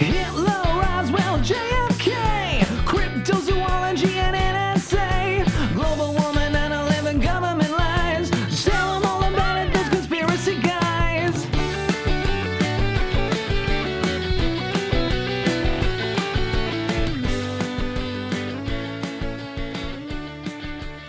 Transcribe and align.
Hitler, 0.00 0.62
Roswell, 0.80 1.38
JFK, 1.40 2.62
cryptozoology 2.86 4.14
and 4.14 4.34
NSA, 4.34 5.74
global 5.74 6.14
warming 6.14 6.54
and 6.56 6.72
11 6.72 7.20
government 7.20 7.70
lies. 7.70 8.30
Tell 8.64 8.96
'em 8.96 9.04
all 9.04 9.22
about 9.22 9.58
it, 9.58 9.74
those 9.74 9.90
conspiracy 9.90 10.58
guys. 10.62 11.44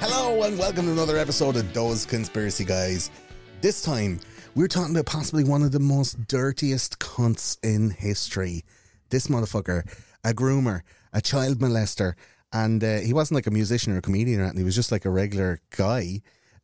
Hello 0.02 0.44
and 0.44 0.60
welcome 0.60 0.88
to 0.88 0.92
another 0.92 1.18
episode 1.18 1.56
of 1.56 1.74
Those 1.74 2.06
Conspiracy 2.06 2.66
Guys. 2.66 3.10
This 3.62 3.82
time, 3.82 4.20
we're 4.54 4.68
talking 4.68 4.94
about 4.94 5.06
possibly 5.06 5.46
one 5.46 5.64
of 5.64 5.72
the 5.72 5.80
most 5.80 6.28
dirtiest 6.28 7.00
cunts 7.00 7.58
in 7.64 7.92
history. 7.92 8.66
This 9.12 9.28
motherfucker, 9.28 9.88
a 10.24 10.34
groomer, 10.34 10.82
a 11.14 11.22
child 11.22 11.60
molester, 11.60 12.14
and 12.52 12.84
uh, 12.84 13.00
he 13.00 13.14
wasn't 13.14 13.36
like 13.36 13.48
a 13.48 13.52
musician 13.52 13.94
or 13.94 13.98
a 13.98 14.02
comedian 14.02 14.40
or 14.40 14.44
anything. 14.44 14.60
He 14.60 14.64
was 14.66 14.76
just 14.76 14.92
like 14.92 15.06
a 15.06 15.10
regular 15.10 15.60
guy 15.78 16.22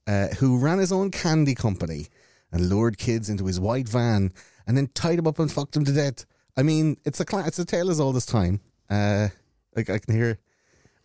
uh, 0.08 0.30
who 0.40 0.58
ran 0.58 0.80
his 0.80 0.92
own 0.92 1.12
candy 1.12 1.54
company 1.54 2.08
and 2.52 2.70
lured 2.70 2.98
kids 2.98 3.30
into 3.30 3.46
his 3.46 3.60
white 3.60 3.88
van 3.88 4.32
and 4.66 4.76
then 4.76 4.90
tied 4.94 5.18
them 5.18 5.28
up 5.28 5.40
and 5.40 5.52
fucked 5.52 5.74
them 5.74 5.86
to 5.86 5.92
death. 5.92 6.26
I 6.56 6.64
mean, 6.64 6.98
it's 7.06 7.20
a 7.20 7.26
cla- 7.26 7.46
it's 7.46 7.60
a 7.60 7.66
tale 7.66 7.92
as 7.92 8.00
old 8.00 8.16
as 8.16 8.26
time. 8.26 8.62
Uh, 8.90 9.28
like 9.76 9.90
I 9.90 10.00
can 10.00 10.16
hear 10.16 10.40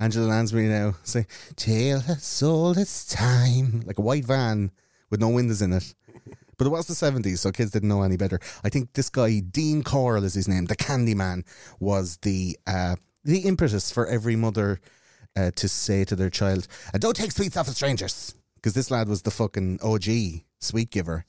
Angela 0.00 0.27
Lansbury 0.27 0.69
now 0.69 0.95
say, 1.02 1.27
Tale 1.56 2.02
as 2.09 2.42
old 2.42 2.78
as 2.78 3.06
time. 3.06 3.83
Like 3.86 3.98
a 3.98 4.03
white 4.03 4.25
van 4.25 4.70
with 5.11 5.20
no 5.20 5.28
windows 5.28 5.62
in 5.62 5.72
it. 5.72 5.94
But 6.62 6.68
it 6.68 6.70
was 6.70 6.86
the 6.86 6.94
70s, 6.94 7.38
so 7.38 7.50
kids 7.50 7.72
didn't 7.72 7.88
know 7.88 8.02
any 8.02 8.16
better. 8.16 8.38
I 8.62 8.68
think 8.68 8.92
this 8.92 9.08
guy, 9.10 9.41
Dean 9.41 9.82
Corll 9.82 10.22
is 10.22 10.34
his 10.34 10.46
name, 10.46 10.66
the 10.66 10.77
Candyman, 10.77 11.44
was 11.80 12.19
the 12.19 12.56
uh, 12.69 12.94
the 13.24 13.41
impetus 13.41 13.91
for 13.91 14.06
every 14.06 14.36
mother 14.36 14.80
uh, 15.36 15.50
to 15.56 15.66
say 15.66 16.04
to 16.04 16.14
their 16.14 16.30
child, 16.30 16.69
"Uh, 16.94 16.98
Don't 16.98 17.16
take 17.16 17.32
sweets 17.32 17.56
off 17.56 17.66
of 17.66 17.74
strangers. 17.74 18.36
Because 18.54 18.74
this 18.74 18.92
lad 18.92 19.08
was 19.08 19.22
the 19.22 19.32
fucking 19.32 19.80
OG 19.82 20.44
sweet 20.60 20.92
giver. 20.92 21.24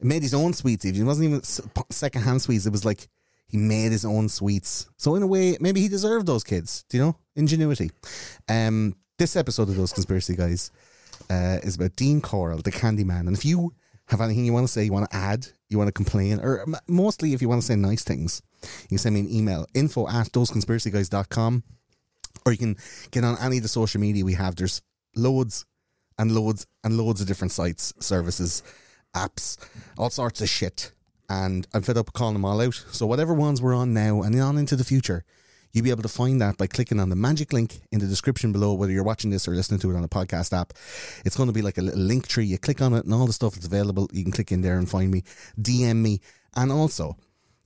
He 0.00 0.06
made 0.06 0.22
his 0.22 0.32
own 0.32 0.52
sweets, 0.52 0.84
even. 0.84 1.02
It 1.02 1.04
wasn't 1.06 1.26
even 1.26 1.42
second 1.90 2.22
hand 2.22 2.40
sweets. 2.40 2.66
It 2.66 2.70
was 2.70 2.84
like 2.84 3.08
he 3.48 3.56
made 3.56 3.90
his 3.90 4.04
own 4.04 4.28
sweets. 4.28 4.88
So 4.96 5.16
in 5.16 5.24
a 5.24 5.26
way, 5.26 5.56
maybe 5.58 5.80
he 5.80 5.88
deserved 5.88 6.28
those 6.28 6.44
kids. 6.44 6.84
Do 6.88 6.98
you 6.98 7.02
know? 7.02 7.16
Ingenuity. 7.34 7.90
Um, 8.48 8.94
this 9.16 9.34
episode 9.34 9.68
of 9.70 9.74
those 9.74 9.92
conspiracy 9.92 10.36
guys 10.36 10.70
uh, 11.28 11.58
is 11.64 11.74
about 11.74 11.96
Dean 11.96 12.20
Corll, 12.20 12.58
the 12.58 12.70
Candyman. 12.70 13.26
And 13.26 13.36
if 13.36 13.44
you 13.44 13.72
have 14.08 14.20
anything 14.20 14.44
you 14.44 14.52
want 14.52 14.66
to 14.66 14.72
say, 14.72 14.84
you 14.84 14.92
want 14.92 15.10
to 15.10 15.16
add, 15.16 15.46
you 15.68 15.78
want 15.78 15.88
to 15.88 15.92
complain, 15.92 16.40
or 16.40 16.64
mostly 16.86 17.34
if 17.34 17.42
you 17.42 17.48
want 17.48 17.60
to 17.60 17.66
say 17.66 17.76
nice 17.76 18.02
things, 18.02 18.42
you 18.62 18.88
can 18.88 18.98
send 18.98 19.14
me 19.14 19.20
an 19.20 19.30
email 19.30 19.66
info 19.74 20.08
at 20.08 20.28
thoseconspiracyguys.com 20.28 21.62
or 22.44 22.52
you 22.52 22.58
can 22.58 22.76
get 23.10 23.24
on 23.24 23.36
any 23.40 23.58
of 23.58 23.62
the 23.62 23.68
social 23.68 24.00
media 24.00 24.24
we 24.24 24.34
have. 24.34 24.56
There's 24.56 24.80
loads 25.14 25.66
and 26.18 26.32
loads 26.32 26.66
and 26.82 26.96
loads 26.96 27.20
of 27.20 27.26
different 27.26 27.52
sites, 27.52 27.92
services, 28.00 28.62
apps, 29.14 29.58
all 29.96 30.10
sorts 30.10 30.40
of 30.40 30.48
shit. 30.48 30.92
And 31.28 31.66
I'm 31.74 31.82
fed 31.82 31.98
up 31.98 32.14
calling 32.14 32.34
them 32.34 32.44
all 32.44 32.60
out. 32.60 32.82
So 32.90 33.06
whatever 33.06 33.34
ones 33.34 33.60
we're 33.60 33.74
on 33.74 33.92
now 33.92 34.22
and 34.22 34.40
on 34.40 34.56
into 34.56 34.76
the 34.76 34.84
future, 34.84 35.24
you'll 35.72 35.84
be 35.84 35.90
able 35.90 36.02
to 36.02 36.08
find 36.08 36.40
that 36.40 36.56
by 36.56 36.66
clicking 36.66 37.00
on 37.00 37.08
the 37.08 37.16
magic 37.16 37.52
link 37.52 37.80
in 37.92 38.00
the 38.00 38.06
description 38.06 38.52
below, 38.52 38.74
whether 38.74 38.92
you're 38.92 39.04
watching 39.04 39.30
this 39.30 39.46
or 39.46 39.52
listening 39.52 39.80
to 39.80 39.90
it 39.90 39.96
on 39.96 40.04
a 40.04 40.08
podcast 40.08 40.58
app. 40.58 40.72
It's 41.24 41.36
going 41.36 41.48
to 41.48 41.52
be 41.52 41.62
like 41.62 41.78
a 41.78 41.82
little 41.82 42.00
link 42.00 42.26
tree. 42.26 42.46
You 42.46 42.58
click 42.58 42.80
on 42.80 42.94
it 42.94 43.04
and 43.04 43.14
all 43.14 43.26
the 43.26 43.32
stuff 43.32 43.54
that's 43.54 43.66
available, 43.66 44.08
you 44.12 44.22
can 44.22 44.32
click 44.32 44.52
in 44.52 44.62
there 44.62 44.78
and 44.78 44.88
find 44.88 45.10
me, 45.10 45.22
DM 45.60 45.96
me, 45.96 46.20
and 46.56 46.72
also 46.72 47.16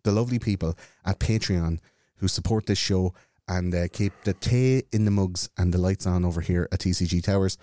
the 0.03 0.13
lovely 0.13 0.39
people 0.39 0.77
at 1.05 1.21
Patreon 1.21 1.79
who 2.17 2.29
support 2.29 2.67
this 2.67 2.79
show 2.79 3.15
and 3.49 3.75
uh, 3.75 3.89
keep 3.93 4.13
the 4.25 4.35
tea 4.35 4.83
in 4.93 5.05
the 5.05 5.11
mugs 5.11 5.49
and 5.59 5.73
the 5.73 5.79
lights 5.79 6.07
on 6.07 6.25
over 6.25 6.41
here 6.41 6.69
at 6.73 6.81
TCG 6.81 7.23
Towers. 7.23 7.59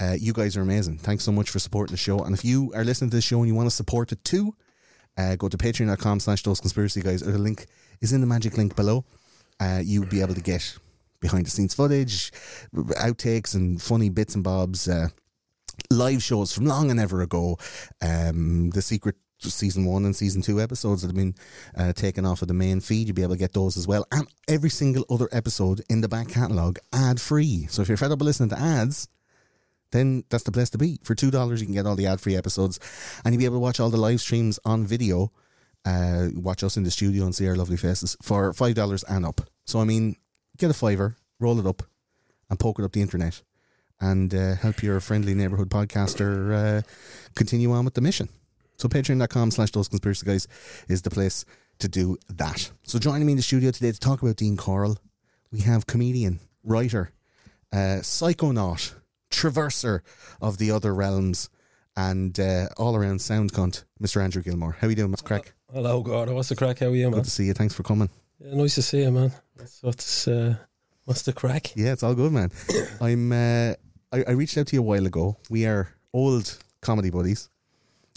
Uh, 0.00 0.16
you 0.18 0.32
guys 0.32 0.56
are 0.56 0.62
amazing. 0.62 0.98
Thanks 0.98 1.24
so 1.24 1.32
much 1.32 1.50
for 1.50 1.58
supporting 1.58 1.92
the 1.92 1.98
show. 1.98 2.20
And 2.20 2.34
if 2.34 2.44
you 2.44 2.72
are 2.74 2.84
listening 2.84 3.10
to 3.10 3.16
this 3.16 3.24
show 3.24 3.38
and 3.38 3.48
you 3.48 3.54
want 3.54 3.68
to 3.68 3.74
support 3.74 4.12
it 4.12 4.22
too, 4.24 4.54
uh, 5.16 5.36
go 5.36 5.48
to 5.48 5.56
patreon.com 5.56 6.20
slash 6.20 6.42
those 6.42 6.60
conspiracy 6.60 7.00
guys 7.00 7.22
or 7.22 7.30
the 7.30 7.38
link 7.38 7.66
is 8.00 8.12
in 8.12 8.20
the 8.20 8.26
magic 8.26 8.56
link 8.56 8.74
below. 8.74 9.04
Uh, 9.60 9.80
you'll 9.82 10.06
be 10.06 10.20
able 10.20 10.34
to 10.34 10.40
get 10.40 10.78
behind 11.20 11.46
the 11.46 11.50
scenes 11.50 11.74
footage, 11.74 12.32
outtakes 12.74 13.54
and 13.54 13.80
funny 13.80 14.10
bits 14.10 14.34
and 14.34 14.44
bobs, 14.44 14.88
uh, 14.88 15.08
live 15.90 16.22
shows 16.22 16.52
from 16.52 16.66
long 16.66 16.90
and 16.90 17.00
ever 17.00 17.22
ago, 17.22 17.56
um, 18.02 18.70
the 18.70 18.82
secret 18.82 19.16
season 19.38 19.84
one 19.84 20.04
and 20.04 20.16
season 20.16 20.40
two 20.40 20.60
episodes 20.60 21.02
that 21.02 21.08
have 21.08 21.16
been 21.16 21.34
uh, 21.76 21.92
taken 21.92 22.24
off 22.24 22.42
of 22.42 22.48
the 22.48 22.54
main 22.54 22.80
feed. 22.80 23.06
You'll 23.06 23.14
be 23.14 23.22
able 23.22 23.34
to 23.34 23.38
get 23.38 23.52
those 23.52 23.76
as 23.76 23.86
well, 23.86 24.06
and 24.12 24.26
every 24.48 24.70
single 24.70 25.04
other 25.10 25.28
episode 25.32 25.82
in 25.88 26.00
the 26.00 26.08
back 26.08 26.28
catalogue 26.28 26.78
ad 26.92 27.20
free. 27.20 27.66
So 27.70 27.82
if 27.82 27.88
you're 27.88 27.96
fed 27.96 28.12
up 28.12 28.18
with 28.18 28.26
listening 28.26 28.50
to 28.50 28.58
ads, 28.58 29.08
then 29.92 30.24
that's 30.28 30.44
the 30.44 30.52
place 30.52 30.70
to 30.70 30.78
be. 30.78 30.98
For 31.04 31.14
two 31.14 31.30
dollars, 31.30 31.60
you 31.60 31.66
can 31.66 31.74
get 31.74 31.86
all 31.86 31.96
the 31.96 32.06
ad 32.06 32.20
free 32.20 32.36
episodes, 32.36 32.80
and 33.24 33.34
you'll 33.34 33.40
be 33.40 33.44
able 33.44 33.56
to 33.56 33.60
watch 33.60 33.80
all 33.80 33.90
the 33.90 33.96
live 33.96 34.20
streams 34.20 34.58
on 34.64 34.86
video. 34.86 35.30
Uh, 35.84 36.28
watch 36.34 36.62
us 36.64 36.76
in 36.76 36.82
the 36.82 36.90
studio 36.90 37.24
and 37.24 37.34
see 37.34 37.46
our 37.46 37.56
lovely 37.56 37.76
faces 37.76 38.16
for 38.22 38.52
five 38.52 38.74
dollars 38.74 39.04
and 39.04 39.26
up. 39.26 39.40
So 39.66 39.80
I 39.80 39.84
mean, 39.84 40.16
get 40.56 40.70
a 40.70 40.74
fiver, 40.74 41.16
roll 41.40 41.58
it 41.58 41.66
up, 41.66 41.82
and 42.48 42.58
poke 42.58 42.78
it 42.78 42.84
up 42.84 42.92
the 42.92 43.02
internet, 43.02 43.42
and 44.00 44.34
uh, 44.34 44.54
help 44.54 44.82
your 44.82 45.00
friendly 45.00 45.34
neighborhood 45.34 45.68
podcaster 45.70 46.78
uh, 46.78 46.82
continue 47.34 47.72
on 47.72 47.84
with 47.84 47.94
the 47.94 48.00
mission. 48.00 48.28
So 48.76 48.88
patreon.com 48.88 49.50
slash 49.50 49.70
those 49.70 49.88
conspiracy 49.88 50.26
guys 50.26 50.48
is 50.88 51.02
the 51.02 51.10
place 51.10 51.44
to 51.78 51.88
do 51.88 52.16
that. 52.28 52.70
So 52.84 52.98
joining 52.98 53.26
me 53.26 53.32
in 53.32 53.36
the 53.36 53.42
studio 53.42 53.70
today 53.70 53.92
to 53.92 54.00
talk 54.00 54.22
about 54.22 54.36
Dean 54.36 54.56
Corll, 54.56 54.96
we 55.52 55.60
have 55.60 55.86
comedian, 55.86 56.40
writer, 56.64 57.12
uh, 57.72 58.00
psychonaut, 58.02 58.94
traverser 59.30 60.00
of 60.40 60.58
the 60.58 60.70
other 60.70 60.94
realms, 60.94 61.50
and 61.96 62.38
uh, 62.40 62.66
all 62.76 62.96
around 62.96 63.20
sound 63.20 63.52
cunt, 63.52 63.84
Mr. 64.02 64.22
Andrew 64.22 64.42
Gilmore. 64.42 64.76
How 64.80 64.86
are 64.86 64.90
you 64.90 64.96
doing, 64.96 65.12
Mr. 65.12 65.24
Crack? 65.24 65.52
Hello, 65.74 66.02
God. 66.02 66.30
What's 66.30 66.50
the 66.50 66.54
crack? 66.54 66.78
How 66.78 66.86
are 66.86 66.94
you, 66.94 67.10
man? 67.10 67.14
Good 67.14 67.24
to 67.24 67.30
see 67.30 67.46
you. 67.46 67.52
Thanks 67.52 67.74
for 67.74 67.82
coming. 67.82 68.08
Yeah, 68.38 68.54
nice 68.54 68.76
to 68.76 68.82
see 68.82 69.02
you, 69.02 69.10
man. 69.10 69.32
What's 69.56 69.82
what's, 69.82 70.28
uh, 70.28 70.54
what's 71.04 71.22
the 71.22 71.32
crack? 71.32 71.74
Yeah, 71.74 71.90
it's 71.90 72.04
all 72.04 72.14
good, 72.14 72.30
man. 72.30 72.52
I'm. 73.00 73.32
Uh, 73.32 73.74
I, 74.12 74.22
I 74.28 74.30
reached 74.34 74.56
out 74.56 74.68
to 74.68 74.76
you 74.76 74.82
a 74.82 74.84
while 74.84 75.04
ago. 75.04 75.36
We 75.50 75.66
are 75.66 75.88
old 76.12 76.56
comedy 76.80 77.10
buddies, 77.10 77.48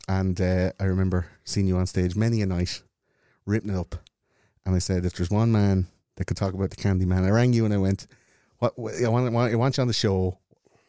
and 0.08 0.40
uh, 0.40 0.72
I 0.80 0.84
remember 0.84 1.26
seeing 1.46 1.66
you 1.66 1.78
on 1.78 1.88
stage 1.88 2.16
many 2.16 2.44
a 2.44 2.46
night, 2.46 2.84
ripping 3.48 3.72
it 3.72 3.76
up. 3.76 3.96
And 4.68 4.76
I 4.76 4.80
said, 4.80 5.04
if 5.04 5.14
there's 5.14 5.32
one 5.32 5.52
man 5.52 5.88
that 6.18 6.26
could 6.26 6.38
talk 6.38 6.54
about 6.54 6.70
the 6.70 6.76
Candy 6.76 7.06
Man, 7.06 7.26
I 7.26 7.32
rang 7.32 7.54
you 7.54 7.66
and 7.66 7.74
I 7.74 7.78
went, 7.78 8.06
"What? 8.60 8.78
what 8.78 8.94
I 9.04 9.10
want, 9.10 9.34
I 9.34 9.56
want 9.56 9.78
you 9.78 9.82
on 9.82 9.88
the 9.88 9.94
show. 9.94 10.38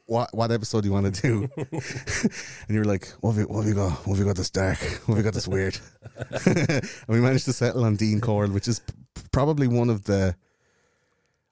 What 0.08 0.34
what 0.34 0.50
episode 0.50 0.80
do 0.82 0.88
you 0.88 0.94
want 0.94 1.14
to 1.14 1.20
do?" 1.22 1.48
and 1.56 2.70
you 2.70 2.78
were 2.78 2.84
like, 2.84 3.08
"What 3.20 3.32
have 3.32 3.40
you, 3.40 3.46
what 3.46 3.60
have 3.60 3.68
you 3.68 3.74
got? 3.74 3.92
What 4.06 4.14
have 4.14 4.18
you 4.18 4.24
got 4.24 4.36
this 4.36 4.50
dark? 4.50 4.78
What 5.04 5.16
have 5.16 5.18
you 5.18 5.22
got 5.22 5.34
this 5.34 5.46
weird?" 5.46 5.78
and 6.46 6.82
we 7.08 7.20
managed 7.20 7.44
to 7.44 7.52
settle 7.52 7.84
on 7.84 7.96
Dean 7.96 8.20
Corll, 8.20 8.48
which 8.48 8.66
is 8.68 8.80
p- 8.80 8.94
probably 9.32 9.68
one 9.68 9.90
of 9.90 10.04
the. 10.04 10.34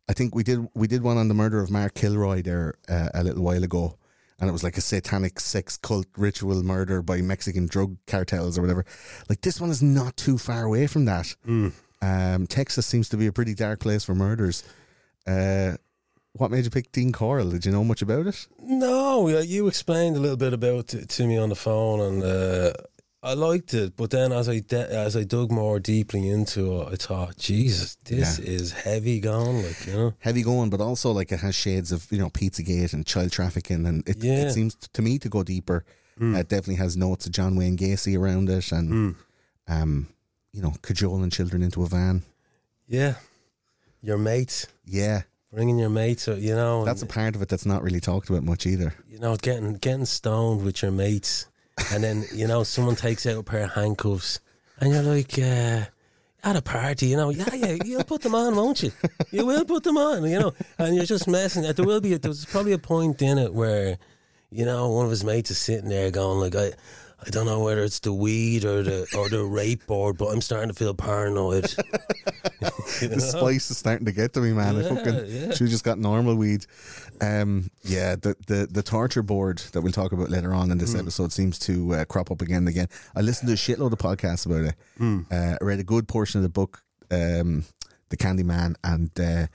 I 0.08 0.14
think 0.14 0.34
we 0.34 0.42
did 0.42 0.66
we 0.74 0.86
did 0.88 1.02
one 1.02 1.18
on 1.18 1.28
the 1.28 1.34
murder 1.34 1.60
of 1.60 1.70
Mark 1.70 1.94
Kilroy 1.94 2.40
there 2.42 2.74
uh, 2.88 3.10
a 3.12 3.22
little 3.22 3.42
while 3.42 3.62
ago, 3.62 3.98
and 4.40 4.48
it 4.48 4.52
was 4.52 4.64
like 4.64 4.78
a 4.78 4.80
satanic 4.80 5.38
sex 5.38 5.76
cult 5.76 6.06
ritual 6.16 6.62
murder 6.62 7.02
by 7.02 7.20
Mexican 7.20 7.66
drug 7.66 7.98
cartels 8.06 8.56
or 8.56 8.62
whatever. 8.62 8.86
Like 9.28 9.42
this 9.42 9.60
one 9.60 9.68
is 9.68 9.82
not 9.82 10.16
too 10.16 10.38
far 10.38 10.64
away 10.64 10.86
from 10.86 11.04
that. 11.04 11.34
Um, 12.00 12.46
Texas 12.46 12.86
seems 12.86 13.08
to 13.10 13.16
be 13.18 13.26
a 13.26 13.32
pretty 13.32 13.54
dark 13.54 13.80
place 13.80 14.04
for 14.04 14.14
murders. 14.14 14.62
Uh, 15.26 15.76
what 16.38 16.50
made 16.50 16.64
you 16.64 16.70
pick 16.70 16.92
Dean 16.92 17.12
Corll? 17.12 17.50
Did 17.50 17.66
you 17.66 17.72
know 17.72 17.84
much 17.84 18.02
about 18.02 18.26
it? 18.26 18.46
No, 18.60 19.28
you 19.28 19.68
explained 19.68 20.16
a 20.16 20.20
little 20.20 20.36
bit 20.36 20.52
about 20.52 20.94
it 20.94 21.08
to 21.10 21.26
me 21.26 21.36
on 21.38 21.48
the 21.48 21.54
phone, 21.54 22.00
and 22.00 22.22
uh, 22.22 22.72
I 23.22 23.34
liked 23.34 23.74
it. 23.74 23.96
But 23.96 24.10
then, 24.10 24.32
as 24.32 24.48
I 24.48 24.60
de- 24.60 24.92
as 24.92 25.16
I 25.16 25.24
dug 25.24 25.50
more 25.50 25.80
deeply 25.80 26.28
into 26.28 26.80
it, 26.80 26.88
I 26.92 26.96
thought, 26.96 27.36
Jesus, 27.38 27.96
this 28.04 28.38
Yeah. 28.38 28.44
is 28.50 28.72
heavy 28.72 29.20
going. 29.20 29.62
Like 29.64 29.86
you 29.86 29.92
know, 29.92 30.14
Heavy 30.20 30.42
going, 30.42 30.70
but 30.70 30.80
also 30.80 31.10
like 31.12 31.32
it 31.32 31.40
has 31.40 31.54
shades 31.54 31.92
of 31.92 32.06
you 32.12 32.18
know 32.18 32.30
Pizzagate 32.30 32.92
and 32.92 33.04
child 33.06 33.32
trafficking, 33.32 33.86
and 33.86 34.08
it, 34.08 34.22
Yeah. 34.22 34.46
it 34.48 34.52
seems 34.52 34.74
to 34.76 35.02
me 35.02 35.18
to 35.18 35.28
go 35.28 35.42
deeper. 35.42 35.84
Uh, 36.20 36.36
it 36.38 36.48
definitely 36.48 36.76
has 36.76 36.96
notes 36.96 37.26
of 37.26 37.32
John 37.32 37.56
Wayne 37.56 37.76
Gacy 37.76 38.18
around 38.18 38.48
it, 38.48 38.72
and 38.72 39.14
um, 39.68 40.08
you 40.52 40.62
know, 40.62 40.72
cajoling 40.82 41.28
children 41.30 41.62
into 41.62 41.82
a 41.82 41.86
van. 41.88 42.22
yeah, 42.86 43.14
your 44.00 44.16
mate. 44.18 44.66
Yeah, 44.86 45.22
bringing 45.52 45.78
your 45.78 45.90
mates, 45.90 46.26
you 46.28 46.54
know, 46.54 46.84
that's 46.84 47.02
a 47.02 47.06
part 47.06 47.34
of 47.34 47.42
it 47.42 47.48
that's 47.48 47.66
not 47.66 47.82
really 47.82 48.00
talked 48.00 48.28
about 48.30 48.42
much 48.42 48.66
either. 48.66 48.94
you 49.08 49.18
know, 49.18 49.36
getting 49.36 49.74
getting 49.74 50.04
stoned 50.06 50.64
with 50.64 50.82
your 50.82 50.92
mates, 50.92 51.46
and 51.92 52.02
then 52.04 52.24
you 52.34 52.46
know 52.46 52.62
someone 52.62 52.96
takes 52.96 53.26
out 53.26 53.38
a 53.38 53.42
pair 53.42 53.64
of 53.64 53.72
handcuffs, 53.72 54.40
and 54.80 54.92
you're 54.92 55.02
like. 55.02 55.38
Uh, 55.38 55.84
at 56.44 56.54
a 56.54 56.62
party, 56.62 57.06
you 57.06 57.16
know, 57.16 57.30
yeah, 57.30 57.52
yeah, 57.54 57.76
you'll 57.84 58.04
put 58.04 58.22
them 58.22 58.34
on, 58.34 58.54
won't 58.54 58.80
you? 58.80 58.92
You 59.32 59.44
will 59.44 59.64
put 59.64 59.82
them 59.82 59.96
on, 59.96 60.24
you 60.30 60.38
know, 60.38 60.54
and 60.78 60.94
you're 60.94 61.04
just 61.04 61.26
messing. 61.26 61.64
There 61.64 61.84
will 61.84 62.00
be, 62.00 62.16
there's 62.16 62.44
probably 62.44 62.72
a 62.72 62.78
point 62.78 63.20
in 63.20 63.36
it 63.36 63.52
where, 63.52 63.98
you 64.50 64.64
know, 64.64 64.88
one 64.90 65.06
of 65.06 65.10
his 65.10 65.24
mates 65.24 65.50
is 65.50 65.58
sitting 65.58 65.88
there 65.88 66.12
going 66.12 66.38
like, 66.38 66.54
I, 66.54 66.72
I 67.24 67.30
don't 67.30 67.46
know 67.46 67.62
whether 67.62 67.82
it's 67.82 68.00
the 68.00 68.12
weed 68.12 68.64
or 68.64 68.82
the 68.82 69.06
or 69.16 69.28
the 69.28 69.42
rape 69.42 69.86
board, 69.86 70.18
but 70.18 70.26
I'm 70.26 70.40
starting 70.40 70.68
to 70.68 70.74
feel 70.74 70.94
paranoid. 70.94 71.74
You 73.02 73.08
the 73.08 73.20
spice 73.20 73.70
is 73.70 73.78
starting 73.78 74.06
to 74.06 74.12
get 74.12 74.32
to 74.34 74.40
me, 74.40 74.52
man. 74.52 74.76
I 74.76 74.82
fucking 74.82 75.26
yeah. 75.26 75.52
she 75.52 75.66
just 75.66 75.84
got 75.84 75.98
normal 75.98 76.36
weed. 76.36 76.66
Um, 77.20 77.70
yeah, 77.82 78.16
the, 78.16 78.36
the 78.46 78.66
the 78.70 78.82
torture 78.82 79.22
board 79.22 79.58
that 79.72 79.82
we'll 79.82 79.92
talk 79.92 80.12
about 80.12 80.30
later 80.30 80.54
on 80.54 80.70
in 80.70 80.78
this 80.78 80.94
episode 80.94 81.32
seems 81.32 81.58
to 81.60 81.94
uh, 81.94 82.04
crop 82.06 82.30
up 82.30 82.40
again 82.40 82.58
and 82.58 82.68
again. 82.68 82.88
I 83.14 83.20
listened 83.20 83.48
to 83.48 83.54
a 83.54 83.56
shitload 83.56 83.92
of 83.92 83.98
podcasts 83.98 84.46
about 84.46 84.64
it. 84.64 84.74
Hmm. 84.96 85.22
Uh, 85.30 85.56
I 85.60 85.64
read 85.64 85.80
a 85.80 85.84
good 85.84 86.08
portion 86.08 86.38
of 86.38 86.42
the 86.42 86.48
book, 86.48 86.82
um, 87.10 87.64
The 88.08 88.16
Candyman, 88.16 88.76
and 88.82 89.10
uh, 89.20 89.46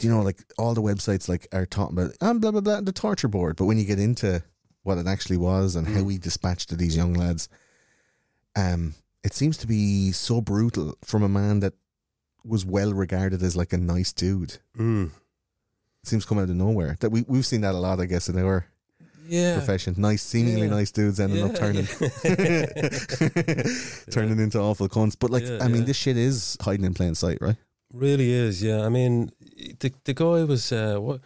you 0.00 0.10
know, 0.10 0.22
like 0.22 0.38
all 0.58 0.74
the 0.74 0.82
websites 0.82 1.28
like 1.28 1.48
are 1.52 1.66
talking 1.66 1.98
about 1.98 2.14
and 2.20 2.40
blah 2.40 2.50
blah 2.50 2.60
blah 2.60 2.80
the 2.80 2.92
torture 2.92 3.28
board, 3.28 3.56
but 3.56 3.64
when 3.64 3.78
you 3.78 3.84
get 3.84 3.98
into 3.98 4.42
what 4.82 4.98
it 4.98 5.06
actually 5.06 5.36
was 5.38 5.76
and 5.76 5.86
Hmm. 5.86 5.94
how 5.94 6.08
he 6.08 6.18
dispatched 6.18 6.68
to 6.70 6.76
these 6.76 6.96
young 6.96 7.14
lads, 7.14 7.48
um, 8.56 8.94
it 9.24 9.32
seems 9.34 9.56
to 9.58 9.66
be 9.66 10.12
so 10.12 10.40
brutal 10.40 10.96
from 11.04 11.22
a 11.22 11.28
man 11.28 11.60
that 11.60 11.74
was 12.44 12.66
well 12.66 12.92
regarded 12.92 13.42
as 13.42 13.56
like 13.56 13.72
a 13.72 13.78
nice 13.78 14.12
dude. 14.12 14.58
Mm. 14.76 15.10
It 16.02 16.08
seems 16.08 16.24
to 16.24 16.28
come 16.28 16.38
out 16.38 16.50
of 16.50 16.56
nowhere. 16.56 16.96
That 17.00 17.10
we 17.10 17.24
we've 17.28 17.46
seen 17.46 17.60
that 17.60 17.76
a 17.76 17.78
lot, 17.78 18.00
I 18.00 18.06
guess, 18.06 18.28
in 18.28 18.36
our 18.36 18.66
Yeah. 19.28 19.54
profession. 19.56 19.94
Nice, 19.96 20.22
seemingly 20.22 20.62
Yeah. 20.66 20.74
nice 20.74 20.90
dudes 20.90 21.20
ending 21.20 21.44
up 21.44 21.52
Yeah, 21.52 21.58
turning 21.60 21.86
turning 24.10 24.38
into 24.40 24.58
awful 24.60 24.88
cons. 24.88 25.16
But 25.16 25.30
like, 25.30 25.44
I 25.60 25.68
mean, 25.68 25.84
this 25.84 25.96
shit 25.96 26.16
is 26.16 26.56
hiding 26.60 26.84
in 26.84 26.94
plain 26.94 27.14
sight, 27.14 27.38
right? 27.40 27.56
Really 27.92 28.32
is, 28.32 28.62
yeah. 28.62 28.84
I 28.84 28.88
mean, 28.88 29.30
the 29.80 29.92
the 30.04 30.14
guy 30.14 30.44
was 30.44 30.72
uh, 30.72 30.96
what 30.98 31.20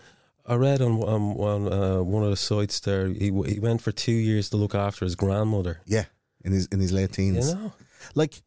I 0.48 0.54
read 0.54 0.80
on 0.80 0.92
on, 1.02 1.22
on 1.38 1.72
uh, 1.72 2.02
one 2.02 2.22
of 2.22 2.30
the 2.30 2.36
sites 2.36 2.80
there. 2.80 3.08
He 3.08 3.30
he 3.46 3.58
went 3.60 3.80
for 3.82 3.92
two 3.92 4.12
years 4.12 4.50
to 4.50 4.56
look 4.56 4.74
after 4.74 5.04
his 5.04 5.14
grandmother. 5.16 5.80
Yeah, 5.86 6.04
in 6.44 6.52
his 6.52 6.66
in 6.66 6.80
his 6.80 6.92
late 6.92 7.12
teens. 7.12 7.48
You 7.50 7.54
know, 7.56 7.72
Like 8.14 8.42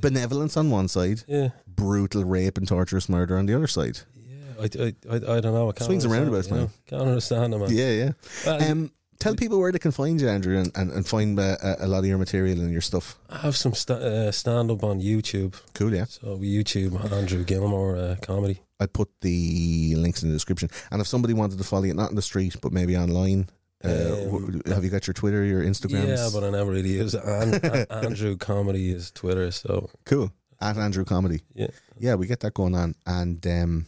benevolence 0.00 0.56
on 0.56 0.70
one 0.70 0.88
side, 0.88 1.22
yeah, 1.28 1.50
brutal 1.66 2.24
rape 2.24 2.58
and 2.58 2.66
torturous 2.66 3.08
murder 3.08 3.36
on 3.38 3.46
the 3.46 3.54
other 3.54 3.66
side. 3.68 3.98
yeah. 4.16 4.62
I, 4.62 4.64
I, 4.64 4.94
I, 5.10 5.36
I 5.36 5.40
don't 5.40 5.54
know. 5.54 5.68
I 5.68 5.72
can't 5.72 5.86
Swings 5.86 6.04
understand, 6.04 6.12
roundabouts, 6.32 6.50
man. 6.50 6.70
Can't 6.86 7.02
understand 7.02 7.50
man. 7.58 7.68
Yeah, 7.70 7.90
yeah. 7.90 8.12
Well, 8.46 8.70
Um, 8.70 8.90
tell 9.18 9.34
people 9.34 9.58
where 9.58 9.72
they 9.72 9.78
can 9.78 9.92
find 9.92 10.20
you, 10.20 10.28
Andrew, 10.28 10.56
and, 10.58 10.70
and, 10.76 10.90
and 10.90 11.06
find 11.06 11.38
uh, 11.38 11.56
a, 11.62 11.76
a 11.80 11.88
lot 11.88 11.98
of 12.00 12.06
your 12.06 12.18
material 12.18 12.60
and 12.60 12.70
your 12.72 12.80
stuff. 12.80 13.18
I 13.30 13.38
have 13.38 13.56
some 13.56 13.74
sta 13.74 13.94
uh, 13.94 14.32
stand 14.32 14.70
up 14.70 14.82
on 14.84 15.00
YouTube. 15.00 15.54
Cool, 15.74 15.94
yeah. 15.94 16.04
So 16.06 16.38
YouTube 16.38 17.10
Andrew 17.12 17.44
Gilmore 17.44 17.96
uh, 17.96 18.16
comedy. 18.22 18.60
I'd 18.80 18.92
put 18.92 19.08
the 19.20 19.94
links 19.96 20.22
in 20.22 20.28
the 20.30 20.34
description. 20.34 20.68
And 20.90 21.00
if 21.00 21.06
somebody 21.06 21.32
wanted 21.34 21.58
to 21.58 21.64
follow 21.64 21.84
you, 21.84 21.94
not 21.94 22.10
in 22.10 22.16
the 22.16 22.22
street, 22.22 22.56
but 22.60 22.72
maybe 22.72 22.96
online, 22.96 23.48
uh, 23.84 23.88
Um, 23.88 24.62
have 24.66 24.82
you 24.84 24.90
got 24.90 25.06
your 25.06 25.14
Twitter, 25.14 25.44
your 25.44 25.62
Instagram? 25.62 26.06
Yeah, 26.08 26.28
but 26.32 26.42
I 26.44 26.50
never 26.50 26.70
really 26.72 26.90
use 26.92 27.14
it. 27.14 27.22
An- 27.24 27.54
An- 27.90 28.04
Andrew 28.04 28.36
comedy 28.36 28.90
is 28.90 29.10
Twitter. 29.10 29.50
So 29.52 29.90
cool. 30.04 30.32
At 30.60 30.76
Andrew 30.78 31.04
Comedy. 31.04 31.42
yeah, 31.54 31.66
Yeah, 31.98 32.14
we 32.14 32.26
get 32.26 32.40
that 32.40 32.54
going 32.54 32.74
on. 32.74 32.94
And 33.06 33.44
um, 33.46 33.86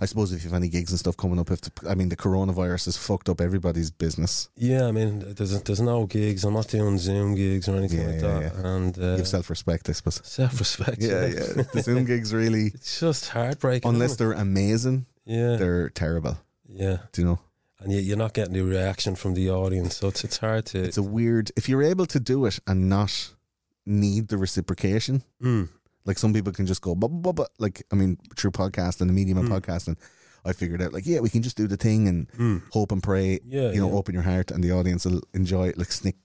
I 0.00 0.06
suppose 0.06 0.32
if 0.32 0.42
you 0.44 0.50
have 0.50 0.56
any 0.56 0.68
gigs 0.68 0.90
and 0.90 0.98
stuff 0.98 1.16
coming 1.16 1.38
up, 1.38 1.50
if 1.50 1.60
the, 1.60 1.72
I 1.88 1.94
mean, 1.94 2.08
the 2.08 2.16
coronavirus 2.16 2.86
has 2.86 2.96
fucked 2.96 3.28
up 3.28 3.40
everybody's 3.40 3.90
business. 3.90 4.48
yeah. 4.56 4.86
I 4.86 4.92
mean, 4.92 5.34
there's 5.34 5.60
there's 5.62 5.80
no 5.80 6.06
gigs. 6.06 6.44
I'm 6.44 6.54
not 6.54 6.68
doing 6.68 6.98
Zoom 6.98 7.34
gigs 7.34 7.68
or 7.68 7.76
anything 7.76 8.00
Yeah, 8.00 8.06
like 8.06 8.20
yeah, 8.22 8.48
that. 8.50 8.64
And 8.64 8.96
you 8.96 9.02
uh, 9.02 9.16
have 9.18 9.28
self 9.28 9.50
respect, 9.50 9.88
I 9.88 9.92
suppose. 9.92 10.20
self 10.24 10.58
respect. 10.58 10.98
Yeah, 11.00 11.26
yeah. 11.26 11.62
The 11.74 11.82
Zoom 11.82 12.04
gigs 12.12 12.32
really, 12.34 12.66
It's 12.74 13.00
just 13.00 13.28
heartbreaking. 13.28 13.88
unless 13.90 14.16
they're 14.16 14.32
amazing, 14.32 15.06
yeah, 15.24 15.56
they're 15.56 15.90
terrible. 15.90 16.38
yeah, 16.68 16.98
Do 17.12 17.22
you 17.22 17.28
know? 17.28 17.38
and 17.80 17.92
you, 17.92 18.00
you're 18.00 18.16
not 18.16 18.32
getting 18.34 18.54
the 18.54 18.62
reaction 18.62 19.14
from 19.14 19.34
the 19.34 19.50
audience, 19.50 19.96
so 19.98 20.08
it's 20.08 20.24
it's 20.24 20.38
hard 20.38 20.66
to. 20.66 20.82
It's 20.82 20.98
a 20.98 21.02
weird. 21.02 21.52
If 21.56 21.68
you're 21.68 21.82
able 21.82 22.06
to 22.06 22.18
do 22.20 22.44
it 22.46 22.58
and 22.66 22.88
not 22.88 23.30
need 23.86 24.28
the 24.28 24.36
reciprocation, 24.36 25.22
Mm, 25.42 25.68
like 26.08 26.18
some 26.18 26.32
people 26.32 26.52
can 26.52 26.66
just 26.66 26.80
go, 26.82 26.94
blah, 26.94 27.08
blah, 27.08 27.20
blah, 27.20 27.32
blah. 27.32 27.46
like 27.58 27.84
I 27.92 27.94
mean, 27.94 28.16
true 28.34 28.50
podcast 28.50 29.00
and 29.00 29.08
the 29.10 29.14
medium 29.14 29.38
of 29.38 29.44
Mm. 29.44 29.60
podcasting, 29.60 29.96
I 30.44 30.52
figured 30.52 30.80
out 30.82 30.92
like, 30.94 31.06
yeah, 31.06 31.20
we 31.20 31.28
can 31.28 31.42
just 31.42 31.56
do 31.56 31.66
the 31.68 31.76
thing 31.76 32.08
and 32.08 32.28
mm. 32.32 32.62
hope 32.72 32.90
and 32.92 33.02
pray. 33.02 33.38
Yeah, 33.46 33.70
you 33.72 33.80
know, 33.80 33.88
yeah. 33.90 33.98
open 33.98 34.14
your 34.14 34.22
heart 34.24 34.50
and 34.50 34.64
the 34.64 34.72
audience 34.72 35.04
will 35.04 35.20
enjoy 35.34 35.68
it. 35.68 35.76
Like 35.78 35.92
snick, 35.92 36.16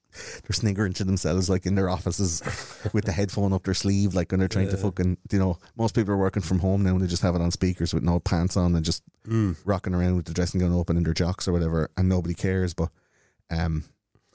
they're 0.44 0.54
sniggering 0.54 0.94
to 0.94 1.04
themselves 1.04 1.50
like 1.50 1.66
in 1.66 1.76
their 1.76 1.90
offices 1.90 2.42
with 2.94 3.06
the 3.06 3.12
headphone 3.12 3.52
up 3.54 3.64
their 3.64 3.74
sleeve, 3.74 4.14
like 4.16 4.32
when 4.32 4.40
they're 4.40 4.48
trying 4.48 4.70
to 4.70 4.78
fucking, 4.78 5.18
you 5.32 5.40
know, 5.40 5.58
most 5.76 5.96
people 5.96 6.14
are 6.14 6.18
working 6.26 6.44
from 6.44 6.60
home 6.60 6.84
now 6.84 6.92
and 6.94 7.02
they 7.02 7.08
just 7.08 7.24
have 7.24 7.36
it 7.36 7.42
on 7.42 7.52
speakers 7.52 7.94
with 7.94 8.04
no 8.04 8.20
pants 8.20 8.56
on 8.56 8.76
and 8.76 8.86
just 8.86 9.04
Mm. 9.28 9.56
rocking 9.66 9.94
around 9.96 10.16
with 10.18 10.26
the 10.26 10.34
dressing 10.34 10.60
gown 10.60 10.74
open 10.74 10.98
in 10.98 11.04
their 11.04 11.14
jocks 11.14 11.48
or 11.48 11.54
whatever, 11.54 11.90
and 11.98 12.08
nobody 12.10 12.34
cares. 12.34 12.74
But 12.74 12.90
um, 13.50 13.84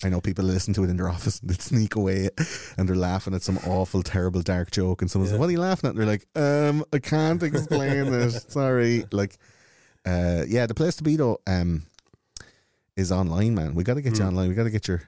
I 0.04 0.08
know 0.10 0.20
people 0.20 0.44
listen 0.44 0.74
to 0.74 0.84
it 0.84 0.90
in 0.90 0.96
their 0.96 1.08
office 1.16 1.40
and 1.40 1.50
they 1.50 1.54
sneak 1.54 1.96
away 1.96 2.30
and 2.76 2.88
they're 2.88 2.94
laughing 2.96 3.34
at 3.34 3.42
some 3.42 3.58
awful, 3.66 4.02
terrible, 4.02 4.42
dark 4.42 4.70
joke. 4.70 5.02
And 5.02 5.10
someone's 5.10 5.30
Yeah. 5.32 5.36
like, 5.36 5.40
"What 5.40 5.48
are 5.48 5.52
you 5.52 5.60
laughing 5.60 5.88
at?" 5.88 5.96
And 5.96 5.98
they're 5.98 6.06
like, 6.06 6.26
"Um, 6.36 6.84
I 6.92 6.98
can't 7.00 7.42
explain 7.42 8.06
it. 8.14 8.30
Sorry." 8.50 9.04
Like, 9.10 9.36
uh, 10.06 10.44
yeah, 10.46 10.66
the 10.66 10.74
place 10.74 10.96
to 10.96 11.02
be 11.02 11.16
though, 11.16 11.38
um, 11.46 11.82
is 12.96 13.10
online, 13.12 13.54
man. 13.54 13.74
We 13.74 13.84
got 13.84 13.94
to 13.94 14.02
get 14.02 14.18
you 14.18 14.24
Mm. 14.24 14.28
online. 14.28 14.48
We 14.48 14.54
got 14.54 14.64
to 14.64 14.70
get 14.70 14.88
your, 14.88 15.02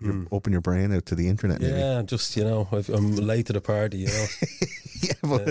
your 0.00 0.12
Mm. 0.12 0.28
open 0.32 0.52
your 0.52 0.60
brain 0.62 0.92
out 0.92 1.06
to 1.06 1.14
the 1.14 1.28
internet. 1.28 1.60
Maybe. 1.60 1.74
Yeah, 1.78 2.02
just 2.02 2.36
you 2.36 2.44
know, 2.44 2.68
I'm 2.72 3.16
late 3.16 3.46
to 3.46 3.52
the 3.52 3.60
party. 3.60 3.98
You 3.98 4.06
know, 4.08 4.26
yeah, 5.02 5.12
but 5.22 5.44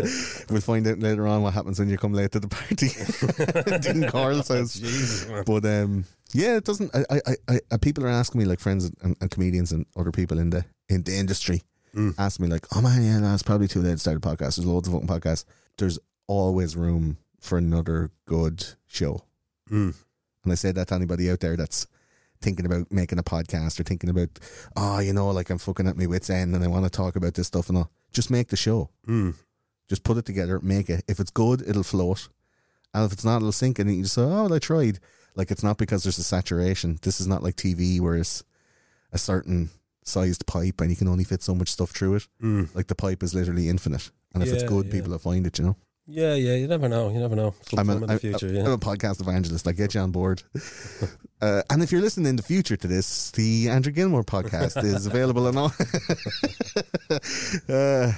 we'll 0.50 0.62
find 0.62 0.86
out 0.88 1.00
later 1.00 1.28
on 1.28 1.42
what 1.42 1.54
happens 1.54 1.80
when 1.80 1.90
you 1.90 1.98
come 1.98 2.14
late 2.14 2.32
to 2.32 2.40
the 2.40 2.48
party. 2.48 2.90
Dean 3.80 4.10
Corll's 4.10 4.48
house. 4.48 4.76
Jesus, 4.76 5.28
man. 5.28 5.44
But 5.46 5.66
um, 5.66 6.06
yeah, 6.36 6.58
it 6.58 6.66
doesn't. 6.66 6.94
I, 6.96 7.04
I, 7.10 7.36
I, 7.48 7.60
I, 7.72 7.78
people 7.78 8.06
are 8.06 8.10
asking 8.10 8.40
me, 8.40 8.46
like 8.46 8.60
friends 8.60 8.86
and, 9.02 9.16
and 9.22 9.32
comedians 9.32 9.72
and 9.72 9.86
other 9.96 10.12
people 10.12 10.38
in 10.40 10.50
the 10.52 10.66
in 10.90 11.04
the 11.04 11.16
industry, 11.18 11.62
Mm. 11.96 12.14
ask 12.18 12.40
me 12.40 12.48
like, 12.48 12.66
"Oh 12.76 12.82
man, 12.82 13.02
yeah, 13.04 13.20
no, 13.20 13.34
it's 13.34 13.44
probably 13.44 13.68
too 13.70 13.82
late 13.82 13.94
to 13.94 13.98
start 13.98 14.18
a 14.18 14.20
podcast. 14.20 14.56
There's 14.58 14.66
loads 14.66 14.88
of 14.88 14.94
fucking 14.94 15.08
podcasts. 15.08 15.46
There's 15.78 15.98
always 16.28 16.76
room 16.76 17.18
for 17.40 17.58
another 17.58 18.12
good 18.26 18.66
show." 18.88 19.24
Mm. 19.72 19.96
And 20.44 20.52
I 20.52 20.56
say 20.56 20.72
that 20.74 20.90
to 20.90 20.96
anybody 20.96 21.32
out 21.32 21.40
there 21.40 21.56
that's 21.58 21.88
thinking 22.42 22.66
about 22.66 22.92
making 22.92 23.18
a 23.18 23.24
podcast 23.24 23.80
or 23.80 23.84
thinking 23.84 24.10
about, 24.10 24.30
oh, 24.76 25.00
you 25.00 25.14
know, 25.14 25.30
like 25.32 25.50
I'm 25.50 25.58
fucking 25.58 25.88
at 25.88 25.98
my 25.98 26.06
wits 26.06 26.30
end 26.30 26.54
and 26.54 26.64
I 26.64 26.68
want 26.68 26.84
to 26.84 26.92
talk 26.92 27.16
about 27.16 27.34
this 27.34 27.48
stuff 27.48 27.70
and 27.70 27.78
all. 27.80 27.90
Just 28.12 28.30
make 28.30 28.50
the 28.50 28.58
show. 28.58 28.90
Mm. 29.08 29.34
Just 29.90 30.04
put 30.04 30.18
it 30.18 30.26
together, 30.26 30.60
make 30.62 30.90
it. 30.90 31.04
If 31.08 31.20
it's 31.20 31.32
good, 31.32 31.64
it'll 31.66 31.82
float. 31.84 32.28
And 32.94 33.06
if 33.06 33.12
it's 33.14 33.26
not, 33.26 33.38
it'll 33.38 33.52
sink. 33.52 33.80
And 33.80 33.90
you 33.90 34.04
just 34.04 34.16
say, 34.16 34.22
oh, 34.22 34.44
well, 34.44 34.54
I 34.54 34.60
tried. 34.60 35.00
Like, 35.36 35.52
it's 35.52 35.64
not 35.64 35.78
because 35.78 36.04
there's 36.04 36.18
a 36.18 36.24
saturation. 36.24 37.00
This 37.02 37.20
is 37.20 37.28
not 37.28 37.44
like 37.44 37.56
TV 37.56 38.00
where 38.00 38.16
it's 38.16 38.44
a 39.12 39.18
certain 39.18 39.70
sized 40.04 40.46
pipe 40.46 40.82
and 40.82 40.90
you 40.90 40.96
can 40.96 41.08
only 41.08 41.24
fit 41.24 41.44
so 41.44 41.56
much 41.56 41.70
stuff 41.70 41.92
through 41.92 42.16
it. 42.16 42.28
Mm. 42.42 42.74
Like, 42.76 42.88
the 42.88 42.96
pipe 42.96 43.24
is 43.24 43.34
literally 43.34 43.70
infinite. 43.70 44.12
And 44.34 44.44
if 44.44 44.52
it's 44.52 44.64
good, 44.64 44.88
yeah. 44.88 44.92
people 44.92 45.12
will 45.12 45.20
find 45.20 45.48
it, 45.48 45.58
you 45.60 45.66
know? 45.66 45.76
Yeah, 46.08 46.36
yeah. 46.36 46.56
You 46.56 46.68
never 46.68 46.88
know. 46.88 47.10
You 47.10 47.20
never 47.20 47.36
know. 47.36 47.56
I'm, 47.76 47.90
a, 47.90 47.96
in 47.96 48.02
the 48.02 48.08
I'm- 48.10 48.20
future. 48.20 48.48
I'm 48.48 48.72
a 48.72 48.78
podcast 48.78 49.22
evangelist. 49.22 49.68
I 49.68 49.72
get 49.72 49.96
you 49.96 50.02
on 50.02 50.12
board. 50.12 50.44
uh, 51.42 51.64
and 51.70 51.82
if 51.82 51.92
you're 51.92 52.02
listening 52.02 52.28
in 52.28 52.36
the 52.36 52.44
future 52.44 52.78
to 52.78 52.88
this, 52.88 53.32
the 53.32 53.70
Andrew 53.70 53.92
Gilmore 53.92 54.24
podcast 54.24 54.84
is 54.84 55.06
available 55.08 55.48
on 55.48 55.58
all. 55.58 55.74
uh, 57.70 58.12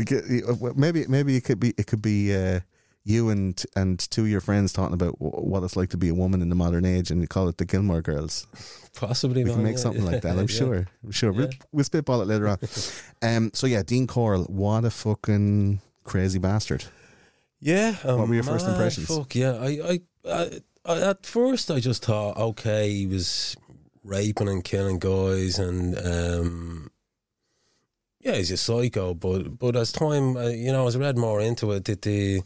uh, 0.00 0.72
maybe 0.74 1.06
maybe 1.08 1.36
it 1.36 1.44
could 1.44 1.60
be 1.60 1.74
it 1.76 1.86
could 1.86 2.00
be 2.00 2.34
uh, 2.34 2.60
you 3.08 3.30
and 3.30 3.64
and 3.74 3.98
two 3.98 4.22
of 4.22 4.28
your 4.28 4.40
friends 4.40 4.72
talking 4.72 4.94
about 4.94 5.14
wh- 5.14 5.42
what 5.44 5.62
it's 5.62 5.76
like 5.76 5.88
to 5.90 5.96
be 5.96 6.10
a 6.10 6.14
woman 6.14 6.42
in 6.42 6.50
the 6.50 6.54
modern 6.54 6.84
age, 6.84 7.10
and 7.10 7.20
you 7.20 7.26
call 7.26 7.48
it 7.48 7.56
the 7.56 7.64
Gilmore 7.64 8.02
Girls. 8.02 8.46
Possibly. 8.94 9.44
We 9.44 9.50
can 9.50 9.62
make 9.62 9.76
yeah, 9.76 9.82
something 9.82 10.04
yeah. 10.04 10.10
like 10.10 10.22
that. 10.22 10.32
I'm 10.32 10.38
Yeah. 10.40 10.46
sure. 10.46 10.86
I'm 11.04 11.10
sure. 11.10 11.32
We'll, 11.32 11.48
we'll 11.72 11.84
spitball 11.84 12.20
it 12.22 12.28
later 12.28 12.48
on. 12.48 12.58
um. 13.22 13.50
So 13.54 13.66
yeah, 13.66 13.82
Dean 13.82 14.06
Corll, 14.06 14.44
what 14.44 14.84
a 14.84 14.90
fucking 14.90 15.80
crazy 16.04 16.38
bastard. 16.38 16.84
Yeah. 17.60 17.94
What 17.94 18.28
were 18.28 18.34
your 18.34 18.44
first 18.44 18.68
impressions? 18.68 19.08
Fuck 19.08 19.34
yeah. 19.34 19.52
I, 19.54 19.66
I, 19.66 20.00
I, 20.30 20.60
I, 20.84 21.00
at 21.10 21.26
first 21.26 21.70
I 21.70 21.80
just 21.80 22.04
thought, 22.04 22.36
okay, 22.36 22.90
he 22.90 23.06
was 23.06 23.56
raping 24.04 24.48
and 24.48 24.62
killing 24.62 24.98
guys, 24.98 25.58
and 25.58 25.98
um, 25.98 26.90
yeah, 28.20 28.34
he's 28.34 28.50
a 28.50 28.56
psycho. 28.56 29.14
But 29.14 29.58
but 29.58 29.76
as 29.76 29.92
time, 29.92 30.36
uh, 30.36 30.48
you 30.48 30.72
know, 30.72 30.86
as 30.86 30.94
I 30.94 31.00
read 31.00 31.16
more 31.18 31.40
into 31.40 31.72
it, 31.72 31.84
that 31.86 32.02
the 32.02 32.42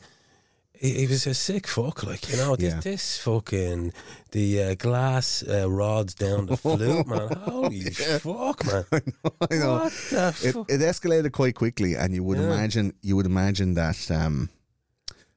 he, 0.83 0.91
he 1.01 1.07
was 1.07 1.27
a 1.27 1.35
sick 1.35 1.67
fuck, 1.67 2.03
like 2.03 2.29
you 2.31 2.37
know, 2.37 2.57
this, 2.57 2.75
Yeah. 2.75 2.81
this 2.81 3.19
fucking 3.19 3.93
the 4.33 4.63
uh, 4.63 4.75
glass 4.75 5.43
uh, 5.49 5.71
rods 5.71 6.15
down 6.15 6.47
the 6.47 6.57
flute, 6.57 7.07
man. 7.07 7.29
Holy 7.45 7.81
fuck, 7.91 8.67
man! 8.71 8.85
I 9.51 9.55
know. 9.57 9.75
What 9.75 9.93
the 10.11 10.29
it, 10.45 10.53
fuck? 10.53 10.71
it 10.71 10.81
escalated 10.81 11.33
quite 11.33 11.55
quickly, 11.55 11.95
and 11.95 12.13
you 12.15 12.23
would 12.25 12.39
Yeah. 12.39 12.45
imagine 12.53 12.93
you 13.03 13.17
would 13.17 13.27
imagine 13.27 13.75
that 13.75 14.11
um, 14.11 14.51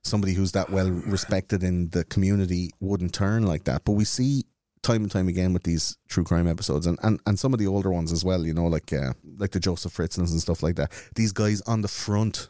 somebody 0.03 0.33
who's 0.33 0.51
that 0.53 0.69
well 0.69 0.89
respected 0.89 1.63
in 1.63 1.89
the 1.89 2.03
community 2.05 2.71
wouldn't 2.79 3.13
turn 3.13 3.45
like 3.45 3.63
that. 3.65 3.83
But 3.85 3.93
we 3.93 4.05
see 4.05 4.43
time 4.83 5.01
and 5.03 5.11
time 5.11 5.27
again 5.27 5.51
with 5.53 5.63
these 5.63 5.97
true 6.07 6.23
crime 6.23 6.47
episodes, 6.47 6.85
and, 6.85 6.99
and, 7.01 7.19
and 7.25 7.39
some 7.39 7.53
of 7.53 7.59
the 7.59 7.67
older 7.67 7.91
ones 7.91 8.11
as 8.11 8.23
well. 8.23 8.45
You 8.45 8.53
know, 8.53 8.67
like 8.67 8.91
uh, 8.93 9.13
like 9.37 9.51
the 9.51 9.59
Joseph 9.59 9.93
Fritzlens 9.93 10.31
and 10.31 10.41
stuff 10.41 10.61
like 10.63 10.75
that. 10.75 10.91
These 11.15 11.31
guys 11.31 11.61
on 11.61 11.81
the 11.81 11.87
front, 11.87 12.49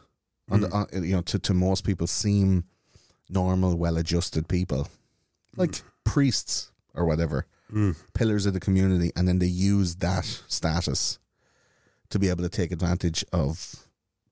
on 0.50 0.60
the 0.60 0.70
on, 0.70 0.86
you 1.04 1.14
know, 1.16 1.22
to 1.22 1.38
to 1.38 1.54
most 1.54 1.84
people 1.84 2.06
seem 2.06 2.64
normal, 3.28 3.76
well 3.76 3.96
adjusted 3.96 4.48
people, 4.48 4.88
like 5.56 5.82
priests 6.04 6.70
or 6.94 7.04
whatever. 7.04 7.46
pillars 8.14 8.46
of 8.46 8.54
the 8.54 8.60
community, 8.60 9.10
and 9.16 9.26
then 9.26 9.40
they 9.40 9.46
use 9.46 9.96
that 9.96 10.24
status 10.46 11.18
to 12.10 12.18
be 12.18 12.28
able 12.28 12.44
to 12.44 12.48
take 12.48 12.70
advantage 12.70 13.24
of 13.32 13.74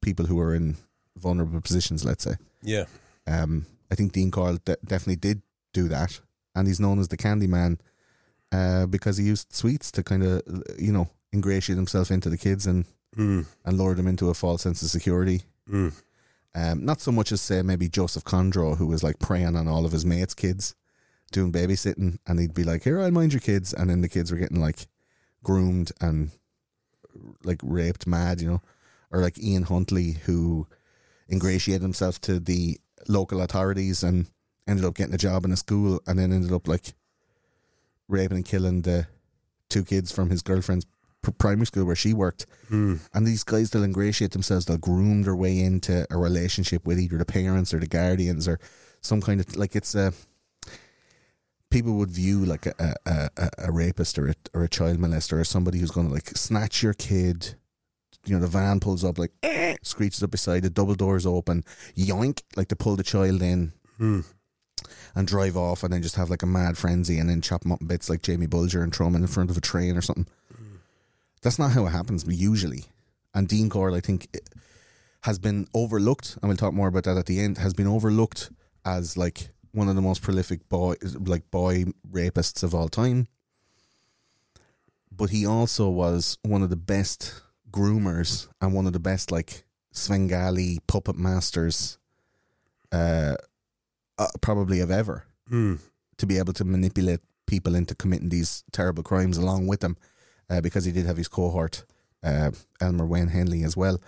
people 0.01 0.27
who 0.27 0.39
are 0.39 0.55
in 0.55 0.77
vulnerable 1.17 1.61
positions. 1.61 2.05
Let's 2.05 2.23
say. 2.25 2.35
Yeah. 2.63 2.85
Um, 3.27 3.67
I 3.91 3.97
think 3.97 4.13
Dean 4.13 4.31
Coyle 4.31 4.59
de- 4.65 4.77
definitely 4.87 5.17
did 5.17 5.43
do 5.73 5.89
that, 5.89 6.21
and 6.55 6.69
he's 6.69 6.79
known 6.79 7.01
as 7.01 7.09
the 7.09 7.17
Candy 7.17 7.49
Man 7.49 7.79
uh, 8.53 8.87
because 8.87 9.17
he 9.17 9.25
used 9.25 9.53
sweets 9.53 9.91
to 9.93 10.05
kind 10.05 10.23
of, 10.23 10.43
you 10.79 10.93
know, 10.93 11.09
ingratiate 11.33 11.77
himself 11.77 12.11
into 12.13 12.31
the 12.31 12.39
kids 12.39 12.67
and 12.67 12.85
Mm. 13.17 13.47
and 13.65 13.79
lure 13.79 13.95
them 13.95 14.09
into 14.09 14.29
a 14.29 14.35
false 14.35 14.63
sense 14.63 14.83
of 14.83 14.91
security. 14.91 15.43
Mm. 15.71 15.93
Um, 16.55 16.85
not 16.85 17.01
so 17.01 17.11
much 17.11 17.33
as 17.33 17.41
say 17.41 17.63
maybe 17.63 17.89
Joseph 17.89 18.25
Kondro, 18.25 18.77
who 18.77 18.87
was 18.87 19.03
like 19.03 19.19
preying 19.19 19.57
on 19.57 19.67
all 19.67 19.85
of 19.85 19.93
his 19.93 20.07
mates' 20.07 20.35
kids, 20.35 20.75
doing 21.33 21.53
babysitting, 21.53 22.19
and 22.27 22.39
he'd 22.39 22.55
be 22.55 22.65
like, 22.65 22.85
"Here, 22.85 23.01
I'll 23.01 23.11
mind 23.11 23.33
your 23.33 23.41
kids," 23.41 23.73
and 23.73 23.91
then 23.91 24.03
the 24.03 24.09
kids 24.09 24.31
were 24.31 24.39
getting 24.39 24.61
like 24.61 24.87
groomed 25.43 25.91
and 26.01 26.31
like 27.43 27.61
raped 27.63 28.07
mad, 28.07 28.41
you 28.41 28.49
know, 28.49 28.63
or 29.11 29.21
like 29.21 29.39
Ian 29.39 29.65
Huntley, 29.65 30.13
who 30.25 30.67
ingratiated 31.31 31.83
himself 31.83 32.21
to 32.23 32.39
the 32.39 32.79
local 33.09 33.41
authorities 33.41 34.03
and 34.03 34.27
ended 34.67 34.85
up 34.85 34.95
getting 34.95 35.15
a 35.15 35.19
job 35.19 35.45
in 35.45 35.53
a 35.53 35.57
school, 35.57 36.01
and 36.07 36.19
then 36.19 36.33
ended 36.33 36.53
up 36.53 36.69
like 36.69 36.95
raping 38.09 38.39
and 38.39 38.47
killing 38.47 38.83
the 38.83 39.09
two 39.69 39.85
kids 39.85 40.13
from 40.13 40.31
his 40.31 40.43
girlfriend's 40.43 40.87
primary 41.33 41.67
school 41.67 41.85
where 41.85 41.97
she 41.97 42.13
worked. 42.13 42.47
Mm. 42.71 43.01
And 43.15 43.27
these 43.27 43.45
guys, 43.45 43.71
they'll 43.71 43.85
ingratiate 43.85 44.33
themselves, 44.33 44.65
they'll 44.67 44.77
groom 44.79 45.23
their 45.23 45.37
way 45.37 45.59
into 45.61 46.07
a 46.11 46.17
relationship 46.19 46.85
with 46.87 46.99
either 47.01 47.19
the 47.19 47.25
parents 47.25 47.73
or 47.75 47.81
the 47.81 47.87
guardians 47.87 48.47
or 48.49 48.59
some 49.01 49.21
kind 49.21 49.41
of 49.41 49.57
like 49.57 49.75
it's 49.77 49.95
a. 49.95 50.13
People 51.71 51.95
would 51.95 52.11
view 52.11 52.45
like 52.45 52.67
a 52.67 52.95
a, 53.05 53.29
a, 53.37 53.51
a 53.67 53.73
rapist 53.73 54.19
or 54.19 54.29
a, 54.29 54.35
or 54.53 54.63
a 54.65 54.69
child 54.69 54.99
molester 54.99 55.41
or 55.41 55.45
somebody 55.45 55.79
who's 55.79 55.91
going 55.91 56.07
to 56.07 56.13
like 56.15 56.29
snatch 56.37 56.83
your 56.83 56.95
kid. 56.95 57.55
You 58.27 58.35
know, 58.37 58.41
the 58.41 58.47
van 58.47 58.79
pulls 58.81 59.05
up 59.05 59.19
like 59.19 59.33
eh, 59.43 59.75
screeches 59.83 60.23
up 60.23 60.31
beside 60.31 60.63
the 60.63 60.71
double 60.71 60.95
doors 60.95 61.27
open, 61.27 61.65
yoink, 61.97 62.43
like 62.57 62.69
to 62.69 62.77
pull 62.77 62.97
the 62.97 63.03
child 63.03 63.43
in 63.43 63.73
Mm. 64.01 64.25
and 65.15 65.27
drive 65.29 65.57
off 65.57 65.85
and 65.85 65.93
then 65.93 66.03
just 66.03 66.17
have 66.17 66.29
like 66.29 66.43
a 66.43 66.47
mad 66.47 66.77
frenzy 66.77 67.19
and 67.21 67.31
then 67.31 67.41
chop 67.41 67.61
them 67.63 67.71
up 67.71 67.81
in 67.81 67.87
bits 67.87 68.11
like 68.11 68.23
Jamie 68.23 68.47
Bulger 68.49 68.83
and 68.83 68.93
throw 68.93 69.07
them 69.09 69.23
in 69.23 69.29
front 69.29 69.51
of 69.51 69.57
a 69.57 69.61
train 69.61 69.97
or 69.97 70.01
something. 70.03 70.27
That's 71.45 71.59
not 71.59 71.73
how 71.73 71.87
it 71.87 71.91
happens 71.91 72.25
usually. 72.27 72.87
And 73.35 73.47
Dean 73.47 73.69
Coyle, 73.69 73.95
I 73.95 74.01
think, 74.01 74.35
has 75.23 75.39
been 75.39 75.69
overlooked, 75.75 76.39
and 76.41 76.49
we'll 76.49 76.57
talk 76.57 76.73
more 76.73 76.89
about 76.89 77.05
that 77.05 77.19
at 77.19 77.27
the 77.27 77.39
end, 77.39 77.59
has 77.59 77.75
been 77.75 77.87
overlooked 77.87 78.51
as 78.85 79.17
like 79.17 79.51
one 79.73 79.89
of 79.89 79.95
the 79.95 80.03
most 80.03 80.23
prolific 80.23 80.69
boy 80.69 80.95
like 81.21 81.51
boy 81.51 81.85
rapists 82.11 82.63
of 82.63 82.75
all 82.75 82.89
time. 82.89 83.29
But 85.13 85.31
he 85.31 85.47
also 85.47 85.89
was 85.91 86.39
one 86.43 86.63
of 86.63 86.71
the 86.71 86.77
best 86.77 87.43
groomers 87.71 88.49
and 88.61 88.73
one 88.73 88.87
of 88.87 88.93
the 88.93 88.99
best 89.01 89.31
like 89.31 89.65
Svengali 89.93 90.81
puppet 90.87 91.17
masters 91.17 91.99
uh, 92.91 93.35
uh 94.19 94.29
probably 94.41 94.81
of 94.81 94.91
ever 94.91 95.25
Mm. 95.51 95.79
to 96.17 96.27
be 96.27 96.39
able 96.39 96.55
to 96.55 96.65
manipulate 96.65 97.21
people 97.47 97.75
into 97.75 97.95
committing 97.95 98.31
these 98.31 98.65
terrible 98.73 99.03
crimes 99.03 99.37
along 99.37 99.67
with 99.67 99.85
him, 99.85 99.97
uh, 100.51 100.61
because 100.61 100.85
he 100.85 100.93
did 100.93 101.07
have 101.07 101.17
his 101.17 101.29
cohort, 101.29 101.85
uh, 102.23 102.51
Elmer 102.81 103.07
Wayne 103.07 103.29
Henley, 103.29 103.63
as 103.65 103.77
well, 103.77 104.01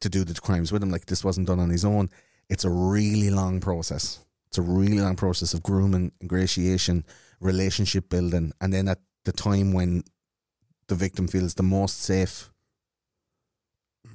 to 0.00 0.08
do 0.08 0.24
the 0.24 0.34
crimes 0.40 0.70
with 0.72 0.82
him. 0.82 0.90
Like 0.90 1.06
this 1.06 1.24
wasn't 1.24 1.46
done 1.48 1.60
on 1.60 1.70
his 1.70 1.84
own. 1.84 2.10
It's 2.48 2.64
a 2.64 2.70
really 2.70 3.30
long 3.30 3.60
process. 3.60 4.20
It's 4.48 4.58
a 4.58 4.62
really 4.62 4.98
long 5.00 5.16
process 5.16 5.52
of 5.54 5.62
grooming, 5.62 6.12
ingratiation, 6.22 7.04
relationship 7.40 8.08
building, 8.08 8.52
and 8.60 8.72
then 8.72 8.88
at 8.88 8.98
the 9.24 9.32
time 9.32 9.72
when 9.72 10.04
the 10.86 10.94
victim 10.94 11.28
feels 11.28 11.54
the 11.54 11.62
most 11.62 12.00
safe, 12.00 12.50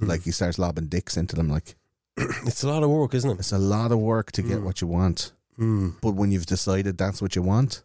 like 0.02 0.24
he 0.24 0.32
starts 0.32 0.58
lobbing 0.58 0.88
dicks 0.88 1.18
into 1.18 1.36
them. 1.36 1.50
Like 1.50 1.76
It's 2.18 2.64
a 2.64 2.68
lot 2.68 2.84
of 2.84 2.90
work, 2.90 3.14
isn't 3.14 3.30
it? 3.30 3.40
it's 3.40 3.52
a 3.52 3.58
lot 3.60 3.92
of 3.92 4.00
work 4.00 4.32
to 4.34 4.42
get 4.42 4.58
Mm. 4.60 4.64
what 4.64 4.82
you 4.82 4.88
want. 4.88 5.34
Mm. 5.60 5.96
But 6.02 6.14
when 6.16 6.32
you've 6.32 6.48
decided 6.48 6.98
that's 6.98 7.22
what 7.22 7.36
you 7.36 7.44
want, 7.44 7.84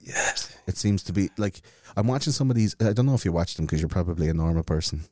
Yes. 0.00 0.56
It 0.66 0.76
seems 0.76 1.02
to 1.04 1.12
be 1.12 1.30
like 1.36 1.60
I'm 1.96 2.06
watching 2.06 2.32
some 2.32 2.50
of 2.50 2.56
these. 2.56 2.74
I 2.80 2.92
don't 2.92 3.06
know 3.06 3.14
if 3.14 3.24
you 3.24 3.32
watch 3.32 3.54
them 3.54 3.66
because 3.66 3.80
you're 3.80 3.88
probably 3.88 4.28
a 4.28 4.34
normal 4.34 4.62
person. 4.62 5.02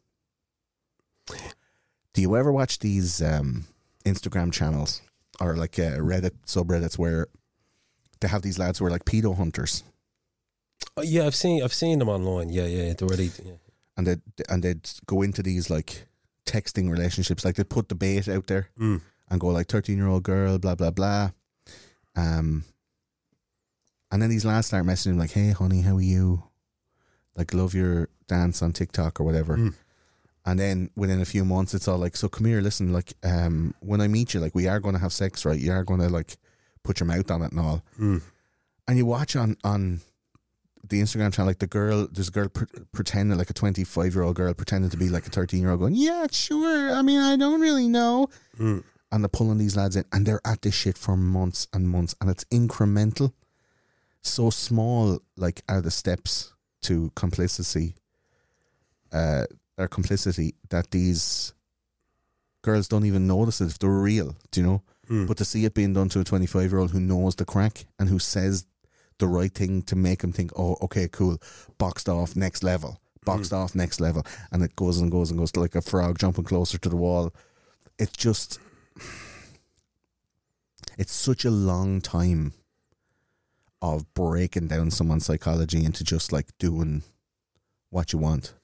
Do 2.15 2.23
you 2.23 2.37
ever 2.37 2.51
watch 2.53 2.79
these 2.79 3.23
um, 3.23 3.67
Instagram 4.05 4.53
channels 4.53 5.03
or 5.41 5.57
like 5.57 5.79
uh, 5.79 5.99
Reddit 5.99 6.33
subreddits 6.47 6.99
where 6.99 7.29
they 8.21 8.29
have 8.29 8.43
these 8.43 8.59
lads 8.59 8.79
who 8.79 8.87
are 8.87 8.91
like 8.91 9.05
pedo 9.05 9.37
hunters 9.37 9.85
Oh, 10.97 11.03
yeah, 11.03 11.27
I've 11.27 11.35
seen 11.35 11.63
I've 11.63 11.75
seen 11.75 11.99
them 11.99 12.09
online. 12.09 12.49
Yeah, 12.51 12.67
yeah, 12.67 12.93
they're 12.95 13.07
already. 13.09 13.31
Yeah. 13.45 13.53
and 13.97 14.07
they 14.07 14.17
and 14.49 14.63
they'd 14.63 14.89
go 15.07 15.23
into 15.23 15.43
these 15.43 15.71
like 15.71 16.07
texting 16.47 16.91
relationships, 16.91 17.45
like 17.45 17.57
they 17.57 17.65
put 17.65 17.89
the 17.89 17.95
bait 17.95 18.29
out 18.29 18.47
there 18.47 18.69
Mm. 18.81 19.01
and 19.29 19.41
go 19.41 19.49
like 19.49 19.67
thirteen 19.69 19.99
year 19.99 20.09
old 20.09 20.23
girl, 20.23 20.59
blah 20.59 20.75
blah 20.77 20.91
blah. 20.91 21.31
Um, 22.17 22.65
and 24.11 24.23
then 24.23 24.31
these 24.31 24.45
lads 24.45 24.69
start 24.69 24.87
messaging 24.87 25.13
him 25.13 25.19
like, 25.19 25.33
"Hey, 25.33 25.51
honey, 25.51 25.83
how 25.83 25.97
are 25.97 26.01
you? 26.01 26.45
Like, 27.37 27.55
love 27.55 27.75
your 27.75 28.09
dance 28.27 28.63
on 28.63 28.73
TikTok 28.73 29.21
or 29.21 29.25
whatever." 29.25 29.57
Mm. 29.57 29.75
And 30.47 30.59
then 30.59 30.91
within 30.97 31.21
a 31.21 31.27
few 31.27 31.45
months, 31.45 31.75
it's 31.75 31.89
all 31.89 31.99
like, 31.99 32.17
"So 32.17 32.29
come 32.29 32.47
here, 32.47 32.61
listen. 32.61 32.93
Like, 32.93 33.13
um, 33.23 33.75
when 33.81 34.01
I 34.01 34.09
meet 34.09 34.33
you, 34.35 34.41
like, 34.41 34.55
we 34.55 34.67
are 34.67 34.81
going 34.81 34.95
to 34.95 35.01
have 35.01 35.13
sex, 35.13 35.45
right? 35.45 35.59
You 35.59 35.73
are 35.73 35.85
going 35.85 36.01
to 36.01 36.09
like 36.09 36.39
put 36.83 37.01
your 37.01 37.07
mouth 37.07 37.31
on 37.31 37.43
it 37.43 37.53
and 37.53 37.61
all." 37.61 37.83
Mm. 38.01 38.23
And 38.87 38.97
you 38.97 39.05
watch 39.05 39.37
on 39.37 39.57
on 39.63 40.01
the 40.89 41.03
Instagram 41.03 41.35
channel, 41.35 41.49
like 41.49 41.59
the 41.59 41.67
girl, 41.67 42.09
there's 42.11 42.29
a 42.29 42.31
girl 42.31 42.49
pre- 42.49 42.67
pretending, 42.93 43.37
like 43.37 43.51
a 43.51 43.53
25 43.53 44.15
year 44.15 44.23
old 44.23 44.37
girl 44.37 44.55
pretending 44.55 44.91
to 44.91 44.97
be 44.97 45.11
like 45.11 45.27
a 45.27 45.31
13 45.31 45.61
year 45.61 45.71
old, 45.71 45.81
going, 45.81 45.95
"Yeah, 45.95 46.27
sure. 46.31 46.95
I 46.95 47.03
mean, 47.03 47.21
I 47.21 47.37
don't 47.37 47.61
really 47.61 47.89
know." 47.89 48.29
Mm. 48.59 48.85
and 49.11 49.25
they're 49.25 49.29
pulling 49.29 49.59
these 49.59 49.77
lads 49.77 49.97
in 49.97 50.05
and 50.13 50.27
they're 50.27 50.41
at 50.45 50.63
this 50.63 50.75
shit 50.75 50.99
for 50.99 51.17
months 51.17 51.67
and 51.73 51.89
months 51.89 52.15
and 52.21 52.29
it's 52.29 52.45
incremental 52.45 53.33
so 54.23 54.51
small 54.51 55.21
like 55.37 55.63
are 55.69 55.81
the 55.81 55.91
steps 55.91 56.53
to 56.83 57.11
complicity 57.15 57.95
uh 59.13 59.45
or 59.77 59.89
complicity 59.89 60.55
that 60.71 60.91
these 60.91 61.53
girls 62.63 62.89
don't 62.89 63.07
even 63.07 63.27
notice 63.27 63.61
it 63.61 63.67
if 63.67 63.79
they're 63.79 63.91
real 63.91 64.37
do 64.51 64.61
you 64.61 64.67
know? 64.67 64.83
Mm. 65.09 65.27
but 65.27 65.39
to 65.39 65.45
see 65.45 65.65
it 65.65 65.75
being 65.75 65.95
done 65.95 66.09
to 66.11 66.21
a 66.21 66.25
25 66.25 66.71
year 66.71 66.81
old 66.81 66.91
who 66.91 67.01
knows 67.01 67.35
the 67.37 67.45
crack 67.45 67.87
and 67.99 68.09
who 68.09 68.19
says 68.19 68.67
the 69.19 69.27
right 69.27 69.53
thing 69.53 69.83
to 69.83 69.97
make 69.97 70.23
him 70.23 70.33
think 70.33 70.53
oh 70.59 70.77
okay 70.83 71.09
cool 71.09 71.39
boxed 71.79 72.09
off 72.09 72.37
next 72.37 72.63
level 72.63 73.01
boxed 73.29 73.53
off 73.53 73.75
next 73.75 74.01
level 74.01 74.25
and 74.53 74.63
it 74.63 74.75
goes 74.77 75.01
and 75.01 75.11
goes 75.11 75.31
and 75.31 75.39
goes 75.39 75.55
like 75.57 75.75
a 75.75 75.83
frog 75.83 76.19
jumping 76.19 76.45
closer 76.45 76.79
to 76.79 76.89
the 76.89 76.97
wall. 76.97 77.33
It's 77.99 78.17
just 78.17 78.59
it's 80.97 81.13
such 81.13 81.45
a 81.45 81.51
long 81.51 82.01
time 82.01 82.55
of 83.81 84.13
breaking 84.15 84.69
down 84.69 84.91
someone's 84.91 85.27
psychology 85.27 85.85
into 85.85 86.03
just 86.05 86.33
like 86.33 86.47
doing 86.59 87.03
what 87.91 88.13
you 88.13 88.19
want. 88.19 88.55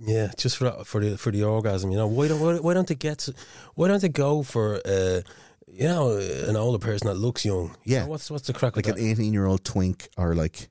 Yeah, 0.00 0.32
just 0.36 0.56
for 0.56 0.70
for 0.84 1.00
the 1.04 1.16
for 1.16 1.30
the 1.30 1.44
orgasm, 1.44 1.90
you 1.90 1.96
know. 1.96 2.06
Why 2.08 2.28
don't 2.28 2.40
why, 2.40 2.54
why 2.58 2.74
don't 2.74 2.88
they 2.88 2.94
get 2.96 3.28
why 3.74 3.88
don't 3.88 4.00
they 4.02 4.08
go 4.08 4.42
for 4.42 4.80
uh 4.84 5.20
you 5.68 5.86
know 5.86 6.16
an 6.48 6.56
older 6.56 6.78
person 6.78 7.06
that 7.08 7.14
looks 7.14 7.44
young? 7.44 7.76
You 7.84 7.94
Yeah. 7.96 8.00
know, 8.04 8.08
what's 8.10 8.30
what's 8.30 8.46
the 8.46 8.52
crack 8.52 8.76
Like 8.76 8.88
an 8.88 8.98
18 8.98 9.32
year 9.32 9.46
old 9.46 9.64
twink 9.64 10.08
or 10.16 10.34
like 10.34 10.68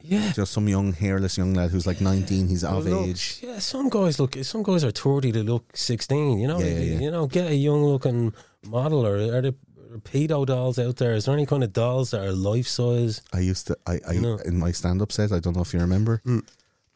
Yeah. 0.00 0.32
just 0.32 0.52
some 0.52 0.68
young 0.68 0.92
hairless 0.92 1.36
young 1.38 1.54
lad 1.54 1.70
who's 1.70 1.86
like 1.86 2.00
19, 2.00 2.48
he's 2.48 2.62
of 2.64 2.84
Well, 2.86 3.04
age. 3.04 3.40
Yeah, 3.42 3.58
some 3.58 3.88
guys 3.88 4.18
look. 4.20 4.36
Some 4.42 4.62
guys 4.62 4.84
are 4.84 4.92
thirty. 4.92 5.30
They 5.32 5.42
look 5.42 5.76
sixteen. 5.76 6.38
You 6.38 6.46
know. 6.48 6.58
Yeah, 6.60 6.66
yeah, 6.66 6.78
yeah. 6.94 7.00
You 7.00 7.10
know, 7.10 7.26
get 7.26 7.50
a 7.50 7.54
young 7.56 7.82
looking 7.84 8.32
model 8.64 9.04
or 9.06 9.16
are 9.16 9.40
there 9.42 9.54
pedo 9.98 10.44
dolls 10.46 10.78
out 10.78 10.96
there? 10.96 11.12
Is 11.14 11.24
there 11.26 11.34
any 11.34 11.46
kind 11.46 11.64
of 11.64 11.72
dolls 11.72 12.10
that 12.10 12.20
are 12.24 12.32
life 12.32 12.66
size? 12.68 13.20
I 13.32 13.40
used 13.40 13.66
to, 13.68 13.76
I, 13.86 14.00
I 14.08 14.12
You 14.12 14.20
know. 14.20 14.36
in 14.44 14.58
my 14.58 14.72
stand 14.72 15.02
up 15.02 15.12
set, 15.12 15.32
I 15.32 15.38
don't 15.40 15.54
know 15.56 15.62
if 15.62 15.72
you 15.74 15.80
remember, 15.80 16.20
Mm. 16.24 16.46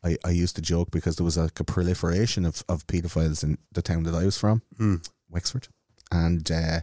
I, 0.04 0.16
I 0.24 0.30
used 0.30 0.54
to 0.56 0.62
joke 0.62 0.90
because 0.92 1.16
there 1.16 1.24
was 1.24 1.36
like 1.36 1.58
a 1.58 1.64
proliferation 1.64 2.44
of, 2.44 2.62
of 2.68 2.86
paedophiles 2.86 3.42
in 3.42 3.58
the 3.72 3.82
town 3.82 4.04
that 4.04 4.14
I 4.14 4.24
was 4.24 4.38
from, 4.38 4.62
Mm. 4.78 5.08
Wexford. 5.30 5.68
And 6.12 6.48
uh, 6.50 6.80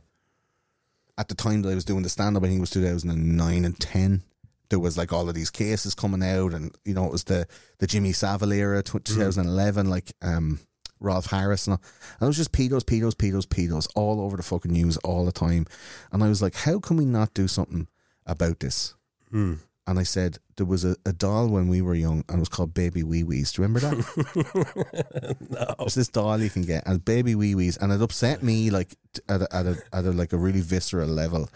at 1.17 1.27
the 1.29 1.36
time 1.36 1.62
that 1.62 1.70
I 1.70 1.75
was 1.75 1.86
doing 1.86 2.03
the 2.03 2.10
stand 2.10 2.36
up, 2.36 2.43
I 2.43 2.48
think 2.48 2.58
it 2.58 2.62
was 2.62 2.70
2009 2.72 3.65
and 3.65 3.79
10, 3.79 4.24
there 4.70 4.79
was 4.79 4.98
like 4.98 5.13
all 5.13 5.29
of 5.29 5.36
these 5.36 5.51
cases 5.51 5.93
coming 5.96 6.24
out. 6.24 6.53
And, 6.53 6.75
you 6.84 6.93
know, 6.93 7.05
it 7.05 7.12
was 7.12 7.25
the, 7.25 7.48
the 7.77 7.88
Jimmy 7.88 8.12
Savile 8.12 8.51
era, 8.51 8.82
tw 8.84 9.03
2011, 9.03 9.89
like 9.89 10.12
um, 10.22 10.60
Rolf 11.03 11.27
Harris. 11.27 11.67
And, 11.67 11.75
all. 11.75 11.81
and 12.19 12.25
it 12.25 12.27
was 12.27 12.38
just 12.38 12.51
pedos, 12.51 12.83
pedos, 12.83 13.13
pedos, 13.13 13.45
pedos 13.45 13.88
all 13.95 14.22
over 14.22 14.38
the 14.38 14.43
fucking 14.43 14.72
news 14.72 14.98
all 14.98 15.25
the 15.25 15.31
time. 15.31 15.65
And 16.12 16.24
I 16.24 16.29
was 16.29 16.41
like, 16.41 16.55
how 16.55 16.79
can 16.79 16.98
we 16.98 17.05
not 17.05 17.33
do 17.33 17.48
something 17.48 17.88
about 18.25 18.60
this? 18.60 18.95
Mm. 19.31 19.60
And 19.86 20.00
I 20.00 20.03
said, 20.03 20.38
there 20.55 20.65
was 20.65 20.86
a, 20.86 20.95
a 21.05 21.12
doll 21.12 21.50
when 21.50 21.67
we 21.67 21.81
were 21.81 21.93
young 21.93 22.24
and 22.29 22.38
it 22.38 22.39
was 22.39 22.50
called 22.50 22.74
Baby 22.74 23.03
Wee 23.03 23.24
Wees. 23.24 23.51
Do 23.51 23.62
you 23.62 23.67
remember 23.67 23.81
that? 23.81 25.36
no. 25.50 25.75
There's 25.77 25.95
this 25.95 26.07
doll 26.07 26.39
you 26.39 26.50
can 26.50 26.62
get 26.63 26.88
and 26.88 27.03
Baby 27.03 27.36
Wee 27.36 27.53
Wees. 27.53 27.75
And 27.77 27.91
it 27.91 28.01
upset 28.01 28.41
me 28.41 28.69
like 28.69 28.95
at 29.27 29.41
a, 29.41 29.55
at 29.55 29.65
a, 29.65 29.77
at 29.91 30.05
a 30.05 30.12
like 30.12 30.31
a 30.31 30.38
really 30.38 30.62
visceral 30.62 31.10
level 31.10 31.50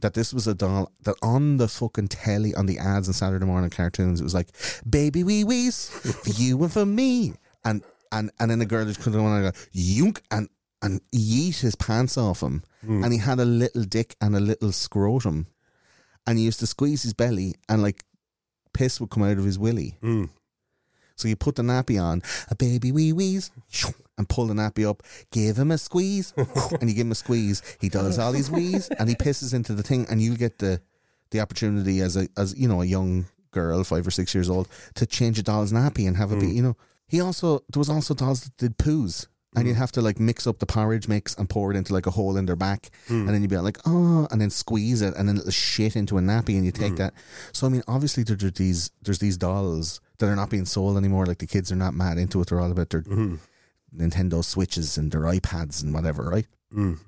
that 0.00 0.14
this 0.14 0.32
was 0.32 0.46
a 0.46 0.54
doll 0.54 0.92
that 1.02 1.16
on 1.22 1.56
the 1.56 1.68
fucking 1.68 2.08
telly 2.08 2.54
on 2.54 2.66
the 2.66 2.78
ads 2.78 3.08
and 3.08 3.14
Saturday 3.14 3.44
morning 3.44 3.70
cartoons 3.70 4.20
it 4.20 4.24
was 4.24 4.34
like 4.34 4.48
baby 4.88 5.24
wee 5.24 5.44
wees 5.44 5.88
for 5.88 6.30
you 6.30 6.62
and 6.62 6.72
for 6.72 6.86
me 6.86 7.34
and 7.64 7.82
and 8.12 8.30
and 8.38 8.50
then 8.50 8.58
the 8.58 8.66
girl 8.66 8.84
just 8.84 9.02
go 9.02 9.24
on 9.24 9.42
and 9.42 9.52
go 9.52 9.60
yunk 9.72 10.22
and 10.30 10.48
and 10.80 11.00
yeet 11.12 11.60
his 11.60 11.74
pants 11.74 12.16
off 12.18 12.42
him 12.42 12.62
and 13.04 13.12
he 13.12 13.18
had 13.18 13.38
a 13.38 13.44
little 13.44 13.84
dick 13.84 14.16
and 14.20 14.34
a 14.34 14.40
little 14.40 14.72
scrotum 14.72 15.46
and 16.26 16.38
he 16.38 16.44
used 16.44 16.60
to 16.60 16.66
squeeze 16.66 17.02
his 17.02 17.14
belly 17.14 17.54
and 17.68 17.82
like 17.82 18.04
piss 18.72 19.00
would 19.00 19.10
come 19.10 19.22
out 19.22 19.38
of 19.38 19.44
his 19.44 19.58
willy. 19.58 19.96
Mm. 20.02 20.28
So 21.16 21.28
you 21.28 21.36
put 21.36 21.56
the 21.56 21.62
nappy 21.62 22.02
on, 22.02 22.22
a 22.50 22.54
baby 22.54 22.90
wee 22.90 23.12
wees, 23.12 23.50
and 24.18 24.28
pull 24.28 24.46
the 24.46 24.54
nappy 24.54 24.88
up, 24.88 25.02
give 25.30 25.56
him 25.58 25.70
a 25.70 25.78
squeeze, 25.78 26.32
and 26.36 26.88
you 26.88 26.96
give 26.96 27.06
him 27.06 27.12
a 27.12 27.16
squeeze. 27.16 27.62
He 27.80 27.88
does 27.88 28.18
all 28.18 28.32
these 28.32 28.50
wheeze, 28.50 28.88
and 28.88 29.08
he 29.08 29.14
pisses 29.14 29.54
into 29.54 29.74
the 29.74 29.82
thing, 29.82 30.06
and 30.10 30.20
you 30.20 30.36
get 30.36 30.58
the 30.58 30.80
the 31.30 31.40
opportunity 31.40 32.00
as 32.00 32.16
a 32.16 32.28
as 32.36 32.54
you 32.58 32.68
know 32.68 32.82
a 32.82 32.86
young 32.86 33.26
girl, 33.50 33.84
five 33.84 34.06
or 34.06 34.10
six 34.10 34.34
years 34.34 34.48
old, 34.50 34.68
to 34.94 35.06
change 35.06 35.38
a 35.38 35.42
doll's 35.42 35.72
nappy 35.72 36.08
and 36.08 36.16
have 36.16 36.32
a 36.32 36.36
bit. 36.36 36.54
You 36.54 36.62
know, 36.62 36.76
he 37.12 37.20
also 37.20 37.58
there 37.70 37.78
was 37.78 37.90
also 37.90 38.14
dolls 38.14 38.40
that 38.44 38.56
did 38.56 38.78
poos. 38.78 39.26
And 39.54 39.68
you'd 39.68 39.74
mm. 39.74 39.84
have 39.84 39.92
to 39.92 40.00
like 40.00 40.18
mix 40.18 40.46
up 40.46 40.60
the 40.60 40.64
porridge 40.64 41.08
mix 41.08 41.34
and 41.34 41.46
pour 41.46 41.70
it 41.70 41.76
into 41.76 41.92
like 41.92 42.06
a 42.06 42.10
hole 42.10 42.38
in 42.38 42.46
their 42.46 42.56
back, 42.56 42.88
mm. 43.06 43.20
and 43.20 43.28
then 43.28 43.42
you'd 43.42 43.50
be 43.50 43.58
like, 43.58 43.76
oh, 43.84 44.26
and 44.30 44.40
then 44.40 44.48
squeeze 44.48 45.02
it, 45.02 45.12
and 45.14 45.28
then 45.28 45.36
it'll 45.36 45.50
shit 45.50 45.94
into 45.94 46.16
a 46.16 46.22
nappy, 46.22 46.56
and 46.56 46.64
you 46.64 46.72
take 46.72 46.94
mm. 46.94 46.96
that. 46.96 47.12
So 47.52 47.66
I 47.66 47.68
mean, 47.68 47.82
obviously 47.86 48.22
there- 48.22 48.36
there's 48.36 48.54
these 48.54 48.90
there's 49.02 49.18
these 49.18 49.36
dolls 49.36 50.00
that 50.16 50.26
are 50.26 50.36
not 50.36 50.48
being 50.48 50.64
sold 50.64 50.96
anymore. 50.96 51.26
Like 51.26 51.36
the 51.36 51.46
kids 51.46 51.70
are 51.70 51.76
not 51.76 51.92
mad 51.92 52.16
into 52.16 52.40
it; 52.40 52.48
they're 52.48 52.60
all 52.60 52.72
about 52.72 52.88
their 52.88 53.02
mm-hmm. 53.02 53.34
Nintendo 53.94 54.42
Switches 54.42 54.96
and 54.96 55.12
their 55.12 55.20
iPads 55.36 55.82
and 55.82 55.92
whatever, 55.92 56.30
right? 56.30 56.46
Mm. 56.74 56.98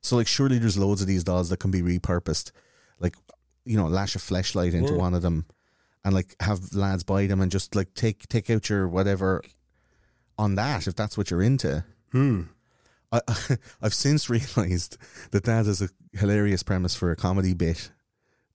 So 0.00 0.14
like, 0.14 0.28
surely 0.28 0.58
there's 0.60 0.78
loads 0.78 1.00
of 1.00 1.08
these 1.08 1.24
dolls 1.24 1.48
that 1.48 1.58
can 1.58 1.72
be 1.72 1.82
repurposed, 1.82 2.52
like 3.00 3.16
you 3.64 3.76
know, 3.76 3.88
lash 3.88 4.14
a 4.14 4.20
flashlight 4.20 4.74
into 4.74 4.92
Yeah. 4.92 4.98
one 4.98 5.14
of 5.14 5.22
them, 5.22 5.44
and 6.04 6.14
like 6.14 6.34
have 6.40 6.74
lads 6.74 7.02
buy 7.02 7.26
them 7.26 7.40
and 7.40 7.50
just 7.50 7.74
like 7.74 7.94
take 7.94 8.28
take 8.28 8.50
out 8.50 8.68
your 8.68 8.88
whatever 8.88 9.42
on 10.38 10.54
that 10.54 10.86
if 10.86 10.94
that's 10.94 11.18
what 11.18 11.30
you're 11.30 11.42
into. 11.42 11.84
Hmm. 12.12 12.42
I, 13.12 13.20
I've 13.82 13.94
since 13.94 14.30
realised 14.30 14.96
that 15.32 15.44
that 15.44 15.66
is 15.66 15.82
a 15.82 15.90
hilarious 16.12 16.62
premise 16.62 16.94
for 16.94 17.10
a 17.10 17.16
comedy 17.16 17.54
bit. 17.54 17.90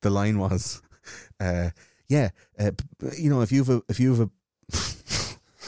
The 0.01 0.09
line 0.09 0.39
was, 0.39 0.81
uh, 1.39 1.69
"Yeah, 2.07 2.29
uh, 2.59 2.71
you 3.17 3.29
know, 3.29 3.41
if 3.41 3.51
you've 3.51 3.69
a 3.69 3.81
if 3.89 3.99
you've 3.99 4.21
a 4.21 4.29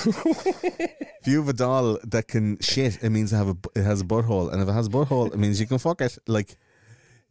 if 0.06 1.22
you 1.26 1.40
have 1.40 1.50
a 1.50 1.54
doll 1.54 1.98
that 2.04 2.28
can 2.28 2.60
shit, 2.60 3.04
it 3.04 3.10
means 3.10 3.34
it 3.34 3.38
have 3.38 3.50
a 3.50 3.58
it 3.76 3.84
has 3.84 4.02
a 4.02 4.06
butthole, 4.06 4.52
and 4.52 4.62
if 4.62 4.68
it 4.68 4.74
has 4.74 4.88
a 4.88 4.92
butthole, 4.92 5.34
it 5.34 5.38
means 5.38 5.60
you 5.60 5.68
can 5.68 5.78
fuck 5.78 6.02
it." 6.02 6.18
Like, 6.28 6.58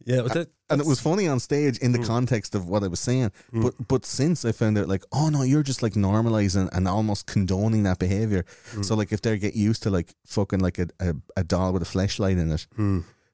Yeah, 0.07 0.21
but 0.21 0.33
that, 0.35 0.47
and 0.69 0.79
it 0.79 0.87
was 0.87 1.01
funny 1.01 1.27
on 1.27 1.41
stage 1.41 1.79
in 1.79 1.91
the 1.91 1.99
mm. 1.99 2.07
context 2.07 2.55
of 2.55 2.69
what 2.69 2.81
I 2.81 2.87
was 2.87 3.01
saying. 3.01 3.29
Mm. 3.51 3.63
But 3.63 3.87
but 3.89 4.05
since 4.05 4.45
I 4.45 4.53
found 4.53 4.77
out, 4.77 4.87
like, 4.87 5.03
oh 5.11 5.27
no, 5.27 5.41
you're 5.41 5.63
just 5.63 5.83
like 5.83 5.95
normalizing 5.95 6.69
and 6.71 6.87
almost 6.87 7.27
condoning 7.27 7.83
that 7.83 7.99
behavior. 7.99 8.45
Mm. 8.71 8.85
So 8.85 8.95
like, 8.95 9.11
if 9.11 9.19
they 9.19 9.37
get 9.37 9.53
used 9.53 9.83
to 9.83 9.89
like 9.89 10.15
fucking 10.25 10.61
like 10.61 10.79
a, 10.79 10.87
a, 11.01 11.13
a 11.35 11.43
doll 11.43 11.73
with 11.73 11.81
a 11.81 11.85
fleshlight 11.85 12.39
in 12.39 12.49
it, 12.53 12.67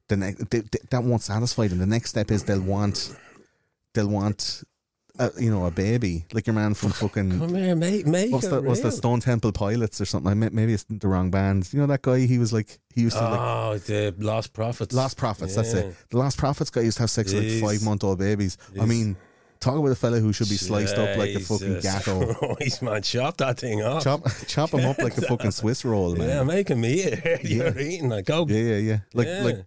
the 0.07 0.17
ne- 0.17 0.35
they, 0.49 0.61
they, 0.61 0.79
that 0.89 1.03
won't 1.03 1.21
satisfy 1.21 1.67
them. 1.67 1.77
The 1.77 1.85
next 1.85 2.09
step 2.09 2.31
is 2.31 2.43
they'll 2.43 2.59
want 2.59 3.15
they'll 3.93 4.07
want. 4.07 4.63
A, 5.19 5.29
you 5.39 5.51
know, 5.51 5.67
a 5.67 5.71
baby 5.71 6.25
like 6.33 6.47
your 6.47 6.55
man 6.55 6.73
from 6.73 6.89
fucking 6.91 7.37
come 7.37 7.53
here, 7.53 7.75
make 7.75 8.07
make 8.07 8.31
what's 8.31 8.47
the 8.47 8.59
what's 8.63 8.79
the. 8.79 8.91
Stone 8.91 9.19
Temple 9.19 9.51
Pilots 9.51 10.01
or 10.01 10.05
something? 10.05 10.31
I 10.31 10.33
may- 10.33 10.49
Maybe 10.49 10.73
it's 10.73 10.85
the 10.89 11.07
wrong 11.07 11.29
band. 11.29 11.71
You 11.71 11.79
know 11.81 11.85
that 11.85 12.01
guy? 12.01 12.21
He 12.25 12.39
was 12.39 12.51
like 12.51 12.79
he 12.95 13.01
used 13.01 13.17
to 13.17 13.23
like 13.23 13.39
Oh, 13.39 13.77
the 13.77 14.15
Lost 14.17 14.53
Prophets. 14.53 14.93
Lost 14.95 15.15
Prophets. 15.17 15.53
That's 15.55 15.73
it. 15.73 15.95
The 16.09 16.17
Lost 16.17 16.39
Prophets 16.39 16.71
guy 16.71 16.81
used 16.81 16.97
to 16.97 17.03
have 17.03 17.11
sex 17.11 17.31
with 17.31 17.61
like 17.61 17.61
five 17.77 17.83
month 17.85 18.03
old 18.03 18.17
babies. 18.17 18.57
I 18.81 18.85
mean, 18.85 19.15
talk 19.63 19.77
about 19.77 19.91
a 19.91 19.95
fella 19.95 20.19
who 20.19 20.33
should 20.33 20.49
be 20.49 20.57
sliced 20.57 20.95
up 20.97 21.17
like 21.17 21.31
a 21.35 21.39
fucking 21.39 21.75
Jesus 21.75 21.83
gatto. 21.83 22.33
Christ, 22.55 22.81
man, 22.81 23.01
chop 23.01 23.37
that 23.37 23.59
thing 23.59 23.81
up. 23.81 24.03
chop 24.03 24.21
chop 24.47 24.71
him 24.71 24.85
up 24.85 24.97
like 24.99 25.17
a 25.17 25.21
fucking 25.21 25.51
Swiss 25.59 25.85
roll, 25.85 26.15
man. 26.15 26.27
Yeah, 26.29 26.43
make 26.43 26.67
him 26.69 26.83
eat 26.85 27.05
it. 27.05 27.43
You're 27.49 27.77
eating 27.79 28.09
like 28.09 28.25
go 28.25 28.45
Yeah, 28.47 28.57
yeah, 28.57 28.77
yeah. 28.77 28.97
Like 29.13 29.27
Yeah. 29.27 29.43
like 29.43 29.65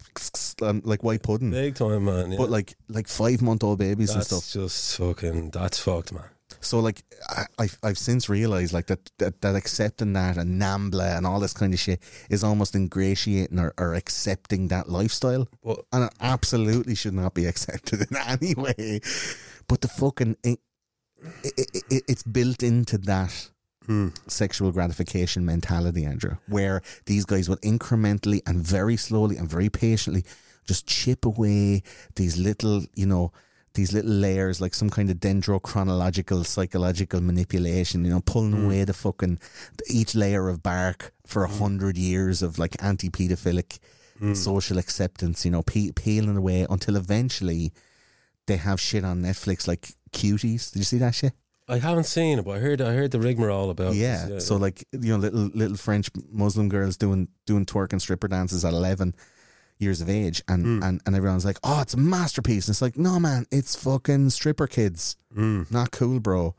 um, 0.62 0.82
like 0.84 1.02
white 1.02 1.22
pudding. 1.22 1.50
big 1.50 1.74
time, 1.74 2.04
man. 2.04 2.32
Yeah. 2.32 2.38
But 2.38 2.50
like 2.50 2.76
like 2.88 3.08
five 3.08 3.42
month 3.42 3.64
old 3.64 3.78
babies 3.78 4.14
that's 4.14 4.30
and 4.32 4.42
stuff. 4.42 4.62
just 4.62 4.96
fucking. 4.98 5.50
That's 5.50 5.78
fucked, 5.78 6.12
man. 6.12 6.24
So 6.60 6.80
like 6.80 7.02
I, 7.28 7.44
I've 7.58 7.78
I've 7.82 7.98
since 7.98 8.28
realised 8.28 8.72
like 8.72 8.86
that, 8.86 9.10
that 9.18 9.40
that 9.42 9.54
accepting 9.54 10.14
that 10.14 10.36
and 10.36 10.60
Nambla 10.60 11.16
and 11.16 11.26
all 11.26 11.38
this 11.38 11.52
kind 11.52 11.72
of 11.74 11.78
shit 11.78 12.00
is 12.30 12.42
almost 12.42 12.74
ingratiating 12.74 13.58
or, 13.58 13.72
or 13.78 13.94
accepting 13.94 14.68
that 14.68 14.88
lifestyle. 14.88 15.46
And 15.92 16.04
it 16.04 16.12
absolutely 16.20 16.94
should 16.94 17.14
not 17.14 17.34
be 17.34 17.46
accepted 17.46 18.00
in 18.10 18.16
any 18.16 18.54
way. 18.54 19.00
But 19.68 19.80
the 19.80 19.88
fucking 19.88 20.36
it, 20.42 20.60
it, 21.42 21.84
it, 21.90 22.04
it's 22.08 22.22
built 22.22 22.62
into 22.62 22.98
that 22.98 23.50
hmm. 23.86 24.08
sexual 24.26 24.72
gratification 24.72 25.44
mentality, 25.44 26.04
Andrew, 26.04 26.36
where 26.48 26.82
these 27.06 27.24
guys 27.24 27.48
would 27.48 27.60
incrementally 27.62 28.40
and 28.46 28.60
very 28.60 28.96
slowly 28.96 29.36
and 29.36 29.48
very 29.48 29.70
patiently 29.70 30.24
just 30.66 30.86
chip 30.86 31.24
away 31.24 31.82
these 32.16 32.36
little, 32.36 32.84
you 32.94 33.06
know. 33.06 33.32
These 33.74 33.92
little 33.92 34.10
layers, 34.10 34.58
like 34.58 34.72
some 34.72 34.88
kind 34.88 35.10
of 35.10 35.18
dendrochronological 35.18 36.46
psychological 36.46 37.20
manipulation, 37.20 38.06
you 38.06 38.10
know, 38.10 38.22
pulling 38.22 38.52
hmm. 38.52 38.64
away 38.64 38.84
the 38.84 38.94
fucking 38.94 39.38
each 39.90 40.14
layer 40.14 40.48
of 40.48 40.62
bark 40.62 41.12
for 41.26 41.44
a 41.44 41.48
hmm. 41.48 41.58
hundred 41.58 41.98
years 41.98 42.40
of 42.40 42.58
like 42.58 42.82
anti-pedophilic 42.82 43.78
social 44.34 44.78
acceptance, 44.78 45.44
you 45.44 45.50
know, 45.50 45.62
pe- 45.62 45.92
peeling 45.92 46.36
away 46.36 46.66
until 46.68 46.96
eventually 46.96 47.72
they 48.46 48.56
have 48.56 48.80
shit 48.80 49.04
on 49.04 49.22
Netflix 49.22 49.66
like 49.68 49.92
cuties. 50.12 50.72
Did 50.72 50.80
you 50.80 50.84
see 50.84 50.98
that 50.98 51.14
shit? 51.14 51.32
I 51.68 51.78
haven't 51.78 52.04
seen 52.04 52.38
it, 52.38 52.44
but 52.44 52.52
I 52.52 52.58
heard. 52.60 52.80
I 52.80 52.92
heard 52.92 53.10
the 53.10 53.18
rigmarole 53.18 53.70
about. 53.70 53.94
yeah. 53.94 54.26
this, 54.26 54.46
So 54.46 54.56
like 54.56 54.86
you 54.92 55.08
know, 55.12 55.16
little 55.16 55.50
little 55.52 55.76
French 55.76 56.10
Muslim 56.30 56.68
girls 56.68 56.96
doing 56.96 57.28
doing 57.44 57.66
twerk 57.66 57.92
and 57.92 58.00
stripper 58.00 58.28
dances 58.28 58.64
at 58.64 58.72
eleven 58.72 59.14
years 59.78 60.00
of 60.00 60.08
age, 60.08 60.42
and 60.46 60.82
and 60.84 61.00
and 61.04 61.16
everyone's 61.16 61.44
like, 61.44 61.58
oh, 61.64 61.80
it's 61.80 61.94
a 61.94 61.98
masterpiece. 61.98 62.68
And 62.68 62.72
it's 62.74 62.82
like, 62.82 62.96
no, 62.96 63.18
man, 63.18 63.46
it's 63.50 63.74
fucking 63.74 64.30
stripper 64.30 64.68
kids. 64.68 65.16
Not 65.70 65.90
cool, 65.90 66.20
bro. 66.20 66.54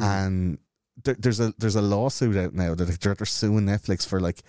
And 0.00 0.58
there, 1.04 1.16
there's 1.18 1.40
a 1.40 1.54
there's 1.56 1.76
a 1.76 1.82
lawsuit 1.82 2.36
out 2.36 2.52
now 2.52 2.74
that 2.74 2.84
they're, 3.00 3.14
they're 3.14 3.26
suing 3.26 3.64
Netflix 3.64 4.06
for 4.06 4.20
like 4.20 4.42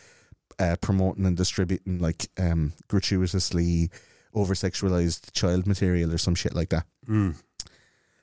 uh, 0.60 0.76
promoting 0.82 1.26
and 1.26 1.38
distributing 1.38 2.00
like 2.00 2.28
um, 2.38 2.74
gratuitously 2.90 3.90
over 4.34 4.54
sexualized 4.54 5.32
child 5.34 5.68
material 5.68 6.14
or 6.14 6.18
some 6.18 6.36
shit 6.36 6.54
like 6.54 6.70
that. 6.70 6.86
Hmm. 7.06 7.32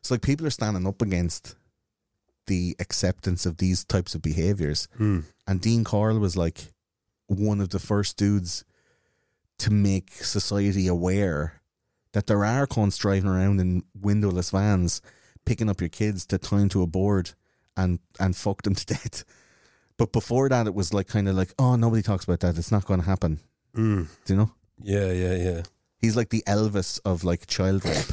So 0.03 0.14
like 0.14 0.23
people 0.23 0.47
are 0.47 0.51
standing 0.51 0.87
up 0.87 1.03
against 1.03 1.57
the 2.47 2.77
acceptance 2.79 3.47
of 3.47 3.59
these 3.59 3.85
types 3.85 4.14
of 4.14 4.23
behaviors. 4.23 4.88
Hmm. 4.97 5.21
And 5.47 5.61
Dean 5.61 5.85
Corll 5.85 6.18
was 6.18 6.37
like 6.37 6.73
one 7.27 7.61
of 7.61 7.71
the 7.71 7.79
first 7.79 8.16
dudes 8.16 8.64
to 9.59 9.71
make 9.71 10.12
society 10.12 10.87
aware 10.87 11.61
that 12.12 12.27
there 12.27 12.44
are 12.44 12.66
cons 12.66 12.97
driving 12.97 13.29
around 13.29 13.61
in 13.61 13.83
windowless 14.01 14.51
vans, 14.51 15.03
picking 15.44 15.68
up 15.68 15.81
your 15.81 15.90
kids 15.90 16.27
to 16.27 16.38
tie 16.38 16.59
them 16.59 16.68
to 16.71 16.83
a 16.83 16.87
board 16.87 17.33
and 17.77 17.99
and 18.18 18.37
fuck 18.37 18.62
them 18.62 18.75
to 18.75 18.87
death. 18.87 19.25
But 19.99 20.12
before 20.12 20.49
that, 20.49 20.66
it 20.66 20.75
was 20.75 20.94
like 20.94 21.09
kind 21.09 21.29
of 21.29 21.35
like, 21.35 21.53
oh, 21.59 21.77
nobody 21.77 22.03
talks 22.03 22.25
about 22.25 22.40
that. 22.40 22.57
It's 22.57 22.73
not 22.73 22.87
going 22.87 23.01
to 23.01 23.07
happen. 23.07 23.40
Hmm. 23.75 24.05
Do 24.25 24.33
you 24.33 24.37
know? 24.38 24.53
Yeah, 24.81 25.11
yeah, 25.12 25.35
yeah. 25.35 25.62
He's 26.01 26.17
like 26.17 26.31
the 26.31 26.43
Elvis 26.47 27.01
of 27.05 27.25
like 27.25 27.47
child 27.47 27.85
rape. 27.85 28.07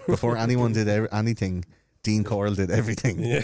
Before 0.06 0.36
anyone 0.36 0.72
did 0.72 0.86
ev- 0.88 1.08
anything, 1.12 1.64
Dean 2.02 2.22
Corll 2.24 2.54
did 2.54 2.70
everything. 2.70 3.18
Yeah. 3.24 3.40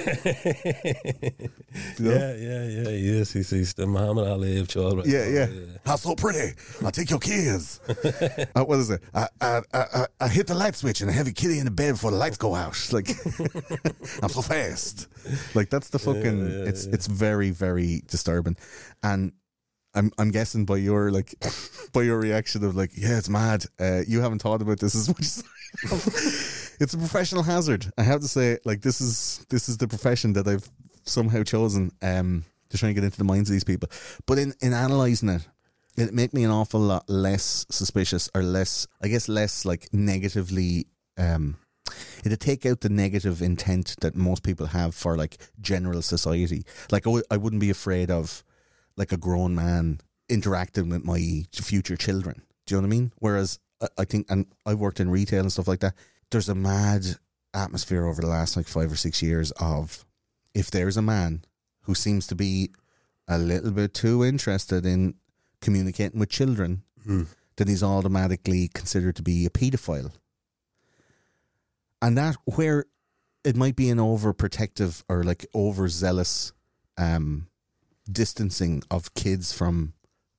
yeah, 1.99 2.35
yeah, 2.35 2.65
yeah. 2.65 2.89
Yes, 2.91 3.33
he's, 3.33 3.51
he's 3.51 3.75
the 3.75 3.87
Muhammad 3.87 4.27
Ali 4.29 4.59
of 4.61 4.69
child 4.69 4.99
rape. 4.99 5.07
Yeah, 5.07 5.27
yeah. 5.29 5.47
How 5.87 5.97
so 5.97 6.15
pretty? 6.15 6.55
I'll 6.85 6.91
take 6.91 7.11
your 7.11 7.19
kids. 7.19 7.81
uh, 8.55 8.65
what 8.65 8.79
is 8.79 8.91
it? 8.91 9.03
I, 9.15 9.29
I, 9.41 9.61
I, 9.73 9.79
I- 9.95 10.07
I 10.21 10.29
hit 10.29 10.47
the 10.47 10.55
light 10.55 10.75
switch 10.75 11.01
and 11.01 11.11
I 11.11 11.15
have 11.15 11.27
your 11.27 11.35
kitty 11.35 11.59
in 11.59 11.65
the 11.65 11.71
bed 11.71 11.93
before 11.93 12.11
the 12.11 12.17
lights 12.17 12.37
go 12.37 12.55
out. 12.55 12.77
Like, 12.93 13.09
I'm 14.23 14.29
so 14.29 14.41
fast. 14.43 15.09
Like, 15.55 15.69
that's 15.71 15.91
the 15.91 15.99
fucking. 15.99 16.41
yeah, 16.41 16.65
it's 16.69 16.87
yeah. 16.87 16.95
it's 16.95 17.07
very 17.07 17.51
very 17.51 18.03
disturbing, 18.07 18.57
and 19.03 19.33
I'm 19.95 20.11
I'm 20.19 20.31
guessing 20.31 20.65
by 20.65 20.77
your 20.77 21.11
like 21.11 21.35
by 21.93 22.03
your 22.03 22.19
reaction 22.19 22.65
of 22.65 22.77
like, 22.77 22.91
yeah, 22.97 23.19
it's 23.19 23.29
mad. 23.29 23.65
Uh, 23.79 24.01
you 24.07 24.21
haven't 24.21 24.41
thought 24.41 24.63
about 24.63 24.81
this 24.81 24.95
as 24.95 25.09
much. 25.85 25.93
as 25.93 26.75
it's 26.81 26.95
a 26.95 26.99
professional 26.99 27.43
hazard. 27.43 27.91
I 27.97 28.03
have 28.03 28.21
to 28.21 28.29
say, 28.29 28.59
like, 28.65 28.83
this 28.83 29.01
is 29.01 29.45
this 29.51 29.69
is 29.69 29.79
the 29.79 29.89
profession 29.89 30.33
that 30.35 30.47
I've 30.47 30.69
somehow 31.05 31.43
chosen. 31.43 31.93
Um, 32.03 32.45
to 32.71 32.79
try 32.79 32.89
and 32.89 32.97
get 32.97 33.05
into 33.05 33.19
the 33.19 33.25
minds 33.25 33.49
of 33.49 33.53
these 33.53 33.63
people, 33.63 33.89
but 34.27 34.39
in 34.39 34.53
in 34.61 34.73
analyzing 34.73 35.29
it, 35.29 35.47
it 35.97 36.13
make 36.13 36.35
me 36.35 36.45
an 36.45 36.51
awful 36.51 36.81
lot 36.81 37.09
less 37.09 37.65
suspicious 37.71 38.29
or 38.35 38.43
less, 38.43 38.87
I 39.01 39.09
guess, 39.09 39.29
less 39.29 39.65
like 39.65 39.89
negatively. 39.93 40.87
Um, 41.17 41.57
it'd 42.25 42.41
take 42.41 42.67
out 42.67 42.81
the 42.81 42.89
negative 42.89 43.43
intent 43.43 43.95
that 44.01 44.17
most 44.17 44.43
people 44.43 44.67
have 44.67 44.95
for 44.95 45.17
like 45.17 45.37
general 45.61 46.03
society. 46.03 46.65
Like 46.91 47.07
I 47.31 47.37
wouldn't 47.37 47.61
be 47.61 47.71
afraid 47.71 48.11
of 48.11 48.43
like 48.97 49.13
a 49.13 49.17
grown 49.17 49.55
man 49.55 50.01
interacting 50.29 50.89
with 50.89 51.05
my 51.05 51.45
future 51.53 51.97
children. 51.97 52.43
Do 52.67 52.75
you 52.75 52.81
know 52.81 52.87
what 52.89 52.95
I 52.95 52.97
mean? 52.99 53.13
Whereas 53.19 53.59
I- 53.99 54.05
think, 54.05 54.27
and 54.31 54.47
I've 54.65 54.79
worked 54.79 55.01
in 55.01 55.11
retail 55.11 55.41
and 55.41 55.53
stuff 55.53 55.69
like 55.69 55.81
that. 55.81 55.95
There's 56.31 56.49
a 56.49 56.55
mad 56.55 57.05
atmosphere 57.53 58.07
over 58.07 58.21
the 58.23 58.27
last 58.29 58.57
like 58.57 58.67
five 58.67 58.91
or 58.91 58.97
six 58.97 59.23
years 59.23 59.51
of 59.53 60.05
if 60.55 60.71
there's 60.71 60.97
a 60.97 61.03
man 61.03 61.45
who 61.83 61.95
seems 61.95 62.27
to 62.29 62.35
be 62.35 62.71
a 63.29 63.39
little 63.39 63.71
bit 63.71 63.93
too 63.95 64.25
interested 64.25 64.87
in 64.87 65.15
communicating 65.61 66.19
with 66.21 66.31
children, 66.31 66.83
Mm. 67.07 67.27
then 67.57 67.69
he's 67.69 67.83
automatically 67.83 68.69
considered 68.69 69.17
to 69.17 69.23
be 69.23 69.45
a 69.45 69.51
paedophile. 69.51 70.13
And 72.01 72.17
that 72.19 72.37
where 72.45 72.87
it 73.45 73.57
might 73.57 73.77
be 73.77 73.91
an 73.91 73.99
overprotective 73.99 75.03
or 75.09 75.23
like 75.25 75.47
overzealous 75.55 76.53
um, 76.97 77.49
distancing 78.11 78.83
of 78.91 79.15
kids 79.15 79.53
from 79.53 79.95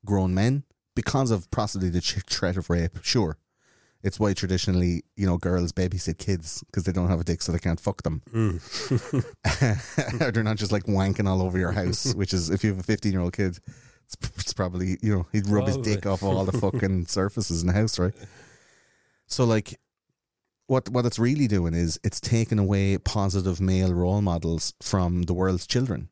grown 0.05 0.33
men 0.33 0.63
because 0.95 1.31
of 1.31 1.49
possibly 1.51 1.89
the 1.89 2.01
threat 2.01 2.57
of 2.57 2.69
rape. 2.69 2.97
Sure, 3.01 3.37
it's 4.05 4.19
why 4.19 4.33
traditionally 4.33 5.03
you 5.15 5.25
know 5.25 5.37
girls 5.37 5.71
babysit 5.71 6.17
kids 6.17 6.63
because 6.67 6.83
they 6.83 6.91
don't 6.91 7.09
have 7.09 7.19
a 7.19 7.23
dick, 7.23 7.41
so 7.41 7.51
they 7.51 7.59
can't 7.59 7.79
fuck 7.79 8.03
them. 8.03 8.21
Mm. 8.31 8.59
They're 10.33 10.43
not 10.43 10.57
just 10.57 10.71
like 10.71 10.83
wanking 10.83 11.27
all 11.27 11.41
over 11.41 11.57
your 11.57 11.71
house. 11.71 12.13
Which 12.15 12.33
is 12.33 12.49
if 12.49 12.63
you 12.63 12.69
have 12.71 12.79
a 12.79 12.83
fifteen-year-old 12.83 13.33
kid, 13.33 13.57
it's, 14.05 14.17
it's 14.37 14.53
probably 14.53 14.97
you 15.01 15.15
know 15.15 15.27
he'd 15.31 15.47
rub 15.47 15.67
his 15.67 15.77
dick 15.77 16.05
off 16.05 16.23
all 16.23 16.45
the 16.45 16.57
fucking 16.57 17.05
surfaces 17.07 17.61
in 17.61 17.67
the 17.67 17.73
house, 17.73 17.99
right? 17.99 18.13
So 19.27 19.43
like. 19.43 19.79
What 20.67 20.89
what 20.89 21.05
it's 21.05 21.19
really 21.19 21.47
doing 21.47 21.75
is 21.75 21.99
it's 22.03 22.19
taking 22.19 22.57
away 22.57 22.97
positive 22.97 23.61
male 23.61 23.93
role 23.93 24.23
models 24.23 24.73
from 24.81 25.21
the 25.21 25.33
world's 25.35 25.67
children 25.67 26.09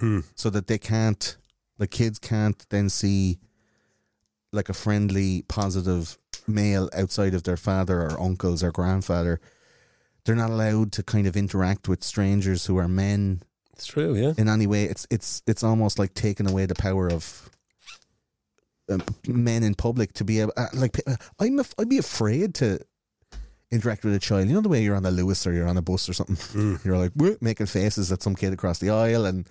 Mm. 0.00 0.24
so 0.34 0.48
that 0.50 0.66
they 0.68 0.78
can't 0.78 1.36
the 1.78 1.86
kids 1.86 2.18
can't 2.18 2.64
then 2.70 2.88
see 2.88 3.38
like 4.52 4.68
a 4.68 4.74
friendly 4.74 5.42
positive 5.48 6.16
male 6.46 6.88
outside 6.96 7.34
of 7.34 7.42
their 7.42 7.56
father 7.58 8.00
or 8.02 8.20
uncles 8.20 8.62
or 8.62 8.72
grandfather 8.72 9.38
they're 10.24 10.34
not 10.36 10.50
allowed 10.50 10.92
to 10.92 11.02
kind 11.02 11.26
of 11.26 11.36
interact 11.36 11.88
with 11.88 12.02
strangers 12.02 12.66
who 12.66 12.76
are 12.78 12.88
men 12.88 13.42
It's 13.74 13.86
true, 13.86 14.14
yeah. 14.14 14.32
in 14.38 14.48
any 14.48 14.66
way 14.66 14.84
it's 14.84 15.06
it's 15.10 15.42
it's 15.46 15.62
almost 15.62 15.98
like 15.98 16.14
taking 16.14 16.48
away 16.48 16.64
the 16.66 16.74
power 16.74 17.08
of 17.08 17.50
um, 18.90 19.02
men 19.28 19.62
in 19.62 19.74
public 19.74 20.12
to 20.14 20.24
be 20.24 20.40
able 20.40 20.52
uh, 20.56 20.66
like 20.74 21.00
uh, 21.06 21.16
I'm 21.38 21.58
af- 21.58 21.74
I'd 21.78 21.88
be 21.88 21.98
afraid 21.98 22.54
to 22.56 22.80
interact 23.70 24.04
with 24.04 24.14
a 24.14 24.18
child 24.18 24.48
you 24.48 24.54
know 24.54 24.60
the 24.60 24.68
way 24.68 24.82
you're 24.82 24.96
on 24.96 25.06
a 25.06 25.10
Luas 25.10 25.46
or 25.46 25.52
you're 25.52 25.68
on 25.68 25.76
a 25.76 25.82
bus 25.82 26.08
or 26.08 26.12
something 26.12 26.36
Mm. 26.36 26.84
you're 26.84 26.98
like 26.98 27.12
making 27.42 27.66
faces 27.66 28.10
at 28.12 28.22
some 28.22 28.34
kid 28.34 28.52
across 28.52 28.78
the 28.78 28.90
aisle 28.90 29.24
and 29.26 29.46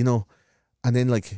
you 0.00 0.04
know 0.08 0.20
and 0.84 0.92
then 0.96 1.08
like 1.16 1.28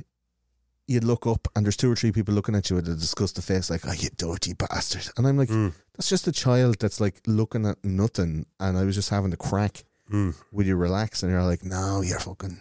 you'd 0.87 1.05
look 1.13 1.27
up 1.27 1.43
and 1.55 1.65
there's 1.65 1.77
two 1.83 1.91
or 1.93 1.97
three 1.97 2.13
people 2.13 2.35
looking 2.35 2.57
at 2.59 2.69
you 2.71 2.77
with 2.77 2.89
a 2.89 2.95
disgusted 2.95 3.45
face 3.45 3.71
like 3.71 3.85
oh 3.89 3.93
you 4.03 4.09
dirty 4.17 4.53
bastard 4.55 5.07
and 5.17 5.27
I'm 5.27 5.39
like 5.43 5.49
Mm. 5.49 5.73
that's 5.95 6.09
just 6.15 6.29
a 6.33 6.33
child 6.45 6.75
that's 6.81 7.01
like 7.01 7.17
looking 7.27 7.65
at 7.67 7.79
nothing 7.85 8.47
and 8.61 8.73
I 8.81 8.85
was 8.85 8.95
just 8.95 9.11
having 9.11 9.33
a 9.33 9.37
crack 9.49 9.85
Mm. 10.13 10.35
will 10.55 10.67
you 10.67 10.77
relax 10.77 11.23
and 11.23 11.33
you're 11.33 11.51
like 11.53 11.65
no 11.65 12.03
you're 12.03 12.21
fucking 12.29 12.59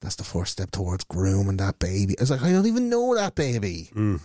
that's 0.00 0.16
the 0.16 0.24
first 0.34 0.52
step 0.52 0.70
towards 0.70 1.04
grooming 1.04 1.56
that 1.58 1.78
baby 1.78 2.14
I 2.18 2.22
was 2.22 2.30
like 2.30 2.42
I 2.42 2.52
don't 2.52 2.66
even 2.72 2.88
know 2.88 3.14
that 3.16 3.34
baby 3.34 3.90
Mm. 3.94 4.20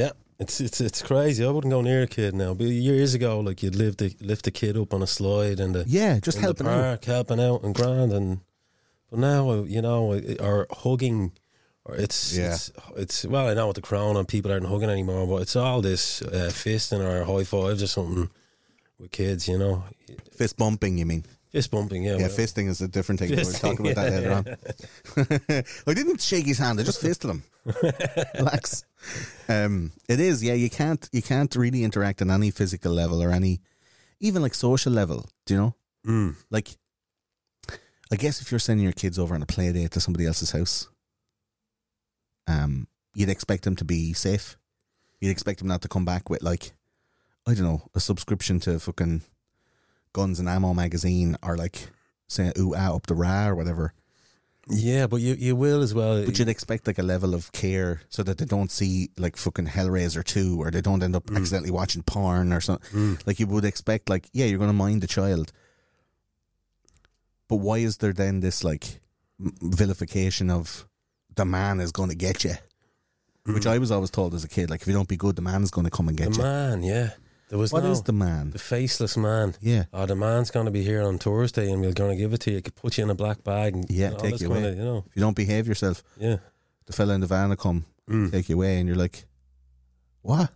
Yeah, 0.00 0.12
it's 0.38 0.58
it's 0.66 0.80
it's 0.80 1.02
crazy. 1.02 1.44
I 1.44 1.50
wouldn't 1.50 1.70
go 1.76 1.82
near 1.82 2.02
a 2.02 2.06
kid 2.06 2.34
now. 2.34 2.54
But 2.54 2.64
years 2.68 3.12
ago, 3.14 3.40
like 3.40 3.62
you'd 3.62 3.74
lift 3.76 3.98
the 3.98 4.08
lift 4.20 4.44
the 4.46 4.50
kid 4.50 4.74
up 4.78 4.94
on 4.94 5.02
a 5.02 5.06
slide 5.06 5.60
and 5.60 5.74
the 5.74 5.84
yeah 5.86 6.18
just 6.18 6.38
helping 6.38 6.66
out 6.66 6.80
park, 6.82 7.04
helping 7.04 7.40
out 7.40 7.62
and 7.62 7.74
grand. 7.74 8.10
And 8.12 8.40
but 9.12 9.20
now, 9.20 9.50
uh, 9.50 9.62
you 9.64 9.82
know, 9.82 10.18
or 10.40 10.66
hugging, 10.72 11.32
or 11.84 11.94
it's 11.96 12.34
Yeah. 12.34 12.54
it's, 12.54 12.70
it's 12.96 13.24
well, 13.26 13.46
I 13.48 13.52
know 13.54 13.66
with 13.66 13.76
the 13.76 13.82
crown 13.82 14.16
and 14.16 14.26
people 14.26 14.50
aren't 14.50 14.64
hugging 14.66 14.88
anymore, 14.88 15.26
but 15.26 15.42
it's 15.42 15.54
all 15.54 15.82
this 15.82 16.22
uh, 16.22 16.48
fisting 16.50 17.00
or 17.04 17.24
high 17.24 17.44
fives 17.44 17.82
or 17.82 17.86
something 17.88 18.30
with 18.98 19.10
kids. 19.12 19.46
You 19.46 19.58
know, 19.58 19.84
fist 20.32 20.56
bumping 20.56 20.96
you 20.96 21.04
mean 21.04 21.24
fist 21.50 21.70
bumping. 21.70 22.02
Yeah, 22.04 22.16
yeah 22.16 22.28
fisting 22.28 22.68
is 22.70 22.80
a 22.80 22.88
different 22.88 23.18
thing 23.20 23.30
we'll 23.36 23.52
talk 23.52 23.78
about 23.78 23.94
that 24.00 24.12
yeah. 24.12 24.18
later 24.18 24.32
on 24.32 25.64
I 25.86 25.92
didn't 25.94 26.22
shake 26.22 26.46
his 26.46 26.56
hand 26.58 26.80
I 26.80 26.82
just 26.82 27.02
fisted 27.02 27.28
him 27.30 27.42
relax 28.38 28.84
um 29.48 29.92
it 30.08 30.18
is 30.20 30.42
yeah 30.42 30.54
you 30.54 30.70
can't 30.70 31.08
you 31.12 31.20
can't 31.22 31.54
really 31.54 31.84
interact 31.84 32.22
on 32.22 32.30
any 32.30 32.50
physical 32.50 32.92
level 32.92 33.22
or 33.22 33.30
any 33.30 33.60
even 34.20 34.40
like 34.42 34.54
social 34.54 34.92
level 34.92 35.28
do 35.46 35.54
you 35.54 35.60
know 35.60 35.74
Mm. 36.06 36.34
like 36.50 36.68
I 38.12 38.16
guess 38.16 38.42
if 38.42 38.52
you're 38.52 38.60
sending 38.60 38.84
your 38.84 38.92
kids 38.92 39.18
over 39.18 39.34
on 39.34 39.42
a 39.42 39.46
play 39.46 39.72
date 39.72 39.90
to 39.92 40.00
somebody 40.00 40.26
else's 40.26 40.50
house, 40.50 40.88
um, 42.46 42.86
you'd 43.14 43.30
expect 43.30 43.64
them 43.64 43.74
to 43.76 43.84
be 43.84 44.12
safe. 44.12 44.58
You'd 45.20 45.30
expect 45.30 45.60
them 45.60 45.68
not 45.68 45.80
to 45.82 45.88
come 45.88 46.04
back 46.04 46.28
with 46.28 46.42
like, 46.42 46.72
I 47.46 47.54
don't 47.54 47.64
know, 47.64 47.88
a 47.94 48.00
subscription 48.00 48.60
to 48.60 48.78
fucking 48.78 49.22
Guns 50.12 50.38
and 50.38 50.48
Ammo 50.48 50.74
magazine 50.74 51.36
or 51.42 51.56
like 51.56 51.88
saying 52.28 52.52
ooh 52.58 52.74
ah 52.76 52.94
up 52.94 53.06
the 53.06 53.14
ra 53.14 53.48
or 53.48 53.54
whatever. 53.54 53.94
Yeah, 54.68 55.06
but 55.06 55.16
you 55.16 55.34
you 55.34 55.56
will 55.56 55.82
as 55.82 55.92
well. 55.92 56.24
But 56.24 56.38
you'd 56.38 56.48
expect 56.48 56.86
like 56.86 56.98
a 56.98 57.02
level 57.02 57.34
of 57.34 57.50
care 57.52 58.02
so 58.10 58.22
that 58.22 58.38
they 58.38 58.44
don't 58.44 58.70
see 58.70 59.10
like 59.16 59.36
fucking 59.36 59.66
Hellraiser 59.66 60.22
two 60.22 60.60
or 60.60 60.70
they 60.70 60.80
don't 60.80 61.02
end 61.02 61.16
up 61.16 61.30
accidentally 61.30 61.72
watching 61.72 62.02
porn 62.02 62.52
or 62.52 62.60
something. 62.60 62.90
Mm. 62.92 63.26
Like 63.26 63.40
you 63.40 63.46
would 63.48 63.64
expect, 63.64 64.08
like, 64.08 64.28
yeah, 64.32 64.46
you're 64.46 64.58
going 64.58 64.68
to 64.68 64.74
mind 64.74 65.00
the 65.00 65.08
child. 65.08 65.50
But 67.52 67.58
why 67.58 67.76
is 67.80 67.98
there 67.98 68.14
then 68.14 68.40
this 68.40 68.64
like 68.64 68.98
vilification 69.38 70.48
of 70.50 70.88
the 71.34 71.44
man 71.44 71.80
is 71.80 71.92
going 71.92 72.08
to 72.08 72.14
get 72.16 72.44
you? 72.44 72.54
Which 73.44 73.66
I 73.66 73.76
was 73.76 73.90
always 73.90 74.10
told 74.10 74.32
as 74.32 74.42
a 74.42 74.48
kid, 74.48 74.70
like 74.70 74.80
if 74.80 74.86
you 74.88 74.94
don't 74.94 75.06
be 75.08 75.18
good, 75.18 75.36
the 75.36 75.42
man 75.42 75.62
is 75.62 75.70
going 75.70 75.84
to 75.84 75.90
come 75.90 76.08
and 76.08 76.16
the 76.16 76.22
get 76.24 76.36
you. 76.38 76.42
man, 76.42 76.82
yeah, 76.82 77.10
there 77.50 77.58
was 77.58 77.70
What 77.70 77.84
no, 77.84 77.90
is 77.90 78.00
the 78.04 78.14
man? 78.14 78.52
the 78.52 78.58
faceless 78.58 79.18
man. 79.18 79.54
Yeah, 79.60 79.84
Oh, 79.92 80.06
the 80.06 80.16
man's 80.16 80.50
going 80.50 80.64
to 80.64 80.72
be 80.72 80.82
here 80.82 81.02
on 81.02 81.18
Thursday, 81.18 81.70
and 81.70 81.82
we're 81.82 81.92
going 81.92 82.16
to 82.16 82.16
give 82.16 82.32
it 82.32 82.40
to 82.42 82.52
you. 82.52 82.62
Could 82.62 82.74
put 82.76 82.96
you 82.96 83.04
in 83.04 83.10
a 83.10 83.14
black 83.14 83.44
bag, 83.44 83.74
and 83.74 83.84
Yeah, 83.90 84.06
you 84.08 84.14
know, 84.14 84.18
take 84.20 84.40
you 84.40 84.46
away. 84.48 84.70
You 84.70 84.84
know, 84.84 85.04
if 85.06 85.14
you 85.14 85.20
don't 85.20 85.36
behave 85.36 85.66
yourself, 85.68 86.02
yeah. 86.16 86.36
the 86.86 86.94
fella 86.94 87.12
in 87.14 87.20
the 87.20 87.26
van 87.26 87.50
will 87.50 87.56
come 87.56 87.84
Mm. 88.08 88.30
take 88.32 88.48
you 88.48 88.56
away, 88.56 88.78
and 88.78 88.88
you're 88.88 88.96
like, 88.96 89.26
what? 90.22 90.50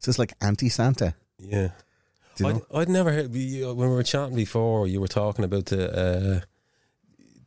Is 0.00 0.06
this 0.06 0.18
like 0.20 0.32
anti 0.40 0.68
Santa? 0.68 1.14
Yeah, 1.40 1.70
you 2.40 2.52
know? 2.52 2.66
I'd, 2.74 2.78
I'd 2.82 2.88
never 2.88 3.12
heard 3.12 3.32
when 3.32 3.76
we 3.76 3.86
were 3.94 4.02
chatting 4.02 4.36
before. 4.36 4.86
You 4.86 5.00
were 5.00 5.08
talking 5.08 5.44
about 5.44 5.66
the 5.66 5.90
uh, 5.90 6.40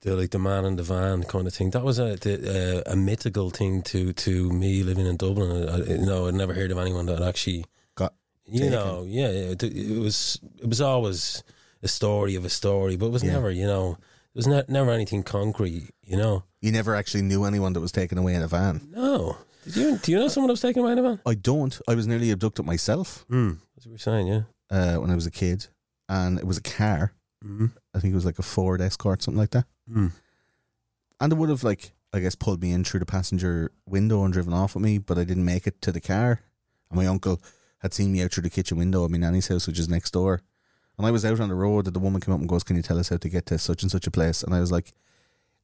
the 0.01 0.15
like 0.15 0.31
the 0.31 0.39
man 0.39 0.65
in 0.65 0.75
the 0.77 0.83
van 0.83 1.23
kind 1.23 1.47
of 1.47 1.53
thing. 1.53 1.71
That 1.71 1.83
was 1.83 1.99
a 1.99 2.15
the, 2.15 2.83
uh, 2.87 2.91
a 2.91 2.95
mythical 2.95 3.49
thing 3.49 3.81
to 3.83 4.13
to 4.13 4.49
me 4.51 4.83
living 4.83 5.05
in 5.05 5.17
Dublin. 5.17 5.67
I, 5.69 5.77
you 5.77 6.05
know, 6.05 6.27
I'd 6.27 6.35
never 6.35 6.53
heard 6.53 6.71
of 6.71 6.77
anyone 6.77 7.05
that 7.07 7.21
actually 7.21 7.65
Got 7.95 8.13
You 8.45 8.59
taken. 8.59 8.71
know, 8.73 9.03
yeah, 9.07 9.27
it, 9.27 9.63
it 9.63 9.99
was 9.99 10.39
it 10.61 10.67
was 10.69 10.81
always 10.81 11.43
a 11.83 11.87
story 11.87 12.35
of 12.35 12.45
a 12.45 12.49
story, 12.49 12.95
but 12.97 13.07
it 13.07 13.11
was 13.11 13.23
Yeah. 13.23 13.33
never, 13.33 13.51
you 13.51 13.65
know, 13.67 13.91
it 14.33 14.35
was 14.35 14.47
ne- 14.47 14.63
never 14.67 14.91
anything 14.91 15.23
concrete. 15.23 15.89
You 16.03 16.17
know, 16.17 16.43
You 16.61 16.71
never 16.71 16.95
actually 16.95 17.23
knew 17.23 17.43
anyone 17.45 17.73
that 17.73 17.81
was 17.81 17.91
taken 17.91 18.17
away 18.17 18.35
in 18.35 18.41
a 18.41 18.47
van. 18.47 18.89
no. 18.91 19.37
Did 19.65 19.75
you? 19.75 19.97
Do 19.97 20.11
you 20.13 20.17
know 20.19 20.29
someone 20.29 20.47
that 20.47 20.53
was 20.53 20.61
taken 20.61 20.81
away 20.81 20.93
in 20.93 20.99
a 20.99 21.01
van? 21.03 21.19
I 21.25 21.33
don't. 21.35 21.79
I 21.87 21.93
was 21.93 22.07
nearly 22.07 22.31
abducted 22.31 22.65
myself 22.65 23.25
Mm. 23.29 23.57
That's 23.75 23.85
what 23.85 23.85
you 23.85 23.91
were 23.91 23.97
saying, 23.97 24.27
yeah. 24.27 24.41
Uh, 24.69 24.95
when 24.95 25.11
I 25.11 25.15
was 25.15 25.25
a 25.25 25.31
kid, 25.31 25.67
and 26.07 26.37
it 26.37 26.45
was 26.45 26.57
a 26.57 26.61
car. 26.61 27.13
Mm. 27.43 27.71
I 27.93 27.99
think 27.99 28.11
it 28.11 28.15
was 28.15 28.25
like 28.25 28.39
a 28.39 28.43
Ford 28.43 28.81
Escort, 28.81 29.23
something 29.23 29.39
like 29.39 29.51
that. 29.51 29.65
Mm. 29.89 30.11
And 31.19 31.33
it 31.33 31.35
would 31.35 31.49
have 31.49 31.63
like 31.63 31.91
I 32.11 32.19
guess 32.19 32.35
pulled 32.35 32.61
me 32.61 32.71
in 32.71 32.83
through 32.83 33.01
the 33.01 33.05
passenger 33.05 33.71
window 33.85 34.23
and 34.23 34.33
driven 34.33 34.53
off 34.53 34.73
with 34.73 34.83
me, 34.83 34.97
but 34.97 35.17
I 35.17 35.23
didn't 35.23 35.45
make 35.45 35.67
it 35.67 35.81
to 35.83 35.91
the 35.91 36.01
car. 36.01 36.41
And 36.89 36.97
my 36.97 37.05
uncle 37.05 37.39
had 37.79 37.93
seen 37.93 38.11
me 38.11 38.23
out 38.23 38.31
through 38.31 38.43
the 38.43 38.49
kitchen 38.49 38.77
window 38.77 39.05
at 39.05 39.11
my 39.11 39.17
nanny's 39.17 39.47
house, 39.47 39.67
which 39.67 39.79
is 39.79 39.87
next 39.87 40.11
door. 40.11 40.41
And 40.97 41.05
I 41.05 41.11
was 41.11 41.23
out 41.23 41.39
on 41.39 41.49
the 41.49 41.55
road, 41.55 41.85
and 41.85 41.95
the 41.95 41.99
woman 41.99 42.19
came 42.19 42.33
up 42.33 42.39
and 42.39 42.49
goes, 42.49 42.63
"Can 42.63 42.75
you 42.75 42.81
tell 42.81 42.99
us 42.99 43.09
how 43.09 43.17
to 43.17 43.29
get 43.29 43.45
to 43.47 43.57
such 43.57 43.83
and 43.83 43.91
such 43.91 44.07
a 44.07 44.11
place?" 44.11 44.43
And 44.43 44.53
I 44.53 44.59
was 44.59 44.71
like, 44.71 44.93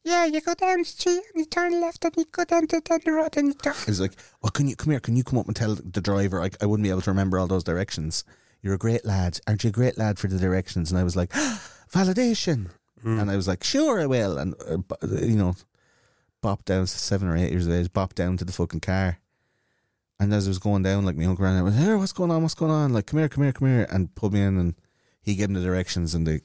Yeah, 0.04 0.26
you 0.26 0.40
go 0.40 0.54
down 0.54 0.80
the 0.80 0.86
street 0.86 1.24
and 1.34 1.40
you 1.42 1.46
turn 1.46 1.82
left 1.82 2.06
and 2.06 2.16
you 2.16 2.26
go 2.32 2.46
down 2.46 2.68
to 2.68 2.80
down 2.80 3.00
the 3.04 3.12
road 3.12 3.36
and 3.38 3.48
you 3.48 3.54
turn. 3.56 3.74
Was 3.88 4.00
like, 4.00 4.16
"Oh, 4.44 4.50
can 4.50 4.68
you 4.68 4.76
come 4.76 4.92
here? 4.92 5.00
Can 5.00 5.16
you 5.16 5.24
come 5.24 5.40
up 5.40 5.48
and 5.48 5.56
tell 5.56 5.74
the 5.76 6.00
driver? 6.00 6.42
I, 6.42 6.52
I 6.62 6.68
wouldn't 6.68 6.84
be 6.84 6.92
able 6.92 7.02
to 7.02 7.10
remember 7.10 7.40
all 7.40 7.48
those 7.48 7.64
directions. 7.64 8.24
You're 8.66 8.74
a 8.74 8.80
great 8.80 9.06
lad, 9.06 9.40
aren't 9.46 9.64
you? 9.64 9.70
A 9.70 9.72
great 9.72 9.96
lad 9.96 10.18
for 10.18 10.28
the 10.28 10.40
directions." 10.40 10.90
And 10.90 11.00
I 11.00 11.04
was 11.04 11.16
like, 11.16 11.30
"Validation." 11.94 12.72
Mm. 13.04 13.22
And 13.22 13.30
I 13.30 13.36
was 13.36 13.48
like, 13.48 13.64
"Sure, 13.64 14.02
I 14.02 14.08
will." 14.08 14.40
And 14.40 14.56
uh, 14.68 14.78
you 15.22 15.36
know, 15.36 15.56
bopped 16.42 16.66
down 16.66 16.88
seven 16.88 17.28
or 17.28 17.38
eight 17.38 17.52
years 17.52 17.68
of 17.68 17.74
age, 17.74 17.94
bopped 17.94 18.16
down 18.16 18.38
to 18.38 18.44
the 18.44 18.52
fucking 18.52 18.80
car. 18.80 19.20
And 20.20 20.34
as 20.34 20.48
I 20.48 20.50
was 20.50 20.58
going 20.58 20.82
down, 20.82 21.06
like 21.06 21.16
my 21.16 21.26
uncle 21.26 21.46
ran 21.46 21.60
out, 21.60 21.66
went, 21.66 21.76
"Here, 21.76 21.96
what's 21.96 22.12
going 22.12 22.32
on? 22.32 22.42
What's 22.42 22.56
going 22.56 22.72
on?" 22.72 22.92
Like, 22.92 23.06
"Come 23.06 23.20
here, 23.20 23.30
come 23.30 23.44
here, 23.44 23.54
come 23.54 23.68
here," 23.68 23.86
and 23.92 24.16
pulled 24.16 24.34
me 24.34 24.42
in, 24.42 24.58
and 24.58 24.74
he 25.22 25.36
gave 25.36 25.50
him 25.50 25.54
the 25.54 25.62
directions 25.62 26.16
and 26.16 26.26
the 26.26 26.42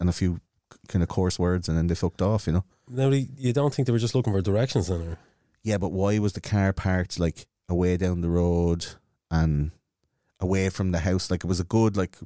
and 0.00 0.08
a 0.08 0.14
few 0.14 0.40
kind 0.88 1.02
of 1.02 1.10
coarse 1.10 1.38
words, 1.38 1.68
and 1.68 1.76
then 1.76 1.88
they 1.88 1.94
fucked 1.94 2.22
off. 2.22 2.46
You 2.46 2.54
know. 2.54 2.64
Now, 2.88 3.10
you 3.10 3.26
you 3.36 3.52
don't 3.52 3.74
think 3.74 3.84
they 3.84 3.92
were 3.92 3.98
just 3.98 4.14
looking 4.14 4.32
for 4.32 4.40
directions 4.40 4.88
then? 4.88 5.02
Or? 5.02 5.18
Yeah, 5.62 5.76
but 5.76 5.92
why 5.92 6.18
was 6.18 6.32
the 6.32 6.40
car 6.40 6.72
parked 6.72 7.20
like 7.20 7.46
away 7.68 7.98
down 7.98 8.22
the 8.22 8.30
road 8.30 8.86
and 9.30 9.72
away 10.40 10.68
from 10.68 10.92
the 10.92 11.00
house? 11.00 11.30
Like 11.30 11.44
it 11.44 11.48
was 11.48 11.60
a 11.60 11.64
good 11.64 11.96
like 11.96 12.16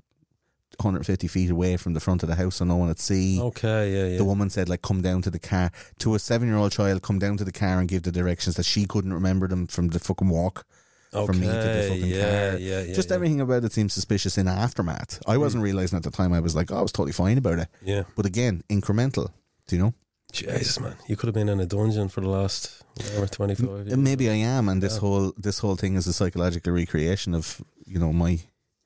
150 0.79 1.29
feet 1.29 1.51
away 1.51 1.77
from 1.77 1.95
the 1.95 2.01
front 2.01 2.23
of 2.23 2.29
the 2.29 2.35
house, 2.35 2.57
so 2.57 2.65
no 2.65 2.77
one 2.77 2.89
would 2.89 2.99
see. 2.99 3.41
Okay, 3.41 3.93
yeah, 3.93 4.07
yeah. 4.13 4.19
The 4.19 4.25
woman 4.25 4.51
said, 4.51 4.69
like, 4.69 4.83
come 4.83 5.03
down 5.03 5.23
to 5.23 5.31
the 5.31 5.39
car. 5.39 5.71
To 5.99 6.15
a 6.15 6.19
seven 6.19 6.49
year 6.49 6.57
old 6.57 6.73
child, 6.73 7.03
come 7.03 7.19
down 7.19 7.37
to 7.37 7.45
the 7.45 7.53
car 7.53 7.79
and 7.79 7.89
give 7.89 8.03
the 8.03 8.13
directions 8.13 8.57
that 8.57 8.65
she 8.65 8.87
couldn't 8.87 9.13
remember 9.13 9.49
them 9.49 9.67
from 9.67 9.89
the 9.89 9.99
fucking 9.99 10.29
walk 10.29 10.65
from 11.11 11.41
me 11.41 11.47
to 11.47 11.53
the 11.53 11.59
Okay, 11.61 11.89
fucking 11.89 12.07
yeah, 12.07 12.21
car. 12.51 12.59
yeah, 12.59 12.81
yeah, 12.83 12.95
Just 12.95 13.11
yeah. 13.11 13.15
everything 13.17 13.41
about 13.41 13.65
it 13.65 13.73
seems 13.73 13.93
suspicious 13.93 14.39
in 14.39 14.49
aftermath. 14.49 15.21
I 15.27 15.37
wasn't 15.37 15.61
hmm. 15.61 15.67
realizing 15.67 15.97
at 15.99 16.05
the 16.05 16.11
time. 16.11 16.33
I 16.33 16.41
was 16.41 16.57
like, 16.57 16.73
oh, 16.73 16.79
I 16.79 16.83
was 16.83 16.93
totally 16.93 17.13
fine 17.13 17.37
about 17.39 17.59
it. 17.59 17.69
Yeah. 17.83 18.05
But 18.17 18.25
again, 18.25 18.63
incremental. 18.71 19.31
Do 19.67 19.77
you 19.77 19.83
know? 19.83 19.95
Jesus, 20.33 20.81
man. 20.81 20.97
You 21.07 21.17
could 21.17 21.27
have 21.27 21.35
been 21.35 21.51
in 21.51 21.61
a 21.61 21.67
dungeon 21.67 22.09
for 22.09 22.23
the 22.23 22.29
last 22.29 22.83
whatever, 22.97 23.27
25 23.27 23.87
years. 23.89 23.97
Maybe 23.99 24.31
I 24.31 24.35
am, 24.35 24.71
and 24.71 24.83
this 24.83 24.95
Yeah. 24.95 25.01
whole 25.01 25.33
this 25.37 25.59
whole 25.59 25.77
thing 25.77 25.95
is 25.95 26.07
a 26.07 26.15
psychological 26.15 26.73
recreation 26.73 27.35
of 27.35 27.61
you 27.87 27.99
know 27.99 28.13
my. 28.13 28.39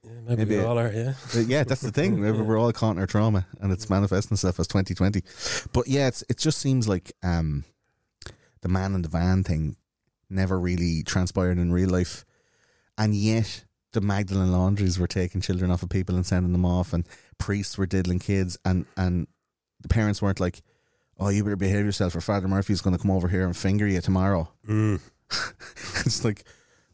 Yeah, 0.03 0.13
maybe, 0.25 0.37
maybe 0.37 0.57
we 0.59 0.65
all 0.65 0.79
are, 0.79 0.93
yeah. 0.93 1.15
Yeah, 1.47 1.65
that's 1.65 1.81
the 1.81 1.91
thing. 1.91 2.21
Maybe 2.21 2.39
We're 2.39 2.59
all 2.59 2.73
caught 2.73 2.93
in 2.93 2.99
our 2.99 3.07
trauma, 3.07 3.47
and 3.61 3.73
it's 3.73 3.91
manifesting 3.91 4.37
itself 4.37 4.61
as 4.61 4.69
2020. 4.69 5.23
But 5.73 5.89
yeah, 5.89 6.07
it's 6.07 6.23
it 6.29 6.39
just 6.39 6.59
seems 6.59 6.87
like 6.87 7.13
um, 7.25 7.65
the 8.61 8.69
man 8.69 8.95
in 8.95 9.03
the 9.03 9.09
van 9.09 9.43
thing 9.43 9.77
never 10.31 10.59
really 10.61 11.03
transpired 11.03 11.59
in 11.59 11.73
real 11.73 11.91
life, 11.91 12.25
and 12.97 13.15
yet 13.17 13.65
the 13.93 14.01
Magdalene 14.01 14.53
laundries 14.53 14.99
were 14.99 15.07
taking 15.07 15.41
children 15.41 15.71
off 15.71 15.83
of 15.83 15.89
people 15.89 16.15
and 16.15 16.25
sending 16.25 16.53
them 16.53 16.65
off, 16.65 16.93
and 16.93 17.05
priests 17.39 17.77
were 17.77 17.87
diddling 17.87 18.21
kids, 18.21 18.57
and 18.65 18.87
and 18.97 19.27
the 19.81 19.89
parents 19.89 20.23
weren't 20.23 20.41
like, 20.41 20.63
"Oh, 21.19 21.31
you 21.31 21.43
better 21.43 21.57
behave 21.57 21.85
yourself, 21.85 22.15
or 22.15 22.21
Father 22.21 22.47
Murphy's 22.47 22.81
going 22.81 22.95
to 22.97 23.03
come 23.03 23.11
over 23.11 23.29
here 23.29 23.45
and 23.45 23.57
finger 23.57 23.89
you 23.89 24.01
tomorrow." 24.01 24.49
Mm. 24.69 25.01
it's 26.07 26.25
like. 26.25 26.45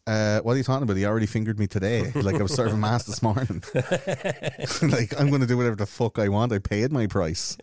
Uh, 0.07 0.41
what 0.41 0.55
are 0.55 0.57
you 0.57 0.65
talking 0.65 0.83
about? 0.83 0.97
He 0.97 1.07
already 1.07 1.27
fingered 1.27 1.59
me 1.59 1.67
today. 1.67 2.13
Like 2.23 2.37
I 2.37 2.43
was 2.43 2.55
serving 2.55 2.79
mass 2.81 3.05
this 3.05 3.23
morning. 3.23 3.63
like 3.75 5.19
I'm 5.19 5.29
going 5.29 5.41
to 5.41 5.47
do 5.47 5.57
whatever 5.57 5.77
the 5.77 5.87
fuck 5.87 6.19
I 6.19 6.29
want. 6.29 6.53
I 6.53 6.59
paid 6.59 6.93
my 6.93 7.07
price. 7.07 7.57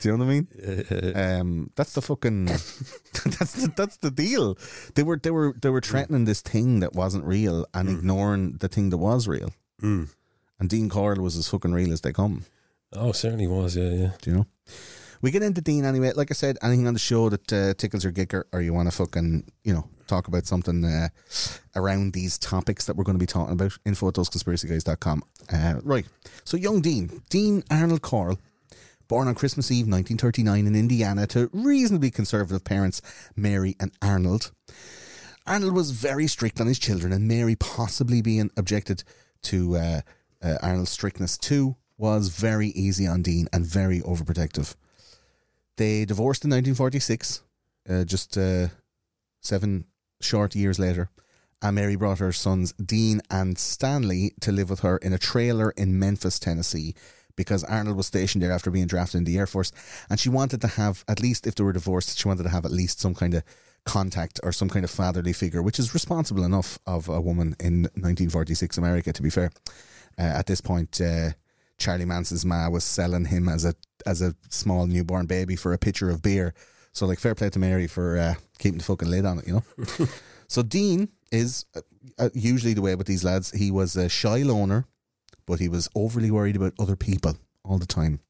Do 0.00 0.08
you 0.08 0.16
know 0.16 0.24
what 0.24 0.32
I 0.32 0.34
mean? 0.34 1.14
Um, 1.16 1.70
that's 1.76 1.92
the 1.92 2.02
fucking. 2.02 2.46
that's 2.46 3.52
the 3.52 3.72
that's 3.76 3.96
the 3.98 4.10
deal. 4.10 4.58
They 4.94 5.02
were 5.02 5.16
they 5.16 5.30
were 5.30 5.54
they 5.60 5.70
were 5.70 5.80
threatening 5.80 6.24
this 6.24 6.40
thing 6.40 6.80
that 6.80 6.94
wasn't 6.94 7.24
real 7.24 7.66
and 7.72 7.88
ignoring 7.88 8.58
the 8.58 8.68
thing 8.68 8.90
that 8.90 8.98
was 8.98 9.28
real. 9.28 9.50
Mm. 9.80 10.08
And 10.58 10.68
Dean 10.68 10.88
Coyle 10.88 11.20
was 11.20 11.36
as 11.36 11.48
fucking 11.48 11.72
real 11.72 11.92
as 11.92 12.00
they 12.00 12.12
come. 12.12 12.44
Oh, 12.92 13.12
certainly 13.12 13.46
was, 13.46 13.76
yeah, 13.76 13.90
yeah. 13.90 14.10
Do 14.22 14.30
you 14.30 14.36
know? 14.36 14.46
We 15.22 15.30
get 15.30 15.42
into 15.42 15.60
Dean 15.60 15.84
anyway. 15.84 16.12
Like 16.14 16.30
I 16.30 16.34
said, 16.34 16.58
anything 16.62 16.86
on 16.86 16.94
the 16.94 17.00
show 17.00 17.28
that 17.28 17.52
uh, 17.52 17.74
tickles 17.74 18.04
your 18.04 18.12
gicker, 18.12 18.46
or 18.52 18.60
you 18.60 18.72
want 18.72 18.90
to 18.90 18.96
fucking 18.96 19.50
you 19.62 19.72
know 19.72 19.88
talk 20.06 20.28
about 20.28 20.46
something 20.46 20.84
uh, 20.84 21.08
around 21.76 22.12
these 22.12 22.38
topics 22.38 22.86
that 22.86 22.96
we're 22.96 23.04
going 23.04 23.18
to 23.18 23.22
be 23.22 23.26
talking 23.26 23.52
about. 23.52 23.76
Info 23.84 24.08
at 24.08 24.14
thoseconspiracyguys.com. 24.14 25.22
Uh, 25.52 25.74
right. 25.82 26.06
So 26.44 26.56
young 26.56 26.80
Dean, 26.80 27.22
Dean 27.30 27.64
Arnold 27.70 28.02
Corll, 28.02 28.38
born 29.08 29.28
on 29.28 29.34
Christmas 29.34 29.70
Eve 29.70 29.86
1939 29.86 30.66
in 30.66 30.74
Indiana 30.74 31.26
to 31.28 31.50
reasonably 31.52 32.10
conservative 32.10 32.64
parents 32.64 33.02
Mary 33.36 33.76
and 33.80 33.92
Arnold. 34.02 34.52
Arnold 35.46 35.74
was 35.74 35.90
very 35.90 36.26
strict 36.26 36.60
on 36.60 36.66
his 36.66 36.78
children, 36.78 37.12
and 37.12 37.28
Mary, 37.28 37.54
possibly 37.56 38.22
being 38.22 38.50
objected 38.56 39.04
to 39.42 39.76
uh, 39.76 40.00
uh, 40.42 40.56
Arnold's 40.62 40.90
strictness 40.90 41.36
too, 41.36 41.76
was 41.98 42.28
very 42.28 42.68
easy 42.68 43.06
on 43.06 43.22
Dean 43.22 43.46
and 43.52 43.66
very 43.66 44.00
overprotective. 44.00 44.74
They 45.76 46.04
divorced 46.04 46.44
in 46.44 46.50
1946, 46.50 47.42
uh, 47.88 48.04
just 48.04 48.38
uh, 48.38 48.68
seven 49.40 49.84
short 50.20 50.54
years 50.54 50.78
later. 50.78 51.10
And 51.62 51.76
Mary 51.76 51.96
brought 51.96 52.18
her 52.18 52.32
sons 52.32 52.72
Dean 52.74 53.22
and 53.30 53.56
Stanley 53.58 54.34
to 54.40 54.52
live 54.52 54.68
with 54.68 54.80
her 54.80 54.98
in 54.98 55.12
a 55.12 55.18
trailer 55.18 55.70
in 55.70 55.98
Memphis, 55.98 56.38
Tennessee, 56.38 56.94
because 57.36 57.64
Arnold 57.64 57.96
was 57.96 58.06
stationed 58.06 58.42
there 58.42 58.52
after 58.52 58.70
being 58.70 58.86
drafted 58.86 59.18
in 59.18 59.24
the 59.24 59.38
Air 59.38 59.46
Force. 59.46 59.72
And 60.10 60.20
she 60.20 60.28
wanted 60.28 60.60
to 60.60 60.68
have, 60.68 61.04
at 61.08 61.20
least 61.20 61.46
if 61.46 61.54
they 61.54 61.64
were 61.64 61.72
divorced, 61.72 62.18
she 62.18 62.28
wanted 62.28 62.42
to 62.42 62.50
have 62.50 62.64
at 62.64 62.70
least 62.70 63.00
some 63.00 63.14
kind 63.14 63.34
of 63.34 63.42
contact 63.84 64.40
or 64.42 64.52
some 64.52 64.68
kind 64.68 64.84
of 64.84 64.90
fatherly 64.90 65.32
figure, 65.32 65.62
which 65.62 65.78
is 65.78 65.94
responsible 65.94 66.44
enough 66.44 66.78
of 66.86 67.08
a 67.08 67.20
woman 67.20 67.56
in 67.60 67.82
1946 67.94 68.78
America, 68.78 69.12
to 69.12 69.22
be 69.22 69.30
fair. 69.30 69.50
Uh, 70.18 70.22
at 70.22 70.46
this 70.46 70.60
point, 70.60 71.00
uh, 71.00 71.30
Charlie 71.78 72.04
Manson's 72.04 72.44
ma 72.44 72.68
was 72.68 72.84
selling 72.84 73.26
him 73.26 73.48
as 73.48 73.64
a 73.64 73.74
as 74.06 74.22
a 74.22 74.34
small 74.48 74.86
newborn 74.86 75.26
baby 75.26 75.56
for 75.56 75.72
a 75.72 75.78
pitcher 75.78 76.10
of 76.10 76.22
beer. 76.22 76.54
So, 76.94 77.06
like, 77.06 77.18
fair 77.18 77.34
play 77.34 77.50
to 77.50 77.58
Mary 77.58 77.88
for 77.88 78.16
uh, 78.16 78.34
keeping 78.58 78.78
the 78.78 78.84
fucking 78.84 79.10
lid 79.10 79.26
on 79.26 79.40
it, 79.40 79.48
you 79.48 79.54
know. 79.54 80.06
so 80.48 80.62
Dean 80.62 81.08
is 81.32 81.66
uh, 81.74 81.80
uh, 82.18 82.28
usually 82.32 82.72
the 82.72 82.82
way 82.82 82.94
with 82.94 83.08
these 83.08 83.24
lads. 83.24 83.50
He 83.50 83.72
was 83.72 83.96
a 83.96 84.08
shy 84.08 84.38
loner, 84.38 84.86
but 85.44 85.58
he 85.58 85.68
was 85.68 85.88
overly 85.96 86.30
worried 86.30 86.54
about 86.54 86.72
other 86.78 86.94
people 86.94 87.36
all 87.64 87.78
the 87.78 87.86
time. 87.86 88.20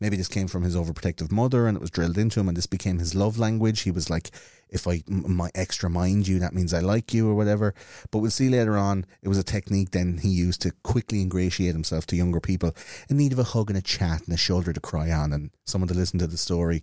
Maybe 0.00 0.16
this 0.16 0.28
came 0.28 0.48
from 0.48 0.62
his 0.62 0.74
overprotective 0.74 1.30
mother, 1.30 1.66
and 1.66 1.76
it 1.76 1.80
was 1.80 1.90
drilled 1.90 2.16
into 2.16 2.40
him, 2.40 2.48
and 2.48 2.56
this 2.56 2.64
became 2.64 2.98
his 2.98 3.14
love 3.14 3.38
language. 3.38 3.82
He 3.82 3.90
was 3.90 4.08
like, 4.08 4.30
"If 4.70 4.88
I 4.88 5.02
m- 5.06 5.36
my 5.36 5.50
extra 5.54 5.90
mind 5.90 6.26
you, 6.26 6.38
that 6.38 6.54
means 6.54 6.72
I 6.72 6.80
like 6.80 7.12
you, 7.12 7.28
or 7.28 7.34
whatever." 7.34 7.74
But 8.10 8.20
we'll 8.20 8.30
see 8.30 8.48
later 8.48 8.78
on, 8.78 9.04
it 9.20 9.28
was 9.28 9.36
a 9.36 9.42
technique 9.42 9.90
then 9.90 10.16
he 10.22 10.30
used 10.30 10.62
to 10.62 10.72
quickly 10.82 11.20
ingratiate 11.20 11.74
himself 11.74 12.06
to 12.06 12.16
younger 12.16 12.40
people 12.40 12.74
in 13.10 13.18
need 13.18 13.34
of 13.34 13.38
a 13.38 13.44
hug 13.44 13.68
and 13.68 13.78
a 13.78 13.82
chat 13.82 14.22
and 14.24 14.32
a 14.32 14.38
shoulder 14.38 14.72
to 14.72 14.80
cry 14.80 15.12
on, 15.12 15.34
and 15.34 15.50
someone 15.66 15.88
to 15.88 15.94
listen 15.94 16.18
to 16.20 16.26
the 16.26 16.38
story. 16.38 16.82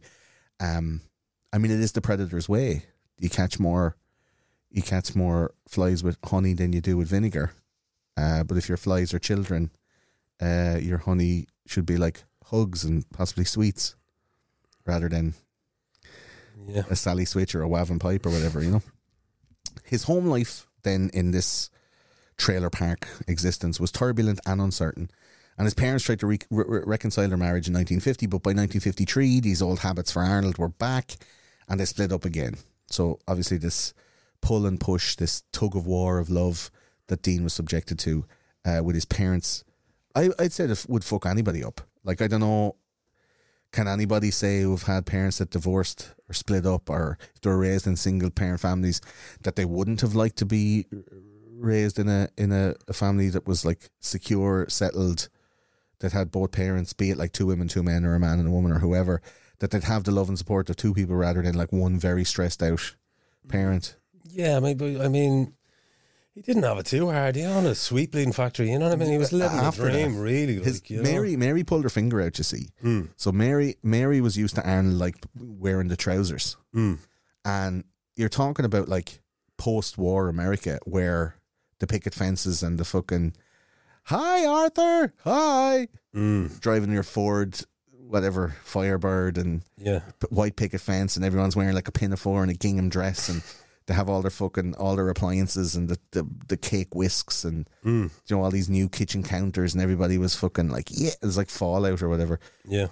Um, 0.60 1.02
I 1.54 1.58
mean, 1.58 1.72
it 1.72 1.80
is 1.80 1.92
the 1.94 2.02
predator's 2.02 2.50
way. 2.50 2.86
You 3.20 3.30
catch 3.30 3.60
more, 3.60 3.96
you 4.70 4.82
catch 4.82 5.16
more 5.16 5.54
flies 5.68 6.04
with 6.04 6.18
honey 6.24 6.54
than 6.54 6.74
you 6.74 6.82
do 6.82 6.98
with 6.98 7.08
vinegar. 7.10 7.52
Uh, 8.16 8.44
but 8.44 8.58
if 8.58 8.68
your 8.68 8.78
flies 8.78 9.14
are 9.14 9.20
children, 9.20 9.70
uh, 10.42 10.78
your 10.82 10.98
honey 11.00 11.48
should 11.66 11.86
be 11.86 11.98
like 11.98 12.24
hugs 12.46 12.84
and 12.84 13.08
possibly 13.12 13.46
sweets, 13.46 13.96
rather 14.86 15.10
than 15.10 15.34
Yeah. 16.68 16.84
a 16.90 16.96
Sally 16.96 17.26
Switch 17.26 17.54
or 17.56 17.62
a 17.62 17.68
Wavin 17.68 18.00
Pipe 18.00 18.26
or 18.26 18.30
whatever, 18.32 18.64
you 18.64 18.72
know. 18.72 18.82
His 19.84 20.04
home 20.04 20.26
life 20.26 20.68
then 20.84 21.10
in 21.14 21.32
this 21.32 21.70
trailer 22.38 22.70
park 22.70 23.08
existence 23.28 23.80
was 23.80 23.92
turbulent 23.92 24.40
and 24.46 24.62
uncertain. 24.62 25.10
And 25.58 25.66
his 25.66 25.74
parents 25.74 26.04
tried 26.04 26.20
to 26.20 26.28
re- 26.28 26.40
re- 26.50 26.82
reconcile 26.86 27.28
their 27.28 27.38
marriage 27.38 27.68
in 27.68 27.74
1950, 27.74 28.28
but 28.28 28.44
by 28.44 28.50
1953, 28.50 29.40
these 29.40 29.62
old 29.62 29.80
habits 29.80 30.12
for 30.12 30.22
Arnold 30.22 30.58
were 30.58 30.70
back 30.70 31.16
and 31.68 31.80
they 31.80 31.86
split 31.86 32.12
up 32.12 32.26
again. 32.26 32.56
So 32.90 33.20
obviously, 33.28 33.58
this 33.58 33.94
pull 34.42 34.66
and 34.66 34.80
push, 34.80 35.16
this 35.16 35.44
tug 35.52 35.76
of 35.76 35.88
war 35.88 36.20
of 36.20 36.30
love 36.30 36.70
that 37.08 37.22
Dean 37.22 37.44
was 37.44 37.54
subjected 37.54 37.98
to 38.00 38.26
uh, 38.66 38.82
with 38.84 38.96
his 38.96 39.06
parents, 39.06 39.64
I, 40.16 40.30
I'd 40.40 40.54
say 40.54 40.68
that 40.68 40.86
would 40.88 41.04
fuck 41.04 41.26
anybody 41.26 41.64
up. 41.64 41.82
Like, 42.04 42.22
I 42.22 42.28
don't 42.28 42.42
know 42.42 42.76
can 43.72 43.88
anybody 43.88 44.32
say 44.32 44.62
who've 44.62 44.84
had 44.84 45.06
parents 45.06 45.38
that 45.38 45.52
divorced 45.52 46.14
or 46.30 46.34
split 46.34 46.66
up 46.66 46.90
or 46.90 47.18
if 47.36 47.42
they 47.42 47.50
were 47.50 47.58
raised 47.58 47.88
in 47.88 47.96
single 47.96 48.30
parent 48.30 48.60
families 48.60 49.02
that 49.42 49.56
they 49.56 49.66
wouldn't 49.66 50.02
have 50.02 50.16
liked 50.16 50.38
to 50.38 50.46
be 50.46 50.86
raised 51.52 52.00
in 52.00 52.08
a 52.08 52.30
in 52.38 52.52
a, 52.52 52.76
a 52.88 52.94
family 52.94 53.30
that 53.30 53.48
was 53.48 53.66
like 53.66 53.90
secure, 54.00 54.66
settled, 54.70 55.30
that 56.00 56.12
had 56.12 56.32
both 56.32 56.52
parents, 56.52 56.94
be 56.94 57.10
it 57.10 57.18
like 57.18 57.32
two 57.32 57.48
women, 57.48 57.68
two 57.68 57.84
men, 57.84 58.06
or 58.06 58.16
a 58.16 58.20
man 58.20 58.40
and 58.40 58.48
a 58.48 58.52
woman, 58.52 58.72
or 58.72 58.80
whoever, 58.80 59.22
that 59.60 59.72
they'd 59.72 59.84
have 59.84 60.04
the 60.04 60.12
love 60.12 60.30
and 60.30 60.38
support 60.38 60.70
of 60.70 60.76
two 60.76 60.94
people 60.94 61.16
rather 61.16 61.42
than 61.42 61.56
like 61.56 61.72
one 61.72 62.00
very 62.00 62.24
stressed 62.24 62.62
out 62.62 62.96
parent. 63.48 63.96
Yeah, 64.30 64.60
maybe, 64.60 65.00
I 65.00 65.08
mean, 65.08 65.54
he 66.38 66.44
didn't 66.44 66.64
have 66.64 66.78
it 66.78 66.86
too 66.86 67.10
hard. 67.10 67.36
He 67.36 67.44
owned 67.44 67.66
a 67.66 67.74
sweet 67.74 68.12
bleeding 68.12 68.32
factory, 68.32 68.70
you 68.70 68.78
know 68.78 68.86
what 68.86 68.94
I 68.94 68.98
mean? 68.98 69.10
He 69.10 69.18
was 69.18 69.34
living 69.34 69.58
After 69.58 69.86
the 69.86 69.92
dream, 69.92 70.16
that, 70.16 70.22
really. 70.22 70.54
His 70.62 70.88
like, 70.92 71.02
Mary 71.02 71.36
Mary 71.36 71.64
pulled 71.64 71.84
her 71.84 71.90
finger 71.90 72.22
out, 72.22 72.38
you 72.38 72.44
see. 72.44 72.68
Hmm. 72.82 73.06
So 73.16 73.32
Mary 73.32 73.78
Mary 73.82 74.22
was 74.22 74.38
used 74.38 74.54
to 74.56 74.70
Arnold 74.70 75.00
like 75.00 75.16
wearing 75.36 75.88
the 75.88 75.98
trousers. 75.98 76.56
Know? 76.74 76.98
And 77.44 77.86
you're 78.16 78.30
talking 78.30 78.66
about 78.66 78.88
like 78.88 79.22
post 79.58 79.98
war 79.98 80.30
America 80.30 80.78
where 80.86 81.38
the 81.80 81.88
picket 81.88 82.14
fences 82.14 82.62
and 82.62 82.78
the 82.78 82.86
fucking 82.86 83.34
Hi 84.08 84.46
Arthur, 84.46 85.14
hi 85.24 85.88
Mm. 86.16 86.60
driving 86.62 86.92
your 86.92 87.04
Ford 87.04 87.60
whatever 87.92 88.56
Firebird 88.64 89.38
and 89.38 89.64
Yeah. 89.78 90.00
white 90.30 90.56
picket 90.56 90.80
fence 90.80 91.18
and 91.18 91.26
everyone's 91.26 91.58
wearing 91.58 91.76
like 91.76 91.90
a 91.90 91.92
pinafore 91.92 92.42
and 92.42 92.50
a 92.50 92.54
gingham 92.56 92.88
dress 92.88 93.28
and 93.28 93.44
they 93.86 93.94
have 93.94 94.08
all 94.10 94.22
their 94.22 94.32
fucking 94.32 94.76
all 94.76 94.96
their 94.96 95.10
appliances 95.10 95.76
and 95.76 95.90
the, 95.90 96.00
the, 96.12 96.26
the 96.48 96.56
cake 96.58 96.96
whisks 96.96 97.44
and 97.44 97.70
Mm. 97.84 98.10
you 98.28 98.36
know 98.36 98.42
all 98.44 98.50
these 98.52 98.70
new 98.70 98.88
kitchen 98.88 99.24
counters 99.24 99.74
and 99.74 99.84
everybody 99.84 100.18
was 100.18 100.36
fucking 100.36 100.70
like 100.70 100.88
yeah 100.90 101.10
it 101.22 101.26
was 101.26 101.36
like 101.38 101.50
Fallout 101.50 102.02
or 102.02 102.08
whatever 102.08 102.40
Yeah. 102.66 102.88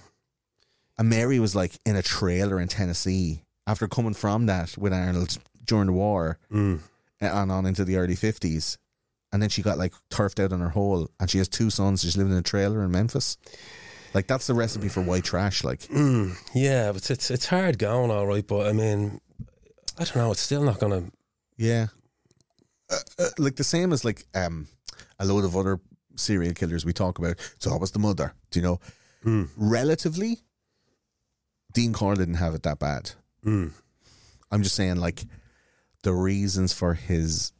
and 0.98 1.08
Mary 1.08 1.38
was 1.40 1.54
like 1.54 1.78
in 1.86 1.96
a 1.96 2.02
trailer 2.02 2.60
in 2.60 2.68
Tennessee 2.68 3.42
after 3.66 3.88
coming 3.88 4.14
from 4.14 4.44
that 4.46 4.76
with 4.76 4.92
Arnold 4.92 5.38
during 5.64 5.86
the 5.86 5.92
war 5.94 6.38
Mm. 6.52 6.80
and 7.22 7.50
on 7.50 7.64
into 7.64 7.84
the 7.86 7.96
early 7.96 8.16
50s. 8.16 8.76
And 9.36 9.42
then 9.42 9.50
she 9.50 9.60
got 9.60 9.76
like 9.76 9.92
turfed 10.08 10.40
out 10.40 10.50
on 10.50 10.60
her 10.60 10.70
hole 10.70 11.10
and 11.20 11.28
she 11.28 11.36
has 11.36 11.46
two 11.46 11.68
sons 11.68 12.00
She's 12.00 12.16
living 12.16 12.32
in 12.32 12.38
a 12.38 12.42
trailer 12.42 12.82
in 12.82 12.90
Memphis. 12.90 13.36
Like 14.14 14.26
that's 14.26 14.46
the 14.46 14.54
recipe 14.54 14.88
for 14.88 15.02
white 15.02 15.24
trash. 15.24 15.62
Like, 15.62 15.80
Mm. 15.80 16.38
Yeah, 16.54 16.90
but 16.92 17.10
it's 17.10 17.30
it's 17.30 17.44
hard 17.44 17.78
going, 17.78 18.10
all 18.10 18.26
right. 18.26 18.46
But 18.46 18.66
I 18.66 18.72
mean, 18.72 19.20
I 19.98 20.04
don't 20.04 20.16
know. 20.16 20.32
It's 20.32 20.40
still 20.40 20.64
not 20.64 20.80
going 20.80 20.92
to. 21.04 21.12
yeah. 21.58 21.88
Uh, 22.90 22.96
uh, 23.18 23.28
like 23.36 23.56
the 23.56 23.64
same 23.64 23.92
as 23.92 24.06
like 24.06 24.24
um, 24.34 24.68
a 25.18 25.26
load 25.26 25.44
of 25.44 25.54
other 25.54 25.80
serial 26.14 26.54
killers 26.54 26.86
we 26.86 26.94
talk 26.94 27.18
about. 27.18 27.38
So 27.38 27.52
It's 27.56 27.66
always 27.66 27.90
the 27.90 27.98
mother, 27.98 28.32
do 28.50 28.58
you 28.58 28.62
know? 28.64 28.80
Mm. 29.22 29.50
Relatively, 29.54 30.38
Dean 31.74 31.92
Coyle 31.92 32.14
didn't 32.14 32.34
have 32.36 32.54
it 32.54 32.62
that 32.62 32.78
bad. 32.78 33.10
Mm. 33.44 33.72
I'm 34.50 34.62
just 34.62 34.76
saying, 34.76 34.96
like, 34.96 35.24
the 36.04 36.14
reasons 36.14 36.72
for 36.72 36.94
his 36.94 37.52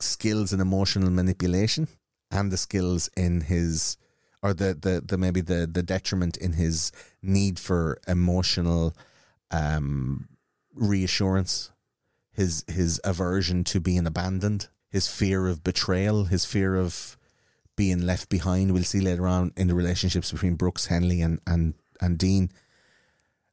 skills 0.00 0.52
in 0.52 0.60
emotional 0.60 1.10
manipulation 1.10 1.88
and 2.30 2.50
the 2.50 2.56
skills 2.56 3.08
in 3.16 3.42
his 3.42 3.96
or 4.42 4.52
the 4.52 4.74
the, 4.74 5.02
the 5.04 5.16
maybe 5.16 5.40
the 5.40 5.68
the 5.70 5.82
detriment 5.82 6.36
in 6.36 6.52
his 6.52 6.92
need 7.22 7.58
for 7.58 7.98
emotional 8.08 8.94
um 9.50 10.28
reassurance 10.74 11.70
his 12.32 12.64
his 12.68 13.00
aversion 13.04 13.64
to 13.64 13.80
being 13.80 14.06
abandoned 14.06 14.68
his 14.90 15.08
fear 15.08 15.46
of 15.46 15.62
betrayal 15.62 16.24
his 16.24 16.44
fear 16.44 16.76
of 16.76 17.16
being 17.76 18.06
left 18.06 18.28
behind. 18.28 18.72
We'll 18.72 18.84
see 18.84 19.00
later 19.00 19.26
on 19.26 19.52
in 19.56 19.66
the 19.66 19.74
relationships 19.74 20.30
between 20.30 20.54
Brooks 20.54 20.86
Henley 20.86 21.20
and 21.20 21.40
and 21.46 21.74
and 22.00 22.18
Dean. 22.18 22.50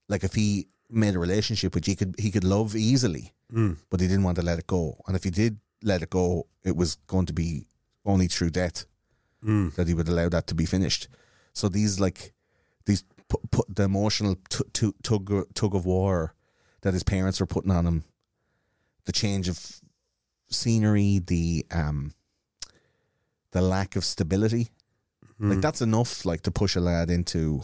Like 0.07 0.23
if 0.23 0.33
he 0.33 0.67
made 0.89 1.15
a 1.15 1.19
relationship 1.19 1.73
which 1.73 1.87
he 1.87 1.95
could 1.95 2.15
he 2.19 2.31
could 2.31 2.43
love 2.43 2.75
easily 2.75 3.33
but 3.89 3.99
he 3.99 4.07
didn't 4.07 4.23
want 4.23 4.37
to 4.37 4.43
let 4.43 4.59
it 4.59 4.67
go. 4.67 4.97
And 5.07 5.15
if 5.15 5.23
he 5.23 5.29
did 5.29 5.57
let 5.83 6.01
it 6.01 6.09
go 6.09 6.47
it 6.63 6.75
was 6.75 6.95
going 7.07 7.25
to 7.25 7.33
be 7.33 7.65
only 8.05 8.27
through 8.27 8.49
death 8.51 8.85
that 9.75 9.87
he 9.87 9.93
would 9.95 10.07
allow 10.07 10.29
that 10.29 10.45
to 10.47 10.53
be 10.55 10.65
finished. 10.65 11.07
So 11.53 11.67
these 11.67 11.99
like 11.99 12.33
these 12.85 13.03
pu- 13.27 13.41
pu- 13.49 13.65
the 13.67 13.83
emotional 13.83 14.35
t- 14.49 14.63
t- 14.73 14.93
tug 15.01 15.47
tug 15.55 15.73
of 15.75 15.85
war 15.85 16.35
that 16.81 16.93
his 16.93 17.03
parents 17.03 17.39
were 17.39 17.47
putting 17.47 17.71
on 17.71 17.87
him 17.87 18.03
the 19.05 19.11
change 19.11 19.49
of 19.49 19.81
scenery 20.49 21.19
the 21.25 21.65
um 21.71 22.13
the 23.51 23.61
lack 23.61 23.95
of 23.95 24.05
stability 24.05 24.69
like 25.39 25.61
that's 25.61 25.81
enough 25.81 26.23
like 26.23 26.41
to 26.43 26.51
push 26.51 26.75
a 26.75 26.79
lad 26.79 27.09
into 27.09 27.63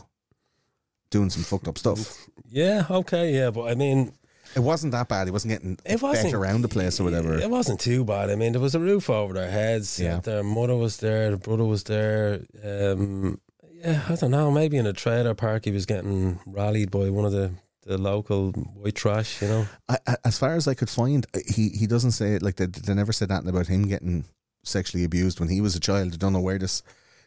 doing 1.11 1.29
some 1.29 1.43
fucked 1.43 1.67
up 1.67 1.77
stuff. 1.77 2.27
Yeah, 2.49 2.85
okay, 2.89 3.33
yeah, 3.35 3.51
but 3.51 3.69
I 3.69 3.75
mean, 3.75 4.13
it 4.55 4.59
wasn't 4.59 4.91
that 4.91 5.07
bad 5.07 5.27
he 5.27 5.31
wasn't 5.31 5.51
getting 5.51 5.77
it 5.85 6.01
wasn't 6.01 6.33
around 6.33 6.61
the 6.61 6.67
place 6.67 6.99
or 6.99 7.03
whatever 7.03 7.37
It 7.37 7.49
wasn't 7.49 7.79
too 7.79 8.03
bad. 8.05 8.29
I 8.29 8.35
mean, 8.35 8.53
there 8.53 8.61
was 8.61 8.75
a 8.75 8.79
roof 8.79 9.09
over 9.09 9.33
their 9.33 9.49
heads. 9.49 9.99
Yeah. 9.99 10.19
Their 10.19 10.43
mother 10.43 10.75
was 10.75 10.97
there. 10.97 11.31
The 11.31 11.37
brother 11.37 11.65
was 11.65 11.83
there. 11.83 12.41
Um, 12.63 13.39
yeah, 13.73 14.01
I 14.09 14.15
don't 14.15 14.31
know. 14.31 14.49
Maybe 14.51 14.77
in 14.77 14.87
a 14.87 14.93
trailer 14.93 15.35
park, 15.35 15.65
he 15.65 15.71
was 15.71 15.85
getting 15.85 16.39
rallied 16.47 16.89
by 16.91 17.09
one 17.09 17.25
of 17.25 17.31
the, 17.31 17.51
the 17.85 17.97
local 17.97 18.51
white 18.51 18.95
trash. 18.95 19.41
You 19.41 19.47
know. 19.47 19.67
I, 19.87 19.97
as 20.25 20.37
far 20.39 20.55
as 20.55 20.67
I 20.67 20.73
could 20.73 20.89
find, 20.89 21.25
he 21.47 21.69
he 21.69 21.85
doesn't 21.87 22.11
say 22.11 22.33
it 22.33 22.41
like 22.41 22.55
they, 22.55 22.65
they 22.65 22.93
never 22.93 23.13
said 23.13 23.29
that 23.29 23.47
about 23.47 23.67
him 23.67 23.87
getting 23.87 24.25
sexually 24.63 25.03
abused 25.03 25.39
when 25.39 25.49
he 25.49 25.61
was 25.61 25.75
a 25.75 25.79
child. 25.79 26.13
I 26.13 26.17
don't 26.17 26.33
know 26.33 26.41
where 26.41 26.57
this, 26.57 26.81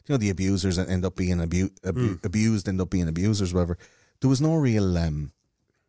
you 0.07 0.13
know, 0.13 0.19
the 0.19 0.31
abusers 0.31 0.79
end 0.79 1.05
up 1.05 1.17
being 1.17 1.41
abu- 1.41 1.71
abu- 1.85 2.19
abused, 2.25 2.69
end 2.69 2.81
up 2.81 2.91
being 2.91 3.09
abusers, 3.09 3.55
whatever. 3.55 3.79
There 4.21 4.29
was 4.29 4.41
no 4.41 4.57
real 4.57 4.99
um, 4.99 5.33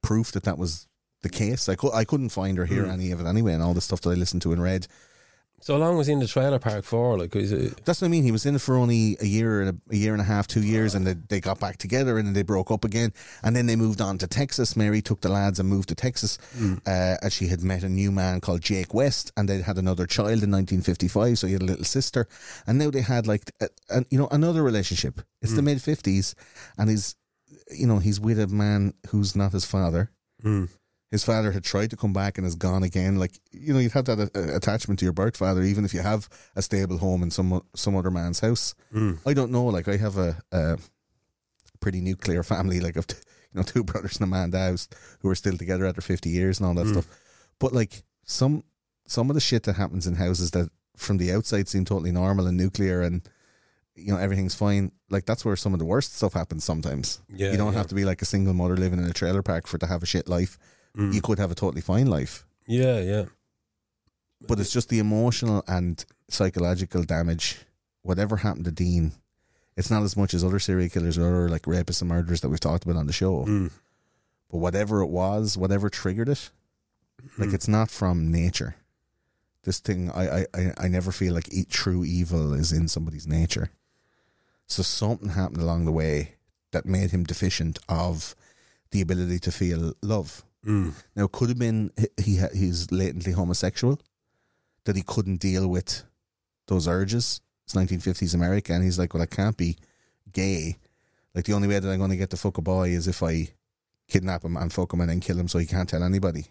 proof 0.02 0.32
that 0.32 0.44
that 0.44 0.58
was 0.58 0.88
the 1.22 1.30
case. 1.30 1.70
I, 1.70 1.76
cou- 1.76 1.94
I 1.94 2.06
couldn't 2.06 2.30
find 2.30 2.58
or 2.60 2.66
hear 2.66 2.86
hmm. 2.86 2.92
any 2.92 3.12
of 3.12 3.20
it 3.20 3.28
anyway, 3.28 3.54
and 3.54 3.64
all 3.64 3.74
the 3.74 3.82
stuff 3.82 4.02
that 4.02 4.10
I 4.10 4.14
listened 4.14 4.42
to 4.44 4.54
and 4.54 4.62
read. 4.62 4.88
So 5.64 5.78
long 5.78 5.96
was 5.96 6.08
he 6.08 6.14
in 6.14 6.20
the 6.20 6.28
trailer 6.28 6.58
park 6.58 6.84
for? 6.84 7.20
Like, 7.20 7.36
was 7.36 7.52
it, 7.52 7.86
That's 7.86 8.02
what 8.02 8.08
I 8.08 8.10
mean. 8.10 8.24
He 8.24 8.32
was 8.32 8.48
in 8.48 8.56
it 8.56 8.62
for 8.62 8.76
only 8.76 9.16
a 9.22 9.26
year 9.26 9.62
and 9.62 9.70
a, 9.70 9.94
a 9.94 9.96
year 9.96 10.14
and 10.14 10.22
a 10.22 10.26
half, 10.26 10.48
two 10.48 10.64
years, 10.64 10.96
and 10.96 11.06
they, 11.06 11.14
they 11.14 11.40
got 11.40 11.60
back 11.60 11.78
together 11.78 12.18
and 12.18 12.26
then 12.26 12.34
they 12.34 12.42
broke 12.42 12.72
up 12.72 12.84
again. 12.84 13.14
And 13.44 13.56
then 13.56 13.68
they 13.68 13.76
moved 13.76 14.02
on 14.02 14.18
to 14.18 14.28
Texas. 14.28 14.76
Mary 14.76 15.04
took 15.04 15.22
the 15.22 15.30
lads 15.30 15.60
and 15.60 15.70
moved 15.70 15.90
to 15.90 15.96
Texas. 15.96 16.40
Hmm. 16.58 16.76
Uh, 16.86 17.18
and 17.22 17.32
she 17.32 17.48
had 17.48 17.62
met 17.62 17.84
a 17.84 17.90
new 17.90 18.12
man 18.12 18.42
called 18.42 18.62
Jake 18.62 18.96
West, 18.96 19.32
and 19.38 19.48
they 19.48 19.62
had 19.62 19.78
another 19.78 20.08
child 20.08 20.42
in 20.42 20.52
1955. 20.52 21.38
So 21.38 21.46
he 21.46 21.54
had 21.54 21.62
a 21.62 21.66
little 21.66 21.86
sister, 21.86 22.28
and 22.66 22.80
now 22.80 22.90
they 22.90 23.02
had 23.02 23.28
like, 23.28 23.52
a, 23.62 23.70
a, 23.92 24.04
you 24.10 24.18
know, 24.18 24.30
another 24.32 24.64
relationship. 24.64 25.22
It's 25.44 25.54
the 25.54 25.62
hmm. 25.62 25.66
mid 25.66 25.78
50s, 25.78 26.34
and 26.80 26.90
he's, 26.90 27.16
you 27.70 27.86
know, 27.86 28.00
he's 28.00 28.20
with 28.20 28.40
a 28.40 28.48
man 28.48 28.96
who's 29.10 29.36
not 29.36 29.52
his 29.52 29.66
father. 29.66 30.10
His 31.12 31.26
father 31.26 31.52
had 31.52 31.65
tried 31.65 31.89
to 31.89 31.97
come 31.97 32.13
back 32.13 32.38
and 32.38 32.47
is 32.47 32.56
gone 32.56 32.84
again. 32.84 33.17
Like 33.17 33.38
you 33.52 33.74
know, 33.74 33.80
you'd 33.80 33.91
have 33.91 34.06
that 34.06 34.32
uh, 34.34 34.56
attachment 34.56 35.00
to 35.00 35.06
your 35.06 35.13
birth 35.13 35.36
father, 35.36 35.62
even 35.62 35.84
if 35.84 35.93
you 35.93 36.00
have 36.00 36.30
a 36.56 36.62
stable 36.62 36.97
home 36.97 37.21
in 37.21 37.30
some 37.30 37.62
some 37.76 37.97
other 37.97 38.10
man's 38.10 38.39
house. 38.39 38.74
I 39.26 39.34
don't 39.34 39.52
know. 39.52 39.65
Like 39.65 39.89
I 39.89 39.97
have 39.97 40.17
a, 40.17 40.41
a 40.54 40.78
pretty 41.82 42.00
nuclear 42.00 42.43
family, 42.54 42.80
like 42.80 42.95
of 42.95 43.08
t- 43.08 43.17
you 43.54 43.60
know 43.60 43.63
two 43.63 43.84
brothers 43.91 44.17
and 44.17 44.24
a 44.24 44.28
man 44.28 44.54
house 44.54 44.88
who 45.19 45.30
are 45.30 45.36
still 45.36 45.58
together 45.58 45.86
after 45.86 46.02
fifty 46.02 46.30
years 46.30 46.60
and 46.60 46.67
all 46.67 46.76
that 46.76 46.88
stuff. 46.88 47.08
But 47.60 47.74
like 47.74 48.04
some 48.24 48.63
some 49.06 49.30
of 49.30 49.34
the 49.34 49.41
shit 49.41 49.63
that 49.63 49.76
happens 49.76 50.08
in 50.08 50.15
houses 50.15 50.52
that 50.52 50.69
from 50.95 51.17
the 51.17 51.34
outside 51.34 51.67
seem 51.67 51.84
totally 51.84 52.12
normal 52.12 52.47
and 52.47 52.56
nuclear 52.56 53.02
and 53.02 53.28
you 53.95 54.13
know 54.13 54.17
everything's 54.17 54.56
fine. 54.56 54.93
Like 55.10 55.26
that's 55.26 55.43
where 55.43 55.58
some 55.58 55.74
of 55.74 55.80
the 55.80 55.86
worst 55.86 56.15
stuff 56.15 56.34
happens 56.34 56.63
sometimes. 56.63 57.21
Yeah, 57.28 57.52
you 57.52 57.58
don't 57.58 57.74
yeah. 57.74 57.80
have 57.80 57.88
to 57.88 57.95
be 57.95 58.06
like 58.06 58.21
a 58.21 58.26
single 58.26 58.54
mother 58.54 58.78
living 58.78 59.00
in 59.00 59.06
a 59.06 59.13
trailer 59.13 59.41
park 59.41 59.67
for 59.67 59.78
to 59.78 59.88
have 59.88 60.04
a 60.04 60.06
shit 60.06 60.30
life. 60.30 60.58
You 60.95 61.21
could 61.21 61.39
have 61.39 61.51
a 61.51 61.56
totally 61.56 61.82
fine 61.82 62.08
life, 62.08 62.45
yeah, 62.67 62.99
yeah. 62.99 63.25
but 64.47 64.60
it's 64.60 64.73
just 64.73 64.89
the 64.89 64.99
emotional 64.99 65.63
and 65.67 66.04
psychological 66.30 67.04
damage. 67.04 67.60
Whatever 68.01 68.38
happened 68.38 68.65
to 68.65 68.71
Dean, 68.71 69.13
it's 69.77 69.91
not 69.91 70.04
as 70.04 70.17
much 70.17 70.34
as 70.34 70.43
other 70.43 70.60
serial 70.60 70.89
killers 70.89 71.17
or 71.17 71.27
other 71.27 71.49
like 71.49 71.63
rapists 71.63 72.01
and 72.01 72.10
murderers 72.10 72.41
that 72.41 72.49
we've 72.49 72.60
talked 72.60 72.84
about 72.84 72.97
on 72.97 73.08
the 73.08 73.13
show. 73.13 73.45
Mm. 73.45 73.71
But 74.49 74.58
whatever 74.58 75.01
it 75.01 75.08
was, 75.08 75.58
whatever 75.58 75.89
triggered 75.89 76.27
it, 76.27 76.49
like 77.38 77.54
it's 77.54 77.67
not 77.67 77.89
from 77.89 78.32
nature. 78.32 78.75
This 79.63 79.80
thing, 79.80 80.10
I, 80.12 80.39
I, 80.39 80.45
I, 80.54 80.73
I 80.77 80.88
never 80.88 81.12
feel 81.12 81.34
like 81.34 81.49
true 81.69 82.04
evil 82.04 82.54
is 82.54 82.71
in 82.71 82.88
somebody's 82.88 83.27
nature. 83.27 83.69
So 84.65 84.84
something 84.84 85.30
happened 85.30 85.62
along 85.62 85.86
the 85.86 85.91
way 85.91 86.36
that 86.71 86.86
made 86.86 87.12
him 87.12 87.23
deficient 87.23 87.77
of 87.88 88.36
the 88.91 89.01
ability 89.01 89.39
to 89.39 89.51
feel 89.51 89.93
love. 90.01 90.43
Mm. 90.65 90.93
Now, 91.15 91.26
it 91.26 91.32
could 91.32 91.50
have 91.50 91.60
been 91.60 91.91
he- 91.97 92.24
he 92.24 92.41
he's 92.54 92.91
latently 92.91 93.32
homosexual, 93.32 94.00
that 94.86 94.95
he 94.95 95.02
couldn't 95.02 95.38
deal 95.38 95.67
with 95.67 96.04
those 96.67 96.88
urges. 96.88 97.41
It's 97.65 97.74
1950s 97.74 98.36
America, 98.36 98.74
and 98.74 98.84
he's 98.84 99.00
like, 99.00 99.13
"Well, 99.13 99.24
I 99.24 99.28
can't 99.28 99.58
be 99.58 99.78
gay. 100.32 100.78
Like 101.34 101.45
the 101.45 101.54
only 101.54 101.67
way 101.67 101.80
that 101.80 101.89
I'm 101.89 101.97
going 101.97 102.12
to 102.12 102.17
get 102.17 102.30
to 102.32 102.38
fuck 102.38 102.58
a 102.58 102.62
boy 102.62 102.89
is 102.89 103.08
if 103.08 103.24
I 103.24 103.50
kidnap 104.08 104.43
him 104.43 104.58
and 104.58 104.71
fuck 104.71 104.93
him 104.93 105.02
and 105.02 105.10
then 105.10 105.19
kill 105.19 105.39
him, 105.39 105.47
so 105.47 105.58
he 105.58 105.65
can't 105.65 105.89
tell 105.89 106.04
anybody." 106.04 106.45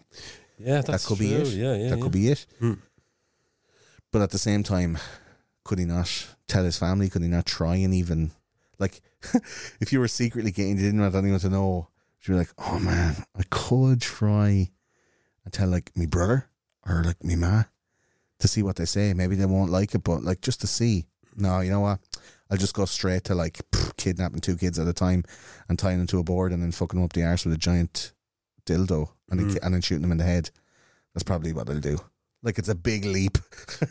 Yeah, 0.57 0.81
that's 0.81 0.87
that 0.87 1.07
could 1.07 1.17
true. 1.17 1.27
be 1.27 1.33
it. 1.33 1.47
Yeah, 1.47 1.75
yeah. 1.75 1.89
that 1.89 1.97
yeah. 1.97 2.03
could 2.03 2.11
be 2.11 2.27
it. 2.29 2.45
Mm. 2.61 2.79
But 4.11 4.21
at 4.21 4.31
the 4.31 4.37
same 4.37 4.63
time, 4.63 4.97
could 5.63 5.79
he 5.79 5.85
not 5.85 6.27
tell 6.47 6.63
his 6.63 6.77
family? 6.77 7.09
Could 7.09 7.21
he 7.21 7.27
not 7.29 7.45
try 7.45 7.77
and 7.77 7.93
even 7.93 8.31
like, 8.77 9.01
if 9.79 9.93
you 9.93 9.99
were 9.99 10.07
secretly 10.07 10.51
gay 10.51 10.69
and 10.69 10.79
you 10.79 10.85
didn't 10.85 11.01
want 11.01 11.15
anyone 11.15 11.39
to 11.39 11.49
know, 11.49 11.87
you'd 12.23 12.33
be 12.33 12.37
like, 12.37 12.49
"Oh 12.57 12.79
man, 12.79 13.23
I 13.37 13.43
could 13.49 14.01
try 14.01 14.69
and 15.43 15.53
tell 15.53 15.67
like 15.69 15.95
me 15.95 16.05
brother 16.05 16.49
or 16.87 17.03
like 17.03 17.23
me 17.23 17.35
ma 17.35 17.63
to 18.39 18.47
see 18.47 18.63
what 18.63 18.75
they 18.75 18.85
say. 18.85 19.13
Maybe 19.13 19.35
they 19.35 19.45
won't 19.45 19.71
like 19.71 19.93
it, 19.95 20.03
but 20.03 20.23
like 20.23 20.41
just 20.41 20.61
to 20.61 20.67
see. 20.67 21.05
No, 21.35 21.59
you 21.61 21.69
know 21.71 21.79
what? 21.81 21.99
I'll 22.49 22.57
just 22.57 22.73
go 22.73 22.85
straight 22.85 23.23
to 23.25 23.35
like 23.35 23.61
pff, 23.71 23.95
kidnapping 23.95 24.41
two 24.41 24.57
kids 24.57 24.77
at 24.77 24.87
a 24.87 24.93
time 24.93 25.23
and 25.69 25.79
tying 25.79 25.99
them 25.99 26.07
to 26.07 26.19
a 26.19 26.23
board 26.23 26.51
and 26.51 26.61
then 26.61 26.71
fucking 26.71 26.99
them 26.99 27.05
up 27.05 27.13
the 27.13 27.23
arse 27.23 27.45
with 27.45 27.53
a 27.53 27.57
giant 27.57 28.11
dildo 28.65 29.09
and, 29.29 29.39
then, 29.39 29.57
and 29.63 29.73
then 29.73 29.81
shooting 29.81 30.01
them 30.01 30.11
in 30.11 30.17
the 30.17 30.25
head. 30.25 30.49
That's 31.13 31.23
probably 31.23 31.53
what 31.53 31.69
I'll 31.69 31.79
do. 31.79 31.99
Like 32.43 32.57
it's 32.57 32.67
a 32.69 32.75
big 32.75 33.05
leap. 33.05 33.37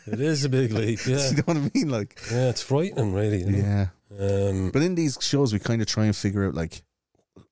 It 0.06 0.20
is 0.20 0.44
a 0.44 0.48
big 0.48 0.72
leap. 0.80 0.98
Yeah, 1.06 1.30
you 1.30 1.36
know 1.36 1.42
what 1.46 1.56
I 1.56 1.70
mean? 1.72 1.88
Like 1.88 2.20
yeah. 2.30 2.50
It's 2.50 2.62
frightening, 2.62 3.14
really. 3.14 3.44
Yeah. 3.44 3.86
Um, 4.18 4.70
But 4.72 4.82
in 4.82 4.94
these 4.94 5.16
shows, 5.20 5.52
we 5.52 5.58
kind 5.60 5.80
of 5.80 5.86
try 5.88 6.04
and 6.06 6.16
figure 6.16 6.46
out 6.46 6.54
like 6.54 6.82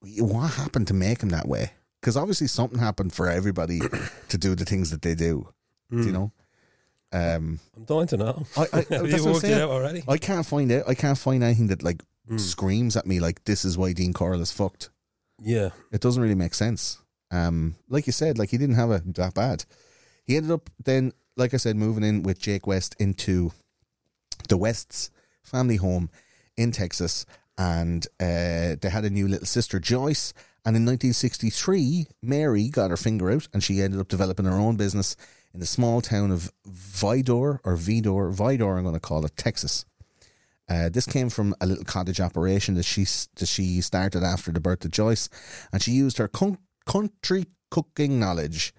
what 0.01 0.51
happened 0.53 0.89
to 0.89 0.95
make 0.95 1.23
him 1.23 1.31
that 1.31 1.49
way. 1.49 1.73
Because 2.01 2.17
obviously 2.17 2.47
something 2.47 2.79
happened 2.79 3.13
for 3.13 3.29
everybody 3.29 3.81
to 4.29 4.39
do 4.39 4.55
the 4.55 4.65
things 4.65 4.91
that 4.91 5.03
they 5.03 5.15
do. 5.15 5.49
Hmm. 5.91 6.03
You 6.03 6.13
know. 6.13 6.33
Um, 7.11 7.61
I'm 7.77 7.85
dying 7.85 8.07
to 8.09 8.17
know. 8.19 8.47
I, 8.57 8.67
I, 8.73 8.79
you 9.05 9.25
worked 9.25 9.45
it 9.45 9.61
out 9.61 9.71
already? 9.71 10.05
I 10.07 10.19
can't 10.19 10.45
find 10.47 10.71
it. 10.71 10.85
I 10.87 10.95
can't 10.95 11.19
find 11.19 11.43
anything 11.43 11.69
that 11.69 11.83
like 11.83 12.03
Hmm. 12.29 12.37
screams 12.37 12.95
at 12.95 13.07
me 13.07 13.21
like 13.21 13.43
this 13.45 13.65
is 13.65 13.79
why 13.79 13.95
Dean 13.95 14.13
Corll 14.13 14.43
is 14.43 14.53
fucked. 14.53 14.91
Yeah. 15.41 15.71
It 15.91 16.03
doesn't 16.03 16.23
really 16.23 16.35
make 16.35 16.53
sense. 16.53 16.99
Um, 17.31 17.77
like 17.89 18.07
you 18.07 18.13
said, 18.13 18.37
like 18.39 18.51
he 18.51 18.59
didn't 18.59 18.75
have 18.77 18.91
it 18.91 19.15
that 19.15 19.33
bad. 19.33 19.65
He 20.25 20.37
ended 20.37 20.53
up 20.53 20.69
then, 20.85 21.13
like 21.39 21.55
I 21.55 21.57
said, 21.57 21.77
moving 21.77 22.05
in 22.05 22.23
with 22.23 22.39
Jake 22.39 22.67
West 22.67 22.95
into 22.99 23.53
the 24.51 24.59
West's 24.59 25.11
family 25.43 25.77
home 25.77 26.11
in 26.59 26.71
Texas, 26.71 27.25
and 27.59 28.07
uh, 28.21 28.77
they 28.81 28.89
had 28.91 29.05
a 29.05 29.11
new 29.11 29.29
little 29.29 29.47
sister, 29.47 29.81
Joyce. 29.81 30.33
And 30.65 30.77
in 30.77 30.85
1963, 30.85 32.07
Mary 32.23 32.69
got 32.69 32.91
her 32.91 32.97
finger 32.97 33.31
out, 33.31 33.49
and 33.53 33.63
she 33.63 33.83
ended 33.83 34.01
up 34.01 34.09
developing 34.09 34.47
her 34.47 34.53
own 34.53 34.77
business 34.77 35.17
in 35.53 35.61
the 35.61 35.67
small 35.67 36.01
town 36.01 36.31
of 36.31 36.53
Vidor 36.69 37.59
or 37.65 37.77
Vidor, 37.77 38.35
Vidor, 38.35 38.77
I'm 38.77 38.85
going 38.85 38.95
to 38.95 39.01
call 39.01 39.25
it, 39.25 39.37
Texas. 39.37 39.85
Uh, 40.69 40.91
this 40.91 41.07
came 41.07 41.31
from 41.31 41.55
a 41.61 41.67
little 41.67 41.85
cottage 41.85 42.21
operation 42.21 42.75
that 42.75 42.85
she 42.85 43.05
that 43.37 43.47
she 43.47 43.81
started 43.81 44.23
after 44.23 44.53
the 44.53 44.61
birth 44.61 44.85
of 44.85 44.91
Joyce, 44.91 45.31
and 45.73 45.83
she 45.83 45.93
used 45.93 46.19
her 46.19 46.29
con- 46.29 46.59
country 46.85 47.47
cooking 47.71 48.21
knowledge 48.21 48.75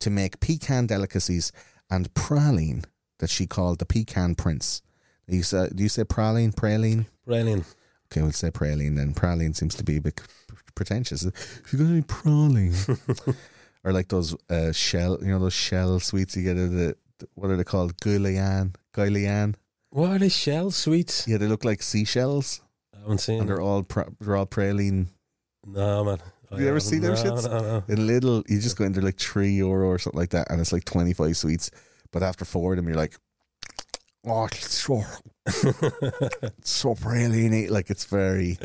to 0.00 0.10
make 0.10 0.40
pecan 0.40 0.86
delicacies 0.86 1.50
and 1.90 2.12
praline 2.12 2.84
that 3.18 3.30
she 3.30 3.46
called 3.46 3.78
the 3.78 3.86
pecan 3.86 4.34
prince. 4.34 4.82
Do 5.28 5.36
you 5.36 5.42
say, 5.42 5.68
do 5.74 5.82
you 5.82 5.88
say 5.88 6.04
praline, 6.04 6.54
praline? 6.54 7.06
Brilliant. 7.24 7.64
Okay, 8.12 8.22
we'll 8.22 8.32
say 8.32 8.50
praline 8.50 8.96
then. 8.96 9.14
Praline 9.14 9.54
seems 9.54 9.74
to 9.76 9.84
be 9.84 9.96
a 9.96 10.00
bit 10.00 10.20
pretentious. 10.74 11.24
If 11.24 11.72
you 11.72 11.78
got 11.78 11.86
any 11.90 12.02
praline, 12.02 13.36
or 13.84 13.92
like 13.92 14.08
those 14.08 14.34
uh, 14.50 14.72
shell, 14.72 15.18
you 15.20 15.28
know, 15.28 15.38
those 15.38 15.52
shell 15.52 16.00
sweets 16.00 16.36
you 16.36 16.42
get 16.42 16.56
at 16.56 16.70
the 16.72 16.96
what 17.34 17.50
are 17.50 17.56
they 17.56 17.64
called? 17.64 17.96
Guylian, 17.98 18.74
Guylian. 18.94 19.54
What 19.90 20.10
are 20.10 20.18
they? 20.18 20.28
Shell 20.28 20.70
sweets? 20.70 21.26
Yeah, 21.28 21.36
they 21.36 21.46
look 21.46 21.64
like 21.64 21.82
seashells, 21.82 22.62
I 22.96 23.00
haven't 23.00 23.18
seen. 23.18 23.40
and 23.40 23.48
they're 23.48 23.60
all 23.60 23.82
pra- 23.82 24.10
they're 24.20 24.36
all 24.36 24.46
praline. 24.46 25.06
No, 25.66 26.04
man. 26.04 26.18
I 26.50 26.56
You 26.56 26.60
ever 26.62 26.66
haven't. 26.66 26.80
see 26.80 26.98
them 26.98 27.14
no, 27.14 27.20
shits? 27.22 27.48
No, 27.48 27.60
no. 27.60 27.84
In 27.88 28.06
little, 28.06 28.42
you 28.48 28.58
just 28.60 28.76
go 28.76 28.84
in 28.84 28.92
there 28.92 29.02
like 29.02 29.18
three 29.20 29.50
euro 29.52 29.86
or 29.88 29.98
something 29.98 30.18
like 30.18 30.30
that, 30.30 30.50
and 30.50 30.60
it's 30.60 30.72
like 30.72 30.84
twenty 30.84 31.12
five 31.12 31.36
sweets. 31.36 31.70
But 32.12 32.22
after 32.24 32.44
four 32.44 32.72
of 32.72 32.76
them, 32.78 32.88
you're 32.88 32.96
like, 32.96 33.16
oh, 34.26 34.46
it's 34.46 34.74
so 34.74 35.02
it's 35.46 36.70
so 36.70 36.94
praline. 36.94 37.70
Like 37.70 37.90
it's 37.90 38.04
very 38.04 38.58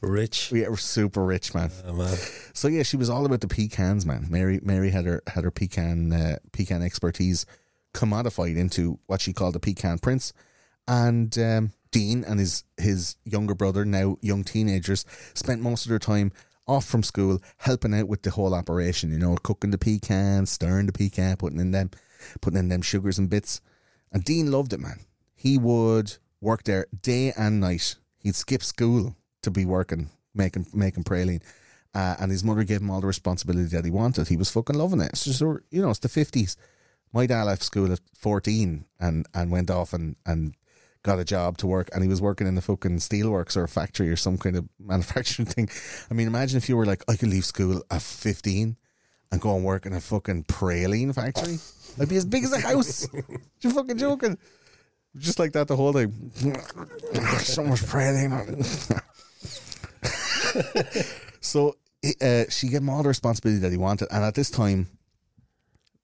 Rich. 0.00 0.52
yeah, 0.52 0.68
we're 0.68 0.76
super 0.76 1.24
rich, 1.24 1.54
man. 1.54 1.70
Oh, 1.86 1.92
man. 1.92 2.16
So 2.52 2.68
yeah, 2.68 2.82
she 2.82 2.96
was 2.96 3.10
all 3.10 3.24
about 3.24 3.40
the 3.40 3.48
pecans, 3.48 4.06
man. 4.06 4.26
Mary 4.30 4.60
Mary 4.62 4.90
had 4.90 5.04
her 5.06 5.22
had 5.26 5.44
her 5.44 5.50
pecan 5.50 6.12
uh, 6.12 6.36
pecan 6.52 6.82
expertise 6.82 7.46
commodified 7.94 8.56
into 8.56 8.98
what 9.06 9.20
she 9.20 9.32
called 9.32 9.54
the 9.54 9.60
pecan 9.60 9.98
prince, 9.98 10.32
and 10.88 11.36
um, 11.38 11.72
Dean 11.90 12.24
and 12.24 12.40
his 12.40 12.64
his 12.76 13.16
younger 13.24 13.54
brother, 13.54 13.84
now 13.84 14.16
young 14.20 14.44
teenagers, 14.44 15.04
spent 15.34 15.60
most 15.60 15.84
of 15.84 15.90
their 15.90 15.98
time 15.98 16.32
off 16.66 16.84
from 16.84 17.02
school 17.02 17.40
helping 17.58 17.94
out 17.94 18.08
with 18.08 18.22
the 18.22 18.30
whole 18.30 18.54
operation. 18.54 19.10
You 19.12 19.18
know, 19.18 19.36
cooking 19.36 19.70
the 19.70 19.78
pecans, 19.78 20.50
stirring 20.50 20.86
the 20.86 20.92
pecan, 20.92 21.36
putting 21.36 21.60
in 21.60 21.70
them, 21.70 21.90
putting 22.40 22.58
in 22.58 22.68
them 22.68 22.82
sugars 22.82 23.18
and 23.18 23.30
bits. 23.30 23.60
And 24.12 24.24
Dean 24.24 24.50
loved 24.50 24.72
it, 24.72 24.80
man. 24.80 25.00
He 25.34 25.58
would 25.58 26.16
work 26.40 26.64
there 26.64 26.86
day 27.02 27.32
and 27.36 27.60
night. 27.60 27.96
He'd 28.18 28.34
skip 28.34 28.62
school 28.62 29.16
to 29.42 29.50
be 29.50 29.64
working, 29.64 30.10
making 30.34 30.66
making 30.72 31.04
praline. 31.04 31.42
Uh, 31.94 32.16
and 32.20 32.30
his 32.30 32.44
mother 32.44 32.64
gave 32.64 32.80
him 32.80 32.90
all 32.90 33.00
the 33.00 33.06
responsibility 33.06 33.68
that 33.68 33.84
he 33.84 33.90
wanted. 33.90 34.28
He 34.28 34.36
was 34.36 34.50
fucking 34.50 34.76
loving 34.76 35.00
it. 35.00 35.10
It's 35.10 35.24
just, 35.24 35.40
you 35.40 35.82
know, 35.82 35.90
it's 35.90 35.98
the 35.98 36.08
fifties. 36.08 36.56
My 37.12 37.26
dad 37.26 37.44
left 37.44 37.62
school 37.62 37.92
at 37.92 38.00
fourteen 38.18 38.86
and, 38.98 39.26
and 39.34 39.50
went 39.50 39.70
off 39.70 39.92
and, 39.92 40.16
and 40.24 40.54
got 41.02 41.18
a 41.18 41.24
job 41.24 41.58
to 41.58 41.66
work, 41.66 41.90
and 41.92 42.02
he 42.02 42.08
was 42.08 42.22
working 42.22 42.46
in 42.46 42.54
the 42.54 42.62
fucking 42.62 42.98
steelworks 42.98 43.56
or 43.56 43.64
a 43.64 43.68
factory 43.68 44.08
or 44.08 44.16
some 44.16 44.38
kind 44.38 44.56
of 44.56 44.68
manufacturing 44.78 45.46
thing. 45.46 45.68
I 46.10 46.14
mean, 46.14 46.26
imagine 46.26 46.56
if 46.56 46.68
you 46.68 46.76
were 46.76 46.86
like, 46.86 47.02
I 47.08 47.16
could 47.16 47.28
leave 47.28 47.44
school 47.44 47.82
at 47.90 48.02
fifteen 48.02 48.76
and 49.32 49.40
go 49.40 49.56
and 49.56 49.64
work 49.64 49.86
in 49.86 49.94
a 49.94 50.00
fucking 50.00 50.44
praline 50.44 51.12
factory. 51.14 51.58
I'd 52.00 52.08
be 52.08 52.16
as 52.16 52.26
big 52.26 52.44
as 52.44 52.52
a 52.52 52.60
house. 52.60 53.08
You're 53.60 53.72
fucking 53.72 53.98
joking. 53.98 54.38
Just 55.16 55.38
like 55.38 55.52
that 55.52 55.68
the 55.68 55.76
whole 55.76 55.92
time. 55.92 56.30
so 57.40 57.64
much 57.64 57.80
praline. 57.82 58.62
so 61.40 61.76
uh, 62.20 62.44
she 62.48 62.68
gave 62.68 62.80
him 62.80 62.90
all 62.90 63.02
the 63.02 63.08
responsibility 63.08 63.60
that 63.60 63.70
he 63.70 63.76
wanted, 63.76 64.08
and 64.10 64.24
at 64.24 64.34
this 64.34 64.50
time, 64.50 64.86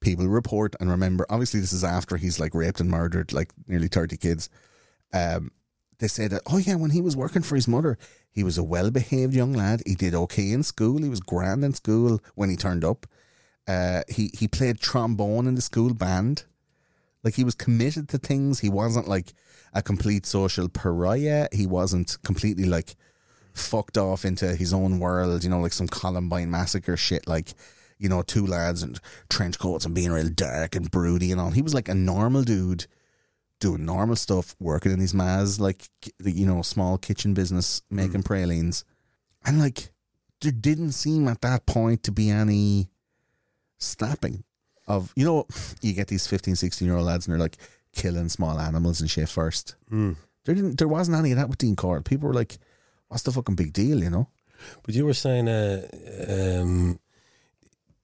people 0.01 0.27
report 0.27 0.75
and 0.81 0.91
remember. 0.91 1.27
Obviously, 1.31 1.61
this 1.61 1.73
is 1.73 1.85
after 1.85 2.17
he's 2.17 2.39
like 2.39 2.55
raped 2.55 2.81
and 2.81 2.91
murdered 2.91 3.33
like 3.33 3.51
nearly 3.67 3.89
thirty 3.89 4.17
kids. 4.17 4.51
Um, 5.13 5.53
they 5.99 6.09
say 6.09 6.29
that 6.29 6.43
oh 6.47 6.59
yeah, 6.59 6.75
when 6.75 6.91
he 6.91 7.01
was 7.01 7.17
working 7.17 7.43
for 7.43 7.55
his 7.55 7.67
mother, 7.67 7.99
he 8.31 8.45
was 8.45 8.59
a 8.59 8.63
well-behaved 8.63 9.35
young 9.35 9.55
lad. 9.55 9.83
He 9.87 9.95
did 9.95 10.15
okay 10.15 10.53
in 10.53 10.63
school. 10.63 11.03
He 11.03 11.09
was 11.09 11.21
grand 11.21 11.65
in 11.65 11.73
school 11.73 12.21
when 12.35 12.51
he 12.51 12.57
turned 12.57 12.85
up. 12.85 13.07
Uh, 13.69 14.03
he 14.09 14.31
he 14.33 14.49
played 14.49 14.81
trombone 14.81 15.47
in 15.47 15.55
the 15.55 15.61
school 15.61 15.93
band. 15.95 16.45
Like 17.23 17.35
he 17.35 17.45
was 17.45 17.55
committed 17.55 18.09
to 18.09 18.19
things. 18.19 18.61
He 18.61 18.71
wasn't 18.71 19.07
like 19.07 19.35
a 19.75 19.83
complete 19.83 20.25
social 20.25 20.69
pariah. 20.69 21.49
He 21.53 21.67
wasn't 21.67 22.17
completely 22.23 22.65
like 22.65 22.97
fucked 23.53 23.99
off 23.99 24.25
into 24.25 24.55
his 24.55 24.73
own 24.73 24.99
world, 24.99 25.45
you 25.45 25.51
know, 25.51 25.61
like 25.61 25.73
some 25.73 25.89
Columbine 25.89 26.51
massacre 26.51 26.97
shit, 26.97 27.27
like, 27.27 27.53
you 27.99 28.09
know, 28.09 28.23
two 28.23 28.47
lads 28.47 28.83
and 28.83 29.01
trench 29.29 29.59
coats 29.59 29.85
and 29.85 29.95
being 29.95 30.13
real 30.13 30.31
dark 30.31 30.75
and 30.75 30.91
broody 30.91 31.33
and 31.33 31.41
all. 31.41 31.51
He 31.51 31.63
was 31.63 31.75
like 31.75 31.89
a 31.89 31.95
normal 31.95 32.43
dude 32.43 32.87
doing 33.61 33.85
normal 33.85 34.17
stuff, 34.17 34.55
working 34.61 34.93
in 34.93 35.01
his 35.01 35.13
ma's, 35.15 35.61
like, 35.61 35.89
you 36.25 36.47
know, 36.47 36.63
small 36.63 36.97
kitchen 36.97 37.35
business, 37.35 37.83
making 37.91 38.23
pralines. 38.23 38.85
And 39.45 39.59
like, 39.59 39.93
there 40.41 40.53
didn't 40.53 40.93
seem 40.93 41.27
at 41.27 41.41
that 41.41 41.67
point 41.67 42.05
to 42.05 42.13
be 42.13 42.31
any 42.31 42.91
snapping 43.79 44.45
of, 44.87 45.13
you 45.17 45.25
know, 45.25 45.47
you 45.81 45.93
get 45.93 46.09
these 46.09 46.27
15, 46.27 46.57
16 46.57 46.87
year 46.87 46.97
old 46.97 47.07
lads 47.07 47.27
and 47.27 47.33
they're 47.33 47.41
like 47.41 47.59
killing 47.93 48.29
small 48.29 48.59
animals 48.59 49.01
and 49.01 49.11
shit 49.11 49.29
first. 49.29 49.77
Hmm. 49.89 50.13
There 50.45 50.55
didn't, 50.55 50.79
there 50.79 50.89
wasn't 50.89 51.19
any 51.19 51.33
of 51.33 51.39
that 51.39 51.49
with 51.49 51.59
Dean 51.59 51.77
Corll. 51.77 52.03
People 52.03 52.29
were 52.29 52.35
like, 52.35 52.59
what's 53.09 53.23
the 53.23 53.33
fucking 53.33 53.55
big 53.55 53.73
deal, 53.73 54.03
you 54.03 54.11
know? 54.11 54.29
But 54.83 54.95
you 54.95 55.05
were 55.05 55.15
saying, 55.15 55.49
uh, 55.49 55.87
um, 56.29 56.99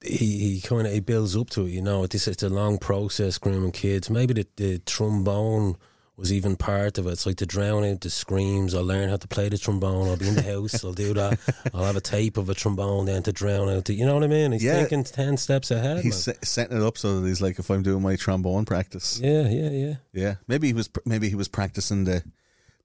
he, 0.05 0.39
he 0.55 0.61
kind 0.61 0.87
of 0.87 0.93
he 0.93 1.01
builds 1.01 1.37
up 1.37 1.51
to 1.51 1.67
it. 1.67 1.71
You 1.71 1.83
know, 1.83 2.07
this 2.07 2.29
it's 2.29 2.43
a 2.43 2.49
long 2.49 2.79
process 2.79 3.39
grooming 3.39 3.73
kids. 3.73 4.11
Maybe 4.11 4.35
the, 4.35 4.47
the 4.57 4.79
trombone 4.81 5.77
was 6.17 6.33
even 6.33 6.55
part 6.57 6.97
of 6.99 7.07
it. 7.07 7.11
It's 7.11 7.27
like 7.27 7.37
to 7.39 7.47
drown 7.47 7.85
out 7.85 8.01
the 8.01 8.09
screams. 8.11 8.73
I'll 8.75 8.85
learn 8.85 9.09
how 9.09 9.17
to 9.17 9.27
play 9.27 9.49
the 9.49 9.59
trombone. 9.59 10.09
I'll 10.09 10.17
be 10.17 10.29
in 10.29 10.37
the 10.37 10.43
house. 10.43 10.85
I'll 10.85 10.93
do 10.93 11.13
that. 11.15 11.39
I'll 11.75 11.85
have 11.85 11.97
a 11.97 12.01
tape 12.01 12.37
of 12.37 12.49
a 12.49 12.55
trombone 12.55 13.07
then 13.07 13.23
to 13.25 13.33
drown 13.33 13.69
out 13.69 13.87
the. 13.87 13.95
You 13.95 14.07
know 14.07 14.15
what 14.15 14.23
I 14.25 14.29
mean? 14.29 14.53
He's 14.53 14.63
Yeah. 14.63 14.79
thinking 14.79 15.03
ten 15.05 15.37
steps 15.37 15.71
ahead. 15.73 16.05
He's 16.05 16.17
se- 16.17 16.39
setting 16.43 16.77
it 16.77 16.83
up 16.83 16.97
so 16.99 17.21
that 17.21 17.27
he's 17.27 17.43
like, 17.43 17.59
if 17.59 17.69
I'm 17.71 17.83
doing 17.83 18.03
my 18.03 18.15
trombone 18.17 18.65
practice, 18.65 19.19
Yeah, 19.23 19.49
yeah, 19.49 19.71
yeah. 19.71 19.95
yeah, 20.13 20.35
maybe 20.47 20.69
he 20.69 20.73
was 20.73 20.87
pr- 20.89 21.01
maybe 21.05 21.29
he 21.29 21.35
was 21.35 21.49
practicing 21.49 22.05
the 22.05 22.23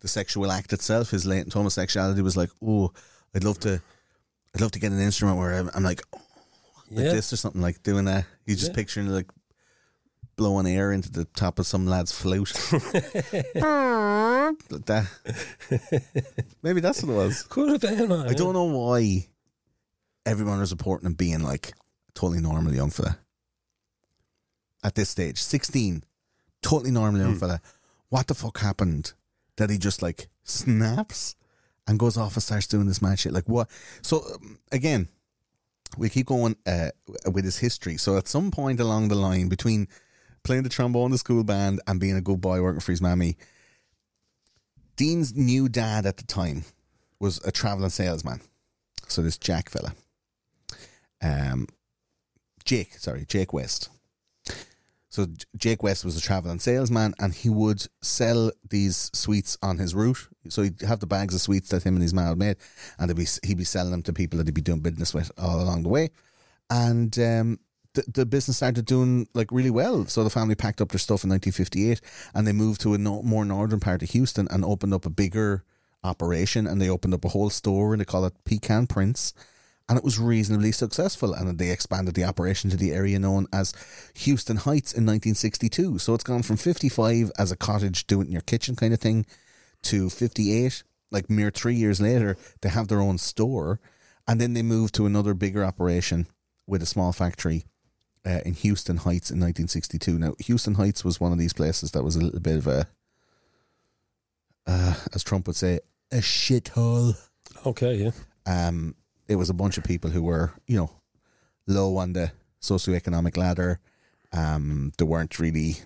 the 0.02 0.08
sexual 0.08 0.52
act 0.52 0.74
itself. 0.74 1.12
His 1.12 1.26
latent 1.26 1.54
homosexuality 1.54 2.22
was 2.22 2.36
like, 2.38 2.50
oh, 2.66 2.92
I'd 3.36 3.44
love 3.44 3.60
to, 3.60 3.82
I'd 4.56 4.62
love 4.62 4.72
to 4.72 4.80
get 4.80 4.92
an 4.94 5.00
instrument 5.02 5.38
where 5.38 5.54
I'm, 5.54 5.70
I'm 5.76 5.84
like, 5.84 6.02
oh, 6.16 6.22
like 6.90 7.06
Yeah. 7.06 7.12
this 7.12 7.32
or 7.34 7.36
something 7.36 7.62
like 7.62 7.84
doing 7.84 8.06
that. 8.06 8.26
He's 8.46 8.58
just 8.60 8.72
Yeah. 8.72 8.76
picturing 8.78 9.08
like 9.08 9.28
blowing 10.40 10.66
air 10.66 10.94
into 10.94 11.12
the 11.12 11.26
top 11.26 11.60
of 11.60 11.68
some 11.68 11.86
lad's 11.86 12.14
flute, 12.14 12.54
like 12.72 12.86
that. 14.86 15.06
maybe 16.64 16.80
that's 16.80 17.04
what 17.04 17.12
it 17.12 17.18
was. 17.18 17.44
Could 17.44 17.70
have 17.70 17.82
been. 17.82 18.10
I 18.10 18.32
don't 18.34 18.54
know 18.54 18.64
why 18.64 19.28
everyone 20.26 20.62
was 20.62 20.72
reporting 20.72 21.08
him 21.08 21.14
being 21.14 21.44
like 21.44 21.74
totally 22.14 22.40
normal 22.40 22.74
young 22.74 22.90
fella. 22.90 23.20
At 24.82 24.96
this 24.96 25.10
stage, 25.10 25.40
16, 25.40 26.04
totally 26.62 26.92
normal 26.92 27.20
young 27.20 27.36
fella. 27.36 27.60
What 28.08 28.28
the 28.28 28.34
fuck 28.34 28.60
happened 28.60 29.12
that 29.58 29.70
he 29.70 29.78
just 29.78 30.02
like 30.02 30.30
snaps 30.46 31.36
and 31.86 32.00
goes 32.00 32.16
off 32.16 32.36
and 32.36 32.44
starts 32.44 32.68
doing 32.68 32.88
this 32.88 33.02
mad 33.02 33.20
shit? 33.20 33.34
Like 33.34 33.50
what? 33.50 33.70
So 34.02 34.24
um, 34.36 34.58
again, 34.72 35.10
we 35.98 36.08
keep 36.08 36.28
going 36.28 36.56
uh, 36.66 36.92
with 37.30 37.44
his 37.44 37.58
history. 37.58 37.98
So 37.98 38.18
at 38.18 38.30
some 38.30 38.52
point 38.52 38.80
along 38.80 39.10
the 39.10 39.16
line 39.16 39.50
between 39.50 39.90
playing 40.44 40.64
the 40.64 40.70
trombone 40.70 41.06
in 41.06 41.12
the 41.12 41.18
school 41.18 41.44
band 41.44 41.82
and 41.88 42.00
being 42.00 42.16
a 42.16 42.22
good 42.22 42.42
boy 42.42 42.62
working 42.62 42.82
for 42.82 42.92
his 42.92 43.02
mammy, 43.02 43.38
Dean's 44.96 45.36
new 45.36 45.70
dad 45.70 46.06
at 46.06 46.18
the 46.18 46.26
time 46.26 46.64
was 47.20 47.44
a 47.46 47.52
traveling 47.52 47.90
salesman. 47.90 48.42
So 49.08 49.22
this 49.22 49.38
Jack 49.38 49.70
fella, 49.70 49.94
um, 51.22 51.68
Jake, 52.66 52.94
sorry, 52.98 53.26
Jake 53.26 53.54
West. 53.54 53.90
So 55.10 55.26
Jake 55.58 55.82
West 55.82 56.06
was 56.06 56.16
a 56.16 56.22
traveling 56.22 56.60
salesman, 56.60 57.16
and 57.20 57.34
he 57.34 57.50
would 57.50 57.88
sell 58.02 58.52
these 58.70 59.10
sweets 59.14 59.58
on 59.64 59.80
his 59.80 59.96
route. 59.96 60.30
So 60.50 60.62
he'd 60.62 60.82
have 60.82 61.00
the 61.00 61.08
bags 61.08 61.34
of 61.34 61.42
sweets 61.42 61.70
that 61.70 61.84
him 61.84 61.96
and 61.96 62.04
his 62.04 62.14
man 62.14 62.28
had 62.28 62.38
made, 62.38 62.58
and 63.00 63.16
be, 63.16 63.26
he'd 63.44 63.58
be 63.58 63.64
selling 63.64 63.92
them 63.92 64.04
to 64.04 64.14
people 64.14 64.38
that 64.38 64.48
he'd 64.48 64.54
be 64.54 64.62
doing 64.62 64.82
business 64.82 65.14
with 65.14 65.32
all 65.38 65.62
along 65.62 65.84
the 65.84 65.90
way. 65.90 66.12
And 66.70 67.18
um, 67.18 67.60
the, 68.06 68.12
the 68.12 68.26
business 68.26 68.58
started 68.58 68.86
doing 68.86 69.28
like 69.34 69.52
really 69.52 69.70
well. 69.70 70.06
So 70.06 70.24
the 70.24 70.30
family 70.30 70.56
packed 70.56 70.82
up 70.82 70.90
their 70.90 71.00
stuff 71.00 71.24
in 71.24 71.30
1958, 71.30 72.02
and 72.34 72.48
they 72.48 72.54
moved 72.54 72.82
to 72.82 72.94
a 72.94 72.98
no, 72.98 73.22
more 73.24 73.46
northern 73.46 73.80
part 73.80 74.04
of 74.04 74.10
Houston 74.12 74.48
and 74.50 74.64
opened 74.64 74.94
up 74.94 75.06
a 75.06 75.10
bigger 75.10 75.64
operation. 76.04 76.68
And 76.68 76.82
they 76.82 76.90
opened 76.90 77.14
up 77.14 77.26
a 77.26 77.30
whole 77.30 77.50
store, 77.50 77.94
and 77.94 78.02
they 78.02 78.06
call 78.06 78.26
it 78.26 78.34
Pecan 78.46 78.88
Prince 78.88 79.34
and 79.90 79.98
it 79.98 80.04
was 80.04 80.20
reasonably 80.20 80.72
successful. 80.72 81.34
And 81.34 81.58
they 81.58 81.72
expanded 81.72 82.14
the 82.14 82.24
operation 82.24 82.70
to 82.70 82.78
the 82.78 82.92
area 82.92 83.18
known 83.18 83.48
as 83.52 83.74
Houston 84.14 84.58
Heights 84.58 84.94
in 84.94 85.04
1962. 85.04 85.98
So 85.98 86.14
it's 86.14 86.24
gone 86.24 86.44
from 86.44 86.58
55 86.58 87.32
as 87.40 87.52
a 87.52 87.58
cottage, 87.58 88.06
do 88.06 88.22
it 88.22 88.28
in 88.28 88.32
your 88.32 88.42
kitchen 88.42 88.76
kind 88.76 88.94
of 88.94 89.00
thing, 89.00 89.26
to 89.84 90.10
58. 90.10 90.84
Like 91.12 91.28
mere 91.28 91.50
three 91.50 91.74
years 91.74 92.00
later, 92.00 92.38
they 92.62 92.70
have 92.70 92.88
their 92.88 93.02
own 93.02 93.18
store, 93.18 93.80
and 94.28 94.40
then 94.40 94.54
they 94.54 94.62
moved 94.62 94.94
to 94.96 95.08
another 95.08 95.34
bigger 95.34 95.66
operation 95.66 96.28
with 96.68 96.84
a 96.84 96.86
small 96.86 97.12
factory 97.12 97.66
uh, 98.30 98.42
in 98.46 98.54
Houston 98.54 98.98
Heights 98.98 99.32
in 99.32 99.40
1962. 99.40 100.20
Now, 100.20 100.36
Houston 100.40 100.76
Heights 100.76 101.04
was 101.04 101.20
one 101.20 101.32
of 101.32 101.40
these 101.40 101.54
places 101.54 101.92
that 101.92 102.04
was 102.04 102.16
a 102.16 102.22
little 102.22 102.40
bit 102.40 102.58
of 102.58 102.68
a, 102.68 102.88
uh, 104.68 104.94
as 105.14 105.24
Trump 105.24 105.48
would 105.48 105.56
say, 105.56 105.80
a 106.12 106.18
shithole 106.18 107.16
Okay, 107.66 107.96
yeah. 107.96 108.12
um, 108.46 108.96
it 109.28 109.36
was 109.36 109.50
a 109.50 109.54
bunch 109.54 109.78
of 109.78 109.84
people 109.84 110.12
who 110.12 110.22
were, 110.22 110.52
you 110.68 110.78
know, 110.78 110.92
low 111.66 111.98
on 111.98 112.14
the 112.14 112.32
socioeconomic 112.62 113.36
ladder. 113.36 113.80
Um, 114.32 114.92
they 114.98 115.06
weren't 115.06 115.40
really, 115.40 115.78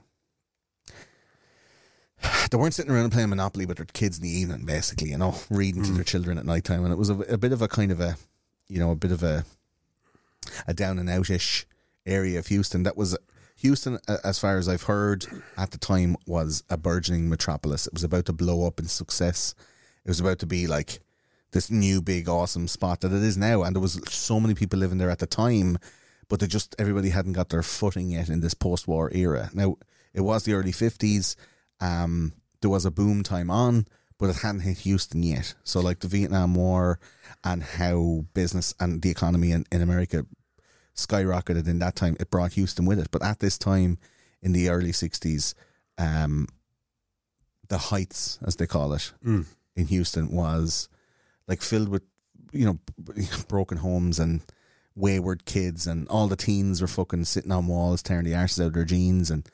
they 2.51 2.57
weren't 2.57 2.73
sitting 2.73 2.91
around 2.91 3.11
playing 3.11 3.29
Monopoly 3.29 3.65
with 3.65 3.77
their 3.77 3.85
kids 3.85 4.17
in 4.17 4.23
the 4.23 4.29
evening, 4.29 4.65
basically, 4.65 5.09
you 5.09 5.17
know, 5.17 5.35
reading 5.49 5.83
to 5.83 5.91
their 5.93 6.03
children 6.03 6.37
at 6.37 6.45
night 6.45 6.65
time. 6.65 6.83
And 6.83 6.91
it 6.91 6.97
was 6.97 7.09
a, 7.09 7.19
a 7.21 7.37
bit 7.37 7.53
of 7.53 7.61
a 7.61 7.67
kind 7.69 7.91
of 7.91 8.01
a, 8.01 8.17
you 8.67 8.79
know, 8.79 8.91
a 8.91 8.95
bit 8.95 9.11
of 9.11 9.23
a, 9.23 9.45
a 10.67 10.73
down 10.73 10.99
and 10.99 11.07
outish 11.07 11.63
area 12.05 12.39
of 12.39 12.47
Houston. 12.47 12.83
That 12.83 12.97
was 12.97 13.17
Houston, 13.57 13.99
as 14.23 14.39
far 14.39 14.57
as 14.57 14.67
I've 14.67 14.83
heard, 14.83 15.25
at 15.57 15.71
the 15.71 15.77
time 15.77 16.15
was 16.27 16.63
a 16.69 16.77
burgeoning 16.77 17.29
metropolis. 17.29 17.87
It 17.87 17.93
was 17.93 18.03
about 18.03 18.25
to 18.25 18.33
blow 18.33 18.67
up 18.67 18.79
in 18.79 18.87
success. 18.87 19.55
It 20.03 20.09
was 20.09 20.19
about 20.19 20.39
to 20.39 20.45
be 20.45 20.67
like 20.67 20.99
this 21.51 21.69
new 21.69 22.01
big 22.01 22.27
awesome 22.27 22.67
spot 22.67 23.01
that 23.01 23.13
it 23.13 23.23
is 23.23 23.37
now, 23.37 23.63
and 23.63 23.75
there 23.75 23.81
was 23.81 24.01
so 24.09 24.39
many 24.39 24.53
people 24.55 24.79
living 24.79 24.97
there 24.97 25.11
at 25.11 25.19
the 25.19 25.27
time, 25.27 25.77
but 26.27 26.39
they 26.39 26.47
just 26.47 26.75
everybody 26.79 27.09
hadn't 27.09 27.33
got 27.33 27.49
their 27.49 27.63
footing 27.63 28.09
yet 28.09 28.27
in 28.27 28.41
this 28.41 28.55
post-war 28.55 29.11
era. 29.13 29.49
Now 29.53 29.77
it 30.13 30.21
was 30.21 30.43
the 30.43 30.53
early 30.53 30.71
fifties. 30.71 31.37
Um, 31.79 32.33
there 32.61 32.71
was 32.71 32.85
a 32.85 32.91
boom 32.91 33.23
time 33.23 33.51
on, 33.51 33.85
but 34.17 34.29
it 34.29 34.37
hadn't 34.37 34.61
hit 34.61 34.79
Houston 34.79 35.21
yet. 35.21 35.53
So 35.63 35.79
like 35.79 35.99
the 35.99 36.07
Vietnam 36.07 36.55
War 36.55 36.99
and 37.43 37.61
how 37.61 38.25
business 38.33 38.73
and 38.79 39.01
the 39.01 39.11
economy 39.11 39.51
in, 39.51 39.65
in 39.71 39.81
America 39.81 40.25
skyrocketed 40.95 41.67
in 41.67 41.79
that 41.79 41.95
time, 41.95 42.15
it 42.19 42.29
brought 42.29 42.53
Houston 42.53 42.85
with 42.85 42.99
it. 42.99 43.09
But 43.11 43.23
at 43.23 43.39
this 43.39 43.57
time 43.57 43.97
in 44.41 44.51
the 44.53 44.69
early 44.69 44.91
sixties, 44.91 45.55
um, 45.97 46.47
the 47.69 47.77
heights, 47.77 48.39
as 48.45 48.55
they 48.57 48.67
call 48.67 48.93
it, 48.93 49.13
Mm. 49.25 49.45
in 49.75 49.87
Houston 49.87 50.29
was 50.31 50.89
like 51.47 51.61
filled 51.61 51.89
with 51.89 52.03
you 52.51 52.65
know 52.65 52.79
broken 53.47 53.79
homes 53.79 54.19
and 54.19 54.41
wayward 54.95 55.45
kids 55.45 55.87
and 55.87 56.07
all 56.07 56.27
the 56.27 56.35
teens 56.35 56.79
were 56.79 56.87
fucking 56.87 57.25
sitting 57.25 57.51
on 57.51 57.65
walls 57.65 58.03
tearing 58.03 58.25
the 58.25 58.31
arses 58.33 58.61
out 58.61 58.67
of 58.67 58.73
their 58.73 58.85
jeans 58.85 59.31
and 59.31 59.49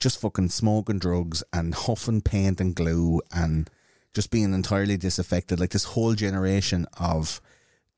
just 0.00 0.20
fucking 0.20 0.48
smoking 0.48 0.98
drugs 0.98 1.44
and 1.52 1.74
huffing 1.86 2.20
paint 2.20 2.60
and 2.60 2.74
glue 2.74 3.20
and 3.32 3.70
just 4.12 4.32
being 4.32 4.52
entirely 4.52 4.96
disaffected 4.96 5.60
like 5.60 5.70
this 5.70 5.84
whole 5.84 6.14
generation 6.14 6.86
of 6.98 7.40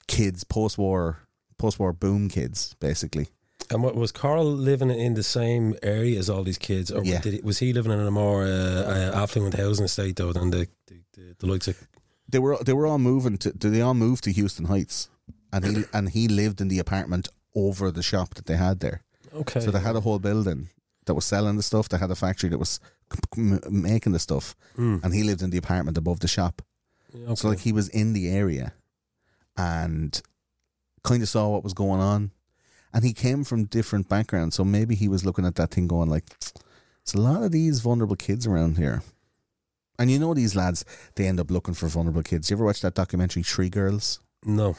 kids 0.07 0.45
post-war 0.45 1.26
post-war 1.59 1.93
boom 1.93 2.29
kids 2.29 2.75
basically 2.81 3.27
And 3.71 3.83
what 3.83 3.95
was 3.97 4.13
Corll 4.13 4.45
living 4.45 4.91
in 4.91 5.15
the 5.15 5.23
same 5.23 5.75
area 5.83 6.19
as 6.19 6.29
all 6.31 6.45
these 6.45 6.59
kids, 6.59 6.91
or 6.93 7.03
Yeah. 7.05 7.21
did 7.23 7.33
he, 7.33 7.41
was 7.43 7.59
he 7.59 7.73
living 7.73 7.93
in 7.93 8.07
a 8.07 8.11
more 8.11 8.45
uh, 8.45 8.85
uh, 8.95 9.23
affluent 9.23 9.55
housing 9.55 9.85
estate 9.87 10.15
though 10.17 10.33
than 10.33 10.51
the 10.51 10.69
the, 10.87 10.97
the, 11.15 11.35
the 11.39 11.47
likes 11.53 11.69
of? 11.69 11.77
they 12.33 12.39
were 12.41 12.57
they 12.65 12.73
were 12.75 12.87
all 12.91 12.99
moving 12.99 13.39
to 13.39 13.51
they 13.71 13.83
all 13.83 13.95
moved 13.95 14.23
to 14.25 14.31
Houston 14.31 14.67
Heights 14.67 15.09
and 15.53 15.65
he 15.65 15.85
and 15.93 16.09
he 16.11 16.29
lived 16.29 16.61
in 16.61 16.69
the 16.69 16.79
apartment 16.81 17.29
over 17.55 17.93
the 17.93 18.03
shop 18.03 18.35
that 18.35 18.45
they 18.47 18.57
had 18.59 18.79
there 18.81 19.01
Okay, 19.33 19.61
So 19.61 19.71
they 19.71 19.81
had 19.81 19.97
a 19.97 20.01
whole 20.01 20.19
building 20.21 20.69
that 21.05 21.15
was 21.15 21.25
selling 21.27 21.57
the 21.57 21.63
stuff. 21.63 21.89
They 21.89 21.99
had 21.99 22.11
a 22.11 22.15
factory 22.15 22.51
that 22.51 22.59
was 22.61 22.81
making 23.71 24.13
the 24.15 24.19
stuff, 24.19 24.55
Mm. 24.77 25.01
and 25.05 25.15
he 25.15 25.23
lived 25.23 25.43
in 25.43 25.51
the 25.51 25.59
apartment 25.59 25.99
above 25.99 26.19
the 26.21 26.29
shop. 26.29 26.63
Yeah, 27.13 27.35
So 27.35 27.49
like 27.49 27.61
he 27.69 27.73
was 27.73 27.89
in 27.89 28.13
the 28.15 28.29
area, 28.43 28.73
and 29.57 30.21
kind 31.07 31.23
of 31.23 31.29
saw 31.29 31.49
what 31.49 31.65
was 31.65 31.73
going 31.75 32.01
on, 32.01 32.33
and 32.93 33.05
he 33.05 33.13
came 33.13 33.45
from 33.45 33.65
different 33.65 34.09
backgrounds. 34.09 34.57
So 34.57 34.65
maybe 34.65 34.95
he 34.95 35.09
was 35.09 35.25
looking 35.25 35.47
at 35.47 35.55
that 35.55 35.71
thing, 35.71 35.87
going 35.87 36.11
like, 36.11 36.25
"It's 37.03 37.15
a 37.15 37.21
lot 37.21 37.43
of 37.43 37.53
these 37.53 37.81
vulnerable 37.81 38.17
kids 38.17 38.47
around 38.47 38.77
here." 38.77 39.03
And 39.99 40.11
you 40.11 40.19
know 40.19 40.35
these 40.35 40.55
lads, 40.55 40.85
they 41.15 41.27
end 41.27 41.41
up 41.41 41.51
looking 41.51 41.73
for 41.75 41.87
vulnerable 41.89 42.23
kids. 42.23 42.51
You 42.51 42.57
ever 42.57 42.67
watch 42.67 42.83
that 42.83 42.95
documentary 42.95 43.43
Three 43.43 43.71
Girls? 43.71 44.21
no, 44.45 44.77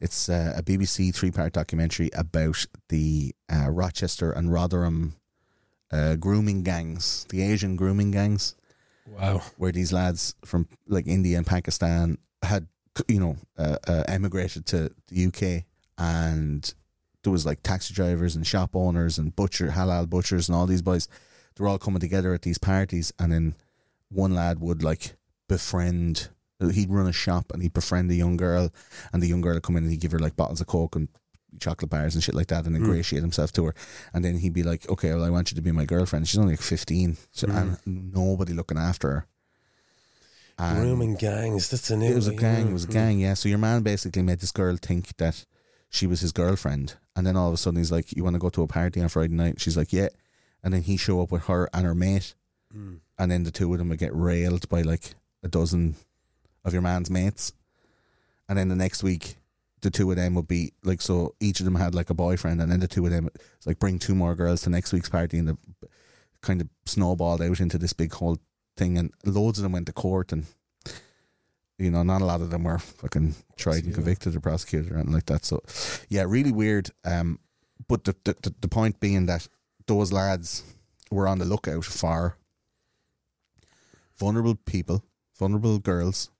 It's 0.00 0.28
uh, 0.28 0.52
a 0.56 0.62
BBC 0.62 1.14
three 1.14 1.30
part 1.30 1.52
documentary 1.52 2.10
about 2.14 2.66
the 2.88 3.34
uh, 3.52 3.70
Rochester 3.70 4.32
and 4.32 4.52
Rotherham 4.52 5.14
uh, 5.92 6.16
grooming 6.16 6.62
gangs, 6.62 7.26
the 7.30 7.42
Asian 7.42 7.76
grooming 7.76 8.10
gangs, 8.10 8.54
wow, 9.06 9.42
where 9.56 9.72
these 9.72 9.92
lads 9.92 10.34
from 10.44 10.68
like 10.86 11.06
India 11.06 11.36
and 11.36 11.46
Pakistan 11.46 12.18
had, 12.42 12.68
you 13.08 13.20
know, 13.20 13.36
uh, 13.58 13.76
uh, 13.86 14.04
emigrated 14.08 14.66
to 14.66 14.90
the 15.08 15.26
UK 15.26 15.64
and 15.98 16.74
there 17.22 17.32
was 17.32 17.44
like 17.44 17.62
taxi 17.62 17.92
drivers 17.92 18.34
and 18.34 18.46
shop 18.46 18.74
owners 18.74 19.18
and 19.18 19.34
butcher, 19.36 19.68
halal 19.68 20.08
butchers 20.08 20.48
and 20.48 20.56
all 20.56 20.66
these 20.66 20.82
boys. 20.82 21.08
They're 21.54 21.68
all 21.68 21.78
coming 21.78 22.00
together 22.00 22.32
at 22.32 22.42
these 22.42 22.58
parties 22.58 23.12
and 23.18 23.32
then 23.32 23.54
one 24.08 24.34
lad 24.34 24.60
would 24.60 24.82
like 24.82 25.16
befriend 25.48 26.28
he'd 26.72 26.90
run 26.90 27.06
a 27.06 27.12
shop 27.12 27.46
and 27.52 27.62
he'd 27.62 27.72
befriend 27.72 28.10
a 28.10 28.14
young 28.14 28.36
girl 28.36 28.70
and 29.12 29.22
the 29.22 29.26
young 29.26 29.40
girl 29.40 29.54
would 29.54 29.62
come 29.62 29.76
in 29.76 29.84
and 29.84 29.92
he'd 29.92 30.00
give 30.00 30.12
her 30.12 30.18
like 30.18 30.36
bottles 30.36 30.60
of 30.60 30.66
coke 30.66 30.94
and 30.94 31.08
chocolate 31.58 31.90
bars 31.90 32.14
and 32.14 32.22
shit 32.22 32.34
like 32.34 32.46
that 32.46 32.66
and 32.66 32.76
ingratiate 32.76 33.22
himself 33.22 33.50
to 33.52 33.64
her. 33.64 33.74
And 34.14 34.24
then 34.24 34.38
he'd 34.38 34.52
be 34.52 34.62
like 34.62 34.88
okay 34.88 35.12
well 35.12 35.24
I 35.24 35.30
want 35.30 35.50
you 35.50 35.56
to 35.56 35.62
be 35.62 35.72
my 35.72 35.84
girlfriend. 35.84 36.28
She's 36.28 36.38
only 36.38 36.52
like 36.52 36.62
15 36.62 37.16
so, 37.32 37.48
and 37.48 37.78
nobody 37.86 38.52
looking 38.52 38.78
after 38.78 39.08
her 39.10 39.26
And 40.60 40.78
grooming 40.78 41.14
gangs. 41.16 41.70
That's 41.70 41.90
a 41.90 41.96
new. 41.96 42.10
it 42.10 42.14
was 42.14 42.28
a 42.28 42.34
gang 42.34 42.68
it 42.68 42.72
was 42.72 42.84
a 42.84 42.88
gang 42.88 43.18
yeah 43.18 43.34
so 43.34 43.48
your 43.48 43.58
man 43.58 43.82
basically 43.82 44.22
made 44.22 44.40
this 44.40 44.52
girl 44.52 44.76
think 44.76 45.16
that 45.16 45.44
she 45.88 46.06
was 46.06 46.20
his 46.20 46.32
girlfriend 46.32 46.94
and 47.16 47.26
then 47.26 47.36
all 47.36 47.48
of 47.48 47.54
a 47.54 47.56
sudden 47.56 47.78
he's 47.78 47.90
like 47.92 48.14
you 48.16 48.22
want 48.24 48.34
to 48.34 48.40
go 48.40 48.50
to 48.50 48.62
a 48.62 48.66
party 48.66 49.00
on 49.00 49.08
Friday 49.08 49.34
night 49.34 49.60
she's 49.60 49.76
like 49.76 49.92
yeah 49.92 50.08
and 50.62 50.72
then 50.74 50.82
he 50.82 50.96
show 50.96 51.20
up 51.22 51.30
with 51.32 51.44
her 51.46 51.68
and 51.72 51.84
her 51.86 51.94
mate 51.94 52.34
Mm. 52.72 53.00
and 53.18 53.32
then 53.32 53.42
the 53.42 53.50
two 53.50 53.72
of 53.72 53.78
them 53.80 53.88
would 53.88 53.98
get 53.98 54.14
railed 54.14 54.68
by 54.68 54.82
like 54.82 55.14
a 55.42 55.48
dozen 55.48 55.96
of 56.64 56.72
your 56.72 56.82
man's 56.82 57.10
mates. 57.10 57.52
And 58.48 58.56
then 58.56 58.68
the 58.68 58.76
next 58.76 59.02
week, 59.02 59.38
the 59.80 59.90
two 59.90 60.08
of 60.08 60.16
them 60.16 60.36
would 60.36 60.46
be 60.46 60.72
like, 60.84 61.00
so 61.00 61.34
each 61.40 61.58
of 61.58 61.64
them 61.64 61.74
had 61.74 61.96
like 61.96 62.10
a 62.10 62.14
boyfriend, 62.14 62.60
and 62.60 62.70
then 62.70 62.78
the 62.78 62.86
two 62.86 63.04
of 63.04 63.10
them, 63.10 63.28
it's 63.56 63.66
like 63.66 63.80
bring 63.80 63.98
two 63.98 64.14
more 64.14 64.36
girls 64.36 64.62
to 64.62 64.70
next 64.70 64.92
week's 64.92 65.08
party, 65.08 65.38
and 65.38 65.48
the 65.48 65.56
kind 66.42 66.60
of 66.60 66.68
snowballed 66.86 67.42
out 67.42 67.58
into 67.58 67.76
this 67.76 67.92
big 67.92 68.12
whole 68.12 68.38
thing, 68.80 68.98
and 68.98 69.12
loads 69.24 69.58
of 69.58 69.62
them 69.62 69.72
went 69.72 69.86
to 69.86 69.92
court, 69.92 70.32
and 70.32 70.46
you 71.78 71.90
know, 71.90 72.02
not 72.02 72.22
a 72.22 72.24
lot 72.24 72.40
of 72.40 72.50
them 72.50 72.64
were 72.64 72.78
fucking 72.78 73.34
tried 73.56 73.84
and 73.84 73.94
convicted 73.94 74.34
or 74.34 74.40
prosecuted 74.40 74.90
or 74.90 74.96
anything 74.96 75.14
like 75.14 75.26
that. 75.26 75.44
So, 75.44 75.62
yeah, 76.08 76.24
really 76.26 76.52
weird. 76.52 76.90
Um, 77.04 77.38
but 77.88 78.04
the 78.04 78.14
the, 78.24 78.36
the, 78.42 78.54
the 78.60 78.68
point 78.68 79.00
being 79.00 79.26
that 79.26 79.48
those 79.86 80.12
lads 80.12 80.62
were 81.10 81.28
on 81.28 81.38
the 81.38 81.44
lookout 81.44 81.84
for 81.84 82.36
vulnerable 84.18 84.56
people, 84.56 85.02
vulnerable 85.38 85.78
girls. 85.78 86.30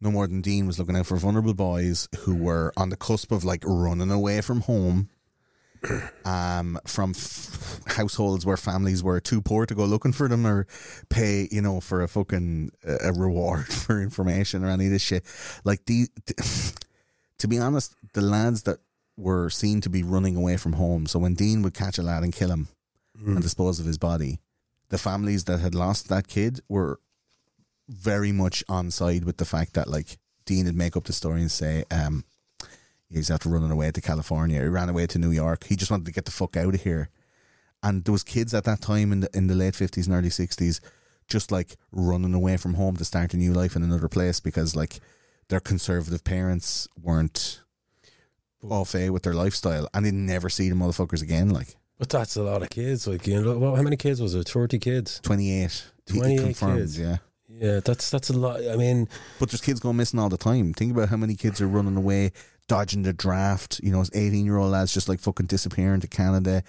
No 0.00 0.10
more 0.10 0.26
than 0.26 0.40
Dean 0.40 0.66
was 0.66 0.80
looking 0.80 0.96
out 0.96 1.06
for 1.06 1.16
vulnerable 1.16 1.54
boys 1.54 2.08
who 2.20 2.34
were 2.34 2.72
on 2.76 2.88
the 2.88 2.96
cusp 2.96 3.30
of 3.30 3.44
like 3.44 3.62
running 3.64 4.10
away 4.10 4.40
from 4.40 4.62
home, 4.62 5.08
um, 6.24 6.78
from 6.86 7.10
f- 7.10 7.80
households 7.86 8.46
where 8.46 8.56
families 8.56 9.02
were 9.02 9.20
too 9.20 9.40
poor 9.40 9.66
to 9.66 9.74
go 9.74 9.84
looking 9.84 10.12
for 10.12 10.28
them 10.28 10.46
or 10.46 10.66
pay, 11.08 11.48
you 11.50 11.60
know, 11.60 11.80
for 11.80 12.02
a 12.02 12.08
fucking 12.08 12.70
uh, 12.86 12.98
a 13.02 13.12
reward 13.12 13.66
for 13.72 14.00
information 14.00 14.64
or 14.64 14.68
any 14.68 14.86
of 14.86 14.92
this 14.92 15.02
shit. 15.02 15.24
Like 15.64 15.84
the, 15.86 16.08
to 17.38 17.48
be 17.48 17.58
honest, 17.58 17.94
the 18.14 18.20
lads 18.20 18.62
that 18.64 18.78
were 19.16 19.50
seen 19.50 19.80
to 19.82 19.90
be 19.90 20.02
running 20.02 20.36
away 20.36 20.56
from 20.56 20.74
home. 20.74 21.06
So 21.06 21.18
when 21.18 21.34
Dean 21.34 21.62
would 21.62 21.74
catch 21.74 21.98
a 21.98 22.02
lad 22.02 22.22
and 22.22 22.32
kill 22.32 22.50
him 22.50 22.68
and 23.26 23.42
dispose 23.42 23.78
of 23.78 23.86
his 23.86 23.98
body, 23.98 24.40
the 24.88 24.98
families 24.98 25.44
that 25.44 25.60
had 25.60 25.74
lost 25.74 26.08
that 26.08 26.28
kid 26.28 26.60
were 26.68 27.00
very 27.88 28.32
much 28.32 28.64
on 28.68 28.90
side 28.90 29.24
with 29.24 29.36
the 29.36 29.44
fact 29.44 29.74
that 29.74 29.88
like 29.88 30.18
Dean 30.44 30.66
would 30.66 30.76
make 30.76 30.96
up 30.96 31.04
the 31.04 31.12
story 31.12 31.40
and 31.40 31.50
say, 31.50 31.84
um, 31.90 32.24
he's 33.12 33.30
after 33.30 33.48
running 33.48 33.70
away 33.70 33.90
to 33.90 34.00
California. 34.00 34.60
He 34.60 34.66
ran 34.68 34.88
away 34.88 35.06
to 35.06 35.18
New 35.18 35.30
York. 35.30 35.64
He 35.64 35.76
just 35.76 35.90
wanted 35.90 36.06
to 36.06 36.12
get 36.12 36.24
the 36.24 36.30
fuck 36.30 36.56
out 36.56 36.74
of 36.74 36.82
here. 36.82 37.08
And 37.82 38.04
there 38.04 38.12
was 38.12 38.22
kids 38.22 38.54
at 38.54 38.64
that 38.64 38.80
time 38.80 39.12
in 39.12 39.20
the 39.20 39.28
in 39.34 39.46
the 39.48 39.54
late 39.54 39.74
fifties 39.74 40.06
and 40.06 40.16
early 40.16 40.30
sixties, 40.30 40.80
just 41.26 41.50
like 41.50 41.76
running 41.90 42.34
away 42.34 42.56
from 42.56 42.74
home 42.74 42.96
to 42.96 43.04
start 43.04 43.34
a 43.34 43.36
new 43.36 43.52
life 43.52 43.74
in 43.76 43.82
another 43.82 44.08
place 44.08 44.40
because 44.40 44.76
like 44.76 45.00
their 45.48 45.60
conservative 45.60 46.22
parents 46.24 46.88
weren't 47.00 47.60
au 48.70 48.84
fait 48.84 49.10
with 49.10 49.24
their 49.24 49.34
lifestyle 49.34 49.88
and 49.92 50.06
they 50.06 50.12
never 50.12 50.48
see 50.48 50.68
the 50.68 50.74
motherfuckers 50.76 51.22
again. 51.22 51.50
Like 51.50 51.76
But 51.98 52.10
that's 52.10 52.36
a 52.36 52.42
lot 52.42 52.62
of 52.62 52.70
kids. 52.70 53.08
Like 53.08 53.26
you 53.26 53.42
know, 53.42 53.58
well, 53.58 53.74
how 53.74 53.82
many 53.82 53.96
kids 53.96 54.20
was 54.22 54.34
it? 54.34 54.48
Thirty 54.48 54.78
kids. 54.78 55.20
twenty 55.22 55.62
eight. 55.62 55.84
28 56.06 56.56
kids. 56.58 56.98
yeah. 56.98 57.18
Yeah, 57.48 57.80
that's 57.80 58.10
that's 58.10 58.30
a 58.30 58.32
lot. 58.32 58.60
I 58.66 58.76
mean, 58.76 59.08
But 59.38 59.50
there's 59.50 59.60
kids 59.60 59.78
going 59.78 59.96
missing 59.96 60.18
all 60.18 60.28
the 60.28 60.36
time. 60.36 60.72
Think 60.74 60.92
about 60.92 61.10
how 61.10 61.16
many 61.16 61.34
kids 61.36 61.60
are 61.60 61.68
running 61.68 61.96
away, 61.96 62.32
dodging 62.68 63.02
the 63.02 63.12
draft. 63.12 63.80
You 63.82 63.92
know, 63.92 64.04
18 64.12 64.44
year 64.44 64.56
old 64.56 64.70
lads 64.72 64.92
just 64.94 65.08
like 65.08 65.20
fucking 65.20 65.46
disappearing 65.46 66.00
to 66.00 66.08
Canada. 66.08 66.62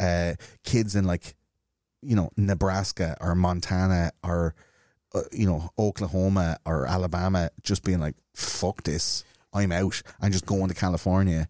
Uh, 0.00 0.34
kids 0.64 0.94
in 0.94 1.04
like, 1.04 1.34
you 2.02 2.14
know, 2.14 2.30
Nebraska 2.36 3.16
or 3.20 3.34
Montana 3.34 4.12
or, 4.22 4.54
uh, 5.14 5.22
you 5.32 5.46
know, 5.46 5.70
Oklahoma 5.78 6.58
or 6.64 6.86
Alabama 6.86 7.50
just 7.62 7.82
being 7.82 8.00
like, 8.00 8.14
fuck 8.34 8.82
this. 8.84 9.24
I'm 9.52 9.72
out. 9.72 10.00
I'm 10.20 10.30
just 10.30 10.46
going 10.46 10.68
to 10.68 10.74
California 10.74 11.48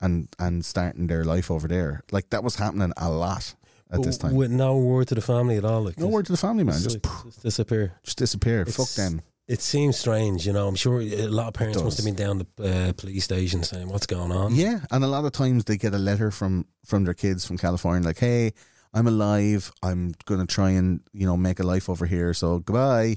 and, 0.00 0.28
and 0.38 0.64
starting 0.64 1.08
their 1.08 1.24
life 1.24 1.50
over 1.50 1.68
there. 1.68 2.02
Like 2.10 2.30
that 2.30 2.42
was 2.42 2.56
happening 2.56 2.92
a 2.96 3.10
lot 3.10 3.54
at 3.92 4.02
this 4.02 4.16
time. 4.16 4.36
with 4.36 4.50
no 4.50 4.78
word 4.78 5.08
to 5.08 5.14
the 5.16 5.20
family 5.20 5.56
at 5.56 5.64
all. 5.64 5.82
Like 5.82 5.98
No 5.98 6.06
word 6.06 6.24
to 6.26 6.32
the 6.32 6.38
family, 6.38 6.64
man. 6.64 6.80
Just, 6.80 7.04
like, 7.04 7.24
just 7.24 7.42
disappear. 7.42 7.92
just 8.04 8.16
disappear. 8.18 8.62
It's- 8.62 8.76
Fuck 8.76 8.88
them. 8.96 9.20
It 9.50 9.60
seems 9.60 9.98
strange, 9.98 10.46
you 10.46 10.52
know. 10.52 10.68
I'm 10.68 10.76
sure 10.76 11.00
a 11.00 11.26
lot 11.26 11.48
of 11.48 11.54
parents 11.54 11.82
must 11.82 11.96
have 11.96 12.06
been 12.06 12.14
down 12.14 12.38
the 12.38 12.88
uh, 12.88 12.92
police 12.92 13.24
station 13.24 13.64
saying, 13.64 13.88
"What's 13.88 14.06
going 14.06 14.30
on?" 14.30 14.54
Yeah, 14.54 14.78
and 14.92 15.02
a 15.02 15.08
lot 15.08 15.24
of 15.24 15.32
times 15.32 15.64
they 15.64 15.76
get 15.76 15.92
a 15.92 15.98
letter 15.98 16.30
from 16.30 16.66
from 16.86 17.02
their 17.02 17.14
kids 17.14 17.44
from 17.44 17.58
California, 17.58 18.06
like, 18.06 18.20
"Hey, 18.20 18.52
I'm 18.94 19.08
alive. 19.08 19.72
I'm 19.82 20.14
gonna 20.24 20.46
try 20.46 20.70
and 20.70 21.00
you 21.12 21.26
know 21.26 21.36
make 21.36 21.58
a 21.58 21.64
life 21.64 21.88
over 21.88 22.06
here. 22.06 22.32
So 22.32 22.60
goodbye." 22.60 23.16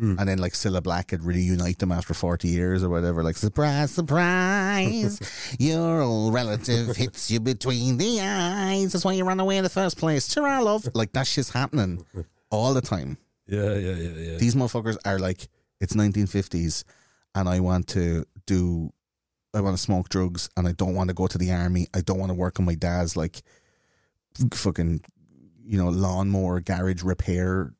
And 0.00 0.28
then 0.28 0.38
like 0.38 0.52
Cilla 0.52 0.80
Black 0.80 1.10
had 1.10 1.24
reunite 1.24 1.80
them 1.80 1.90
after 1.90 2.14
40 2.14 2.46
years 2.46 2.84
or 2.84 2.88
whatever. 2.88 3.24
Like, 3.24 3.36
surprise, 3.36 3.90
surprise, 3.90 5.18
your 5.58 6.02
old 6.02 6.32
relative 6.32 6.94
hits 6.94 7.32
you 7.32 7.40
between 7.40 7.96
the 7.96 8.20
eyes. 8.20 8.92
That's 8.92 9.04
why 9.04 9.14
you 9.14 9.24
ran 9.24 9.40
away 9.40 9.56
in 9.56 9.64
the 9.64 9.70
first 9.70 9.98
place. 9.98 10.28
Tara, 10.28 10.62
love. 10.62 10.88
Like, 10.94 11.14
that 11.14 11.26
shit's 11.26 11.50
happening 11.50 12.04
all 12.48 12.74
the 12.74 12.80
time. 12.80 13.18
Yeah, 13.48 13.74
yeah, 13.74 13.94
yeah, 13.94 14.30
yeah. 14.32 14.36
These 14.36 14.54
motherfuckers 14.54 14.98
are 15.04 15.18
like, 15.18 15.48
it's 15.80 15.94
1950s 15.94 16.84
and 17.34 17.48
I 17.48 17.60
want 17.60 17.88
to 17.88 18.24
do, 18.46 18.90
I 19.54 19.60
want 19.60 19.76
to 19.76 19.82
smoke 19.82 20.08
drugs 20.08 20.50
and 20.56 20.68
I 20.68 20.72
don't 20.72 20.94
want 20.94 21.08
to 21.08 21.14
go 21.14 21.26
to 21.26 21.38
the 21.38 21.52
army. 21.52 21.88
I 21.94 22.02
don't 22.02 22.18
want 22.18 22.30
to 22.30 22.34
work 22.34 22.60
on 22.60 22.66
my 22.66 22.74
dad's 22.74 23.16
like 23.16 23.42
fucking, 24.52 25.02
you 25.64 25.78
know, 25.78 25.88
lawnmower 25.88 26.60
garage 26.60 27.02
repair 27.02 27.72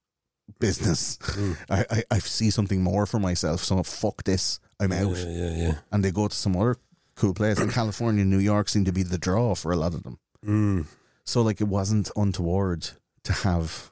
business. 0.59 1.19
I, 1.71 1.85
I, 1.91 2.03
I 2.13 2.19
see 2.19 2.51
something 2.51 2.83
more 2.83 3.07
for 3.07 3.19
myself. 3.19 3.63
So 3.63 3.83
fuck 3.83 4.25
this. 4.25 4.61
I'm 4.81 4.93
out. 4.93 5.17
yeah, 5.17 5.27
yeah, 5.27 5.57
yeah. 5.57 5.75
And 5.93 6.05
they 6.05 6.11
go 6.11 6.29
to 6.29 6.35
some 6.35 6.57
other 6.57 6.77
cool 7.15 7.35
place. 7.35 7.59
And 7.59 7.71
California 7.71 8.23
and 8.23 8.31
New 8.31 8.39
York 8.39 8.69
seem 8.69 8.85
to 8.85 8.93
be 8.93 9.03
the 9.03 9.19
draw 9.19 9.55
for 9.55 9.73
a 9.73 9.77
lot 9.77 9.95
of 9.95 10.05
them. 10.05 10.19
Mm. 10.47 10.87
So 11.25 11.43
like 11.43 11.61
it 11.61 11.69
wasn't 11.69 12.11
untoward 12.17 12.89
to 13.25 13.33
have 13.33 13.91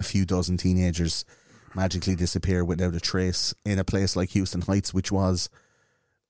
a 0.00 0.02
few 0.02 0.24
dozen 0.24 0.56
teenagers 0.56 1.24
magically 1.74 2.16
disappear 2.16 2.64
without 2.64 2.94
a 2.94 3.00
trace 3.00 3.54
in 3.64 3.78
a 3.78 3.84
place 3.84 4.16
like 4.16 4.30
Houston 4.30 4.62
Heights, 4.62 4.92
which 4.92 5.12
was, 5.12 5.48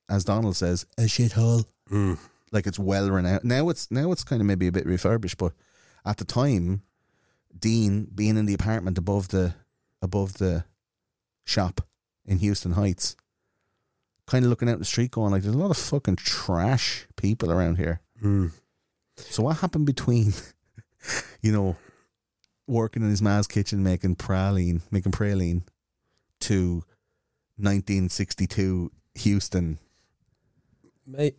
as 0.09 0.25
Donald 0.25 0.57
says, 0.57 0.85
a 0.99 1.03
shithole. 1.03 1.65
Mm. 1.91 2.19
Like 2.53 2.67
it's 2.67 2.79
well 2.79 3.09
renowned. 3.11 3.45
Now 3.45 3.69
it's 3.69 3.91
now 3.91 4.11
it's 4.13 4.25
kind 4.25 4.43
of 4.43 4.47
maybe 4.47 4.67
a 4.67 4.73
bit 4.73 4.87
refurbished, 4.87 5.39
but 5.39 5.53
at 6.05 6.17
the 6.17 6.25
time, 6.25 6.83
Dean 7.57 8.09
being 8.13 8.37
in 8.37 8.47
the 8.47 8.55
apartment 8.55 8.99
above 8.99 9.29
the 9.29 9.55
above 10.03 10.35
the 10.35 10.65
shop 11.45 11.81
in 12.25 12.39
Houston 12.39 12.73
Heights, 12.73 13.15
kind 14.27 14.45
of 14.45 14.51
looking 14.51 14.69
out 14.69 14.81
the 14.81 14.85
street, 14.85 15.13
going 15.13 15.31
like, 15.31 15.43
"There's 15.43 15.55
a 15.55 15.59
lot 15.59 15.71
of 15.71 15.77
fucking 15.77 16.17
trash 16.17 17.07
people 17.17 17.53
around 17.53 17.77
here." 17.77 18.01
Mm. 18.21 18.51
So 19.17 19.45
what 19.45 19.59
happened 19.59 19.87
between, 19.87 20.33
you 21.41 21.53
know, 21.53 21.77
working 22.71 23.03
in 23.03 23.11
his 23.11 23.21
ma's 23.23 23.47
kitchen 23.47 23.83
making 23.83 24.17
praline, 24.17 24.81
making 24.91 25.13
praline, 25.13 25.63
to 26.41 26.83
1962 27.57 28.91
Houston? 29.17 29.79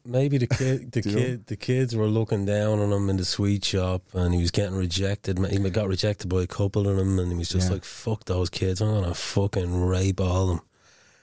Maybe 0.06 0.38
the 0.38 0.48
kid, 0.48 0.92
the 0.92 1.02
Do 1.02 1.10
you 1.10 1.16
know? 1.16 1.22
kid, 1.22 1.48
the 1.48 1.56
kids 1.56 1.96
were 1.96 2.08
looking 2.08 2.46
down 2.46 2.80
on 2.80 2.92
him 2.92 3.10
in 3.10 3.18
the 3.18 3.24
sweet 3.26 3.64
shop, 3.64 4.04
and 4.14 4.34
he 4.34 4.42
was 4.42 4.52
getting 4.52 4.76
rejected. 4.76 5.40
He 5.46 5.58
got 5.70 5.88
rejected 5.88 6.28
by 6.28 6.42
a 6.44 6.48
couple 6.48 6.88
of 6.90 6.98
them, 6.98 7.18
and 7.20 7.32
he 7.32 7.38
was 7.38 7.48
just 7.50 7.68
Yeah. 7.68 7.74
like, 7.76 7.86
"Fuck 7.86 8.26
those 8.26 8.50
kids! 8.50 8.82
I'm 8.82 8.90
gonna 8.94 9.14
fucking 9.14 9.82
rape 9.86 10.20
all 10.20 10.50
of 10.50 10.58
them." 10.58 10.66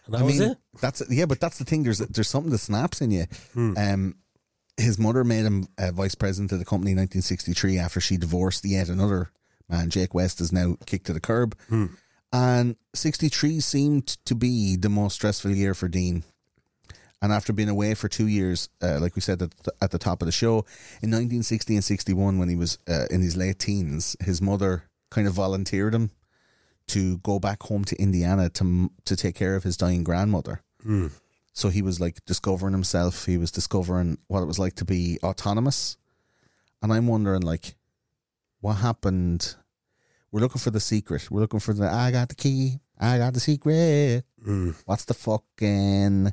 And 0.07 0.15
that 0.15 0.21
I 0.21 0.25
was 0.25 0.39
mean, 0.41 0.51
it. 0.53 0.59
that's 0.81 1.03
yeah, 1.11 1.27
but 1.27 1.41
that's 1.41 1.59
the 1.59 1.65
thing. 1.67 1.83
There's 1.83 1.99
there's 1.99 2.29
something 2.31 2.51
that 2.53 2.59
snaps 2.59 3.03
in 3.03 3.11
you. 3.11 3.27
Hmm. 3.53 3.75
Um, 3.77 4.15
his 4.79 4.99
mother 4.99 5.25
made 5.25 5.45
him 5.45 5.67
uh, 5.77 5.91
vice 5.93 6.15
president 6.15 6.53
of 6.53 6.59
the 6.59 6.65
company 6.65 6.93
in 6.93 6.97
1963 6.99 7.77
after 7.79 8.01
she 8.01 8.17
divorced 8.17 8.65
yet 8.65 8.89
another 8.89 9.31
man. 9.69 9.91
Jake 9.91 10.15
West 10.15 10.41
is 10.41 10.53
now 10.53 10.77
kicked 10.87 11.07
to 11.07 11.13
the 11.13 11.21
curb, 11.21 11.57
Hmm. 11.69 11.87
and 12.33 12.77
63 12.95 13.61
seemed 13.61 14.07
to 14.25 14.35
be 14.35 14.77
the 14.77 14.89
most 14.89 15.15
stressful 15.15 15.51
year 15.53 15.75
for 15.75 15.89
Dean. 15.89 16.25
And 17.21 17.33
after 17.33 17.53
being 17.53 17.69
away 17.69 17.95
for 17.95 18.09
two 18.09 18.29
years, 18.29 18.69
uh, 18.81 18.99
like 19.01 19.17
we 19.17 19.21
said 19.23 19.43
at 19.43 19.51
the, 19.65 19.73
at 19.83 19.91
the 19.91 19.99
top 19.99 20.23
of 20.23 20.27
the 20.27 20.33
show, 20.33 20.59
in 21.03 21.11
1960 21.11 21.75
and 21.75 21.85
61, 21.85 22.39
when 22.39 22.49
he 22.49 22.55
was 22.55 22.79
uh, 22.89 23.07
in 23.11 23.23
his 23.23 23.37
late 23.37 23.59
teens, 23.59 24.15
his 24.21 24.41
mother 24.41 24.85
kind 25.11 25.27
of 25.27 25.35
volunteered 25.35 25.95
him 25.95 26.11
to 26.89 27.19
go 27.19 27.39
back 27.41 27.63
home 27.65 27.85
to 27.85 28.01
Indiana 28.01 28.49
to 28.51 28.91
to 29.05 29.17
take 29.17 29.35
care 29.35 29.57
of 29.57 29.65
his 29.65 29.77
dying 29.77 30.05
grandmother. 30.05 30.63
Mm. 30.87 31.11
So 31.53 31.71
he 31.71 31.83
was 31.83 31.99
like 31.99 32.25
discovering 32.25 32.73
himself. 32.73 33.27
He 33.27 33.37
was 33.37 33.51
discovering 33.51 34.19
what 34.29 34.43
it 34.43 34.47
was 34.47 34.61
like 34.61 34.75
to 34.77 34.85
be 34.85 35.19
autonomous. 35.25 35.97
And 36.83 36.93
I'm 36.93 37.09
wondering, 37.09 37.43
like, 37.43 37.75
what 38.61 38.75
happened? 38.75 39.55
We're 40.31 40.41
looking 40.41 40.61
for 40.61 40.71
the 40.71 40.81
secret. 40.81 41.31
We're 41.31 41.41
looking 41.41 41.61
for 41.61 41.73
the 41.73 41.89
I 41.89 42.11
got 42.11 42.29
the 42.29 42.35
key. 42.35 42.81
I 42.99 43.19
got 43.19 43.35
the 43.35 43.41
secret. 43.41 44.25
Mm. 44.47 44.75
What's 44.85 45.05
the 45.05 45.15
fucking? 45.15 46.33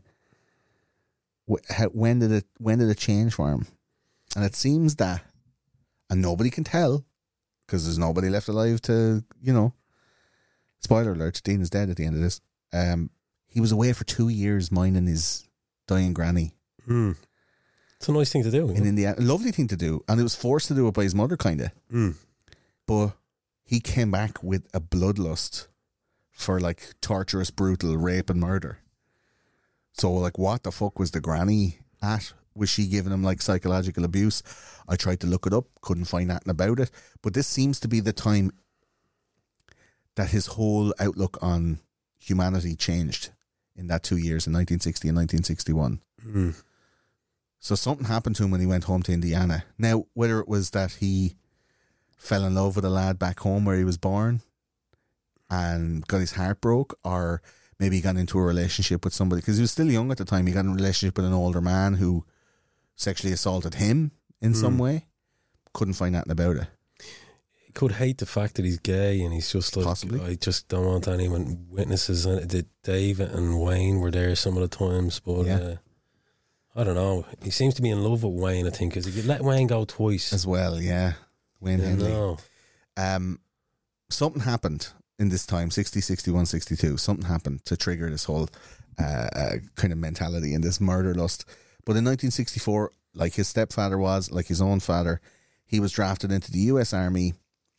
When 1.46 2.20
did 2.20 2.32
it? 2.32 2.46
When 2.58 2.80
did 2.80 2.90
it 2.90 2.98
change 2.98 3.34
for 3.36 3.52
him? 3.52 3.68
And 4.36 4.44
it 4.44 4.56
seems 4.56 4.96
that, 4.96 5.24
and 6.10 6.22
nobody 6.22 6.50
can 6.50 6.64
tell, 6.64 7.06
because 7.66 7.86
there's 7.86 8.00
nobody 8.00 8.30
left 8.30 8.48
alive 8.48 8.82
to, 8.84 9.24
you 9.42 9.54
know. 9.54 9.74
Spoiler 10.82 11.14
alert: 11.14 11.42
Dean 11.44 11.62
is 11.62 11.70
dead 11.70 11.90
at 11.90 11.98
the 11.98 12.06
end 12.06 12.16
of 12.16 12.22
this. 12.22 12.42
Um, 12.74 13.12
he 13.48 13.62
was 13.62 13.72
away 13.72 13.94
for 13.94 14.04
two 14.04 14.28
years 14.28 14.72
minding 14.72 15.06
his 15.08 15.48
dying 15.88 16.14
granny 16.14 16.56
Mm. 16.88 17.16
It's 17.98 18.10
a 18.10 18.12
nice 18.12 18.32
thing 18.32 18.44
to 18.44 18.52
do. 18.52 18.58
you 18.58 18.70
in 18.70 18.84
know? 18.84 18.90
Indiana. 18.90 19.16
Lovely 19.20 19.52
thing 19.52 19.68
to 19.70 19.78
do, 19.78 20.04
and 20.08 20.20
he 20.20 20.24
was 20.24 20.36
forced 20.36 20.68
to 20.68 20.74
do 20.74 20.88
it 20.88 20.94
by 20.94 21.04
his 21.04 21.16
mother, 21.16 21.38
kind 21.38 21.62
of. 21.62 21.72
Mm. 21.92 22.16
But 22.86 23.12
he 23.64 23.80
came 23.80 24.12
back 24.12 24.44
with 24.44 24.68
a 24.74 24.80
bloodlust 24.80 25.68
for 26.32 26.60
like 26.60 26.94
torturous, 27.02 27.52
brutal 27.52 27.98
rape 27.98 28.30
and 28.30 28.40
murder. 28.40 28.80
So, 29.94 30.12
like, 30.14 30.38
what 30.38 30.64
the 30.64 30.72
fuck 30.72 31.00
was 31.00 31.12
the 31.12 31.22
granny 31.22 31.80
at? 32.02 32.34
Was 32.54 32.70
she 32.70 32.88
giving 32.88 33.12
him 33.12 33.24
like 33.24 33.42
psychological 33.42 34.06
abuse? 34.06 34.44
I 34.88 34.96
tried 34.96 35.20
to 35.22 35.28
look 35.28 35.48
it 35.48 35.54
up, 35.54 35.66
couldn't 35.82 36.06
find 36.06 36.28
nothing 36.28 36.50
about 36.52 36.80
it. 36.80 36.92
But 37.22 37.34
this 37.34 37.48
seems 37.48 37.80
to 37.82 37.88
be 37.88 38.00
the 38.02 38.14
time 38.14 38.52
that 40.16 40.30
his 40.30 40.48
whole 40.48 40.94
outlook 41.00 41.38
on 41.42 41.80
humanity 42.18 42.76
changed 42.76 43.30
in 43.76 43.88
that 43.88 44.04
two 44.04 44.18
years 44.18 44.48
in 44.48 44.54
1960 44.54 45.10
and 45.10 45.18
1961. 45.18 46.02
Mm. 46.26 46.64
So 47.60 47.76
something 47.76 48.06
happened 48.08 48.36
to 48.38 48.44
him 48.44 48.52
when 48.52 48.62
he 48.62 48.68
went 48.68 48.84
home 48.84 49.02
to 49.04 49.12
Indiana. 49.14 49.66
Now, 49.78 50.06
whether 50.14 50.40
it 50.40 50.48
was 50.48 50.70
that 50.72 50.94
he 50.94 51.36
fell 52.18 52.46
in 52.46 52.56
love 52.56 52.76
with 52.76 52.86
a 52.86 52.90
lad 52.90 53.18
back 53.20 53.40
home 53.40 53.66
where 53.66 53.78
he 53.78 53.84
was 53.84 53.98
born 53.98 54.42
and 55.50 56.06
got 56.08 56.20
his 56.20 56.34
heart 56.34 56.62
broke, 56.62 56.98
or 57.04 57.42
maybe 57.80 57.96
he 57.98 58.02
got 58.02 58.18
into 58.18 58.38
a 58.40 58.44
relationship 58.44 59.04
with 59.04 59.14
somebody 59.14 59.42
because 59.42 59.58
he 59.58 59.62
was 59.62 59.72
still 59.72 59.92
young 59.92 60.12
at 60.12 60.18
the 60.18 60.26
time. 60.26 60.46
He 60.48 60.54
got 60.54 60.66
in 60.66 60.72
a 60.72 60.76
relationship 60.76 61.18
with 61.18 61.26
an 61.26 61.34
older 61.34 61.62
man 61.62 61.96
who 61.96 62.26
sexually 62.96 63.34
assaulted 63.34 63.76
him 63.76 64.12
in 64.42 64.54
some 64.54 64.78
way. 64.78 65.06
Couldn't 65.74 65.96
find 65.96 66.14
nothing 66.14 66.32
about 66.32 66.56
it. 66.58 66.68
He 67.66 67.72
could 67.74 67.94
hate 67.94 68.20
the 68.20 68.26
fact 68.26 68.56
that 68.56 68.66
he's 68.66 68.80
gay, 68.80 69.22
and 69.22 69.34
he's 69.34 69.52
just 69.52 69.76
like, 69.76 69.86
Possibly. 69.86 70.22
I 70.22 70.36
just 70.36 70.68
don't 70.70 70.86
want 70.86 71.08
anyone 71.08 71.66
witnesses. 71.70 72.26
Dave 72.84 73.20
and 73.20 73.60
Wayne 73.60 74.00
were 74.00 74.12
there 74.12 74.36
some 74.36 74.56
of 74.58 74.62
the 74.62 74.76
times, 74.76 75.20
but 75.20 75.46
Yeah. 75.46 75.56
uh, 75.58 75.76
I 76.76 76.84
don't 76.84 76.96
know. 76.96 77.26
He 77.42 77.52
seems 77.52 77.74
to 77.76 77.82
be 77.82 77.90
in 77.90 78.04
love 78.04 78.24
with 78.24 78.34
Wayne. 78.34 78.68
I 78.68 78.70
think 78.70 78.94
because 78.94 79.06
he 79.14 79.22
let 79.22 79.42
Wayne 79.42 79.68
go 79.68 79.86
twice. 79.86 80.34
As 80.34 80.46
well, 80.46 80.82
yeah. 80.82 81.14
Wayne 81.62 81.80
you 81.80 81.86
Henley. 81.86 82.10
know. 82.12 82.38
um, 82.98 83.40
something 84.10 84.42
happened 84.42 84.90
in 85.18 85.30
this 85.30 85.46
time 85.46 85.72
60 85.72 86.02
61 86.02 86.46
62 86.46 86.98
something 86.98 87.26
happened 87.26 87.64
to 87.64 87.78
trigger 87.78 88.10
this 88.10 88.26
whole 88.26 88.50
uh, 89.00 89.04
uh, 89.34 89.52
kind 89.76 89.94
of 89.94 89.98
mentality 90.00 90.54
and 90.54 90.62
this 90.64 90.82
murder 90.82 91.14
lust 91.14 91.46
but 91.86 91.94
in 91.94 92.04
1964 92.04 92.92
like 93.16 93.34
his 93.36 93.48
stepfather 93.48 93.98
was 93.98 94.30
like 94.30 94.48
his 94.48 94.62
own 94.62 94.82
father 94.82 95.22
he 95.66 95.80
was 95.80 95.94
drafted 95.94 96.32
into 96.34 96.52
the 96.52 96.60
US 96.60 96.94
Army 96.94 97.34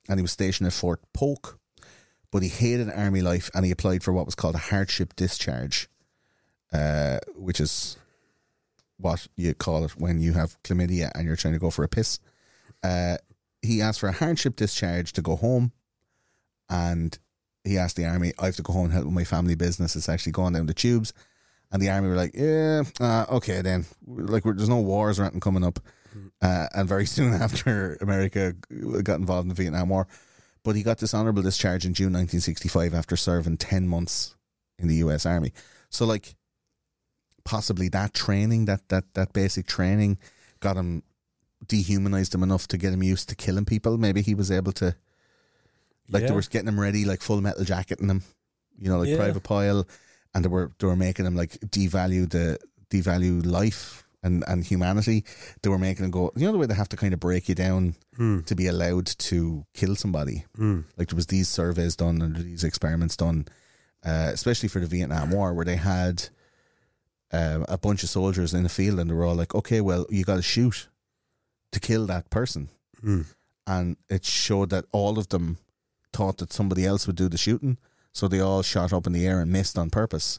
and 0.09 0.19
he 0.19 0.23
was 0.23 0.33
stationed 0.33 0.67
at 0.67 0.73
Fort 0.73 1.01
Polk 1.13 1.59
but 2.33 2.43
he 2.43 2.49
hated 2.49 2.89
army 2.91 3.21
life 3.21 3.51
and 3.55 3.65
he 3.67 3.71
applied 3.71 4.03
for 4.03 4.13
what 4.13 4.25
was 4.27 4.35
called 4.35 4.55
a 4.55 4.59
hardship 4.59 5.15
discharge 5.15 5.89
uh, 6.73 7.19
which 7.37 7.61
is 7.61 7.99
what 8.99 9.27
you 9.37 9.55
call 9.55 9.85
it 9.85 9.93
when 9.93 10.21
you 10.21 10.33
have 10.33 10.61
chlamydia 10.63 11.11
and 11.15 11.27
you're 11.27 11.37
trying 11.37 11.55
to 11.55 11.61
go 11.61 11.71
for 11.71 11.85
a 11.85 11.89
piss 11.89 12.19
uh, 12.83 13.17
he 13.63 13.83
asked 13.83 14.01
for 14.01 14.09
a 14.09 14.13
hardship 14.13 14.57
discharge 14.57 15.13
to 15.13 15.23
go 15.23 15.37
home 15.37 15.73
and 16.69 17.19
he 17.67 17.79
asked 17.79 17.97
the 17.97 18.07
army, 18.07 18.33
I 18.39 18.47
have 18.47 18.57
to 18.57 18.63
go 18.63 18.73
home 18.73 18.85
and 18.85 18.93
help 18.93 19.07
with 19.07 19.15
my 19.15 19.25
family 19.25 19.55
business. 19.55 19.97
It's 19.97 20.09
actually 20.09 20.33
going 20.33 20.55
down 20.55 20.67
the 20.67 20.75
tubes. 20.75 21.13
And 21.73 21.83
the 21.83 21.91
army 21.91 22.09
were 22.09 22.15
like, 22.15 22.31
yeah, 22.35 22.85
uh, 23.01 23.27
okay 23.37 23.61
then. 23.61 23.87
Like, 24.07 24.45
we're, 24.45 24.55
there's 24.55 24.69
no 24.69 24.81
wars 24.81 25.19
or 25.19 25.23
anything 25.25 25.41
coming 25.41 25.65
up. 25.65 25.81
Uh, 26.41 26.69
and 26.75 26.89
very 26.89 27.07
soon 27.07 27.35
after, 27.35 27.99
America 28.01 28.55
got 29.03 29.19
involved 29.19 29.45
in 29.45 29.49
the 29.49 29.55
Vietnam 29.55 29.89
War. 29.89 30.07
But 30.63 30.77
he 30.77 30.83
got 30.83 30.99
this 30.99 31.15
honorable 31.15 31.43
discharge 31.43 31.85
in 31.85 31.95
June 31.95 32.13
1965 32.13 32.95
after 32.95 33.17
serving 33.17 33.57
10 33.57 33.89
months 33.89 34.37
in 34.79 34.89
the 34.89 34.97
US 34.97 35.27
Army. 35.27 35.53
So, 35.91 36.07
like, 36.07 36.37
possibly 37.47 37.89
that 37.89 38.13
training, 38.13 38.67
that, 38.67 38.89
that, 38.91 39.15
that 39.15 39.33
basic 39.33 39.67
training, 39.67 40.19
got 40.61 40.77
him 40.77 41.03
dehumanized 41.67 42.35
him 42.35 42.43
enough 42.43 42.69
to 42.69 42.77
get 42.77 42.93
him 42.93 43.03
used 43.03 43.29
to 43.31 43.35
killing 43.35 43.65
people. 43.65 43.97
Maybe 43.97 44.21
he 44.21 44.35
was 44.35 44.51
able 44.51 44.73
to 44.73 44.95
like 46.11 46.23
Yeah. 46.23 46.29
they 46.29 46.35
were 46.35 46.43
getting 46.43 46.69
him 46.69 46.79
ready, 46.79 47.05
like 47.05 47.23
full 47.23 47.41
metal 47.41 47.65
jacketing 47.65 48.09
him, 48.11 48.23
you 48.79 48.89
know, 48.91 48.99
like 48.99 49.09
Yeah. 49.09 49.17
Private 49.17 49.43
Pyle, 49.43 49.87
and 50.35 50.45
they 50.45 50.49
were 50.49 50.71
they 50.79 50.87
were 50.87 50.97
making 50.97 51.25
him 51.27 51.35
like 51.35 51.53
devalue 51.61 52.29
the 52.29 52.59
devalue 52.91 53.45
life 53.45 54.05
and 54.23 54.45
and 54.47 54.65
humanity. 54.65 55.25
They 55.63 55.71
were 55.71 55.79
making 55.79 56.05
him 56.05 56.11
go. 56.11 56.31
You 56.37 56.47
know 56.47 56.53
the 56.53 56.59
way 56.59 56.67
they 56.67 56.75
have 56.75 56.91
to 56.91 56.97
kind 56.97 57.15
of 57.15 57.21
break 57.21 57.49
you 57.49 57.55
down 57.55 57.97
Hmm. 58.17 58.41
to 58.43 58.55
be 58.55 58.67
allowed 58.67 59.07
to 59.07 59.65
kill 59.75 59.97
somebody. 59.97 60.45
Hmm. 60.57 60.81
Like 60.97 61.09
there 61.09 61.17
was 61.17 61.27
these 61.27 61.49
surveys 61.49 61.97
done 61.97 62.23
and 62.23 62.37
these 62.37 62.65
experiments 62.65 63.17
done, 63.17 63.47
uh, 64.05 64.31
especially 64.33 64.69
for 64.69 64.81
the 64.81 64.87
Vietnam 64.87 65.31
War, 65.31 65.53
where 65.55 65.65
they 65.65 65.77
had 65.77 66.29
um, 67.33 67.65
a 67.69 67.77
bunch 67.79 68.03
of 68.03 68.09
soldiers 68.09 68.55
in 68.55 68.63
the 68.63 68.69
field 68.69 68.99
and 69.01 69.11
they 69.11 69.15
were 69.15 69.25
all 69.25 69.35
like, 69.35 69.55
okay, 69.55 69.81
well, 69.81 70.07
you 70.11 70.25
got 70.25 70.37
to 70.37 70.43
shoot 70.43 70.89
to 71.73 71.81
kill 71.81 72.07
that 72.07 72.31
person. 72.31 72.69
And 73.67 73.97
it 74.09 74.25
showed 74.25 74.71
that 74.71 74.85
all 74.93 75.19
of 75.19 75.29
them 75.31 75.59
thought 76.13 76.39
that 76.39 76.53
somebody 76.53 76.87
else 76.87 77.07
would 77.07 77.17
do 77.17 77.29
the 77.29 77.37
shooting. 77.37 77.79
So 78.13 78.29
they 78.29 78.41
all 78.41 78.63
shot 78.63 78.93
up 78.93 79.07
in 79.07 79.13
the 79.13 79.27
air 79.27 79.41
and 79.41 79.51
missed 79.53 79.77
on 79.77 79.91
purpose. 79.91 80.39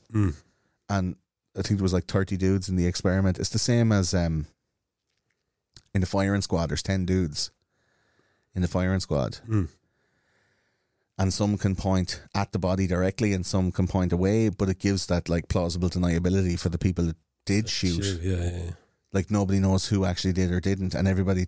And 0.89 1.15
I 1.57 1.61
think 1.61 1.77
there 1.79 1.83
was 1.83 1.93
like 1.93 2.05
30 2.05 2.38
dudes 2.38 2.69
in 2.69 2.75
the 2.77 2.88
experiment. 2.88 3.38
It's 3.38 3.49
the 3.49 3.59
same 3.59 3.91
as 3.91 4.13
um, 4.13 4.45
in 5.93 6.01
the 6.01 6.07
firing 6.07 6.41
squad, 6.41 6.67
there's 6.69 6.81
10 6.83 7.05
dudes 7.05 7.51
in 8.55 8.61
the 8.61 8.67
firing 8.67 8.99
squad. 9.01 9.39
And 11.20 11.34
some 11.34 11.57
can 11.57 11.76
point 11.76 12.22
at 12.36 12.51
the 12.51 12.59
body 12.59 12.86
directly 12.86 13.34
and 13.34 13.43
some 13.45 13.72
can 13.72 13.88
point 13.88 14.13
away, 14.13 14.49
but 14.49 14.70
it 14.70 14.80
gives 14.80 15.07
that 15.07 15.30
like 15.30 15.47
plausible 15.47 15.89
deniability 15.89 16.59
for 16.59 16.70
the 16.70 16.78
people 16.78 17.05
that 17.05 17.15
did 17.45 17.68
shoot. 17.70 18.03
Shoot, 18.03 18.22
yeah, 18.22 18.36
yeah, 18.36 18.57
yeah. 18.65 18.72
Like 19.13 19.32
nobody 19.32 19.59
knows 19.59 19.88
who 19.88 20.05
actually 20.05 20.34
did 20.34 20.51
or 20.51 20.59
didn't, 20.59 20.93
and 20.93 21.07
everybody, 21.07 21.47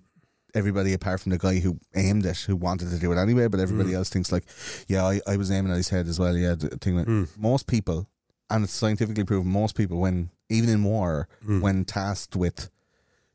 everybody 0.55 0.93
apart 0.93 1.19
from 1.21 1.31
the 1.31 1.37
guy 1.37 1.59
who 1.59 1.79
aimed 1.93 2.25
it, 2.25 2.37
who 2.37 2.55
wanted 2.55 2.89
to 2.89 2.97
do 2.97 3.11
it 3.11 3.17
anyway, 3.17 3.47
but 3.47 3.59
everybody 3.59 3.91
mm. 3.91 3.95
else 3.95 4.09
thinks 4.09 4.31
like, 4.31 4.45
yeah, 4.87 5.05
I, 5.05 5.21
I 5.27 5.37
was 5.37 5.51
aiming 5.51 5.71
at 5.71 5.77
his 5.77 5.89
head 5.89 6.07
as 6.07 6.19
well. 6.19 6.35
Yeah, 6.35 6.55
the 6.55 6.69
thing 6.69 6.95
like 6.95 7.05
mm. 7.05 7.27
most 7.37 7.67
people, 7.67 8.09
and 8.49 8.63
it's 8.63 8.73
scientifically 8.73 9.23
proven, 9.23 9.51
most 9.51 9.75
people 9.75 9.99
when 9.99 10.31
even 10.49 10.69
in 10.69 10.83
war, 10.83 11.27
mm. 11.45 11.61
when 11.61 11.85
tasked 11.85 12.35
with 12.35 12.71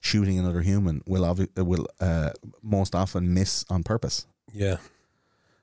shooting 0.01 0.39
another 0.39 0.63
human, 0.63 1.03
will 1.07 1.23
obvi- 1.23 1.65
will 1.65 1.87
uh, 2.01 2.31
most 2.61 2.95
often 2.95 3.33
miss 3.33 3.65
on 3.71 3.85
purpose. 3.85 4.27
Yeah. 4.53 4.79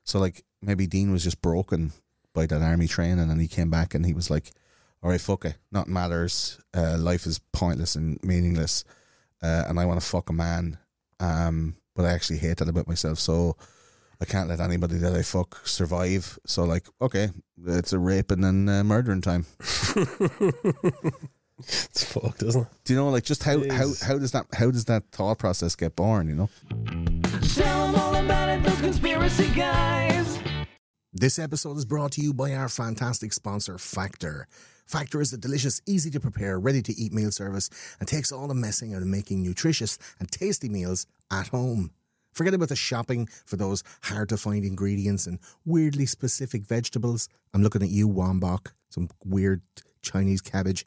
So 0.04 0.18
like 0.18 0.44
maybe 0.62 0.86
Dean 0.86 1.12
was 1.12 1.24
just 1.24 1.42
broken 1.42 1.92
by 2.34 2.46
that 2.46 2.62
army 2.62 2.86
training 2.88 3.18
and 3.18 3.30
then 3.30 3.38
he 3.38 3.48
came 3.48 3.70
back 3.70 3.94
and 3.94 4.06
he 4.06 4.14
was 4.14 4.30
like, 4.30 4.52
All 5.02 5.10
right, 5.10 5.20
fuck 5.20 5.44
it. 5.44 5.56
Nothing 5.70 5.92
matters. 5.92 6.58
Uh, 6.74 6.96
life 6.98 7.26
is 7.26 7.40
pointless 7.52 7.96
and 7.96 8.18
meaningless. 8.22 8.84
Uh, 9.42 9.64
and 9.68 9.78
I 9.80 9.84
want 9.86 10.00
to 10.00 10.06
fuck 10.06 10.30
a 10.30 10.32
man. 10.32 10.78
Um, 11.20 11.76
but 11.94 12.04
I 12.04 12.12
actually 12.12 12.38
hate 12.38 12.58
that 12.58 12.68
about 12.68 12.86
myself. 12.88 13.18
So 13.18 13.56
I 14.20 14.24
can't 14.24 14.48
let 14.48 14.60
anybody 14.60 14.96
that 14.98 15.14
I 15.14 15.22
fuck 15.22 15.66
survive. 15.66 16.38
So 16.46 16.64
like, 16.64 16.86
okay, 17.00 17.30
it's 17.66 17.92
a 17.92 17.98
raping 17.98 18.44
and 18.44 18.70
uh, 18.70 18.84
murdering 18.84 19.20
time. 19.20 19.46
It's 21.58 22.02
fucked, 22.04 22.42
isn't 22.42 22.62
it? 22.62 22.68
Do 22.84 22.92
you 22.92 22.98
know 22.98 23.10
like 23.10 23.22
just 23.24 23.44
how, 23.44 23.58
how 23.70 23.92
how 24.02 24.18
does 24.18 24.32
that 24.32 24.46
how 24.52 24.70
does 24.72 24.86
that 24.86 25.04
thought 25.12 25.38
process 25.38 25.76
get 25.76 25.94
born, 25.94 26.26
you 26.26 26.34
know? 26.34 26.50
Tell 27.54 27.86
'em 27.86 27.94
all 27.94 28.16
about 28.16 28.48
it, 28.48 28.64
those 28.64 28.80
conspiracy 28.80 29.48
guys. 29.54 30.21
This 31.14 31.38
episode 31.38 31.76
is 31.76 31.84
brought 31.84 32.12
to 32.12 32.22
you 32.22 32.32
by 32.32 32.54
our 32.54 32.70
fantastic 32.70 33.34
sponsor, 33.34 33.76
Factor. 33.76 34.48
Factor 34.86 35.20
is 35.20 35.30
a 35.30 35.36
delicious, 35.36 35.82
easy 35.84 36.10
to 36.10 36.18
prepare, 36.18 36.58
ready 36.58 36.80
to 36.80 36.94
eat 36.94 37.12
meal 37.12 37.30
service 37.30 37.68
and 38.00 38.08
takes 38.08 38.32
all 38.32 38.48
the 38.48 38.54
messing 38.54 38.94
out 38.94 39.02
of 39.02 39.08
making 39.08 39.42
nutritious 39.42 39.98
and 40.18 40.30
tasty 40.30 40.70
meals 40.70 41.06
at 41.30 41.48
home. 41.48 41.90
Forget 42.32 42.54
about 42.54 42.70
the 42.70 42.76
shopping 42.76 43.28
for 43.44 43.56
those 43.56 43.84
hard 44.04 44.30
to 44.30 44.38
find 44.38 44.64
ingredients 44.64 45.26
and 45.26 45.38
weirdly 45.66 46.06
specific 46.06 46.62
vegetables. 46.64 47.28
I'm 47.52 47.62
looking 47.62 47.82
at 47.82 47.90
you, 47.90 48.08
wombok, 48.08 48.68
some 48.88 49.10
weird 49.22 49.60
Chinese 50.00 50.40
cabbage. 50.40 50.82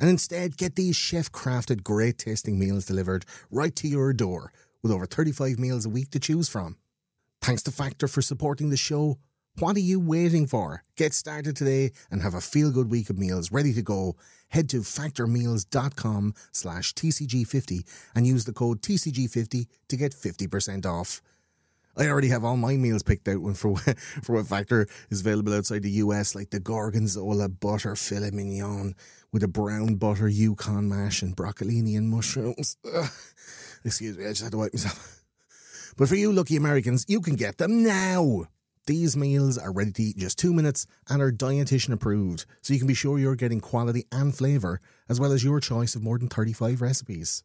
And 0.00 0.10
instead, 0.10 0.56
get 0.56 0.74
these 0.74 0.96
chef 0.96 1.30
crafted, 1.30 1.84
great 1.84 2.18
tasting 2.18 2.58
meals 2.58 2.86
delivered 2.86 3.24
right 3.52 3.76
to 3.76 3.86
your 3.86 4.12
door 4.12 4.52
with 4.82 4.90
over 4.90 5.06
35 5.06 5.60
meals 5.60 5.86
a 5.86 5.90
week 5.90 6.10
to 6.10 6.18
choose 6.18 6.48
from. 6.48 6.76
Thanks 7.40 7.62
to 7.62 7.70
Factor 7.70 8.08
for 8.08 8.20
supporting 8.20 8.70
the 8.70 8.76
show. 8.76 9.18
What 9.60 9.76
are 9.76 9.80
you 9.80 10.00
waiting 10.00 10.48
for? 10.48 10.82
Get 10.96 11.14
started 11.14 11.54
today 11.54 11.92
and 12.10 12.22
have 12.22 12.34
a 12.34 12.40
feel 12.40 12.72
good 12.72 12.90
week 12.90 13.08
of 13.08 13.20
meals 13.20 13.52
ready 13.52 13.72
to 13.74 13.82
go. 13.82 14.16
Head 14.48 14.68
to 14.70 14.80
factormeals.com 14.80 16.34
slash 16.50 16.92
TCG50 16.94 17.86
and 18.16 18.26
use 18.26 18.46
the 18.46 18.52
code 18.52 18.82
TCG50 18.82 19.68
to 19.86 19.96
get 19.96 20.10
50% 20.10 20.84
off. 20.86 21.22
I 21.96 22.08
already 22.08 22.30
have 22.30 22.44
all 22.44 22.56
my 22.56 22.76
meals 22.76 23.04
picked 23.04 23.28
out 23.28 23.42
when 23.42 23.54
for 23.54 23.76
for 24.24 24.34
what 24.34 24.48
Factor 24.48 24.88
is 25.10 25.20
available 25.20 25.54
outside 25.54 25.84
the 25.84 26.02
US, 26.02 26.34
like 26.34 26.50
the 26.50 26.58
Gorgonzola 26.58 27.48
butter 27.48 27.94
filet 27.94 28.32
mignon 28.32 28.96
with 29.30 29.44
a 29.44 29.48
brown 29.48 29.94
butter 29.94 30.28
Yukon 30.28 30.88
mash 30.88 31.22
and 31.22 31.36
broccolini 31.36 31.96
and 31.96 32.08
mushrooms. 32.08 32.76
Ugh. 32.92 33.08
Excuse 33.84 34.18
me, 34.18 34.24
I 34.24 34.30
just 34.30 34.42
had 34.42 34.50
to 34.50 34.58
wipe 34.58 34.74
myself. 34.74 35.20
But 35.96 36.08
for 36.08 36.16
you 36.16 36.32
lucky 36.32 36.56
Americans, 36.56 37.04
you 37.06 37.20
can 37.20 37.36
get 37.36 37.58
them 37.58 37.84
now. 37.84 38.48
These 38.86 39.16
meals 39.16 39.56
are 39.56 39.72
ready 39.72 39.92
to 39.92 40.02
eat 40.02 40.16
in 40.16 40.20
just 40.20 40.38
two 40.38 40.52
minutes 40.52 40.86
and 41.08 41.22
are 41.22 41.32
dietitian 41.32 41.94
approved, 41.94 42.44
so 42.60 42.74
you 42.74 42.78
can 42.78 42.86
be 42.86 42.92
sure 42.92 43.18
you're 43.18 43.34
getting 43.34 43.60
quality 43.60 44.04
and 44.12 44.36
flavour, 44.36 44.78
as 45.08 45.18
well 45.18 45.32
as 45.32 45.42
your 45.42 45.58
choice 45.58 45.94
of 45.94 46.02
more 46.02 46.18
than 46.18 46.28
35 46.28 46.82
recipes. 46.82 47.44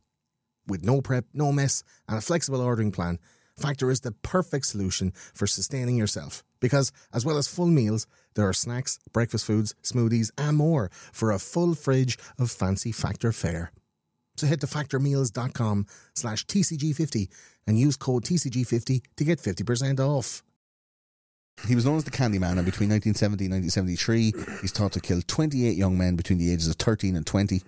With 0.68 0.84
no 0.84 1.02
prep, 1.02 1.28
no 1.34 1.54
mess, 1.54 1.82
and 2.10 2.18
a 2.18 2.22
flexible 2.22 2.60
ordering 2.60 2.92
plan, 2.92 3.20
Factor 3.56 3.90
is 3.90 4.02
the 4.02 4.12
perfect 4.12 4.66
solution 4.66 5.14
for 5.34 5.48
sustaining 5.48 5.96
yourself. 5.96 6.44
Because, 6.60 6.92
as 7.14 7.26
well 7.26 7.38
as 7.38 7.48
full 7.48 7.68
meals, 7.68 8.06
there 8.34 8.48
are 8.48 8.54
snacks, 8.54 9.00
breakfast 9.14 9.46
foods, 9.46 9.76
smoothies, 9.82 10.32
and 10.38 10.58
more 10.58 10.92
for 11.14 11.32
a 11.32 11.40
full 11.40 11.74
fridge 11.74 12.18
of 12.38 12.52
fancy 12.52 12.92
Factor 12.92 13.32
fare. 13.32 13.72
So 14.36 14.46
head 14.46 14.60
to 14.62 14.68
factormeals.com 14.68 15.86
slash 16.16 16.46
TCG50 16.46 17.30
and 17.66 17.80
use 17.80 17.96
code 17.96 18.26
TCG50 18.26 19.02
to 19.16 19.24
get 19.24 19.40
50% 19.40 20.02
off. 20.02 20.44
He 21.68 21.76
was 21.76 21.86
known 21.86 21.98
as 21.98 22.04
the 22.04 22.12
Candyman, 22.12 22.58
and 22.58 22.66
between 22.66 22.90
1970 22.90 23.46
and 23.46 23.54
1973, 23.54 24.60
he's 24.62 24.72
thought 24.72 24.94
to 24.94 25.00
kill 25.00 25.22
28 25.22 25.76
young 25.76 25.98
men 25.98 26.16
between 26.16 26.40
the 26.40 26.52
ages 26.52 26.68
of 26.68 26.76
13 26.76 27.16
and 27.16 27.26
20. 27.26 27.62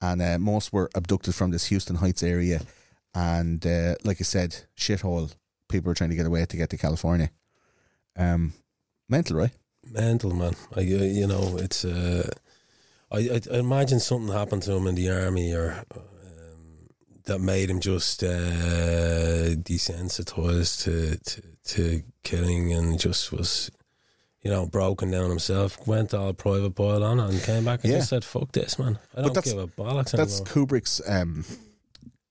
And 0.00 0.22
uh, 0.22 0.38
most 0.38 0.72
were 0.72 0.90
abducted 0.94 1.34
from 1.34 1.50
this 1.50 1.66
Houston 1.66 1.96
Heights 1.96 2.22
area. 2.22 2.60
And 3.14 3.64
uh, 3.66 3.96
like 4.04 4.18
I 4.20 4.24
said, 4.24 4.56
shithole. 4.76 5.34
People 5.68 5.90
were 5.90 5.94
trying 5.94 6.10
to 6.10 6.16
get 6.16 6.26
away 6.26 6.44
to 6.46 6.56
get 6.56 6.70
to 6.70 6.78
California. 6.78 7.30
Um, 8.16 8.52
mental, 9.08 9.36
right? 9.36 9.50
Mental, 9.90 10.34
man. 10.34 10.54
I, 10.74 10.80
you 10.80 11.26
know, 11.26 11.56
it's. 11.58 11.84
Uh, 11.84 12.28
I, 13.10 13.18
I, 13.18 13.40
I 13.52 13.58
imagine 13.58 14.00
something 14.00 14.32
happened 14.34 14.62
to 14.64 14.72
him 14.72 14.86
in 14.86 14.94
the 14.94 15.10
army, 15.10 15.54
or 15.54 15.82
that 17.28 17.38
made 17.40 17.70
him 17.70 17.80
just 17.80 18.22
uh, 18.22 19.54
desensitized 19.54 20.82
to, 20.84 21.16
to 21.18 21.42
to 21.64 22.02
killing, 22.22 22.72
and 22.72 22.98
just 22.98 23.30
was, 23.32 23.70
you 24.42 24.50
know, 24.50 24.66
broken 24.66 25.10
down 25.10 25.28
himself. 25.30 25.86
Went 25.86 26.12
all 26.14 26.32
Private 26.32 26.74
Pyle 26.74 27.04
on 27.04 27.20
it, 27.20 27.30
and 27.30 27.42
came 27.42 27.64
back 27.64 27.84
and 27.84 27.92
Yeah. 27.92 27.98
just 27.98 28.10
said, 28.10 28.24
"Fuck 28.24 28.52
this, 28.52 28.78
man. 28.78 28.98
I 29.16 29.22
don't 29.22 29.34
that's- 29.34 29.52
give 29.52 29.62
a 29.62 29.66
bollocks 29.68 30.10
That's 30.12 30.40
anymore." 30.40 30.66
Kubrick's 30.66 31.00
um, 31.08 31.44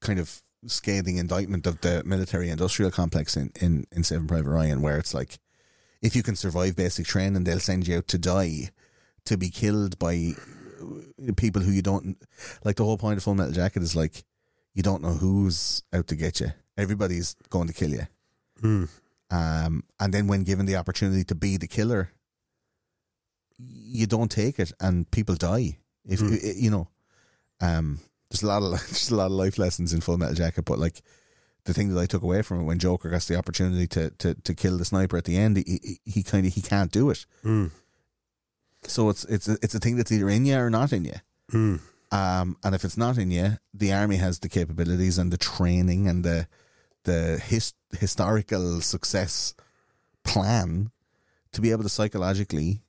kind 0.01 0.19
of 0.19 0.41
scathing 0.65 1.17
indictment 1.17 1.65
of 1.67 1.79
the 1.81 2.03
military 2.03 2.49
industrial 2.49 2.91
complex 2.91 3.37
in, 3.37 3.51
in, 3.61 3.85
in 3.91 4.03
Saving 4.03 4.27
Private 4.27 4.49
Ryan, 4.49 4.81
where 4.81 4.97
it's 4.97 5.13
like, 5.13 5.37
if 6.01 6.15
you 6.15 6.23
can 6.23 6.35
survive 6.35 6.75
basic 6.75 7.05
training, 7.05 7.43
they'll 7.43 7.59
send 7.59 7.87
you 7.87 7.97
out 7.97 8.07
to 8.09 8.17
die, 8.17 8.71
to 9.25 9.37
be 9.37 9.49
killed 9.49 9.97
by 9.99 10.33
people 11.37 11.61
who 11.61 11.71
you 11.71 11.81
don't 11.81 12.17
like. 12.65 12.75
The 12.75 12.83
whole 12.83 12.97
point 12.97 13.17
of 13.17 13.23
Full 13.23 13.35
Metal 13.35 13.53
Jacket 13.53 13.83
is 13.83 13.95
like, 13.95 14.23
you 14.77 14.83
don't 14.83 15.01
know 15.01 15.13
who's 15.13 15.81
out 15.91 16.05
to 16.07 16.15
get 16.15 16.39
you. 16.39 16.51
Everybody's 16.77 17.35
going 17.49 17.67
to 17.67 17.73
kill 17.73 17.89
you. 17.89 18.05
Hmm. 18.61 18.83
Um, 19.31 19.83
and 19.99 20.13
then 20.13 20.27
when 20.27 20.43
given 20.43 20.67
the 20.67 20.75
opportunity 20.75 21.23
to 21.25 21.35
be 21.35 21.57
the 21.57 21.67
killer, 21.67 22.11
you 23.57 24.05
don't 24.07 24.29
take 24.31 24.59
it, 24.59 24.71
and 24.79 25.09
people 25.11 25.35
die. 25.35 25.77
If 26.05 26.19
Hmm. 26.19 26.35
you 26.55 26.69
know, 26.69 26.87
um, 27.59 27.99
there's 28.29 28.43
a 28.43 28.47
lot 28.47 28.61
of 28.63 28.71
there's 28.91 29.09
a 29.11 29.15
lot 29.15 29.25
of 29.25 29.31
life 29.31 29.57
lessons 29.57 29.93
in 29.93 30.01
Full 30.01 30.17
Metal 30.17 30.35
Jacket, 30.35 30.65
but 30.65 30.79
like 30.79 31.01
the 31.65 31.73
thing 31.73 31.89
that 31.93 31.99
I 31.99 32.05
took 32.05 32.21
away 32.23 32.43
from 32.43 32.61
it 32.61 32.65
when 32.65 32.79
Joker 32.79 33.09
gets 33.09 33.25
the 33.27 33.35
opportunity 33.37 33.87
to 33.87 34.11
to, 34.11 34.35
to 34.35 34.53
kill 34.53 34.77
the 34.77 34.85
sniper 34.85 35.17
at 35.17 35.25
the 35.25 35.37
end, 35.37 35.57
he 35.57 35.79
he, 35.83 35.99
he 36.05 36.23
kind 36.23 36.45
of 36.45 36.53
he 36.53 36.61
can't 36.61 36.91
do 36.91 37.09
it. 37.09 37.25
Hmm. 37.41 37.67
So 38.83 39.09
it's 39.09 39.25
it's 39.25 39.47
a, 39.49 39.57
it's 39.63 39.75
a 39.75 39.79
thing 39.79 39.97
that's 39.97 40.11
either 40.11 40.29
in 40.29 40.45
you 40.45 40.57
or 40.57 40.69
not 40.69 40.93
in 40.93 41.05
you. 41.05 41.15
Hmm. 41.49 41.75
Um, 42.11 42.55
and 42.63 42.73
if 42.73 42.85
it's 42.85 42.97
not 42.97 43.17
in 43.17 43.31
you, 43.31 43.57
the 43.73 43.91
army 43.93 44.15
has 44.17 44.39
the 44.39 44.47
capabilities 44.49 45.17
and 45.17 45.31
the 45.31 45.37
training 45.37 46.07
and 46.07 46.23
the 46.23 46.47
the 47.03 47.37
his, 47.43 47.73
historical 47.97 48.81
success 48.81 49.53
plan 50.23 50.91
to 51.51 51.61
be 51.61 51.71
able 51.71 51.83
to 51.83 51.89
psychologically 51.89 52.81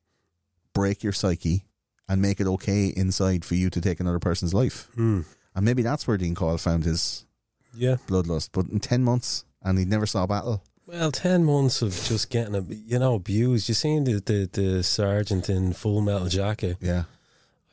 break 0.72 1.02
your 1.02 1.12
psyche 1.12 1.64
and 2.08 2.20
make 2.22 2.40
it 2.40 2.46
okay 2.46 2.86
inside 2.88 3.44
for 3.44 3.54
you 3.54 3.70
to 3.70 3.80
take 3.80 4.00
another 4.00 4.18
person's 4.18 4.54
life. 4.54 4.88
Hmm. 4.94 5.22
And 5.54 5.64
maybe 5.64 5.82
that's 5.82 6.06
where 6.06 6.16
Dean 6.16 6.34
Corll 6.34 6.58
found 6.58 6.84
his 6.84 7.26
Yeah. 7.74 7.96
bloodlust. 8.06 8.50
But 8.52 8.66
in 8.68 8.80
ten 8.80 9.02
months, 9.02 9.44
and 9.62 9.78
he 9.78 9.84
never 9.84 10.06
saw 10.06 10.24
a 10.24 10.26
battle. 10.26 10.62
Well, 10.86 11.12
ten 11.12 11.44
months 11.44 11.82
of 11.82 11.90
just 12.04 12.30
getting 12.30 12.54
a, 12.54 12.60
you 12.62 12.98
know 12.98 13.14
abused. 13.14 13.68
You 13.68 13.74
seen 13.74 14.04
the, 14.04 14.20
the 14.20 14.48
the 14.50 14.82
sergeant 14.82 15.48
in 15.50 15.72
Full 15.74 16.00
Metal 16.00 16.28
Jacket? 16.28 16.78
Yeah, 16.80 17.04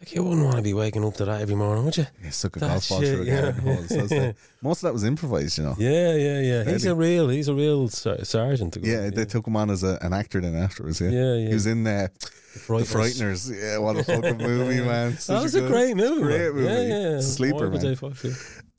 Like 0.05 0.13
you 0.13 0.23
wouldn't 0.23 0.43
want 0.45 0.57
to 0.57 0.61
be 0.61 0.75
waking 0.75 1.03
up 1.03 1.15
to 1.15 1.25
that 1.25 1.41
every 1.41 1.55
morning, 1.55 1.83
would 1.83 1.97
you? 1.97 2.05
Yeah, 2.23 2.29
suck 2.29 2.55
a 2.57 2.59
That 2.59 2.67
golf 2.69 2.89
ball 2.89 3.01
shit, 3.01 3.15
through 3.15 3.23
a 3.23 3.25
yeah. 3.25 3.41
garden 3.41 3.61
hose. 3.63 3.87
That's 3.89 4.09
the- 4.09 4.35
most 4.61 4.77
of 4.83 4.87
that 4.87 4.93
was 4.93 5.03
improvised, 5.03 5.57
you 5.57 5.63
know. 5.63 5.73
Yeah, 5.79 6.13
yeah, 6.13 6.39
yeah. 6.41 6.63
He's 6.63 6.85
a 6.85 6.93
real, 6.93 7.27
he's 7.29 7.47
a 7.47 7.55
real 7.55 7.87
ser- 7.87 8.23
sergeant. 8.23 8.73
to 8.73 8.81
go 8.81 8.87
Yeah, 8.87 9.09
they 9.09 9.25
took 9.25 9.47
him 9.47 9.55
on 9.55 9.71
as 9.71 9.81
a, 9.83 9.97
an 10.03 10.13
actor 10.13 10.39
then 10.41 10.53
afterwards. 10.55 11.01
Yeah, 11.01 11.09
Yeah, 11.09 11.33
yeah. 11.37 11.47
He 11.47 11.53
was 11.55 11.65
in 11.65 11.87
uh, 11.87 12.07
The 12.53 12.59
Frighteners. 12.59 13.49
Yeah, 13.51 13.79
what 13.79 13.95
a 13.97 14.03
fucking 14.03 14.37
movie, 14.47 14.81
man. 14.83 15.13
Such 15.17 15.25
That 15.37 15.41
was 15.41 15.55
a 15.55 15.61
good- 15.61 15.71
great 15.71 15.97
movie. 15.97 16.21
Great 16.21 16.37
man. 16.39 16.53
movie. 16.53 16.65
Yeah, 16.67 16.81
yeah. 16.81 17.17
It's 17.17 17.25
a 17.25 17.31
sleeper, 17.31 17.55
Michael 17.71 17.71
man. 17.71 17.81
J. 17.81 17.95
Fox, 17.95 18.23
yeah. 18.23 18.31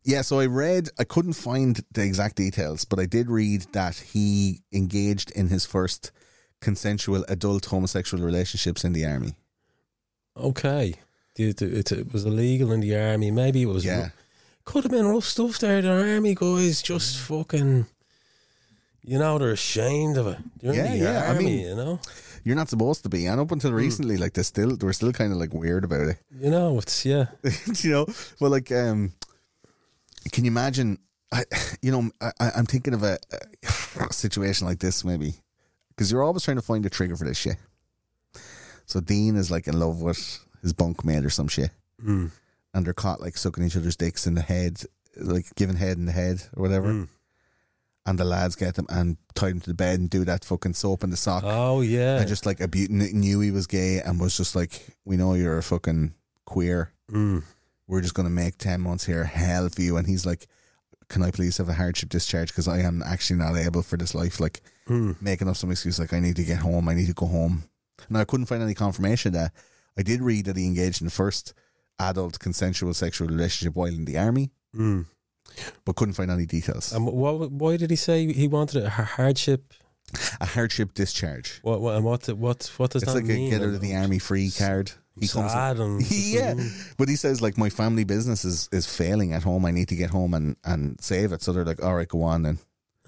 Yeah, 0.05 0.22
so 0.22 0.39
I 0.39 0.47
read, 0.47 0.91
I 0.97 1.03
couldn't 1.03 1.33
find 1.33 1.81
the 1.91 2.05
exact 2.05 2.37
details, 2.37 2.85
but 2.85 3.01
I 3.01 3.07
did 3.07 3.29
read 3.29 3.62
that 3.72 3.97
he 3.97 4.62
engaged 4.72 5.33
in 5.33 5.49
his 5.49 5.66
first 5.66 6.12
consensual 6.61 7.24
adult 7.29 7.64
homosexual 7.66 8.22
relationships 8.24 8.85
in 8.85 8.93
the 8.93 9.05
army. 9.05 9.35
Okay. 10.37 10.95
It, 11.37 11.61
it, 11.62 11.93
it 11.93 12.12
was 12.12 12.24
illegal 12.24 12.72
in 12.72 12.80
the 12.80 12.97
army. 12.97 13.30
Maybe 13.30 13.62
it 13.62 13.66
was. 13.66 13.84
Yeah. 13.84 14.11
Could 14.64 14.84
have 14.84 14.93
been 14.93 15.07
rough 15.07 15.24
stuff 15.24 15.59
there. 15.59 15.80
The 15.82 16.14
army 16.14 16.34
guys 16.34 16.82
just 16.82 17.18
fucking. 17.18 17.87
You 19.05 19.18
know, 19.20 19.39
they're 19.39 19.53
ashamed 19.53 20.16
of 20.16 20.26
it. 20.26 20.39
You're 20.61 20.74
Yeah, 20.74 20.84
in 20.87 20.99
the 20.99 21.05
yeah, 21.05 21.30
I 21.30 21.39
mean- 21.39 21.59
you 21.61 21.76
know? 21.76 22.01
You're 22.43 22.57
not 22.57 22.68
supposed 22.68 23.03
to 23.03 23.09
be, 23.09 23.26
and 23.26 23.41
up 23.41 23.51
until 23.51 23.72
recently, 23.72 24.16
like 24.16 24.34
they 24.34 24.43
still 24.45 24.76
they 24.76 24.87
were 24.87 24.93
still 24.93 25.12
kind 25.12 25.32
of 25.32 25.39
like 25.39 25.53
weird 25.53 25.82
about 25.84 26.03
it. 26.09 26.18
You 26.41 26.51
know, 26.51 26.78
it's, 26.78 27.05
yeah. 27.05 27.26
you 27.82 27.91
know, 27.91 28.07
well, 28.41 28.53
like, 28.53 28.70
um, 28.70 29.12
can 30.30 30.45
you 30.45 30.51
imagine? 30.53 30.99
I, 31.32 31.43
you 31.82 31.91
know, 31.91 32.11
I, 32.20 32.30
I- 32.39 32.51
I'm 32.57 32.66
thinking 32.66 32.95
of 32.95 33.03
a, 33.03 33.18
a 34.01 34.12
situation 34.12 34.64
like 34.66 34.78
this 34.78 35.05
maybe 35.05 35.34
because 35.89 36.12
you're 36.12 36.22
always 36.22 36.45
trying 36.45 36.57
to 36.57 36.62
find 36.62 36.87
a 36.87 36.91
trigger 36.91 37.16
for 37.16 37.24
this 37.24 37.37
shit. 37.37 37.57
So 38.87 39.01
Dean 39.01 39.34
is 39.34 39.51
like 39.51 39.66
in 39.66 39.78
love 39.80 40.01
with 40.01 40.39
his 40.66 40.72
bunkmate 40.74 41.24
or 41.24 41.30
some 41.30 41.46
shit, 41.48 41.70
Mm. 42.04 42.30
and 42.74 42.84
they're 42.84 42.92
caught 42.92 43.20
like 43.20 43.36
sucking 43.38 43.64
each 43.64 43.76
other's 43.76 43.96
dicks 43.96 44.26
in 44.26 44.34
the 44.34 44.42
head, 44.42 44.82
like 45.16 45.46
giving 45.54 45.76
head 45.76 45.96
in 45.96 46.06
the 46.06 46.12
head 46.12 46.42
or 46.56 46.62
whatever. 46.62 46.88
Mm. 46.92 47.08
And 48.04 48.18
the 48.18 48.24
lads 48.24 48.54
get 48.54 48.74
them 48.76 48.86
and 48.88 49.16
tie 49.34 49.48
them 49.48 49.60
to 49.60 49.70
the 49.70 49.74
bed 49.74 49.98
and 49.98 50.08
do 50.08 50.24
that 50.24 50.44
fucking 50.44 50.74
soap 50.74 51.02
in 51.02 51.10
the 51.10 51.16
sock. 51.16 51.42
Oh, 51.44 51.80
yeah. 51.80 52.18
And 52.18 52.28
just 52.28 52.46
like 52.46 52.60
a 52.60 52.68
beauty 52.68 52.92
knew 52.94 53.40
he 53.40 53.50
was 53.50 53.66
gay 53.66 54.00
and 54.00 54.20
was 54.20 54.36
just 54.36 54.54
like, 54.54 54.86
we 55.04 55.16
know 55.16 55.34
you're 55.34 55.58
a 55.58 55.62
fucking 55.62 56.14
queer. 56.44 56.92
Mm. 57.10 57.42
We're 57.88 58.02
just 58.02 58.14
going 58.14 58.26
to 58.28 58.32
make 58.32 58.58
10 58.58 58.80
months 58.80 59.06
here 59.06 59.24
hell 59.24 59.68
for 59.70 59.82
you. 59.82 59.96
And 59.96 60.06
he's 60.06 60.24
like, 60.24 60.46
can 61.08 61.22
I 61.24 61.32
please 61.32 61.56
have 61.58 61.68
a 61.68 61.72
hardship 61.74 62.08
discharge? 62.10 62.48
Because 62.48 62.68
I 62.68 62.78
am 62.80 63.02
actually 63.04 63.38
not 63.40 63.56
able 63.56 63.82
for 63.82 63.96
this 63.96 64.14
life. 64.14 64.38
Like, 64.40 64.60
Mm. 64.88 65.20
making 65.20 65.48
up 65.48 65.56
some 65.56 65.72
excuse 65.72 65.98
like, 65.98 66.12
I 66.12 66.20
need 66.20 66.36
to 66.36 66.44
get 66.44 66.58
home. 66.58 66.88
I 66.88 66.94
need 66.94 67.08
to 67.08 67.12
go 67.12 67.26
home. 67.26 67.64
Now, 68.08 68.20
I 68.20 68.24
couldn't 68.24 68.46
find 68.46 68.62
any 68.62 68.74
confirmation 68.74 69.32
that. 69.32 69.52
I 69.99 70.03
did 70.03 70.20
read 70.20 70.44
that 70.47 70.57
he 70.57 70.66
engaged 70.66 71.01
in 71.01 71.07
the 71.07 71.11
first 71.12 71.55
adult 71.99 72.38
consensual 72.38 72.92
sexual 72.94 73.28
relationship 73.28 73.74
while 73.74 73.88
in 73.88 74.05
the 74.05 74.18
army, 74.18 74.51
Mm. 74.74 75.07
but 75.84 75.97
couldn't 75.97 76.14
find 76.14 76.30
any 76.30 76.44
details. 76.47 76.92
And 76.92 77.07
what, 77.07 77.51
why 77.51 77.76
did 77.78 77.90
he 77.90 77.97
say 77.97 78.30
he 78.32 78.49
wanted 78.49 78.84
a 78.84 78.90
hardship? 78.90 79.72
a 80.40 80.47
hardship 80.47 80.94
discharge. 80.94 81.59
What, 81.62 81.80
what, 81.80 81.97
and 81.97 82.05
what, 82.05 82.28
what, 82.28 82.70
what 82.76 82.90
does 82.90 83.03
It's 83.03 83.12
that 83.12 83.18
like 83.18 83.24
mean? 83.26 83.47
It's 83.47 83.53
like 83.53 83.61
a 83.61 83.64
get 83.64 83.68
out 83.68 83.74
of 83.74 83.80
the 83.80 83.97
army 83.97 84.18
free 84.20 84.51
card. 84.57 84.92
He 85.18 85.26
comes 85.28 85.51
Sad 85.51 85.78
and 85.78 86.03
yeah, 86.11 86.55
but 86.99 87.09
he 87.09 87.16
says 87.16 87.40
like 87.40 87.57
my 87.57 87.70
family 87.70 88.05
business 88.05 88.44
is 88.44 88.68
is 88.70 88.86
failing 88.86 89.32
at 89.32 89.42
home. 89.44 89.64
I 89.64 89.70
need 89.70 89.88
to 89.88 89.97
get 89.97 90.11
home 90.11 90.34
and 90.34 90.57
and 90.62 91.01
save 91.01 91.32
it. 91.32 91.40
So 91.42 91.53
they're 91.53 91.64
like, 91.64 91.82
all 91.82 91.94
right, 91.94 92.07
go 92.07 92.22
on 92.22 92.42
then. 92.42 92.59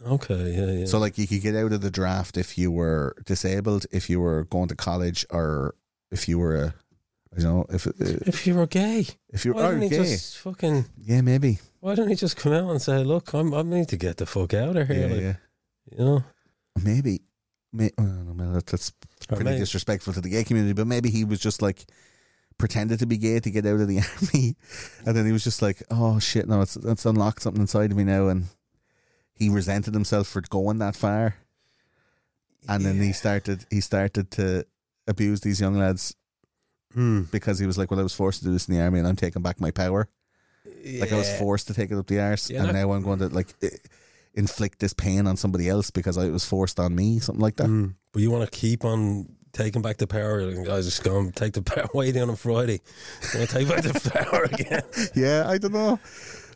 Okay, 0.06 0.52
yeah, 0.56 0.70
yeah. 0.80 0.86
So 0.86 0.98
like 0.98 1.18
you 1.18 1.26
could 1.28 1.42
get 1.42 1.54
out 1.54 1.72
of 1.72 1.82
the 1.82 1.90
draft 1.90 2.36
if 2.38 2.56
you 2.56 2.70
were 2.72 3.14
disabled, 3.26 3.84
if 3.92 4.08
you 4.08 4.20
were 4.20 4.44
going 4.44 4.68
to 4.68 4.74
college, 4.74 5.26
or 5.30 5.74
if 6.10 6.28
you 6.28 6.38
were 6.38 6.56
a, 6.56 6.74
you 7.36 7.44
know, 7.44 7.66
if 7.70 7.86
uh, 7.86 7.90
if 8.00 8.46
you 8.46 8.54
were 8.54 8.66
gay, 8.66 9.06
if 9.28 9.44
you're 9.44 9.54
why 9.54 9.62
oh, 9.74 9.78
gay, 9.80 9.88
just 9.88 10.38
fucking? 10.38 10.84
yeah, 11.00 11.20
maybe, 11.20 11.58
Why 11.80 11.94
don't 11.94 12.08
he 12.08 12.14
just 12.14 12.36
come 12.36 12.52
out 12.52 12.70
and 12.70 12.80
say, 12.82 13.04
"Look, 13.04 13.32
I'm, 13.34 13.52
I 13.54 13.62
need 13.62 13.88
to 13.88 13.96
get 13.96 14.16
the 14.16 14.26
fuck 14.26 14.54
out 14.54 14.76
of 14.76 14.88
yeah, 14.88 14.94
here"? 14.94 15.08
like, 15.08 15.20
yeah, 15.20 15.34
You 15.92 16.04
know, 16.04 16.24
maybe. 16.82 17.20
May, 17.70 17.90
well, 17.98 18.06
no, 18.06 18.32
man, 18.34 18.52
that- 18.54 18.66
that's 18.66 18.92
pretty 19.28 19.44
maybe- 19.44 19.58
disrespectful 19.58 20.14
to 20.14 20.20
the 20.22 20.30
gay 20.30 20.42
community. 20.44 20.72
But 20.72 20.86
maybe 20.86 21.10
he 21.10 21.24
was 21.24 21.38
just 21.38 21.60
like 21.60 21.84
pretended 22.56 22.98
to 22.98 23.06
be 23.06 23.18
gay 23.18 23.38
to 23.40 23.50
get 23.50 23.66
out 23.66 23.78
of 23.80 23.86
the 23.88 23.98
army, 24.34 24.56
and 25.04 25.14
then 25.14 25.26
he 25.26 25.32
was 25.32 25.44
just 25.44 25.60
like, 25.60 25.82
"Oh 25.90 26.18
shit, 26.18 26.48
no, 26.48 26.62
it's 26.62 26.76
it's 26.76 27.04
unlocked 27.04 27.42
something 27.42 27.60
inside 27.60 27.90
of 27.90 27.96
me 27.98 28.04
now," 28.04 28.28
and 28.28 28.46
he 29.34 29.50
resented 29.50 29.92
himself 29.94 30.26
for 30.28 30.40
going 30.40 30.78
that 30.78 30.96
far, 30.96 31.36
and 32.68 32.84
then 32.84 33.00
he 33.00 33.12
started 33.12 33.66
he 33.70 33.80
started 33.82 34.30
to 34.32 34.64
abuse 35.08 35.40
these 35.40 35.60
young 35.60 35.76
lads 35.78 36.14
Mm. 36.96 37.30
because 37.30 37.58
he 37.58 37.66
was 37.66 37.76
like, 37.76 37.90
"Well, 37.90 38.00
I 38.00 38.02
was 38.02 38.14
forced 38.14 38.38
to 38.40 38.44
do 38.46 38.52
this 38.52 38.66
in 38.68 38.74
the 38.74 38.80
army, 38.80 38.98
and 39.00 39.06
I'm 39.08 39.16
taking 39.16 39.42
back 39.42 39.60
my 39.60 39.70
power. 39.70 40.08
Like 41.00 41.12
I 41.12 41.16
was 41.16 41.30
forced 41.38 41.66
to 41.66 41.74
take 41.74 41.90
it 41.90 41.98
up 41.98 42.06
the 42.06 42.18
arse, 42.20 42.48
Yeah, 42.50 42.64
and 42.64 42.72
now 42.72 42.92
I'm 42.92 43.02
going 43.02 43.18
to 43.18 43.28
like." 43.28 43.48
inflict 44.34 44.78
this 44.78 44.92
pain 44.92 45.26
on 45.26 45.36
somebody 45.36 45.68
else 45.68 45.90
because 45.90 46.16
I 46.16 46.28
was 46.28 46.44
forced 46.44 46.78
on 46.78 46.94
me, 46.94 47.18
something 47.18 47.42
like 47.42 47.56
that. 47.56 47.66
Mm. 47.66 47.94
But 48.12 48.22
you 48.22 48.30
want 48.30 48.44
to 48.48 48.56
keep 48.56 48.84
on 48.84 49.26
taking 49.52 49.82
back 49.82 49.96
the 49.96 50.06
power. 50.06 50.38
And 50.38 50.64
guys, 50.64 50.84
just 50.84 51.02
go 51.02 51.18
and 51.18 51.34
take 51.34 51.54
the 51.54 51.62
power 51.74 51.88
way 51.92 52.12
down 52.12 52.30
on 52.30 52.36
Friday. 52.36 52.80
Want 53.34 53.48
to 53.48 53.54
take 53.54 53.68
back 53.68 53.82
the 53.82 53.98
power 54.14 54.44
again? 54.44 54.82
Yeah, 55.16 55.44
I 55.48 55.58
don't 55.58 55.72
know. 55.72 55.98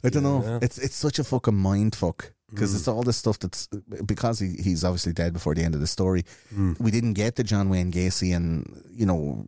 I 0.04 0.10
don't 0.10 0.22
know. 0.22 0.42
Yeah. 0.44 0.58
It's 0.62 0.78
it's 0.78 0.94
such 0.94 1.18
a 1.18 1.24
fucking 1.24 1.56
mind 1.56 1.96
fuck 1.96 2.32
because 2.52 2.72
Mm. 2.72 2.76
it's 2.76 2.88
all 2.88 3.02
this 3.02 3.16
stuff 3.16 3.38
that's 3.38 3.68
because 4.06 4.38
he, 4.38 4.56
he's 4.62 4.84
obviously 4.84 5.12
dead 5.12 5.32
before 5.32 5.54
the 5.54 5.62
end 5.64 5.74
of 5.74 5.80
the 5.80 5.86
story. 5.86 6.24
Mm. 6.54 6.78
We 6.80 6.90
didn't 6.90 7.14
get 7.14 7.36
the 7.36 7.44
John 7.44 7.68
Wayne 7.68 7.90
Gacy 7.92 8.34
and 8.36 8.64
you 8.90 9.06
know 9.06 9.44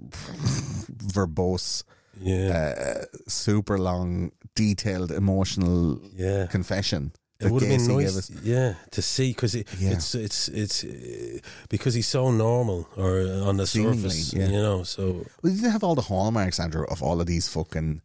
verbose, 1.15 1.85
Yeah, 2.21 2.75
uh, 2.77 3.05
super 3.29 3.79
long, 3.79 4.31
detailed, 4.55 5.11
emotional 5.11 6.01
yeah. 6.17 6.47
confession. 6.47 7.13
It 7.41 7.45
that 7.45 7.53
would 7.53 7.63
have 7.63 7.71
been 7.71 7.81
Gacy 7.81 7.99
gave 7.99 8.15
nice, 8.15 8.17
us. 8.17 8.31
yeah, 8.45 8.75
to 8.93 9.03
see 9.03 9.31
because 9.33 9.55
it, 9.57 9.67
Yeah. 9.79 9.91
it's 9.95 10.15
it's 10.15 10.49
it's 10.49 10.85
uh, 10.85 11.39
because 11.69 11.93
he's 11.95 12.07
so 12.07 12.31
normal 12.31 12.89
or 12.97 13.21
uh, 13.21 13.49
on 13.49 13.57
the 13.57 13.67
Seemingly, 13.67 13.99
surface, 14.11 14.33
yeah. 14.33 14.47
you 14.47 14.63
know. 14.63 14.85
So 14.85 15.27
We 15.43 15.51
didn't 15.51 15.73
have 15.73 15.83
all 15.85 15.97
the 15.97 16.03
hallmarks, 16.03 16.61
Andrew, 16.61 16.87
of 16.89 17.03
all 17.03 17.21
of 17.21 17.27
these 17.27 17.49
fucking 17.49 18.01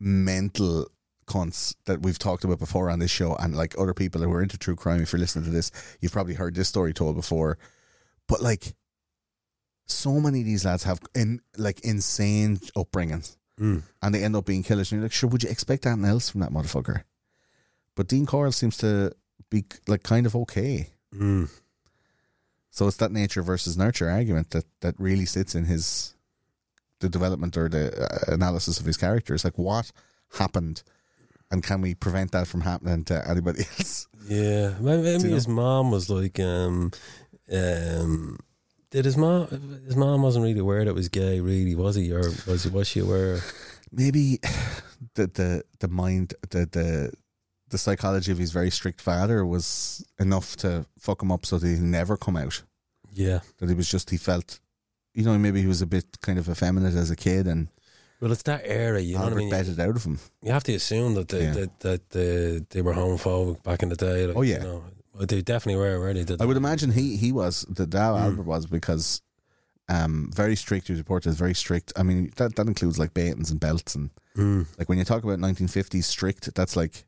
mental 0.00 0.88
cunts 1.26 1.74
that 1.86 2.02
we've 2.02 2.18
talked 2.18 2.44
about 2.44 2.58
before 2.58 2.90
on 2.90 2.98
this 2.98 3.10
show, 3.10 3.34
and 3.36 3.56
like 3.56 3.74
other 3.78 3.94
people 3.94 4.20
who 4.22 4.32
are 4.32 4.42
into 4.42 4.58
true 4.58 4.76
crime. 4.76 5.02
If 5.02 5.12
you're 5.12 5.20
listening 5.20 5.44
to 5.46 5.50
this, 5.50 5.70
you've 6.00 6.12
probably 6.12 6.34
heard 6.34 6.54
this 6.54 6.68
story 6.68 6.92
told 6.92 7.16
before. 7.16 7.58
But 8.28 8.40
like, 8.42 8.74
so 9.86 10.20
many 10.20 10.40
of 10.40 10.46
these 10.46 10.64
lads 10.64 10.82
have 10.84 11.00
in 11.14 11.40
like 11.56 11.80
insane 11.80 12.56
upbringings, 12.76 13.36
mm, 13.60 13.82
and 14.02 14.14
they 14.14 14.24
end 14.24 14.36
up 14.36 14.46
being 14.46 14.62
killers. 14.62 14.90
And 14.90 14.98
you're 15.00 15.04
like, 15.04 15.12
sure, 15.12 15.28
would 15.28 15.42
you 15.42 15.50
expect 15.50 15.86
anything 15.86 16.04
else 16.04 16.30
from 16.30 16.40
that 16.40 16.50
motherfucker? 16.50 17.02
But 17.94 18.08
Dean 18.08 18.26
Coyle 18.26 18.52
seems 18.52 18.76
to 18.78 19.12
be 19.50 19.64
like 19.86 20.02
kind 20.02 20.26
of 20.26 20.34
okay. 20.36 20.90
mm, 21.14 21.48
So 22.70 22.86
it's 22.88 22.96
that 22.98 23.12
nature 23.12 23.42
versus 23.42 23.76
nurture 23.76 24.10
argument 24.10 24.50
that 24.50 24.64
that 24.80 24.94
really 24.98 25.26
sits 25.26 25.54
in 25.54 25.64
his 25.64 26.14
the 27.00 27.08
development 27.08 27.56
or 27.56 27.68
the 27.68 28.04
uh, 28.04 28.32
analysis 28.32 28.80
of 28.80 28.86
his 28.86 28.96
character. 28.96 29.34
It's 29.34 29.44
like 29.44 29.58
what 29.58 29.92
happened, 30.38 30.82
and 31.50 31.62
can 31.62 31.80
we 31.80 31.94
prevent 31.94 32.32
that 32.32 32.46
from 32.46 32.62
happening 32.62 33.04
to 33.04 33.28
anybody 33.28 33.60
else? 33.78 34.08
yeah. 34.28 34.74
Maybe, 34.80 35.28
his 35.28 35.48
mom 35.48 35.90
was 35.90 36.10
like, 36.10 36.40
um, 36.40 36.90
um, 37.52 38.38
did 38.90 39.04
his 39.04 39.16
mom? 39.16 39.46
His 39.84 39.96
mom 39.96 40.22
wasn't 40.22 40.44
really 40.44 40.60
aware 40.60 40.84
that 40.84 40.94
was 40.94 41.08
gay, 41.08 41.40
really, 41.40 41.74
was 41.74 41.96
he, 41.96 42.12
or 42.12 42.30
was 42.46 42.64
he? 42.64 42.70
Was 42.70 42.88
she 42.88 43.00
aware? 43.00 43.40
Maybe 43.92 44.40
the 45.14 45.26
the 45.26 45.64
the 45.80 45.88
mind 45.88 46.34
the 46.50 46.66
the 46.66 47.12
the 47.68 47.78
psychology 47.78 48.30
of 48.32 48.38
his 48.38 48.52
very 48.52 48.70
strict 48.70 49.00
father 49.00 49.44
was 49.44 50.04
enough 50.18 50.56
to 50.56 50.86
fuck 50.98 51.22
him 51.22 51.32
up 51.32 51.44
so 51.44 51.58
that 51.58 51.66
he 51.66 51.74
never 51.74 52.16
come 52.16 52.36
out. 52.36 52.62
Yeah. 53.12 53.40
That 53.58 53.68
he 53.68 53.74
was 53.74 53.88
just 53.88 54.10
he 54.10 54.16
felt, 54.16 54.60
you 55.14 55.24
know, 55.24 55.36
maybe 55.38 55.60
he 55.60 55.66
was 55.66 55.82
a 55.82 55.86
bit 55.86 56.20
kind 56.20 56.38
of 56.38 56.48
effeminate 56.48 56.94
as 56.94 57.10
a 57.10 57.16
kid 57.16 57.46
and 57.46 57.68
Well, 58.20 58.32
it's 58.32 58.42
that 58.44 58.62
era, 58.64 59.00
you 59.00 59.14
know 59.14 59.24
Albert 59.24 59.34
what 59.34 59.40
I 59.54 59.62
mean. 59.62 59.80
out 59.80 59.96
of 59.96 60.04
him. 60.04 60.18
You 60.42 60.52
have 60.52 60.64
to 60.64 60.74
assume 60.74 61.14
that 61.14 61.28
they, 61.28 61.44
Yeah. 61.44 61.52
that, 61.52 61.80
that 61.80 62.10
they, 62.10 62.60
they 62.70 62.80
were 62.82 62.94
homophobic 62.94 63.62
back 63.62 63.82
in 63.82 63.90
the 63.90 63.96
day. 63.96 64.26
Like, 64.26 64.36
Oh, 64.36 64.42
yeah. 64.42 64.56
you 64.58 64.62
know. 64.62 64.84
They 65.18 65.40
definitely 65.40 65.80
were. 65.80 65.98
Were 65.98 66.12
they? 66.12 66.24
Did 66.24 66.42
I 66.42 66.44
would 66.44 66.58
imagine 66.58 66.90
he 66.92 67.16
he 67.16 67.32
was 67.32 67.64
that 67.70 67.88
Dow 67.88 68.14
Mm. 68.16 68.20
Albert 68.20 68.42
was 68.44 68.66
because 68.66 69.22
um 69.88 70.30
very 70.34 70.54
strict. 70.56 70.88
He 70.88 70.92
was 70.92 71.00
reported 71.00 71.30
as 71.30 71.36
very 71.38 71.54
strict. 71.54 71.90
I 71.96 72.02
mean 72.02 72.32
that 72.36 72.56
that 72.56 72.66
includes 72.66 72.98
like 72.98 73.14
batons 73.14 73.50
and 73.50 73.58
belts 73.58 73.94
and 73.94 74.10
Mm, 74.36 74.66
like 74.78 74.90
when 74.90 74.98
you 74.98 75.04
talk 75.04 75.24
about 75.24 75.38
1950s 75.38 76.04
strict, 76.04 76.54
that's 76.54 76.76
like 76.76 77.05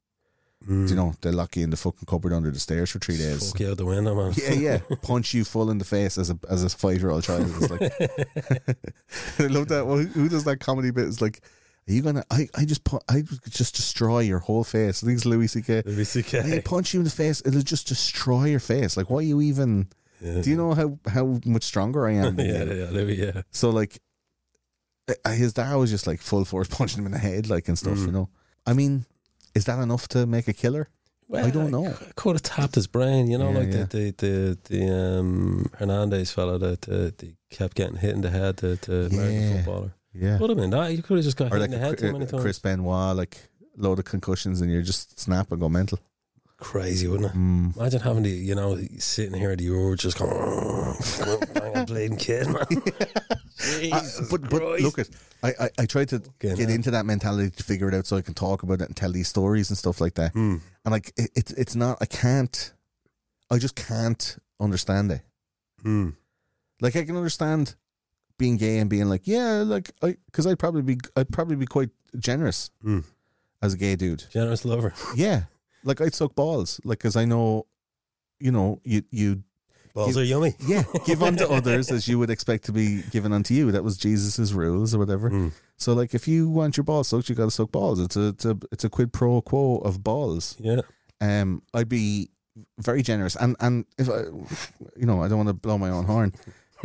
mm. 0.67 0.89
you 0.89 0.97
know 0.97 1.15
they 1.21 1.31
lock 1.31 1.57
you 1.57 1.65
in 1.65 1.71
the 1.71 1.77
fucking 1.77 2.07
cupboard 2.07 2.33
under 2.33 2.51
the 2.51 2.59
stairs 2.59 2.91
for 2.91 2.99
three 2.99 3.17
days. 3.19 3.51
Fuck 3.51 3.61
you 3.61 3.71
out 3.71 3.77
the 3.77 3.85
window, 3.85 4.15
man. 4.15 4.33
Yeah, 4.37 4.53
yeah, 4.53 4.79
punch 5.03 5.35
you 5.35 5.45
full 5.45 5.71
in 5.71 5.79
the 5.79 5.85
face 5.85 6.17
as 6.19 6.31
a 6.31 6.39
as 6.49 6.65
a 6.65 6.69
five 6.71 6.99
year 7.01 7.11
old 7.11 7.25
child. 7.25 7.47
It's 7.61 7.71
like 7.71 7.81
I 9.39 9.47
love 9.47 9.69
that. 9.69 9.87
Well, 9.87 9.99
who, 9.99 10.29
does 10.29 10.45
that 10.45 10.59
comedy 10.59 10.91
bit? 10.91 11.07
It's 11.07 11.21
like. 11.21 11.41
Are 11.89 11.93
you 11.93 12.03
gonna? 12.03 12.23
I, 12.31 12.49
I 12.55 12.67
just 12.67 12.85
pu- 12.85 13.01
I 13.09 13.23
just 13.49 13.75
destroy 13.75 14.19
your 14.19 14.41
whole 14.41 14.63
face. 14.63 15.03
I 15.03 15.07
think 15.07 15.17
it's 15.17 15.25
Louis 15.25 15.49
C.K. 15.49 15.85
Louis 15.87 16.05
C.K.. 16.05 16.57
I 16.57 16.61
punch 16.61 16.93
you 16.93 17.01
in 17.01 17.05
the 17.05 17.11
face. 17.11 17.41
It'll 17.47 17.63
just 17.63 17.89
destroy 17.89 18.45
your 18.45 18.61
face. 18.61 18.95
Like, 18.99 19.09
why 19.09 19.21
are 19.21 19.23
you 19.23 19.41
even? 19.41 19.89
Yeah. 20.21 20.43
Do 20.43 20.51
you 20.51 20.57
know 20.57 20.75
how 20.75 20.99
how 21.11 21.41
much 21.47 21.63
stronger 21.63 22.07
I 22.07 22.13
am? 22.17 22.39
yeah, 22.39 22.65
you? 22.65 22.75
yeah, 22.75 22.91
Louis, 22.91 23.15
yeah. 23.15 23.41
So 23.53 23.71
like, 23.71 24.03
his 25.29 25.55
dad 25.55 25.75
was 25.77 25.89
just 25.91 26.07
like 26.07 26.21
full 26.21 26.45
force 26.45 26.69
punching 26.69 26.99
him 26.99 27.07
in 27.07 27.13
the 27.13 27.19
head, 27.19 27.49
like 27.49 27.69
and 27.69 27.77
Mm. 27.79 27.81
stuff. 27.81 27.99
You 28.01 28.13
know, 28.13 28.29
I 28.67 28.75
mean, 28.75 29.07
is 29.59 29.65
that 29.69 29.79
enough 29.87 30.05
to 30.15 30.19
make 30.27 30.47
a 30.49 30.53
killer? 30.63 30.85
I 31.49 31.51
don't 31.51 31.71
know. 31.77 31.87
I 32.09 32.13
could 32.21 32.35
have 32.37 32.43
tapped 32.57 32.75
his 32.81 32.87
brain, 32.97 33.23
you 33.31 33.37
know, 33.41 33.51
Yeah, 33.51 33.59
like 33.61 33.73
yeah. 33.73 33.85
the 33.85 33.87
the 33.97 34.05
the, 34.25 34.59
the 34.71 34.81
um, 35.01 35.67
Hernandez 35.79 36.31
fellow 36.33 36.57
that 36.67 36.83
uh, 36.89 37.11
kept 37.59 37.75
getting 37.81 37.99
hit 38.05 38.15
in 38.19 38.23
the 38.23 38.31
head, 38.31 38.57
the, 38.63 38.71
the 38.87 38.99
American 39.13 39.57
footballer. 39.57 39.91
Yeah, 40.15 40.39
Could 40.39 40.51
have 40.53 40.59
been 40.63 40.71
that. 40.71 40.87
You 40.97 41.03
could 41.05 41.17
have 41.19 41.25
just 41.29 41.37
got 41.37 41.53
or 41.53 41.57
hit 41.57 41.61
like 41.65 41.71
in 41.73 41.79
the 41.81 41.85
head 41.85 41.93
a, 41.95 41.97
too 41.97 42.13
many 42.13 42.25
a 42.25 42.29
times. 42.29 42.43
Chris 42.43 42.59
Benoit, 42.59 43.15
like 43.23 43.37
load 43.77 43.99
of 43.99 44.07
concussions, 44.07 44.61
and 44.63 44.71
you're 44.73 44.87
just 44.93 45.21
snap 45.21 45.53
and 45.53 45.61
go 45.61 45.69
mental. 45.69 45.99
Crazy, 46.59 47.07
wouldn't 47.07 47.31
it? 47.33 47.37
Mm. 47.39 47.77
Imagine 47.77 48.01
having 48.01 48.25
to, 48.25 48.29
you 48.29 48.55
know, 48.55 48.77
sitting 48.99 49.39
here 49.39 49.53
at 49.53 49.59
the 49.59 49.71
urge, 49.71 50.01
just 50.01 50.19
going, 50.19 50.33
bang 51.55 51.77
a 51.77 51.85
bleeding 51.87 52.17
kid, 52.19 52.47
man. 52.49 52.67
Uh, 53.61 53.81
Jesus 53.81 54.31
but 54.31 54.49
but 54.49 54.63
look 54.81 55.01
at 55.01 55.09
I, 55.43 55.49
I 55.61 55.71
I 55.81 55.87
tried 55.87 56.09
to 56.11 56.21
Fucking 56.21 56.33
get 56.39 56.59
hell. 56.61 56.71
into 56.71 56.93
that 56.93 57.05
mentality 57.05 57.51
to 57.51 57.63
figure 57.65 57.89
it 57.89 57.95
out 57.95 58.07
so 58.07 58.17
I 58.17 58.23
can 58.23 58.33
talk 58.35 58.63
about 58.63 58.81
it 58.81 58.87
and 58.87 58.97
tell 58.97 59.11
these 59.11 59.27
stories 59.27 59.69
and 59.69 59.77
stuff 59.77 60.01
like 60.01 60.15
that. 60.15 60.31
Hmm. 60.33 60.59
And 60.85 60.93
like 60.93 61.13
it, 61.17 61.31
it's 61.35 61.51
it's 61.53 61.75
not 61.75 61.99
I 62.01 62.07
can't 62.07 62.73
I 63.51 63.59
just 63.59 63.75
can't 63.75 64.39
understand 64.61 65.11
it. 65.11 65.23
Hmm. 65.83 66.11
Like 66.81 66.95
I 66.95 67.05
can 67.05 67.17
understand 67.17 67.75
being 68.39 68.59
gay 68.59 68.79
and 68.79 68.89
being 68.89 69.09
like 69.09 69.23
yeah 69.27 69.65
like 69.67 69.91
I 70.03 70.17
because 70.27 70.47
I'd 70.47 70.61
probably 70.61 70.83
be 70.83 70.99
I'd 71.17 71.31
probably 71.33 71.57
be 71.57 71.67
quite 71.67 71.91
generous 72.17 72.71
Hmm. 72.83 73.01
as 73.61 73.75
a 73.75 73.77
gay 73.77 73.97
dude. 73.97 74.23
Generous 74.31 74.65
lover. 74.65 74.95
Yeah, 75.17 75.43
like 75.85 76.01
I'd 76.01 76.15
suck 76.15 76.35
balls 76.35 76.81
like 76.85 76.99
because 76.99 77.17
I 77.17 77.25
know 77.25 77.67
you 78.41 78.53
know 78.53 78.81
you 78.85 79.03
you 79.11 79.43
Balls 79.95 80.15
You- 80.17 80.23
are 80.23 80.25
yummy. 80.25 80.55
yeah 80.67 80.85
give 81.07 81.23
unto 81.23 81.45
others 81.45 81.91
as 81.91 82.07
you 82.07 82.19
would 82.19 82.31
expect 82.31 82.65
to 82.67 82.73
be 82.73 83.03
given 83.11 83.33
unto 83.33 83.55
you. 83.55 83.73
That 83.73 83.83
was 83.83 83.97
Jesus's 83.97 84.53
rules 84.55 84.95
or 84.95 84.99
whatever. 84.99 85.29
Hmm. 85.31 85.49
So 85.77 85.93
like 85.95 86.15
if 86.15 86.29
you 86.29 86.49
want 86.49 86.77
your 86.77 86.85
balls 86.85 87.09
sucked, 87.09 87.29
you 87.29 87.35
got 87.35 87.47
to 87.47 87.51
suck 87.51 87.73
balls. 87.73 87.99
It's 88.01 88.17
a 88.17 88.29
it's 88.29 88.45
a 88.45 88.57
it's 88.71 88.85
a 88.85 88.91
quid 88.91 89.13
pro 89.13 89.41
quo 89.41 89.79
of 89.79 90.05
balls. 90.05 90.57
Yeah. 90.61 90.83
Um, 91.21 91.63
I'd 91.75 91.89
be 91.89 92.31
very 92.79 93.03
generous 93.03 93.35
and 93.37 93.57
and 93.61 93.87
if 93.99 94.09
I, 94.09 94.25
you 94.97 95.07
know, 95.07 95.23
I 95.23 95.29
don't 95.29 95.39
want 95.39 95.49
to 95.49 95.55
blow 95.55 95.79
my 95.79 95.91
own 95.91 96.05
horn. 96.05 96.33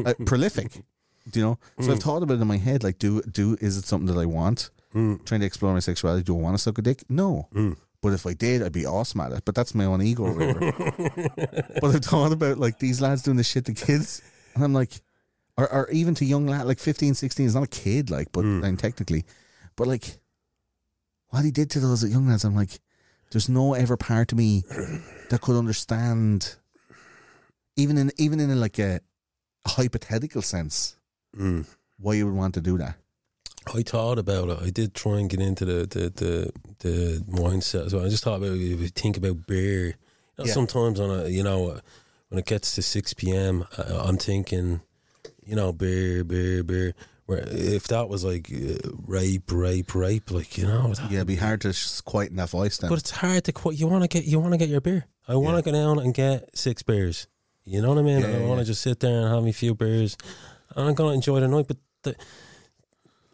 Uh, 0.03 0.13
prolific, 0.25 0.83
do 1.29 1.39
you 1.39 1.45
know? 1.45 1.59
So 1.81 1.91
I've 1.91 1.99
thought 1.99 2.23
about 2.23 2.37
it 2.37 2.41
in 2.41 2.47
my 2.47 2.57
head. 2.57 2.83
Like, 2.83 2.97
do 2.97 3.21
do 3.23 3.57
is 3.61 3.77
it 3.77 3.85
something 3.85 4.07
that 4.15 4.19
I 4.19 4.25
want? 4.25 4.71
Hmm. 4.91 5.15
Trying 5.25 5.41
to 5.41 5.45
explore 5.47 5.73
my 5.73 5.79
sexuality. 5.81 6.23
Do 6.23 6.35
I 6.37 6.41
want 6.41 6.55
to 6.57 6.61
suck 6.63 6.77
a 6.79 6.81
dick? 6.81 7.03
No. 7.09 7.47
Hmm. 7.53 7.73
But 8.03 8.13
if 8.13 8.27
I 8.27 8.33
did, 8.33 8.61
I'd 8.61 8.73
be 8.73 8.85
awesome 8.85 9.21
at 9.21 9.31
it. 9.31 9.43
But 9.45 9.55
that's 9.55 9.73
my 9.73 9.85
own 9.85 10.01
ego, 10.01 10.25
or 10.25 10.33
whatever. 10.33 10.71
but 11.81 11.95
I've 11.95 12.03
thought 12.05 12.33
about 12.33 12.57
like 12.59 12.77
these 12.77 12.99
lads 13.01 13.23
doing 13.23 13.37
this 13.37 13.47
shit 13.47 13.63
to 13.65 13.73
kids, 13.73 14.21
and 14.53 14.63
I'm 14.63 14.73
like, 14.73 15.01
or, 15.57 15.71
or 15.71 15.89
even 15.89 16.13
to 16.15 16.25
young 16.25 16.45
lad 16.45 16.67
like 16.67 16.79
15, 16.79 17.13
16 17.13 17.45
is 17.45 17.55
not 17.55 17.63
a 17.63 17.67
kid, 17.67 18.11
like, 18.11 18.31
but 18.33 18.43
Mm. 18.43 18.63
I'm 18.65 18.77
technically, 18.77 19.23
but 19.77 19.87
like, 19.87 20.19
what 21.29 21.45
he 21.45 21.51
did 21.51 21.69
to 21.71 21.79
those 21.79 22.03
young 22.07 22.27
lads, 22.27 22.43
I'm 22.43 22.55
like, 22.55 22.79
there's 23.31 23.47
no 23.49 23.73
ever 23.73 23.95
part 23.97 24.31
of 24.33 24.37
me 24.37 24.63
that 25.29 25.39
could 25.41 25.57
understand, 25.57 26.55
even 27.77 27.97
in 27.97 28.11
even 28.17 28.39
in 28.39 28.51
a, 28.51 28.55
like 28.55 28.79
a, 28.79 28.99
hypothetical 29.65 30.41
sense, 30.41 30.97
Hmm. 31.35 31.61
why 31.97 32.15
you 32.15 32.25
would 32.25 32.35
want 32.35 32.53
to 32.55 32.61
do 32.61 32.77
that. 32.79 32.95
I 33.73 33.81
thought 33.81 34.17
about 34.19 34.49
it. 34.49 34.59
I 34.61 34.69
did 34.69 34.93
try 34.93 35.19
and 35.19 35.29
get 35.29 35.39
into 35.39 35.65
the 35.65 35.85
the 35.85 36.09
the, 36.09 36.51
the 36.79 37.23
mindset 37.31 37.85
as 37.85 37.93
well. 37.93 38.05
I 38.05 38.09
just 38.09 38.23
thought 38.23 38.37
about 38.37 38.53
if 38.53 38.59
you 38.81 38.87
think 38.89 39.17
about 39.17 39.45
beer. 39.47 39.85
You 39.87 39.93
know, 40.39 40.45
Yeah. 40.45 40.53
Sometimes 40.53 40.99
on 40.99 41.09
a 41.11 41.27
you 41.29 41.43
know 41.43 41.79
when 42.29 42.39
it 42.39 42.45
gets 42.45 42.75
to 42.75 42.81
six 42.81 43.13
p.m., 43.13 43.65
I'm 43.77 44.17
thinking, 44.17 44.81
you 45.45 45.55
know, 45.55 45.71
beer, 45.71 46.23
beer, 46.23 46.63
beer. 46.63 46.93
Where 47.25 47.43
if 47.47 47.87
that 47.87 48.09
was 48.09 48.25
like 48.25 48.51
uh, 48.51 48.89
rape, 49.07 49.49
rape, 49.51 49.95
rape, 49.95 50.29
like 50.31 50.57
you 50.57 50.65
know, 50.67 50.93
Yeah, 51.09 51.17
it'd 51.17 51.27
be 51.27 51.37
hard 51.37 51.61
to 51.61 51.69
quieten 52.03 52.35
that 52.35 52.49
voice 52.49 52.77
then. 52.79 52.89
But 52.89 52.99
it's 52.99 53.11
hard 53.11 53.45
to 53.45 53.53
quit. 53.53 53.79
You 53.79 53.87
want 53.87 54.03
to 54.03 54.09
get 54.09 54.25
you 54.25 54.39
want 54.39 54.51
to 54.53 54.57
get 54.57 54.67
your 54.67 54.81
beer. 54.81 55.05
I 55.27 55.35
want 55.35 55.63
to 55.63 55.69
Yeah. 55.69 55.73
go 55.73 55.79
down 55.79 55.99
and 55.99 56.13
get 56.13 56.57
six 56.57 56.83
beers. 56.83 57.27
You 57.63 57.81
know 57.81 57.89
what 57.89 57.99
I 57.99 58.01
mean? 58.01 58.19
Yeah, 58.19 58.39
I 58.39 58.45
want 58.45 58.59
to 58.59 58.65
just 58.65 58.81
sit 58.81 58.99
there 58.99 59.21
and 59.21 59.33
have 59.33 59.41
me 59.41 59.53
few 59.53 59.73
beers. 59.73 60.17
And 60.75 60.89
I'm 60.89 60.95
gonna 60.95 61.13
enjoy 61.13 61.39
the 61.39 61.47
night. 61.47 61.67
But 61.67 61.77
the, 62.01 62.15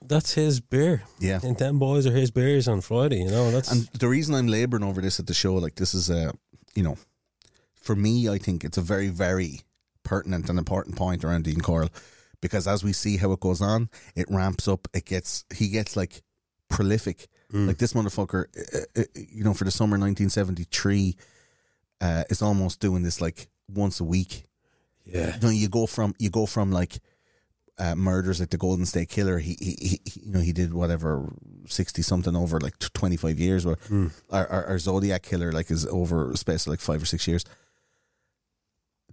that's 0.10 0.34
his 0.34 0.60
beer. 0.60 1.04
yeah. 1.20 1.40
And 1.42 1.58
them 1.58 1.80
boys 1.80 2.06
are 2.06 2.12
his 2.12 2.32
beers 2.32 2.68
on 2.68 2.82
Friday. 2.82 3.20
You 3.20 3.30
know 3.30 3.52
that's 3.52 3.72
And 3.72 3.88
the 4.00 4.08
reason 4.08 4.36
I'm 4.36 4.48
labouring 4.48 4.84
over 4.84 5.02
this 5.02 5.20
at 5.20 5.28
the 5.28 5.34
show, 5.34 5.56
like 5.56 5.76
this 5.76 5.94
is 5.94 6.10
a, 6.10 6.34
you 6.76 6.84
know, 6.84 6.98
for 7.76 7.96
me, 7.96 8.28
I 8.28 8.38
think 8.38 8.64
it's 8.64 8.78
a 8.78 8.82
very, 8.82 9.08
very 9.10 9.62
pertinent 10.04 10.50
and 10.50 10.60
important 10.60 10.96
point 10.98 11.24
around 11.24 11.46
Dean 11.46 11.62
Corll, 11.62 11.90
because 12.42 12.68
as 12.68 12.84
we 12.84 12.94
see 12.94 13.18
how 13.18 13.32
it 13.32 13.40
goes 13.40 13.62
on, 13.62 13.90
it 14.16 14.26
ramps 14.30 14.68
up. 14.68 14.88
It 14.94 15.06
gets 15.06 15.46
he 15.56 15.70
gets 15.70 15.96
like 15.96 16.22
prolific. 16.70 17.28
Mm. 17.54 17.68
Like 17.68 17.78
this 17.78 17.94
motherfucker, 17.94 18.46
uh, 18.76 19.02
uh, 19.02 19.04
you 19.16 19.44
know, 19.44 19.54
for 19.54 19.64
the 19.64 19.72
summer 19.72 19.98
1973, 19.98 21.16
uh, 22.02 22.24
is 22.30 22.42
almost 22.42 22.80
doing 22.80 23.04
this 23.04 23.22
like 23.22 23.50
once 23.74 24.00
a 24.00 24.04
week. 24.04 24.44
yeah. 25.06 25.36
You 25.36 25.42
know, 25.42 25.50
you 25.50 25.70
go 25.70 25.86
from 25.86 26.14
you 26.20 26.30
go 26.30 26.46
from 26.46 26.72
like 26.72 27.00
uh, 27.80 27.96
murders 27.96 28.40
like 28.40 28.50
the 28.50 28.58
Golden 28.58 28.86
State 28.86 29.10
Killer. 29.10 29.40
He, 29.40 29.56
he, 29.60 29.76
he 29.80 30.02
you 30.26 30.32
know, 30.32 30.40
he 30.42 30.52
did 30.54 30.74
whatever 30.74 31.32
sixty 31.68 32.02
something 32.02 32.36
over 32.36 32.60
like 32.60 32.78
twenty 32.80 33.18
five 33.18 33.40
years. 33.40 33.66
Or 33.66 33.76
Mm. 33.90 34.12
our, 34.30 34.48
our, 34.48 34.66
our 34.66 34.80
Zodiac 34.80 35.24
Killer 35.24 35.52
like 35.52 35.72
is 35.72 35.86
over 35.86 36.32
a 36.32 36.38
space 36.38 36.66
of 36.68 36.72
like 36.72 36.82
five 36.82 37.02
or 37.02 37.06
six 37.06 37.28
years. 37.28 37.46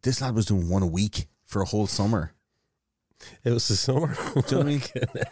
This 0.03 0.21
lad 0.21 0.35
was 0.35 0.47
doing 0.47 0.69
one 0.69 0.83
a 0.83 0.87
week 0.87 1.27
for 1.45 1.63
a 1.63 1.65
whole 1.65 1.87
summer. 1.87 2.33
It 3.45 3.51
was 3.51 3.67
the 3.69 3.77
summer. 3.77 4.15
Do 4.35 4.41
you 4.41 4.43
know 4.51 4.59
what 4.59 4.61
I 4.61 4.63
mean? 4.65 4.83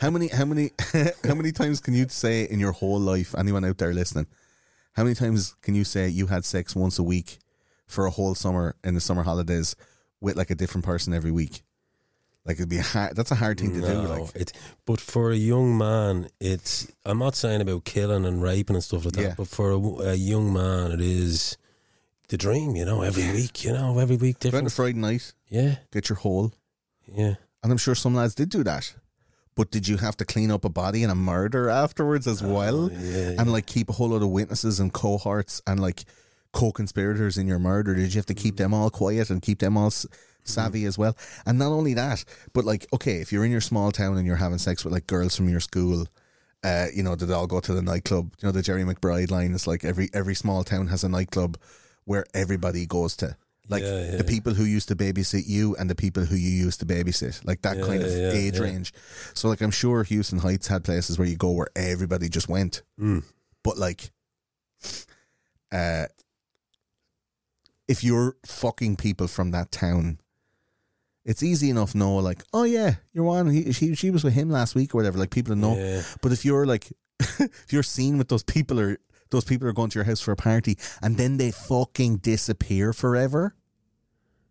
How 0.01 0.11
many 0.11 0.29
how 0.29 0.45
many 0.45 0.71
how 1.25 1.35
many 1.35 1.53
times 1.53 1.81
can 1.81 1.95
you 1.95 2.09
say 2.09 2.45
in 2.45 2.59
your 2.61 2.73
whole 2.73 2.99
life, 2.99 3.35
anyone 3.37 3.65
out 3.65 3.79
there 3.79 3.93
listening, 3.93 4.27
how 4.93 5.03
many 5.05 5.15
times 5.15 5.55
can 5.63 5.75
you 5.75 5.85
say 5.85 6.09
you 6.09 6.27
had 6.29 6.45
sex 6.45 6.75
once 6.75 6.99
a 6.99 7.03
week 7.03 7.39
for 7.87 8.07
a 8.07 8.11
whole 8.11 8.35
summer 8.35 8.75
in 8.83 8.95
the 8.95 9.01
summer 9.01 9.23
holidays 9.23 9.77
with 10.21 10.37
like 10.37 10.51
a 10.51 10.55
different 10.55 10.85
person 10.85 11.13
every 11.13 11.31
week? 11.31 11.63
Like 12.47 12.57
it'd 12.57 12.69
be 12.69 12.79
hard 12.79 13.17
that's 13.17 13.31
a 13.31 13.37
hard 13.37 13.59
thing 13.59 13.73
to 13.75 13.81
do. 13.81 13.95
Like 14.03 14.37
it, 14.37 14.53
but 14.85 15.01
for 15.01 15.31
a 15.31 15.37
young 15.37 15.79
man, 15.79 16.29
it's. 16.41 16.87
I'm 17.05 17.19
not 17.19 17.35
saying 17.35 17.63
about 17.63 17.85
killing 17.85 18.27
and 18.27 18.43
raping 18.43 18.77
and 18.77 18.85
stuff 18.85 19.07
like 19.07 19.15
that. 19.15 19.23
Yeah. 19.23 19.35
But 19.37 19.49
for 19.49 19.71
a, 19.71 19.79
a 20.11 20.15
young 20.15 20.53
man, 20.53 20.93
it 20.93 21.01
is 21.01 21.57
the 22.29 22.37
dream. 22.37 22.77
You 22.77 22.85
know, 22.85 23.01
every 23.01 23.31
week. 23.33 23.65
You 23.65 23.73
know, 23.73 23.99
every 23.99 24.17
week 24.17 24.41
go 24.41 24.49
out 24.49 24.55
on 24.55 24.59
a 24.59 24.69
different. 24.69 24.73
Friday 24.73 24.99
night, 24.99 25.33
Yeah, 25.49 25.77
get 25.91 26.11
your 26.11 26.17
hole. 26.17 26.53
yeah. 27.07 27.37
And 27.63 27.73
I'm 27.73 27.79
sure 27.79 27.95
some 27.95 28.15
lads 28.15 28.35
did 28.35 28.51
do 28.51 28.63
that. 28.65 28.95
But 29.55 29.71
did 29.71 29.89
you 29.89 29.97
have 29.97 30.17
to 30.19 30.27
clean 30.27 30.51
up 30.51 30.67
a 30.67 30.69
body 30.69 31.03
and 31.03 31.11
a 31.11 31.15
murder 31.15 31.71
afterwards 31.71 32.27
as 32.27 32.43
oh, 32.43 32.53
well? 32.53 32.85
Oh, 32.87 32.91
yeah, 32.93 33.37
And 33.39 33.51
like 33.51 33.65
keep 33.67 33.89
a 33.89 33.93
whole 33.93 34.09
lot 34.09 34.21
of 34.23 34.29
witnesses 34.29 34.81
and 34.81 34.93
cohorts 34.93 35.63
and 35.67 35.81
like 35.81 36.05
co-conspirators 36.55 37.37
in 37.37 37.47
your 37.47 37.59
murder? 37.59 37.95
Did 37.95 38.15
you 38.15 38.19
have 38.19 38.27
to 38.27 38.35
keep 38.35 38.57
them 38.57 38.73
all 38.73 38.89
quiet 38.89 39.29
and 39.29 39.43
keep 39.43 39.59
them 39.59 39.77
all 39.77 39.89
s- 39.89 40.07
savvy 40.45 40.87
as 40.87 40.97
well? 40.97 41.15
And 41.45 41.59
not 41.59 41.73
only 41.73 41.93
that, 41.95 42.25
but 42.55 42.65
like, 42.65 42.87
okay, 42.95 43.17
if 43.21 43.31
you're 43.33 43.45
in 43.45 43.53
your 43.53 43.61
small 43.61 43.93
town 43.93 44.17
and 44.17 44.27
you're 44.27 44.37
having 44.37 44.59
sex 44.59 44.85
with 44.85 44.95
like 44.95 45.07
girls 45.07 45.37
from 45.37 45.49
your 45.51 45.61
school, 45.61 46.07
uh, 46.63 46.87
you 46.95 47.03
know, 47.03 47.15
did 47.15 47.29
they 47.29 47.35
all 47.35 47.47
go 47.47 47.61
to 47.61 47.75
the 47.75 47.83
nightclub? 47.83 48.33
You 48.41 48.49
know, 48.49 48.53
the 48.53 48.63
Jerry 48.63 48.85
McBride 48.85 49.31
line 49.31 49.53
is 49.53 49.67
like 49.67 49.85
every 49.85 50.09
every 50.15 50.35
small 50.35 50.65
town 50.65 50.87
has 50.87 51.05
a 51.05 51.09
nightclub 51.11 51.59
where 52.07 52.25
everybody 52.33 52.87
goes 52.87 53.15
to. 53.19 53.37
Like 53.69 53.83
Yeah, 53.83 54.11
yeah. 54.13 54.17
the 54.17 54.25
people 54.25 54.53
who 54.55 54.65
used 54.65 54.89
to 54.89 54.95
babysit 54.97 55.45
you 55.47 55.75
and 55.77 55.89
the 55.91 55.95
people 55.95 56.25
who 56.27 56.37
you 56.37 56.51
used 56.51 56.81
to 56.81 56.87
babysit, 56.87 57.45
like 57.47 57.63
that 57.63 57.79
Yeah, 57.79 57.87
kind 57.87 58.03
of 58.03 58.11
age 58.11 58.59
range. 58.59 58.93
So, 59.33 59.49
like, 59.49 59.63
I'm 59.63 59.71
sure 59.71 60.05
Houston 60.05 60.39
Heights 60.41 60.67
had 60.69 60.85
places 60.85 61.19
where 61.19 61.27
you 61.27 61.37
go 61.37 61.51
where 61.51 61.69
everybody 61.75 62.29
just 62.29 62.47
went, 62.49 62.83
Mm. 63.01 63.25
but 63.63 63.79
like, 63.79 64.11
uh, 65.73 66.07
if 67.89 68.03
you're 68.05 68.37
fucking 68.47 68.97
people 68.97 69.27
from 69.29 69.51
that 69.53 69.71
town, 69.71 70.19
it's 71.25 71.43
easy 71.43 71.71
enough 71.71 71.95
know 71.95 72.17
like, 72.17 72.43
oh 72.53 72.65
yeah, 72.65 72.97
you're 73.13 73.25
one. 73.25 73.49
He, 73.51 73.73
she 73.73 73.95
she 73.95 74.11
was 74.11 74.25
with 74.25 74.35
him 74.35 74.51
last 74.51 74.75
week 74.75 74.95
or 74.95 74.99
whatever. 74.99 75.19
Like 75.19 75.31
people 75.31 75.57
know. 75.57 75.77
Yeah. 75.77 76.03
But 76.23 76.33
if 76.33 76.45
you're 76.45 76.67
like, 76.67 76.93
if 77.21 77.73
you're 77.73 77.83
seen 77.83 78.19
with 78.19 78.29
those 78.29 78.43
people 78.43 78.79
or 78.81 78.99
those 79.31 79.45
people 79.45 79.67
are 79.67 79.73
going 79.73 79.91
to 79.91 79.99
your 79.99 80.05
house 80.05 80.21
for 80.21 80.33
a 80.33 80.37
party 80.37 80.77
and 81.03 81.17
then 81.17 81.39
they 81.39 81.51
fucking 81.51 82.19
disappear 82.19 82.93
forever 82.93 83.55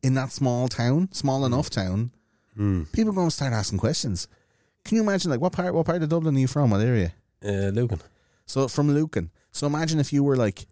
in 0.02 0.16
that 0.16 0.32
small 0.32 0.68
town, 0.68 1.10
small 1.12 1.46
enough 1.46 1.70
town, 1.70 2.12
Mm. 2.58 2.92
people 2.92 3.10
are 3.12 3.16
going 3.16 3.30
to 3.30 3.36
start 3.36 3.52
asking 3.52 3.80
questions. 3.80 4.28
Can 4.86 4.98
you 4.98 5.02
imagine 5.02 5.32
like 5.32 5.42
what 5.42 5.54
part 5.54 5.74
what 5.74 5.88
part 5.88 6.04
of 6.04 6.10
Dublin 6.10 6.36
are 6.36 6.40
you 6.40 6.48
from? 6.48 6.70
What 6.70 6.82
area? 6.82 7.14
Uh, 7.44 7.72
Lucan. 7.74 8.00
So 8.46 8.68
from 8.68 8.92
Lucan. 8.94 9.32
So 9.52 9.66
imagine 9.66 10.00
if 10.00 10.14
you 10.14 10.24
were 10.24 10.36
like 10.36 10.68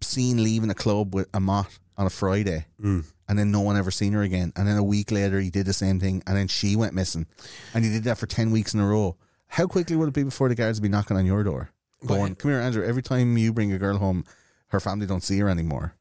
seen 0.00 0.42
leaving 0.42 0.70
a 0.70 0.74
club 0.74 1.14
with 1.14 1.28
a 1.34 1.40
mott 1.40 1.78
on 1.96 2.06
a 2.06 2.10
Friday 2.10 2.66
Mm. 2.82 3.04
and 3.28 3.38
then 3.38 3.50
no 3.50 3.60
one 3.60 3.76
ever 3.76 3.90
seen 3.90 4.12
her 4.12 4.22
again. 4.22 4.52
And 4.56 4.66
then 4.68 4.76
a 4.76 4.82
week 4.84 5.10
later 5.10 5.40
he 5.40 5.50
did 5.50 5.66
the 5.66 5.72
same 5.72 5.98
thing 6.00 6.22
and 6.26 6.36
then 6.36 6.48
she 6.48 6.76
went 6.76 6.94
missing. 6.94 7.26
And 7.74 7.84
he 7.84 7.90
did 7.90 8.04
that 8.04 8.18
for 8.18 8.26
ten 8.26 8.50
weeks 8.50 8.74
in 8.74 8.80
a 8.80 8.86
row. 8.86 9.16
How 9.48 9.66
quickly 9.66 9.96
would 9.96 10.08
it 10.08 10.14
be 10.14 10.22
before 10.24 10.48
the 10.48 10.54
guards 10.54 10.78
would 10.78 10.82
be 10.84 10.88
knocking 10.88 11.16
on 11.16 11.26
your 11.26 11.42
door? 11.42 11.70
Going, 12.06 12.36
Come 12.36 12.52
here, 12.52 12.60
Andrew, 12.60 12.84
every 12.84 13.02
time 13.02 13.36
you 13.36 13.52
bring 13.52 13.72
a 13.72 13.78
girl 13.78 13.98
home, 13.98 14.24
her 14.68 14.78
family 14.78 15.06
don't 15.06 15.22
see 15.22 15.38
her 15.40 15.48
anymore. 15.48 15.94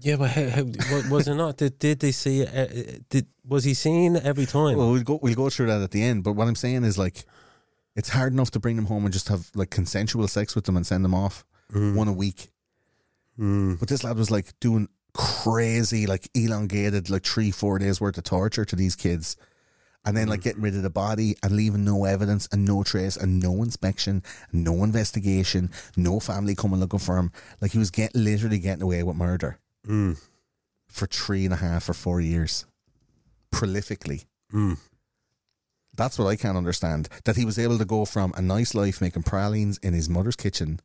Yeah, 0.00 0.16
but 0.16 0.30
how, 0.30 0.48
how, 0.48 1.10
was 1.10 1.26
it 1.26 1.34
not? 1.34 1.56
Did, 1.56 1.78
did 1.78 1.98
they 1.98 2.12
see? 2.12 2.46
Uh, 2.46 2.66
did 3.10 3.26
was 3.44 3.64
he 3.64 3.74
seen 3.74 4.16
every 4.16 4.46
time? 4.46 4.78
Well, 4.78 4.92
we'll 4.92 5.02
go 5.02 5.18
we'll 5.20 5.34
go 5.34 5.50
through 5.50 5.66
that 5.66 5.82
at 5.82 5.90
the 5.90 6.02
end. 6.02 6.22
But 6.22 6.34
what 6.34 6.46
I'm 6.46 6.54
saying 6.54 6.84
is 6.84 6.96
like 6.96 7.24
It's 7.96 8.10
hard 8.10 8.32
enough 8.32 8.52
to 8.52 8.60
bring 8.60 8.76
them 8.76 8.86
home 8.86 9.04
and 9.04 9.12
just 9.12 9.28
have 9.28 9.50
like 9.54 9.70
consensual 9.70 10.28
sex 10.28 10.54
with 10.54 10.64
them 10.64 10.76
and 10.76 10.86
send 10.86 11.04
them 11.04 11.14
off 11.14 11.44
one 11.74 12.06
a 12.08 12.12
week. 12.12 12.51
Mm. 13.38 13.78
But 13.78 13.88
this 13.88 14.04
lad 14.04 14.16
was 14.16 14.30
like 14.30 14.58
doing 14.60 14.88
crazy, 15.14 16.06
like 16.06 16.28
elongated, 16.34 17.10
like 17.10 17.24
three, 17.24 17.50
four 17.50 17.78
days 17.78 18.00
worth 18.00 18.18
of 18.18 18.24
torture 18.24 18.64
to 18.64 18.76
these 18.76 18.96
kids. 18.96 19.36
And 20.04 20.16
then 20.16 20.26
like 20.26 20.40
mm. 20.40 20.44
getting 20.44 20.62
rid 20.62 20.74
of 20.74 20.82
the 20.82 20.90
body 20.90 21.36
and 21.42 21.52
leaving 21.52 21.84
no 21.84 22.04
evidence 22.04 22.48
and 22.50 22.64
no 22.64 22.82
trace 22.82 23.16
and 23.16 23.40
no 23.40 23.62
inspection, 23.62 24.22
no 24.52 24.82
investigation, 24.82 25.70
no 25.96 26.18
family 26.18 26.54
coming 26.54 26.80
looking 26.80 26.98
for 26.98 27.16
him. 27.16 27.30
Like 27.60 27.72
he 27.72 27.78
was 27.78 27.90
get, 27.90 28.14
literally 28.14 28.58
getting 28.58 28.82
away 28.82 29.02
with 29.02 29.16
murder 29.16 29.58
mm. 29.86 30.20
for 30.88 31.06
three 31.06 31.44
and 31.44 31.54
a 31.54 31.58
half 31.58 31.88
or 31.88 31.94
four 31.94 32.20
years. 32.20 32.66
Prolifically. 33.52 34.24
That's 35.94 36.18
what 36.18 36.26
I 36.26 36.36
can't 36.36 36.56
understand. 36.56 37.08
That 37.24 37.36
he 37.36 37.44
was 37.44 37.58
able 37.58 37.78
to 37.78 37.84
go 37.84 38.04
from 38.04 38.32
a 38.36 38.42
nice 38.42 38.74
life 38.74 39.00
making 39.00 39.24
pralines 39.24 39.78
in 39.78 39.92
his 39.92 40.08
mother's 40.08 40.36
kitchen 40.36 40.80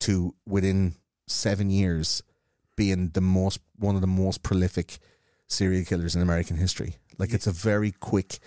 to 0.00 0.34
within 0.46 0.94
seven 1.28 1.70
years 1.70 2.22
being 2.76 3.10
the 3.10 3.20
most 3.20 3.60
one 3.78 3.94
of 3.94 4.00
the 4.00 4.06
most 4.06 4.42
prolific 4.42 4.98
serial 5.46 5.84
killers 5.84 6.14
in 6.14 6.22
American 6.22 6.56
history. 6.56 6.96
Like 7.18 7.32
it's 7.32 7.46
a 7.46 7.52
very 7.52 7.92
quick 7.92 8.38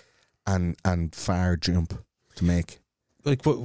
and 0.48 0.76
and 0.86 1.14
far 1.14 1.58
jump 1.58 1.94
to 2.36 2.46
make. 2.46 2.80
Like, 3.24 3.46
what, 3.46 3.58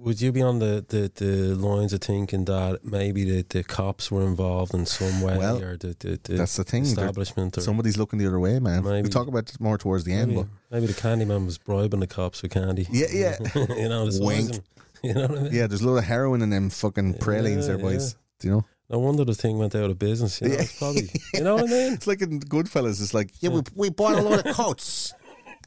would 0.00 0.20
you 0.20 0.32
be 0.32 0.42
on 0.42 0.58
the, 0.58 0.84
the, 0.88 1.10
the 1.14 1.54
lines 1.54 1.92
of 1.92 2.00
thinking 2.00 2.46
that 2.46 2.80
maybe 2.84 3.24
the, 3.24 3.42
the 3.48 3.62
cops 3.62 4.10
were 4.10 4.22
involved 4.22 4.74
in 4.74 4.86
some 4.86 5.20
way, 5.20 5.36
Well, 5.36 5.62
or 5.62 5.76
the, 5.76 5.94
the, 5.98 6.20
the 6.22 6.32
That's 6.34 6.56
the 6.56 6.64
thing. 6.64 6.84
Establishment, 6.84 7.58
or 7.58 7.60
Somebody's 7.60 7.98
looking 7.98 8.18
the 8.18 8.26
other 8.26 8.40
way, 8.40 8.58
man. 8.58 8.82
Maybe. 8.82 9.02
We'll 9.02 9.10
talk 9.10 9.28
about 9.28 9.46
this 9.46 9.60
more 9.60 9.76
towards 9.76 10.04
the 10.04 10.12
end, 10.14 10.28
maybe, 10.34 10.42
but 10.42 10.48
maybe 10.70 10.86
the 10.86 11.00
candy 11.00 11.24
man 11.26 11.44
was 11.44 11.58
bribing 11.58 12.00
the 12.00 12.06
cops 12.06 12.42
with 12.42 12.52
candy. 12.52 12.86
yeah, 12.90 13.06
yeah, 13.12 13.36
you 13.76 13.88
know, 13.88 14.08
Wink. 14.20 14.60
You 15.02 15.14
know 15.14 15.22
what 15.22 15.30
I 15.30 15.42
mean? 15.44 15.52
yeah. 15.54 15.66
There's 15.66 15.80
a 15.80 15.88
lot 15.88 15.96
of 15.96 16.04
heroin 16.04 16.42
in 16.42 16.50
them 16.50 16.68
fucking 16.68 17.14
pralines, 17.14 17.66
there, 17.66 17.78
boys. 17.78 18.12
Do 18.12 18.18
you 18.42 18.50
know? 18.50 18.64
No 18.88 18.98
wonder 18.98 19.24
the 19.24 19.34
thing 19.34 19.56
went 19.58 19.74
out 19.74 19.88
of 19.90 19.98
business. 19.98 20.40
You 20.40 20.48
know, 20.48 20.54
Yeah. 20.56 20.64
probably. 20.78 21.10
You 21.34 21.44
know 21.44 21.54
what 21.56 21.64
I 21.64 21.66
mean? 21.72 21.92
It's 21.92 22.06
like 22.06 22.22
in 22.22 22.40
Goodfellas. 22.40 23.00
It's 23.00 23.14
like 23.14 23.30
Yeah, 23.40 23.50
we, 23.50 23.62
we 23.76 23.90
bought 23.90 24.18
a 24.18 24.22
load 24.22 24.44
of 24.44 24.54
coats. 24.56 25.14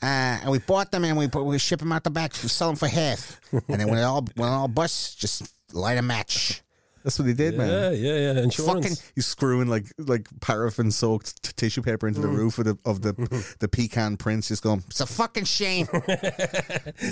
Uh, 0.02 0.06
and 0.42 0.52
we 0.52 0.60
bought 0.60 0.92
them 0.92 1.06
and 1.06 1.18
we 1.18 1.30
put, 1.30 1.44
we 1.46 1.58
ship 1.58 1.80
them 1.80 1.94
out 1.94 2.04
the 2.04 2.10
back, 2.10 2.34
we 2.44 2.50
sell 2.50 2.68
them 2.68 2.76
for 2.76 2.88
half. 2.90 3.40
And 3.54 3.80
then 3.80 3.88
when 3.88 4.00
it 4.00 4.04
all 4.04 4.26
when 4.36 4.50
it 4.50 4.52
all 4.52 4.68
busts, 4.68 5.16
just 5.16 5.54
light 5.72 5.98
a 5.98 6.02
match. 6.02 6.62
that's 7.06 7.18
what 7.18 7.26
he 7.30 7.34
did, 7.34 7.58
man. 7.58 7.70
Yeah, 7.70 7.90
yeah, 7.92 8.34
yeah. 8.34 8.44
Insurance. 8.44 8.86
Fucking- 8.90 9.12
He's 9.16 9.26
screwing 9.26 9.70
like 9.70 9.86
like 9.98 10.28
paraffin 10.42 10.92
soaked 10.92 11.42
t- 11.44 11.54
tissue 11.56 11.82
paper 11.82 12.10
into 12.10 12.20
the 12.20 12.28
Mm. 12.28 12.36
roof 12.36 12.58
of 12.60 12.66
the 12.66 12.78
of 12.84 13.02
the 13.02 13.14
the 13.60 13.70
pecan 13.70 14.18
prince. 14.18 14.50
Just 14.50 14.64
going, 14.64 14.84
It's 14.90 15.00
a 15.00 15.06
fucking 15.06 15.46
shame. 15.46 15.88
you 15.94 16.00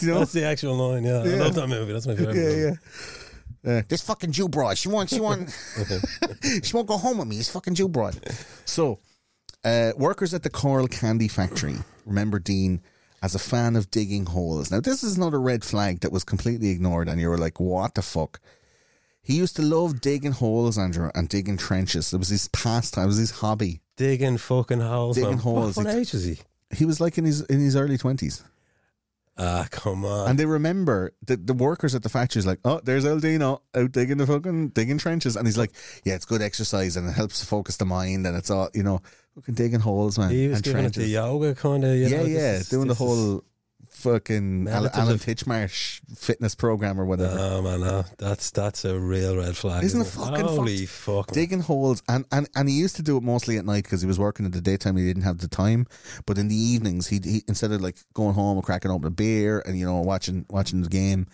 know, 0.07 0.19
That's 0.19 0.33
the 0.33 0.43
actual 0.45 0.75
line. 0.75 1.05
Yeah, 1.05 1.19
I 1.19 1.23
love 1.37 1.55
that 1.55 1.67
movie. 1.67 1.93
That's 1.93 2.07
my 2.07 2.15
favorite. 2.15 2.35
yeah, 2.35 2.41
movie. 2.43 2.61
yeah. 2.61 2.73
This 3.63 4.01
fucking 4.01 4.31
Jew 4.31 4.49
broad. 4.49 4.77
She 4.77 4.89
won't. 4.89 5.09
She 5.09 5.19
won't. 5.19 5.49
she 6.63 6.73
won't 6.73 6.87
go 6.87 6.97
home 6.97 7.19
with 7.19 7.27
me. 7.27 7.37
This 7.37 7.49
fucking 7.49 7.75
Jew 7.75 7.87
broad. 7.87 8.17
So, 8.65 8.99
uh, 9.63 9.91
workers 9.97 10.33
at 10.33 10.43
the 10.43 10.49
Corll 10.49 10.87
Candy 10.87 11.27
Factory 11.27 11.75
remember 12.05 12.39
Dean 12.39 12.81
as 13.21 13.35
a 13.35 13.39
fan 13.39 13.75
of 13.75 13.91
digging 13.91 14.25
holes. 14.25 14.71
Now, 14.71 14.79
this 14.79 15.03
is 15.03 15.17
not 15.17 15.33
a 15.33 15.37
red 15.37 15.63
flag 15.63 15.99
that 15.99 16.11
was 16.11 16.23
completely 16.23 16.69
ignored, 16.69 17.07
and 17.07 17.21
you 17.21 17.29
were 17.29 17.37
like, 17.37 17.59
"What 17.59 17.95
the 17.95 18.01
fuck?" 18.01 18.39
He 19.21 19.35
used 19.35 19.55
to 19.57 19.61
love 19.61 20.01
digging 20.01 20.31
holes, 20.31 20.77
Andrew, 20.77 21.11
and 21.13 21.29
digging 21.29 21.57
trenches. 21.57 22.11
It 22.11 22.17
was 22.17 22.29
his 22.29 22.47
pastime. 22.47 23.03
It 23.03 23.07
was 23.07 23.17
his 23.17 23.31
hobby. 23.31 23.81
Digging 23.95 24.37
fucking 24.37 24.79
holes. 24.79 25.15
Digging 25.15 25.31
man. 25.31 25.39
holes. 25.39 25.77
What, 25.77 25.85
what 25.85 25.95
age 25.95 26.13
was 26.13 26.25
he? 26.25 26.39
He 26.73 26.85
was 26.85 26.99
like 26.99 27.17
in 27.17 27.25
his 27.25 27.41
in 27.41 27.59
his 27.59 27.75
early 27.75 27.97
twenties. 27.97 28.43
Ah, 29.37 29.67
come 29.71 30.05
on. 30.05 30.29
And 30.29 30.37
they 30.39 30.45
remember 30.45 31.13
that 31.25 31.47
the 31.47 31.53
workers 31.53 31.95
at 31.95 32.03
the 32.03 32.09
factory's 32.09 32.45
like, 32.45 32.59
oh, 32.65 32.81
there's 32.83 33.05
Eldino 33.05 33.61
out 33.75 33.91
digging 33.91 34.17
the 34.17 34.27
fucking 34.27 34.69
digging 34.69 34.97
trenches, 34.97 35.35
and 35.35 35.47
he's 35.47 35.57
like, 35.57 35.71
yeah, 36.03 36.15
it's 36.15 36.25
good 36.25 36.41
exercise 36.41 36.95
and 36.97 37.07
it 37.09 37.13
helps 37.13 37.39
to 37.39 37.45
focus 37.45 37.77
the 37.77 37.85
mind, 37.85 38.27
and 38.27 38.35
it's 38.37 38.51
all 38.51 38.69
you 38.73 38.83
know, 38.83 39.01
fucking 39.35 39.55
digging 39.55 39.79
holes, 39.79 40.19
man. 40.19 40.29
he 40.29 40.47
was 40.47 40.57
and 40.57 40.63
giving 40.65 40.85
it 40.85 40.93
the 40.93 41.07
yoga 41.07 41.55
kind 41.55 41.83
of. 41.83 41.95
You 41.95 42.07
yeah, 42.07 42.17
know, 42.17 42.25
yeah, 42.25 42.53
is- 42.57 42.69
doing 42.69 42.87
the 42.87 42.93
whole 42.93 43.43
fucking 44.01 44.67
Al- 44.67 44.83
Meditative. 44.83 44.99
Alan 44.99 45.17
Titchmarsh 45.19 46.01
fitness 46.17 46.55
program 46.55 46.99
or 46.99 47.05
whatever. 47.05 47.35
No 47.35 47.61
man, 47.61 47.81
no. 47.81 48.03
that's 48.17 48.51
that's 48.51 48.83
a 48.85 48.99
real 48.99 49.37
red 49.37 49.55
flag. 49.55 49.83
Isn't 49.83 50.01
it 50.01 50.07
isn't 50.07 50.21
fucking 50.21 50.45
Holy 50.45 50.85
fuck! 50.85 51.31
Digging 51.31 51.61
holes, 51.61 52.01
and, 52.09 52.25
and, 52.31 52.49
and 52.55 52.67
he 52.67 52.75
used 52.75 52.95
to 52.97 53.01
do 53.01 53.17
it 53.17 53.23
mostly 53.23 53.57
at 53.57 53.65
night 53.65 53.83
because 53.83 54.01
he 54.01 54.07
was 54.07 54.19
working 54.19 54.45
in 54.45 54.51
the 54.51 54.61
daytime. 54.61 54.97
He 54.97 55.05
didn't 55.05 55.23
have 55.23 55.37
the 55.37 55.47
time, 55.47 55.87
but 56.25 56.37
in 56.37 56.47
the 56.47 56.55
evenings, 56.55 57.07
he 57.07 57.19
he 57.23 57.43
instead 57.47 57.71
of 57.71 57.81
like 57.81 57.97
going 58.13 58.33
home 58.33 58.57
and 58.57 58.65
cracking 58.65 58.91
open 58.91 59.07
a 59.07 59.11
beer 59.11 59.61
and 59.65 59.77
you 59.77 59.85
know 59.85 60.01
watching 60.01 60.45
watching 60.49 60.81
the 60.81 60.89
game, 60.89 61.27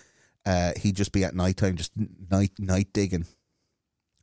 uh, 0.46 0.72
he'd 0.78 0.96
just 0.96 1.12
be 1.12 1.24
at 1.24 1.34
night 1.36 1.58
time, 1.58 1.76
just 1.76 1.92
night 2.30 2.52
night 2.60 2.88
digging, 2.94 3.26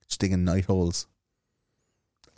just 0.08 0.20
digging 0.20 0.44
night 0.44 0.64
holes, 0.66 1.06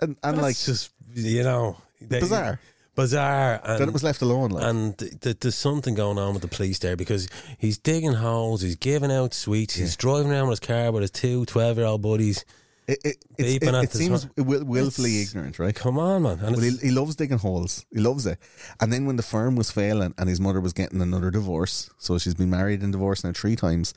and 0.01 0.17
and 0.23 0.37
That's 0.39 0.43
like 0.43 0.57
just 0.57 0.91
you 1.15 1.43
know 1.43 1.77
they- 2.01 2.21
bizarre 2.21 2.61
bizarre, 2.97 3.61
and 3.65 3.81
that 3.81 3.89
it 3.89 3.93
was 3.93 4.03
left 4.03 4.23
alone. 4.23 4.51
Like 4.51 4.65
and 4.65 4.99
th- 4.99 5.21
th- 5.21 5.41
there's 5.41 5.55
something 5.55 5.95
going 5.95 6.19
on 6.19 6.33
with 6.33 6.43
the 6.43 6.49
police 6.49 6.79
there 6.81 6.97
because 6.97 7.29
he's 7.59 7.79
digging 7.79 8.15
holes, 8.15 8.63
he's 8.63 8.77
giving 8.77 9.13
out 9.13 9.35
sweets, 9.35 9.75
he's 9.75 9.97
driving 9.97 10.33
around 10.33 10.49
with 10.49 10.61
his 10.61 10.67
car 10.67 10.91
with 10.91 11.03
his 11.03 11.11
two 11.13 11.45
12 11.45 11.77
year 11.77 11.87
old 11.87 12.03
buddies. 12.03 12.45
it 12.89 12.99
it, 13.05 13.17
it, 13.39 13.63
it 13.63 13.93
seems 13.93 14.29
will, 14.37 14.65
willfully 14.65 15.11
It's- 15.21 15.31
ignorant, 15.31 15.59
right? 15.59 15.75
Come 15.75 15.99
on, 15.99 16.23
man. 16.23 16.39
And 16.41 16.57
Well, 16.57 16.65
he, 16.65 16.77
he 16.79 16.91
loves 16.91 17.17
digging 17.17 17.39
holes. 17.39 17.85
He 17.93 18.01
loves 18.01 18.27
it. 18.27 18.39
And 18.81 18.93
then 18.93 19.07
when 19.07 19.17
the 19.17 19.23
firm 19.25 19.57
was 19.57 19.71
failing 19.71 20.15
and 20.19 20.29
his 20.29 20.41
mother 20.41 20.61
was 20.61 20.73
getting 20.73 21.01
another 21.03 21.31
divorce, 21.31 21.91
so 21.99 22.19
she's 22.19 22.35
been 22.35 22.51
married 22.51 22.83
and 22.83 22.93
divorced 22.93 23.25
now 23.25 23.33
three 23.33 23.57
times. 23.57 23.93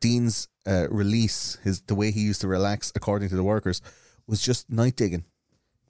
Dean's 0.00 0.46
uh, 0.66 0.86
release, 0.90 1.58
his 1.64 1.80
the 1.82 1.94
way 1.96 2.12
he 2.12 2.20
used 2.20 2.40
to 2.42 2.48
relax, 2.48 2.92
according 2.94 3.28
to 3.30 3.34
the 3.36 3.42
workers, 3.42 3.82
was 4.28 4.40
just 4.40 4.70
night 4.70 4.94
digging, 4.94 5.24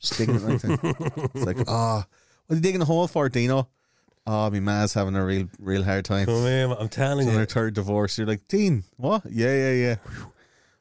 just 0.00 0.16
digging 0.16 0.36
at 0.36 0.42
night 0.42 0.60
time. 0.60 0.78
It's 1.34 1.44
like, 1.44 1.58
ah, 1.68 1.98
what 1.98 2.06
are 2.50 2.54
you 2.56 2.60
digging 2.60 2.82
a 2.82 2.84
hole 2.84 3.06
for, 3.08 3.28
Dino? 3.28 3.68
Oh, 4.26 4.50
my 4.50 4.60
ma's 4.60 4.92
having 4.94 5.16
a 5.16 5.24
real, 5.24 5.48
real 5.58 5.82
hard 5.82 6.04
time. 6.04 6.26
come 6.26 6.42
here. 6.42 6.70
I'm 6.78 6.88
telling 6.88 7.20
It's 7.20 7.28
on 7.28 7.32
you. 7.34 7.38
her 7.40 7.46
third 7.46 7.74
divorce. 7.74 8.18
You're 8.18 8.26
like, 8.26 8.46
Dean, 8.48 8.84
what? 8.96 9.22
Yeah, 9.30 9.54
yeah, 9.54 9.72
yeah. 9.72 9.96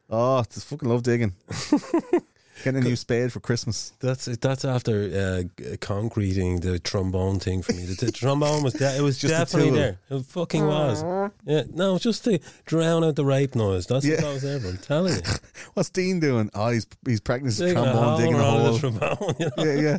Oh, 0.09 0.43
just 0.51 0.68
fucking 0.68 0.88
love 0.89 1.03
digging. 1.03 1.34
Getting 2.63 2.82
a 2.82 2.84
new 2.86 2.95
spade 2.95 3.32
for 3.32 3.39
Christmas. 3.39 3.93
That's 3.99 4.26
that's 4.26 4.65
after 4.65 5.45
uh, 5.61 5.78
concreting 5.80 6.59
the 6.61 6.80
trombone 6.80 7.39
thing 7.39 7.61
for 7.61 7.72
me. 7.74 7.86
The, 7.86 8.05
the 8.07 8.11
trombone 8.11 8.63
was 8.63 8.74
de- 8.74 8.97
it 8.97 9.01
was 9.01 9.20
Just 9.20 9.32
a 9.32 9.38
definitely 9.38 9.70
tool. 9.70 9.78
there. 9.78 9.99
It 10.09 10.26
fucking 10.26 10.65
was. 10.65 11.03
Yeah, 11.45 11.63
no, 11.72 11.99
just 11.99 12.24
to 12.24 12.39
drown 12.65 13.03
out 13.03 13.15
the 13.15 13.26
rape 13.26 13.53
noise. 13.53 13.86
That's 13.86 14.03
Yeah. 14.03 14.15
what 14.15 14.26
I 14.26 14.34
was 14.34 14.41
there 14.41 14.59
for. 14.59 14.70
I'm 14.70 14.78
telling 14.78 15.13
you. 15.18 15.22
What's 15.76 15.91
Dean 15.91 16.20
doing? 16.20 16.49
Oh, 16.55 16.70
he's 16.70 16.88
he's 17.05 17.20
practicing 17.22 17.68
Digging 17.68 17.84
a 17.84 17.84
trombone, 17.91 18.03
hole 18.03 18.18
digging 18.18 18.34
a 18.34 18.38
around 18.39 18.59
hole. 18.59 18.74
the 18.74 18.80
trombone. 18.80 19.36
You 19.39 19.45
know? 19.55 19.63
yeah, 19.63 19.80
yeah. 19.91 19.97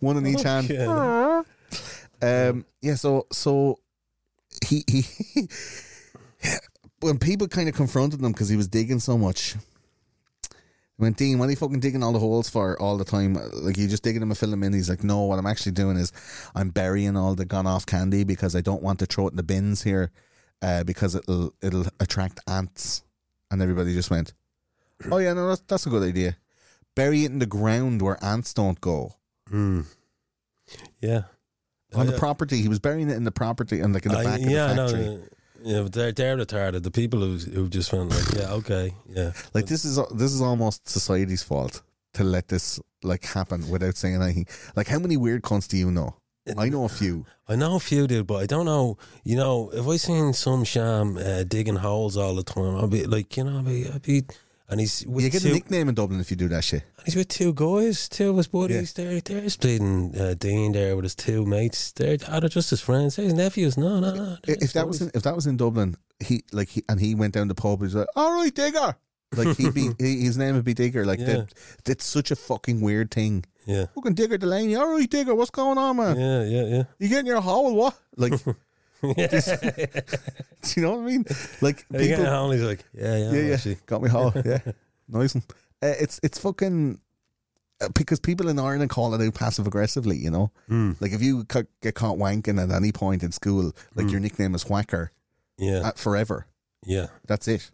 One 0.00 0.16
in 0.16 0.26
each 0.26 0.42
hand. 0.42 0.68
Yeah. 0.70 1.42
Um, 2.22 2.64
yeah. 2.80 2.94
So, 2.94 3.26
so 3.30 3.78
he 4.66 4.84
he. 4.88 5.48
when 7.00 7.18
people 7.18 7.48
kind 7.48 7.68
of 7.68 7.74
confronted 7.74 8.20
him 8.20 8.32
because 8.32 8.48
he 8.48 8.56
was 8.56 8.68
digging 8.68 9.00
so 9.00 9.18
much, 9.18 9.54
went, 10.98 11.16
Dean, 11.16 11.38
what 11.38 11.46
are 11.46 11.50
you 11.50 11.56
fucking 11.56 11.80
digging 11.80 12.02
all 12.02 12.12
the 12.12 12.18
holes 12.18 12.48
for 12.48 12.80
all 12.80 12.96
the 12.96 13.04
time? 13.04 13.34
Like 13.52 13.76
you 13.76 13.88
just 13.88 14.02
digging 14.02 14.20
them 14.20 14.30
and 14.30 14.38
filling 14.38 14.52
them 14.52 14.62
in. 14.62 14.72
He's 14.72 14.88
like, 14.88 15.04
no, 15.04 15.22
what 15.22 15.38
I'm 15.38 15.46
actually 15.46 15.72
doing 15.72 15.96
is 15.96 16.12
I'm 16.54 16.70
burying 16.70 17.16
all 17.16 17.34
the 17.34 17.44
gone 17.44 17.66
off 17.66 17.86
candy 17.86 18.24
because 18.24 18.56
I 18.56 18.60
don't 18.60 18.82
want 18.82 18.98
to 19.00 19.06
throw 19.06 19.26
it 19.28 19.32
in 19.32 19.36
the 19.36 19.42
bins 19.42 19.82
here, 19.82 20.10
uh, 20.62 20.84
because 20.84 21.14
it'll 21.14 21.54
it'll 21.62 21.86
attract 22.00 22.40
ants. 22.48 23.02
And 23.50 23.62
everybody 23.62 23.94
just 23.94 24.10
went, 24.10 24.32
oh 25.10 25.18
yeah, 25.18 25.32
no, 25.32 25.48
that's 25.48 25.62
that's 25.62 25.86
a 25.86 25.90
good 25.90 26.02
idea. 26.02 26.36
Bury 26.94 27.24
it 27.24 27.30
in 27.30 27.38
the 27.38 27.46
ground 27.46 28.00
where 28.00 28.22
ants 28.24 28.54
don't 28.54 28.80
go. 28.80 29.14
Mm. 29.50 29.86
Yeah. 31.00 31.22
on 31.94 32.08
Uh, 32.08 32.10
the 32.12 32.18
property. 32.18 32.60
He 32.62 32.68
was 32.68 32.78
burying 32.78 33.08
it 33.10 33.16
in 33.16 33.24
the 33.24 33.30
property 33.32 33.80
and 33.80 33.94
like 33.94 34.06
in 34.06 34.12
the 34.12 34.18
I- 34.18 34.24
back 34.24 34.40
yeah, 34.40 34.70
of 34.70 34.76
the 34.76 34.82
factory. 34.98 35.22
Yeah, 35.62 35.82
but 35.82 35.92
they're 35.92 36.12
they're 36.12 36.36
retarded. 36.36 36.82
The 36.82 36.90
people 36.90 37.20
who 37.20 37.38
who 37.38 37.68
just 37.68 37.92
went 37.92 38.10
like, 38.10 38.34
yeah, 38.34 38.52
okay, 38.52 38.94
yeah. 39.08 39.32
Like 39.54 39.66
this 39.66 39.84
is 39.84 39.98
this 40.14 40.32
is 40.32 40.40
almost 40.40 40.88
society's 40.88 41.42
fault 41.42 41.82
to 42.14 42.24
let 42.24 42.48
this 42.48 42.78
like 43.02 43.24
happen 43.24 43.68
without 43.70 43.96
saying 43.96 44.20
anything. 44.22 44.46
Like 44.76 44.86
how 44.88 44.98
many 44.98 45.16
weird 45.16 45.42
cons 45.42 45.66
do 45.66 45.76
you 45.76 45.90
know? 45.90 46.14
I 46.56 46.68
know 46.68 46.84
a 46.84 46.88
few. 46.88 47.26
I 47.48 47.56
know 47.56 47.74
a 47.74 47.80
few, 47.80 48.06
dude, 48.06 48.28
but 48.28 48.36
I 48.36 48.46
don't 48.46 48.66
know. 48.66 48.98
You 49.24 49.34
know, 49.36 49.70
if 49.72 49.84
I 49.88 49.96
seen 49.96 50.32
some 50.32 50.62
sham 50.62 51.16
uh, 51.16 51.42
digging 51.42 51.74
holes 51.76 52.16
all 52.16 52.36
the 52.36 52.44
time, 52.44 52.76
I'd 52.76 52.90
be 52.90 53.04
like, 53.04 53.36
you 53.36 53.42
know, 53.44 53.58
I'd 53.58 53.64
be, 53.64 53.88
I'd 53.92 54.02
be 54.02 54.22
and 54.68 54.80
he's 54.80 55.04
with 55.06 55.24
You 55.24 55.30
get 55.30 55.42
two, 55.42 55.50
a 55.50 55.52
nickname 55.52 55.88
in 55.88 55.94
Dublin 55.94 56.20
if 56.20 56.30
you 56.30 56.36
do 56.36 56.48
that 56.48 56.64
shit. 56.64 56.82
And 56.98 57.04
he's 57.06 57.16
with 57.16 57.28
two 57.28 57.52
guys, 57.54 58.08
two 58.08 58.30
of 58.30 58.36
his 58.36 58.48
buddies. 58.48 58.92
There, 58.94 59.20
there's 59.20 59.56
bleeding 59.56 60.18
uh, 60.18 60.34
Dean 60.38 60.72
there 60.72 60.96
with 60.96 61.04
his 61.04 61.14
two 61.14 61.44
mates. 61.46 61.92
They're, 61.92 62.16
they 62.16 62.48
just 62.48 62.70
his 62.70 62.80
friends? 62.80 63.16
They're 63.16 63.24
his 63.26 63.34
nephews? 63.34 63.76
No, 63.76 64.00
no, 64.00 64.14
no. 64.14 64.36
If 64.46 64.60
his 64.60 64.72
that 64.72 64.86
was 64.88 65.00
in, 65.02 65.10
if 65.14 65.22
that 65.22 65.34
was 65.34 65.46
in 65.46 65.56
Dublin, 65.56 65.96
he 66.20 66.42
like 66.52 66.68
he 66.68 66.82
and 66.88 66.98
he 67.00 67.14
went 67.14 67.34
down 67.34 67.48
the 67.48 67.54
pub. 67.54 67.82
He's 67.82 67.94
like, 67.94 68.08
"All 68.16 68.32
right, 68.32 68.54
Digger." 68.54 68.96
Like 69.36 69.56
he'd 69.56 69.74
be 69.74 69.90
he, 69.98 70.20
his 70.24 70.36
name 70.38 70.54
would 70.54 70.64
be 70.64 70.74
Digger. 70.74 71.04
Like 71.04 71.18
Yeah. 71.18 71.26
that. 71.26 71.54
That's 71.84 72.04
such 72.04 72.30
a 72.30 72.36
fucking 72.36 72.80
weird 72.80 73.10
thing. 73.10 73.44
yeah, 73.66 73.86
Fucking 73.94 74.14
Digger 74.14 74.38
Delaney. 74.38 74.76
All 74.76 74.92
right, 74.92 75.10
Digger. 75.10 75.34
What's 75.34 75.50
going 75.50 75.78
on, 75.78 75.96
man? 75.96 76.18
yeah, 76.18 76.42
yeah, 76.44 76.64
yeah. 76.76 76.82
You 76.98 77.08
getting 77.08 77.26
your 77.26 77.40
hole? 77.40 77.74
What? 77.74 77.98
Like 78.16 78.32
Do 79.02 79.10
you 80.76 80.82
know 80.82 80.96
what 80.96 81.00
I 81.00 81.04
mean? 81.06 81.24
Like 81.60 81.80
Are 81.80 81.98
people, 81.98 82.06
getting 82.06 82.24
home? 82.24 82.52
He's 82.52 82.62
like, 82.62 82.84
yeah, 82.94 83.16
yeah, 83.16 83.32
yeah, 83.32 83.40
yeah, 83.42 83.54
actually. 83.54 83.78
got 83.86 84.02
me 84.02 84.08
home. 84.08 84.32
Yeah, 84.44 84.58
nice 85.08 85.34
one. 85.34 85.44
Uh, 85.82 85.94
it's 86.00 86.18
it's 86.22 86.38
fucking 86.38 86.98
uh, 87.80 87.88
because 87.94 88.18
people 88.20 88.48
in 88.48 88.58
Ireland 88.58 88.90
call 88.90 89.14
it 89.14 89.24
out 89.26 89.34
passive 89.34 89.66
aggressively. 89.66 90.16
You 90.16 90.30
know, 90.30 90.50
Hmm. 90.68 90.92
like 91.00 91.12
if 91.12 91.22
you 91.22 91.44
ca- 91.44 91.64
get 91.82 91.94
caught 91.94 92.16
wanking 92.16 92.60
at 92.62 92.70
any 92.74 92.92
point 92.92 93.22
in 93.22 93.32
school, 93.32 93.72
like 93.94 94.10
your 94.10 94.20
nickname 94.20 94.54
is 94.54 94.68
Whacker 94.68 95.12
Yeah, 95.58 95.80
uh, 95.88 95.92
forever. 95.92 96.46
yeah, 96.84 97.08
That's 97.26 97.46
it. 97.48 97.70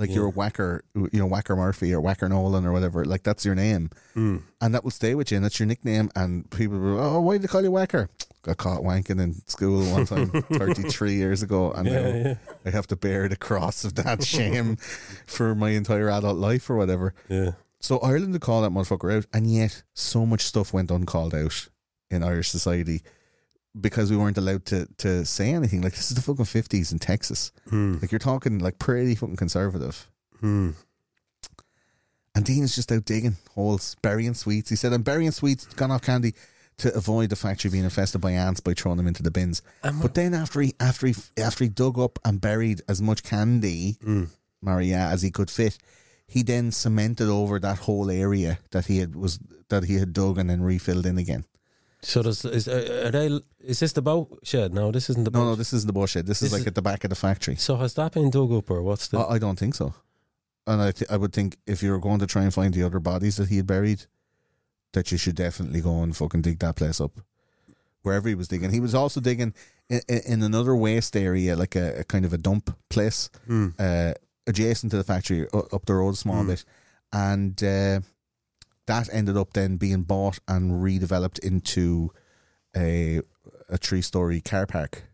Like 0.00 0.08
Yeah. 0.08 0.16
you're 0.16 0.26
a 0.26 0.30
whacker, 0.30 0.82
you 0.94 1.08
know, 1.20 1.26
Whacker 1.26 1.54
Murphy 1.54 1.92
or 1.94 2.00
Whacker 2.00 2.28
Nolan 2.28 2.64
or 2.66 2.72
whatever. 2.72 3.04
Like 3.04 3.22
that's 3.22 3.44
your 3.44 3.54
name, 3.54 3.90
Mm. 4.16 4.42
and 4.60 4.74
that 4.74 4.82
will 4.82 4.90
stay 4.90 5.14
with 5.14 5.30
you. 5.30 5.36
And 5.36 5.44
that's 5.44 5.60
your 5.60 5.66
nickname. 5.66 6.10
And 6.16 6.50
people 6.50 6.78
will, 6.78 6.98
oh, 6.98 7.20
why 7.20 7.34
did 7.34 7.42
they 7.42 7.48
call 7.48 7.62
you 7.62 7.70
Whacker? 7.70 8.08
Got 8.42 8.56
caught 8.56 8.80
wanking 8.80 9.20
in 9.20 9.34
school 9.46 9.84
one 9.92 10.06
time, 10.06 10.30
thirty 10.52 10.84
three 10.84 11.14
years 11.14 11.42
ago, 11.42 11.70
and 11.72 11.86
yeah, 11.86 12.00
now 12.00 12.16
yeah, 12.16 12.34
I 12.64 12.70
have 12.70 12.86
to 12.86 12.96
bear 12.96 13.28
the 13.28 13.36
cross 13.36 13.84
of 13.84 13.94
that 13.96 14.24
shame 14.34 14.76
for 15.26 15.54
my 15.54 15.70
entire 15.70 16.08
adult 16.08 16.38
life 16.38 16.70
or 16.70 16.76
whatever. 16.76 17.12
yeah. 17.28 17.50
So 17.82 17.98
Ireland 18.00 18.32
would 18.32 18.40
call 18.42 18.62
that 18.62 18.70
motherfucker 18.72 19.14
out, 19.14 19.26
and 19.34 19.46
yet 19.50 19.82
so 19.94 20.24
much 20.26 20.42
stuff 20.42 20.72
went 20.72 20.90
uncalled 20.90 21.34
out 21.34 21.68
in 22.10 22.22
Irish 22.22 22.48
society 22.50 23.02
because 23.78 24.10
we 24.10 24.16
weren't 24.16 24.38
allowed 24.38 24.64
to 24.66 24.86
to 24.98 25.24
say 25.24 25.50
anything. 25.52 25.82
Like 25.82 25.92
this 25.94 26.10
is 26.10 26.16
the 26.16 26.22
fucking 26.22 26.44
fifties 26.46 26.92
in 26.92 26.98
Texas. 26.98 27.52
Hmm. 27.68 27.98
Like 28.00 28.10
you're 28.12 28.18
talking 28.18 28.58
like 28.58 28.78
pretty 28.78 29.14
fucking 29.14 29.36
conservative. 29.36 30.10
Hmm. 30.40 30.70
And 32.34 32.44
Dean's 32.44 32.74
just 32.74 32.92
out 32.92 33.04
digging 33.04 33.36
holes, 33.54 33.96
burying 34.02 34.34
sweets. 34.34 34.70
He 34.70 34.76
said, 34.76 34.92
I'm 34.92 35.02
burying 35.02 35.32
sweets, 35.32 35.66
gone 35.66 35.90
off 35.90 36.02
candy 36.02 36.34
to 36.78 36.94
avoid 36.96 37.28
the 37.28 37.36
factory 37.36 37.70
being 37.70 37.84
infested 37.84 38.20
by 38.20 38.30
ants 38.30 38.60
by 38.60 38.72
throwing 38.72 38.96
them 38.96 39.08
into 39.08 39.22
the 39.22 39.30
bins. 39.30 39.62
And 39.82 40.00
But 40.00 40.14
then 40.14 40.32
after 40.32 40.60
he 40.60 40.74
after 40.80 41.08
he 41.08 41.14
after 41.36 41.64
he 41.64 41.70
dug 41.70 41.98
up 41.98 42.18
and 42.24 42.40
buried 42.40 42.82
as 42.88 43.02
much 43.02 43.22
candy, 43.22 43.98
Mm. 44.04 44.28
Maria, 44.62 44.98
as 44.98 45.22
he 45.22 45.30
could 45.30 45.50
fit, 45.50 45.78
he 46.26 46.42
then 46.42 46.70
cemented 46.70 47.28
over 47.28 47.58
that 47.60 47.78
whole 47.78 48.10
area 48.10 48.58
that 48.70 48.86
he 48.86 48.98
had 48.98 49.14
was 49.16 49.38
that 49.68 49.84
he 49.84 49.94
had 49.96 50.12
dug 50.12 50.38
and 50.38 50.48
then 50.48 50.62
refilled 50.62 51.06
in 51.06 51.18
again. 51.18 51.44
So 52.02 52.22
does 52.22 52.44
is 52.44 52.66
are 52.68 53.06
are 53.06 53.10
they? 53.10 53.40
Is 53.60 53.80
this 53.80 53.92
the 53.92 54.02
boat 54.02 54.38
shed? 54.42 54.72
No, 54.72 54.90
this 54.90 55.10
isn't 55.10 55.24
the 55.24 55.30
No, 55.30 55.38
boat. 55.40 55.44
no, 55.44 55.50
no, 55.50 55.54
this 55.56 55.72
isn't 55.72 55.86
the 55.86 55.92
bullshit. 55.92 56.26
This, 56.26 56.40
This 56.40 56.46
is 56.48 56.52
like 56.52 56.60
is- 56.62 56.66
at 56.68 56.74
the 56.74 56.82
back 56.82 57.04
of 57.04 57.10
the 57.10 57.16
factory. 57.16 57.56
So 57.56 57.76
has 57.76 57.94
that 57.94 58.12
been 58.12 58.30
dug 58.30 58.52
up 58.52 58.70
or 58.70 58.82
what's 58.82 59.08
the? 59.08 59.18
I, 59.18 59.34
I 59.34 59.38
don't 59.38 59.58
think 59.58 59.74
so. 59.74 59.92
And 60.66 60.80
I 60.80 60.92
th- 60.92 61.10
I 61.10 61.16
would 61.16 61.32
think 61.32 61.56
if 61.66 61.82
you 61.82 61.90
were 61.90 61.98
going 62.00 62.20
to 62.20 62.26
try 62.26 62.42
and 62.42 62.54
find 62.54 62.72
the 62.72 62.82
other 62.82 63.00
bodies 63.00 63.36
that 63.36 63.48
he 63.48 63.56
had 63.56 63.66
buried, 63.66 64.06
that 64.92 65.10
you 65.12 65.18
should 65.18 65.36
definitely 65.36 65.80
go 65.82 66.02
and 66.02 66.16
fucking 66.16 66.42
dig 66.42 66.58
that 66.60 66.76
place 66.76 67.00
up. 67.00 67.12
Wherever 68.02 68.28
he 68.28 68.34
was 68.34 68.48
digging, 68.48 68.70
he 68.70 68.80
was 68.80 68.94
also 68.94 69.20
digging 69.20 69.52
in, 69.90 70.00
in 70.08 70.42
another 70.42 70.74
waste 70.74 71.14
area, 71.16 71.54
like 71.54 71.76
a, 71.76 72.00
a 72.00 72.04
kind 72.04 72.24
of 72.24 72.32
a 72.32 72.38
dump 72.38 72.74
place, 72.88 73.28
Hmm. 73.46 73.68
uh, 73.78 74.14
adjacent 74.46 74.90
to 74.92 74.96
the 74.96 75.04
factory, 75.04 75.46
up 75.52 75.84
the 75.84 75.94
road 75.94 76.14
a 76.14 76.16
small 76.16 76.42
Mm. 76.44 76.46
bit, 76.46 76.64
and 77.12 77.62
uh, 77.62 78.00
that 78.90 79.08
ended 79.12 79.36
up 79.36 79.52
then 79.52 79.76
being 79.76 80.02
bought 80.02 80.40
and 80.48 80.72
redeveloped 80.82 81.38
into 81.38 82.10
a 82.76 83.20
a 83.68 83.78
three 83.78 84.02
story 84.02 84.40
car 84.40 84.66
park. 84.66 85.04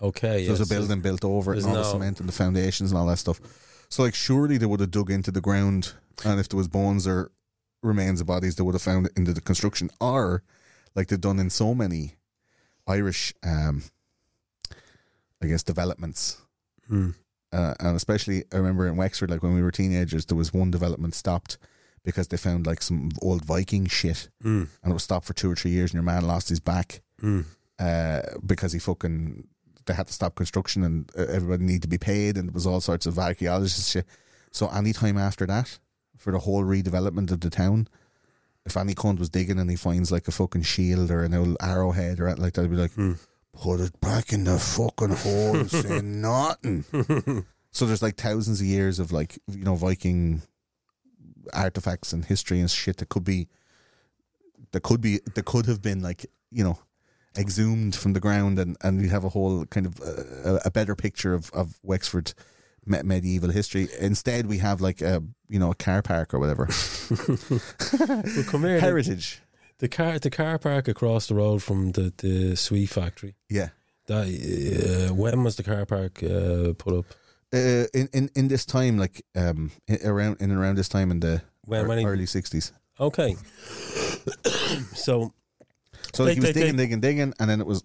Okay, 0.00 0.46
So 0.46 0.54
there's 0.54 0.70
a 0.70 0.74
building 0.74 1.00
built 1.02 1.24
over 1.24 1.54
it 1.54 1.58
and 1.58 1.66
all 1.68 1.74
the 1.74 1.84
cement 1.84 2.20
and 2.20 2.28
the 2.28 2.32
foundations 2.32 2.90
and 2.90 2.98
all 2.98 3.06
that 3.06 3.18
stuff. 3.18 3.38
So 3.90 4.02
like 4.02 4.14
surely 4.14 4.56
they 4.56 4.66
would 4.66 4.80
have 4.80 4.90
dug 4.90 5.10
into 5.10 5.30
the 5.30 5.42
ground 5.42 5.92
and 6.24 6.40
if 6.40 6.48
there 6.48 6.56
was 6.56 6.68
bones 6.68 7.06
or 7.06 7.30
remains 7.82 8.20
of 8.22 8.26
bodies 8.26 8.56
they 8.56 8.62
would 8.62 8.74
have 8.74 8.82
found 8.82 9.06
it 9.06 9.12
into 9.14 9.34
the 9.34 9.42
construction 9.42 9.90
or 10.00 10.42
like 10.94 11.08
they've 11.08 11.20
done 11.20 11.38
in 11.38 11.50
so 11.50 11.74
many 11.74 12.16
Irish 12.86 13.34
um 13.42 13.82
I 15.42 15.46
guess 15.48 15.62
developments. 15.62 16.40
Hmm. 16.88 17.10
Uh, 17.52 17.74
and 17.78 17.94
especially 17.94 18.44
I 18.52 18.56
remember 18.56 18.88
in 18.88 18.96
Wexford 18.96 19.30
like 19.30 19.42
when 19.42 19.54
we 19.54 19.62
were 19.62 19.70
teenagers 19.70 20.24
there 20.26 20.36
was 20.36 20.54
one 20.54 20.70
development 20.70 21.14
stopped 21.14 21.58
because 22.04 22.28
they 22.28 22.36
found 22.36 22.66
like 22.66 22.82
some 22.82 23.10
old 23.22 23.44
Viking 23.44 23.86
shit 23.86 24.28
Hmm. 24.42 24.64
and 24.82 24.90
it 24.90 24.92
was 24.92 25.02
stopped 25.04 25.26
for 25.26 25.32
two 25.34 25.50
or 25.50 25.56
three 25.56 25.70
years 25.72 25.90
and 25.90 25.94
your 25.94 26.02
man 26.02 26.26
lost 26.26 26.48
his 26.48 26.60
back 26.60 27.00
Hmm. 27.20 27.42
uh, 27.78 28.20
because 28.44 28.72
he 28.72 28.78
fucking 28.78 29.46
they 29.86 29.94
had 29.94 30.06
to 30.06 30.12
stop 30.12 30.34
construction 30.34 30.82
and 30.82 31.10
uh, 31.18 31.22
everybody 31.28 31.64
needed 31.64 31.82
to 31.82 31.88
be 31.88 31.98
paid 31.98 32.36
and 32.38 32.48
there 32.48 32.54
was 32.54 32.66
all 32.66 32.80
sorts 32.80 33.04
of 33.06 33.18
archaeologists 33.18 33.90
shit. 33.90 34.06
So 34.50 34.68
any 34.68 34.92
time 34.94 35.18
after 35.18 35.46
that, 35.46 35.78
for 36.16 36.32
the 36.32 36.38
whole 36.38 36.62
redevelopment 36.64 37.30
of 37.30 37.40
the 37.40 37.50
town, 37.50 37.88
if 38.64 38.76
any 38.78 38.94
cunt 38.94 39.18
was 39.18 39.28
digging 39.28 39.58
and 39.58 39.68
he 39.68 39.76
finds 39.76 40.10
like 40.10 40.26
a 40.26 40.30
fucking 40.32 40.62
shield 40.62 41.10
or 41.10 41.22
an 41.22 41.34
old 41.34 41.56
arrowhead 41.60 42.18
or 42.18 42.28
anything 42.28 42.44
like 42.44 42.54
that, 42.54 42.62
he'd 42.62 42.70
be 42.70 42.76
like, 42.76 42.92
Hmm. 42.92 43.12
put 43.52 43.80
it 43.80 44.00
back 44.00 44.32
in 44.32 44.44
the 44.44 44.58
fucking 44.58 45.10
hole 45.16 45.56
and 45.56 45.70
say 45.70 46.00
nothing. 46.04 46.84
so 47.72 47.84
there's 47.84 48.02
like 48.02 48.16
thousands 48.16 48.60
of 48.60 48.66
years 48.66 48.98
of 48.98 49.12
like, 49.12 49.38
you 49.48 49.64
know, 49.64 49.74
Viking 49.74 50.40
artifacts 51.52 52.12
and 52.12 52.24
history 52.24 52.60
and 52.60 52.70
shit 52.70 52.98
that 52.98 53.08
could 53.08 53.24
be, 53.24 53.48
that 54.72 54.82
could 54.82 55.00
be, 55.00 55.20
that 55.34 55.44
could 55.44 55.66
have 55.66 55.82
been 55.82 56.02
like, 56.02 56.26
you 56.50 56.64
know, 56.64 56.78
exhumed 57.36 57.94
from 57.96 58.12
the 58.12 58.20
ground 58.20 58.58
and, 58.58 58.76
and 58.82 59.00
we 59.00 59.08
have 59.08 59.24
a 59.24 59.28
whole 59.28 59.66
kind 59.66 59.86
of 59.86 60.00
uh, 60.00 60.60
a, 60.64 60.70
better 60.70 60.94
picture 60.94 61.34
of, 61.34 61.50
of 61.52 61.78
Wexford 61.82 62.32
medieval 62.86 63.50
history. 63.50 63.88
Instead, 63.98 64.46
we 64.46 64.58
have 64.58 64.80
like 64.80 65.00
a, 65.00 65.22
you 65.48 65.58
know, 65.58 65.70
a 65.70 65.74
car 65.74 66.02
park 66.02 66.34
or 66.34 66.38
whatever. 66.38 66.68
Well, 68.08 68.44
come 68.44 68.62
here. 68.62 68.76
The, 68.76 68.80
Heritage. 68.80 69.42
the 69.78 69.88
car, 69.88 70.18
the 70.18 70.30
car 70.30 70.58
park 70.58 70.88
across 70.88 71.26
the 71.26 71.34
road 71.34 71.62
from 71.62 71.92
the 71.92 72.12
the 72.16 72.56
sweet 72.56 72.86
factory. 72.86 73.34
Yeah. 73.48 73.70
That 74.06 74.26
uh, 74.26 75.14
when 75.14 75.44
was 75.44 75.56
the 75.56 75.62
car 75.62 75.86
park 75.86 76.22
uh, 76.22 76.74
put 76.74 76.94
up? 76.94 77.06
Uh, 77.54 77.86
in, 77.94 78.08
in, 78.12 78.30
in 78.34 78.48
this 78.48 78.64
time, 78.66 78.98
like 78.98 79.24
um, 79.36 79.70
in, 79.86 79.98
around 80.04 80.36
in 80.40 80.50
and 80.50 80.58
around 80.60 80.76
this 80.76 80.88
time 80.88 81.10
in 81.12 81.20
the 81.20 81.40
When 81.66 81.86
when 81.86 81.98
he, 81.98 82.04
early 82.04 82.26
sixties. 82.26 82.72
okay. 82.98 83.36
so 84.94 85.32
So 86.12 86.24
They- 86.24 86.34
he 86.34 86.40
was 86.40 86.48
they- 86.48 86.52
digging, 86.52 86.76
they- 86.76 86.84
digging, 86.84 87.00
digging, 87.00 87.34
and 87.38 87.50
then 87.50 87.60
it 87.60 87.66
was 87.66 87.82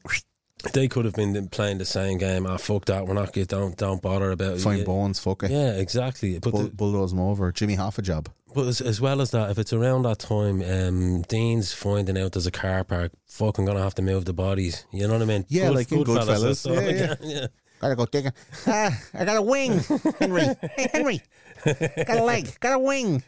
they 0.74 0.90
could 0.90 1.06
have 1.06 1.14
been 1.14 1.48
playing 1.48 1.78
the 1.78 1.86
same 1.86 2.18
game. 2.18 2.46
Ah, 2.46 2.58
fuck 2.58 2.84
that. 2.86 3.08
We're 3.08 3.14
not. 3.14 3.32
Don't 3.32 3.78
don't 3.78 4.02
bother 4.02 4.32
about 4.32 4.56
it. 4.56 4.62
find 4.62 4.80
yeah, 4.80 4.86
bones, 4.86 5.18
fuck 5.20 5.44
it, 5.44 5.52
yeah, 5.52 5.72
exactly. 5.78 6.38
But 6.38 6.52
Bull, 6.52 6.64
the, 6.64 6.70
bulldoze 6.70 7.12
them 7.12 7.22
over. 7.22 7.50
Jimmy 7.54 7.78
Hoffa 7.78 8.02
job. 8.04 8.28
But 8.54 8.68
as, 8.68 8.82
as 8.82 9.00
well 9.00 9.22
as 9.22 9.32
that, 9.32 9.52
if 9.52 9.58
it's 9.58 9.72
around 9.72 10.02
that 10.04 10.20
time, 10.20 10.62
um, 10.64 11.22
Dean's 11.30 11.72
finding 11.72 12.18
out 12.18 12.34
there's 12.34 12.48
a 12.48 12.52
car 12.52 12.84
park, 12.84 13.14
fucking 13.28 13.64
gonna 13.66 13.80
have 13.82 13.96
to 13.96 14.02
move 14.02 14.26
the 14.26 14.34
bodies. 14.34 14.86
You 14.91 15.08
know 15.08 15.14
what 15.14 15.22
I 15.22 15.26
mean? 15.26 15.46
Yeah, 15.48 15.70
like 15.70 15.91
in 15.94 16.04
Goodfellas. 16.04 16.58
So, 16.64 16.74
Yeah, 16.74 16.90
yeah. 16.90 17.16
yeah. 17.22 17.48
Gotta 17.80 17.95
go 17.95 18.06
digging. 18.06 18.34
Ah, 18.68 18.91
I 19.14 19.26
got 19.26 19.38
a 19.38 19.41
wing, 19.41 19.80
Henry. 20.19 20.41
Hey, 20.76 20.89
Henry. 20.91 21.22
Got 21.65 22.18
a 22.18 22.23
leg. 22.23 22.60
Got 22.60 22.73
a 22.76 22.80
wing. 22.80 23.23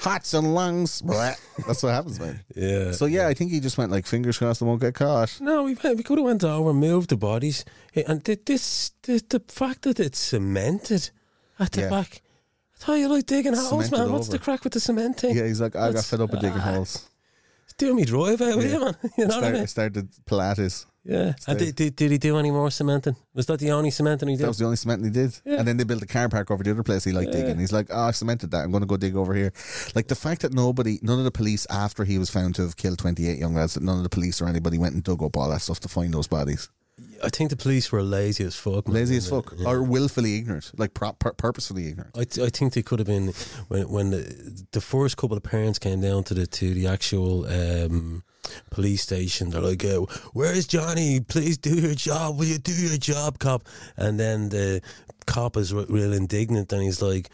Hearts 0.00 0.34
and 0.34 0.54
lungs. 0.54 1.02
Blah. 1.02 1.34
That's 1.66 1.82
what 1.82 1.90
happens, 1.90 2.20
man. 2.20 2.40
yeah. 2.54 2.92
So 2.92 3.06
yeah, 3.06 3.26
I 3.26 3.34
think 3.34 3.50
he 3.50 3.58
just 3.60 3.76
went 3.76 3.90
like 3.90 4.06
fingers 4.06 4.38
crossed, 4.38 4.62
I 4.62 4.64
won't 4.64 4.80
get 4.80 4.94
caught. 4.94 5.40
No, 5.40 5.64
we 5.64 5.74
we 5.74 6.02
could 6.02 6.18
have 6.18 6.24
went 6.24 6.44
over, 6.44 6.72
moved 6.72 7.10
the 7.10 7.16
bodies, 7.16 7.64
and 8.06 8.24
th- 8.24 8.44
this 8.44 8.92
the, 9.02 9.20
the 9.28 9.42
fact 9.48 9.82
that 9.82 9.98
it's 9.98 10.18
cemented 10.18 11.10
at 11.58 11.72
the 11.72 11.82
Yeah. 11.82 11.90
back. 11.90 12.22
I 12.80 12.84
thought 12.84 12.94
you 12.94 13.08
like 13.08 13.26
digging 13.26 13.54
holes, 13.54 13.86
Cemented 13.86 13.98
man. 13.98 14.12
What's 14.12 14.28
the 14.28 14.34
over. 14.36 14.44
crack 14.44 14.62
with 14.62 14.72
the 14.74 14.80
cement 14.80 15.18
thing? 15.18 15.36
Yeah, 15.36 15.46
he's 15.46 15.60
like, 15.60 15.74
I 15.74 15.78
got 15.78 15.86
That's- 15.86 16.10
fed 16.10 16.20
up 16.20 16.30
with 16.30 16.40
digging 16.40 16.58
ah. 16.58 16.74
holes. 16.74 17.08
Do 17.76 17.94
me 17.94 18.04
drive 18.04 18.40
out 18.40 18.56
with 18.56 18.66
Yeah. 18.66 18.72
you, 18.78 18.84
man. 18.84 18.96
You 19.18 19.26
know 19.26 19.34
what 19.36 19.44
I 19.44 19.48
Start, 19.48 19.54
mean? 19.54 19.66
started 19.66 20.08
Pilates. 20.26 20.86
Yeah. 21.04 21.32
Did, 21.46 21.74
did, 21.74 21.96
did 21.96 22.10
he 22.10 22.18
do 22.18 22.36
any 22.36 22.50
more 22.50 22.70
cementing? 22.70 23.16
Was 23.32 23.46
that 23.46 23.60
the 23.60 23.70
only 23.70 23.90
cementing 23.90 24.28
he 24.28 24.36
did? 24.36 24.44
That 24.44 24.48
was 24.48 24.58
the 24.58 24.64
only 24.66 24.76
cementing 24.76 25.06
he 25.06 25.10
did. 25.10 25.38
Yeah. 25.44 25.56
And 25.58 25.66
then 25.66 25.78
they 25.78 25.84
built 25.84 26.02
a 26.02 26.06
car 26.06 26.28
park 26.28 26.50
over 26.50 26.62
the 26.62 26.70
other 26.70 26.82
place 26.82 27.04
he 27.04 27.12
liked 27.12 27.32
Yeah. 27.32 27.40
digging. 27.40 27.58
He's 27.58 27.72
like, 27.72 27.86
oh, 27.90 28.08
I 28.08 28.10
cemented 28.10 28.50
that. 28.50 28.64
I'm 28.64 28.70
going 28.70 28.82
to 28.82 28.86
go 28.86 28.96
dig 28.98 29.16
over 29.16 29.34
here. 29.34 29.52
Like 29.94 30.08
the 30.08 30.14
fact 30.14 30.42
that 30.42 30.52
nobody, 30.52 30.98
none 31.00 31.18
of 31.18 31.24
the 31.24 31.30
police, 31.30 31.66
after 31.70 32.04
he 32.04 32.18
was 32.18 32.28
found 32.28 32.56
to 32.56 32.62
have 32.62 32.76
killed 32.76 32.98
28 32.98 33.38
young 33.38 33.54
lads, 33.54 33.74
that 33.74 33.82
none 33.82 33.96
of 33.96 34.02
the 34.02 34.10
police 34.10 34.42
or 34.42 34.48
anybody 34.48 34.76
went 34.76 34.94
and 34.94 35.02
dug 35.02 35.22
up 35.22 35.36
all 35.36 35.48
that 35.50 35.62
stuff 35.62 35.80
to 35.80 35.88
find 35.88 36.12
those 36.12 36.26
bodies. 36.26 36.68
I 37.22 37.28
think 37.30 37.50
the 37.50 37.56
police 37.56 37.90
were 37.92 38.02
lazy 38.02 38.44
as 38.44 38.56
fuck. 38.56 38.86
man. 38.86 38.94
Lazy 38.96 39.16
as 39.16 39.30
fuck. 39.30 39.54
Yeah. 39.56 39.68
Or 39.68 39.82
willfully 39.82 40.36
ignorant. 40.36 40.72
Like 40.76 40.94
pur- 40.94 41.12
purposefully 41.12 41.86
ignorant. 41.88 42.10
I, 42.18 42.24
th- 42.24 42.46
I 42.46 42.50
think 42.50 42.72
they 42.74 42.82
could 42.82 42.98
have 42.98 43.06
been 43.06 43.28
when 43.68 43.88
when 43.88 44.10
the, 44.10 44.64
the 44.72 44.80
first 44.80 45.16
couple 45.16 45.36
of 45.36 45.42
parents 45.44 45.78
came 45.78 46.00
down 46.00 46.24
to 46.24 46.34
the 46.34 46.46
to 46.46 46.74
the 46.74 46.88
actual 46.88 47.46
um, 47.46 48.24
police 48.70 49.02
station. 49.02 49.50
They're 49.50 49.60
like, 49.60 49.84
uh, 49.84 50.00
"Where's 50.32 50.66
Johnny? 50.66 51.20
Please 51.20 51.58
do 51.58 51.74
your 51.74 51.94
job. 51.94 52.38
Will 52.38 52.46
you 52.46 52.58
do 52.58 52.72
your 52.72 52.96
job, 52.98 53.38
cop?" 53.38 53.62
And 53.96 54.18
then 54.18 54.48
the 54.50 54.80
cop 55.26 55.56
is 55.56 55.72
re- 55.74 55.86
real 55.88 56.12
indignant, 56.12 56.72
and 56.72 56.82
he's 56.82 57.02
like. 57.02 57.30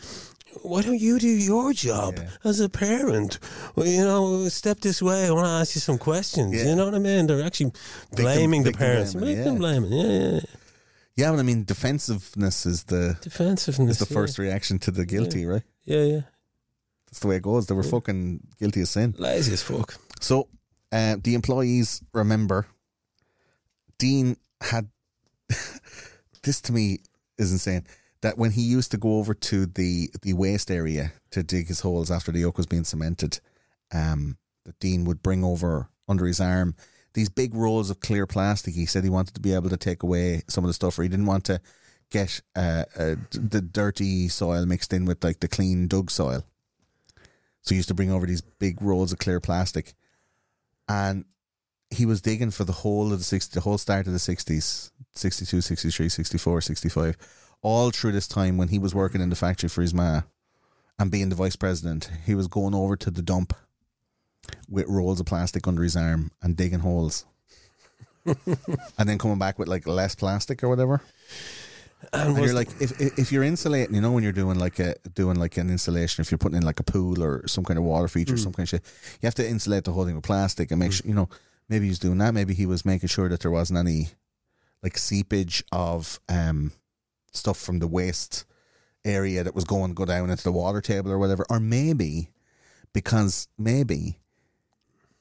Why 0.62 0.82
don't 0.82 1.00
you 1.00 1.18
do 1.18 1.26
your 1.28 1.72
job 1.72 2.14
Yeah. 2.16 2.28
as 2.44 2.60
a 2.60 2.68
parent? 2.68 3.40
Well, 3.74 3.86
you 3.88 4.04
know, 4.04 4.48
step 4.48 4.78
this 4.80 5.02
way. 5.02 5.26
I 5.26 5.30
want 5.32 5.46
to 5.46 5.50
ask 5.50 5.74
you 5.74 5.80
some 5.80 5.98
questions. 5.98 6.54
Yeah. 6.54 6.68
You 6.70 6.76
know 6.76 6.84
what 6.84 6.94
I 6.94 7.00
mean? 7.00 7.26
They're 7.26 7.44
actually 7.44 7.72
blaming 8.14 8.62
the 8.62 8.72
parents. 8.72 9.14
blaming, 9.14 9.34
Make 9.34 9.44
them 9.44 9.54
yeah. 9.54 9.58
blaming. 9.58 9.92
Yeah, 9.92 10.06
yeah. 10.34 10.40
yeah. 11.16 11.30
But 11.32 11.40
I 11.40 11.42
mean, 11.42 11.64
defensiveness 11.64 12.66
is 12.66 12.84
the 12.84 13.18
Defensiveness. 13.20 14.00
is 14.00 14.08
the 14.08 14.14
first 14.14 14.38
reaction 14.38 14.78
to 14.78 14.92
the 14.92 15.04
guilty, 15.04 15.44
right? 15.44 15.64
Yeah, 15.84 16.02
yeah. 16.04 16.20
That's 17.08 17.18
the 17.18 17.26
way 17.26 17.36
it 17.36 17.42
goes. 17.42 17.66
They 17.66 17.74
were 17.74 17.82
fucking 17.82 18.40
guilty 18.60 18.82
of 18.82 18.88
sin. 18.88 19.14
Lazy 19.18 19.52
as 19.54 19.62
fuck. 19.62 19.98
So 20.20 20.48
uh, 20.94 21.16
the 21.22 21.34
employees 21.34 22.02
remember 22.12 22.68
Dean 23.98 24.36
had 24.60 24.88
this 26.42 26.60
to 26.62 26.72
me 26.72 27.00
is 27.36 27.52
insane. 27.52 27.84
That 28.22 28.38
when 28.38 28.52
he 28.52 28.62
used 28.62 28.92
to 28.92 28.96
go 28.96 29.18
over 29.18 29.34
to 29.34 29.66
the 29.66 30.08
the 30.22 30.32
waste 30.32 30.70
area 30.70 31.12
to 31.32 31.42
dig 31.42 31.66
his 31.66 31.80
holes 31.80 32.10
after 32.10 32.32
the 32.32 32.44
oak 32.44 32.56
was 32.56 32.66
being 32.66 32.84
cemented, 32.84 33.40
um, 33.92 34.38
that 34.64 34.78
Dean 34.78 35.04
would 35.04 35.22
bring 35.22 35.44
over 35.44 35.88
under 36.08 36.26
his 36.26 36.40
arm 36.40 36.74
these 37.12 37.28
big 37.28 37.54
rolls 37.54 37.90
of 37.90 38.00
clear 38.00 38.26
plastic. 38.26 38.74
He 38.74 38.86
said 38.86 39.04
he 39.04 39.10
wanted 39.10 39.34
to 39.34 39.40
be 39.40 39.52
able 39.52 39.70
to 39.70 39.76
take 39.76 40.02
away 40.02 40.42
some 40.48 40.64
of 40.64 40.68
the 40.68 40.74
stuff, 40.74 40.98
or 40.98 41.02
he 41.02 41.08
didn't 41.08 41.26
want 41.26 41.44
to 41.44 41.60
get 42.10 42.40
uh, 42.54 42.84
uh, 42.96 43.16
the 43.30 43.60
dirty 43.60 44.28
soil 44.28 44.64
mixed 44.64 44.92
in 44.92 45.04
with 45.04 45.24
like 45.24 45.40
the 45.40 45.48
clean 45.48 45.88
dug 45.88 46.10
soil. 46.10 46.44
So 47.62 47.70
he 47.70 47.76
used 47.76 47.88
to 47.88 47.94
bring 47.94 48.12
over 48.12 48.26
these 48.26 48.42
big 48.42 48.80
rolls 48.80 49.12
of 49.12 49.18
clear 49.18 49.40
plastic, 49.40 49.94
and 50.88 51.24
he 51.90 52.06
was 52.06 52.20
digging 52.20 52.50
for 52.50 52.64
the 52.64 52.72
whole 52.72 53.12
of 53.12 53.18
the 53.18 53.24
60, 53.24 53.54
the 53.54 53.60
whole 53.60 53.78
start 53.78 54.06
of 54.06 54.12
the 54.12 54.18
60s 54.18 54.90
62 55.14 55.60
63 55.60 56.08
64 56.08 56.60
65 56.60 57.16
all 57.62 57.90
through 57.90 58.12
this 58.12 58.26
time 58.26 58.56
when 58.56 58.68
he 58.68 58.78
was 58.78 58.94
working 58.94 59.20
in 59.20 59.30
the 59.30 59.36
factory 59.36 59.68
for 59.68 59.80
his 59.80 59.94
ma 59.94 60.22
and 60.98 61.10
being 61.10 61.28
the 61.28 61.36
vice 61.36 61.56
president 61.56 62.10
he 62.24 62.34
was 62.34 62.48
going 62.48 62.74
over 62.74 62.96
to 62.96 63.10
the 63.10 63.22
dump 63.22 63.54
with 64.68 64.86
rolls 64.88 65.20
of 65.20 65.26
plastic 65.26 65.66
under 65.66 65.82
his 65.82 65.96
arm 65.96 66.30
and 66.42 66.56
digging 66.56 66.80
holes. 66.80 67.24
And 68.96 69.08
then 69.08 69.18
coming 69.18 69.38
back 69.38 69.58
with 69.58 69.68
like 69.68 69.86
less 69.86 70.14
plastic 70.14 70.64
or 70.64 70.68
whatever 70.70 71.02
And 72.12 72.36
and 72.36 72.44
you're 72.44 72.54
like 72.54 72.68
if 72.80 73.00
if 73.18 73.32
you're 73.32 73.42
insulating 73.42 73.94
you 73.94 74.00
know 74.00 74.12
when 74.12 74.22
you're 74.22 74.32
doing 74.32 74.58
like 74.58 74.78
a 74.78 74.94
doing 75.14 75.38
like 75.38 75.56
an 75.56 75.70
installation 75.70 76.22
if 76.22 76.30
you're 76.30 76.38
putting 76.38 76.58
in 76.58 76.64
like 76.64 76.80
a 76.80 76.84
pool 76.84 77.22
or 77.22 77.46
some 77.48 77.64
kind 77.64 77.78
of 77.78 77.84
water 77.84 78.08
feature 78.08 78.34
or 78.34 78.38
some 78.38 78.52
kind 78.52 78.64
of 78.64 78.68
shit 78.68 78.82
you 79.20 79.26
have 79.26 79.34
to 79.34 79.46
insulate 79.46 79.84
the 79.84 79.92
whole 79.92 80.04
thing 80.04 80.14
with 80.14 80.24
plastic 80.24 80.70
and 80.70 80.80
make 80.80 80.92
sure 80.92 81.06
you 81.06 81.14
know 81.14 81.28
maybe 81.68 81.86
he's 81.86 81.98
doing 81.98 82.18
that. 82.18 82.34
Maybe 82.34 82.54
he 82.54 82.66
was 82.66 82.84
making 82.84 83.08
sure 83.08 83.28
that 83.28 83.40
there 83.40 83.50
wasn't 83.50 83.78
any 83.78 84.08
like 84.82 84.98
seepage 84.98 85.64
of 85.72 86.20
um 86.28 86.72
stuff 87.32 87.58
from 87.58 87.78
the 87.78 87.88
waste 87.88 88.44
area 89.04 89.42
that 89.42 89.54
was 89.54 89.64
going 89.64 89.90
to 89.90 89.94
go 89.94 90.04
down 90.04 90.30
into 90.30 90.44
the 90.44 90.52
water 90.52 90.80
table 90.80 91.10
or 91.10 91.18
whatever. 91.18 91.44
Or 91.50 91.60
maybe 91.60 92.30
because 92.92 93.48
maybe 93.58 94.18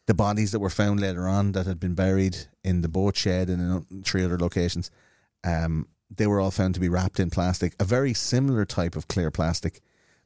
the 0.05 0.13
bodies 0.13 0.51
that 0.51 0.59
were 0.59 0.69
found 0.69 0.99
later 0.99 1.27
on 1.27 1.53
that 1.53 1.65
had 1.65 1.79
been 1.79 1.95
buried 1.95 2.37
in 2.63 2.81
the 2.81 2.89
boat 2.89 3.15
shed 3.15 3.49
and 3.49 3.85
in 3.89 4.03
three 4.03 4.23
other 4.23 4.37
locations 4.37 4.91
um, 5.43 5.87
they 6.09 6.27
were 6.27 6.39
all 6.39 6.51
found 6.51 6.73
to 6.75 6.79
be 6.79 6.89
wrapped 6.89 7.19
in 7.19 7.29
plastic, 7.29 7.75
a 7.79 7.83
very 7.85 8.13
similar 8.13 8.65
type 8.65 8.95
of 8.95 9.07
clear 9.07 9.31
plastic 9.31 9.81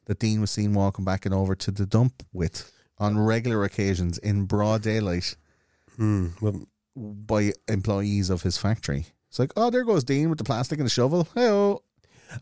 that 0.06 0.18
Dean 0.18 0.40
was 0.40 0.50
seen 0.50 0.74
walking 0.74 1.04
back 1.04 1.24
and 1.26 1.34
over 1.34 1.54
to 1.54 1.70
the 1.70 1.86
dump 1.86 2.22
with 2.32 2.72
on 2.98 3.18
regular 3.18 3.64
occasions 3.64 4.18
in 4.18 4.44
broad 4.44 4.82
daylight 4.82 5.36
Hmm, 5.96 6.28
well, 6.40 6.62
by 6.94 7.52
employees 7.66 8.30
of 8.30 8.42
his 8.42 8.56
factory. 8.56 9.06
It's 9.28 9.38
like, 9.38 9.52
oh, 9.56 9.68
there 9.68 9.84
goes 9.84 10.04
Dean 10.04 10.30
with 10.30 10.38
the 10.38 10.44
plastic 10.44 10.78
and 10.78 10.86
the 10.86 10.90
shovel. 10.90 11.28
Hey, 11.34 11.76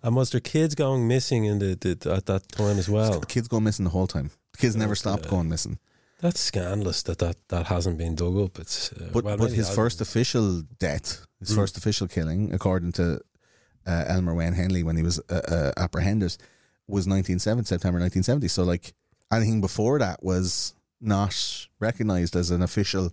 and 0.03 0.15
was 0.15 0.31
there 0.31 0.41
kids 0.41 0.75
going 0.75 1.09
missing 1.09 1.45
in 1.45 1.59
the, 1.59 1.75
the 1.75 2.13
at 2.13 2.27
that 2.27 2.49
time 2.51 2.79
as 2.79 2.89
well? 2.89 3.21
the 3.21 3.27
kids 3.27 3.49
go 3.49 3.61
missing 3.61 3.85
the 3.85 3.91
whole 3.91 4.07
time. 4.07 4.31
The 4.53 4.59
kids 4.59 4.77
never 4.77 4.95
stopped 4.95 5.29
going 5.29 5.49
missing. 5.49 5.79
That's 6.21 6.41
scandalous 6.41 7.03
that 7.05 7.19
that, 7.19 7.37
that 7.49 7.67
hasn't 7.67 7.99
been 7.99 8.15
dug 8.15 8.37
up. 8.39 8.59
It's 8.59 8.93
uh, 8.93 9.11
But 9.13 9.25
well, 9.25 9.37
but 9.37 9.53
his 9.53 9.73
first 9.75 10.01
official 10.01 10.63
death, 10.79 11.26
his 11.41 11.51
Mm. 11.51 11.55
first 11.57 11.77
official 11.77 12.09
killing, 12.09 12.53
according 12.53 12.93
to 12.93 13.21
uh, 13.87 14.05
Elmer 14.09 14.35
Wayne 14.35 14.55
Henley 14.55 14.83
when 14.83 14.97
he 14.97 15.03
was 15.03 15.21
uh, 15.31 15.35
uh, 15.49 15.73
apprehended, 15.77 16.37
was 16.89 17.07
1970, 17.07 17.67
September 17.67 17.99
1970. 18.01 18.49
So 18.49 18.63
like 18.65 18.95
anything 19.33 19.61
before 19.61 19.99
that 19.99 20.23
was 20.23 20.75
not 21.01 21.35
recognised 21.81 22.35
as 22.37 22.51
an 22.51 22.63
official 22.63 23.13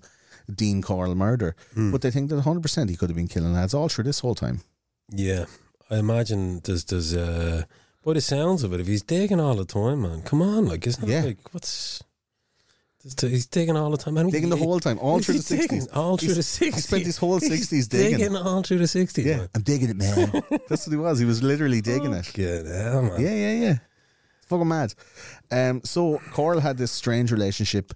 Dean 0.53 0.81
Corll 0.81 1.15
murder. 1.15 1.55
Mm. 1.75 1.91
But 1.91 2.01
they 2.01 2.11
think 2.11 2.29
that 2.29 2.43
100% 2.43 2.89
he 2.89 2.95
could 2.95 3.09
have 3.09 3.15
been 3.15 3.27
killing 3.27 3.53
lads 3.53 3.73
all 3.73 3.89
through 3.89 4.05
this 4.05 4.19
whole 4.19 4.35
time. 4.35 4.61
Yeah, 5.11 5.45
I 5.89 5.97
imagine 5.97 6.61
there's 6.63 6.85
there's 6.85 7.13
uh, 7.15 7.63
by 8.03 8.13
the 8.13 8.21
sounds 8.21 8.63
of 8.63 8.73
it, 8.73 8.79
if 8.79 8.87
he's 8.87 9.03
digging 9.03 9.39
all 9.39 9.55
the 9.55 9.65
time, 9.65 10.01
man, 10.01 10.21
come 10.23 10.41
on, 10.41 10.65
like 10.65 10.87
isn't 10.87 11.07
Yeah. 11.07 11.21
it 11.23 11.25
like 11.25 11.53
what's 11.53 12.01
he's 13.03 13.45
digging 13.47 13.75
all 13.75 13.89
the 13.89 13.97
time. 13.97 14.17
I 14.17 14.23
mean, 14.23 14.31
Digging 14.31 14.49
the 14.49 14.55
whole 14.57 14.79
time, 14.79 14.97
all 14.99 15.19
through 15.19 15.35
the 15.35 15.39
60s. 15.39 15.87
all 15.95 16.17
through 16.17 16.27
He's- 16.27 16.37
the 16.37 16.43
sixties. 16.43 16.75
he 16.75 16.81
spent 16.87 17.05
his 17.05 17.17
whole 17.17 17.39
60s 17.39 17.87
digging. 17.89 18.17
digging 18.19 18.35
all 18.35 18.63
through 18.63 18.77
the 18.79 18.87
sixties. 18.87 19.25
Yeah, 19.25 19.47
I'm 19.53 19.61
digging 19.61 19.89
it, 19.89 19.97
man. 19.97 20.31
That's 20.69 20.87
what 20.87 20.91
he 20.91 20.95
was. 20.97 21.19
He 21.19 21.25
was 21.25 21.43
literally 21.43 21.81
digging 21.81 22.13
it. 22.13 22.25
Hell, 22.35 23.01
man. 23.03 23.19
Yeah, 23.21 23.33
yeah, 23.35 23.53
yeah. 23.53 23.75
It's 24.37 24.47
fucking 24.47 24.67
mad. 24.67 24.93
Um, 25.51 25.81
so 25.83 26.19
Corll 26.31 26.59
had 26.61 26.77
this 26.77 26.91
strange 26.91 27.31
relationship, 27.31 27.93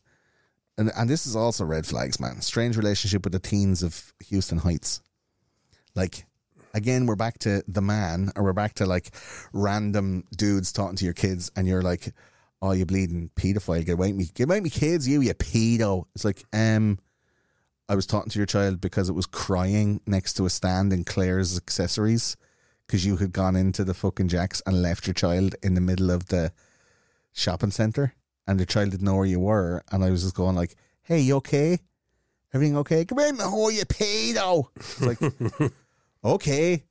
and 0.78 0.92
and 0.96 1.10
this 1.10 1.26
is 1.26 1.36
also 1.36 1.64
red 1.66 1.86
flags, 1.86 2.20
man. 2.20 2.42
Strange 2.42 2.76
relationship 2.78 3.24
with 3.24 3.34
the 3.34 3.40
teens 3.40 3.84
of 3.84 4.14
Houston 4.28 4.58
Heights. 4.60 5.02
Like, 5.96 6.26
again, 6.74 7.06
we're 7.06 7.16
back 7.16 7.40
to 7.40 7.64
the 7.68 7.82
man, 7.82 8.32
or 8.36 8.44
we're 8.44 8.54
back 8.54 8.76
to 8.76 8.86
like 8.86 9.10
random 9.54 10.26
dudes 10.36 10.72
talking 10.72 10.96
to 10.98 11.06
your 11.06 11.14
kids, 11.14 11.50
and 11.56 11.68
you're 11.68 11.82
like, 11.82 12.14
"Oh, 12.62 12.72
you 12.72 12.86
bleeding 12.86 13.30
pedophile? 13.36 13.86
Get 13.86 13.94
away 13.94 14.10
from 14.10 14.18
me! 14.18 14.30
Get 14.34 14.46
away 14.46 14.58
from 14.58 14.64
me, 14.66 14.70
kids! 14.70 15.08
You, 15.08 15.22
you 15.22 15.34
pedo!" 15.34 16.06
It's 16.16 16.26
like, 16.26 16.44
um. 16.54 17.00
I 17.90 17.96
was 17.96 18.06
talking 18.06 18.30
to 18.30 18.38
your 18.40 18.46
child 18.46 18.82
because 18.82 19.08
it 19.08 19.14
was 19.14 19.26
crying 19.26 20.02
next 20.06 20.34
to 20.34 20.46
a 20.46 20.50
stand 20.50 20.92
in 20.92 21.06
Claire's 21.06 21.56
accessories 21.56 22.36
because 22.86 23.06
you 23.06 23.16
had 23.16 23.32
gone 23.32 23.56
into 23.56 23.86
the 23.86 23.94
fucking 23.94 24.28
jacks 24.28 24.62
and 24.66 24.82
left 24.82 25.08
your 25.08 25.14
child 25.14 25.56
in 25.64 25.74
the 25.74 25.80
middle 25.80 26.12
of 26.12 26.26
the 26.28 26.52
shopping 27.32 27.72
center 27.72 28.14
and 28.46 28.60
the 28.60 28.66
child 28.66 28.92
didn't 28.92 29.06
know 29.06 29.16
where 29.16 29.26
you 29.26 29.40
were 29.40 29.84
and 29.90 30.04
I 30.04 30.10
was 30.10 30.24
just 30.24 30.36
going 30.36 30.56
like, 30.56 30.76
Hey, 31.02 31.20
you 31.20 31.38
okay? 31.38 31.80
Everything 32.54 32.76
okay? 32.78 33.06
Come 33.06 33.20
here, 33.20 33.32
oh 33.40 33.70
you 33.70 33.86
pedo. 33.86 34.66
It's 34.76 35.02
like 35.02 35.72
Okay. 36.26 36.84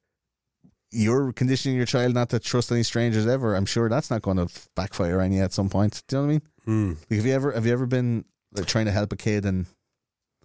You're 0.97 1.32
conditioning 1.32 1.77
your 1.77 1.86
child 1.86 2.14
not 2.14 2.31
to 2.31 2.39
trust 2.39 2.73
any 2.73 2.82
strangers 2.82 3.27
ever. 3.27 3.55
I'm 3.55 3.66
sure 3.66 3.89
that's 3.89 4.10
not 4.10 4.23
going 4.23 4.39
to 4.39 4.48
backfire 4.74 5.20
on 5.20 5.32
you 5.32 5.43
at 5.43 5.52
some 5.52 5.68
point. 5.68 6.02
Do 6.09 6.16
you 6.16 6.23
know 6.23 6.27
what 6.27 6.31
I 6.31 6.32
mean? 6.32 6.43
Hmm. 6.64 6.89
Like, 7.10 7.16
have 7.18 7.27
you 7.27 7.32
ever 7.35 7.52
have 7.52 7.66
you 7.66 7.73
ever 7.73 7.86
been 7.86 8.24
like 8.52 8.66
trying 8.66 8.86
to 8.86 8.93
help 8.93 9.12
a 9.12 9.16
kid 9.16 9.44
and 9.44 9.66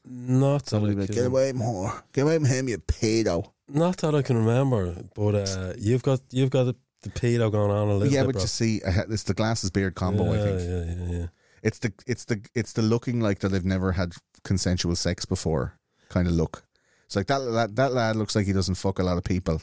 Not 0.06 0.68
somebody 0.68 0.94
like, 0.94 1.11
get 1.11 1.26
away 1.26 1.53
her, 1.53 2.03
get 2.14 2.22
away 2.23 2.36
from 2.38 2.45
him, 2.45 2.68
you 2.68 2.78
pedo. 2.80 3.49
not 3.69 3.98
that 3.98 4.14
I 4.14 4.22
can 4.22 4.38
remember, 4.38 4.95
but 5.15 5.36
uh, 5.36 5.73
you've 5.78 6.03
got 6.03 6.19
you've 6.32 6.49
got 6.49 6.65
the, 6.65 6.76
the 7.03 7.10
pedo 7.10 7.52
going 7.52 7.72
on 7.72 7.88
a 7.88 7.94
little 7.94 7.99
bit. 8.02 8.11
yeah, 8.11 8.22
bit. 8.22 8.28
but 8.28 8.34
bro. 8.34 8.41
you 8.41 8.48
see, 8.48 8.82
it's 8.86 9.23
the 9.23 9.34
glasses 9.34 9.72
beard 9.72 9.95
combo. 9.95 10.26
yeah, 10.26 10.32
I 10.32 10.44
think 10.44 10.60
Yeah, 10.60 11.06
yeah, 11.06 11.19
yeah. 11.19 11.28
it's 11.64 11.80
the 11.80 11.94
it's 12.06 12.26
the 12.26 12.41
it's 12.53 12.73
the 12.73 12.82
looking 12.82 13.22
like 13.22 13.40
that 13.40 13.49
they've 13.49 13.65
never 13.65 13.94
had 13.94 14.14
consensual 14.44 14.95
sex 14.95 15.26
before 15.26 15.78
kind 16.10 16.28
of 16.28 16.34
look. 16.34 16.64
It's 17.06 17.15
like 17.15 17.28
that 17.28 17.40
that 17.40 17.76
that 17.78 17.94
lad 17.94 18.15
looks 18.15 18.36
like 18.36 18.45
he 18.45 18.53
doesn't 18.53 18.76
fuck 18.76 18.99
a 18.99 19.03
lot 19.03 19.18
of 19.18 19.23
people. 19.23 19.61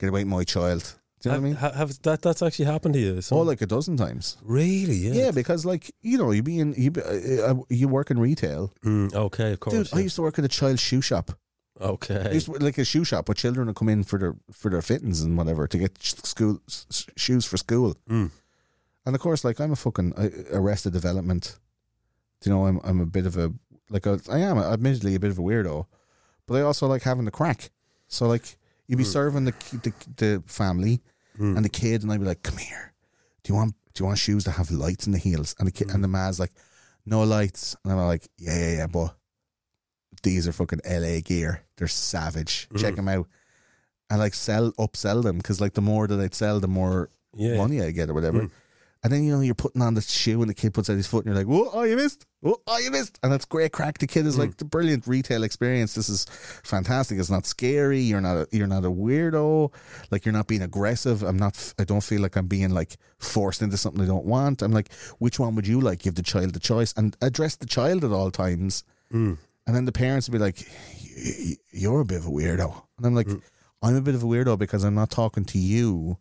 Get 0.00 0.08
away, 0.08 0.24
my 0.24 0.44
child. 0.44 0.96
Do 1.20 1.28
you 1.28 1.32
know 1.34 1.38
what 1.38 1.46
I 1.46 1.48
mean? 1.48 1.54
Have, 1.56 1.74
have 1.74 2.02
that 2.02 2.22
that's 2.22 2.40
actually 2.42 2.64
happened 2.64 2.94
to 2.94 3.00
you? 3.00 3.20
Oh, 3.30 3.40
like 3.42 3.60
a 3.60 3.66
dozen 3.66 3.96
times. 3.98 4.38
really? 4.42 4.94
Yeah. 4.96 5.12
Yeah, 5.12 5.30
because 5.32 5.66
like 5.66 5.92
you 6.00 6.16
know, 6.18 6.30
you 6.32 6.42
be 6.42 6.58
in 6.58 6.72
you 6.78 6.90
be, 6.90 7.02
uh, 7.02 7.50
uh, 7.52 7.54
you 7.68 7.86
work 7.88 8.10
in 8.10 8.18
retail, 8.18 8.72
Mm, 8.82 9.14
okay, 9.14 9.52
of 9.52 9.60
course. 9.60 9.74
dude. 9.90 9.94
I 9.94 10.00
used 10.02 10.16
to 10.16 10.22
work 10.22 10.38
at 10.38 10.44
a 10.44 10.48
child 10.48 10.80
shoe 10.80 11.02
shop. 11.02 11.32
I 11.78 11.84
okay. 11.84 12.32
used 12.34 12.46
to, 12.46 12.52
like 12.52 12.78
a 12.78 12.84
shoe 12.84 13.04
shop 13.04 13.28
where 13.28 13.34
children 13.34 13.66
would 13.66 13.76
come 13.76 13.88
in 13.90 14.02
for 14.04 14.18
their 14.18 14.34
for 14.50 14.70
their 14.70 14.82
fittings 14.82 15.20
and 15.20 15.36
whatever 15.36 15.66
to 15.66 15.78
get 15.78 16.02
school 16.02 16.60
s- 16.68 17.06
shoes 17.16 17.44
for 17.44 17.58
school. 17.58 17.94
Mm. 18.08 18.30
And 19.04 19.14
of 19.14 19.20
course, 19.20 19.44
like 19.44 19.60
I'm 19.60 19.72
a 19.72 19.76
fucking 19.76 20.14
uh, 20.16 20.28
arrested 20.58 20.92
development. 20.94 21.58
Do 22.40 22.48
you 22.50 22.56
know, 22.56 22.66
I'm 22.66 22.80
I'm 22.82 23.00
a 23.00 23.06
bit 23.06 23.26
of 23.26 23.36
a 23.36 23.52
like 23.90 24.06
a, 24.06 24.18
I 24.30 24.38
am 24.38 24.56
admittedly 24.58 25.14
a 25.14 25.20
bit 25.20 25.30
of 25.30 25.38
a 25.38 25.42
weirdo, 25.42 25.84
but 26.46 26.54
I 26.56 26.62
also 26.62 26.86
like 26.86 27.02
having 27.02 27.26
the 27.26 27.30
crack. 27.30 27.70
So 28.08 28.26
like 28.26 28.56
you'd 28.90 28.96
be 28.96 29.04
hmm. 29.04 29.10
serving 29.10 29.44
the 29.44 29.54
the, 29.84 29.92
the 30.16 30.42
family 30.46 31.00
Mm. 31.38 31.56
and 31.56 31.64
the 31.64 31.70
kid, 31.70 32.02
and 32.02 32.12
I'd 32.12 32.20
be 32.20 32.26
like, 32.26 32.42
"Come 32.42 32.58
here, 32.58 32.92
do 33.42 33.52
you 33.52 33.56
want 33.56 33.74
do 33.94 34.02
you 34.02 34.06
want 34.06 34.18
shoes 34.18 34.44
that 34.44 34.52
have 34.52 34.70
lights 34.70 35.06
in 35.06 35.12
the 35.12 35.18
heels?" 35.18 35.54
And 35.58 35.66
the 35.68 35.72
kid 35.72 35.88
and 35.88 36.02
the 36.02 36.08
hmm. 36.08 36.12
man's 36.12 36.40
like, 36.40 36.52
"No 37.06 37.22
lights," 37.22 37.76
and 37.82 37.92
I'm 37.92 37.98
like, 38.06 38.28
"Yeah, 38.36 38.58
yeah, 38.58 38.76
yeah, 38.78 38.86
but 38.88 39.14
these 40.22 40.46
are 40.48 40.52
fucking 40.52 40.80
LA 40.84 41.20
gear. 41.20 41.62
They're 41.76 41.88
savage. 41.88 42.68
Hmm. 42.72 42.78
Check 42.78 42.96
them 42.96 43.08
out." 43.08 43.26
And 44.10 44.18
like 44.18 44.34
sell 44.34 44.72
upsell 44.72 45.22
them 45.22 45.38
because 45.38 45.60
like 45.60 45.74
the 45.74 45.80
more 45.80 46.08
that 46.08 46.20
I'd 46.20 46.34
sell, 46.34 46.60
the 46.60 46.68
more 46.68 47.10
Yeah. 47.32 47.56
money 47.56 47.80
I 47.80 47.92
get 47.92 48.10
or 48.10 48.14
whatever. 48.14 48.50
Mm. 49.00 49.04
And 49.04 49.12
then 49.12 49.24
you 49.24 49.32
know 49.32 49.40
you're 49.40 49.54
putting 49.54 49.80
on 49.80 49.94
the 49.94 50.02
shoe 50.02 50.40
and 50.42 50.50
the 50.50 50.54
kid 50.54 50.74
puts 50.74 50.90
out 50.90 50.96
his 50.96 51.06
foot 51.06 51.24
and 51.24 51.34
you're 51.34 51.42
like, 51.42 51.50
"Whoa, 51.50 51.70
oh 51.72 51.84
you 51.84 51.96
missed! 51.96 52.26
Oh, 52.44 52.60
oh 52.66 52.78
you 52.78 52.90
missed!" 52.90 53.18
And 53.22 53.32
that's 53.32 53.46
great 53.46 53.72
crack. 53.72 53.96
The 53.96 54.06
kid 54.06 54.26
is 54.26 54.36
like 54.36 54.58
the 54.58 54.66
brilliant 54.66 55.06
retail 55.06 55.42
experience. 55.42 55.94
This 55.94 56.10
is 56.10 56.26
fantastic. 56.64 57.18
It's 57.18 57.30
not 57.30 57.46
scary. 57.46 58.00
You're 58.00 58.20
not 58.20 58.36
a, 58.36 58.48
you're 58.52 58.66
not 58.66 58.84
a 58.84 58.90
weirdo. 58.90 59.72
Like 60.10 60.26
you're 60.26 60.34
not 60.34 60.48
being 60.48 60.60
aggressive. 60.60 61.22
I'm 61.22 61.38
not. 61.38 61.72
I 61.78 61.84
don't 61.84 62.02
feel 62.02 62.20
like 62.20 62.36
I'm 62.36 62.46
being 62.46 62.70
like 62.70 62.98
forced 63.18 63.62
into 63.62 63.78
something 63.78 64.02
I 64.02 64.06
don't 64.06 64.26
want. 64.26 64.60
I'm 64.60 64.72
like, 64.72 64.92
which 65.18 65.38
one 65.38 65.54
would 65.54 65.66
you 65.66 65.80
like? 65.80 66.00
Give 66.00 66.14
the 66.14 66.22
child 66.22 66.52
the 66.52 66.60
choice 66.60 66.92
and 66.94 67.16
address 67.22 67.56
the 67.56 67.66
child 67.66 68.04
at 68.04 68.10
all 68.12 68.30
times. 68.30 68.84
Mm. 69.12 69.38
And 69.66 69.76
then 69.76 69.86
the 69.86 69.92
parents 69.92 70.28
would 70.28 70.32
be 70.32 70.38
like, 70.38 70.58
"Y- 71.16 71.34
y- 71.46 71.56
"You're 71.70 72.00
a 72.00 72.04
bit 72.04 72.18
of 72.18 72.26
a 72.26 72.30
weirdo," 72.30 72.82
and 72.98 73.06
I'm 73.06 73.14
like, 73.14 73.28
"I'm 73.82 73.96
a 73.96 74.02
bit 74.02 74.14
of 74.14 74.22
a 74.22 74.26
weirdo 74.26 74.58
because 74.58 74.84
I'm 74.84 74.94
not 74.94 75.10
talking 75.10 75.44
to 75.46 75.58
you." 75.58 76.18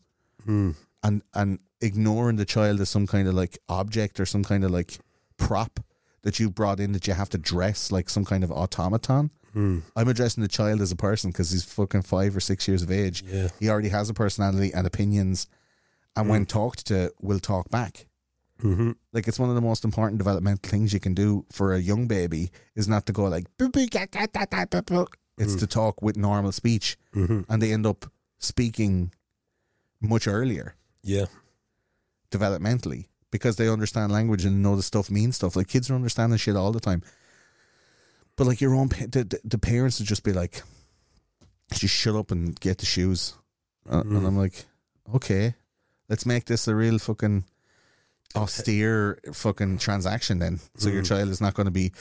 Mm. 1.03 1.07
and 1.09 1.21
and 1.33 1.59
ignoring 1.81 2.35
the 2.35 2.45
child 2.45 2.81
as 2.81 2.89
some 2.89 3.07
kind 3.07 3.27
of 3.27 3.33
like 3.33 3.57
object 3.69 4.19
or 4.19 4.25
some 4.25 4.43
kind 4.43 4.63
of 4.63 4.71
like 4.71 4.99
prop 5.37 5.79
that 6.23 6.39
you 6.39 6.49
brought 6.49 6.79
in 6.79 6.91
that 6.91 7.07
you 7.07 7.13
have 7.13 7.29
to 7.29 7.37
dress 7.37 7.91
like 7.91 8.09
some 8.09 8.25
kind 8.25 8.43
of 8.43 8.51
automaton. 8.51 9.31
Hmm. 9.53 9.79
I'm 9.95 10.09
addressing 10.09 10.41
the 10.43 10.49
child 10.49 10.81
as 10.81 10.91
a 10.91 10.95
person 10.97 11.31
because 11.31 11.49
he's 11.51 11.63
fucking 11.63 12.01
five 12.03 12.35
or 12.35 12.39
six 12.41 12.67
years 12.67 12.81
of 12.83 12.91
age. 12.91 13.23
Yeah. 13.25 13.47
He 13.59 13.69
already 13.69 13.89
has 13.89 14.09
a 14.09 14.13
personality 14.13 14.71
and 14.73 14.85
opinions, 14.85 15.47
and 16.15 16.27
when 16.29 16.45
talked 16.45 16.85
to, 16.87 17.11
will 17.21 17.39
talk 17.39 17.69
back. 17.69 18.05
Mm-hmm. 18.61 18.91
Like 19.13 19.27
it's 19.29 19.39
one 19.39 19.47
of 19.49 19.55
the 19.55 19.61
most 19.61 19.85
important 19.85 20.17
developmental 20.17 20.69
things 20.69 20.91
you 20.93 20.99
can 20.99 21.13
do 21.13 21.45
for 21.51 21.73
a 21.73 21.79
young 21.79 22.07
baby 22.07 22.51
is 22.75 22.87
not 22.89 23.05
to 23.05 23.13
go 23.13 23.23
like 23.23 23.45
it's 25.37 25.55
to 25.55 25.65
talk 25.67 26.01
with 26.01 26.17
normal 26.17 26.51
speech, 26.51 26.97
Mm-hmm. 27.15 27.41
and 27.49 27.61
they 27.61 27.71
end 27.71 27.85
up 27.87 28.05
speaking 28.37 29.13
much 30.01 30.27
earlier 30.27 30.75
Yeah. 31.03 31.25
developmentally 32.31 33.07
because 33.31 33.55
they 33.55 33.69
understand 33.69 34.11
language 34.11 34.45
and 34.45 34.61
know 34.63 34.75
the 34.75 34.83
stuff 34.83 35.09
means 35.09 35.35
stuff. 35.35 35.55
Like 35.55 35.67
kids 35.67 35.89
are 35.89 35.95
understanding 35.95 36.37
shit 36.37 36.55
all 36.55 36.71
the 36.71 36.79
time. 36.79 37.03
But 38.35 38.47
like 38.47 38.61
your 38.61 38.73
own, 38.73 38.89
pa- 38.89 39.05
the, 39.09 39.39
the, 39.43 39.57
parents 39.57 39.99
would 39.99 40.07
just 40.07 40.23
be 40.23 40.33
like, 40.33 40.61
just 41.73 41.93
shut 41.93 42.15
up 42.15 42.31
and 42.31 42.59
get 42.59 42.77
the 42.77 42.85
shoes. 42.85 43.33
Uh, 43.89 44.01
And 44.01 44.25
I'm 44.25 44.37
like, 44.37 44.65
okay, 45.13 45.55
let's 46.07 46.25
make 46.25 46.45
this 46.45 46.67
a 46.67 46.75
real 46.75 46.99
fucking 46.99 47.43
austere 48.35 49.19
fucking 49.33 49.79
transaction 49.79 50.39
then. 50.39 50.59
So 50.77 50.89
your 50.89 51.01
child 51.03 51.29
is 51.29 51.41
not 51.41 51.53
going 51.55 51.65
to 51.65 51.71
be 51.71 51.91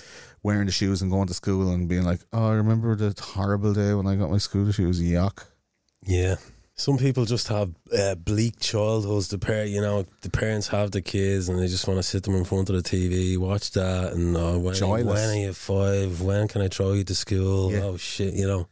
wearing 0.43 0.66
the 0.66 0.73
shoes 0.73 1.03
and 1.03 1.11
going 1.11 1.27
to 1.29 1.35
school 1.35 1.73
and 1.73 1.89
being 1.89 2.05
like, 2.05 2.20
oh, 2.33 2.51
I 2.51 2.55
remember 2.55 2.95
the 2.97 3.15
horrible 3.20 3.73
day 3.75 3.95
when 3.95 4.07
I 4.07 4.15
got 4.15 4.31
my 4.31 4.39
school 4.39 4.70
shoes. 4.70 5.01
Yuck. 5.01 5.45
Yeah. 6.05 6.37
Some 6.81 6.97
people 6.97 7.25
just 7.25 7.49
have 7.49 7.73
uh, 7.93 8.15
bleak 8.15 8.61
childhoods. 8.61 9.27
The 9.29 9.39
par- 9.39 9.65
you 9.65 9.81
know, 9.81 10.07
the 10.23 10.31
parents 10.31 10.69
have 10.69 10.93
the 10.93 11.03
kids 11.03 11.49
and 11.49 11.59
they 11.59 11.67
just 11.67 11.89
want 11.89 11.99
to 11.99 12.05
sit 12.05 12.23
them 12.23 12.37
in 12.37 12.45
front 12.45 12.71
of 12.71 12.77
the 12.77 12.83
TV, 12.89 13.37
watch 13.37 13.73
that, 13.73 14.13
and 14.13 14.37
uh, 14.37 14.53
when, 14.59 14.75
Joyless. 14.75 15.05
when 15.07 15.29
are 15.29 15.35
you 15.43 15.53
five? 15.53 16.21
When 16.23 16.47
can 16.47 16.63
I 16.63 16.69
throw 16.69 16.93
you 16.93 17.03
to 17.03 17.15
school? 17.17 17.73
Yeah. 17.73 17.81
Oh 17.81 17.97
shit, 17.97 18.33
you 18.33 18.47
know, 18.47 18.69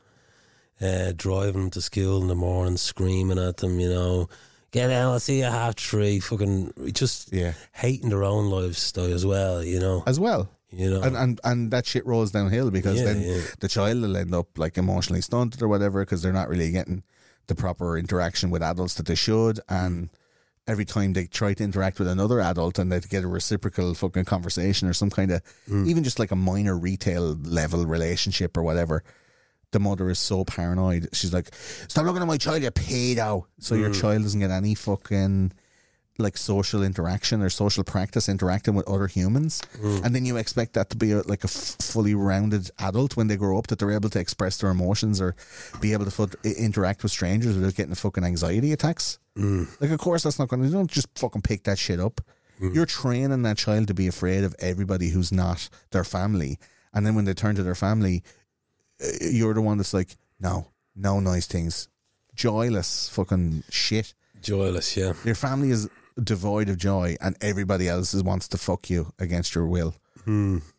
uh, 0.81 1.15
driving 1.17 1.63
them 1.63 1.71
to 1.71 1.83
school 1.83 2.23
in 2.23 2.29
the 2.29 2.37
morning, 2.37 2.77
screaming 2.77 3.41
at 3.41 3.57
them, 3.57 3.81
you 3.81 3.89
know, 3.89 4.29
get 4.71 4.91
out. 4.93 5.13
I'll 5.15 5.19
see 5.21 5.39
you 5.39 5.45
half 5.47 5.75
three. 5.77 6.21
Fucking 6.21 6.93
just 6.93 7.33
Yeah. 7.33 7.55
hating 7.73 8.11
their 8.11 8.23
own 8.23 8.51
lifestyle 8.51 9.13
as 9.13 9.27
well. 9.27 9.65
You 9.65 9.81
know, 9.81 10.05
As 10.07 10.21
well. 10.21 10.49
you 10.71 10.89
know, 10.91 11.03
and, 11.03 11.17
and 11.17 11.41
and 11.43 11.71
that 11.73 11.87
shit 11.87 12.07
rolls 12.07 12.31
downhill 12.31 12.71
because 12.71 12.99
Yeah, 12.99 13.05
then 13.07 13.21
yeah. 13.23 13.41
the 13.59 13.69
child 13.69 14.01
will 14.01 14.17
end 14.17 14.33
up 14.33 14.57
like 14.57 14.79
emotionally 14.79 15.23
stunted 15.23 15.61
or 15.61 15.67
whatever 15.67 16.05
because 16.05 16.23
they're 16.23 16.33
not 16.33 16.49
really 16.49 16.71
getting 16.71 17.03
the 17.49 17.55
proper 17.55 17.97
interaction 17.99 18.51
with 18.51 18.63
adults 18.63 18.95
that 18.95 19.07
they 19.07 19.15
should 19.15 19.61
and 19.69 20.09
every 20.69 20.85
time 20.85 21.13
they 21.13 21.27
try 21.27 21.55
to 21.55 21.63
interact 21.63 21.99
with 22.01 22.09
another 22.09 22.41
adult 22.41 22.79
and 22.79 22.91
they 22.91 22.99
get 23.01 23.23
a 23.23 23.29
reciprocal 23.29 23.95
fucking 23.95 24.25
conversation 24.25 24.89
or 24.89 24.93
some 24.93 25.11
kind 25.11 25.31
of 25.31 25.41
Mm. 25.71 25.87
even 25.87 26.03
just 26.05 26.19
like 26.19 26.33
a 26.33 26.37
minor 26.37 26.77
retail 26.77 27.35
level 27.35 27.87
relationship 27.87 28.57
or 28.57 28.63
whatever 28.65 29.05
the 29.73 29.79
mother 29.81 30.11
is 30.11 30.19
so 30.19 30.45
paranoid 30.45 31.09
she's 31.13 31.33
like 31.33 31.51
stop 31.89 32.05
looking 32.05 32.23
at 32.23 32.27
my 32.29 32.37
child 32.37 32.63
you 32.63 32.71
pedo 32.71 33.45
so 33.61 33.75
Mm. 33.77 33.81
your 33.81 33.93
child 33.93 34.23
doesn't 34.23 34.41
get 34.41 34.51
any 34.51 34.75
fucking 34.75 35.53
like 36.19 36.37
social 36.37 36.83
interaction 36.83 37.43
or 37.43 37.51
social 37.51 37.85
practice 37.85 38.29
interacting 38.29 38.75
with 38.75 38.89
other 38.89 39.07
humans. 39.07 39.63
Mm. 39.81 40.05
And 40.05 40.15
then 40.15 40.25
you 40.25 40.37
expect 40.37 40.75
that 40.75 40.91
to 40.91 40.97
be 40.97 41.13
a, 41.13 41.23
like 41.23 41.45
a 41.45 41.49
f- 41.49 41.77
fully 41.81 42.15
rounded 42.15 42.71
adult 42.79 43.17
when 43.17 43.27
they 43.29 43.37
grow 43.37 43.59
up 43.59 43.67
that 43.69 43.79
they're 43.79 43.93
able 43.93 44.11
to 44.11 44.19
express 44.19 44.57
their 44.59 44.71
emotions 44.71 45.21
or 45.21 45.35
be 45.81 45.93
able 45.93 46.07
to 46.07 46.39
i- 46.45 46.49
interact 46.49 47.03
with 47.03 47.13
strangers 47.13 47.57
without 47.57 47.75
getting 47.75 47.95
fucking 47.95 48.25
anxiety 48.25 48.73
attacks. 48.73 49.19
Mm. 49.37 49.69
Like 49.81 49.91
of 49.91 49.99
course 49.99 50.23
that's 50.23 50.39
not 50.39 50.49
going 50.49 50.63
to 50.63 50.69
you 50.69 50.75
don't 50.75 50.91
just 50.91 51.09
fucking 51.19 51.43
pick 51.43 51.65
that 51.65 51.79
shit 51.79 52.01
up. 52.01 52.21
Mm. 52.61 52.75
You're 52.75 52.87
training 52.87 53.43
that 53.43 53.59
child 53.59 53.89
to 53.89 53.95
be 53.95 54.07
afraid 54.07 54.45
of 54.45 54.55
everybody 54.59 55.11
who's 55.11 55.31
not 55.33 55.69
their 55.91 56.05
family. 56.05 56.59
And 56.95 57.07
then 57.07 57.15
when 57.15 57.27
they 57.27 57.35
turn 57.35 57.55
to 57.57 57.63
their 57.63 57.75
family 57.75 58.23
uh, 59.03 59.07
you're 59.21 59.55
the 59.55 59.61
one 59.61 59.77
that's 59.77 59.93
like 59.95 60.17
no 60.41 60.69
no 60.95 61.21
nice 61.21 61.47
things. 61.47 61.89
Joyless 62.35 63.09
fucking 63.11 63.63
shit. 63.71 64.15
Joyless. 64.43 64.97
Yeah, 64.97 65.15
your 65.25 65.35
family 65.35 65.71
is 65.71 65.89
devoid 66.23 66.69
of 66.69 66.79
joy 66.79 67.17
and 67.21 67.37
everybody 67.41 67.89
else 67.89 68.15
is, 68.15 68.23
wants 68.23 68.49
to 68.49 68.59
fuck 68.59 68.89
you 68.91 69.13
against 69.19 69.55
your 69.55 69.67
will. 69.67 69.95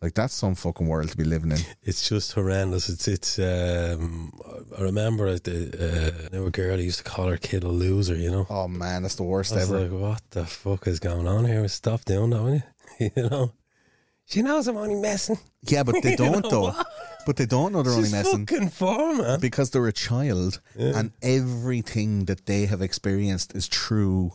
Like 0.02 0.14
that's 0.14 0.34
some 0.34 0.56
fucking 0.56 0.88
world 0.90 1.08
to 1.10 1.16
be 1.16 1.24
living 1.24 1.52
in. 1.54 1.60
It's 1.82 2.10
just 2.10 2.34
horrendous. 2.34 2.90
It's 2.90 3.08
it's. 3.08 3.40
Um, 3.40 4.34
I 4.78 4.82
remember 4.82 5.40
the 5.40 5.68
uh, 6.26 6.30
there 6.32 6.42
was 6.42 6.50
a 6.50 6.52
girl 6.52 6.76
who 6.76 6.84
used 6.84 6.98
to 6.98 7.06
call 7.06 7.30
her 7.30 7.38
kid 7.38 7.64
a 7.64 7.70
loser. 7.70 8.14
You 8.16 8.30
know, 8.30 8.46
Oh 8.50 8.68
man, 8.68 9.04
that's 9.04 9.16
the 9.16 9.24
worst 9.24 9.54
I 9.54 9.62
ever. 9.62 9.80
like, 9.88 9.92
what 9.92 10.22
the 10.32 10.46
fuck 10.46 10.86
is 10.88 11.00
going 11.00 11.30
on 11.30 11.46
here? 11.46 11.66
Stop 11.70 12.04
doing 12.04 12.32
that, 12.32 12.42
will 12.44 12.56
you? 12.56 12.64
you 13.16 13.30
know, 13.30 13.54
she 14.26 14.42
knows 14.42 14.68
I'm 14.68 14.76
only 14.76 14.96
messing. 14.96 15.40
yeah, 15.62 15.84
but 15.84 15.96
they 16.04 16.16
don't 16.24 16.44
know 16.44 16.50
though. 16.50 16.62
what? 16.64 16.86
But 17.26 17.38
they 17.38 17.46
don't 17.46 17.72
know 17.72 17.84
they're 17.84 17.94
only 17.94 18.12
messing 18.12 18.46
fucking 18.46 19.18
man. 19.18 19.40
because 19.40 19.70
they're 19.70 19.88
a 19.88 19.94
child 19.94 20.60
and 20.78 21.12
everything 21.22 22.26
that 22.26 22.48
they 22.48 22.66
have 22.66 22.82
experienced 22.82 23.56
is 23.56 23.68
through 23.68 24.34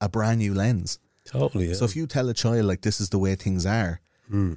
a 0.00 0.08
brand 0.08 0.38
new 0.38 0.54
lens. 0.54 0.98
Totally. 1.24 1.68
Yeah. 1.68 1.74
So 1.74 1.84
if 1.84 1.96
you 1.96 2.06
tell 2.06 2.28
a 2.28 2.34
child 2.34 2.64
like 2.64 2.80
this 2.80 3.00
is 3.00 3.10
the 3.10 3.18
way 3.18 3.34
things 3.34 3.66
are, 3.66 4.00
hmm. 4.28 4.54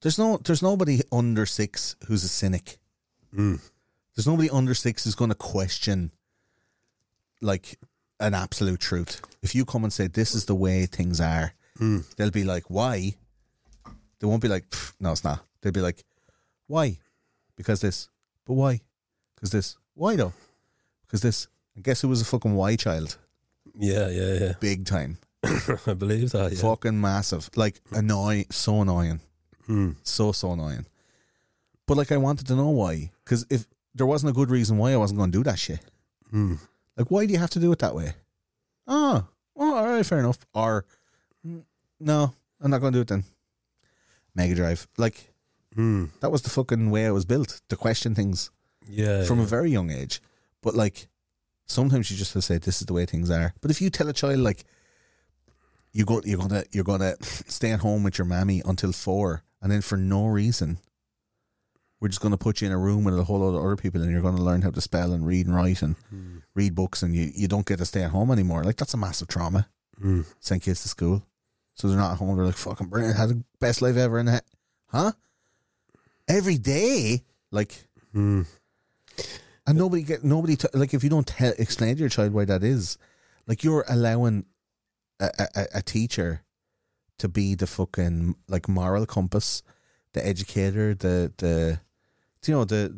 there's 0.00 0.18
no 0.18 0.38
there's 0.38 0.62
nobody 0.62 1.00
under 1.12 1.46
six 1.46 1.96
who's 2.06 2.24
a 2.24 2.28
cynic. 2.28 2.78
Hmm. 3.34 3.56
There's 4.14 4.26
nobody 4.26 4.48
under 4.48 4.74
six 4.74 5.04
who's 5.04 5.14
going 5.14 5.30
to 5.30 5.34
question 5.34 6.10
like 7.42 7.78
an 8.18 8.32
absolute 8.32 8.80
truth. 8.80 9.20
If 9.42 9.54
you 9.54 9.64
come 9.64 9.84
and 9.84 9.92
say 9.92 10.06
this 10.06 10.34
is 10.34 10.46
the 10.46 10.54
way 10.54 10.86
things 10.86 11.20
are, 11.20 11.54
hmm. 11.76 12.00
they'll 12.16 12.30
be 12.30 12.44
like, 12.44 12.70
"Why?" 12.70 13.14
They 14.18 14.26
won't 14.26 14.42
be 14.42 14.48
like, 14.48 14.64
"No, 14.98 15.12
it's 15.12 15.24
not." 15.24 15.44
They'll 15.60 15.72
be 15.72 15.80
like, 15.80 16.04
"Why?" 16.66 16.98
Because 17.56 17.80
this. 17.80 18.08
But 18.46 18.54
why? 18.54 18.80
Because 19.34 19.50
this. 19.50 19.76
Why 19.94 20.16
though? 20.16 20.32
Because 21.06 21.20
this. 21.20 21.48
And 21.74 21.84
guess 21.84 22.00
who 22.00 22.08
was 22.08 22.22
a 22.22 22.24
fucking 22.24 22.54
why 22.54 22.76
child? 22.76 23.18
Yeah, 23.78 24.08
yeah, 24.08 24.34
yeah. 24.34 24.52
Big 24.60 24.86
time. 24.86 25.18
I 25.86 25.94
believe 25.94 26.32
that. 26.32 26.52
Yeah. 26.52 26.58
fucking 26.60 27.00
massive. 27.00 27.50
Like 27.56 27.80
annoying, 27.92 28.46
so 28.50 28.82
annoying, 28.82 29.20
hmm. 29.66 29.92
so 30.02 30.32
so 30.32 30.52
annoying. 30.52 30.86
But 31.86 31.96
like, 31.96 32.10
I 32.10 32.16
wanted 32.16 32.46
to 32.48 32.56
know 32.56 32.70
why, 32.70 33.12
because 33.24 33.46
if 33.48 33.66
there 33.94 34.06
wasn't 34.06 34.30
a 34.30 34.34
good 34.34 34.50
reason 34.50 34.76
why 34.76 34.92
I 34.92 34.96
wasn't 34.96 35.18
going 35.18 35.30
to 35.30 35.38
do 35.38 35.44
that 35.44 35.58
shit, 35.58 35.80
hmm. 36.30 36.54
like, 36.96 37.10
why 37.10 37.26
do 37.26 37.32
you 37.32 37.38
have 37.38 37.50
to 37.50 37.60
do 37.60 37.70
it 37.72 37.78
that 37.78 37.94
way? 37.94 38.14
Oh, 38.88 39.26
well, 39.54 39.74
all 39.74 39.86
right, 39.86 40.04
fair 40.06 40.18
enough. 40.18 40.38
Or 40.54 40.84
"Mm, 41.46 41.62
no, 42.00 42.34
I'm 42.60 42.70
not 42.70 42.80
going 42.80 42.92
to 42.92 42.98
do 42.98 43.02
it 43.02 43.08
then. 43.08 43.24
Mega 44.34 44.54
Drive, 44.54 44.86
like 44.98 45.32
hmm. 45.74 46.06
that 46.20 46.30
was 46.30 46.42
the 46.42 46.50
fucking 46.50 46.90
way 46.90 47.06
I 47.06 47.10
was 47.10 47.24
built 47.24 47.62
to 47.68 47.76
question 47.76 48.14
things 48.14 48.50
Yeah. 48.86 49.24
from 49.24 49.38
yeah. 49.38 49.44
a 49.44 49.48
very 49.48 49.70
young 49.70 49.90
age. 49.90 50.20
But 50.62 50.74
like, 50.74 51.08
sometimes 51.66 52.10
you 52.10 52.16
just 52.16 52.32
have 52.34 52.42
to 52.42 52.46
say 52.46 52.58
this 52.58 52.80
is 52.80 52.86
the 52.86 52.92
way 52.92 53.04
things 53.04 53.30
are. 53.30 53.52
But 53.60 53.70
if 53.70 53.80
you 53.80 53.90
tell 53.90 54.08
a 54.08 54.12
child 54.12 54.38
like 54.38 54.64
you 55.92 56.04
go, 56.04 56.20
you're 56.24 56.38
gonna 56.38 56.64
you're 56.72 56.84
gonna 56.84 57.16
stay 57.22 57.72
at 57.72 57.80
home 57.80 58.02
with 58.02 58.18
your 58.18 58.26
mammy 58.26 58.62
until 58.64 58.92
four, 58.92 59.42
and 59.60 59.70
then 59.70 59.82
for 59.82 59.96
no 59.96 60.26
reason, 60.26 60.78
we're 62.00 62.08
just 62.08 62.20
gonna 62.20 62.36
put 62.36 62.60
you 62.60 62.66
in 62.66 62.72
a 62.72 62.78
room 62.78 63.04
with 63.04 63.18
a 63.18 63.24
whole 63.24 63.40
lot 63.40 63.56
of 63.56 63.64
other 63.64 63.76
people, 63.76 64.00
and 64.02 64.10
you're 64.10 64.22
gonna 64.22 64.42
learn 64.42 64.62
how 64.62 64.70
to 64.70 64.80
spell 64.80 65.12
and 65.12 65.26
read 65.26 65.46
and 65.46 65.54
write 65.54 65.82
and 65.82 65.96
hmm. 66.10 66.38
read 66.54 66.74
books, 66.74 67.02
and 67.02 67.14
you 67.14 67.30
you 67.34 67.48
don't 67.48 67.66
get 67.66 67.78
to 67.78 67.84
stay 67.84 68.02
at 68.02 68.10
home 68.10 68.30
anymore. 68.30 68.64
Like 68.64 68.76
that's 68.76 68.94
a 68.94 68.98
massive 68.98 69.28
trauma. 69.28 69.68
Hmm. 70.00 70.22
Send 70.40 70.62
kids 70.62 70.82
to 70.82 70.88
school, 70.88 71.24
so 71.74 71.88
they're 71.88 71.96
not 71.96 72.12
at 72.12 72.18
home. 72.18 72.36
They're 72.36 72.46
like 72.46 72.56
fucking 72.56 72.88
brilliant, 72.88 73.16
had 73.16 73.30
the 73.30 73.44
best 73.60 73.82
life 73.82 73.96
ever 73.96 74.18
in 74.18 74.28
it, 74.28 74.44
huh? 74.88 75.12
Every 76.28 76.58
day, 76.58 77.22
like. 77.50 77.86
Hmm. 78.12 78.42
And 79.66 79.78
nobody 79.78 80.02
get 80.02 80.22
nobody 80.22 80.56
t- 80.56 80.68
like 80.74 80.94
if 80.94 81.02
you 81.02 81.10
don't 81.10 81.26
tell 81.26 81.52
explain 81.58 81.96
to 81.96 82.00
your 82.00 82.08
child 82.08 82.32
why 82.32 82.44
that 82.44 82.62
is, 82.62 82.98
like 83.46 83.64
you're 83.64 83.84
allowing 83.88 84.46
a, 85.18 85.30
a, 85.54 85.66
a 85.74 85.82
teacher 85.82 86.44
to 87.18 87.28
be 87.28 87.54
the 87.54 87.66
fucking 87.66 88.36
like 88.48 88.68
moral 88.68 89.06
compass, 89.06 89.62
the 90.12 90.24
educator, 90.24 90.94
the 90.94 91.32
the 91.38 91.80
you 92.46 92.54
know 92.54 92.64
the 92.64 92.96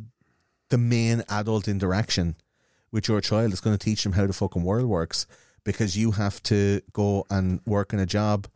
the 0.69 0.79
main 0.79 1.23
adult 1.29 1.69
interaction 1.69 2.37
with 2.91 3.09
your 3.09 3.21
child 3.21 3.53
is 3.53 3.61
going 3.61 3.77
to 3.77 3.83
teach 3.85 4.03
them 4.03 4.13
how 4.13 4.27
the 4.27 4.33
fucking 4.33 4.63
world 4.63 4.87
works 4.87 5.27
because 5.65 5.97
you 5.97 6.13
have 6.13 6.43
to 6.43 6.81
go 6.93 7.25
and 7.31 7.61
work 7.67 7.93
in 7.93 7.99
a 7.99 8.07
job 8.07 8.47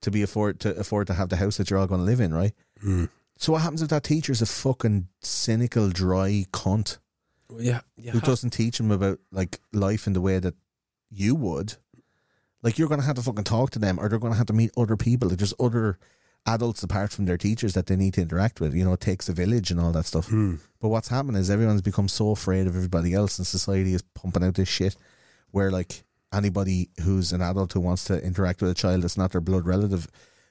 to 0.00 0.10
be 0.10 0.22
afford 0.22 0.60
to 0.60 0.76
afford 0.76 1.06
to 1.06 1.14
have 1.14 1.28
the 1.30 1.36
house 1.36 1.56
that 1.56 1.70
you're 1.70 1.78
all 1.78 1.86
going 1.86 2.00
to 2.00 2.04
live 2.04 2.20
in, 2.20 2.32
right? 2.32 2.52
Mm. 2.84 3.08
So 3.38 3.52
what 3.52 3.62
happens 3.62 3.82
if 3.82 3.88
that 3.88 4.04
teacher's 4.04 4.42
a 4.42 4.46
fucking 4.46 5.08
cynical, 5.20 5.88
dry 5.90 6.44
cunt? 6.52 6.98
Yeah. 7.58 7.80
You 7.96 8.12
who 8.12 8.20
doesn't 8.20 8.50
teach 8.50 8.78
them 8.78 8.90
about 8.90 9.18
like 9.30 9.60
life 9.72 10.06
in 10.06 10.12
the 10.12 10.20
way 10.20 10.38
that 10.38 10.54
you 11.10 11.34
would, 11.34 11.74
like 12.62 12.78
you're 12.78 12.88
going 12.88 13.00
to 13.00 13.06
have 13.06 13.16
to 13.16 13.22
fucking 13.22 13.44
talk 13.44 13.70
to 13.70 13.78
them, 13.78 13.98
or 13.98 14.08
they're 14.08 14.18
going 14.18 14.32
to 14.32 14.38
have 14.38 14.46
to 14.46 14.52
meet 14.52 14.70
other 14.76 14.96
people. 14.96 15.28
Like 15.28 15.38
there's 15.38 15.54
other 15.60 15.98
adults 16.46 16.82
apart 16.82 17.10
from 17.10 17.24
their 17.24 17.38
teachers 17.38 17.74
that 17.74 17.86
they 17.86 17.96
need 17.96 18.14
to 18.14 18.22
interact 18.22 18.60
with. 18.60 18.74
You 18.74 18.84
know, 18.84 18.92
it 18.92 19.00
takes 19.00 19.28
a 19.28 19.32
village 19.32 19.70
and 19.70 19.80
all 19.80 19.92
that 19.92 20.06
stuff. 20.06 20.28
Hmm. 20.28 20.56
But 20.80 20.88
what's 20.88 21.08
happened 21.08 21.36
is 21.36 21.50
everyone's 21.50 21.82
become 21.82 22.08
so 22.08 22.30
afraid 22.30 22.66
of 22.66 22.76
everybody 22.76 23.14
else, 23.14 23.38
and 23.38 23.46
society 23.46 23.94
is 23.94 24.02
pumping 24.14 24.44
out 24.44 24.54
this 24.54 24.68
shit 24.68 24.96
where 25.50 25.70
like 25.70 26.04
anybody 26.32 26.90
who's 27.02 27.32
an 27.32 27.40
adult 27.40 27.72
who 27.72 27.80
wants 27.80 28.04
to 28.04 28.22
interact 28.22 28.60
with 28.60 28.70
a 28.70 28.74
child 28.74 29.02
that's 29.02 29.16
not 29.16 29.32
their 29.32 29.40
blood 29.40 29.66
relative 29.66 30.08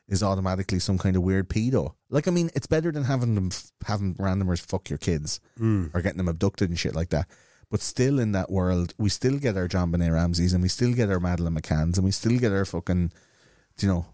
is 0.08 0.22
automatically 0.22 0.80
some 0.80 0.98
kind 0.98 1.16
of 1.16 1.24
weird 1.24 1.50
pedo. 1.50 1.94
Like, 2.10 2.28
I 2.28 2.32
mean, 2.32 2.50
it's 2.56 2.68
better 2.68 2.92
than 2.92 3.04
having 3.04 3.36
them 3.36 3.50
f- 3.52 3.72
having 3.86 4.16
randomers 4.16 4.60
fuck 4.60 4.90
your 4.90 5.00
kids 5.00 5.40
or 5.94 6.02
getting 6.02 6.18
them 6.18 6.28
abducted 6.28 6.70
and 6.70 6.78
shit 6.78 6.96
like 6.96 7.10
that. 7.10 7.28
But 7.72 7.82
still, 7.82 8.20
in 8.20 8.34
that 8.34 8.52
world, 8.52 8.94
we 8.98 9.10
still 9.10 9.40
get 9.40 9.58
our 9.58 9.68
JonBenét 9.68 10.14
Ramseys 10.14 10.54
and 10.54 10.62
we 10.62 10.70
still 10.70 10.94
get 10.94 11.10
our 11.10 11.20
Madeleine 11.20 11.56
McCanns 11.56 11.96
and 11.96 12.04
we 12.04 12.12
still 12.12 12.38
get 12.38 12.52
our 12.52 12.66
fucking, 12.66 13.12
you 13.80 13.88
know, 13.88 14.06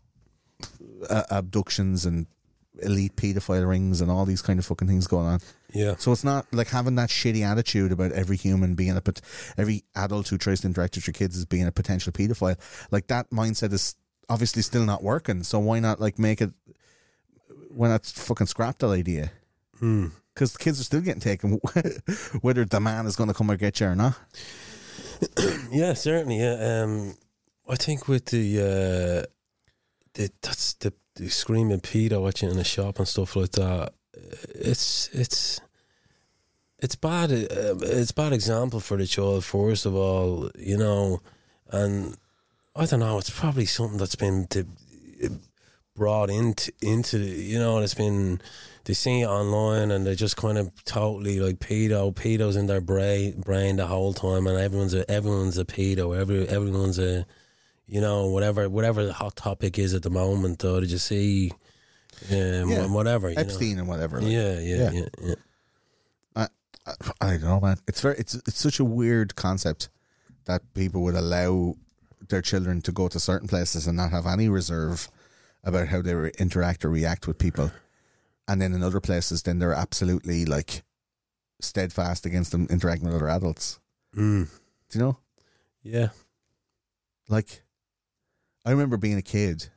uh, 1.09 1.23
abductions 1.29 2.05
and 2.05 2.27
elite 2.81 3.15
paedophile 3.15 3.67
rings 3.67 3.99
and 3.99 4.09
all 4.09 4.25
these 4.25 4.41
kind 4.41 4.59
of 4.59 4.65
fucking 4.65 4.87
things 4.87 5.07
going 5.07 5.27
on. 5.27 5.39
Yeah. 5.73 5.95
So 5.97 6.11
it's 6.11 6.23
not 6.23 6.45
like 6.53 6.67
having 6.67 6.95
that 6.95 7.09
shitty 7.09 7.41
attitude 7.43 7.91
about 7.91 8.11
every 8.11 8.37
human 8.37 8.75
being 8.75 8.95
a 8.95 9.01
every 9.57 9.83
adult 9.95 10.29
who 10.29 10.37
tries 10.37 10.61
to 10.61 10.67
interact 10.67 10.95
with 10.95 11.07
your 11.07 11.13
kids 11.13 11.37
as 11.37 11.45
being 11.45 11.67
a 11.67 11.71
potential 11.71 12.11
pedophile. 12.11 12.57
Like 12.91 13.07
that 13.07 13.29
mindset 13.29 13.73
is 13.73 13.95
obviously 14.29 14.61
still 14.61 14.85
not 14.85 15.03
working. 15.03 15.43
So 15.43 15.59
why 15.59 15.79
not 15.79 15.99
like 15.99 16.19
make 16.19 16.41
it? 16.41 16.51
Why 17.69 17.89
not 17.89 18.05
fucking 18.05 18.47
scrap 18.47 18.77
that 18.79 18.87
idea? 18.89 19.31
Because 19.79 20.53
the 20.53 20.59
kids 20.59 20.79
are 20.79 20.83
still 20.83 21.01
getting 21.01 21.21
taken, 21.21 21.53
whether 22.41 22.65
the 22.65 22.79
man 22.79 23.05
is 23.05 23.15
going 23.15 23.29
to 23.29 23.33
come 23.33 23.51
or 23.51 23.57
get 23.57 23.79
you 23.79 23.87
or 23.87 23.95
not. 23.95 24.17
Yeah, 25.71 25.93
certainly. 25.93 26.39
Yeah. 26.39 26.81
Um, 26.83 27.15
I 27.67 27.75
think 27.75 28.07
with 28.07 28.25
the 28.25 28.59
uh, 28.59 29.25
the 30.13 30.31
that's 30.41 30.73
the, 30.73 30.93
the 31.15 31.29
screaming 31.29 31.79
pedo 31.79 32.21
watching 32.21 32.49
in 32.49 32.57
the 32.57 32.63
shop 32.63 32.97
and 32.97 33.07
stuff 33.07 33.35
like 33.35 33.51
that. 33.51 33.93
It's 34.55 35.09
it's 35.13 35.61
it's 36.79 36.95
bad. 36.95 37.31
Uh, 37.31 37.75
it's 37.81 38.11
bad 38.11 38.33
example 38.33 38.79
for 38.79 38.97
the 38.97 39.05
child. 39.05 39.45
First 39.45 39.85
of 39.85 39.93
all, 39.95 40.49
you 40.57 40.77
know, 40.77 41.21
and 41.69 42.17
I 42.79 42.85
don't 42.85 42.99
know. 43.01 43.17
It's 43.17 43.29
probably 43.29 43.65
something 43.65 43.97
that's 43.97 44.15
been 44.15 44.47
to, 44.47 44.65
brought 45.95 46.29
into 46.29 46.71
into 46.81 47.19
you 47.19 47.59
know. 47.59 47.79
It's 47.79 47.93
been 47.93 48.41
they 48.85 48.93
see 48.93 49.21
it 49.21 49.27
online 49.27 49.91
and 49.91 50.05
they're 50.05 50.15
just 50.15 50.37
kind 50.37 50.57
of 50.57 50.71
totally 50.85 51.39
like 51.39 51.59
pedo, 51.59 52.13
pedos 52.15 52.57
in 52.57 52.67
their 52.67 52.81
brain 52.81 53.41
brain 53.41 53.75
the 53.75 53.87
whole 53.87 54.13
time, 54.13 54.47
and 54.47 54.57
everyone's 54.57 54.93
a 54.93 55.09
everyone's 55.11 55.57
a 55.57 55.65
pedo. 55.65 56.17
Every 56.17 56.47
everyone's 56.47 56.99
a 56.99 57.25
you 57.85 58.01
know 58.01 58.27
whatever 58.27 58.69
whatever 58.69 59.05
the 59.05 59.13
hot 59.13 59.35
topic 59.35 59.77
is 59.77 59.93
at 59.93 60.03
the 60.03 60.09
moment. 60.09 60.59
Though, 60.59 60.79
did 60.79 60.91
you 60.91 60.97
see? 60.99 61.51
Um, 62.31 62.69
Yeah. 62.69 62.85
whatever 62.87 63.29
you 63.29 63.35
know? 63.35 63.41
Epstein 63.41 63.77
and 63.79 63.87
whatever. 63.87 64.19
like. 64.21 64.31
Yeah, 64.31 64.59
yeah, 64.59 64.75
Yeah. 64.75 64.91
yeah, 64.91 65.05
yeah. 65.21 65.35
I, 66.35 66.47
I, 66.85 66.93
I 67.21 67.29
don't 67.37 67.43
know, 67.43 67.59
man. 67.61 67.77
It's 67.87 68.01
very 68.01 68.15
it's 68.17 68.35
it's 68.35 68.59
such 68.59 68.79
a 68.79 68.85
weird 68.85 69.35
concept 69.35 69.89
that 70.45 70.61
people 70.73 71.01
would 71.03 71.15
allow 71.15 71.75
their 72.29 72.41
children 72.41 72.81
to 72.81 72.91
go 72.91 73.07
to 73.07 73.19
certain 73.19 73.47
places 73.47 73.87
and 73.87 73.97
not 73.97 74.11
have 74.11 74.25
any 74.25 74.49
reserve 74.49 75.09
about 75.63 75.87
how 75.89 76.01
they 76.01 76.13
re- 76.13 76.31
interact 76.39 76.85
or 76.85 76.89
react 76.89 77.27
with 77.27 77.37
people, 77.37 77.71
and 78.47 78.61
then 78.61 78.73
in 78.73 78.83
other 78.83 79.01
places, 79.01 79.43
then 79.43 79.59
they're 79.59 79.73
absolutely 79.73 80.45
like 80.45 80.83
steadfast 81.61 82.25
against 82.25 82.51
them 82.51 82.67
interacting 82.69 83.07
with 83.07 83.17
other 83.17 83.29
adults. 83.29 83.79
Mm. 84.15 84.49
Do 84.89 84.99
you 84.99 85.05
know? 85.05 85.17
Yeah. 85.83 86.09
Like, 87.27 87.61
I 88.65 88.71
remember 88.71 88.97
being 88.97 89.17
a 89.17 89.21
kid 89.21 89.69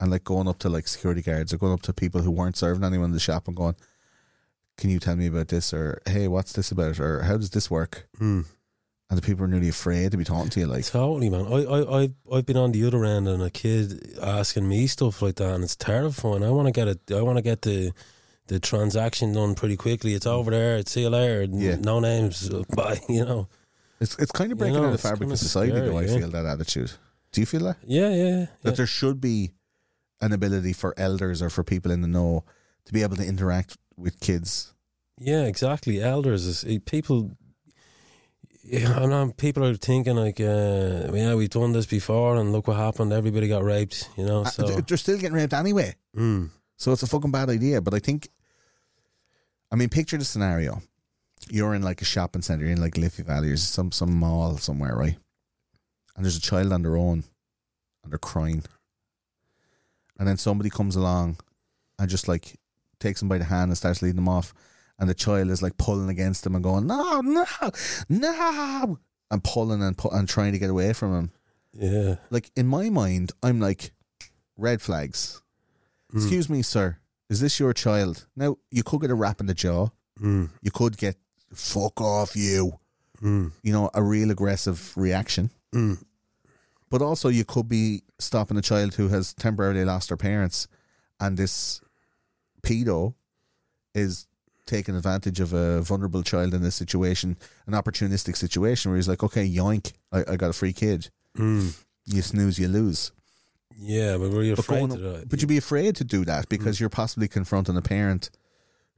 and 0.00 0.10
like 0.10 0.24
going 0.24 0.48
up 0.48 0.58
to 0.60 0.68
like 0.68 0.86
security 0.88 1.22
guards 1.22 1.52
or 1.52 1.58
going 1.58 1.72
up 1.72 1.82
to 1.82 1.92
people 1.92 2.22
who 2.22 2.30
weren't 2.30 2.56
serving 2.56 2.84
anyone 2.84 3.06
in 3.06 3.12
the 3.12 3.20
shop 3.20 3.48
and 3.48 3.56
going, 3.56 3.76
"Can 4.76 4.90
you 4.90 4.98
tell 4.98 5.16
me 5.16 5.26
about 5.26 5.48
this?" 5.48 5.72
or 5.72 6.00
"Hey, 6.06 6.28
what's 6.28 6.52
this 6.52 6.70
about?" 6.70 7.00
or 7.00 7.22
"How 7.22 7.36
does 7.36 7.50
this 7.50 7.70
work?" 7.70 8.08
Mm. 8.20 8.44
And 9.10 9.18
the 9.18 9.22
people 9.22 9.44
are 9.44 9.48
nearly 9.48 9.68
afraid 9.68 10.10
to 10.12 10.16
be 10.16 10.24
talking 10.24 10.48
to 10.50 10.60
you. 10.60 10.66
Like, 10.66 10.86
Totally, 10.86 11.28
man. 11.28 11.46
I, 11.46 11.64
I, 11.64 12.00
I've, 12.02 12.14
I've 12.32 12.46
been 12.46 12.56
on 12.56 12.72
the 12.72 12.86
other 12.86 13.04
end 13.04 13.28
and 13.28 13.42
a 13.42 13.50
kid 13.50 14.16
asking 14.20 14.66
me 14.66 14.86
stuff 14.86 15.20
like 15.20 15.34
that, 15.36 15.54
and 15.54 15.62
it's 15.62 15.76
terrifying. 15.76 16.42
I 16.42 16.50
want 16.50 16.66
to 16.68 16.72
get 16.72 16.88
it. 16.88 17.00
I 17.12 17.20
want 17.22 17.36
to 17.36 17.42
get 17.42 17.62
the 17.62 17.92
the 18.46 18.60
transaction 18.60 19.32
done 19.32 19.54
pretty 19.54 19.76
quickly. 19.76 20.14
It's 20.14 20.26
over 20.26 20.50
there. 20.50 20.82
See 20.86 21.02
you 21.02 21.10
later. 21.10 21.44
Yeah. 21.50 21.76
No 21.76 22.00
names. 22.00 22.48
Bye. 22.74 23.00
You 23.08 23.24
know. 23.24 23.48
it's 24.00 24.18
it's 24.18 24.32
kind 24.32 24.50
of 24.52 24.58
You 24.58 24.64
breaking 24.64 24.80
know, 24.82 24.88
out 24.88 24.92
the 24.92 24.98
fabric 24.98 25.20
kinda 25.28 25.36
society. 25.36 25.72
scary, 25.72 25.88
though 25.88 25.98
I 25.98 26.02
yeah. 26.04 26.18
feel 26.18 26.30
that 26.30 26.46
attitude. 26.46 26.92
Do 27.32 27.40
you 27.40 27.46
feel 27.46 27.64
that 27.64 27.76
Yeah, 27.84 28.08
yeah, 28.10 28.38
yeah. 28.38 28.46
that 28.62 28.76
there 28.76 28.86
should 28.86 29.20
be 29.20 29.52
an 30.20 30.32
ability 30.32 30.72
for 30.72 30.94
elders 30.96 31.42
or 31.42 31.50
for 31.50 31.62
people 31.64 31.90
in 31.90 32.00
the 32.00 32.08
know 32.08 32.44
to 32.86 32.92
be 32.92 33.02
able 33.02 33.16
to 33.16 33.24
interact 33.26 33.76
with 33.96 34.18
kids? 34.20 34.72
Yeah, 35.18 35.42
exactly. 35.44 36.00
Elders 36.02 36.46
is 36.46 36.64
eh, 36.64 36.78
people. 36.84 37.32
Yeah, 38.66 38.98
I 38.98 39.04
know 39.06 39.30
people 39.36 39.62
are 39.64 39.74
thinking 39.76 40.16
like, 40.16 40.40
uh, 40.40 41.10
yeah, 41.12 41.34
we've 41.34 41.50
done 41.50 41.72
this 41.72 41.86
before, 41.86 42.36
and 42.36 42.50
look 42.50 42.66
what 42.66 42.78
happened. 42.78 43.12
Everybody 43.12 43.46
got 43.46 43.62
raped. 43.62 44.08
You 44.16 44.24
know. 44.24 44.40
Uh, 44.42 44.48
So. 44.50 44.66
th- 44.66 44.86
They're 44.86 44.96
still 44.96 45.18
getting 45.18 45.36
raped 45.36 45.52
anyway. 45.52 45.94
Mm. 46.16 46.50
So 46.76 46.92
it's 46.92 47.02
a 47.02 47.06
fucking 47.06 47.30
bad 47.30 47.50
idea. 47.50 47.80
But 47.82 47.92
I 47.94 47.98
think, 47.98 48.28
I 49.70 49.76
mean, 49.76 49.90
picture 49.90 50.16
the 50.16 50.24
scenario: 50.24 50.80
you're 51.50 51.74
in 51.74 51.82
like 51.82 52.00
a 52.00 52.06
shopping 52.06 52.42
center, 52.42 52.64
you're 52.64 52.72
in 52.72 52.80
like 52.80 52.96
Liffey 52.96 53.22
Valley 53.22 53.50
or 53.50 53.56
some 53.58 53.92
some 53.92 54.14
mall 54.14 54.56
somewhere, 54.56 54.96
right? 54.96 55.16
And 56.16 56.24
there's 56.24 56.36
a 56.38 56.40
child 56.40 56.72
on 56.72 56.82
their 56.82 56.96
own, 56.96 57.24
and 58.02 58.10
they're 58.12 58.18
crying, 58.18 58.62
and 60.18 60.26
then 60.26 60.36
somebody 60.38 60.70
comes 60.70 60.96
along, 60.96 61.36
and 61.98 62.08
just 62.08 62.28
like 62.28 62.58
takes 62.98 63.20
them 63.20 63.28
by 63.28 63.36
the 63.38 63.44
hand 63.44 63.68
and 63.70 63.76
starts 63.76 64.00
leading 64.00 64.16
them 64.16 64.28
off, 64.28 64.54
and 64.98 65.08
the 65.08 65.14
child 65.14 65.50
is 65.50 65.62
like 65.62 65.76
pulling 65.76 66.08
against 66.08 66.46
him 66.46 66.54
and 66.54 66.64
going, 66.64 66.86
no, 66.86 67.20
no, 67.20 67.46
no, 68.08 68.98
and 69.30 69.44
pulling 69.44 69.82
and 69.82 69.96
pu- 69.96 70.10
and 70.10 70.28
trying 70.28 70.52
to 70.52 70.58
get 70.58 70.70
away 70.70 70.92
from 70.92 71.14
him. 71.14 71.32
Yeah. 71.72 72.16
Like 72.30 72.50
in 72.56 72.66
my 72.66 72.90
mind, 72.90 73.32
I'm 73.42 73.60
like, 73.60 73.92
red 74.56 74.80
flags. 74.80 75.42
Excuse 76.14 76.48
me, 76.48 76.62
sir. 76.62 76.98
Is 77.28 77.40
this 77.40 77.58
your 77.58 77.72
child? 77.72 78.26
Now 78.36 78.58
you 78.70 78.84
could 78.84 79.00
get 79.00 79.10
a 79.10 79.14
rap 79.14 79.40
in 79.40 79.46
the 79.46 79.54
jaw. 79.54 79.88
Mm. 80.20 80.50
You 80.62 80.70
could 80.70 80.96
get 80.96 81.16
fuck 81.52 82.00
off 82.00 82.36
you. 82.36 82.78
Mm. 83.20 83.52
You 83.62 83.72
know, 83.72 83.90
a 83.94 84.02
real 84.02 84.30
aggressive 84.30 84.92
reaction. 84.96 85.50
Mm. 85.74 86.02
But 86.90 87.02
also, 87.02 87.28
you 87.28 87.44
could 87.44 87.68
be 87.68 88.02
stopping 88.20 88.56
a 88.56 88.62
child 88.62 88.94
who 88.94 89.08
has 89.08 89.34
temporarily 89.34 89.84
lost 89.84 90.08
their 90.08 90.16
parents, 90.16 90.68
and 91.18 91.36
this 91.36 91.80
pedo 92.62 93.14
is 93.94 94.28
taking 94.66 94.96
advantage 94.96 95.40
of 95.40 95.52
a 95.52 95.82
vulnerable 95.82 96.22
child 96.22 96.54
in 96.54 96.62
this 96.62 96.74
situation, 96.74 97.36
an 97.66 97.74
opportunistic 97.74 98.36
situation 98.36 98.90
where 98.90 98.96
he's 98.96 99.08
like, 99.08 99.22
okay, 99.22 99.48
yoink, 99.48 99.92
I, 100.12 100.24
I 100.32 100.36
got 100.36 100.50
a 100.50 100.54
free 100.54 100.72
kid. 100.72 101.10
Mm. 101.36 101.78
You 102.06 102.22
snooze, 102.22 102.58
you 102.58 102.68
lose. 102.68 103.12
Yeah, 103.78 104.16
but 104.16 104.30
were 104.30 104.42
you 104.42 104.54
But, 104.54 104.60
afraid 104.60 104.88
going, 104.90 105.24
but 105.28 105.40
you'd 105.40 105.48
be 105.48 105.58
afraid 105.58 105.96
to 105.96 106.04
do 106.04 106.24
that 106.24 106.48
because 106.48 106.78
you're 106.78 106.88
possibly 106.90 107.28
confronting 107.28 107.76
a 107.76 107.82
parent 107.82 108.30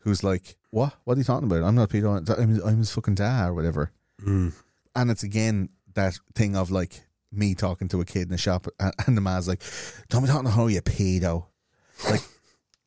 who's 0.00 0.22
like, 0.22 0.56
"What? 0.70 0.94
What 1.04 1.16
are 1.16 1.18
you 1.18 1.24
talking 1.24 1.50
about? 1.50 1.62
I'm 1.62 1.74
not 1.74 1.88
Peter. 1.88 2.08
I'm, 2.08 2.26
I'm 2.62 2.78
his 2.78 2.92
fucking 2.92 3.14
dad 3.14 3.48
or 3.48 3.54
whatever." 3.54 3.90
Mm. 4.22 4.52
And 4.94 5.10
it's 5.10 5.22
again 5.22 5.70
that 5.94 6.18
thing 6.34 6.56
of 6.56 6.70
like 6.70 7.04
me 7.32 7.54
talking 7.54 7.88
to 7.88 8.00
a 8.00 8.04
kid 8.04 8.22
in 8.22 8.28
the 8.28 8.38
shop, 8.38 8.66
and, 8.78 8.92
and 9.06 9.16
the 9.16 9.22
man's 9.22 9.48
like, 9.48 9.62
"Don't 10.10 10.22
be 10.22 10.28
talking 10.28 10.44
to 10.44 10.50
her, 10.50 10.68
you 10.68 10.82
pedo." 10.82 11.46
Like 12.10 12.20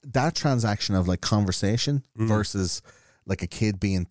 that 0.03 0.35
transaction 0.35 0.95
of 0.95 1.07
like 1.07 1.21
conversation 1.21 2.05
mm. 2.17 2.27
versus 2.27 2.81
like 3.25 3.41
a 3.41 3.47
kid 3.47 3.79
being 3.79 4.07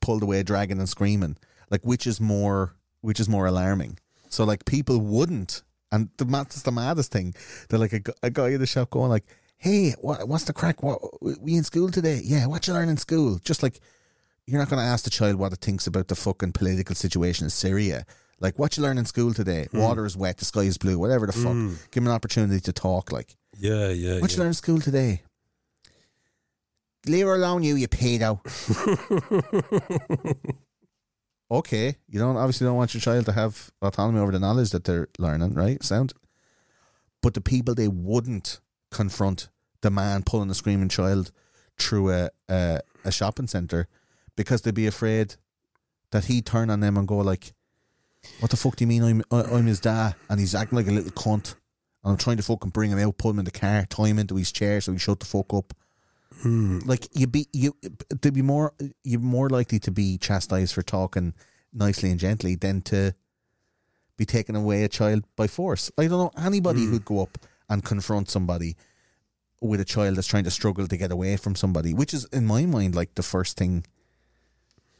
pulled 0.00 0.22
away, 0.22 0.42
dragging 0.42 0.78
and 0.78 0.88
screaming. 0.88 1.36
Like 1.70 1.82
which 1.82 2.06
is 2.06 2.20
more, 2.20 2.74
which 3.00 3.20
is 3.20 3.28
more 3.28 3.46
alarming. 3.46 3.98
So 4.28 4.44
like 4.44 4.64
people 4.64 4.98
wouldn't, 4.98 5.62
and 5.92 6.08
the 6.16 6.24
that's 6.24 6.62
the 6.62 6.72
maddest 6.72 7.12
thing. 7.12 7.34
They're 7.68 7.78
like 7.78 7.92
a, 7.92 8.00
a 8.22 8.30
guy 8.30 8.48
in 8.50 8.60
the 8.60 8.66
shop 8.66 8.90
going 8.90 9.10
like, 9.10 9.24
"Hey, 9.56 9.92
what, 10.00 10.26
what's 10.28 10.44
the 10.44 10.52
crack? 10.52 10.82
What 10.82 11.00
we 11.20 11.56
in 11.56 11.64
school 11.64 11.90
today? 11.90 12.20
Yeah, 12.22 12.46
what 12.46 12.66
you 12.66 12.74
learn 12.74 12.88
in 12.88 12.96
school?" 12.96 13.38
Just 13.44 13.62
like 13.62 13.80
you're 14.46 14.58
not 14.58 14.68
going 14.68 14.80
to 14.80 14.86
ask 14.86 15.04
the 15.04 15.10
child 15.10 15.36
what 15.36 15.52
it 15.52 15.60
thinks 15.60 15.86
about 15.86 16.08
the 16.08 16.16
fucking 16.16 16.52
political 16.52 16.96
situation 16.96 17.44
in 17.44 17.50
Syria. 17.50 18.04
Like 18.40 18.58
what 18.58 18.76
you 18.76 18.82
learn 18.82 18.98
in 18.98 19.04
school 19.04 19.34
today? 19.34 19.68
Hmm. 19.70 19.78
Water 19.78 20.06
is 20.06 20.16
wet, 20.16 20.38
the 20.38 20.44
sky 20.44 20.62
is 20.62 20.78
blue, 20.78 20.98
whatever 20.98 21.26
the 21.26 21.32
fuck. 21.32 21.52
Hmm. 21.52 21.74
Give 21.90 22.02
them 22.02 22.06
an 22.06 22.12
opportunity 22.12 22.60
to 22.60 22.72
talk. 22.72 23.12
Like 23.12 23.36
Yeah, 23.58 23.88
yeah, 23.90 24.20
what 24.20 24.32
you 24.32 24.38
learn 24.38 24.48
in 24.48 24.54
school 24.54 24.80
today? 24.80 25.22
Leave 27.06 27.26
her 27.26 27.34
alone, 27.34 27.62
you 27.62 27.76
you 27.76 27.88
pedo. 27.88 28.40
okay, 31.50 31.96
you 32.08 32.18
don't 32.18 32.36
obviously 32.36 32.66
don't 32.66 32.76
want 32.76 32.94
your 32.94 33.00
child 33.00 33.26
to 33.26 33.32
have 33.32 33.70
autonomy 33.82 34.20
over 34.20 34.32
the 34.32 34.38
knowledge 34.38 34.70
that 34.70 34.84
they're 34.84 35.08
learning, 35.18 35.54
right? 35.54 35.82
Sound. 35.82 36.12
But 37.22 37.34
the 37.34 37.40
people 37.40 37.74
they 37.74 37.88
wouldn't 37.88 38.60
confront 38.90 39.48
the 39.82 39.90
man 39.90 40.22
pulling 40.22 40.50
a 40.50 40.54
screaming 40.54 40.88
child 40.88 41.32
through 41.78 42.10
a 42.10 42.30
a, 42.48 42.80
a 43.04 43.12
shopping 43.12 43.46
center 43.46 43.86
because 44.36 44.62
they'd 44.62 44.74
be 44.74 44.86
afraid 44.86 45.36
that 46.12 46.26
he'd 46.26 46.46
turn 46.46 46.70
on 46.70 46.80
them 46.80 46.96
and 46.96 47.06
go 47.06 47.18
like, 47.18 47.52
"What 48.40 48.50
the 48.50 48.56
fuck 48.56 48.76
do 48.76 48.84
you 48.84 48.88
mean 48.88 49.02
I'm 49.02 49.22
I- 49.30 49.56
I'm 49.56 49.66
his 49.66 49.80
dad 49.80 50.14
and 50.28 50.40
he's 50.40 50.54
acting 50.54 50.76
like 50.76 50.88
a 50.88 50.92
little 50.92 51.12
cunt." 51.12 51.54
And 52.02 52.12
I'm 52.12 52.16
trying 52.16 52.38
to 52.38 52.42
fucking 52.42 52.70
bring 52.70 52.90
him 52.90 52.98
out, 52.98 53.18
put 53.18 53.30
him 53.30 53.40
in 53.40 53.44
the 53.44 53.50
car, 53.50 53.84
tie 53.88 54.08
him 54.08 54.18
into 54.18 54.36
his 54.36 54.52
chair 54.52 54.80
so 54.80 54.92
he 54.92 54.98
shut 54.98 55.20
the 55.20 55.26
fuck 55.26 55.52
up. 55.52 55.74
Hmm. 56.42 56.78
Like 56.84 57.08
you 57.12 57.26
be 57.26 57.46
you, 57.52 57.76
to 58.22 58.32
be 58.32 58.42
more 58.42 58.72
you're 59.04 59.20
more 59.20 59.50
likely 59.50 59.78
to 59.80 59.90
be 59.90 60.16
chastised 60.16 60.74
for 60.74 60.82
talking 60.82 61.34
nicely 61.72 62.10
and 62.10 62.18
gently 62.18 62.54
than 62.54 62.80
to 62.82 63.14
be 64.16 64.24
taking 64.24 64.56
away 64.56 64.84
a 64.84 64.88
child 64.88 65.24
by 65.36 65.46
force. 65.46 65.90
I 65.98 66.06
don't 66.06 66.34
know 66.34 66.42
anybody 66.44 66.84
who'd 66.84 67.02
hmm. 67.02 67.14
go 67.14 67.22
up 67.22 67.38
and 67.68 67.84
confront 67.84 68.30
somebody 68.30 68.76
with 69.60 69.80
a 69.80 69.84
child 69.84 70.16
that's 70.16 70.26
trying 70.26 70.44
to 70.44 70.50
struggle 70.50 70.86
to 70.86 70.96
get 70.96 71.12
away 71.12 71.36
from 71.36 71.54
somebody, 71.54 71.92
which 71.92 72.14
is 72.14 72.24
in 72.26 72.46
my 72.46 72.64
mind 72.66 72.94
like 72.94 73.14
the 73.14 73.22
first 73.22 73.56
thing. 73.56 73.84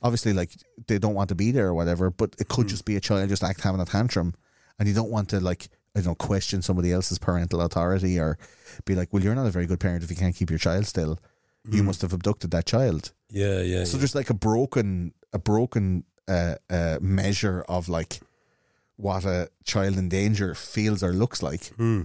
Obviously, 0.03 0.33
like 0.33 0.53
they 0.87 0.99
don't 0.99 1.15
want 1.15 1.29
to 1.29 1.35
be 1.35 1.51
there 1.51 1.69
or 1.69 1.75
whatever, 1.75 2.11
but 2.11 2.35
it 2.39 2.49
could 2.49 2.69
just 2.69 2.85
be 2.85 2.97
a 2.97 3.01
child 3.01 3.29
just 3.29 3.45
act 3.45 3.61
having 3.61 3.81
a 3.81 3.85
tantrum, 3.85 4.35
and 4.79 4.89
you 4.89 4.95
don't 4.95 5.11
want 5.11 5.29
to 5.31 5.41
like 5.41 5.69
I 5.95 6.01
don't 6.01 6.07
know 6.07 6.15
question 6.15 6.63
somebody 6.63 6.93
else's 6.93 7.19
parental 7.19 7.61
authority 7.61 8.19
or 8.19 8.39
be 8.85 8.95
like, 8.95 9.13
well, 9.13 9.23
you're 9.23 9.35
not 9.35 9.47
a 9.47 9.51
very 9.51 9.67
good 9.67 9.81
parent 9.81 10.05
if 10.05 10.11
you 10.11 10.17
can't 10.17 10.35
keep 10.35 10.51
your 10.51 10.59
child 10.59 10.87
still. 10.87 11.19
You 11.69 11.83
must 11.83 12.01
have 12.03 12.13
abducted 12.15 12.51
that 12.53 12.65
child. 12.65 13.13
Yeah, 13.29 13.61
yeah. 13.61 13.85
So 13.85 13.97
yeah. 13.97 14.01
there's 14.01 14.15
like 14.15 14.31
a 14.31 14.35
broken 14.35 15.13
a 15.33 15.39
broken 15.39 16.05
uh, 16.27 16.55
uh, 16.71 16.99
measure 17.01 17.65
of 17.69 17.89
like 17.89 18.21
what 18.97 19.25
a 19.25 19.51
child 19.65 19.97
in 19.99 20.09
danger 20.09 20.55
feels 20.55 21.03
or 21.03 21.13
looks 21.13 21.43
like, 21.43 21.67
Hmm. 21.77 22.03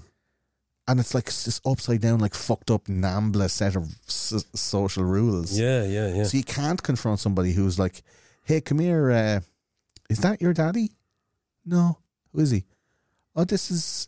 And 0.88 0.99
it's 0.99 1.14
like 1.16 1.26
this 1.26 1.60
upside 1.66 2.02
down, 2.02 2.20
like 2.20 2.34
fucked 2.36 2.70
up 2.72 2.86
Nambla 2.86 3.49
set 3.49 3.76
of 3.76 3.90
s- 4.07 4.45
social 4.53 5.03
rules. 5.03 5.57
Yeah, 5.57 5.84
yeah, 5.84 6.14
yeah. 6.14 6.24
So 6.26 6.38
you 6.38 6.44
can't 6.44 6.82
confront 6.82 7.20
somebody 7.20 7.53
who's 7.53 7.80
like, 7.80 8.03
"Hey, 8.44 8.62
come 8.62 8.80
here. 8.80 9.12
Uh, 9.12 9.40
is 10.10 10.20
that 10.20 10.41
your 10.41 10.53
daddy? 10.53 10.91
No. 11.66 11.98
Who 12.34 12.41
is 12.41 12.52
he? 12.52 12.66
Oh, 13.36 13.44
this 13.45 13.72
is 13.72 14.07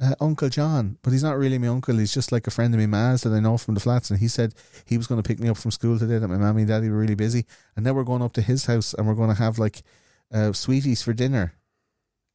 uh, 0.00 0.14
Uncle 0.20 0.48
John, 0.48 0.98
but 1.02 1.12
he's 1.12 1.22
not 1.24 1.36
really 1.36 1.58
my 1.58 1.66
uncle. 1.68 1.96
He's 1.96 2.14
just 2.14 2.30
like 2.32 2.46
a 2.46 2.50
friend 2.50 2.72
of 2.74 2.80
my 2.80 2.86
ma's 2.86 3.22
that 3.22 3.32
I 3.32 3.40
know 3.40 3.58
from 3.58 3.74
the 3.74 3.80
flats. 3.80 4.10
And 4.10 4.20
he 4.20 4.28
said 4.28 4.54
he 4.84 4.96
was 4.96 5.06
going 5.06 5.20
to 5.22 5.26
pick 5.26 5.40
me 5.40 5.48
up 5.48 5.56
from 5.56 5.70
school 5.72 5.98
today. 5.98 6.18
That 6.18 6.28
my 6.28 6.36
mommy 6.36 6.62
and 6.62 6.68
daddy 6.68 6.88
were 6.90 6.98
really 6.98 7.14
busy, 7.16 7.46
and 7.76 7.84
then 7.84 7.94
we're 7.94 8.04
going 8.04 8.22
up 8.22 8.32
to 8.34 8.42
his 8.42 8.66
house 8.66 8.94
and 8.94 9.06
we're 9.08 9.14
going 9.14 9.30
to 9.30 9.42
have 9.42 9.58
like 9.58 9.82
uh, 10.32 10.52
sweeties 10.52 11.02
for 11.02 11.12
dinner. 11.12 11.54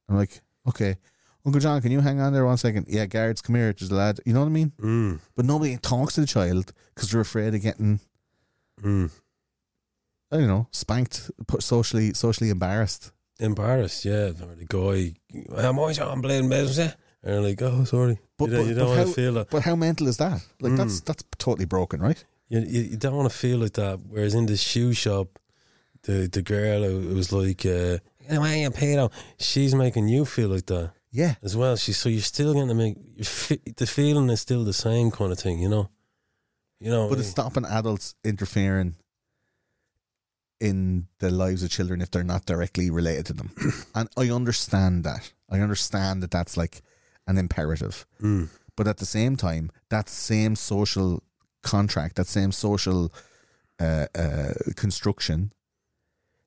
I'm 0.08 0.16
like, 0.16 0.40
okay, 0.68 0.96
Uncle 1.46 1.60
John, 1.60 1.80
can 1.80 1.90
you 1.90 2.00
hang 2.00 2.20
on 2.20 2.32
there 2.32 2.44
one 2.44 2.58
second? 2.58 2.86
Yeah, 2.88 3.06
guards, 3.06 3.40
come 3.40 3.54
here. 3.56 3.72
There's 3.72 3.90
a 3.90 3.94
lad. 3.94 4.20
You 4.26 4.34
know 4.34 4.40
what 4.40 4.46
I 4.46 4.50
mean? 4.50 4.72
Mm, 4.80 5.20
But 5.34 5.46
nobody 5.46 5.76
talks 5.78 6.14
to 6.14 6.20
the 6.20 6.26
child 6.26 6.72
because 6.94 7.10
they're 7.10 7.20
afraid 7.22 7.54
of 7.54 7.62
getting 7.62 8.00
mm. 8.82 9.10
I 10.32 10.36
don't 10.36 10.46
know, 10.46 10.68
spanked, 10.70 11.30
put 11.46 11.62
socially 11.62 12.14
socially 12.14 12.50
embarrassed. 12.50 13.10
Embarrassed, 13.40 14.04
yeah. 14.04 14.30
Or 14.42 14.54
the 14.54 14.66
guy, 14.68 15.14
I'm 15.56 15.78
always 15.78 15.98
on 15.98 16.22
playing 16.22 16.48
business. 16.48 16.78
eh?" 16.78 16.92
And 17.22 17.32
they're 17.34 17.40
like, 17.40 17.60
oh, 17.62 17.84
sorry. 17.84 18.18
But- 18.38 18.50
you 18.50 18.54
don't, 18.56 18.62
but- 18.64 18.68
you 18.68 18.74
don't 18.74 18.88
want 18.96 19.08
to 19.08 19.14
feel 19.14 19.32
that. 19.34 19.50
But 19.50 19.62
how 19.62 19.76
mental 19.76 20.08
is 20.08 20.18
that? 20.18 20.40
Like 20.60 20.76
that's 20.76 21.00
that's 21.00 21.24
totally 21.38 21.66
broken, 21.66 22.00
right? 22.00 22.22
You, 22.48 22.60
you, 22.60 22.80
you 22.82 22.96
don't 22.96 23.14
want 23.16 23.30
to 23.30 23.36
feel 23.36 23.58
like 23.58 23.72
that. 23.74 24.00
Whereas 24.08 24.34
in 24.34 24.46
the 24.46 24.56
shoe 24.56 24.92
shop, 24.92 25.38
the 26.02 26.28
the 26.30 26.42
girl 26.42 26.82
who 26.84 27.14
was 27.14 27.32
like, 27.32 27.64
uh, 27.66 27.98
"Why 28.28 28.56
you 28.56 28.70
pedo?" 28.70 29.10
She's 29.38 29.74
making 29.74 30.08
you 30.08 30.24
feel 30.24 30.48
like 30.50 30.66
that 30.66 30.92
Yeah. 31.12 31.34
as 31.42 31.56
well. 31.56 31.76
She's 31.76 31.96
so 31.96 32.08
you're 32.08 32.20
still 32.20 32.54
going 32.54 32.68
to 32.68 32.74
make 32.74 32.96
the 33.76 33.86
feeling 33.86 34.30
is 34.30 34.40
still 34.40 34.64
the 34.64 34.72
same 34.72 35.10
kind 35.10 35.32
of 35.32 35.38
thing, 35.38 35.58
you 35.58 35.68
know. 35.68 35.90
You 36.78 36.90
know, 36.90 37.08
But 37.10 37.18
it's 37.18 37.28
stopping 37.28 37.66
adults 37.66 38.14
interfering 38.24 38.96
in 40.60 41.08
the 41.18 41.30
lives 41.30 41.62
of 41.62 41.70
children 41.70 42.00
if 42.00 42.10
they're 42.10 42.22
not 42.22 42.46
directly 42.46 42.90
related 42.90 43.26
to 43.26 43.32
them. 43.34 43.50
and 43.94 44.08
I 44.16 44.30
understand 44.30 45.04
that. 45.04 45.32
I 45.50 45.60
understand 45.60 46.22
that 46.22 46.30
that's 46.30 46.56
like 46.56 46.82
an 47.26 47.36
imperative. 47.38 48.06
Mm. 48.22 48.48
But 48.76 48.86
at 48.86 48.98
the 48.98 49.06
same 49.06 49.36
time, 49.36 49.70
that 49.90 50.08
same 50.08 50.56
social 50.56 51.22
contract, 51.62 52.16
that 52.16 52.26
same 52.26 52.52
social 52.52 53.12
uh, 53.78 54.06
uh, 54.14 54.52
construction 54.76 55.52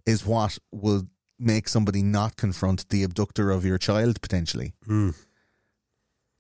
is 0.06 0.26
what 0.26 0.58
will 0.72 1.08
make 1.40 1.68
somebody 1.68 2.02
not 2.04 2.36
confront 2.38 2.88
the 2.90 3.04
abductor 3.04 3.52
of 3.52 3.66
your 3.66 3.78
child 3.78 4.22
potentially. 4.22 4.74
Mm. 4.88 5.16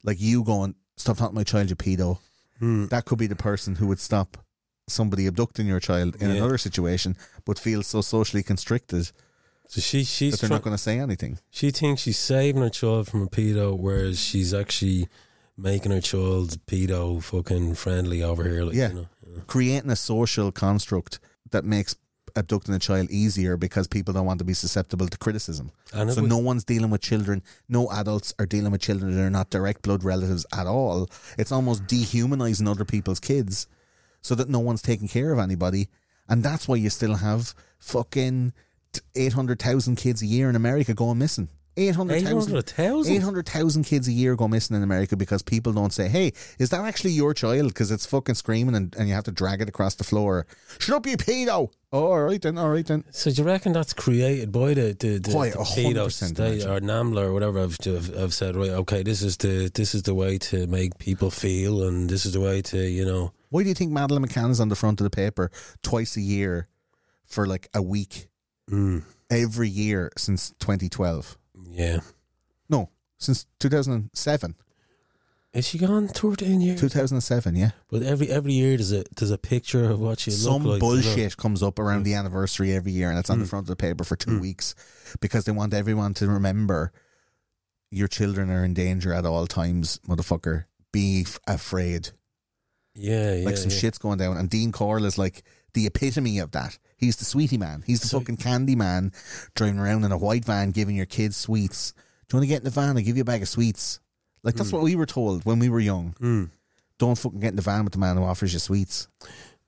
Like 0.03 0.19
you 0.19 0.43
going, 0.43 0.75
stop 0.97 1.17
talking 1.17 1.31
to 1.33 1.35
my 1.35 1.43
child, 1.43 1.69
you 1.69 1.75
pedo. 1.75 2.19
Mm. 2.61 2.89
That 2.89 3.05
could 3.05 3.17
be 3.17 3.27
the 3.27 3.35
person 3.35 3.75
who 3.75 3.87
would 3.87 3.99
stop 3.99 4.37
somebody 4.87 5.25
abducting 5.27 5.65
your 5.67 5.79
child 5.79 6.15
in 6.21 6.29
Yeah. 6.29 6.35
another 6.37 6.57
situation, 6.57 7.15
but 7.45 7.57
feels 7.57 7.87
so 7.87 8.01
socially 8.01 8.43
constricted 8.43 9.11
So 9.69 9.79
she 9.81 10.03
she's 10.03 10.33
that 10.33 10.41
they're 10.41 10.49
try- 10.49 10.57
not 10.57 10.63
going 10.63 10.75
to 10.75 10.81
say 10.81 10.99
anything. 10.99 11.39
she 11.49 11.71
thinks 11.71 12.01
she's 12.01 12.19
saving 12.19 12.61
her 12.61 12.69
child 12.69 13.07
from 13.07 13.21
a 13.23 13.27
pedo, 13.27 13.77
whereas 13.79 14.19
she's 14.19 14.53
actually 14.53 15.07
making 15.57 15.91
her 15.91 16.01
child 16.01 16.57
pedo 16.67 17.23
fucking 17.23 17.75
friendly 17.75 18.21
over 18.21 18.43
here. 18.43 18.65
Like, 18.65 18.75
Yeah. 18.75 18.89
you 18.89 18.93
know? 18.95 19.07
Creating 19.47 19.89
a 19.89 19.95
social 19.95 20.51
construct 20.51 21.19
that 21.51 21.63
makes 21.63 21.95
abducting 22.35 22.73
a 22.73 22.79
child 22.79 23.09
easier 23.11 23.57
because 23.57 23.87
people 23.87 24.13
don't 24.13 24.25
want 24.25 24.39
to 24.39 24.45
be 24.45 24.53
susceptible 24.53 25.07
to 25.07 25.17
criticism. 25.17 25.71
So 25.91 26.21
no 26.21 26.37
one's 26.39 26.63
dealing 26.63 26.89
with 26.89 27.01
children. 27.01 27.43
No 27.69 27.89
adults 27.91 28.33
are 28.39 28.45
dealing 28.45 28.71
with 28.71 28.81
children 28.81 29.15
that 29.15 29.21
are 29.21 29.29
not 29.29 29.49
direct 29.49 29.81
blood 29.83 30.03
relatives 30.03 30.45
at 30.51 30.65
all. 30.67 31.09
It's 31.37 31.51
almost 31.51 31.87
dehumanizing 31.87 32.67
other 32.67 32.85
people's 32.85 33.19
kids 33.19 33.67
so 34.21 34.35
that 34.35 34.49
no 34.49 34.59
one's 34.59 34.81
taking 34.81 35.07
care 35.07 35.31
of 35.31 35.39
anybody. 35.39 35.89
And 36.27 36.41
that's 36.43 36.67
why 36.67 36.75
you 36.75 36.89
still 36.89 37.15
have 37.15 37.53
fucking 37.79 38.53
800,000 39.15 39.95
kids 39.95 40.21
a 40.21 40.25
year 40.25 40.49
in 40.49 40.55
America 40.55 40.93
going 40.93 41.17
missing. 41.17 41.49
800,000 41.75 42.27
800,000? 42.27 43.13
800,000 43.15 43.83
kids 43.83 44.07
a 44.07 44.11
year 44.11 44.35
go 44.35 44.47
missing 44.47 44.75
in 44.75 44.83
America 44.83 45.15
because 45.15 45.41
people 45.41 45.73
don't 45.73 45.91
say, 45.93 46.07
hey, 46.07 46.33
is 46.59 46.69
that 46.69 46.81
actually 46.81 47.11
your 47.11 47.33
child? 47.33 47.69
Because 47.69 47.89
it's 47.91 48.05
fucking 48.05 48.35
screaming 48.35 48.75
and, 48.75 48.95
and 48.95 49.07
you 49.07 49.15
have 49.15 49.23
to 49.23 49.31
drag 49.31 49.61
it 49.61 49.69
across 49.69 49.95
the 49.95 50.03
floor. 50.03 50.45
Shut 50.79 50.95
up, 50.95 51.05
you 51.07 51.17
pedo. 51.17 51.71
Oh, 51.91 52.05
all 52.07 52.21
right 52.23 52.41
then, 52.41 52.57
all 52.57 52.69
right 52.69 52.85
then. 52.85 53.03
So 53.11 53.29
do 53.29 53.41
you 53.41 53.47
reckon 53.47 53.73
that's 53.73 53.93
created 53.93 54.51
by 54.51 54.73
the 54.73 54.95
the, 54.99 55.19
the, 55.19 55.31
Quite 55.31 55.53
the 55.53 55.59
a 55.59 55.63
hundred 55.63 55.95
pedo 55.95 56.11
state 56.11 56.65
or 56.65 56.79
NAMBLA 56.79 57.21
or 57.21 57.33
whatever 57.33 57.59
have, 57.59 57.77
have, 57.85 58.15
have 58.15 58.33
said 58.33 58.55
right? 58.55 58.71
Okay, 58.71 59.03
this 59.03 59.21
is 59.21 59.37
the 59.37 59.69
this 59.73 59.93
is 59.93 60.01
the 60.03 60.15
way 60.15 60.39
to 60.39 60.65
make 60.65 60.97
people 60.97 61.29
feel, 61.29 61.83
and 61.83 62.09
this 62.09 62.25
is 62.25 62.33
the 62.33 62.41
way 62.41 62.63
to 62.63 62.77
you 62.79 63.05
know. 63.05 63.31
Why 63.49 63.61
do 63.61 63.69
you 63.69 63.75
think 63.75 63.91
Madeleine 63.91 64.25
McCann 64.25 64.49
is 64.49 64.59
on 64.59 64.69
the 64.69 64.75
front 64.75 64.99
of 65.01 65.03
the 65.03 65.11
paper 65.11 65.51
twice 65.83 66.17
a 66.17 66.21
year 66.21 66.67
for 67.25 67.45
like 67.47 67.69
a 67.73 67.81
week 67.81 68.27
Mm, 68.71 69.03
every 69.29 69.69
year 69.69 70.09
since 70.17 70.51
2012? 70.59 71.37
Yeah, 71.73 71.99
No, 72.69 72.89
since 73.17 73.45
2007. 73.59 74.55
is 75.53 75.67
she 75.67 75.77
gone 75.77 76.07
thirteen 76.07 76.61
years? 76.61 76.79
2007, 76.79 77.55
yeah. 77.55 77.71
But 77.89 78.03
every 78.03 78.29
every 78.29 78.53
year 78.53 78.77
there's 78.77 78.91
a 78.91 79.03
there's 79.15 79.31
a 79.31 79.37
picture 79.37 79.89
of 79.89 79.99
what 79.99 80.19
she 80.19 80.31
Some 80.31 80.63
like. 80.63 80.65
you 80.65 80.71
know. 80.73 80.79
bullshit 80.79 81.37
comes 81.37 81.63
up 81.63 81.79
around 81.79 82.03
the 82.03 82.13
anniversary 82.13 82.73
every 82.73 82.91
year 82.91 83.09
and 83.09 83.17
it's 83.17 83.29
on 83.29 83.39
the 83.39 83.45
hmm. 83.45 83.49
front 83.49 83.63
of 83.63 83.67
the 83.67 83.75
paper 83.75 84.03
for 84.03 84.15
two 84.15 84.35
hmm. 84.35 84.41
weeks 84.41 84.75
because 85.19 85.45
they 85.45 85.51
want 85.51 85.73
everyone 85.73 86.13
to 86.15 86.27
remember 86.27 86.91
your 87.93 88.07
children 88.07 88.49
are 88.49 88.65
in 88.65 88.73
danger 88.73 89.13
at 89.13 89.25
all 89.25 89.45
times, 89.45 89.99
motherfucker. 90.07 90.65
Be 90.91 91.21
f- 91.21 91.39
afraid. 91.47 92.09
Yeah, 92.95 93.35
yeah, 93.35 93.45
like 93.45 93.57
some 93.57 93.71
yeah. 93.71 93.77
shit's 93.77 93.97
going 93.97 94.17
down. 94.17 94.37
And 94.37 94.49
Dean 94.49 94.71
Corll 94.71 95.05
is 95.05 95.17
like 95.17 95.43
the 95.73 95.85
epitome 95.87 96.39
of 96.39 96.51
that. 96.51 96.77
He's 96.97 97.15
the 97.17 97.25
sweetie 97.25 97.57
man. 97.57 97.83
He's 97.85 98.01
the 98.01 98.07
So- 98.07 98.19
fucking 98.19 98.37
candy 98.37 98.75
man 98.75 99.11
driving 99.55 99.79
around 99.79 100.03
in 100.03 100.11
a 100.11 100.17
white 100.17 100.45
van 100.45 100.71
giving 100.71 100.95
your 100.95 101.05
kids 101.05 101.35
sweets. 101.37 101.93
Do 102.27 102.35
you 102.35 102.37
want 102.39 102.43
to 102.43 102.47
get 102.47 102.57
in 102.59 102.63
the 102.65 102.69
van? 102.69 102.95
I'll 102.97 103.03
give 103.03 103.17
you 103.17 103.21
a 103.21 103.25
bag 103.25 103.41
of 103.41 103.49
sweets. 103.49 103.99
Like 104.43 104.55
that's 104.55 104.71
what 104.71 104.81
we 104.83 104.95
were 104.95 105.05
told 105.05 105.45
when 105.45 105.59
we 105.59 105.69
were 105.69 105.79
young. 105.79 106.15
Mm. 106.21 106.49
Don't 106.97 107.17
fucking 107.17 107.39
get 107.39 107.49
in 107.51 107.55
the 107.55 107.61
van 107.61 107.83
with 107.83 107.93
the 107.93 107.99
man 107.99 108.17
who 108.17 108.23
offers 108.23 108.53
you 108.53 108.59
sweets. 108.59 109.07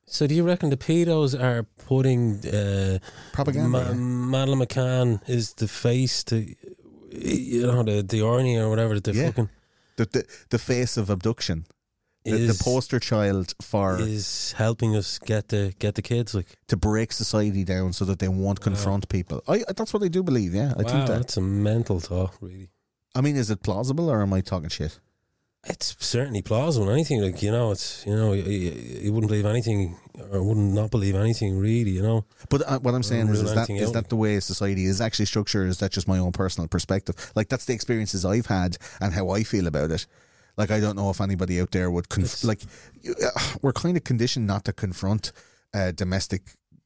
So 0.06 0.28
do 0.28 0.36
you 0.36 0.44
reckon 0.44 0.70
the 0.70 0.78
pedos 0.78 1.34
are 1.40 1.64
putting 1.88 2.46
uh, 2.48 3.00
Propaganda. 3.34 3.70
Ma- 3.70 3.80
yeah. 3.88 3.94
Madeleine 3.94 4.60
McCann 4.60 5.30
is 5.30 5.54
the 5.54 5.68
face 5.68 6.24
to 6.26 6.46
you 7.12 7.62
know 7.66 7.84
the 7.84 8.04
the 8.04 8.20
Arnie 8.20 8.58
or 8.60 8.70
whatever 8.70 9.00
the 9.00 9.14
Yeah. 9.14 9.28
fucking 9.28 9.50
the, 9.96 10.06
the 10.06 10.26
the 10.50 10.60
face 10.60 10.98
of 10.98 11.10
abduction. 11.10 11.66
The, 12.26 12.48
the 12.48 12.64
poster 12.64 13.00
child 13.00 13.54
for 13.62 14.00
is 14.02 14.54
helping 14.54 14.96
us 14.96 15.20
get 15.20 15.50
the 15.50 15.74
get 15.78 15.94
the 15.94 16.02
kids 16.02 16.34
like 16.34 16.48
to 16.68 16.76
break 16.76 17.12
society 17.12 17.64
down 17.64 17.94
so 17.94 18.04
that 18.06 18.18
they 18.18 18.28
won't 18.28 18.62
confront 18.62 19.08
people. 19.10 19.44
I 19.48 19.64
that's 19.78 19.94
what 19.94 20.04
I 20.04 20.08
do 20.08 20.24
believe. 20.24 20.56
Yeah, 20.56 20.74
I 20.76 20.82
wow, 20.82 20.90
think 20.90 21.08
that. 21.08 21.18
that's 21.18 21.38
a 21.38 21.42
mental 21.42 22.00
thought 22.00 22.36
really. 22.42 22.70
I 23.14 23.22
mean, 23.22 23.36
is 23.38 23.50
it 23.50 23.62
plausible 23.62 24.10
or 24.10 24.22
am 24.22 24.34
I 24.34 24.42
talking 24.42 24.70
shit? 24.70 25.00
It's 25.68 25.96
certainly 26.00 26.44
plausible. 26.44 26.92
Anything 26.92 27.22
like 27.22 27.42
you 27.42 27.52
know, 27.52 27.72
it's 27.72 28.06
you 28.06 28.16
know, 28.16 28.34
you, 28.34 28.44
you 28.44 29.14
wouldn't 29.14 29.30
believe 29.30 29.46
anything 29.46 29.98
or 30.32 30.44
wouldn't 30.44 30.74
not 30.74 30.92
believe 30.92 31.16
anything 31.16 31.58
really. 31.58 31.90
You 31.92 32.04
know, 32.04 32.26
But 32.50 32.62
uh, 32.68 32.80
what 32.80 32.94
I'm 32.94 33.04
saying 33.04 33.30
is, 33.30 33.42
is 33.42 33.54
that 33.56 33.70
is 33.70 33.92
that 33.94 34.10
the 34.10 34.16
way 34.16 34.40
society 34.40 34.86
is 34.86 35.02
actually 35.02 35.26
structured? 35.26 35.70
Is 35.70 35.80
that 35.80 35.92
just 35.92 36.08
my 36.08 36.20
own 36.20 36.34
personal 36.34 36.68
perspective? 36.68 37.32
Like 37.36 37.50
that's 37.50 37.66
the 37.66 37.74
experiences 37.74 38.26
I've 38.26 38.46
had 38.46 38.78
and 39.02 39.14
how 39.14 39.30
I 39.32 39.44
feel 39.44 39.66
about 39.66 39.92
it. 39.92 40.06
Like 40.58 40.72
I 40.72 40.80
don't 40.80 40.96
know 40.96 41.10
if 41.10 41.20
anybody 41.22 41.60
out 41.62 41.72
there 41.72 41.92
would 41.92 42.10
conf- 42.10 42.44
like 42.44 42.62
uh, 43.08 43.30
we're 43.62 43.74
kind 43.74 43.98
of 43.98 44.04
conditioned 44.04 44.48
not 44.48 44.64
to 44.66 44.74
confront 44.74 45.32
uh, 45.74 45.92
domestic 45.92 46.44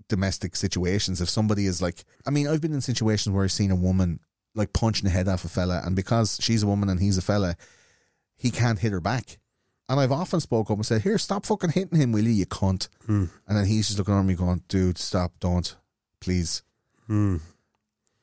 domestic 0.08 0.56
situations. 0.56 1.22
If 1.22 1.30
somebody 1.30 1.66
is 1.68 1.82
like, 1.82 2.04
I 2.26 2.32
mean, 2.32 2.48
I've 2.48 2.62
been 2.62 2.74
in 2.74 2.82
situations 2.82 3.34
where 3.34 3.44
I've 3.44 3.52
seen 3.52 3.70
a 3.72 3.76
woman 3.76 4.20
like 4.56 4.74
punching 4.74 5.04
the 5.06 5.12
head 5.12 5.28
off 5.28 5.46
a 5.46 5.50
fella, 5.50 5.82
and 5.86 5.96
because 5.96 6.38
she's 6.42 6.64
a 6.64 6.68
woman 6.68 6.90
and 6.90 7.00
he's 7.00 7.18
a 7.18 7.22
fella, 7.22 7.56
he 8.38 8.50
can't 8.50 8.80
hit 8.80 8.92
her 8.92 9.00
back. 9.02 9.38
And 9.88 10.00
I've 10.00 10.12
often 10.12 10.40
spoke 10.40 10.70
up 10.72 10.78
and 10.78 10.86
said, 10.86 11.02
"Here, 11.02 11.18
stop 11.18 11.46
fucking 11.46 11.72
hitting 11.72 12.00
him, 12.00 12.12
will 12.12 12.24
you, 12.24 12.32
you 12.32 12.46
cunt?" 12.48 12.90
Hmm. 13.06 13.26
And 13.48 13.58
then 13.58 13.66
he's 13.66 13.88
just 13.88 14.00
looking 14.00 14.18
at 14.18 14.24
me, 14.26 14.34
going, 14.36 14.64
"Dude, 14.68 14.98
stop, 14.98 15.34
don't, 15.40 15.76
please." 16.20 16.64
Hmm. 17.08 17.38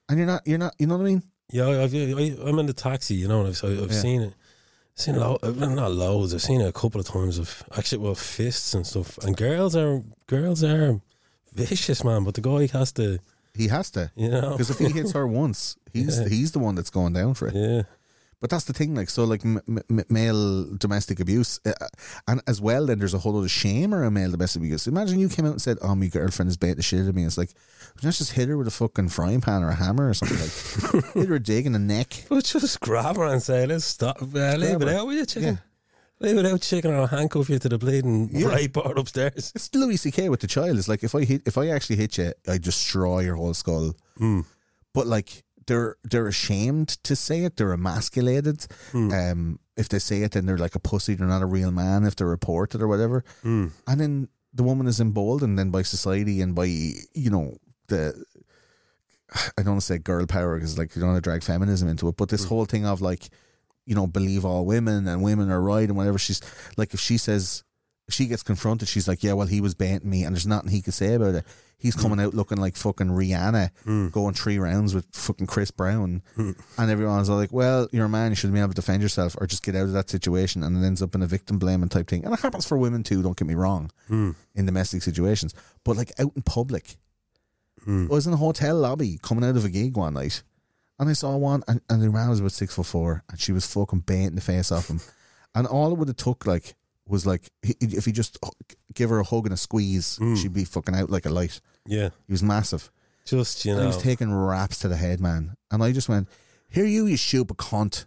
And 0.09 0.18
you're 0.18 0.27
not, 0.28 0.47
you're 0.47 0.59
not, 0.59 0.74
you 0.78 0.86
know 0.86 0.97
what 0.97 1.02
I 1.02 1.06
mean? 1.06 1.23
Yeah, 1.51 1.66
I- 1.66 1.82
I've, 1.85 1.94
I, 1.94 2.36
I'm 2.48 2.59
in 2.60 2.66
the 2.66 2.73
taxi, 2.73 3.14
you 3.14 3.27
know, 3.28 3.44
and 3.44 3.48
I've, 3.48 3.64
I've 3.64 3.90
Yeah. 3.93 4.01
seen 4.01 4.23
it. 4.23 4.35
Seen 4.97 5.16
lo- 5.16 5.39
uh, 5.43 5.51
not 5.51 5.93
loads. 5.93 6.35
I've 6.35 6.43
seen 6.43 6.60
it 6.60 6.68
a 6.68 6.73
couple 6.73 7.01
of 7.01 7.06
times 7.06 7.39
of 7.39 7.62
actually 7.77 7.98
well 7.98 8.14
fists 8.14 8.74
and 8.74 8.86
stuff. 8.86 9.18
And 9.18 9.36
girls 9.36 9.77
are 9.77 10.02
girls 10.27 10.64
are 10.64 11.01
vicious, 11.55 12.02
man. 12.05 12.24
But 12.24 12.35
the 12.35 12.40
guy 12.40 12.66
has 12.78 12.93
to, 12.93 13.18
He 13.55 13.68
has 13.68 13.90
to. 13.93 14.10
you 14.16 14.28
know, 14.31 14.51
Because 14.52 14.70
if 14.70 14.78
he 14.78 14.89
hits 14.90 15.12
her 15.12 15.27
once, 15.43 15.77
he's 15.93 16.18
Yeah. 16.18 16.28
he's 16.28 16.52
the 16.52 16.59
one 16.59 16.74
that's 16.74 16.90
going 16.90 17.12
down 17.12 17.35
for 17.35 17.48
it. 17.48 17.55
yeah, 17.55 17.82
But 18.41 18.51
that's 18.51 18.65
the 18.65 18.75
thing, 18.75 18.95
like 18.95 19.09
so, 19.09 19.25
like 19.25 19.43
m- 19.47 19.63
m- 19.67 20.05
male 20.11 20.65
domestic 20.77 21.21
abuse, 21.21 21.59
uh, 21.65 21.73
and 22.29 22.43
as 22.47 22.61
well, 22.61 22.85
then 22.85 22.99
there's 22.99 23.15
a 23.15 23.19
whole 23.19 23.33
lot 23.33 23.45
of 23.45 23.51
shame 23.51 23.95
around 23.95 24.13
male 24.13 24.31
domestic 24.31 24.61
abuse. 24.61 24.87
Imagine 24.87 25.19
you 25.19 25.31
came 25.31 25.47
out 25.47 25.53
and 25.53 25.63
said, 25.63 25.79
"Oh, 25.81 25.95
my 25.95 26.09
girlfriend 26.09 26.51
is 26.51 26.59
baiting 26.59 26.77
the 26.77 26.83
shit 26.83 27.01
out 27.01 27.09
of 27.09 27.15
me." 27.15 27.25
It's 27.25 27.39
like, 27.39 27.55
let's 28.03 28.19
just 28.19 28.33
hit 28.33 28.49
her 28.49 28.59
with 28.59 28.69
a 28.69 28.71
fucking 28.71 29.09
frying 29.09 29.41
pan 29.41 29.63
or 29.63 29.71
a 29.71 29.75
hammer 29.75 30.11
or 30.11 30.15
something 30.15 30.39
like. 30.39 31.05
hit 31.15 31.29
her 31.31 31.37
a 31.37 31.41
dig 31.41 31.65
in 31.65 31.73
the 31.73 31.79
neck. 31.79 32.25
but 32.29 32.45
just 32.45 32.79
grab 32.81 33.17
her 33.17 33.25
and 33.25 33.43
say, 33.43 33.65
"Let's 33.67 33.87
stop, 33.87 34.21
uh, 34.21 34.27
leave 34.27 34.79
Grab 34.79 34.83
it 34.83 34.89
out 34.89 35.07
with 35.07 35.17
you, 35.17 35.25
chicken." 35.27 35.55
Yeah. 35.55 35.61
Leave 36.29 36.37
it 36.39 36.47
out, 36.47 36.61
chicken, 36.63 36.91
or 36.93 36.97
I'll 37.01 37.07
handcuff 37.07 37.49
you 37.51 37.59
to 37.59 37.69
the 37.71 37.77
bleeding 37.79 38.31
Yeah. 38.33 38.49
right 38.49 38.73
part 38.73 38.99
upstairs. 38.99 39.53
It's 39.55 39.75
Louis 39.75 39.97
C.K. 39.99 40.29
with 40.31 40.41
the 40.41 40.47
child. 40.47 40.79
It's 40.79 40.89
like 40.89 41.05
if 41.05 41.15
I 41.15 41.25
hit, 41.25 41.43
if 41.47 41.57
I 41.59 41.69
actually 41.69 41.97
hit 41.97 42.17
you, 42.19 42.33
I 42.49 42.57
destroy 42.59 43.21
your 43.21 43.37
whole 43.37 43.53
skull. 43.55 43.95
But 44.95 45.07
like 45.07 45.43
they're 45.67 45.97
they're 46.05 46.29
ashamed 46.29 46.89
to 47.05 47.17
say 47.17 47.45
it. 47.45 47.57
They're 47.57 47.73
emasculated. 47.73 48.67
Hmm. 48.93 49.13
Um, 49.13 49.59
if 49.77 49.89
they 49.89 49.99
say 49.99 50.23
it, 50.23 50.33
then 50.33 50.47
they're 50.47 50.59
like 50.59 50.75
a 50.75 50.81
pussy. 50.81 51.15
They're 51.15 51.27
not 51.27 51.43
a 51.43 51.47
real 51.47 51.71
man. 51.71 52.05
If 52.05 52.17
they're 52.17 52.27
reported 52.27 52.81
or 52.81 52.89
whatever, 52.89 53.25
hmm. 53.43 53.69
and 53.87 54.01
then 54.01 54.29
the 54.55 54.63
woman 54.63 54.87
is 54.87 55.01
emboldened 55.01 55.59
then 55.59 55.71
by 55.71 55.83
society 55.83 56.41
and 56.41 56.55
by 56.55 56.65
you 56.67 57.31
know 57.31 57.57
the. 57.89 58.25
I 59.59 59.63
don't 59.63 59.73
want 59.73 59.81
to 59.81 59.87
say 59.87 59.99
girl 59.99 60.25
power 60.27 60.57
because 60.57 60.79
like 60.79 60.95
you 60.95 61.01
don't 61.01 61.11
want 61.11 61.23
to 61.23 61.29
drag 61.29 61.43
feminism 61.43 61.89
into 61.89 62.09
it, 62.09 62.17
but 62.17 62.29
this 62.29 62.45
hmm. 62.45 62.49
whole 62.49 62.65
thing 62.65 62.87
of 62.87 63.01
like, 63.01 63.29
you 63.85 63.95
know, 63.95 64.07
believe 64.07 64.45
all 64.45 64.65
women 64.65 65.09
and 65.09 65.21
women 65.21 65.51
are 65.51 65.61
right 65.61 65.89
and 65.89 65.97
whatever. 65.97 66.17
She's 66.17 66.41
like, 66.77 66.95
if 66.95 67.01
she 67.01 67.19
says, 67.19 67.65
she 68.09 68.27
gets 68.27 68.43
confronted, 68.43 68.89
she's 68.89 69.09
like, 69.09 69.23
yeah, 69.23 69.33
well, 69.33 69.47
he 69.47 69.61
was 69.61 69.74
baiting 69.74 70.09
me 70.09 70.23
and 70.23 70.35
there's 70.35 70.47
nothing 70.47 70.70
he 70.70 70.83
could 70.83 70.95
say 70.95 71.15
about 71.15 71.35
it. 71.35 71.45
He's 71.78 71.95
hmm. 71.95 72.03
coming 72.03 72.20
out 72.20 72.35
looking 72.35 72.59
like 72.59 72.77
fucking 72.77 73.09
Rihanna, 73.09 73.70
hmm. 73.85 74.09
going 74.09 74.35
three 74.35 74.59
rounds 74.59 74.95
with 74.95 75.07
fucking 75.12 75.47
Chris 75.47 75.70
Brown, 75.70 76.23
hmm. 76.35 76.53
and 76.78 76.91
everyone's 76.91 77.28
all 77.28 77.37
like, 77.37 77.53
well, 77.53 77.89
you're 77.93 78.07
a 78.07 78.09
man, 78.09 78.31
you 78.31 78.37
should 78.37 78.53
be 78.53 78.59
able 78.59 78.70
to 78.70 78.74
defend 78.74 79.03
yourself 79.03 79.37
or 79.39 79.47
just 79.47 79.62
get 79.62 79.77
out 79.77 79.83
of 79.83 79.93
that 79.93 80.09
situation, 80.09 80.62
and 80.62 80.83
it 80.83 80.87
ends 80.87 81.03
up 81.03 81.15
in 81.15 81.23
a 81.23 81.27
victim 81.27 81.59
blaming 81.59 81.91
type 81.91 82.09
thing. 82.09 82.24
And 82.24 82.33
it 82.33 82.41
happens 82.41 82.66
for 82.66 82.78
women 82.78 83.03
too. 83.03 83.23
Don't 83.23 83.37
get 83.37 83.47
me 83.47 83.55
wrong, 83.55 83.91
in 84.55 84.66
domestic 84.66 85.03
situations, 85.03 85.55
but 85.85 85.97
like 85.97 86.12
out 86.19 86.33
in 86.35 86.43
public. 86.43 86.97
I 88.11 88.15
was 88.15 88.27
in 88.27 88.33
a 88.33 88.39
hotel 88.39 88.77
lobby 88.77 89.19
coming 89.23 89.45
out 89.45 89.57
of 89.57 89.65
a 89.65 89.69
gig 89.69 89.97
one 89.97 90.15
night, 90.15 90.43
and 90.99 91.11
I 91.11 91.12
saw 91.12 91.37
one, 91.37 91.62
and, 91.69 91.83
and 91.91 92.03
the 92.03 92.11
man 92.11 92.31
was 92.31 92.41
about 92.41 92.53
six 92.53 92.74
foot 92.74 92.87
four, 92.87 93.23
and 93.31 93.39
she 93.39 93.53
was 93.53 93.66
fucking 93.73 94.01
baiting 94.01 94.35
the 94.35 94.41
face 94.41 94.73
off 94.73 94.89
him, 94.89 95.01
and 95.55 95.66
all 95.66 95.93
it 95.93 95.99
would 95.99 96.09
have 96.09 96.16
took 96.16 96.47
like 96.47 96.74
was 97.09 97.27
like 97.27 97.51
he, 97.62 97.74
if 97.81 98.05
he 98.05 98.12
just 98.12 98.39
give 98.95 99.11
her 99.11 99.20
a 99.20 99.24
hug 99.24 99.47
and 99.47 99.55
a 99.55 99.57
squeeze, 99.57 100.19
she'd 100.37 100.53
be 100.53 100.65
fucking 100.65 100.95
out 100.95 101.11
like 101.11 101.27
a 101.27 101.31
light. 101.31 101.61
Yeah, 101.87 102.11
He 102.27 102.33
was 102.33 102.43
massive. 102.43 102.91
just 103.24 103.65
you 103.65 103.73
And 103.73 103.81
he 103.83 103.87
was 103.87 104.03
taking 104.03 104.33
raps 104.35 104.78
to 104.81 104.89
the 104.89 104.97
head, 104.97 105.20
man, 105.20 105.57
and 105.70 105.83
I 105.83 105.93
just 105.93 106.09
went, 106.09 106.28
"Here 106.69 106.85
you, 106.87 107.07
you 107.07 107.16
stupid 107.16 107.57
cunt, 107.59 108.07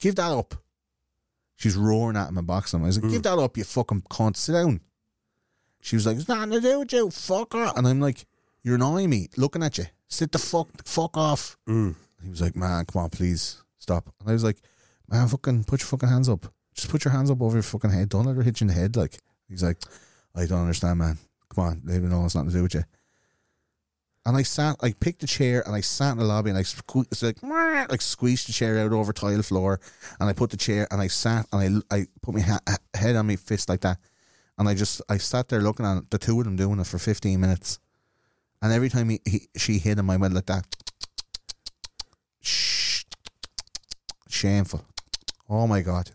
give 0.00 0.14
that 0.16 0.32
up." 0.32 0.54
She's 1.56 1.76
roaring 1.76 2.16
at 2.16 2.28
him 2.28 2.38
and 2.38 2.46
boxing 2.46 2.78
him. 2.80 2.84
I 2.84 2.88
was 2.88 3.02
like, 3.02 3.10
"Give 3.10 3.22
that 3.22 3.38
up, 3.38 3.56
you 3.56 3.64
fucking 3.64 4.02
cunt. 4.10 4.36
Sit 4.36 4.52
down." 4.52 4.80
She 5.80 5.96
was 5.96 6.06
like, 6.06 6.16
"It's 6.16 6.28
nothing 6.28 6.52
to 6.52 6.60
do 6.60 6.78
with 6.80 6.92
you, 6.92 7.08
fucker." 7.08 7.72
And 7.76 7.86
I'm 7.86 8.00
like, 8.00 8.26
"You're 8.62 8.76
annoying 8.76 9.10
me. 9.10 9.28
Looking 9.36 9.62
at 9.62 9.76
you. 9.78 9.86
Sit 10.08 10.32
the 10.32 10.38
fuck, 10.38 10.68
fuck 10.86 11.16
off." 11.16 11.56
Mm. 11.68 11.94
He 12.22 12.30
was 12.30 12.40
like, 12.40 12.56
"Man, 12.56 12.84
come 12.86 13.02
on, 13.02 13.10
please 13.10 13.62
stop." 13.78 14.12
And 14.20 14.28
I 14.30 14.32
was 14.32 14.44
like, 14.44 14.58
"Man, 15.08 15.26
fucking 15.28 15.64
put 15.64 15.80
your 15.80 15.88
fucking 15.88 16.08
hands 16.08 16.28
up. 16.28 16.46
Just 16.78 16.90
put 16.90 17.04
your 17.04 17.10
hands 17.10 17.28
up 17.28 17.42
over 17.42 17.56
your 17.56 17.62
fucking 17.64 17.90
head. 17.90 18.08
Don't 18.08 18.24
let 18.24 18.36
her 18.36 18.42
hit 18.42 18.60
you 18.60 18.66
in 18.66 18.68
the 18.68 18.74
head." 18.74 18.94
Like 18.94 19.18
he's 19.48 19.64
like, 19.64 19.82
"I 20.32 20.46
don't 20.46 20.60
understand, 20.60 21.00
man. 21.00 21.18
Come 21.52 21.64
on, 21.64 21.82
they 21.82 21.98
know 21.98 22.24
it's 22.24 22.36
nothing 22.36 22.50
to 22.50 22.56
do 22.56 22.62
with 22.62 22.74
you." 22.74 22.84
And 24.24 24.36
I 24.36 24.42
sat, 24.42 24.76
I 24.80 24.92
picked 24.92 25.22
a 25.24 25.26
chair 25.26 25.62
and 25.66 25.74
I 25.74 25.80
sat 25.80 26.12
in 26.12 26.18
the 26.18 26.24
lobby 26.24 26.50
and 26.50 26.58
I 26.58 26.62
sque- 26.62 27.22
like, 27.22 27.90
like 27.90 28.02
squeezed 28.02 28.46
the 28.46 28.52
chair 28.52 28.78
out 28.78 28.92
over 28.92 29.12
tile 29.12 29.42
floor 29.42 29.80
and 30.20 30.28
I 30.28 30.34
put 30.34 30.50
the 30.50 30.56
chair 30.56 30.86
and 30.90 31.00
I 31.00 31.08
sat 31.08 31.46
and 31.50 31.82
I, 31.90 31.96
I 31.96 32.06
put 32.20 32.34
my 32.34 32.42
ha- 32.42 32.60
head 32.94 33.16
on 33.16 33.26
my 33.26 33.36
fist 33.36 33.70
like 33.70 33.80
that. 33.80 33.98
And 34.58 34.68
I 34.68 34.74
just, 34.74 35.00
I 35.08 35.16
sat 35.16 35.48
there 35.48 35.62
looking 35.62 35.86
at 35.86 36.10
the 36.10 36.18
two 36.18 36.38
of 36.38 36.44
them 36.44 36.56
doing 36.56 36.78
it 36.78 36.86
for 36.86 36.98
15 36.98 37.40
minutes. 37.40 37.78
And 38.60 38.70
every 38.70 38.90
time 38.90 39.08
he, 39.08 39.20
he 39.24 39.48
she 39.56 39.78
hit 39.78 39.98
him, 39.98 40.10
I 40.10 40.18
went 40.18 40.34
like 40.34 40.46
that. 40.46 40.66
Shh. 42.42 43.04
Shameful. 44.28 44.84
Oh 45.48 45.66
my 45.66 45.80
God. 45.80 46.10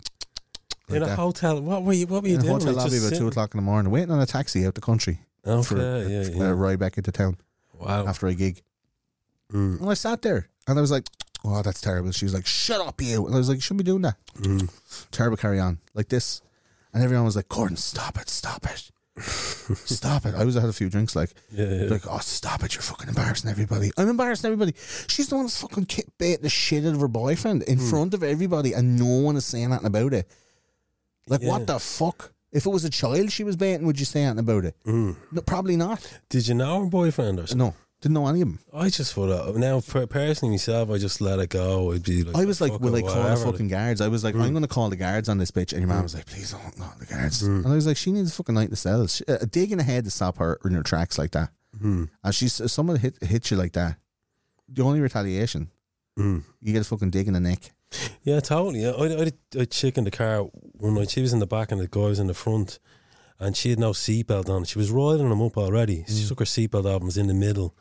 Like 0.90 0.98
in 0.98 1.04
a 1.04 1.06
that. 1.08 1.16
hotel. 1.18 1.62
What 1.62 1.84
were 1.84 1.94
you? 1.94 2.08
What 2.08 2.24
were 2.24 2.30
you 2.30 2.36
In 2.36 2.42
a 2.42 2.44
doing? 2.44 2.54
hotel 2.56 2.74
Just 2.74 2.86
lobby 2.86 2.98
about 3.08 3.18
two 3.18 3.28
o'clock 3.28 3.54
in 3.54 3.58
the 3.58 3.64
morning, 3.64 3.92
waiting 3.92 4.12
on 4.12 4.20
a 4.20 4.26
taxi 4.26 4.66
out 4.66 4.76
the 4.76 4.82
country 4.82 5.20
Okay, 5.46 5.64
for 5.64 5.78
yeah, 5.78 6.20
a, 6.20 6.32
yeah. 6.32 6.44
a 6.50 6.54
ride 6.54 6.80
back 6.80 6.98
into 6.98 7.12
town 7.12 7.38
wow. 7.74 8.06
after 8.08 8.28
a 8.28 8.34
gig. 8.34 8.62
Mm. 9.52 9.80
And 9.82 9.90
I 9.90 9.94
sat 9.94 10.22
there 10.22 10.50
and 10.68 10.78
I 10.78 10.82
was 10.82 10.92
like, 10.92 11.06
oh, 11.46 11.62
that's 11.62 11.80
terrible. 11.82 12.12
She 12.12 12.26
was 12.26 12.34
like, 12.34 12.46
shut 12.46 12.82
up, 12.86 13.02
you. 13.02 13.26
And 13.26 13.36
I 13.36 13.38
was 13.38 13.50
like, 13.50 13.56
you 13.58 13.62
shouldn't 13.62 13.80
be 13.80 13.84
doing 13.92 14.02
that. 14.02 14.16
Mm. 14.38 14.70
Terrible 15.12 15.38
carry 15.38 15.60
on 15.60 15.80
like 15.94 16.10
this. 16.10 16.42
And 16.94 17.04
everyone 17.04 17.26
was 17.26 17.36
like, 17.36 17.50
Gordon, 17.50 17.78
stop 17.78 18.18
it, 18.20 18.30
stop 18.30 18.66
it. 18.66 18.90
stop 19.22 20.26
it. 20.26 20.34
I 20.36 20.44
was 20.44 20.58
I 20.58 20.62
had 20.62 20.70
a 20.70 20.74
few 20.74 20.90
drinks 20.90 21.16
like, 21.16 21.32
Yeah, 21.52 21.66
yeah. 21.66 21.84
like, 21.90 22.04
oh, 22.10 22.18
stop 22.20 22.64
it. 22.64 22.74
You're 22.76 22.82
fucking 22.82 23.08
embarrassing 23.10 23.50
everybody. 23.50 23.92
I'm 23.98 24.10
embarrassing 24.10 24.48
everybody. 24.52 24.74
She's 25.08 25.28
the 25.30 25.36
one 25.36 25.46
that's 25.46 25.62
fucking 25.62 25.86
ki- 25.86 26.04
baiting 26.18 26.42
the 26.44 26.50
shit 26.50 26.86
out 26.86 26.96
of 26.96 27.02
her 27.02 27.08
boyfriend 27.08 27.64
in 27.64 27.80
front 27.80 28.14
of 28.14 28.24
everybody 28.24 28.74
and 28.74 28.98
no 29.00 29.06
one 29.24 29.36
is 29.38 29.46
saying 29.46 29.70
nothing 29.70 29.88
about 29.88 30.14
it. 30.14 30.30
Like, 31.28 31.42
Yeah. 31.42 31.50
what 31.50 31.68
the 31.68 31.80
fuck? 31.80 32.34
If 32.52 32.66
it 32.66 32.70
was 32.70 32.86
a 32.86 32.90
child 32.90 33.32
she 33.32 33.44
was 33.44 33.56
baiting, 33.56 33.86
would 33.88 34.00
you 34.00 34.06
say 34.06 34.24
anything 34.24 34.40
about 34.40 34.66
it? 34.66 34.76
Mm. 34.86 35.16
No, 35.32 35.42
probably 35.42 35.76
not. 35.76 36.20
Did 36.30 36.48
you 36.48 36.54
know 36.54 36.82
her 36.84 36.86
boyfriend 36.86 37.40
or 37.40 37.48
something? 37.48 37.58
No, 37.70 37.76
didn't 38.02 38.14
know 38.14 38.28
any 38.28 38.42
of 38.42 38.48
them. 38.50 38.60
I 38.72 38.90
just 38.90 39.14
thought 39.14 39.32
uh, 39.32 39.58
now 39.58 39.80
per- 39.82 40.06
personally 40.06 40.54
myself, 40.54 40.92
I 40.92 40.98
just 41.00 41.20
let 41.20 41.40
it 41.40 41.50
go. 41.50 41.94
I'd 41.94 42.04
be 42.04 42.24
like, 42.24 42.36
I 42.36 42.46
was 42.46 42.62
like, 42.62 42.80
will 42.80 42.96
I 42.96 43.02
call 43.02 43.24
the 43.24 43.38
fucking 43.38 43.70
guards? 43.70 44.02
I 44.02 44.08
was 44.08 44.24
like, 44.24 44.36
mm. 44.36 44.42
I'm 44.42 44.52
going 44.52 44.62
to 44.62 44.68
call 44.68 44.90
the 44.90 44.96
guards 44.96 45.30
on 45.30 45.40
this 45.40 45.50
bitch. 45.50 45.72
And 45.72 45.82
your 45.82 45.88
mom 45.88 46.02
mm. 46.02 46.04
was 46.04 46.14
like, 46.14 46.28
please 46.28 46.52
don't 46.52 46.78
call 46.78 46.94
the 47.00 47.06
guards. 47.08 47.42
And 47.42 47.66
I 47.66 47.74
was 47.74 47.88
like, 47.88 47.98
she 47.98 48.12
needs 48.12 48.30
a 48.32 48.34
fucking 48.36 48.54
night 48.54 48.66
in 48.66 48.70
the 48.70 48.76
cells. 48.76 49.16
She- 49.16 49.24
A 49.28 49.48
dig 49.48 49.72
in 49.72 49.80
the 49.80 49.84
head 49.84 50.04
to 50.04 50.12
stop 50.12 50.38
her 50.38 50.60
in 50.64 50.74
her 50.74 50.84
tracks 50.84 51.18
like 51.18 51.32
that. 51.32 51.50
And 51.82 52.10
she's, 52.32 52.62
if 52.62 52.70
someone 52.70 52.98
hit, 52.98 53.16
hit 53.24 53.50
you 53.50 53.58
like 53.58 53.74
that, 53.74 53.98
the 54.70 54.84
only 54.84 55.00
retaliation, 55.00 55.72
you 56.18 56.44
get 56.62 56.82
a 56.82 56.84
fucking 56.84 57.10
dig 57.10 57.28
in 57.28 57.34
the 57.34 57.40
neck. 57.40 57.72
Yeah, 58.24 58.40
totally. 58.40 58.82
Yeah, 58.84 58.92
I, 58.92 59.32
I, 59.60 59.66
chick 59.66 59.98
in 59.98 60.04
the 60.04 60.12
car 60.12 60.44
one 60.74 60.96
night. 60.96 61.10
She 61.12 61.22
was 61.22 61.34
in 61.34 61.40
the 61.40 61.48
back 61.48 61.72
and 61.72 61.80
the 61.80 61.88
guy 61.88 62.02
was 62.02 62.20
in 62.20 62.28
the 62.28 62.34
front, 62.34 62.80
and 63.40 63.56
she 63.56 63.70
had 63.70 63.80
no 63.80 63.92
seatbelt 63.92 64.50
on. 64.50 64.64
She 64.66 64.78
was 64.78 64.92
riding 64.92 65.30
him 65.32 65.42
up 65.42 65.58
already. 65.58 66.06
She 66.08 66.28
took 66.28 66.40
her 66.40 66.46
seatbelt 66.46 66.86
off 66.86 66.98
and 66.98 67.06
was 67.06 67.18
in 67.18 67.28
the 67.28 67.34
middle, 67.34 67.76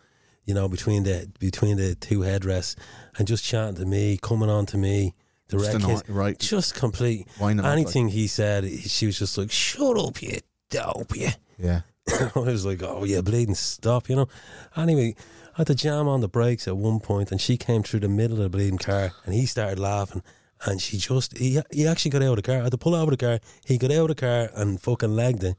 you 0.45 0.55
know, 0.55 0.69
between 0.69 1.05
the 1.05 1.31
between 1.39 1.77
the 1.77 1.95
two 1.95 2.21
headrests, 2.21 2.77
and 3.19 3.27
just 3.29 3.45
chatting 3.45 3.77
to 3.77 3.85
me, 3.87 4.19
coming 4.21 4.51
on 4.51 4.67
to 4.67 4.77
me. 4.79 5.15
The 5.49 5.59
Just 5.59 5.85
wreck 5.85 6.05
right. 6.09 6.39
just 6.39 6.75
complete. 6.75 7.29
Up, 7.37 7.41
like- 7.43 7.65
Anything 7.65 8.09
he 8.09 8.27
said, 8.27 8.65
she 8.67 9.05
was 9.07 9.19
just 9.19 9.37
like, 9.37 9.51
"Shut 9.51 9.99
up, 9.99 10.23
you 10.23 10.39
dope, 10.71 11.15
you." 11.15 11.29
Yeah. 11.59 11.83
I 12.35 12.39
was 12.41 12.67
like, 12.67 12.83
oh 12.83 13.05
yeah, 13.05 13.21
bleeding, 13.21 13.55
stop, 13.55 14.09
you 14.09 14.17
know. 14.17 14.29
Anyway, 14.77 15.15
I 15.55 15.59
had 15.59 15.67
to 15.69 15.75
jam 15.75 16.09
on 16.09 16.21
the 16.21 16.29
brakes 16.29 16.67
at 16.67 16.77
one 16.77 17.01
point, 17.01 17.31
and 17.31 17.41
she 17.41 17.57
came 17.57 17.83
through 17.83 18.01
the 18.01 18.09
middle 18.09 18.39
of 18.39 18.45
the 18.45 18.49
bleeding 18.51 18.79
car, 18.79 19.13
and 19.25 19.35
he 19.35 19.47
started 19.47 19.79
laughing, 19.79 20.23
and 20.65 20.81
she 20.81 20.97
just 20.99 21.37
he 21.37 21.61
he 21.71 21.87
actually 21.87 22.11
got 22.11 22.23
out 22.23 22.31
of 22.31 22.37
the 22.37 22.43
car. 22.43 22.61
I 22.61 22.63
had 22.65 22.71
to 22.73 22.79
pull 22.79 22.95
over 22.95 23.11
the 23.11 23.17
car. 23.17 23.39
He 23.65 23.79
got 23.79 23.91
out 23.91 24.11
of 24.11 24.17
the 24.17 24.21
car 24.27 24.51
and 24.55 24.81
fucking 24.81 25.15
legged 25.15 25.45
it, 25.45 25.57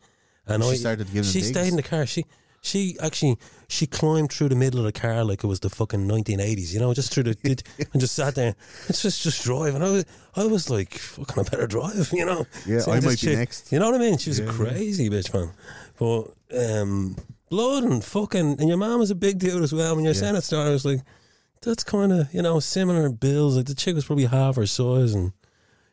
and 0.47 0.63
She 0.63 0.69
I 0.69 0.75
started 0.75 1.07
giving 1.07 1.23
She 1.23 1.39
digs? 1.41 1.47
stayed 1.49 1.67
in 1.69 1.75
the 1.75 1.83
car. 1.83 2.05
She. 2.05 2.25
She 2.65 2.95
actually 3.01 3.37
she 3.67 3.85
climbed 3.87 4.31
through 4.31 4.47
the 4.47 4.55
middle 4.55 4.79
of 4.79 4.85
the 4.85 4.93
car 4.97 5.25
like 5.25 5.43
it 5.43 5.47
was 5.47 5.59
the 5.59 5.69
fucking 5.69 6.07
1980s, 6.07 6.73
you 6.73 6.79
know, 6.79 6.93
just 6.93 7.11
through 7.13 7.23
the 7.23 7.33
did, 7.33 7.61
and 7.91 7.99
just 7.99 8.15
sat 8.15 8.35
there. 8.35 8.55
It's 8.87 9.01
just 9.01 9.21
just 9.21 9.43
driving. 9.43 9.81
I 9.83 9.89
was 9.89 10.05
I 10.37 10.45
was 10.45 10.69
like, 10.69 10.93
fucking, 10.93 11.43
I 11.45 11.49
better 11.49 11.67
drive, 11.67 12.09
you 12.13 12.25
know. 12.25 12.47
Yeah, 12.65 12.79
So 12.79 12.93
I 12.93 13.01
might 13.01 13.19
be 13.19 13.35
next. 13.35 13.73
You 13.73 13.79
know 13.79 13.87
what 13.91 13.95
I 13.95 13.97
mean? 13.97 14.17
She 14.17 14.29
was 14.29 14.39
a 14.39 14.45
crazy 14.47 15.09
bitch, 15.09 15.33
man. 15.33 15.51
But 15.99 16.31
um, 16.57 17.17
blood 17.53 17.83
and 17.83 18.03
fucking, 18.03 18.59
and 18.59 18.67
your 18.67 18.77
mom 18.77 18.97
was 18.99 19.11
a 19.11 19.15
big 19.15 19.37
dude 19.37 19.61
as 19.61 19.71
well. 19.73 19.95
When 19.95 20.03
you're 20.05 20.15
saying 20.15 20.35
it, 20.35 20.41
started, 20.41 20.69
I 20.71 20.73
was 20.73 20.85
like, 20.85 21.01
that's 21.61 21.83
kind 21.83 22.11
of 22.11 22.33
you 22.33 22.41
know 22.41 22.59
similar 22.59 23.09
bills. 23.09 23.55
Like 23.57 23.67
the 23.67 23.75
chick 23.75 23.93
was 23.95 24.05
probably 24.05 24.25
half 24.25 24.55
her 24.55 24.65
size, 24.65 25.13
and 25.13 25.33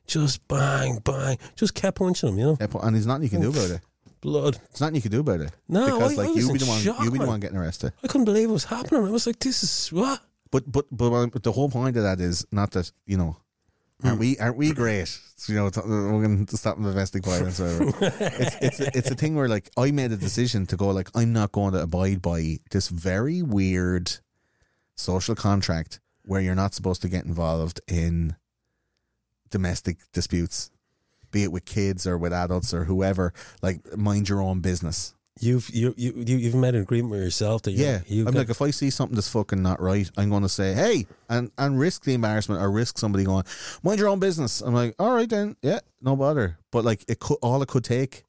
just 0.07 0.47
bang 0.49 0.99
bang, 1.05 1.37
just 1.57 1.75
kept 1.75 1.99
punching 1.99 2.31
him. 2.31 2.39
You 2.39 2.45
know, 2.45 2.57
Yeah, 2.61 2.67
And 2.83 2.95
there's 2.95 3.07
nothing 3.07 3.25
you 3.25 3.29
can 3.29 3.43
do 3.43 3.51
about 3.51 3.71
it. 3.71 3.81
blood. 4.23 4.55
There's 4.55 4.81
nothing 4.81 4.95
you 4.97 5.03
can 5.03 5.11
do 5.13 5.21
about 5.21 5.41
it. 5.41 5.53
No, 5.69 5.85
because 5.85 6.13
I- 6.19 6.23
like 6.23 6.35
was 6.35 6.47
you 6.47 6.53
be 6.53 6.59
the 6.59 6.67
one, 6.67 6.83
you 7.05 7.11
be 7.11 7.19
the 7.19 7.27
one 7.27 7.41
getting 7.41 7.59
arrested. 7.59 7.93
I 8.03 8.07
couldn't 8.07 8.25
believe 8.25 8.49
it 8.49 8.53
was 8.53 8.65
happening. 8.65 9.05
I 9.07 9.11
was 9.11 9.27
like, 9.27 9.39
this 9.39 9.63
is 9.63 9.93
what. 9.93 10.21
But 10.51 10.65
but 10.73 10.87
but 10.91 11.43
the 11.43 11.53
whole 11.53 11.69
point 11.69 11.97
of 11.99 12.03
that 12.05 12.21
is 12.21 12.47
not 12.51 12.71
that 12.73 12.91
you 13.07 13.17
know, 13.19 13.37
aren't 14.05 14.17
hmm. 14.17 14.21
we 14.21 14.39
aren't 14.39 14.57
we 14.57 14.73
great? 14.73 15.19
You 15.47 15.55
know, 15.55 15.71
t- 15.71 15.81
we're 15.85 16.23
going 16.23 16.47
to 16.47 16.57
stop 16.57 16.77
domestic 16.77 17.25
violence. 17.25 17.61
It's 17.61 18.57
it's 18.61 18.81
a, 18.81 18.97
it's 18.97 19.11
a 19.11 19.15
thing 19.15 19.35
where 19.35 19.49
like 19.49 19.71
I 19.77 19.91
made 19.91 20.13
a 20.13 20.17
decision 20.17 20.67
to 20.67 20.77
go 20.77 20.89
like 20.89 21.09
I'm 21.15 21.33
not 21.33 21.53
going 21.53 21.73
to 21.73 21.83
abide 21.83 22.23
by 22.23 22.59
this 22.71 22.89
very 22.89 23.43
weird 23.43 24.13
social 24.97 25.35
contract 25.35 26.01
where 26.25 26.41
you're 26.41 26.55
not 26.55 26.75
supposed 26.75 27.03
to 27.03 27.09
get 27.09 27.25
involved 27.25 27.81
in 27.89 28.37
domestic 29.51 29.99
disputes, 30.13 30.71
be 31.31 31.43
it 31.43 31.53
with 31.53 31.65
kids 31.65 32.07
or 32.07 32.17
with 32.19 32.33
adults 32.33 32.73
or 32.75 32.85
whoever. 32.85 33.33
Like 33.63 33.97
mind 33.97 34.29
your 34.29 34.43
own 34.43 34.61
business. 34.61 35.15
You've 35.41 35.71
you 35.71 35.95
you 35.97 36.13
you- 36.17 36.37
you've 36.37 36.55
made 36.55 36.75
an 36.75 36.83
agreement 36.83 37.13
with 37.13 37.23
yourself 37.23 37.63
that 37.63 37.73
Yeah, 37.73 38.01
you 38.07 38.27
I'm 38.29 38.35
like 38.35 38.51
if 38.51 38.61
I 38.61 38.71
see 38.71 38.91
something 38.91 39.15
that's 39.15 39.29
fucking 39.29 39.63
not 39.63 39.81
right, 39.81 40.09
I'm 40.17 40.29
going 40.29 40.43
to 40.43 40.49
say 40.49 40.75
hey, 40.75 41.07
and 41.29 41.51
and 41.57 41.79
risk 41.79 42.05
the 42.05 42.15
embarrassment 42.15 42.61
or 42.61 42.71
risk 42.71 42.99
somebody 42.99 43.25
going 43.25 43.45
mind 43.83 43.99
your 43.99 44.09
own 44.09 44.19
business. 44.19 44.61
I'm 44.61 44.75
like, 44.75 44.95
all 44.99 45.15
right 45.15 45.29
then, 45.29 45.57
yeah, 45.63 45.81
no 46.03 46.15
bother. 46.15 46.59
But 46.71 46.85
like 46.85 47.05
it 47.09 47.21
could 47.21 47.39
all 47.43 47.63
it 47.63 47.69
could 47.69 47.85
take 47.85 48.25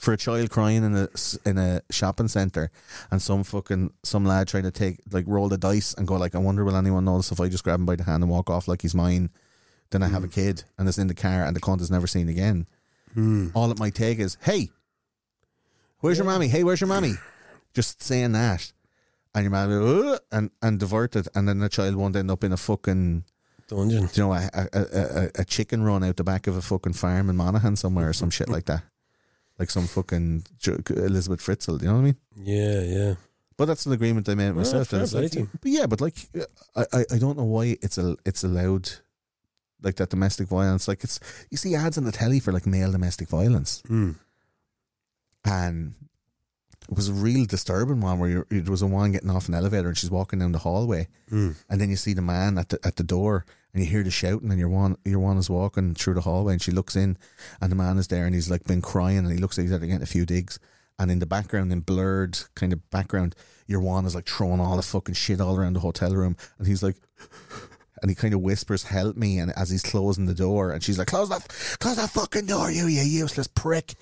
for 0.00 0.14
a 0.14 0.16
child 0.16 0.50
crying 0.50 0.82
in 0.82 0.96
a 0.96 1.08
in 1.44 1.58
a 1.58 1.82
shopping 1.90 2.28
center 2.28 2.70
and 3.10 3.20
some 3.20 3.44
fucking 3.44 3.92
some 4.02 4.24
lad 4.24 4.48
trying 4.48 4.62
to 4.62 4.70
take 4.70 4.98
like 5.12 5.26
roll 5.28 5.48
the 5.48 5.58
dice 5.58 5.92
and 5.94 6.06
go 6.08 6.16
like, 6.16 6.34
I 6.34 6.38
wonder 6.38 6.64
will 6.64 6.76
anyone 6.76 7.04
notice 7.04 7.32
if 7.32 7.40
I 7.40 7.48
just 7.48 7.64
grab 7.64 7.80
him 7.80 7.86
by 7.86 7.96
the 7.96 8.04
hand 8.04 8.22
and 8.22 8.30
walk 8.30 8.48
off 8.48 8.66
like 8.66 8.82
he's 8.82 8.94
mine. 8.94 9.30
Then 9.90 10.02
I 10.02 10.08
have 10.08 10.22
a 10.22 10.26
hmm. 10.26 10.32
kid 10.32 10.64
and 10.78 10.88
it's 10.88 10.98
in 10.98 11.08
the 11.08 11.14
car 11.14 11.44
and 11.44 11.54
the 11.54 11.60
cunt 11.60 11.80
is 11.80 11.90
never 11.90 12.06
seen 12.06 12.28
again. 12.28 12.66
Hmm. 13.12 13.48
All 13.54 13.70
it 13.70 13.78
might 13.78 13.94
take 13.94 14.20
is, 14.20 14.38
hey, 14.42 14.70
where's 16.00 16.18
your 16.18 16.24
mommy? 16.26 16.48
Hey, 16.48 16.64
where's 16.64 16.80
your 16.80 16.88
mommy? 16.88 17.14
Just 17.74 18.02
saying 18.02 18.32
that. 18.32 18.72
And 19.34 19.44
your 19.44 19.50
mommy 19.52 19.74
"Uh," 20.12 20.18
and 20.32 20.50
and 20.60 20.80
diverted, 20.80 21.28
and 21.34 21.48
then 21.48 21.58
the 21.60 21.68
child 21.68 21.94
won't 21.94 22.16
end 22.16 22.30
up 22.30 22.42
in 22.42 22.52
a 22.52 22.56
fucking 22.56 23.24
dungeon. 23.68 24.08
you 24.12 24.22
know 24.24 24.32
a, 24.32 24.50
a, 24.52 24.68
a, 24.72 25.30
a- 25.36 25.44
chicken 25.44 25.84
run 25.84 26.02
out 26.02 26.16
the 26.16 26.24
back 26.24 26.48
of 26.48 26.56
a 26.56 26.62
fucking 26.62 26.94
farm 26.94 27.30
in 27.30 27.36
Monaghan 27.36 27.76
somewhere 27.76 28.08
or 28.08 28.12
some 28.12 28.30
shit 28.30 28.48
like 28.48 28.64
that, 28.64 28.82
like 29.56 29.70
some 29.70 29.86
fucking 29.86 30.44
Elizabeth 30.66 31.40
Fritzl. 31.40 31.80
You 31.80 31.86
know 31.86 31.94
what 31.94 32.00
I 32.00 32.02
mean? 32.02 32.16
Yeah, 32.36 32.80
yeah. 32.82 33.14
But 33.56 33.66
that's 33.66 33.86
an 33.86 33.92
agreement 33.92 34.28
I 34.28 34.34
made 34.34 34.52
with 34.54 34.66
Well, 34.72 34.80
myself. 34.80 34.92
like- 34.92 35.10
play 35.10 35.28
to 35.28 35.38
you. 35.40 35.48
but 35.60 35.70
yeah, 35.70 35.86
but 35.86 36.00
like 36.00 36.16
I, 36.74 36.84
I, 36.92 37.04
I 37.12 37.18
don't 37.18 37.36
know 37.38 37.44
why 37.44 37.76
it's 37.82 37.98
a 37.98 38.16
it's 38.26 38.42
allowed 38.42 38.90
like 39.80 39.94
that 39.96 40.10
domestic 40.10 40.48
violence. 40.48 40.88
Like 40.88 41.04
it's 41.04 41.20
you 41.50 41.56
see 41.56 41.76
ads 41.76 41.96
on 41.98 42.02
the 42.04 42.10
telly 42.10 42.40
for 42.40 42.50
like 42.52 42.66
male 42.66 42.90
domestic 42.90 43.28
violence, 43.28 43.80
Mm. 43.88 44.16
And 45.44 45.94
it 46.90 46.96
was 46.96 47.08
a 47.08 47.12
real 47.12 47.44
disturbing 47.46 48.00
one 48.00 48.18
where 48.18 48.30
you're, 48.30 48.46
it 48.50 48.68
was 48.68 48.82
a 48.82 48.86
woman 48.86 49.12
getting 49.12 49.30
off 49.30 49.48
an 49.48 49.54
elevator 49.54 49.88
and 49.88 49.96
she's 49.98 50.10
walking 50.10 50.38
down 50.40 50.52
the 50.52 50.58
hallway, 50.58 51.08
Mm. 51.30 51.54
and 51.68 51.80
then 51.80 51.90
you 51.90 51.96
see 51.96 52.12
the 52.14 52.22
man 52.22 52.58
at 52.58 52.70
the 52.70 52.78
at 52.84 52.96
the 52.96 53.04
door 53.04 53.44
and 53.72 53.84
you 53.84 53.88
hear 53.88 54.02
the 54.02 54.10
shouting 54.10 54.50
and 54.50 54.58
your 54.58 54.68
one 54.68 54.96
your 55.04 55.20
one 55.20 55.36
is 55.38 55.48
walking 55.48 55.94
through 55.94 56.14
the 56.14 56.22
hallway 56.22 56.52
and 56.54 56.62
she 56.62 56.72
looks 56.72 56.96
in 56.96 57.16
and 57.60 57.70
the 57.70 57.76
man 57.76 57.98
is 57.98 58.08
there 58.08 58.26
and 58.26 58.34
he's 58.34 58.50
like 58.50 58.64
been 58.64 58.82
crying 58.82 59.18
and 59.18 59.30
he 59.30 59.36
looks 59.38 59.56
like 59.56 59.64
he's 59.66 59.72
after 59.72 59.86
getting 59.86 60.02
a 60.02 60.06
few 60.06 60.26
digs. 60.26 60.58
And 60.98 61.10
in 61.10 61.18
the 61.20 61.26
background 61.26 61.72
in 61.72 61.80
blurred 61.80 62.38
kind 62.56 62.72
of 62.72 62.90
background 62.90 63.34
your 63.66 63.80
one 63.80 64.04
is 64.04 64.14
like 64.16 64.26
throwing 64.28 64.60
all 64.60 64.76
the 64.76 64.82
fucking 64.82 65.14
shit 65.14 65.40
all 65.40 65.56
around 65.56 65.74
the 65.74 65.80
hotel 65.80 66.12
room 66.14 66.36
and 66.58 66.66
he's 66.66 66.82
like 66.82 66.96
and 68.02 68.10
he 68.10 68.14
kind 68.14 68.34
of 68.34 68.40
whispers 68.40 68.82
help 68.84 69.16
me 69.16 69.38
and 69.38 69.52
as 69.56 69.70
he's 69.70 69.82
closing 69.82 70.26
the 70.26 70.34
door 70.34 70.72
and 70.72 70.82
she's 70.82 70.98
like 70.98 71.06
close 71.08 71.28
that 71.28 71.46
close 71.78 71.96
that 71.96 72.10
fucking 72.10 72.46
door 72.46 72.70
you 72.70 72.86
you 72.86 73.02
useless 73.02 73.46
prick 73.46 73.94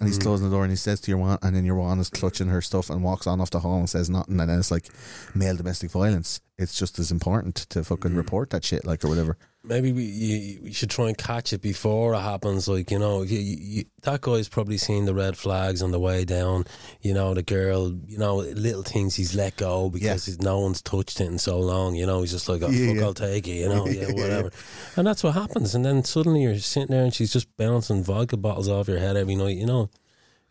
and 0.00 0.08
he's 0.08 0.18
mm. 0.18 0.22
closing 0.22 0.48
the 0.48 0.54
door 0.54 0.64
and 0.64 0.72
he 0.72 0.76
says 0.76 1.00
to 1.00 1.10
your 1.10 1.18
one 1.18 1.38
and 1.42 1.56
then 1.56 1.64
your 1.64 1.76
one 1.76 1.98
is 1.98 2.10
clutching 2.10 2.48
her 2.48 2.62
stuff 2.62 2.90
and 2.90 3.02
walks 3.02 3.26
on 3.26 3.40
off 3.40 3.50
the 3.50 3.60
hall 3.60 3.78
and 3.78 3.90
says 3.90 4.08
nothing. 4.08 4.40
And 4.40 4.48
then 4.48 4.58
it's 4.58 4.70
like 4.70 4.88
male 5.34 5.56
domestic 5.56 5.90
violence. 5.90 6.40
It's 6.56 6.78
just 6.78 6.98
as 6.98 7.10
important 7.10 7.56
to 7.56 7.84
fucking 7.84 8.12
mm. 8.12 8.16
report 8.16 8.50
that 8.50 8.64
shit 8.64 8.84
like 8.84 9.04
or 9.04 9.08
whatever 9.08 9.36
Maybe 9.68 9.92
we 9.92 10.02
you, 10.04 10.60
we 10.62 10.72
should 10.72 10.88
try 10.90 11.08
and 11.08 11.16
catch 11.18 11.52
it 11.52 11.60
before 11.60 12.14
it 12.14 12.20
happens. 12.20 12.66
Like 12.68 12.90
you 12.90 12.98
know, 12.98 13.22
you, 13.22 13.38
you, 13.38 13.84
that 14.02 14.22
guy's 14.22 14.48
probably 14.48 14.78
seen 14.78 15.04
the 15.04 15.14
red 15.14 15.36
flags 15.36 15.82
on 15.82 15.90
the 15.90 16.00
way 16.00 16.24
down. 16.24 16.64
You 17.02 17.12
know, 17.14 17.34
the 17.34 17.42
girl. 17.42 17.92
You 18.06 18.16
know, 18.18 18.36
little 18.36 18.82
things 18.82 19.14
he's 19.16 19.34
let 19.34 19.56
go 19.56 19.90
because 19.90 20.26
he's- 20.26 20.40
no 20.40 20.60
one's 20.60 20.80
touched 20.82 21.20
it 21.20 21.26
in 21.26 21.38
so 21.38 21.58
long. 21.60 21.94
You 21.94 22.06
know, 22.06 22.22
he's 22.22 22.32
just 22.32 22.48
like, 22.48 22.62
oh, 22.62 22.70
Yeah, 22.70 22.86
fuck, 22.88 22.96
yeah. 22.96 23.04
I'll 23.04 23.14
take 23.14 23.46
it. 23.46 23.52
You 23.52 23.68
know, 23.68 23.86
yeah, 23.86 23.92
Yeah, 24.02 24.08
yeah. 24.08 24.22
whatever. 24.22 24.50
And 24.96 25.06
that's 25.06 25.22
what 25.22 25.34
happens. 25.34 25.74
And 25.74 25.84
then 25.84 26.02
suddenly 26.04 26.42
you're 26.42 26.58
sitting 26.58 26.90
there 26.94 27.04
and 27.04 27.12
she's 27.14 27.32
just 27.32 27.54
bouncing 27.56 28.02
vodka 28.02 28.36
bottles 28.38 28.68
off 28.68 28.88
your 28.88 28.98
head 28.98 29.16
every 29.16 29.36
night. 29.36 29.56
You 29.56 29.66
know. 29.66 29.90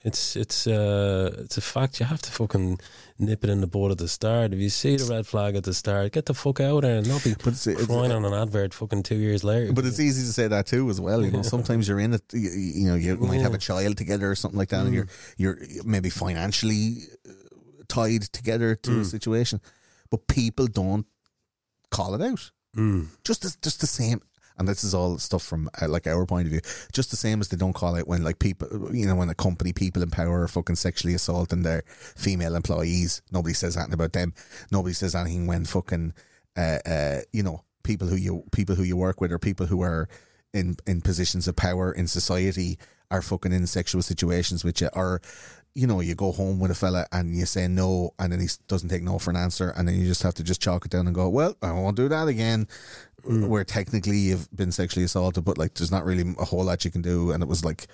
It's 0.08 0.36
it's 0.44 0.68
uh 0.68 1.44
it's 1.44 1.58
a 1.58 1.62
fact. 1.62 2.00
You 2.00 2.06
have 2.06 2.22
to 2.22 2.32
fucking 2.32 2.80
nip 3.20 3.44
it 3.44 3.50
in 3.50 3.60
the 3.62 3.68
bud 3.68 3.92
at 3.92 3.98
the 3.98 4.08
start. 4.08 4.54
If 4.54 4.60
you 4.60 4.70
see 4.70 4.96
the 4.96 5.06
red 5.16 5.26
flag 5.28 5.56
at 5.60 5.64
the 5.64 5.74
start, 5.74 6.14
get 6.14 6.26
the 6.28 6.34
fuck 6.34 6.60
out 6.62 6.82
there 6.84 6.98
and 7.00 7.08
not 7.08 7.24
be 7.24 7.34
But 7.34 7.48
it's- 7.56 7.68
it's- 7.68 7.86
crying 7.88 8.12
on 8.18 8.24
an 8.24 8.34
advert 8.34 8.74
fucking 8.74 9.04
two 9.04 9.18
years 9.28 9.44
later. 9.44 9.74
But 9.74 9.86
it's 9.86 10.00
easy 10.00 10.22
to 10.28 10.34
say 10.40 10.48
that 10.48 10.66
too, 10.68 10.90
as 10.90 11.00
well. 11.02 11.26
You 11.26 11.32
know, 11.32 11.42
sometimes 11.56 11.88
you're 11.88 12.00
in 12.00 12.14
it. 12.14 12.24
You, 12.32 12.50
you 12.80 12.88
know, 12.90 12.96
you 12.96 13.18
might 13.18 13.42
have 13.42 13.54
a 13.54 13.58
child 13.70 13.98
together 13.98 14.32
or 14.32 14.36
something 14.36 14.58
like 14.60 14.70
that, 14.70 14.86
and 14.86 14.94
you're 14.96 15.08
you're 15.42 15.58
maybe 15.84 16.10
financially 16.10 16.84
uh, 17.28 17.34
tied 17.90 18.24
together 18.40 18.76
to 18.76 18.92
a 19.02 19.06
situation, 19.06 19.60
but 20.12 20.28
people 20.28 20.68
don't 20.68 21.06
call 21.90 22.14
it 22.16 22.22
out. 22.22 22.52
Mm. 22.76 23.08
Just 23.24 23.44
as, 23.46 23.56
just 23.58 23.82
the 23.82 23.88
same. 23.88 24.22
And 24.58 24.68
this 24.68 24.84
is 24.84 24.94
all 24.94 25.18
stuff 25.18 25.44
from 25.44 25.70
uh, 25.82 25.88
like 25.88 26.08
our 26.08 26.26
point 26.26 26.48
of 26.48 26.52
view. 26.52 26.62
Just 26.92 27.12
the 27.12 27.18
same 27.18 27.42
as 27.42 27.50
they 27.50 27.58
don't 27.58 27.74
call 27.74 27.96
it 27.96 28.08
when 28.08 28.24
like 28.24 28.40
people, 28.40 28.94
you 28.94 29.06
know, 29.06 29.16
when 29.16 29.30
a 29.30 29.36
company 29.36 29.74
people 29.74 30.02
in 30.02 30.10
power 30.10 30.44
are 30.44 30.48
fucking 30.48 30.76
sexually 30.76 31.14
assaulting 31.14 31.64
their 31.64 31.84
female 31.88 32.56
employees. 32.56 33.22
Nobody 33.32 33.54
says 33.54 33.78
anything 33.78 33.94
about 33.94 34.14
them. 34.14 34.34
Nobody 34.72 34.94
says 34.94 35.16
anything 35.16 35.48
when 35.48 35.66
fucking, 35.66 36.14
uh, 36.56 36.80
uh, 36.86 37.20
you 37.32 37.44
know, 37.44 37.64
people 37.84 38.08
who 38.08 38.18
you 38.18 38.44
people 38.52 38.76
who 38.76 38.84
you 38.84 38.98
work 38.98 39.22
with 39.22 39.32
or 39.32 39.40
people 39.40 39.66
who 39.66 39.82
are 39.82 40.10
in 40.54 40.76
in 40.86 41.02
positions 41.02 41.48
of 41.48 41.56
power 41.56 41.92
in 41.92 42.08
society 42.08 42.78
are 43.10 43.22
fucking 43.22 43.54
in 43.54 43.66
sexual 43.66 44.02
situations 44.02 44.64
with 44.64 44.82
you 44.82 44.90
or 44.94 45.22
you 45.74 45.88
know 45.88 46.02
you 46.02 46.14
go 46.14 46.32
home 46.32 46.60
with 46.60 46.72
a 46.72 46.76
fella 46.76 47.06
and 47.12 47.36
you 47.36 47.46
say 47.46 47.68
no 47.68 48.12
and 48.20 48.34
then 48.34 48.40
he 48.40 48.48
doesn't 48.68 48.90
take 48.90 49.04
no 49.04 49.18
for 49.18 49.30
an 49.30 49.38
answer 49.38 49.70
and 49.78 49.88
then 49.88 49.98
you 49.98 50.06
just 50.06 50.24
have 50.24 50.34
to 50.34 50.44
just 50.44 50.62
chalk 50.62 50.86
it 50.86 50.92
down 50.92 51.06
and 51.06 51.16
go 51.16 51.30
well 51.30 51.56
I 51.62 51.72
won't 51.72 51.96
do 51.96 52.10
that 52.10 52.28
again 52.28 52.68
Mm. 53.28 53.48
where 53.48 53.64
technically 53.64 54.18
you've 54.18 54.50
been 54.56 54.72
sexually 54.72 55.04
assaulted 55.04 55.44
but 55.44 55.58
like 55.58 55.74
there's 55.74 55.92
not 55.92 56.06
really 56.06 56.34
a 56.40 56.46
whole 56.46 56.64
lot 56.64 56.86
you 56.86 56.92
can 56.92 57.02
do 57.02 57.32
and 57.32 57.44
it 57.44 57.50
was 57.50 57.66
like 57.66 57.88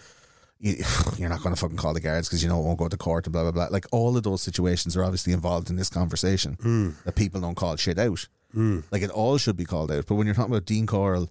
you, 0.59 0.75
you're 1.17 1.29
not 1.29 1.41
going 1.41 1.55
to 1.55 1.59
fucking 1.59 1.77
call 1.77 1.93
the 1.93 1.99
guards 1.99 2.29
because 2.29 2.43
you 2.43 2.49
know 2.49 2.59
it 2.59 2.63
won't 2.63 2.77
go 2.77 2.87
to 2.87 2.97
court 2.97 3.25
and 3.25 3.33
blah 3.33 3.41
blah 3.41 3.51
blah 3.51 3.67
like 3.71 3.85
all 3.91 4.15
of 4.15 4.23
those 4.23 4.41
situations 4.41 4.95
are 4.95 5.03
obviously 5.03 5.33
involved 5.33 5.69
in 5.69 5.75
this 5.75 5.89
conversation 5.89 6.55
mm. 6.61 7.03
that 7.03 7.15
people 7.15 7.41
don't 7.41 7.55
call 7.55 7.75
shit 7.75 7.97
out 7.97 8.27
mm. 8.55 8.83
like 8.91 9.01
it 9.01 9.09
all 9.09 9.37
should 9.37 9.57
be 9.57 9.65
called 9.65 9.91
out 9.91 10.05
but 10.05 10.15
when 10.15 10.27
you're 10.27 10.35
talking 10.35 10.53
about 10.53 10.65
Dean 10.65 10.85
Corll 10.85 11.29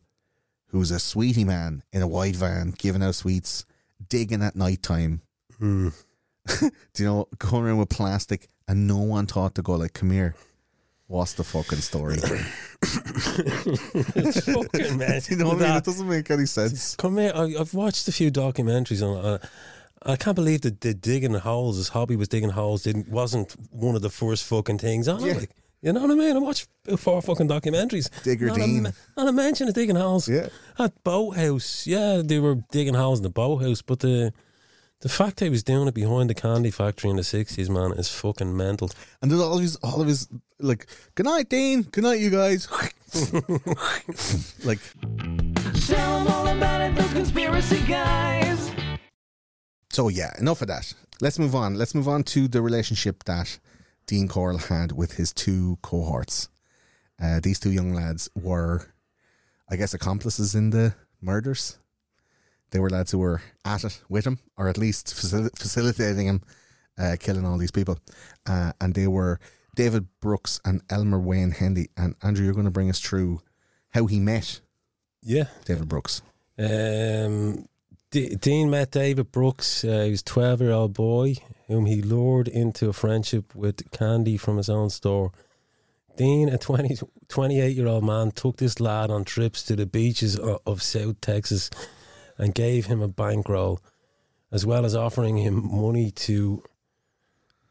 who's 0.72 0.90
a 0.90 0.98
sweetie 0.98 1.44
man 1.44 1.82
in 1.92 2.02
a 2.02 2.08
white 2.08 2.34
van 2.34 2.72
giving 2.76 3.02
out 3.02 3.14
sweets, 3.14 3.64
digging 4.08 4.42
at 4.42 4.56
night 4.56 4.82
time. 4.82 5.20
Hmm. 5.58 5.90
Do 6.60 6.70
you 6.96 7.04
know, 7.04 7.28
going 7.38 7.64
around 7.64 7.78
with 7.78 7.90
plastic 7.90 8.48
and 8.66 8.88
no 8.88 8.98
one 8.98 9.26
thought 9.26 9.54
to 9.54 9.62
go 9.62 9.74
like, 9.74 9.92
come 9.92 10.10
here. 10.10 10.34
What's 11.08 11.34
the 11.34 11.44
fucking 11.44 11.78
story? 11.80 12.14
it's 12.82 14.44
fucking 14.44 14.96
man. 14.98 15.20
you 15.28 15.36
know 15.36 15.46
what 15.46 15.56
I 15.56 15.58
mean? 15.58 15.58
That- 15.60 15.76
It 15.78 15.84
doesn't 15.84 16.08
make 16.08 16.30
any 16.30 16.46
sense. 16.46 16.96
Come 16.96 17.18
here. 17.18 17.32
I, 17.34 17.54
I've 17.58 17.74
watched 17.74 18.08
a 18.08 18.12
few 18.12 18.30
documentaries 18.30 19.02
on. 19.06 19.22
Uh, 19.24 19.38
I 20.04 20.16
can't 20.16 20.34
believe 20.34 20.62
that 20.62 20.80
the 20.80 20.94
digging 20.94 21.34
holes, 21.34 21.76
his 21.76 21.88
hobby 21.88 22.16
was 22.16 22.28
digging 22.28 22.50
holes, 22.50 22.82
didn't 22.82 23.08
wasn't 23.08 23.54
one 23.70 23.94
of 23.94 24.02
the 24.02 24.10
first 24.10 24.44
fucking 24.44 24.78
things 24.78 25.06
on 25.06 25.20
Yeah. 25.24 25.32
it. 25.32 25.36
Like, 25.40 25.50
you 25.80 25.92
know 25.92 26.00
what 26.00 26.10
I 26.12 26.14
mean? 26.14 26.36
I 26.36 26.38
watched 26.38 26.68
four 26.96 27.20
fucking 27.22 27.48
documentaries. 27.48 28.08
Digger 28.22 28.46
not 28.48 28.56
Dean. 28.56 28.86
A, 28.86 28.92
not 29.16 29.28
a 29.28 29.32
mention 29.32 29.68
of 29.68 29.74
digging 29.74 29.96
holes. 29.96 30.28
Yeah. 30.28 30.48
At 30.78 30.92
Boathouse, 31.04 31.86
yeah, 31.86 32.22
they 32.24 32.38
were 32.38 32.56
digging 32.70 32.94
holes 32.94 33.18
in 33.18 33.22
the 33.24 33.30
boathouse, 33.30 33.82
but 33.82 33.98
the 34.00 34.32
the 35.02 35.08
fact 35.08 35.36
that 35.38 35.44
he 35.46 35.50
was 35.50 35.62
doing 35.62 35.86
it 35.88 35.94
behind 35.94 36.30
the 36.30 36.34
candy 36.34 36.70
factory 36.70 37.10
in 37.10 37.16
the 37.16 37.24
sixties, 37.24 37.68
man, 37.70 37.92
is 37.92 38.08
fucking 38.08 38.56
mental. 38.56 38.90
And 39.20 39.30
there's 39.30 39.40
all 39.40 39.54
of 39.56 39.60
his, 39.62 39.76
all 39.76 40.00
of 40.00 40.06
his 40.08 40.28
like, 40.58 40.86
good 41.14 41.26
night, 41.26 41.48
Dean. 41.48 41.82
Good 41.82 42.04
night, 42.04 42.20
you 42.20 42.30
guys. 42.30 42.68
like, 44.64 44.80
Tell 45.86 46.16
'em 46.20 46.26
all 46.28 46.46
about 46.48 46.80
it, 46.80 46.94
those 46.96 47.12
conspiracy 47.12 47.80
guys. 47.86 48.70
so 49.92 50.08
yeah, 50.08 50.32
enough 50.38 50.62
of 50.62 50.68
that. 50.68 50.94
Let's 51.20 51.38
move 51.38 51.54
on. 51.54 51.74
Let's 51.76 51.94
move 51.94 52.08
on 52.08 52.22
to 52.24 52.48
the 52.48 52.62
relationship 52.62 53.24
that 53.24 53.58
Dean 54.06 54.28
Corll 54.28 54.58
had 54.58 54.92
with 54.92 55.12
his 55.12 55.32
two 55.32 55.78
cohorts. 55.82 56.48
Uh, 57.22 57.38
these 57.40 57.60
two 57.60 57.70
young 57.70 57.92
lads 57.94 58.28
were, 58.34 58.88
I 59.70 59.76
guess, 59.76 59.94
accomplices 59.94 60.54
in 60.54 60.70
the 60.70 60.94
murders. 61.20 61.78
They 62.72 62.80
were 62.80 62.90
lads 62.90 63.12
who 63.12 63.18
were 63.18 63.40
at 63.64 63.84
it 63.84 64.02
with 64.08 64.26
him, 64.26 64.38
or 64.56 64.68
at 64.68 64.76
least 64.78 65.14
facil- 65.14 65.56
facilitating 65.56 66.26
him 66.26 66.42
uh, 66.98 67.16
killing 67.20 67.46
all 67.46 67.58
these 67.58 67.70
people. 67.70 67.98
Uh, 68.46 68.72
and 68.80 68.94
they 68.94 69.06
were 69.06 69.38
David 69.76 70.06
Brooks 70.20 70.60
and 70.64 70.82
Elmer 70.90 71.20
Wayne 71.20 71.52
Henley. 71.52 71.88
And 71.96 72.14
Andrew, 72.22 72.44
you're 72.44 72.54
going 72.54 72.66
to 72.66 72.70
bring 72.70 72.90
us 72.90 73.00
through 73.00 73.40
how 73.90 74.06
he 74.06 74.18
met 74.20 74.60
Yeah. 75.22 75.44
David 75.64 75.88
Brooks. 75.88 76.22
Um, 76.58 77.66
D- 78.10 78.34
Dean 78.36 78.68
met 78.70 78.90
David 78.90 79.32
Brooks. 79.32 79.84
Uh, 79.84 80.02
he 80.04 80.10
was 80.10 80.20
a 80.20 80.24
12 80.24 80.60
year 80.60 80.70
old 80.72 80.92
boy 80.92 81.34
whom 81.68 81.86
he 81.86 82.02
lured 82.02 82.48
into 82.48 82.88
a 82.88 82.92
friendship 82.92 83.54
with 83.54 83.90
candy 83.90 84.36
from 84.36 84.56
his 84.58 84.68
own 84.68 84.90
store. 84.90 85.32
Dean, 86.18 86.50
a 86.50 86.58
20, 86.58 86.98
28 87.28 87.74
year 87.74 87.86
old 87.86 88.04
man, 88.04 88.30
took 88.32 88.58
this 88.58 88.80
lad 88.80 89.10
on 89.10 89.24
trips 89.24 89.62
to 89.64 89.76
the 89.76 89.86
beaches 89.86 90.38
of, 90.38 90.58
of 90.66 90.82
South 90.82 91.20
Texas 91.22 91.70
and 92.42 92.54
gave 92.54 92.86
him 92.86 93.00
a 93.00 93.08
bankroll, 93.08 93.80
as 94.50 94.66
well 94.66 94.84
as 94.84 94.94
offering 94.96 95.36
him 95.38 95.70
money 95.72 96.10
to 96.10 96.62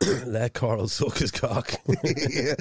let 0.25 0.53
Corll 0.53 0.87
suck 0.87 1.17
his 1.17 1.29
cock. 1.31 1.71
yeah. 2.03 2.55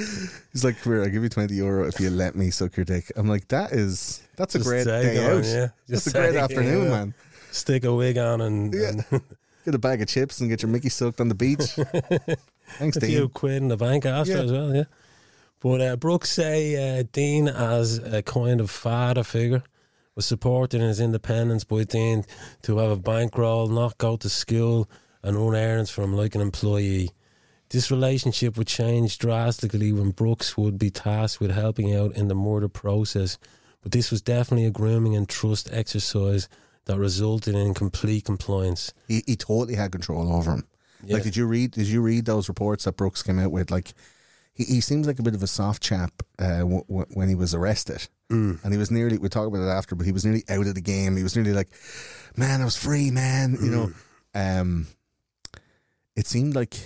He's 0.53 0.65
like, 0.65 0.82
"Here, 0.82 1.03
I'll 1.03 1.09
give 1.09 1.23
you 1.23 1.28
twenty 1.28 1.55
euro 1.55 1.87
if 1.87 2.01
you 2.01 2.11
let 2.11 2.35
me 2.35 2.51
suck 2.51 2.77
your 2.77 2.85
dick." 2.85 3.11
I'm 3.16 3.28
like, 3.28 3.49
"That 3.49 3.73
is 3.73 4.23
that's 4.37 4.55
a 4.55 4.59
Just 4.59 4.69
great 4.69 4.85
take 4.85 5.15
day 5.15 5.24
on, 5.24 5.39
out. 5.39 5.45
yeah. 5.45 5.69
That's 5.89 6.07
a 6.09 6.12
great 6.12 6.35
afternoon, 6.45 6.85
yeah. 6.85 6.91
man. 6.91 7.15
Stick 7.53 7.85
a 7.85 7.95
wig 7.95 8.19
on 8.19 8.41
and, 8.41 8.74
Yeah. 8.74 8.93
and 9.11 9.23
Get 9.65 9.74
a 9.74 9.78
bag 9.78 10.01
of 10.01 10.09
chips 10.09 10.41
and 10.41 10.49
get 10.49 10.62
your 10.62 10.70
Mickey 10.70 10.89
sucked 10.89 11.20
on 11.20 11.28
the 11.28 11.35
beach. 11.35 11.77
Thanks, 12.78 12.97
a 12.97 13.01
Dean. 13.01 13.11
few 13.11 13.28
quid 13.28 13.57
in 13.57 13.69
the 13.69 13.77
bank 13.77 14.07
after 14.07 14.32
Yeah. 14.32 14.43
as 14.43 14.53
well, 14.53 14.74
yeah. 14.74 14.85
But 15.61 15.81
uh, 15.82 15.97
Brooks 15.97 16.31
say 16.31 17.01
uh, 17.01 17.05
Dean 17.12 17.47
as 17.49 17.99
a 17.99 18.23
kind 18.23 18.61
of 18.61 18.70
father 18.70 19.23
figure 19.24 19.62
was 20.20 20.26
supporting 20.26 20.82
his 20.82 21.01
independence 21.01 21.64
by 21.64 21.82
Dean 21.82 22.26
to 22.60 22.76
have 22.76 22.90
a 22.90 22.97
bankroll, 22.97 23.68
not 23.68 23.97
go 23.97 24.18
to 24.18 24.28
school 24.28 24.86
and 25.22 25.34
run 25.34 25.55
errands 25.56 25.88
from 25.88 26.14
like 26.14 26.34
an 26.34 26.42
employee. 26.42 27.09
This 27.70 27.90
relationship 27.90 28.59
would 28.59 28.66
change 28.66 29.16
drastically 29.16 29.94
when 29.94 30.10
Brooks 30.10 30.59
would 30.59 30.78
be 30.78 30.90
tasked 30.90 31.40
with 31.40 31.52
helping 31.52 31.97
out 31.97 32.14
in 32.16 32.28
the 32.28 32.34
murder 32.34 32.68
process. 32.68 33.38
But 33.82 33.92
this 33.92 34.10
was 34.10 34.20
definitely 34.20 34.66
a 34.66 34.70
grooming 34.70 35.16
and 35.16 35.26
trust 35.26 35.70
exercise 35.72 36.51
that 36.84 36.98
resulted 36.98 37.55
in 37.55 37.72
complete 37.72 38.26
compliance. 38.26 38.92
He, 39.09 39.22
he 39.26 39.36
totally 39.36 39.76
had 39.76 39.90
control 39.90 40.34
over 40.34 40.51
him. 40.51 40.68
Yeah. 41.02 41.14
Like, 41.14 41.22
did 41.22 41.34
you 41.34 41.47
read? 41.47 41.70
Did 41.70 41.86
you 41.86 42.02
read 42.02 42.26
those 42.26 42.51
reports 42.51 42.84
that 42.84 42.98
Brooks 42.98 43.22
came 43.22 43.38
out 43.38 43.52
with? 43.52 43.70
Like, 43.70 43.94
he, 44.52 44.64
he 44.64 44.80
seems 44.82 45.06
like 45.06 45.18
a 45.18 45.22
bit 45.22 45.34
of 45.34 45.42
a 45.42 45.47
soft 45.47 45.82
chap 45.82 46.12
uh, 46.38 46.59
w- 46.59 46.84
w- 46.88 47.06
when 47.14 47.30
he 47.30 47.34
was 47.34 47.55
arrested, 47.55 48.06
mm. 48.31 48.62
and 48.62 48.73
he 48.73 48.78
was 48.78 48.90
nearly. 48.90 49.16
We 49.16 49.23
will 49.23 49.28
talk 49.28 49.47
about 49.47 49.62
it 49.62 49.69
after, 49.69 49.94
but 49.94 50.07
he 50.07 50.12
was 50.12 50.24
nearly 50.24 50.44
out 50.48 50.66
of 50.66 50.74
the 50.74 50.81
game. 50.81 51.16
He 51.16 51.23
was 51.23 51.36
nearly 51.36 51.52
like, 51.52 51.69
"Man, 52.36 52.61
I 52.61 52.65
was 52.65 52.77
free, 52.77 53.11
man." 53.11 53.57
You 53.61 53.70
know. 53.70 53.93
Um, 54.35 54.86
it 56.16 56.27
seemed 56.27 56.55
like 56.55 56.77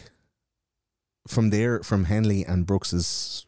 from 1.28 1.50
there, 1.50 1.82
from 1.82 2.04
Henley 2.04 2.44
and 2.44 2.66
Brooks's, 2.66 3.46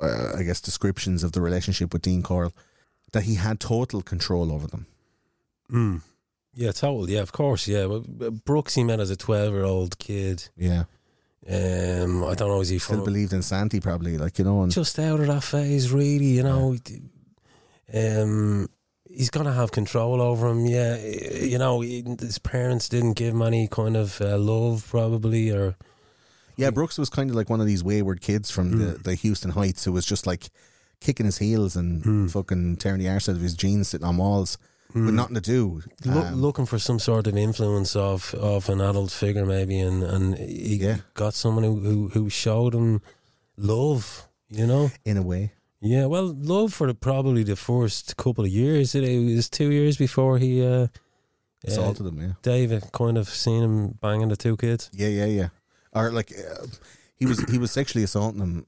uh, 0.00 0.32
I 0.36 0.42
guess, 0.42 0.60
descriptions 0.60 1.22
of 1.22 1.32
the 1.32 1.40
relationship 1.40 1.92
with 1.92 2.02
Dean 2.02 2.22
Corll, 2.22 2.52
that 3.12 3.24
he 3.24 3.34
had 3.34 3.60
total 3.60 4.02
control 4.02 4.52
over 4.52 4.66
them. 4.66 4.86
Mm. 5.70 6.02
Yeah, 6.54 6.72
total. 6.72 7.08
Yeah, 7.08 7.20
of 7.20 7.32
course. 7.32 7.68
Yeah, 7.68 8.00
Brooks 8.44 8.74
he 8.74 8.84
met 8.84 9.00
as 9.00 9.10
a 9.10 9.16
twelve-year-old 9.16 9.98
kid. 9.98 10.48
Yeah. 10.56 10.84
Um, 11.50 12.24
I 12.24 12.34
don't 12.34 12.48
know. 12.48 12.60
Is 12.60 12.68
he 12.68 12.78
Still 12.78 12.96
from 12.96 13.04
believed 13.04 13.32
in 13.32 13.42
Santi, 13.42 13.80
probably, 13.80 14.16
like 14.18 14.38
you 14.38 14.44
know, 14.44 14.66
just 14.68 14.98
out 14.98 15.18
of 15.20 15.26
that 15.26 15.42
phase? 15.42 15.90
Really, 15.90 16.26
you 16.26 16.42
know. 16.44 16.76
Um, 17.92 18.68
he's 19.08 19.30
gonna 19.30 19.52
have 19.52 19.72
control 19.72 20.20
over 20.22 20.48
him. 20.48 20.66
Yeah, 20.66 20.96
you 20.96 21.58
know, 21.58 21.80
his 21.80 22.38
parents 22.38 22.88
didn't 22.88 23.14
give 23.14 23.34
him 23.34 23.42
any 23.42 23.66
kind 23.68 23.96
of 23.96 24.20
uh, 24.20 24.38
love, 24.38 24.86
probably, 24.88 25.50
or 25.50 25.74
yeah. 26.56 26.70
Brooks 26.70 26.98
was 26.98 27.10
kind 27.10 27.30
of 27.30 27.36
like 27.36 27.50
one 27.50 27.60
of 27.60 27.66
these 27.66 27.82
wayward 27.82 28.20
kids 28.20 28.50
from 28.50 28.78
the, 28.78 28.84
Mm. 28.94 29.02
the 29.02 29.14
Houston 29.16 29.50
Heights 29.50 29.84
who 29.84 29.92
was 29.92 30.06
just 30.06 30.26
like 30.26 30.50
kicking 31.00 31.26
his 31.26 31.38
heels 31.38 31.74
and 31.74 32.02
Mm. 32.04 32.30
fucking 32.30 32.76
tearing 32.76 33.00
the 33.00 33.08
arse 33.08 33.28
out 33.28 33.34
of 33.36 33.42
his 33.42 33.54
jeans, 33.54 33.88
sitting 33.88 34.06
on 34.06 34.18
walls 34.18 34.56
with 34.94 35.14
nothing 35.14 35.34
to 35.34 35.40
do. 35.40 35.82
Loo- 36.04 36.20
Um, 36.20 36.34
looking 36.40 36.66
for 36.66 36.78
some 36.78 36.98
sort 36.98 37.26
of 37.26 37.36
influence 37.36 37.94
of 37.96 38.34
of 38.34 38.68
an 38.68 38.80
adult 38.80 39.10
figure, 39.10 39.46
maybe, 39.46 39.78
and 39.78 40.02
and 40.02 40.36
he 40.38 40.76
Yeah. 40.76 40.98
got 41.14 41.34
someone 41.34 41.64
who, 41.64 41.80
who 41.80 42.08
who 42.08 42.30
showed 42.30 42.74
him 42.74 43.00
love. 43.56 44.26
You 44.52 44.66
know. 44.66 44.90
in 45.04 45.16
a 45.16 45.22
way, 45.22 45.52
Yeah, 45.80 46.06
well, 46.06 46.34
love 46.36 46.74
for 46.74 46.88
the, 46.88 46.94
probably 46.94 47.44
the 47.44 47.54
first 47.56 48.16
couple 48.16 48.44
of 48.44 48.50
years. 48.50 48.94
It, 48.94 49.04
it 49.04 49.36
was 49.36 49.48
two 49.48 49.70
years 49.70 49.96
before 49.96 50.38
he, 50.38 50.60
uh, 50.60 50.68
uh, 50.68 50.86
assaulted 51.64 52.06
him. 52.06 52.18
Yeah, 52.20 52.32
David 52.42 52.82
kind 52.92 53.16
of 53.16 53.28
seen 53.28 53.62
him 53.62 53.98
banging 54.00 54.28
the 54.28 54.36
two 54.36 54.56
kids. 54.56 54.90
yeah, 54.92 55.08
yeah, 55.08 55.26
yeah. 55.26 55.48
Or 55.92 56.10
like 56.10 56.32
uh, 56.32 56.66
he 57.16 57.26
was 57.26 57.38
he 57.50 57.58
was 57.58 57.70
sexually 57.70 58.04
assaulting 58.04 58.40
him, 58.42 58.66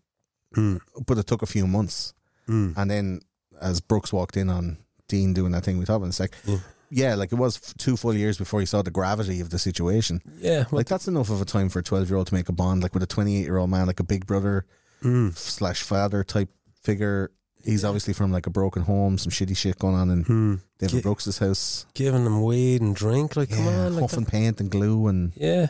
Mm. 0.57 0.81
but 1.07 1.19
it 1.19 1.27
took 1.27 1.43
a 1.43 1.47
few 1.47 1.67
months, 1.67 2.15
Mm. 2.49 2.75
and 2.77 2.91
then 2.91 3.21
as 3.61 3.81
Brooks 3.81 4.13
walked 4.13 4.37
in 4.37 4.49
on 4.51 4.77
Dean 5.13 5.33
doing 5.35 5.53
that 5.53 5.65
thing 5.65 5.79
we 5.79 5.85
talked 5.85 5.97
about 5.99 6.07
in 6.07 6.11
a 6.11 6.21
sec, 6.23 6.33
Yeah. 6.45 6.59
yeah, 6.91 7.15
like 7.15 7.31
it 7.33 7.37
was 7.45 7.57
f- 7.63 7.75
two 7.79 7.97
full 7.97 8.15
years 8.15 8.37
before 8.39 8.61
he 8.61 8.67
saw 8.67 8.83
the 8.83 8.91
gravity 8.91 9.41
of 9.41 9.51
the 9.51 9.59
situation. 9.59 10.21
Yeah, 10.39 10.65
well, 10.71 10.79
Like 10.81 10.89
that's 10.89 11.07
enough 11.09 11.31
of 11.31 11.41
a 11.41 11.45
time 11.45 11.69
for 11.69 11.79
a 11.79 11.83
twelve 11.83 12.09
year 12.09 12.17
old 12.19 12.27
to 12.29 12.35
make 12.35 12.49
a 12.49 12.53
bond, 12.63 12.83
like 12.83 12.95
with 12.95 13.03
a 13.03 13.07
twenty 13.15 13.37
eight 13.39 13.45
year 13.45 13.59
old 13.59 13.71
man, 13.71 13.87
like 13.87 14.01
a 14.01 14.05
big 14.15 14.27
brother 14.27 14.65
mm, 15.03 15.37
slash 15.37 15.83
father 15.83 16.25
type 16.25 16.49
figure. 16.83 17.31
He's 17.65 17.85
obviously 17.85 18.13
from 18.13 18.33
like 18.33 18.47
a 18.49 18.51
broken 18.51 18.83
home, 18.83 19.19
some 19.19 19.31
shitty 19.31 19.57
shit 19.57 19.79
going 19.79 19.95
on 19.95 20.11
in 20.11 20.25
mm. 20.25 20.61
David 20.79 20.97
Gi- 20.97 21.03
Brooks's 21.03 21.39
house. 21.39 21.87
giving 21.95 22.25
them 22.25 22.43
weed 22.43 22.81
and 22.83 22.97
drink. 22.97 23.37
Like, 23.37 23.51
come 23.51 23.69
on, 23.69 23.95
like 23.95 24.01
huffing 24.03 24.25
that- 24.25 24.31
paint 24.33 24.61
and 24.61 24.69
glue 24.71 25.07
and 25.07 25.33
yeah. 25.37 25.69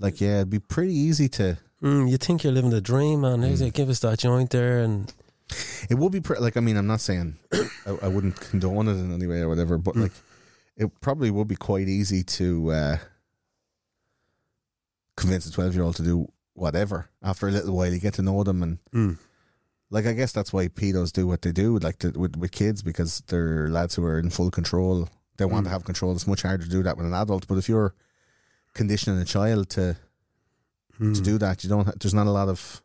like 0.00 0.20
yeah, 0.20 0.36
it'd 0.38 0.50
be 0.50 0.58
pretty 0.58 0.94
easy 0.94 1.28
to. 1.38 1.58
Mm, 1.82 2.10
you 2.10 2.16
think 2.16 2.42
you're 2.42 2.52
living 2.52 2.70
the 2.70 2.80
dream, 2.80 3.20
man? 3.20 3.42
Mm. 3.42 3.60
it, 3.60 3.74
give 3.74 3.88
us 3.88 4.00
that 4.00 4.18
joint 4.18 4.50
there, 4.50 4.78
and 4.80 5.12
It 5.90 5.94
would 5.96 6.12
be 6.12 6.20
pre- 6.20 6.38
like 6.38 6.56
I 6.56 6.60
mean 6.60 6.76
I'm 6.76 6.86
not 6.86 7.00
saying 7.00 7.36
I, 7.86 7.96
I 8.02 8.08
wouldn't 8.08 8.40
condone 8.40 8.88
it 8.88 8.92
in 8.92 9.12
any 9.12 9.26
way 9.26 9.40
or 9.40 9.48
whatever, 9.48 9.78
but 9.78 9.94
Mm. 9.94 10.02
like 10.02 10.12
it 10.76 10.90
probably 11.00 11.30
would 11.30 11.48
be 11.48 11.56
quite 11.56 11.88
easy 11.88 12.22
to 12.24 12.70
uh, 12.70 12.96
convince 15.16 15.46
a 15.46 15.52
twelve 15.52 15.74
year 15.74 15.84
old 15.84 15.96
to 15.96 16.02
do 16.02 16.28
whatever. 16.54 17.10
After 17.22 17.48
a 17.48 17.50
little 17.50 17.76
while, 17.76 17.92
you 17.92 17.98
get 18.00 18.14
to 18.14 18.22
know 18.22 18.42
them 18.42 18.62
and 18.62 18.78
mm. 18.94 19.18
like 19.90 20.06
I 20.06 20.12
guess 20.12 20.32
that's 20.32 20.52
why 20.52 20.68
pedos 20.68 21.12
do 21.12 21.26
what 21.26 21.42
they 21.42 21.52
do, 21.52 21.78
like 21.78 21.98
to, 22.00 22.10
with 22.18 22.36
with 22.36 22.52
kids, 22.52 22.82
because 22.82 23.22
they're 23.28 23.68
lads 23.68 23.94
who 23.94 24.04
are 24.04 24.18
in 24.18 24.30
full 24.30 24.50
control. 24.50 25.08
They 25.38 25.44
want 25.46 25.64
Mm. 25.64 25.68
to 25.68 25.70
have 25.70 25.84
control. 25.84 26.12
It's 26.12 26.26
much 26.26 26.42
harder 26.42 26.64
to 26.64 26.70
do 26.70 26.82
that 26.82 26.96
with 26.96 27.06
an 27.06 27.14
adult. 27.14 27.46
But 27.48 27.58
if 27.58 27.68
you're 27.68 27.94
conditioning 28.74 29.20
a 29.20 29.24
child 29.24 29.68
to 29.70 29.96
to 30.98 31.20
do 31.20 31.36
that, 31.38 31.64
you 31.64 31.70
don't. 31.70 31.98
There's 32.00 32.14
not 32.14 32.28
a 32.28 32.30
lot 32.30 32.48
of. 32.48 32.80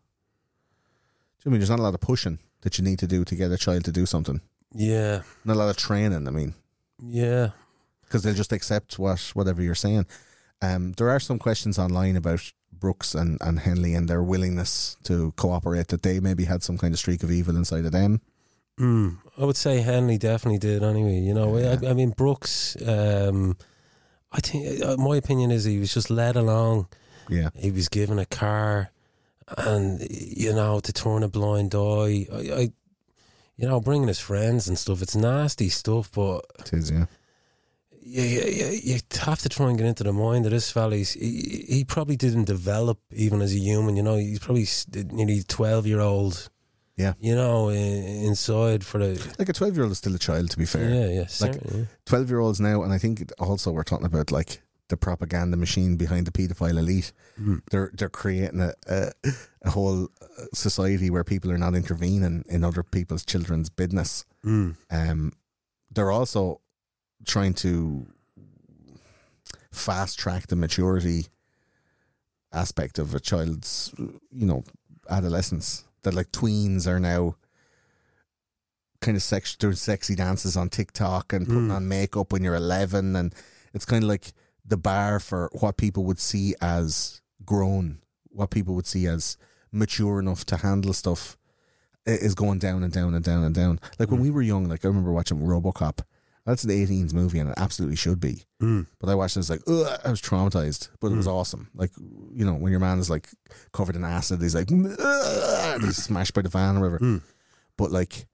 Do 1.40 1.42
you 1.46 1.50
I 1.50 1.52
mean 1.52 1.60
there's 1.60 1.70
not 1.70 1.80
a 1.80 1.84
lot 1.84 1.94
of 1.94 2.00
pushing 2.02 2.40
that 2.62 2.78
you 2.78 2.84
need 2.84 3.00
to 3.00 3.08
do 3.08 3.24
to 3.26 3.36
get 3.36 3.52
a 3.52 3.58
child 3.58 3.86
to 3.86 3.92
do 3.92 4.06
something? 4.06 4.42
Yeah, 4.74 5.22
Not 5.46 5.56
a 5.56 5.60
lot 5.60 5.70
of 5.70 5.78
training. 5.78 6.28
I 6.28 6.32
mean, 6.32 6.54
yeah. 7.00 7.50
because 8.04 8.24
they'll 8.24 8.34
just 8.34 8.52
accept 8.52 9.00
what 9.00 9.20
whatever 9.34 9.62
you're 9.62 9.76
saying. 9.76 10.06
Um, 10.62 10.94
there 10.94 11.10
are 11.10 11.20
some 11.20 11.40
questions 11.40 11.80
online 11.80 12.16
about 12.16 12.52
Brooks 12.72 13.16
and, 13.16 13.38
and 13.42 13.60
Henley 13.60 13.94
and 13.94 14.08
their 14.08 14.22
willingness 14.24 14.98
to 15.04 15.32
cooperate. 15.38 15.88
That 15.88 16.02
they 16.04 16.20
maybe 16.20 16.46
had 16.46 16.64
some 16.64 16.78
kind 16.78 16.94
of 16.94 17.00
streak 17.00 17.24
of 17.24 17.32
evil 17.32 17.56
inside 17.56 17.86
of 17.86 17.92
them. 17.92 18.22
Mm. 18.80 19.18
I 19.40 19.46
would 19.46 19.58
say 19.58 19.80
Henley 19.82 20.18
definitely 20.18 20.60
did. 20.60 20.84
Anyway, 20.84 21.20
you 21.20 21.34
know, 21.34 21.58
Yeah. 21.58 21.78
I, 21.82 21.90
I 21.90 21.94
mean 21.94 22.12
Brooks. 22.12 22.76
Um, 22.86 23.58
I 24.32 24.40
think 24.42 24.84
uh, 24.84 24.98
my 24.98 25.16
opinion 25.18 25.52
is 25.52 25.64
he 25.64 25.80
was 25.80 25.94
just 25.94 26.10
led 26.10 26.36
along. 26.36 26.88
Yeah, 27.30 27.50
He 27.56 27.72
was 27.72 27.90
given 27.90 28.20
a 28.20 28.26
car, 28.26 28.92
and 29.58 30.06
you 30.10 30.54
know 30.54 30.80
to 30.80 30.92
turn 30.94 31.24
a 31.24 31.28
blind 31.28 31.74
eye. 31.76 32.28
I, 32.34 32.62
I 32.62 32.72
you 33.58 33.68
know, 33.68 33.82
bringing 33.82 34.08
his 34.08 34.20
friends 34.20 34.68
and 34.68 34.78
stuff. 34.78 35.02
It's 35.02 35.16
nasty 35.16 35.70
stuff, 35.70 36.12
but 36.12 36.46
it 36.60 36.74
is. 36.74 36.92
Yeah. 36.92 37.06
you, 38.00 38.22
you, 38.22 38.80
you 38.84 39.00
have 39.22 39.40
to 39.40 39.50
try 39.50 39.68
and 39.70 39.78
get 39.78 39.88
into 39.88 40.04
the 40.04 40.14
mind 40.14 40.46
of 40.46 40.52
this 40.52 40.72
fella. 40.72 40.96
He's, 40.96 41.14
he, 41.14 41.66
he 41.68 41.84
probably 41.84 42.16
didn't 42.16 42.46
develop 42.46 43.00
even 43.12 43.42
as 43.42 43.54
a 43.54 43.58
human. 43.58 43.96
You 43.96 44.04
know, 44.04 44.16
he's 44.16 44.40
probably 44.40 44.68
nearly 45.12 45.44
twelve 45.44 45.88
year 45.88 46.00
old. 46.00 46.50
Yeah. 46.98 47.14
you 47.20 47.36
know, 47.36 47.70
inside 47.70 48.84
for 48.84 48.98
the 48.98 49.36
Like 49.38 49.50
a 49.50 49.54
twelve 49.54 49.76
year 49.76 49.84
old 49.84 49.92
is 49.92 50.00
still 50.00 50.16
a 50.16 50.20
child. 50.20 50.50
To 50.52 50.58
be 50.58 50.66
fair, 50.66 50.90
yeah, 50.90 51.08
yeah, 51.22 51.28
certainly. 51.28 51.88
twelve 52.06 52.30
year 52.30 52.40
olds 52.40 52.60
now, 52.60 52.82
and 52.82 52.92
I 52.94 52.98
think 52.98 53.32
also 53.40 53.72
we're 53.72 53.84
talking 53.84 54.06
about 54.06 54.32
like 54.32 54.62
the 54.90 54.98
propaganda 54.98 55.58
machine 55.58 55.98
behind 55.98 56.26
the 56.28 56.32
paedophile 56.32 56.78
elite. 56.78 57.12
Mm. 57.40 57.62
They're 57.72 57.92
they're 57.94 58.10
creating 58.10 58.62
a 58.62 58.74
a, 58.88 59.12
a 59.64 59.70
whole 59.72 60.06
uh, 60.22 60.46
society 60.54 61.10
where 61.10 61.24
people 61.24 61.52
are 61.52 61.58
not 61.58 61.76
intervening 61.76 62.44
in 62.48 62.64
other 62.64 62.84
people's 62.84 63.26
children's 63.26 63.70
business. 63.70 64.26
Mm. 64.46 64.76
Um, 64.90 65.34
they're 65.92 66.12
also 66.12 66.62
trying 67.26 67.54
to 67.56 68.06
fast 69.72 70.18
track 70.20 70.48
the 70.48 70.56
maturity 70.56 71.28
aspect 72.54 73.00
of 73.00 73.14
a 73.14 73.20
child's, 73.20 73.94
you 73.98 74.46
know, 74.46 74.64
adolescence. 75.10 75.84
That 76.04 76.14
like 76.14 76.32
tweens 76.32 76.88
are 76.88 77.00
now 77.00 77.36
kind 79.02 79.18
of 79.18 79.24
sex 79.24 79.56
doing 79.56 79.76
sexy 79.76 80.16
dances 80.16 80.56
on 80.58 80.70
TikTok 80.70 81.34
and 81.34 81.46
putting 81.46 81.68
Mm. 81.68 81.76
on 81.76 81.88
makeup 81.88 82.32
when 82.32 82.44
you're 82.44 82.56
11, 82.56 83.16
and 83.16 83.34
it's 83.74 83.86
kind 83.86 84.04
of 84.04 84.10
like 84.10 84.32
the 84.68 84.78
bar 84.78 85.20
for 85.20 85.50
what 85.54 85.78
people 85.78 86.04
would 86.06 86.20
see 86.20 86.54
as 86.62 87.22
grown, 87.46 88.00
what 88.30 88.50
people 88.50 88.76
would 88.76 88.86
see 88.88 89.08
as 89.08 89.38
mature 89.72 90.20
enough 90.20 90.46
to 90.46 90.58
handle 90.58 90.94
stuff 90.94 91.38
is 92.06 92.36
going 92.36 92.60
down 92.60 92.84
and 92.84 92.92
down 92.94 93.14
and 93.14 93.24
down 93.24 93.44
and 93.44 93.56
down. 93.56 93.80
Like 94.00 94.10
when 94.12 94.20
Mm. 94.20 94.24
we 94.24 94.30
were 94.32 94.42
young, 94.42 94.66
like 94.70 94.84
I 94.84 94.88
remember 94.88 95.12
watching 95.12 95.40
RoboCop. 95.40 96.00
That's 96.46 96.64
an 96.64 96.70
18s 96.72 97.14
movie, 97.14 97.40
and 97.40 97.50
it 97.50 97.56
absolutely 97.58 97.98
should 97.98 98.22
be. 98.22 98.46
Mm. 98.62 98.88
But 99.02 99.10
I 99.10 99.16
watched 99.16 99.36
it, 99.36 99.40
was 99.40 99.50
like, 99.50 99.60
Ugh, 99.68 100.00
I 100.06 100.10
was 100.10 100.22
traumatized, 100.22 100.88
but 101.02 101.12
it 101.12 101.16
was 101.18 101.28
awesome. 101.28 101.70
Like, 101.76 101.92
you 102.34 102.46
know, 102.46 102.54
when 102.54 102.72
your 102.72 102.80
man 102.80 103.00
is 103.00 103.10
like 103.10 103.28
covered 103.74 103.98
in 103.98 104.06
acid, 104.06 104.42
he's 104.42 104.56
like, 104.56 104.72
and 104.72 104.88
he's 105.84 105.98
smashed 106.02 106.34
by 106.34 106.42
the 106.44 106.48
van 106.50 106.78
or 106.78 106.80
whatever. 106.80 107.00
Mm. 107.00 107.22
But 107.78 107.92
like, 107.92 108.28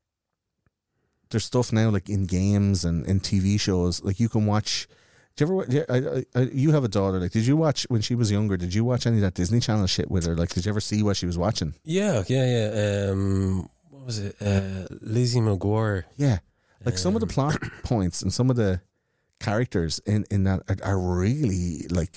there's 1.31 1.45
stuff 1.45 1.73
now 1.73 1.89
like 1.89 2.07
in 2.09 2.25
games 2.25 2.85
and 2.85 3.03
in 3.07 3.19
TV 3.19 3.59
shows, 3.59 4.03
like 4.03 4.19
you 4.19 4.29
can 4.29 4.45
watch 4.45 4.87
Do 5.35 5.45
you 5.45 5.61
ever? 5.61 5.71
yeah, 5.71 5.83
I, 5.89 6.39
I, 6.39 6.43
you 6.53 6.71
have 6.71 6.83
a 6.83 6.87
daughter. 6.87 7.19
Like, 7.19 7.31
did 7.31 7.45
you 7.47 7.57
watch 7.57 7.85
when 7.89 8.01
she 8.01 8.13
was 8.15 8.31
younger? 8.31 8.55
Did 8.57 8.73
you 8.73 8.83
watch 8.85 9.07
any 9.07 9.17
of 9.17 9.21
that 9.23 9.33
Disney 9.33 9.59
Channel 9.59 9.87
shit 9.87 10.11
with 10.11 10.25
her? 10.25 10.35
Like, 10.35 10.49
did 10.49 10.65
you 10.65 10.69
ever 10.71 10.79
see 10.81 11.01
what 11.01 11.17
she 11.17 11.25
was 11.25 11.37
watching? 11.37 11.73
Yeah, 11.83 12.23
yeah, 12.27 12.45
yeah. 12.45 13.09
Um, 13.11 13.69
what 13.89 14.05
was 14.05 14.19
it? 14.19 14.35
Uh, 14.39 14.85
Lizzie 15.01 15.39
McGuire. 15.39 16.03
Yeah, 16.17 16.39
like 16.85 16.97
some 16.99 17.15
of 17.15 17.21
the 17.21 17.25
Um, 17.25 17.29
plot 17.29 17.57
points 17.83 18.21
and 18.21 18.31
some 18.31 18.49
of 18.51 18.55
the 18.57 18.81
characters 19.39 19.99
in 20.05 20.25
in 20.29 20.43
that 20.45 20.61
are, 20.69 20.77
are 20.93 20.99
really 20.99 21.87
like 21.89 22.15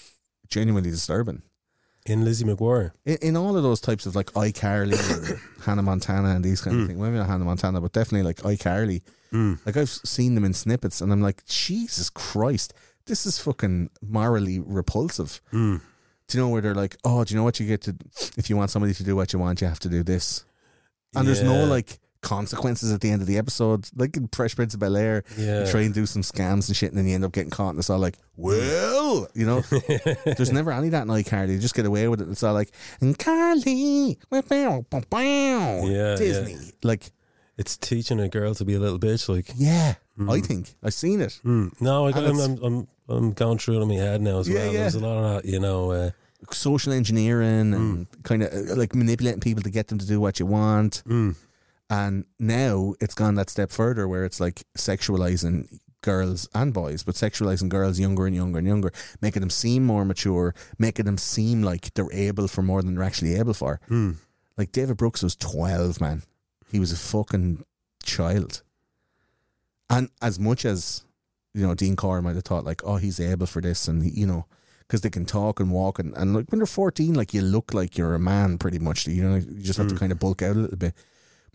genuinely 0.48 0.90
disturbing. 0.90 1.42
In 2.04 2.24
Lizzie 2.24 2.44
McGuire. 2.44 2.92
In, 3.04 3.16
in 3.20 3.36
all 3.36 3.56
of 3.56 3.62
those 3.64 3.80
types 3.80 4.06
of 4.06 4.14
like 4.14 4.30
iCarly 4.34 4.94
and 5.30 5.40
Hannah 5.64 5.82
Montana 5.82 6.28
and 6.36 6.44
these 6.44 6.60
kind 6.60 6.76
of 6.76 6.82
Mm. 6.84 6.86
things. 6.88 7.00
Maybe 7.00 7.16
not 7.16 7.26
Hannah 7.26 7.44
Montana, 7.44 7.80
but 7.80 7.92
definitely 7.92 8.22
like 8.22 8.36
iCarly. 8.42 9.02
Mm. 9.32 9.58
Like 9.66 9.76
I've 9.76 9.88
seen 9.90 10.36
them 10.36 10.44
in 10.44 10.54
snippets, 10.54 11.00
and 11.00 11.12
I'm 11.12 11.20
like, 11.20 11.44
Jesus 11.46 12.08
Christ, 12.10 12.74
this 13.06 13.26
is 13.26 13.38
fucking 13.38 13.90
morally 14.02 14.60
repulsive. 14.60 15.40
Mm. 15.52 15.80
Do 16.28 16.38
you 16.38 16.42
know 16.44 16.50
where 16.50 16.60
they're 16.60 16.74
like, 16.74 16.96
oh, 17.04 17.24
do 17.24 17.32
you 17.32 17.38
know 17.38 17.44
what 17.44 17.60
you 17.60 17.66
get 17.66 17.82
to 17.82 17.96
if 18.36 18.50
you 18.50 18.56
want 18.56 18.70
somebody 18.70 18.92
to 18.94 19.04
do 19.04 19.14
what 19.14 19.32
you 19.32 19.38
want, 19.38 19.60
you 19.60 19.68
have 19.68 19.78
to 19.80 19.88
do 19.88 20.02
this, 20.02 20.44
and 21.14 21.26
there's 21.26 21.42
no 21.42 21.64
like 21.64 21.98
consequences 22.22 22.92
at 22.92 23.00
the 23.00 23.08
end 23.10 23.22
of 23.22 23.28
the 23.28 23.38
episode, 23.38 23.88
like 23.94 24.16
in 24.16 24.28
Fresh 24.32 24.56
Prince 24.56 24.74
of 24.74 24.80
Bel 24.80 24.96
Air. 24.96 25.22
Yeah. 25.38 25.64
You 25.64 25.70
try 25.70 25.82
and 25.82 25.94
do 25.94 26.04
some 26.06 26.22
scams 26.22 26.66
and 26.66 26.76
shit, 26.76 26.88
and 26.88 26.98
then 26.98 27.06
you 27.06 27.14
end 27.14 27.24
up 27.24 27.30
getting 27.30 27.50
caught, 27.50 27.70
and 27.70 27.78
it's 27.78 27.88
all 27.88 28.00
like, 28.00 28.16
well, 28.36 29.28
you 29.34 29.46
know. 29.46 29.60
There's 30.24 30.50
never 30.52 30.72
any 30.72 30.88
of 30.88 30.92
that 30.92 31.02
in 31.02 31.08
iCarly. 31.08 31.52
You 31.52 31.58
just 31.60 31.76
get 31.76 31.86
away 31.86 32.08
with 32.08 32.20
it. 32.20 32.28
It's 32.28 32.42
all 32.42 32.54
like, 32.54 32.72
and 33.00 33.16
Carly, 33.16 34.18
bow, 34.28 34.42
bow, 34.42 34.84
bow, 34.90 35.02
bow." 35.08 35.86
Yeah, 35.86 36.16
Disney. 36.16 36.72
Like, 36.82 37.12
It's 37.56 37.76
teaching 37.76 38.18
a 38.18 38.28
girl 38.28 38.54
to 38.56 38.64
be 38.64 38.74
a 38.74 38.80
little 38.80 38.98
bitch. 38.98 39.28
Like, 39.28 39.46
yeah, 39.54 39.94
I 40.18 40.40
think 40.40 40.74
I've 40.82 40.94
seen 40.94 41.20
it. 41.20 41.40
mm. 41.44 41.70
no, 41.80 42.06
I, 42.06 42.10
And 42.10 42.26
I'm, 42.26 42.38
I'm, 42.40 42.62
I'm, 42.64 42.88
I'm 43.08 43.32
going 43.32 43.58
through 43.58 43.78
it 43.78 43.82
in 43.82 43.88
my 43.88 43.94
head 43.96 44.20
now 44.22 44.38
as 44.40 44.48
Yeah, 44.48 44.60
well. 44.64 44.72
yeah. 44.72 44.78
There's 44.80 44.94
a 44.94 45.00
lot 45.00 45.18
of 45.18 45.42
that, 45.42 45.50
you 45.50 45.60
know. 45.60 45.90
Uh, 45.92 46.10
Social 46.52 46.92
engineering 46.92 47.74
and 47.74 48.06
kind 48.22 48.42
of 48.42 48.52
like 48.76 48.94
manipulating 48.94 49.40
people 49.40 49.62
to 49.62 49.70
get 49.70 49.88
them 49.88 49.98
to 49.98 50.06
do 50.06 50.20
what 50.20 50.38
you 50.38 50.46
want. 50.46 51.02
mm. 51.06 51.34
And 51.88 52.24
now 52.38 52.94
it's 53.00 53.14
gone 53.14 53.36
that 53.36 53.48
step 53.50 53.70
further 53.70 54.06
where 54.08 54.24
it's 54.24 54.40
like 54.40 54.62
sexualizing 54.76 55.78
girls 56.02 56.48
and 56.54 56.72
boys, 56.72 57.02
but 57.02 57.14
sexualizing 57.14 57.68
girls 57.68 57.98
younger 57.98 58.26
and 58.26 58.34
younger 58.36 58.58
and 58.58 58.66
younger, 58.66 58.92
making 59.20 59.40
them 59.40 59.50
seem 59.50 59.84
more 59.84 60.04
mature, 60.04 60.54
making 60.78 61.04
them 61.06 61.18
seem 61.18 61.62
like 61.62 61.92
they're 61.94 62.12
able 62.12 62.48
for 62.48 62.62
more 62.62 62.82
than 62.82 62.94
they're 62.94 63.04
actually 63.04 63.34
able 63.34 63.54
for. 63.54 63.80
Mm. 63.90 64.16
Like 64.56 64.72
David 64.72 64.96
Brooks 64.96 65.22
was 65.22 65.36
12, 65.36 66.00
man. 66.00 66.22
He 66.70 66.78
was 66.80 66.92
a 66.92 66.96
fucking 66.96 67.64
child. 68.02 68.62
And 69.90 70.08
as 70.20 70.38
much 70.38 70.64
as, 70.64 71.04
you 71.54 71.66
know, 71.66 71.74
Dean 71.74 71.96
Corll 71.96 72.22
might 72.22 72.34
have 72.34 72.44
thought, 72.44 72.64
like, 72.64 72.82
oh, 72.84 72.96
he's 72.96 73.20
able 73.20 73.46
for 73.46 73.62
this, 73.62 73.86
and, 73.88 74.02
you 74.04 74.26
know, 74.26 74.46
because 74.80 75.00
they 75.00 75.10
can 75.10 75.24
talk 75.24 75.58
and 75.60 75.70
walk. 75.70 75.98
And, 75.98 76.14
and 76.16 76.34
like 76.34 76.50
when 76.50 76.58
they're 76.58 76.66
14, 76.66 77.14
like, 77.14 77.32
you 77.34 77.42
look 77.42 77.72
like 77.74 77.96
you're 77.98 78.14
a 78.14 78.18
man 78.20 78.58
pretty 78.58 78.78
much. 78.78 79.06
You 79.06 79.22
know, 79.22 79.34
you 79.36 79.62
just 79.62 79.78
have 79.78 79.88
to 79.88 79.94
Mm. 79.94 79.98
kind 79.98 80.12
of 80.12 80.18
bulk 80.18 80.42
out 80.42 80.56
a 80.56 80.60
little 80.60 80.76
bit. 80.76 80.94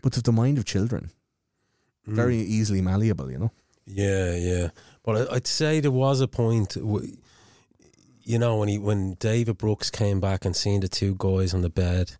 But 0.02 0.12
the 0.14 0.32
mind 0.32 0.58
of 0.58 0.64
children, 0.64 1.10
Mm. 2.08 2.14
very 2.14 2.36
easily 2.38 2.80
malleable, 2.82 3.30
you 3.30 3.38
know? 3.38 3.52
Yeah, 3.86 4.34
yeah. 4.34 4.68
But 5.04 5.30
I'd 5.32 5.46
say 5.46 5.80
there 5.80 5.90
was 5.90 6.20
a 6.20 6.28
point, 6.28 6.74
w- 6.74 7.16
you 8.24 8.38
know, 8.38 8.56
when 8.58 8.68
he 8.68 8.78
when 8.78 9.14
David 9.14 9.58
Brooks 9.58 9.90
came 9.90 10.20
back 10.20 10.44
and 10.44 10.54
seen 10.54 10.80
the 10.80 10.88
two 10.88 11.14
guys 11.18 11.52
on 11.54 11.62
the 11.62 11.70
bed, 11.70 12.16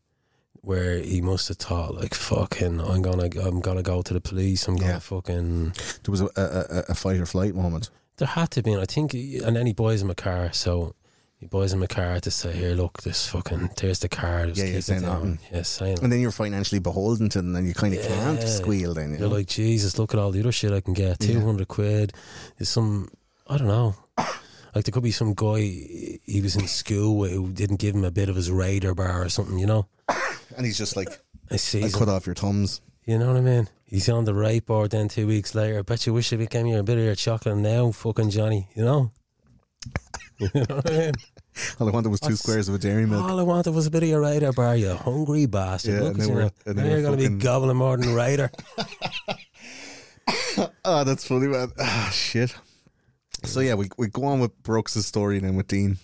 where 0.63 0.99
he 0.99 1.21
must 1.21 1.49
have 1.49 1.59
thought 1.59 1.95
like, 1.95 2.15
"Fucking, 2.15 2.81
I'm 2.81 3.03
gonna, 3.03 3.29
I'm 3.41 3.61
gonna 3.61 3.83
go 3.83 4.01
to 4.03 4.15
the 4.15 4.21
police. 4.21 4.67
I'm 4.69 4.77
gonna 4.77 5.01
fucking." 5.01 5.73
There 6.05 6.11
was 6.11 6.21
a, 6.23 6.29
a, 6.37 6.85
a- 6.89 6.95
fight 6.95 7.19
or 7.21 7.27
flight 7.27 7.55
moment. 7.55 7.91
There 8.17 8.29
had 8.29 8.51
to 8.53 8.63
be, 8.63 8.73
and 8.73 8.81
I 8.81 8.85
think, 8.87 9.15
and 9.15 9.57
then 9.57 9.67
he 9.67 9.73
buys 9.73 10.01
him 10.03 10.11
a 10.11 10.15
car. 10.15 10.53
So 10.53 10.95
he 11.39 11.47
buys 11.47 11.73
him 11.73 11.83
a 11.83 11.89
car 11.89 12.21
to 12.21 12.31
say, 12.31 12.53
"Here, 12.53 12.75
look, 12.75 13.03
this 13.03 13.27
fucking, 13.29 13.71
there's 13.79 13.99
the 13.99 14.09
car." 14.09 14.47
Yeah, 14.47 14.65
you're 14.67 14.81
saying 14.83 15.03
down." 15.03 15.13
nothing. 15.15 15.39
Yeah, 15.53 15.63
saying. 15.63 15.99
And 16.01 16.13
then 16.13 16.21
you're 16.21 16.31
financially 16.31 16.79
beholden 16.79 17.29
to 17.31 17.43
them, 17.43 17.57
and 17.57 17.67
you 17.67 17.75
kind 17.75 17.95
of 17.95 18.03
can't 18.07 18.43
squeal 18.43 18.95
then. 18.95 19.13
You 19.13 19.19
You're 19.19 19.29
know? 19.29 19.35
like, 19.35 19.47
Jesus, 19.49 19.99
look 19.99 20.15
at 20.15 20.21
all 20.21 20.31
the 20.31 20.41
other 20.41 20.53
shit 20.53 20.73
I 20.73 20.81
can 20.81 20.95
get. 20.95 21.25
Yeah. 21.25 21.35
200 21.41 21.67
quid. 21.67 22.13
There's 22.59 22.69
some, 22.69 23.09
I 23.49 23.59
don't 23.59 23.67
know. 23.69 23.97
Like, 24.75 24.87
there 24.87 24.93
could 24.93 25.03
be 25.03 25.11
some 25.11 25.35
guy, 25.35 25.59
he 25.61 26.41
was 26.43 26.57
in 26.57 26.67
school 26.67 27.27
who 27.27 27.51
didn't 27.53 27.77
give 27.77 27.95
him 27.95 28.05
a 28.05 28.11
bit 28.11 28.31
of 28.31 28.37
his 28.37 28.51
radar 28.51 28.95
bar 28.95 29.23
or 29.23 29.29
something, 29.29 29.59
you 29.59 29.67
know? 29.67 29.87
And 30.57 30.67
he's 30.67 30.79
just 30.79 30.97
like, 30.97 31.09
I 31.51 31.57
see. 31.57 31.85
I 31.85 31.91
cut 31.91 32.09
off 32.09 32.27
your 32.27 32.35
thumbs. 32.35 32.81
You 33.05 33.19
know 33.19 33.29
what 33.29 33.37
I 33.37 33.41
mean? 33.41 33.69
He's 33.85 34.09
on 34.09 34.25
the 34.25 34.35
right 34.35 34.65
board 34.65 34.93
then 34.93 35.09
two 35.09 35.27
weeks 35.27 35.55
later. 35.55 35.81
I 35.81 35.83
bet 35.83 36.07
you 36.07 36.15
wish 36.15 36.33
I 36.33 36.37
became 36.37 36.67
your 36.67 36.81
a 36.81 36.83
bit 36.85 36.99
of 36.99 37.05
your 37.05 37.15
chocolate 37.15 37.59
now, 37.59 37.91
fucking 37.91 38.31
Johnny, 38.31 38.69
you 38.75 38.85
know? 38.85 39.11
you 40.39 40.49
know 40.55 40.77
what 40.77 40.91
I 40.91 40.99
mean? 40.99 41.13
All 41.79 41.89
I 41.89 41.91
wanted 41.91 42.09
was 42.09 42.21
two 42.21 42.37
squares 42.37 42.69
of 42.69 42.77
a 42.77 42.79
dairy 42.79 43.07
milk. 43.07 43.23
All 43.23 43.39
I 43.39 43.43
wanted 43.43 43.75
was 43.75 43.87
a 43.87 43.91
bit 43.91 44.05
of 44.05 44.09
your 44.09 44.23
radar 44.23 44.53
bar, 44.53 44.77
you 44.77 44.95
hungry 44.95 45.47
bastard. 45.47 45.95
Yeah, 45.95 46.01
Look 46.01 46.15
and 46.15 46.27
you 46.27 46.33
were, 46.33 46.43
know, 46.43 46.51
and 46.65 46.77
now 46.77 46.85
you're 46.85 47.03
going 47.03 47.19
to 47.19 47.29
be 47.29 47.37
gobbling 47.37 47.77
more 47.77 47.97
than 47.97 48.15
radar. 48.15 48.51
Oh, 50.85 51.05
that's 51.05 51.27
funny, 51.27 51.49
man. 51.49 51.73
Ah, 51.79 52.11
shit. 52.13 52.55
So 53.45 53.61
yeah, 53.61 53.75
we 53.75 53.89
we 53.99 54.09
go 54.09 54.25
on 54.25 54.41
with 54.41 54.63
Brooks' 54.63 54.95
story 55.05 55.41
then 55.41 55.57
with 55.57 55.67
Dean. 55.67 55.99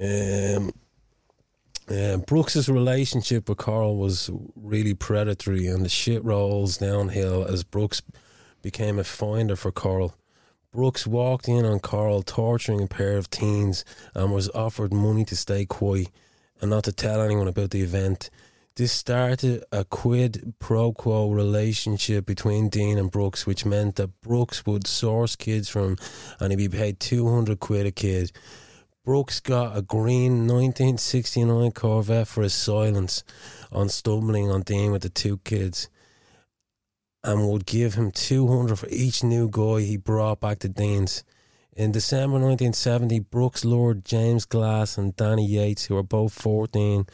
Um, 0.00 0.72
yeah, 1.90 2.16
Brooks's 2.16 2.68
relationship 2.68 3.48
with 3.48 3.58
Corll 3.58 3.96
was 3.96 4.30
really 4.54 4.94
predatory, 4.94 5.66
and 5.66 5.84
the 5.84 5.88
shit 5.88 6.24
rolls 6.24 6.78
downhill 6.78 7.44
as 7.44 7.64
Brooks 7.64 8.02
became 8.62 8.98
a 8.98 9.04
finder 9.04 9.56
for 9.56 9.72
Corll. 9.72 10.14
Brooks 10.72 11.06
walked 11.06 11.48
in 11.48 11.64
on 11.64 11.80
Corll 11.80 12.22
torturing 12.22 12.82
a 12.82 12.86
pair 12.86 13.16
of 13.16 13.30
teens 13.30 13.84
and 14.14 14.32
was 14.32 14.50
offered 14.50 14.92
money 14.92 15.24
to 15.24 15.36
stay 15.36 15.64
quiet 15.64 16.08
and 16.60 16.70
not 16.70 16.84
to 16.84 16.92
tell 16.92 17.22
anyone 17.22 17.48
about 17.48 17.70
the 17.70 17.80
event. 17.80 18.30
This 18.76 18.92
started 18.92 19.64
a 19.72 19.84
quid 19.84 20.54
pro 20.58 20.92
quo 20.92 21.30
relationship 21.30 22.26
between 22.26 22.68
Dean 22.68 22.98
and 22.98 23.10
Brooks, 23.10 23.46
which 23.46 23.64
meant 23.64 23.96
that 23.96 24.20
Brooks 24.20 24.66
would 24.66 24.86
source 24.86 25.34
kids 25.34 25.68
from 25.68 25.96
and 26.38 26.52
he'd 26.52 26.70
be 26.70 26.78
paid 26.78 27.00
200 27.00 27.58
quid 27.58 27.86
a 27.86 27.90
kid. 27.90 28.30
Brooks 29.08 29.40
got 29.40 29.74
a 29.74 29.80
green 29.80 30.46
1969 30.46 31.72
Corvette 31.72 32.28
for 32.28 32.42
his 32.42 32.52
silence 32.52 33.24
on 33.72 33.88
stumbling 33.88 34.50
on 34.50 34.60
Dean 34.60 34.92
with 34.92 35.00
the 35.00 35.08
two 35.08 35.38
kids 35.44 35.88
and 37.24 37.48
would 37.48 37.64
give 37.64 37.94
him 37.94 38.10
200 38.10 38.78
for 38.78 38.86
each 38.90 39.24
new 39.24 39.48
guy 39.50 39.80
he 39.80 39.96
brought 39.96 40.40
back 40.40 40.58
to 40.58 40.68
Dean's. 40.68 41.24
In 41.74 41.90
December 41.90 42.34
1970, 42.34 43.20
Brooks 43.20 43.64
lured 43.64 44.04
James 44.04 44.44
Glass 44.44 44.98
and 44.98 45.16
Danny 45.16 45.46
Yates, 45.46 45.86
who 45.86 45.94
were 45.94 46.02
both 46.02 46.34
14, 46.34 47.06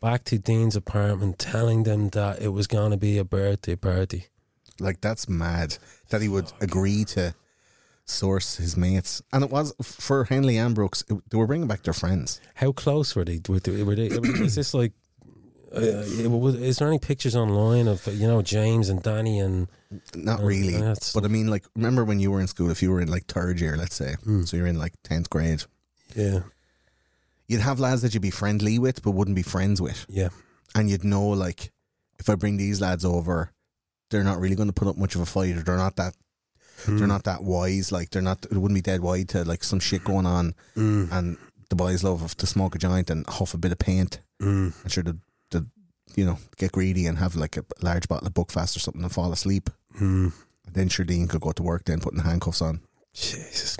back 0.00 0.22
to 0.26 0.38
Dean's 0.38 0.76
apartment, 0.76 1.40
telling 1.40 1.82
them 1.82 2.10
that 2.10 2.40
it 2.40 2.52
was 2.52 2.68
going 2.68 2.92
to 2.92 2.96
be 2.96 3.18
a 3.18 3.24
birthday 3.24 3.74
party. 3.74 4.26
Like 4.78 5.00
that's 5.00 5.28
mad 5.28 5.78
that 6.10 6.22
he 6.22 6.28
would 6.28 6.52
agree 6.60 7.04
to 7.06 7.34
source 8.06 8.56
his 8.56 8.76
mates, 8.76 9.22
and 9.32 9.44
it 9.44 9.50
was 9.50 9.72
for 9.82 10.24
Henley 10.24 10.56
and 10.58 10.74
Brooks. 10.74 11.04
It, 11.08 11.18
they 11.30 11.38
were 11.38 11.46
bringing 11.46 11.68
back 11.68 11.82
their 11.82 11.94
friends. 11.94 12.40
How 12.54 12.72
close 12.72 13.14
were 13.16 13.24
they? 13.24 13.40
Were 13.48 13.60
they, 13.60 13.82
were 13.82 13.94
they 13.94 14.06
is 14.06 14.54
this 14.54 14.74
like? 14.74 14.92
Uh, 15.74 16.04
is 16.04 16.76
there 16.76 16.88
any 16.88 16.98
pictures 16.98 17.34
online 17.34 17.88
of 17.88 18.06
you 18.08 18.26
know 18.26 18.42
James 18.42 18.90
and 18.90 19.02
Danny 19.02 19.38
and 19.38 19.68
Not 20.14 20.40
really, 20.40 20.78
but 21.14 21.24
I 21.24 21.28
mean, 21.28 21.46
like, 21.48 21.64
remember 21.74 22.04
when 22.04 22.20
you 22.20 22.30
were 22.30 22.40
in 22.42 22.46
school? 22.46 22.70
If 22.70 22.82
you 22.82 22.90
were 22.90 23.00
in 23.00 23.08
like 23.08 23.24
third 23.24 23.58
year, 23.58 23.76
let's 23.78 23.94
say, 23.96 24.16
Hmm. 24.22 24.42
so 24.42 24.58
you're 24.58 24.66
in 24.66 24.78
like 24.78 24.92
tenth 25.02 25.30
grade, 25.30 25.64
yeah 26.14 26.40
you'd 27.48 27.60
have 27.60 27.80
lads 27.80 28.00
that 28.02 28.14
you'd 28.14 28.20
be 28.22 28.30
friendly 28.30 28.78
with, 28.78 29.02
but 29.02 29.10
wouldn't 29.12 29.34
be 29.34 29.42
friends 29.42 29.80
with, 29.80 30.04
yeah 30.08 30.28
and 30.74 30.90
you'd 30.90 31.04
know 31.04 31.28
like, 31.28 31.70
if 32.18 32.28
I 32.28 32.34
bring 32.34 32.56
these 32.58 32.80
lads 32.80 33.04
over, 33.04 33.50
they're 34.10 34.24
not 34.24 34.40
really 34.40 34.54
going 34.56 34.68
to 34.68 34.72
put 34.74 34.88
up 34.88 34.96
much 34.98 35.14
of 35.14 35.20
a 35.22 35.26
fight, 35.26 35.56
or 35.56 35.62
they're 35.62 35.76
not 35.78 35.96
that 35.96 36.14
Hmm. 36.84 36.98
they're 36.98 37.06
not 37.08 37.24
that 37.24 37.42
wise. 37.44 37.92
Like 37.92 38.10
they're 38.10 38.22
not. 38.22 38.44
It 38.46 38.56
wouldn't 38.56 38.74
be 38.76 38.82
dead 38.82 39.00
wide 39.00 39.28
to 39.30 39.44
like 39.44 39.64
some 39.64 39.80
shit 39.80 40.04
going 40.04 40.26
on, 40.26 40.54
Mm, 40.76 41.10
and 41.12 41.36
the 41.68 41.76
boys 41.76 42.02
love 42.04 42.36
to 42.36 42.46
smoke 42.46 42.74
a 42.74 42.78
joint 42.78 43.10
and 43.10 43.26
huff 43.26 43.54
a 43.54 43.58
bit 43.58 43.72
of 43.72 43.78
paint. 43.78 44.20
mm, 44.40 44.72
I'm 44.82 44.88
sure 44.90 45.02
the 45.04 45.18
the 45.50 45.66
you 46.16 46.24
know 46.26 46.38
get 46.56 46.72
greedy 46.72 47.06
and 47.06 47.18
have 47.18 47.36
like 47.36 47.56
a 47.56 47.64
large 47.82 48.08
bottle 48.08 48.26
of 48.26 48.34
Buckfast 48.34 48.76
or 48.76 48.80
something 48.80 49.02
and 49.02 49.12
fall 49.12 49.32
asleep. 49.32 49.70
mm. 50.00 50.32
And 50.66 50.74
then 50.74 50.88
sure 50.88 51.04
Dean 51.04 51.26
could 51.28 51.40
go 51.40 51.52
to 51.52 51.62
work 51.62 51.84
then 51.84 52.00
putting 52.00 52.18
the 52.18 52.24
handcuffs 52.24 52.62
on. 52.62 52.80
Jesus 53.14 53.76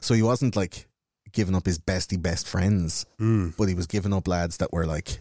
So 0.00 0.14
he 0.14 0.22
wasn't 0.22 0.56
like 0.56 0.86
giving 1.32 1.54
up 1.54 1.66
his 1.66 1.78
bestie 1.78 2.20
best 2.20 2.46
friends, 2.48 3.06
mm, 3.20 3.54
but 3.56 3.68
he 3.68 3.74
was 3.74 3.86
giving 3.86 4.12
up 4.12 4.26
lads 4.28 4.56
that 4.58 4.72
were 4.72 4.86
like 4.86 5.20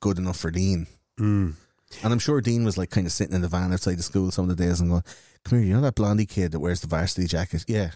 good 0.00 0.18
enough 0.18 0.36
for 0.38 0.50
Dean. 0.50 0.86
mm. 1.18 1.54
And 2.02 2.12
I'm 2.12 2.18
sure 2.18 2.40
Dean 2.40 2.64
was 2.64 2.76
like 2.78 2.90
kind 2.90 3.06
of 3.06 3.12
sitting 3.12 3.34
in 3.34 3.42
the 3.42 3.48
van 3.48 3.72
outside 3.72 3.98
the 3.98 4.02
school 4.02 4.30
some 4.30 4.48
of 4.48 4.56
the 4.56 4.62
days 4.64 4.80
and 4.80 4.90
going, 4.90 5.02
"Come 5.44 5.58
here, 5.58 5.68
you 5.68 5.74
know 5.74 5.80
that 5.82 5.94
blondie 5.94 6.26
kid 6.26 6.52
that 6.52 6.60
wears 6.60 6.80
the 6.80 6.86
varsity 6.86 7.26
jacket? 7.26 7.64
Yeah, 7.68 7.90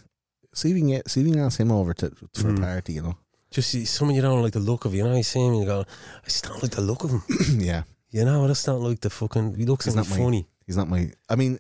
see 0.55 0.71
if 0.71 0.77
you 0.77 0.83
can 0.83 0.89
get, 0.91 1.11
see 1.11 1.21
if 1.21 1.27
you 1.27 1.33
can 1.35 1.43
ask 1.43 1.59
him 1.61 1.73
over 1.73 1.93
to 1.95 2.11
for 2.11 2.27
Mm. 2.51 2.59
a 2.59 2.61
party, 2.61 2.93
you 2.95 3.03
know? 3.03 3.17
Just 3.51 3.71
see, 3.71 3.85
some 3.87 4.11
of 4.11 4.17
you 4.17 4.23
don't 4.23 4.43
like 4.43 4.53
the 4.53 4.61
look 4.61 4.85
of 4.85 4.95
you 4.95 5.03
know 5.05 5.17
you 5.17 5.23
see 5.23 5.41
him 5.41 5.53
and 5.53 5.61
you 5.61 5.67
go 5.67 5.81
I 5.81 6.25
just 6.25 6.45
don't 6.45 6.63
like 6.63 6.73
the 6.73 6.83
look 6.83 7.05
of 7.05 7.11
him 7.11 7.23
yeah, 7.61 7.83
you 8.11 8.25
know 8.25 8.45
I 8.45 8.49
just 8.49 8.65
don't 8.67 8.83
like 8.83 9.01
the 9.01 9.09
fucking 9.11 9.55
he 9.57 9.65
looks 9.65 9.87
He's 9.87 9.97
like 9.97 10.07
not 10.09 10.11
my- 10.19 10.23
funny 10.25 10.47
he's 10.67 10.77
not 10.77 10.89
my. 10.89 11.11
I 11.31 11.35
mean, 11.37 11.59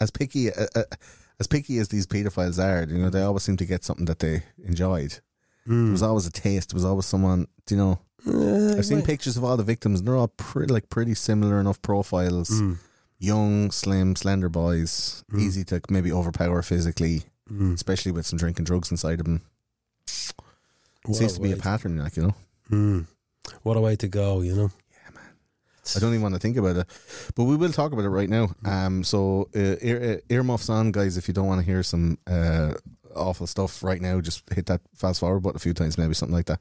as 0.00 0.10
picky 0.12 0.52
uh, 0.52 0.66
uh, 0.76 0.82
as 1.40 1.46
picky 1.48 1.78
as 1.78 1.88
these 1.88 2.06
paedophiles 2.06 2.58
are, 2.62 2.84
you 2.90 2.98
know, 3.02 3.10
they 3.10 3.22
always 3.22 3.42
seem 3.42 3.56
to 3.56 3.64
get 3.66 3.84
something 3.84 4.04
that 4.06 4.18
they 4.20 4.42
enjoyed. 4.64 5.18
There 5.66 5.92
was 5.92 6.02
always 6.02 6.26
a 6.26 6.32
taste. 6.32 6.70
There 6.70 6.76
was 6.76 6.84
always 6.84 7.06
someone, 7.06 7.46
do 7.66 7.74
you 7.74 7.80
know. 7.80 7.98
Uh, 8.26 8.76
I've 8.78 8.86
seen 8.86 8.98
might- 8.98 9.06
pictures 9.06 9.36
of 9.36 9.44
all 9.44 9.56
the 9.56 9.62
victims, 9.64 10.00
and 10.00 10.08
they're 10.08 10.16
all 10.16 10.28
pretty, 10.28 10.72
like 10.72 10.88
pretty 10.90 11.14
similar 11.14 11.60
enough 11.60 11.80
profiles. 11.82 12.50
Mm. 12.50 12.78
Young, 13.18 13.70
slim, 13.70 14.16
slender 14.16 14.48
boys, 14.48 15.24
Mm. 15.32 15.40
easy 15.40 15.64
to 15.64 15.80
maybe 15.90 16.10
overpower 16.12 16.62
physically, 16.62 17.24
Mm. 17.52 17.74
especially 17.74 18.12
with 18.12 18.26
some 18.26 18.38
drinking 18.38 18.64
drugs 18.64 18.90
inside 18.90 19.20
of 19.20 19.26
them. 19.26 19.42
What 21.04 21.16
Seems 21.16 21.34
to 21.34 21.40
be 21.40 21.52
a 21.52 21.56
pattern, 21.56 21.98
like 21.98 22.16
you 22.16 22.22
know. 22.24 22.34
Mm. 22.70 23.06
What 23.62 23.76
a 23.76 23.80
way 23.80 23.96
to 23.96 24.08
go, 24.08 24.42
you 24.42 24.54
know. 24.54 24.70
Yeah, 24.92 25.14
man. 25.14 25.24
I 25.96 25.98
don't 25.98 26.10
even 26.10 26.22
want 26.22 26.34
to 26.34 26.40
think 26.40 26.56
about 26.58 26.76
it, 26.76 26.86
but 27.34 27.44
we 27.44 27.56
will 27.56 27.72
talk 27.72 27.92
about 27.92 28.04
it 28.04 28.10
right 28.10 28.28
now. 28.28 28.48
Mm. 28.64 28.68
Um, 28.70 29.04
so 29.04 29.48
uh, 29.56 29.76
ear, 29.80 30.20
uh, 30.20 30.34
earmuffs 30.34 30.68
on, 30.68 30.92
guys. 30.92 31.16
If 31.16 31.26
you 31.26 31.34
don't 31.34 31.46
want 31.46 31.60
to 31.60 31.64
hear 31.66 31.82
some 31.82 32.18
uh, 32.26 32.74
awful 33.14 33.46
stuff 33.46 33.82
right 33.82 34.00
now, 34.00 34.20
just 34.20 34.42
hit 34.52 34.66
that 34.66 34.82
fast 34.94 35.20
forward 35.20 35.40
button 35.40 35.56
a 35.56 35.60
few 35.60 35.74
times, 35.74 35.96
maybe 35.98 36.14
something 36.14 36.36
like 36.36 36.46
that. 36.46 36.60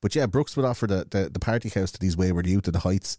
But 0.00 0.14
yeah, 0.14 0.26
Brooks 0.26 0.56
would 0.56 0.64
offer 0.64 0.86
the, 0.86 1.06
the, 1.10 1.28
the 1.30 1.40
party 1.40 1.68
house 1.68 1.90
to 1.92 2.00
these 2.00 2.16
wayward 2.16 2.46
youth 2.46 2.68
at 2.68 2.74
the 2.74 2.80
Heights, 2.80 3.16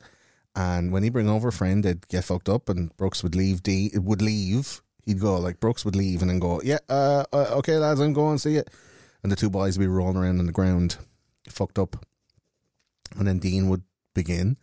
and 0.56 0.92
when 0.92 1.04
he 1.04 1.10
bring 1.10 1.30
over 1.30 1.50
a 1.50 1.54
friend, 1.54 1.84
they'd 1.84 2.08
get 2.08 2.24
fucked 2.24 2.50
up, 2.50 2.70
and 2.70 2.96
Brooks 2.98 3.24
would 3.24 3.36
leave. 3.36 3.62
D 3.64 3.92
would 3.94 4.22
leave. 4.22 4.82
He'd 5.06 5.20
go 5.20 5.38
like 5.40 5.60
Brooks 5.60 5.86
would 5.86 5.96
leave, 5.96 6.22
and 6.22 6.30
then 6.30 6.40
go, 6.40 6.62
yeah, 6.64 6.80
uh, 6.90 7.26
uh, 7.34 7.56
okay, 7.58 7.78
lads, 7.78 8.00
I'm 8.00 8.14
going. 8.14 8.38
See 8.38 8.56
it. 8.56 8.70
And 9.24 9.32
the 9.32 9.36
two 9.36 9.50
boys 9.50 9.78
would 9.78 9.84
be 9.84 9.88
rolling 9.88 10.16
around 10.16 10.40
on 10.40 10.46
the 10.46 10.52
ground, 10.52 10.98
fucked 11.50 11.78
up, 11.78 12.06
and 13.18 13.28
then 13.28 13.40
Dean 13.40 13.70
would 13.70 13.84
begin 14.16 14.58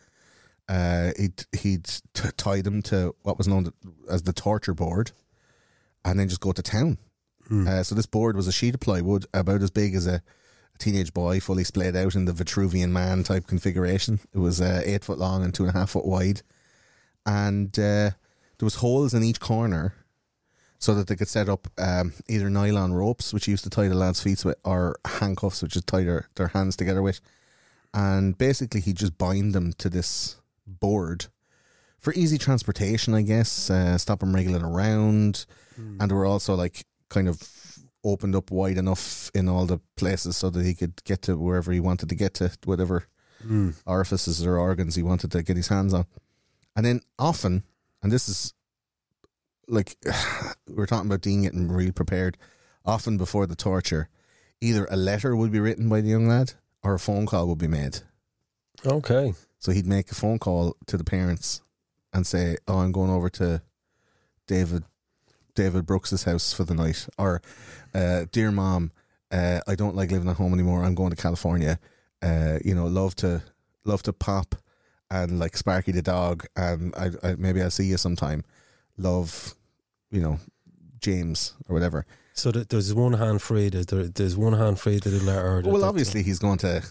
uh, 0.68 1.12
he'd 1.18 1.44
he'd 1.60 1.84
t- 2.14 2.28
tie 2.36 2.60
them 2.60 2.82
to 2.82 3.14
what 3.22 3.38
was 3.38 3.46
known 3.46 3.72
as 4.10 4.22
the 4.22 4.32
torture 4.32 4.74
board, 4.74 5.12
and 6.04 6.18
then 6.18 6.28
just 6.28 6.40
go 6.40 6.52
to 6.52 6.62
town. 6.62 6.98
Uh, 7.68 7.82
so 7.82 7.94
this 7.94 8.06
board 8.06 8.34
was 8.34 8.48
a 8.48 8.52
sheet 8.52 8.74
of 8.74 8.80
plywood 8.80 9.26
about 9.32 9.62
as 9.62 9.70
big 9.70 9.94
as 9.94 10.06
a 10.06 10.22
teenage 10.78 11.12
boy, 11.12 11.40
fully 11.40 11.64
splayed 11.64 11.96
out 11.96 12.14
in 12.14 12.24
the 12.24 12.32
Vitruvian 12.32 12.90
man 12.90 13.22
type 13.22 13.46
configuration. 13.46 14.20
It 14.34 14.38
was 14.38 14.60
uh, 14.60 14.82
eight 14.84 15.04
foot 15.04 15.18
long 15.18 15.44
and 15.44 15.54
two 15.54 15.64
and 15.64 15.74
a 15.74 15.78
half 15.78 15.90
foot 15.90 16.06
wide, 16.06 16.42
and 17.24 17.70
uh, 17.78 18.10
there 18.58 18.62
was 18.62 18.76
holes 18.76 19.14
in 19.14 19.22
each 19.22 19.40
corner. 19.40 19.94
So 20.78 20.94
that 20.94 21.06
they 21.06 21.16
could 21.16 21.26
set 21.26 21.48
up 21.48 21.68
um, 21.78 22.12
either 22.28 22.50
nylon 22.50 22.92
ropes, 22.92 23.32
which 23.32 23.48
used 23.48 23.64
to 23.64 23.70
tie 23.70 23.88
the 23.88 23.94
lads' 23.94 24.22
feet 24.22 24.44
with, 24.44 24.58
or 24.62 24.98
handcuffs, 25.06 25.62
which 25.62 25.74
is 25.74 25.82
tie 25.82 26.04
their, 26.04 26.28
their 26.34 26.48
hands 26.48 26.76
together 26.76 27.00
with. 27.00 27.22
And 27.94 28.36
basically, 28.36 28.82
he'd 28.82 28.98
just 28.98 29.16
bind 29.16 29.54
them 29.54 29.72
to 29.78 29.88
this 29.88 30.36
board 30.66 31.26
for 31.98 32.12
easy 32.12 32.36
transportation, 32.36 33.14
I 33.14 33.22
guess. 33.22 33.70
Uh, 33.70 33.96
stop 33.96 34.22
him 34.22 34.34
wriggling 34.34 34.62
around, 34.62 35.46
and 35.98 36.10
they 36.10 36.14
were 36.14 36.26
also 36.26 36.54
like 36.54 36.84
kind 37.08 37.26
of 37.26 37.40
opened 38.06 38.36
up 38.36 38.50
wide 38.50 38.78
enough 38.78 39.30
in 39.34 39.48
all 39.48 39.66
the 39.66 39.80
places 39.96 40.36
so 40.36 40.50
that 40.50 40.64
he 40.64 40.74
could 40.74 41.02
get 41.04 41.22
to 41.22 41.36
wherever 41.36 41.72
he 41.72 41.80
wanted 41.80 42.08
to 42.08 42.14
get 42.14 42.34
to, 42.34 42.50
whatever 42.64 43.06
hmm. 43.42 43.70
orifices 43.84 44.44
or 44.44 44.58
organs 44.58 44.94
he 44.94 45.02
wanted 45.02 45.30
to 45.32 45.42
get 45.42 45.56
his 45.56 45.68
hands 45.68 45.92
on. 45.92 46.06
And 46.74 46.84
then 46.84 47.00
often, 47.18 47.64
and 48.02 48.12
this 48.12 48.28
is 48.28 48.54
like 49.68 49.96
we're 50.68 50.86
talking 50.86 51.08
about 51.08 51.22
Dean 51.22 51.42
getting 51.42 51.68
real 51.68 51.92
prepared. 51.92 52.36
Often 52.84 53.18
before 53.18 53.46
the 53.46 53.56
torture, 53.56 54.08
either 54.60 54.86
a 54.90 54.96
letter 54.96 55.34
would 55.34 55.50
be 55.50 55.58
written 55.58 55.88
by 55.88 56.00
the 56.00 56.08
young 56.08 56.28
lad 56.28 56.52
or 56.82 56.94
a 56.94 57.00
phone 57.00 57.26
call 57.26 57.48
would 57.48 57.58
be 57.58 57.66
made. 57.66 57.98
Okay. 58.84 59.34
So 59.58 59.72
he'd 59.72 59.86
make 59.86 60.12
a 60.12 60.14
phone 60.14 60.38
call 60.38 60.76
to 60.86 60.96
the 60.96 61.04
parents 61.04 61.62
and 62.12 62.26
say, 62.26 62.56
"Oh, 62.68 62.78
I'm 62.78 62.92
going 62.92 63.10
over 63.10 63.28
to 63.30 63.62
David 64.46 64.84
David 65.54 65.86
Brooks's 65.86 66.24
house 66.24 66.52
for 66.52 66.64
the 66.64 66.74
night," 66.74 67.08
or 67.18 67.42
uh, 67.96 68.26
"Dear 68.30 68.50
mom, 68.50 68.92
uh, 69.30 69.60
I 69.66 69.74
don't 69.74 69.96
like 69.96 70.10
living 70.10 70.28
at 70.28 70.36
home 70.36 70.52
anymore. 70.52 70.84
I'm 70.84 70.94
going 70.94 71.10
to 71.10 71.16
California. 71.16 71.78
Uh, 72.22 72.58
you 72.64 72.74
know, 72.74 72.86
love 72.86 73.14
to 73.16 73.42
love 73.84 74.02
to 74.04 74.12
pop 74.12 74.54
and 75.10 75.38
like 75.38 75.56
Sparky 75.56 75.92
the 75.92 76.02
dog, 76.02 76.46
and 76.56 76.94
I, 76.96 77.10
I 77.22 77.34
maybe 77.36 77.62
I'll 77.62 77.70
see 77.70 77.86
you 77.86 77.96
sometime. 77.96 78.44
Love, 78.96 79.54
you 80.10 80.20
know, 80.20 80.38
James 81.00 81.54
or 81.68 81.74
whatever." 81.74 82.06
So 82.32 82.50
there's 82.50 82.92
one 82.92 83.14
hand 83.14 83.40
free. 83.40 83.70
There's, 83.70 83.86
there's 83.86 84.36
one 84.36 84.52
hand 84.52 84.78
free 84.78 85.00
to 85.00 85.08
the 85.08 85.24
letter. 85.24 85.62
Well, 85.64 85.84
obviously 85.84 86.22
he's 86.22 86.38
going 86.38 86.58
to 86.58 86.82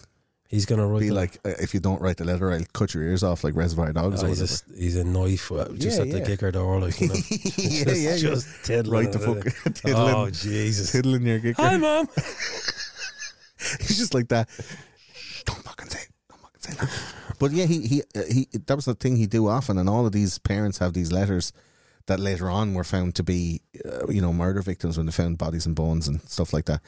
he's 0.48 0.66
going 0.66 0.80
to 0.80 0.86
write 0.86 1.00
be 1.00 1.08
the- 1.08 1.14
like, 1.14 1.38
uh, 1.44 1.50
"If 1.60 1.74
you 1.74 1.80
don't 1.80 2.00
write 2.00 2.16
the 2.18 2.24
letter, 2.24 2.50
I'll 2.52 2.64
cut 2.72 2.94
your 2.94 3.02
ears 3.04 3.22
off 3.22 3.44
like 3.44 3.54
Reservoir 3.54 3.92
Dogs." 3.92 4.22
Oh, 4.22 4.26
or 4.26 4.28
he's, 4.28 4.62
a, 4.70 4.74
he's 4.76 4.96
a 4.96 5.04
knife 5.04 5.50
uh, 5.52 5.68
just 5.74 5.98
Yeah, 5.98 6.04
at 6.04 6.10
the 6.10 6.18
yeah. 6.20 6.24
kicker 6.26 6.50
door, 6.52 6.80
like 6.80 7.00
you 7.00 7.08
know. 7.08 7.14
yeah, 7.30 7.84
just, 7.84 7.86
yeah, 8.00 8.10
yeah. 8.10 8.16
just 8.16 8.64
tiddling 8.64 9.04
right 9.04 9.12
the 9.12 9.18
fuck 9.18 9.74
tiddling, 9.74 10.14
Oh 10.14 10.30
Jesus! 10.30 10.92
tiddling 10.92 11.26
your 11.26 11.38
gicker. 11.38 11.60
Hi, 11.62 11.76
mom. 11.76 12.08
He's 13.80 13.96
just 13.98 14.14
like 14.14 14.28
that. 14.28 14.48
Don't 15.44 15.62
fucking 15.62 15.88
say, 15.88 16.00
it. 16.00 16.08
don't 16.28 16.40
fucking 16.40 16.60
say 16.60 16.72
that. 16.74 16.90
But 17.38 17.52
yeah, 17.52 17.66
he 17.66 17.86
he 17.86 18.02
uh, 18.14 18.22
he. 18.30 18.48
That 18.66 18.76
was 18.76 18.84
the 18.84 18.94
thing 18.94 19.16
he 19.16 19.26
do 19.26 19.48
often, 19.48 19.78
and 19.78 19.88
all 19.88 20.06
of 20.06 20.12
these 20.12 20.38
parents 20.38 20.78
have 20.78 20.92
these 20.92 21.10
letters 21.12 21.52
that 22.06 22.20
later 22.20 22.48
on 22.48 22.72
were 22.74 22.84
found 22.84 23.14
to 23.16 23.22
be, 23.24 23.60
uh, 23.84 24.06
you 24.08 24.20
know, 24.20 24.32
murder 24.32 24.62
victims 24.62 24.96
when 24.96 25.06
they 25.06 25.12
found 25.12 25.38
bodies 25.38 25.66
and 25.66 25.74
bones 25.74 26.06
and 26.06 26.20
stuff 26.22 26.52
like 26.52 26.66
that. 26.66 26.80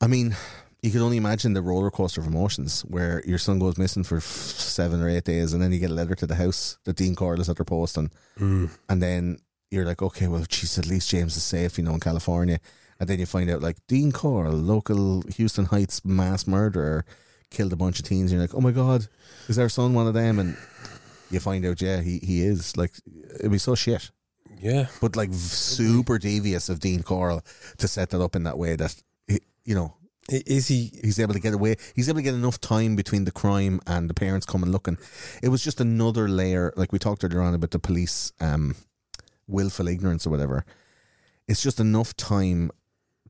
I 0.00 0.08
mean, 0.08 0.34
you 0.82 0.90
can 0.90 1.02
only 1.02 1.16
imagine 1.16 1.52
the 1.52 1.62
roller 1.62 1.90
coaster 1.90 2.20
of 2.20 2.26
emotions 2.26 2.82
where 2.82 3.22
your 3.26 3.38
son 3.38 3.58
goes 3.58 3.78
missing 3.78 4.04
for 4.04 4.16
f- 4.16 4.24
seven 4.24 5.02
or 5.02 5.08
eight 5.08 5.24
days, 5.24 5.52
and 5.52 5.62
then 5.62 5.72
you 5.72 5.78
get 5.78 5.90
a 5.90 5.94
letter 5.94 6.14
to 6.14 6.26
the 6.26 6.36
house 6.36 6.78
that 6.84 6.96
Dean 6.96 7.14
Corliss 7.14 7.48
at 7.48 7.56
their 7.56 7.64
post, 7.64 7.96
and 7.96 8.10
mm. 8.38 8.70
and 8.88 9.02
then 9.02 9.38
you're 9.70 9.84
like, 9.84 10.02
okay, 10.02 10.26
well, 10.26 10.44
geez, 10.48 10.78
at 10.78 10.86
least 10.86 11.10
James 11.10 11.36
is 11.36 11.44
safe, 11.44 11.78
you 11.78 11.84
know, 11.84 11.94
in 11.94 12.00
California. 12.00 12.58
And 12.98 13.08
then 13.08 13.18
you 13.18 13.26
find 13.26 13.48
out, 13.48 13.62
like, 13.62 13.76
Dean 13.86 14.12
Corll, 14.12 14.52
local 14.52 15.22
Houston 15.36 15.66
Heights 15.66 16.04
mass 16.04 16.46
murderer, 16.46 17.04
killed 17.50 17.72
a 17.72 17.76
bunch 17.76 17.98
of 17.98 18.04
teens. 18.04 18.30
And 18.30 18.40
you're 18.40 18.48
like, 18.48 18.54
oh 18.54 18.60
my 18.60 18.72
God, 18.72 19.06
is 19.48 19.58
our 19.58 19.68
son 19.68 19.94
one 19.94 20.06
of 20.06 20.14
them? 20.14 20.38
And 20.38 20.56
you 21.30 21.40
find 21.40 21.64
out, 21.64 21.80
yeah, 21.80 22.00
he, 22.00 22.18
he 22.18 22.42
is. 22.42 22.76
Like, 22.76 22.92
it'd 23.38 23.52
be 23.52 23.58
so 23.58 23.74
shit. 23.74 24.10
Yeah. 24.58 24.88
But, 25.00 25.16
like, 25.16 25.30
v- 25.30 25.36
super 25.36 26.18
devious 26.18 26.68
of 26.68 26.80
Dean 26.80 27.02
Corll 27.02 27.42
to 27.78 27.88
set 27.88 28.10
that 28.10 28.20
up 28.20 28.34
in 28.34 28.42
that 28.42 28.58
way 28.58 28.76
that, 28.76 28.94
he, 29.28 29.38
you 29.64 29.74
know, 29.74 29.94
Is 30.28 30.68
he? 30.68 30.92
he's 31.02 31.18
able 31.18 31.34
to 31.34 31.40
get 31.40 31.54
away. 31.54 31.76
He's 31.94 32.08
able 32.08 32.18
to 32.18 32.22
get 32.22 32.34
enough 32.34 32.60
time 32.60 32.94
between 32.94 33.24
the 33.24 33.32
crime 33.32 33.80
and 33.86 34.08
the 34.08 34.14
parents 34.14 34.46
coming 34.46 34.70
looking. 34.70 34.98
It 35.42 35.48
was 35.48 35.64
just 35.64 35.80
another 35.80 36.28
layer. 36.28 36.72
Like 36.76 36.92
we 36.92 36.98
talked 36.98 37.24
earlier 37.24 37.40
on 37.40 37.54
about 37.54 37.70
the 37.70 37.78
police 37.78 38.32
um, 38.40 38.76
willful 39.48 39.88
ignorance 39.88 40.26
or 40.26 40.30
whatever. 40.30 40.64
It's 41.48 41.62
just 41.62 41.80
enough 41.80 42.16
time 42.16 42.70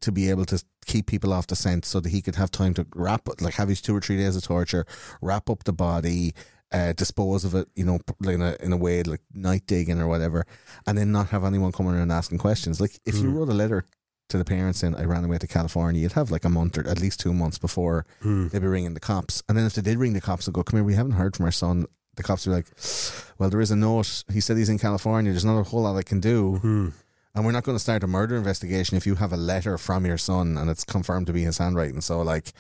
to 0.01 0.13
be 0.13 0.31
able 0.31 0.45
to 0.47 0.63
keep 0.87 1.07
people 1.07 1.33
off 1.33 1.47
the 1.47 1.57
scent 1.57 1.85
so 1.85 2.01
that 2.01 2.09
he 2.11 2.23
could 2.23 2.37
have 2.37 2.51
time 2.51 2.75
to 2.75 2.87
wrap, 2.95 3.29
like 3.41 3.55
have 3.55 3.69
his 3.69 3.81
two 3.81 3.97
or 3.97 4.01
three 4.01 4.17
days 4.17 4.37
of 4.37 4.43
torture, 4.43 4.87
wrap 5.21 5.49
up 5.49 5.65
the 5.65 5.73
body, 5.73 6.35
uh, 6.73 6.93
dispose 6.93 7.45
of 7.45 7.55
it, 7.55 7.69
you 7.75 7.85
know, 7.85 7.99
in 8.25 8.43
a 8.43 8.57
in 8.61 8.73
a 8.73 8.77
way 8.77 9.03
like 9.03 9.23
night 9.33 9.67
digging 9.67 10.01
or 10.01 10.07
whatever, 10.07 10.47
and 10.87 10.97
then 10.97 11.13
not 11.13 11.29
have 11.29 11.45
anyone 11.45 11.73
coming 11.73 11.95
around 11.95 12.11
asking 12.11 12.39
questions. 12.39 12.81
Like 12.81 12.99
if 13.05 13.17
you 13.17 13.31
wrote 13.31 13.49
a 13.49 13.55
letter 13.55 13.85
to 14.31 14.39
the 14.39 14.45
parents 14.45 14.81
saying 14.81 14.97
I 14.97 15.05
ran 15.05 15.25
away 15.25 15.39
to 15.39 15.47
California, 15.47 16.01
you'd 16.01 16.13
have 16.13 16.31
like 16.31 16.45
a 16.45 16.49
month 16.49 16.79
or 16.79 16.87
at 16.89 17.01
least 17.01 17.21
two 17.21 17.35
months 17.35 17.59
before 17.59 18.07
hmm. 18.23 18.49
they'd 18.49 18.61
be 18.61 18.67
ringing 18.67 18.95
the 18.95 19.01
cops. 19.01 19.43
And 19.49 19.57
then 19.57 19.67
if 19.67 19.75
they 19.75 19.83
did 19.83 19.99
ring 19.99 20.13
the 20.13 20.21
cops 20.21 20.47
and 20.47 20.55
go, 20.55 20.63
Come 20.63 20.79
here, 20.79 20.85
we 20.85 20.95
haven't 20.95 21.13
heard 21.13 21.37
from 21.37 21.45
our 21.45 21.53
son, 21.53 21.87
the 22.17 22.23
cops 22.23 22.47
would 22.47 22.53
be 22.53 22.57
like, 22.57 22.67
Well, 23.39 23.51
there 23.51 23.61
is 23.61 23.71
a 23.71 23.77
note. 23.77 24.25
He 24.33 24.41
said 24.41 24.57
he's 24.57 24.69
in 24.69 24.79
California. 24.79 25.33
There's 25.33 25.45
not 25.45 25.59
a 25.59 25.65
whole 25.65 25.83
lot 25.83 25.97
I 25.97 26.03
can 26.03 26.21
do. 26.21 26.57
Hmm. 26.57 26.89
And 27.35 27.45
we're 27.45 27.53
not 27.53 27.63
going 27.63 27.77
to 27.77 27.83
start 27.83 28.03
a 28.03 28.09
murder 28.09 28.37
investigation 28.37 28.97
if 28.97 29.07
you 29.07 29.15
have 29.15 29.33
a 29.33 29.37
letter 29.37 29.79
from 29.79 30.05
your 30.05 30.19
son 30.19 30.59
and 30.59 30.69
it's 30.69 30.85
confirmed 30.85 31.29
to 31.29 31.33
be 31.33 31.43
his 31.43 31.59
handwriting. 31.59 32.01
So, 32.01 32.23
like, 32.23 32.53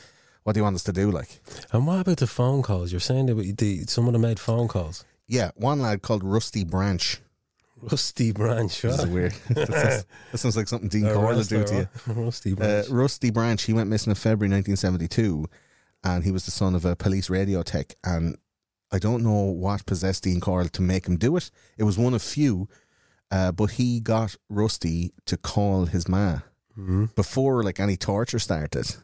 what 0.44 0.52
do 0.52 0.60
you 0.60 0.64
want 0.64 0.76
us 0.76 0.84
to 0.84 0.92
do? 0.92 1.10
Like, 1.10 1.40
And 1.72 1.86
what 1.86 2.00
about 2.00 2.18
the 2.18 2.26
phone 2.28 2.62
calls? 2.62 2.92
You're 2.92 3.00
saying 3.00 3.26
that 3.26 3.56
the, 3.58 3.84
some 3.86 4.06
of 4.06 4.12
them 4.12 4.22
made 4.22 4.38
phone 4.38 4.68
calls. 4.68 5.04
yeah, 5.26 5.50
one 5.56 5.80
lad 5.80 6.02
called 6.02 6.22
Rusty 6.22 6.64
Branch. 6.64 7.20
Rusty 7.82 8.32
Branch. 8.32 8.82
This 8.82 8.98
is 8.98 9.06
weird. 9.06 9.32
that, 9.50 9.68
sounds, 9.68 10.06
that 10.32 10.38
sounds 10.38 10.56
like 10.56 10.68
something 10.68 10.88
Dean 10.88 11.06
Uh, 11.06 11.14
Corll 11.14 11.36
would 11.36 11.48
do 11.48 11.64
to 11.64 11.74
you. 11.74 11.88
Rusty 12.12 12.52
Uh, 12.52 12.56
Branch. 12.56 12.88
Rusty 12.88 13.30
Branch, 13.30 13.62
he 13.62 13.72
went 13.72 13.88
missing 13.90 14.10
in 14.10 14.14
February 14.16 14.50
1972, 14.52 15.46
and 16.04 16.24
he 16.24 16.30
was 16.30 16.44
the 16.44 16.50
son 16.50 16.74
of 16.74 16.84
a 16.84 16.96
police 16.96 17.30
radio 17.30 17.62
tech. 17.62 17.94
And 18.04 18.36
I 18.92 18.98
don't 18.98 19.22
know 19.22 19.42
what 19.44 19.86
possessed 19.86 20.24
Dean 20.24 20.40
Corll 20.40 20.68
to 20.68 20.82
make 20.82 21.06
him 21.06 21.16
do 21.16 21.36
it. 21.36 21.50
It 21.78 21.84
was 21.84 21.96
one 21.98 22.14
of 22.14 22.22
few, 22.22 22.68
uh, 23.30 23.52
but 23.52 23.72
he 23.72 24.00
got 24.00 24.36
Rusty 24.48 25.12
to 25.26 25.36
call 25.36 25.86
his 25.86 26.08
ma 26.08 26.40
before 27.14 27.62
like 27.62 27.78
any 27.78 27.96
torture 27.96 28.38
started, 28.38 28.96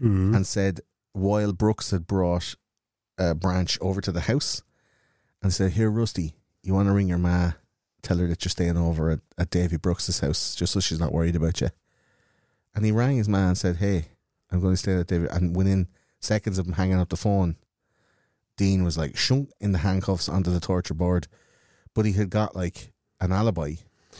and 0.00 0.46
said 0.46 0.80
while 1.12 1.52
Brooks 1.52 1.90
had 1.90 2.06
brought 2.06 2.54
uh, 3.18 3.34
Branch 3.34 3.76
over 3.80 4.00
to 4.00 4.12
the 4.12 4.20
house, 4.20 4.62
and 5.42 5.52
said, 5.52 5.72
"Here, 5.72 5.90
Rusty, 5.90 6.34
you 6.62 6.72
want 6.74 6.86
to 6.88 6.92
ring 6.92 7.08
your 7.08 7.18
ma? 7.18 7.52
Tell 8.02 8.18
her 8.18 8.26
that 8.28 8.44
you're 8.44 8.50
staying 8.50 8.76
over 8.76 9.10
at, 9.10 9.20
at 9.38 9.50
Davy 9.50 9.76
Brooks's 9.76 10.20
house, 10.20 10.54
just 10.54 10.72
so 10.72 10.80
she's 10.80 11.00
not 11.00 11.12
worried 11.12 11.36
about 11.36 11.60
you." 11.60 11.68
And 12.74 12.84
he 12.84 12.92
rang 12.92 13.16
his 13.16 13.28
man 13.28 13.48
and 13.48 13.58
said, 13.58 13.76
Hey, 13.76 14.06
I'm 14.50 14.60
going 14.60 14.74
to 14.74 14.76
stay 14.76 14.94
at 14.94 15.06
David. 15.08 15.30
And 15.32 15.56
within 15.56 15.88
seconds 16.20 16.56
of 16.58 16.66
him 16.66 16.74
hanging 16.74 17.00
up 17.00 17.08
the 17.08 17.16
phone, 17.16 17.56
Dean 18.56 18.84
was 18.84 18.96
like 18.98 19.16
shunk 19.16 19.50
in 19.60 19.72
the 19.72 19.78
handcuffs 19.78 20.28
onto 20.28 20.50
the 20.52 20.60
torture 20.60 20.94
board. 20.94 21.26
But 21.94 22.06
he 22.06 22.12
had 22.12 22.30
got 22.30 22.54
like 22.54 22.92
an 23.20 23.32
alibi. 23.32 23.74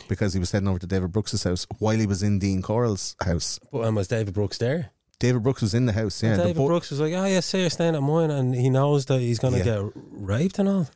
because 0.09 0.33
he 0.33 0.39
was 0.39 0.51
heading 0.51 0.67
over 0.67 0.79
to 0.79 0.87
David 0.87 1.11
Brooks's 1.11 1.43
house 1.43 1.65
while 1.79 1.97
he 1.97 2.05
was 2.07 2.23
in 2.23 2.39
Dean 2.39 2.61
Corll's 2.61 3.15
house. 3.23 3.59
But 3.71 3.85
um, 3.85 3.95
was 3.95 4.07
David 4.07 4.33
Brooks 4.33 4.57
there? 4.57 4.91
David 5.19 5.43
Brooks 5.43 5.61
was 5.61 5.73
in 5.73 5.85
the 5.85 5.93
house. 5.93 6.21
Yeah, 6.23 6.31
And 6.33 6.41
David 6.41 6.55
bo- 6.57 6.67
Brooks 6.67 6.89
was 6.89 6.99
like, 6.99 7.13
"Oh 7.13 7.25
yeah, 7.25 7.39
say 7.41 7.61
you're 7.61 7.69
staying 7.69 7.95
at 7.95 8.01
mine," 8.01 8.31
and 8.31 8.55
he 8.55 8.69
knows 8.69 9.05
that 9.05 9.19
he's 9.19 9.37
gonna 9.39 9.59
Yeah. 9.59 9.63
get 9.63 9.81
raped 10.11 10.57
and 10.59 10.67
all. 10.67 10.89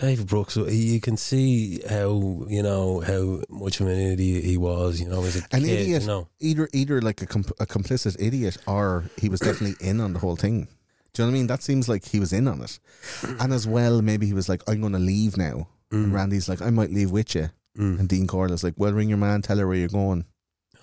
David 0.00 0.28
Brooks, 0.28 0.56
you 0.56 1.00
can 1.00 1.16
see 1.16 1.80
how 1.88 2.44
you 2.48 2.62
know 2.62 3.00
how 3.00 3.42
much 3.48 3.80
of 3.80 3.88
an 3.88 3.98
idiot 3.98 4.44
he 4.44 4.56
was. 4.56 5.00
You 5.00 5.08
know, 5.08 5.24
as 5.24 5.36
a 5.36 5.40
an 5.52 5.62
kid, 5.62 5.80
idiot. 5.80 6.02
You 6.02 6.08
know, 6.08 6.28
Either 6.38 6.68
either 6.72 7.00
like 7.00 7.20
a, 7.22 7.24
a 7.24 7.66
complicit 7.66 8.16
idiot, 8.20 8.58
or 8.66 9.04
he 9.16 9.28
was 9.28 9.40
definitely 9.40 9.76
in 9.86 10.00
on 10.00 10.12
the 10.12 10.20
whole 10.20 10.36
thing. 10.36 10.68
Do 11.12 11.22
you 11.22 11.26
know 11.26 11.32
what 11.32 11.36
I 11.36 11.38
mean? 11.40 11.46
That 11.48 11.62
seems 11.62 11.88
like 11.88 12.04
he 12.04 12.20
was 12.20 12.32
in 12.32 12.46
on 12.46 12.60
it, 12.62 12.78
and 13.40 13.52
as 13.52 13.66
well, 13.66 14.00
maybe 14.02 14.26
he 14.26 14.32
was 14.32 14.48
like, 14.48 14.62
"I'm 14.68 14.80
going 14.80 14.92
to 14.92 14.98
leave 15.00 15.36
now." 15.36 15.68
Mm. 15.90 16.04
And 16.04 16.14
Randy's 16.14 16.48
like, 16.48 16.62
"I 16.62 16.70
might 16.70 16.92
leave 16.92 17.10
with 17.10 17.34
you," 17.34 17.50
and 17.74 18.08
Dean 18.08 18.26
Corll's 18.28 18.62
like, 18.62 18.74
"Well, 18.76 18.92
ring 18.92 19.08
your 19.08 19.18
man, 19.18 19.42
tell 19.42 19.58
her 19.58 19.66
where 19.66 19.76
you're 19.76 19.88
going." 19.88 20.24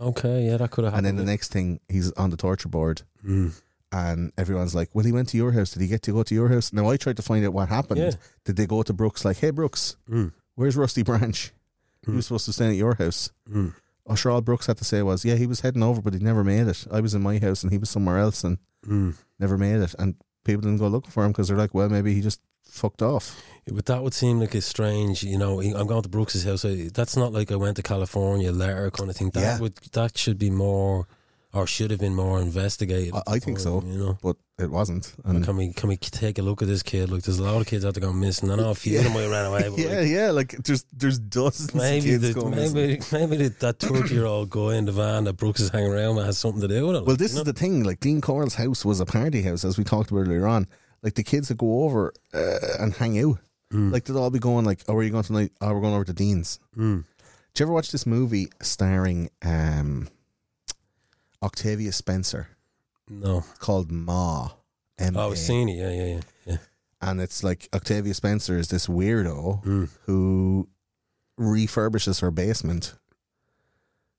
okay, 0.01 0.45
yeah, 0.47 0.57
that 0.57 0.71
could 0.71 0.83
have 0.83 0.93
And 0.93 1.05
then 1.05 1.15
the 1.15 1.23
next 1.23 1.53
thing, 1.53 1.79
he's 1.87 2.11
on 2.13 2.29
the 2.31 2.35
torture 2.37 2.67
board, 2.67 3.03
Mm. 3.25 3.53
And 3.95 4.31
everyone's 4.37 4.75
like, 4.75 4.89
"Well, 4.93 5.05
he 5.05 5.11
went 5.11 5.29
to 5.29 5.37
your 5.37 5.51
house. 5.53 5.71
Did 5.71 5.81
he 5.81 5.87
get 5.87 6.01
to 6.03 6.11
go 6.13 6.23
to 6.23 6.35
your 6.35 6.49
house?" 6.49 6.73
Now 6.73 6.89
I 6.89 6.97
tried 6.97 7.17
to 7.17 7.21
find 7.23 7.45
out 7.45 7.53
what 7.53 7.69
happened. 7.69 7.99
Yeah. 8.01 8.11
Did 8.43 8.55
they 8.57 8.65
go 8.67 8.83
to 8.83 8.93
Brooks 8.93 9.23
like, 9.25 9.37
"Hey, 9.37 9.51
Brooks, 9.51 9.95
Mm. 10.09 10.33
where's 10.55 10.75
Rusty 10.75 11.03
Branch? 11.03 11.53
He 12.05 12.11
Mm. 12.11 12.15
was 12.15 12.25
supposed 12.27 12.45
to 12.45 12.53
stay 12.53 12.67
at 12.69 12.75
your 12.75 12.95
house." 12.95 13.31
Mm. 13.49 13.73
Oh, 14.07 14.15
sure, 14.15 14.31
all 14.31 14.41
Brooks 14.41 14.67
had 14.67 14.77
to 14.77 14.85
say 14.85 15.01
was, 15.01 15.25
"Yeah, 15.25 15.35
he 15.35 15.47
was 15.47 15.61
heading 15.61 15.81
over, 15.83 16.01
but 16.01 16.13
he 16.13 16.19
never 16.19 16.43
made 16.43 16.67
it. 16.67 16.85
I 16.91 16.99
was 17.01 17.13
in 17.15 17.21
my 17.23 17.39
house, 17.39 17.63
and 17.63 17.71
he 17.71 17.77
was 17.79 17.89
somewhere 17.89 18.19
else, 18.19 18.43
and 18.43 18.57
Mm. 18.87 19.15
never 19.39 19.57
made 19.57 19.81
it." 19.81 19.95
And 19.97 20.15
people 20.43 20.61
didn't 20.61 20.77
go 20.79 20.87
looking 20.87 21.11
for 21.11 21.23
him 21.25 21.31
because 21.31 21.47
they're 21.47 21.57
like, 21.57 21.73
"Well, 21.73 21.89
maybe 21.89 22.13
he 22.13 22.21
just 22.21 22.39
fucked 22.63 23.01
off." 23.01 23.41
But 23.65 23.85
that 23.87 24.03
would 24.03 24.13
seem 24.13 24.39
like 24.39 24.53
a 24.53 24.61
strange, 24.61 25.23
you 25.23 25.37
know. 25.39 25.59
I'm 25.61 25.87
going 25.87 26.03
to 26.03 26.09
Brooks's 26.09 26.43
house. 26.43 26.63
I- 26.65 26.89
That's 26.93 27.15
not 27.17 27.33
like 27.33 27.51
I 27.51 27.55
went 27.55 27.77
to 27.77 27.81
California 27.83 28.51
later 28.51 28.91
kind 28.91 29.09
of 29.09 29.15
thing. 29.15 29.31
That 29.31 29.41
Yeah. 29.41 29.59
would 29.59 29.75
that 29.93 30.17
should 30.17 30.37
be 30.37 30.51
more, 30.51 31.07
or 31.55 31.65
should 31.65 31.89
have 31.89 31.99
been 31.99 32.13
more 32.15 32.39
investigated. 32.41 33.13
I, 33.15 33.21
I 33.35 33.39
think 33.39 33.59
so, 33.59 33.81
You 33.85 33.97
know. 33.97 34.17
but 34.21 34.35
it 34.59 34.69
wasn't. 34.69 35.13
And 35.23 35.43
can 35.43 35.57
we 35.57 35.73
can 35.73 35.89
we 35.89 35.97
take 35.97 36.37
a 36.37 36.41
look 36.41 36.61
at 36.61 36.67
this 36.67 36.83
kid? 36.83 37.09
Look, 37.09 37.23
there's 37.23 37.39
a 37.39 37.43
lot 37.43 37.59
of 37.61 37.65
kids 37.67 37.83
out 37.85 37.93
there 37.95 38.01
going 38.01 38.19
missing. 38.19 38.51
I 38.51 38.55
know 38.55 38.69
a 38.71 38.75
few 38.75 38.97
of 38.99 39.05
them 39.05 39.13
might 39.13 39.27
ran 39.27 39.45
away, 39.45 39.69
but 39.69 39.79
yeah, 39.79 39.99
like, 39.99 40.07
yeah, 40.09 40.31
like 40.31 40.49
there's 40.63 40.85
there's 40.93 41.17
dozens 41.17 41.73
maybe 41.73 41.97
of 42.15 42.21
kids 42.21 42.33
the, 42.33 42.39
going 42.41 42.55
missing. 42.55 42.75
maybe 42.75 43.27
maybe 43.37 43.47
that 43.47 43.79
thirty 43.79 44.13
year 44.13 44.25
old 44.25 44.49
guy 44.49 44.75
in 44.75 44.85
the 44.85 44.91
van 44.91 45.23
that 45.23 45.33
Brooks 45.37 45.61
is 45.61 45.69
hanging 45.69 45.91
around 45.91 46.17
with 46.17 46.25
has 46.25 46.37
something 46.37 46.61
to 46.61 46.67
do 46.67 46.87
with 46.87 46.97
it. 46.97 46.99
Well, 47.01 47.11
like, 47.11 47.17
this 47.19 47.31
is 47.31 47.37
know? 47.37 47.43
the 47.43 47.53
thing. 47.53 47.83
Like 47.83 47.99
Dean 48.01 48.21
Corll's 48.21 48.55
house 48.55 48.83
was 48.85 48.99
a 48.99 49.05
party 49.05 49.41
house, 49.41 49.63
as 49.65 49.77
we 49.77 49.83
talked 49.83 50.11
about 50.11 50.21
earlier 50.27 50.45
on. 50.47 50.67
Like 51.01 51.15
the 51.15 51.23
kids 51.23 51.47
that 51.49 51.57
go 51.57 51.83
over 51.83 52.13
uh, 52.33 52.57
and 52.79 52.93
hang 52.93 53.17
out, 53.19 53.39
Mm. 53.73 53.91
like 53.91 54.03
they'd 54.05 54.15
all 54.15 54.29
be 54.29 54.37
going 54.39 54.63
like, 54.63 54.81
"Oh, 54.87 54.93
where 54.93 55.01
are 55.01 55.03
you 55.03 55.09
going 55.09 55.23
tonight? 55.23 55.51
Oh, 55.59 55.73
we're 55.73 55.81
going 55.81 55.95
over 55.95 56.03
to 56.05 56.13
Dean's." 56.13 56.59
Mm. 56.77 57.03
Did 57.53 57.59
you 57.59 57.65
ever 57.65 57.73
watch 57.73 57.91
this 57.91 58.05
movie 58.05 58.47
starring 58.61 59.29
um, 59.43 60.07
Octavia 61.45 61.91
Spencer 61.91 62.47
no. 63.09 63.43
called 63.59 63.91
Ma? 63.91 64.49
M 64.97 65.15
Oh, 65.15 65.31
I've 65.31 65.37
seen 65.37 65.69
it. 65.69 65.73
Yeah, 65.77 65.91
yeah, 65.91 66.05
yeah. 66.15 66.21
yeah. 66.45 66.57
and 67.01 67.21
it's 67.21 67.43
like 67.43 67.69
Octavia 67.73 68.13
Spencer 68.13 68.57
is 68.57 68.67
this 68.69 68.87
weirdo 68.87 69.63
Mm. 69.63 69.89
who 70.05 70.67
refurbishes 71.39 72.21
her 72.21 72.31
basement 72.31 72.93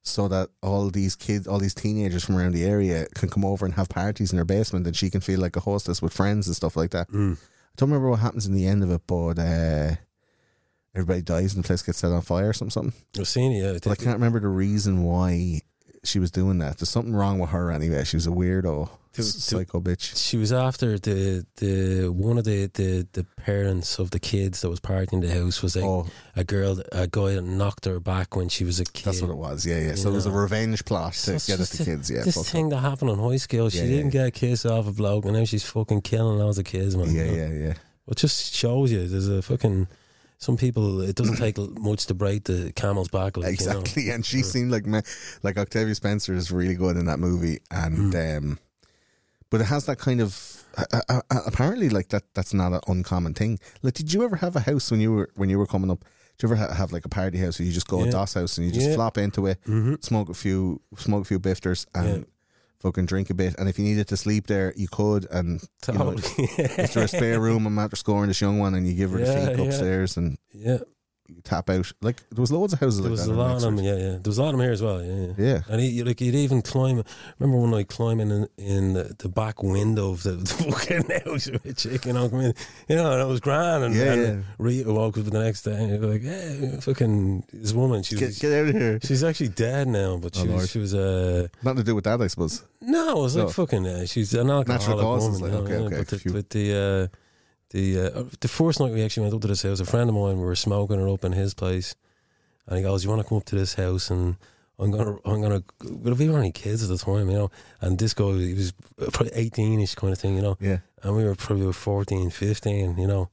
so 0.02 0.28
that 0.28 0.50
all 0.62 0.90
these 0.90 1.16
kids, 1.16 1.48
all 1.48 1.58
these 1.58 1.74
teenagers 1.74 2.24
from 2.24 2.36
around 2.36 2.52
the 2.52 2.64
area 2.64 3.06
can 3.14 3.28
come 3.28 3.44
over 3.44 3.64
and 3.66 3.74
have 3.74 3.88
parties 3.88 4.32
in 4.32 4.38
her 4.38 4.44
basement 4.44 4.86
and 4.86 4.94
she 4.94 5.10
can 5.10 5.20
feel 5.20 5.40
like 5.40 5.56
a 5.56 5.60
hostess 5.60 6.00
with 6.00 6.12
friends 6.12 6.46
and 6.46 6.54
stuff 6.54 6.76
like 6.76 6.90
that. 6.90 7.08
Mm. 7.10 7.36
I 7.36 7.72
don't 7.76 7.88
remember 7.90 8.10
what 8.10 8.20
happens 8.20 8.46
in 8.46 8.54
the 8.54 8.66
end 8.66 8.82
of 8.84 8.90
it, 8.90 9.00
but 9.06 9.38
uh, 9.38 9.96
everybody 10.94 11.22
dies 11.22 11.54
and 11.54 11.64
the 11.64 11.66
place 11.66 11.82
gets 11.82 11.98
set 11.98 12.12
on 12.12 12.20
fire 12.22 12.50
or 12.50 12.52
something. 12.52 12.70
something. 12.70 12.92
I've 13.18 13.26
seen 13.26 13.52
it. 13.52 13.62
Yeah. 13.64 13.78
But 13.82 13.92
I 13.92 13.96
can't 13.96 14.16
remember 14.16 14.38
the 14.40 14.48
reason 14.48 15.02
why 15.02 15.60
she 16.06 16.18
was 16.18 16.30
doing 16.30 16.58
that. 16.58 16.78
There's 16.78 16.88
something 16.90 17.14
wrong 17.14 17.38
with 17.38 17.50
her 17.50 17.70
anyway. 17.70 18.04
She 18.04 18.16
was 18.16 18.26
a 18.26 18.30
weirdo, 18.30 18.88
To- 19.14 19.16
to- 19.16 19.22
psycho 19.22 19.80
bitch. 19.80 20.16
She 20.16 20.36
was 20.36 20.52
after 20.52 20.98
the 20.98 21.44
the 21.56 22.08
one 22.08 22.38
of 22.38 22.44
the, 22.44 22.66
the, 22.74 23.06
the 23.12 23.24
parents 23.44 23.98
of 23.98 24.10
the 24.10 24.18
kids 24.20 24.60
that 24.60 24.70
was 24.70 24.80
partying 24.80 25.14
in 25.14 25.20
the 25.20 25.32
house 25.32 25.62
was 25.62 25.74
like 25.76 25.84
Oh, 25.84 26.06
a 26.36 26.44
girl, 26.44 26.80
a 26.92 27.06
guy 27.06 27.34
that 27.34 27.42
knocked 27.42 27.84
her 27.86 27.98
back 28.00 28.36
when 28.36 28.48
she 28.48 28.64
was 28.64 28.78
a 28.80 28.84
kid. 28.84 29.04
that's 29.04 29.22
what 29.22 29.30
it 29.30 29.36
was. 29.36 29.64
Yeah, 29.66 29.78
yeah. 29.80 29.94
So 29.94 30.10
it 30.10 30.14
was 30.14 30.26
a 30.26 30.30
revenge 30.30 30.84
plot 30.84 31.12
to 31.14 31.18
So 31.18 31.32
get 31.32 31.54
at 31.54 31.58
just 31.58 31.78
the 31.78 31.84
kids. 31.84 32.10
Yeah, 32.10 32.22
this 32.24 32.50
thing 32.50 32.68
that 32.70 32.78
happened 32.78 33.10
in 33.10 33.18
high 33.18 33.36
school, 33.38 33.70
she 33.70 33.78
Yeah, 33.78 33.84
yeah, 33.84 33.96
didn't 33.96 34.10
get 34.10 34.26
a 34.26 34.30
kiss 34.30 34.66
off 34.66 34.86
a 34.86 34.92
bloke, 34.92 35.24
and 35.24 35.34
now 35.34 35.44
she's 35.44 35.64
fucking 35.64 36.02
killing 36.02 36.38
loads 36.38 36.58
of 36.58 36.64
kids, 36.64 36.96
man. 36.96 37.14
Yeah, 37.14 37.24
you 37.24 37.30
know? 37.30 37.36
yeah, 37.36 37.66
yeah. 37.68 37.74
It 38.08 38.16
just 38.18 38.54
shows 38.54 38.92
you 38.92 39.06
there's 39.08 39.28
a 39.28 39.42
fucking. 39.42 39.88
Some 40.38 40.56
people, 40.56 41.00
it 41.00 41.16
doesn't 41.16 41.36
take 41.46 41.56
much 41.78 42.06
to 42.06 42.14
break 42.14 42.44
the 42.44 42.72
camel's 42.74 43.08
back. 43.08 43.36
Like, 43.36 43.58
you 43.60 43.66
know. 43.66 43.78
exactly. 43.80 44.10
And 44.10 44.24
she 44.24 44.42
seemed 44.42 44.70
like 44.70 44.84
me, 44.86 45.00
like 45.42 45.56
Octavia 45.58 45.94
Spencer 45.94 46.34
is 46.34 46.50
really 46.52 46.74
good 46.74 46.96
in 46.96 47.06
that 47.06 47.18
movie, 47.18 47.58
and 47.70 48.12
Hmm. 48.12 48.36
um, 48.38 48.58
but 49.50 49.60
it 49.60 49.64
has 49.64 49.86
that 49.86 49.98
kind 49.98 50.20
of 50.20 50.62
uh, 50.76 51.00
uh, 51.08 51.20
apparently 51.46 51.88
like 51.88 52.08
that. 52.08 52.24
That's 52.34 52.52
not 52.52 52.72
an 52.72 52.80
uncommon 52.86 53.32
thing. 53.34 53.58
Like, 53.82 53.94
did 53.94 54.12
you 54.12 54.24
ever 54.24 54.36
have 54.36 54.56
a 54.56 54.60
house 54.60 54.90
when 54.90 55.00
you 55.00 55.12
were 55.12 55.30
when 55.36 55.48
you 55.48 55.58
were 55.58 55.66
coming 55.66 55.90
up? 55.90 56.04
Did 56.36 56.48
you 56.48 56.52
ever 56.54 56.56
ha- 56.66 56.74
have 56.74 56.92
like 56.92 57.06
a 57.06 57.08
party 57.08 57.38
house 57.38 57.58
where 57.58 57.66
you 57.66 57.72
just 57.72 57.88
go 57.88 58.00
Yeah. 58.02 58.08
a 58.08 58.10
DOS 58.12 58.34
house 58.34 58.58
and 58.58 58.66
you 58.66 58.72
just 58.72 58.88
Yeah. 58.90 58.94
flop 58.96 59.16
into 59.16 59.46
it, 59.46 59.58
Mhm. 59.66 60.04
smoke 60.04 60.28
a 60.28 60.34
few, 60.34 60.82
smoke 60.98 61.22
a 61.22 61.24
few 61.24 61.38
bifters, 61.40 61.86
and 61.94 62.08
Yeah. 62.08 62.24
Fucking 62.80 63.06
drink 63.06 63.30
a 63.30 63.34
bit. 63.34 63.54
And 63.58 63.68
if 63.68 63.78
you 63.78 63.84
needed 63.84 64.08
to 64.08 64.16
sleep 64.16 64.46
there, 64.46 64.72
you 64.76 64.88
could. 64.88 65.26
And 65.30 65.62
you 65.88 65.94
know, 65.94 66.14
Totally. 66.14 66.22
if 66.58 66.92
there's 66.94 67.14
a 67.14 67.16
spare 67.16 67.40
room, 67.40 67.66
a 67.66 67.70
mattress 67.70 68.00
scoring 68.00 68.28
this 68.28 68.40
young 68.40 68.58
one, 68.58 68.74
and 68.74 68.86
you 68.86 68.94
give 68.94 69.10
her 69.12 69.18
Yeah, 69.20 69.26
the 69.26 69.46
feet 69.50 69.58
yeah. 69.58 69.64
upstairs 69.64 70.16
and 70.16 70.38
yeah, 70.52 70.78
tap 71.44 71.70
out. 71.70 71.92
Like 72.02 72.22
there 72.30 72.40
was 72.40 72.50
loads 72.52 72.72
of 72.72 72.80
houses 72.80 73.00
there 73.00 73.10
like 73.10 73.18
was 73.18 73.26
a 73.26 73.34
lot 73.34 73.56
of 73.56 73.62
them. 73.62 73.78
Yeah, 73.78 73.94
yeah. 73.96 74.10
There 74.12 74.22
was 74.26 74.38
a 74.38 74.42
lot 74.42 74.48
of 74.48 74.58
them 74.58 74.60
here 74.62 74.72
as 74.72 74.82
well. 74.82 75.02
Yeah, 75.02 75.14
yeah. 75.14 75.32
Yeah. 75.38 75.60
And 75.68 75.80
he, 75.80 76.02
like 76.02 76.20
you'd 76.20 76.34
even 76.34 76.62
climb. 76.62 77.02
Remember 77.38 77.60
when 77.62 77.74
I 77.74 77.82
climbing 77.84 78.30
in, 78.30 78.48
in 78.58 78.92
the, 78.94 79.14
the 79.18 79.28
back 79.28 79.62
window 79.62 80.10
of 80.10 80.22
the, 80.22 80.32
the 80.32 80.46
fucking 80.46 81.10
house 81.32 81.50
with 81.50 81.64
a 81.66 81.72
chick, 81.74 82.06
you 82.06 82.12
know, 82.12 82.28
come 82.28 82.40
in, 82.40 82.54
you 82.88 82.96
know, 82.96 83.12
and 83.12 83.20
it 83.22 83.26
was 83.26 83.40
grand. 83.40 83.84
And, 83.84 83.94
Yeah, 83.94 84.12
and 84.12 84.22
yeah. 84.22 84.42
Rita 84.58 84.92
woke 84.92 85.18
up 85.18 85.24
the 85.24 85.42
next 85.44 85.62
day 85.62 85.74
and 85.74 86.04
like, 86.12 86.22
"Yeah, 86.22 86.80
fucking 86.80 87.44
this 87.52 87.72
woman, 87.72 88.02
she 88.02 88.16
Get, 88.16 88.26
was, 88.26 88.38
get 88.38 88.52
out 88.52 88.68
of 88.68 88.74
here. 88.74 88.98
she's 89.02 89.24
actually 89.24 89.48
dead 89.48 89.88
now, 89.88 90.16
but 90.16 90.36
Oh, 90.36 90.42
she 90.42 90.48
Lord. 90.48 90.60
was, 90.62 90.70
she 90.70 90.78
was 90.78 90.94
uh, 90.94 91.48
Nothing 91.62 91.78
to 91.78 91.84
do 91.84 91.94
with 91.94 92.04
that, 92.04 92.20
I 92.20 92.26
suppose. 92.26 92.62
no, 92.80 93.18
it 93.18 93.22
was 93.22 93.36
like 93.36 93.50
fucking. 93.50 93.86
Uh, 93.86 94.06
she's 94.06 94.32
an 94.34 94.50
alcoholic 94.50 94.68
Natural 94.68 95.00
causes, 95.00 95.40
woman. 95.40 95.58
like, 95.64 95.70
you 95.72 95.78
know, 95.78 95.84
okay, 95.86 95.96
okay, 95.96 96.04
But 96.08 96.08
the, 96.22 96.32
but 96.32 96.50
the 96.50 97.10
uh, 97.12 97.16
the 97.76 98.00
uh, 98.00 98.24
the 98.40 98.48
first 98.48 98.80
night 98.80 98.92
we 98.92 99.02
actually 99.02 99.24
went 99.24 99.34
up 99.34 99.42
to 99.42 99.48
this 99.48 99.62
house, 99.62 99.80
a 99.80 99.84
friend 99.84 100.08
of 100.08 100.16
mine, 100.16 100.38
we 100.38 100.44
were 100.44 100.56
smoking 100.56 101.00
it 101.00 101.12
up 101.12 101.24
in 101.24 101.32
his 101.32 101.52
place, 101.52 101.94
and 102.66 102.78
he 102.78 102.82
goes, 102.82 103.04
"You 103.04 103.10
want 103.10 103.22
to 103.22 103.28
come 103.28 103.38
up 103.38 103.44
to 103.44 103.54
this 103.54 103.74
house?" 103.74 104.10
And 104.10 104.36
I'm 104.78 104.90
gonna, 104.90 105.16
I'm 105.24 105.42
gonna. 105.42 105.62
But 105.80 106.16
we 106.16 106.28
were 106.28 106.36
only 106.36 106.52
kids 106.52 106.82
at 106.82 106.88
the 106.88 106.96
time, 106.96 107.28
you 107.28 107.36
know. 107.36 107.50
And 107.82 107.98
this 107.98 108.14
guy, 108.14 108.32
he 108.32 108.54
was 108.54 108.72
probably 109.12 109.30
18ish 109.30 109.94
kind 109.96 110.12
of 110.12 110.18
thing, 110.18 110.36
you 110.36 110.42
know. 110.42 110.56
Yeah. 110.58 110.78
And 111.02 111.16
we 111.16 111.24
were 111.24 111.34
probably 111.34 111.64
about 111.64 111.74
14, 111.74 112.30
15, 112.30 112.98
you 112.98 113.06
know. 113.06 113.28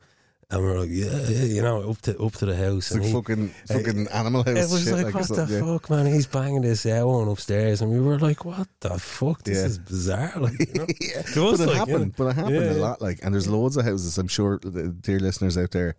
And 0.53 0.61
we 0.63 0.69
were 0.69 0.79
like, 0.81 0.89
yeah, 0.91 1.19
yeah, 1.27 1.45
you 1.45 1.61
know, 1.61 1.89
up 1.89 1.99
to 2.01 2.17
up 2.19 2.33
to 2.33 2.45
the 2.45 2.55
house. 2.55 2.91
It's 2.91 2.91
and 2.91 3.01
like 3.01 3.07
he- 3.09 3.13
fucking 3.13 3.47
fucking 3.67 4.07
animal 4.09 4.43
house 4.43 4.55
it 4.57 4.69
was 4.71 4.83
shit. 4.83 4.93
like, 4.93 5.05
like, 5.05 5.15
what 5.15 5.27
the 5.47 5.47
yeah. 5.49 5.59
fuck, 5.73 5.89
man? 5.89 6.05
He's 6.05 6.27
banging 6.27 6.61
this 6.61 6.85
out 6.85 7.07
on 7.07 7.27
upstairs, 7.27 7.81
and 7.81 7.91
we 7.91 7.99
were 7.99 8.19
like, 8.19 8.45
what 8.45 8.67
the 8.79 8.99
fuck? 8.99 9.43
This 9.43 9.57
Yeah. 9.57 9.65
is 9.65 9.79
bizarre. 9.79 10.33
Like, 10.37 10.59
you 10.59 10.73
know? 10.81 10.85
yeah. 11.01 11.21
To 11.23 11.47
us, 11.47 11.57
But 11.57 11.63
it 11.63 11.67
like, 11.67 11.77
happened. 11.77 12.05
yeah. 12.05 12.13
But 12.17 12.25
it 12.27 12.35
happened 12.35 12.55
Yeah, 12.55 12.71
a 12.71 12.73
lot. 12.73 13.01
Like, 13.01 13.19
and 13.23 13.33
there's 13.33 13.47
loads 13.47 13.77
of 13.77 13.85
houses. 13.85 14.17
I'm 14.17 14.27
sure, 14.27 14.59
the 14.59 14.89
dear 14.89 15.19
listeners 15.19 15.57
out 15.57 15.71
there, 15.71 15.95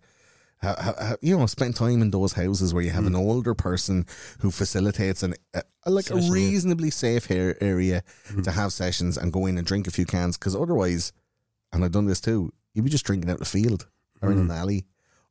ha, 0.61 0.75
ha, 0.79 0.93
ha- 0.99 1.15
you 1.21 1.37
know, 1.37 1.45
spend 1.47 1.75
time 1.75 2.01
in 2.01 2.11
those 2.11 2.33
houses 2.33 2.73
where 2.73 2.83
you 2.83 2.91
have 2.91 3.05
an 3.05 3.15
older 3.15 3.53
person 3.53 4.05
who 4.39 4.51
facilitates 4.51 5.21
an 5.23 5.33
a, 5.53 5.63
a- 5.83 5.91
like 5.91 6.07
Hmm. 6.07 6.15
Session, 6.19 6.33
a 6.33 6.37
yeah. 6.39 6.45
reasonably 6.45 6.89
safe 6.91 7.25
hair 7.25 7.61
area 7.61 8.03
to 8.43 8.51
have 8.51 8.71
sessions 8.71 9.17
and 9.17 9.33
go 9.33 9.45
in 9.47 9.57
and 9.57 9.67
drink 9.67 9.85
a 9.87 9.91
few 9.91 10.05
cans. 10.05 10.37
Because 10.37 10.55
otherwise, 10.55 11.11
and 11.73 11.83
I've 11.83 11.91
done 11.91 12.05
this 12.05 12.21
too, 12.21 12.53
you'd 12.73 12.85
be 12.85 12.89
just 12.91 13.05
drinking 13.05 13.29
out 13.29 13.39
the 13.39 13.45
field 13.45 13.87
or 14.21 14.31
in 14.31 14.39
an 14.39 14.51
alley 14.51 14.85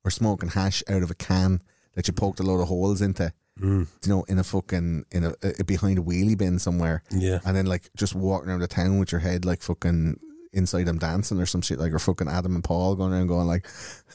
or 0.05 0.11
smoking 0.11 0.51
hash 0.51 0.82
out 0.89 1.02
of 1.02 1.11
a 1.11 1.15
can 1.15 1.62
that 1.94 2.06
you 2.09 2.12
poked 2.15 2.40
a 2.40 2.43
lot 2.44 2.61
of 2.61 2.69
holes 2.69 3.01
into. 3.01 3.32
Mm. 3.61 3.86
You 4.05 4.09
know, 4.09 4.23
in 4.24 4.39
a 4.40 4.44
fucking 4.44 5.05
in 5.12 5.24
a, 5.24 5.31
uh 5.43 5.62
behind 5.65 5.98
a 5.98 6.02
wheelie 6.02 6.36
bin 6.36 6.59
somewhere 6.59 7.02
Yeah. 7.12 7.39
and 7.47 7.56
then 7.56 7.66
like 7.66 7.89
just 7.97 8.15
walking 8.15 8.48
around 8.51 8.61
the 8.61 8.66
town 8.66 8.98
with 8.98 9.12
your 9.12 9.20
head 9.20 9.44
like 9.44 9.62
fucking 9.62 10.19
inside 10.52 10.85
them 10.86 10.98
dancing 10.98 11.40
or 11.40 11.47
some 11.47 11.61
shit 11.62 11.78
like 11.78 11.93
or 11.93 11.98
fucking 12.01 12.28
Adam 12.28 12.55
and 12.56 12.65
Paul 12.65 12.97
going 12.97 13.12
around 13.12 13.28
going 13.28 13.47
like 13.47 13.66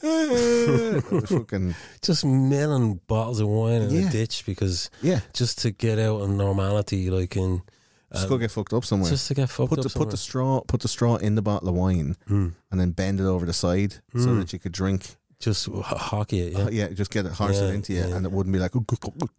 fucking 1.26 1.74
Just 2.02 2.24
milling 2.24 3.00
bottles 3.06 3.40
of 3.40 3.48
wine 3.48 3.82
in 3.82 3.90
Yeah. 3.90 4.08
a 4.08 4.12
ditch 4.12 4.44
because 4.46 4.90
yeah 5.02 5.20
just 5.32 5.58
to 5.60 5.70
get 5.70 5.98
out 5.98 6.20
of 6.22 6.30
normality, 6.30 7.10
like 7.10 7.36
in 7.36 7.62
just 8.12 8.24
um, 8.24 8.30
go 8.30 8.38
get 8.38 8.50
fucked 8.50 8.72
up 8.72 8.84
somewhere 8.84 9.10
just 9.10 9.28
to 9.28 9.34
get 9.34 9.48
fucked 9.48 9.70
put 9.70 9.78
up 9.78 9.82
the 9.84 9.88
somewhere. 9.90 10.06
put 10.06 10.10
the 10.10 10.16
straw 10.16 10.60
put 10.62 10.80
the 10.80 10.88
straw 10.88 11.16
in 11.16 11.34
the 11.36 11.42
bottle 11.42 11.68
of 11.68 11.74
wine 11.74 12.16
Mm. 12.28 12.54
and 12.70 12.80
then 12.80 12.90
bend 12.92 13.20
it 13.20 13.24
over 13.24 13.46
the 13.46 13.52
side 13.52 13.94
so 14.14 14.26
Mm. 14.28 14.40
that 14.40 14.52
you 14.52 14.58
could 14.58 14.72
drink 14.72 15.16
just 15.38 15.66
ho- 15.66 15.80
hockey 15.82 16.40
it, 16.40 16.52
yeah, 16.52 16.58
yeah, 16.64 16.68
yeah 16.70 16.88
just 16.88 17.10
get 17.10 17.24
it 17.26 17.32
horse 17.32 17.56
Yeah, 17.60 17.68
it 17.68 17.74
into 17.74 17.92
you 17.94 18.00
yeah. 18.00 18.16
and 18.16 18.26
it 18.26 18.32
wouldn't 18.32 18.52
be 18.52 18.58
like 18.58 18.72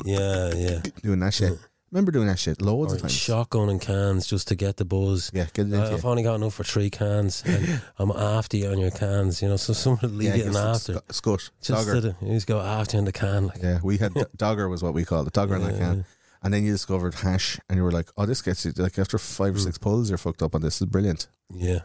yeah, 0.06 0.54
yeah. 0.56 0.82
doing 1.04 1.20
that 1.20 1.34
shit 1.34 1.58
Remember 1.92 2.14
doing 2.14 2.28
that 2.28 2.40
shit 2.40 2.62
loads 2.62 2.94
Or 2.94 2.96
of 2.96 3.02
times. 3.02 3.12
shotgun 3.12 3.68
and 3.68 3.82
cans 3.82 4.26
just 4.26 4.48
to 4.48 4.56
get 4.56 4.78
the 4.78 4.86
buzz. 4.86 5.30
Yeah, 5.34 5.48
get 5.52 5.68
it 5.68 5.74
into 5.74 5.82
Uh, 5.92 5.94
I've 5.94 6.04
you. 6.04 6.10
only 6.10 6.24
got 6.24 6.36
enough 6.36 6.54
for 6.54 6.64
three 6.64 6.90
cans, 6.90 7.44
and 7.46 7.82
I'm 8.00 8.12
after 8.12 8.56
you 8.56 8.70
on 8.70 8.78
your 8.80 8.92
cans. 8.92 9.42
You 9.42 9.50
know, 9.50 9.58
so 9.58 9.74
someone 9.82 10.00
will 10.02 10.10
leave 10.12 10.30
Yeah, 10.30 10.36
it 10.36 10.42
in 10.46 10.54
give 10.54 10.56
after. 10.56 10.94
sc- 10.94 11.14
Scut, 11.14 11.50
Just 11.62 11.86
dogger. 11.86 11.96
to 11.96 12.00
the, 12.02 12.16
you 12.26 12.34
just 12.36 12.48
go 12.48 12.62
after 12.62 12.96
you 12.96 13.00
in 13.00 13.04
the 13.04 13.12
can. 13.12 13.48
Like, 13.48 13.62
Yeah, 13.62 13.80
we 13.84 13.98
had 13.98 14.14
dogger 14.38 14.70
was 14.70 14.82
what 14.82 14.94
we 14.94 15.04
called 15.04 15.28
it, 15.28 15.34
dogger 15.34 15.58
in 15.58 15.64
that 15.64 15.78
can. 15.78 16.06
And 16.44 16.54
then 16.54 16.64
you 16.66 16.72
discovered 16.72 17.14
hash, 17.16 17.60
and 17.70 17.78
you 17.78 17.84
were 17.84 17.92
like, 17.92 18.10
"Oh, 18.18 18.26
this 18.26 18.42
gets 18.42 18.66
you 18.66 18.72
like 18.78 18.98
after 18.98 19.18
five 19.20 19.56
or 19.56 19.60
Mm. 19.60 19.64
six 19.64 19.78
pulls, 19.78 20.10
you're 20.10 20.18
fucked 20.18 20.42
up 20.42 20.56
on 20.56 20.62
this. 20.62 20.82
Is 20.82 20.88
brilliant." 20.88 21.28
yeah. 21.54 21.82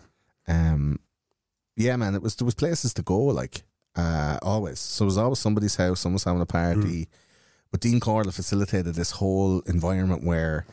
Um, 0.49 0.99
yeah, 1.77 1.97
man, 1.97 2.15
it 2.15 2.23
was 2.23 2.37
there 2.37 2.47
was 2.47 2.55
places 2.55 2.95
to 2.95 3.03
go 3.03 3.19
like 3.19 3.65
uh, 3.97 4.39
always. 4.43 4.79
So 4.79 5.05
it 5.05 5.07
was 5.07 5.19
always 5.19 5.39
somebody's 5.39 5.77
house, 5.77 6.01
someone 6.01 6.15
was 6.15 6.25
having 6.25 6.41
a 6.41 6.47
party. 6.47 7.09
But 7.71 7.81
Dean 7.81 7.99
Corll 8.01 8.31
facilitated 8.31 8.95
this 8.95 9.11
whole 9.11 9.61
environment 9.67 10.23
where, 10.25 10.65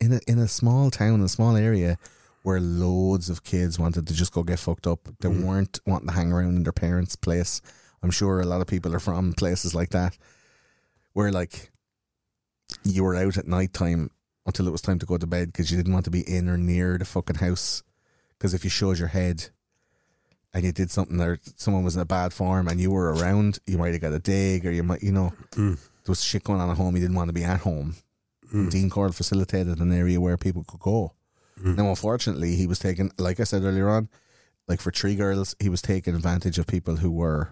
in 0.00 0.12
a 0.12 0.20
in 0.26 0.38
a 0.38 0.48
small 0.48 0.90
town, 0.90 1.20
a 1.22 1.28
small 1.28 1.56
area, 1.56 1.98
where 2.42 2.60
loads 2.60 3.28
of 3.30 3.42
kids 3.42 3.78
wanted 3.78 4.06
to 4.06 4.14
just 4.14 4.32
go 4.32 4.42
get 4.42 4.58
fucked 4.60 4.86
up. 4.86 5.08
They 5.20 5.28
weren't 5.28 5.80
wanting 5.86 6.08
to 6.08 6.14
hang 6.14 6.32
around 6.32 6.56
in 6.56 6.62
their 6.62 6.72
parents' 6.72 7.16
place. 7.16 7.60
I'm 8.02 8.10
sure 8.10 8.40
a 8.40 8.44
lot 8.46 8.60
of 8.60 8.66
people 8.66 8.94
are 8.94 9.00
from 9.00 9.32
places 9.32 9.74
like 9.74 9.90
that, 9.90 10.16
where 11.14 11.32
like 11.32 11.70
you 12.84 13.04
were 13.04 13.16
out 13.16 13.36
at 13.36 13.46
night 13.46 13.72
time 13.72 14.10
until 14.46 14.66
it 14.68 14.70
was 14.72 14.80
time 14.82 14.98
to 15.00 15.06
go 15.06 15.16
to 15.18 15.26
bed 15.26 15.52
because 15.52 15.70
you 15.70 15.76
didn't 15.76 15.92
want 15.92 16.04
to 16.04 16.10
be 16.10 16.20
in 16.20 16.48
or 16.48 16.56
near 16.56 16.98
the 16.98 17.04
fucking 17.04 17.36
house. 17.36 17.82
Because 18.38 18.54
if 18.54 18.64
you 18.64 18.70
showed 18.70 18.98
your 18.98 19.08
head 19.08 19.48
and 20.54 20.64
you 20.64 20.72
did 20.72 20.90
something 20.90 21.20
or 21.20 21.38
someone 21.56 21.84
was 21.84 21.96
in 21.96 22.02
a 22.02 22.06
bad 22.06 22.32
form 22.32 22.68
and 22.68 22.80
you 22.80 22.90
were 22.90 23.12
around, 23.14 23.58
you 23.66 23.76
might 23.78 23.92
have 23.92 24.00
got 24.00 24.12
a 24.12 24.18
dig 24.18 24.66
or 24.66 24.70
you 24.70 24.82
might, 24.82 25.02
you 25.02 25.12
know, 25.12 25.32
Mm. 25.52 25.76
there 25.78 25.80
was 26.12 26.22
shit 26.22 26.44
going 26.44 26.60
on 26.60 26.70
at 26.70 26.76
home. 26.76 26.94
You 26.94 27.02
didn't 27.02 27.16
want 27.16 27.28
to 27.28 27.32
be 27.34 27.44
at 27.44 27.60
home. 27.60 27.96
Mm. 28.52 28.70
Dean 28.70 28.90
Corll 28.90 29.10
facilitated 29.12 29.78
an 29.80 29.92
area 29.92 30.20
where 30.20 30.36
people 30.36 30.64
could 30.64 30.80
go. 30.80 31.12
Mm. 31.60 31.76
Now, 31.76 31.88
unfortunately, 31.88 32.54
he 32.56 32.66
was 32.66 32.78
taking, 32.78 33.10
like 33.18 33.40
I 33.40 33.44
said 33.44 33.64
earlier 33.64 33.88
on, 33.88 34.08
like 34.68 34.80
for 34.80 34.90
Three 34.92 35.16
Girls, 35.16 35.56
he 35.58 35.68
was 35.68 35.82
taking 35.82 36.14
advantage 36.14 36.58
of 36.58 36.66
people 36.66 36.96
who 36.96 37.10
were 37.10 37.50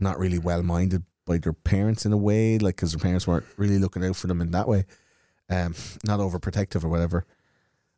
not 0.00 0.18
really 0.18 0.38
well 0.38 0.62
minded 0.62 1.04
by 1.28 1.38
their 1.38 1.52
parents 1.52 2.04
in 2.04 2.12
a 2.12 2.16
way, 2.16 2.58
like 2.58 2.76
because 2.76 2.92
their 2.92 3.00
parents 3.00 3.26
weren't 3.26 3.46
really 3.56 3.78
looking 3.78 4.04
out 4.04 4.16
for 4.16 4.26
them 4.26 4.40
in 4.40 4.50
that 4.50 4.66
way, 4.66 4.86
um, 5.50 5.74
not 6.04 6.18
overprotective 6.18 6.82
or 6.82 6.88
whatever. 6.88 7.24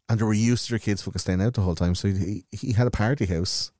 And 0.08 0.18
they 0.18 0.24
were 0.24 0.34
used 0.34 0.66
to 0.66 0.72
their 0.72 0.78
kids 0.80 1.02
fucking 1.02 1.20
staying 1.20 1.40
out 1.40 1.54
the 1.54 1.62
whole 1.62 1.76
time. 1.76 1.94
So 1.94 2.08
he 2.08 2.44
he 2.50 2.72
had 2.72 2.86
a 2.86 2.90
party 2.90 3.26
house, 3.26 3.70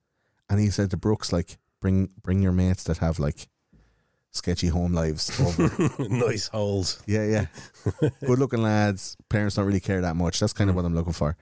and 0.49 0.61
he 0.61 0.71
said 0.71 0.91
to 0.91 0.97
Brooks 0.97 1.33
like, 1.33 1.59
bring 1.81 2.11
bring 2.23 2.41
your 2.41 2.53
mates 2.53 2.85
that 2.85 2.99
have 2.99 3.19
like 3.19 3.49
sketchy 4.31 4.69
home 4.69 4.95
lives 4.95 5.39
over. 5.41 5.93
nice 6.09 6.49
holes. 6.49 7.03
Yeah, 7.07 7.27
yeah. 7.27 7.47
Good 8.01 8.39
looking 8.39 8.63
lads. 8.63 9.17
Parents 9.29 9.57
don't 9.57 9.67
really 9.67 9.81
care 9.81 10.01
that 10.01 10.17
much. 10.17 10.39
That's 10.39 10.53
kind 10.53 10.71
of 10.71 10.77
what 10.77 10.85
I'm 10.85 10.95
looking 10.95 11.13
for. 11.13 11.37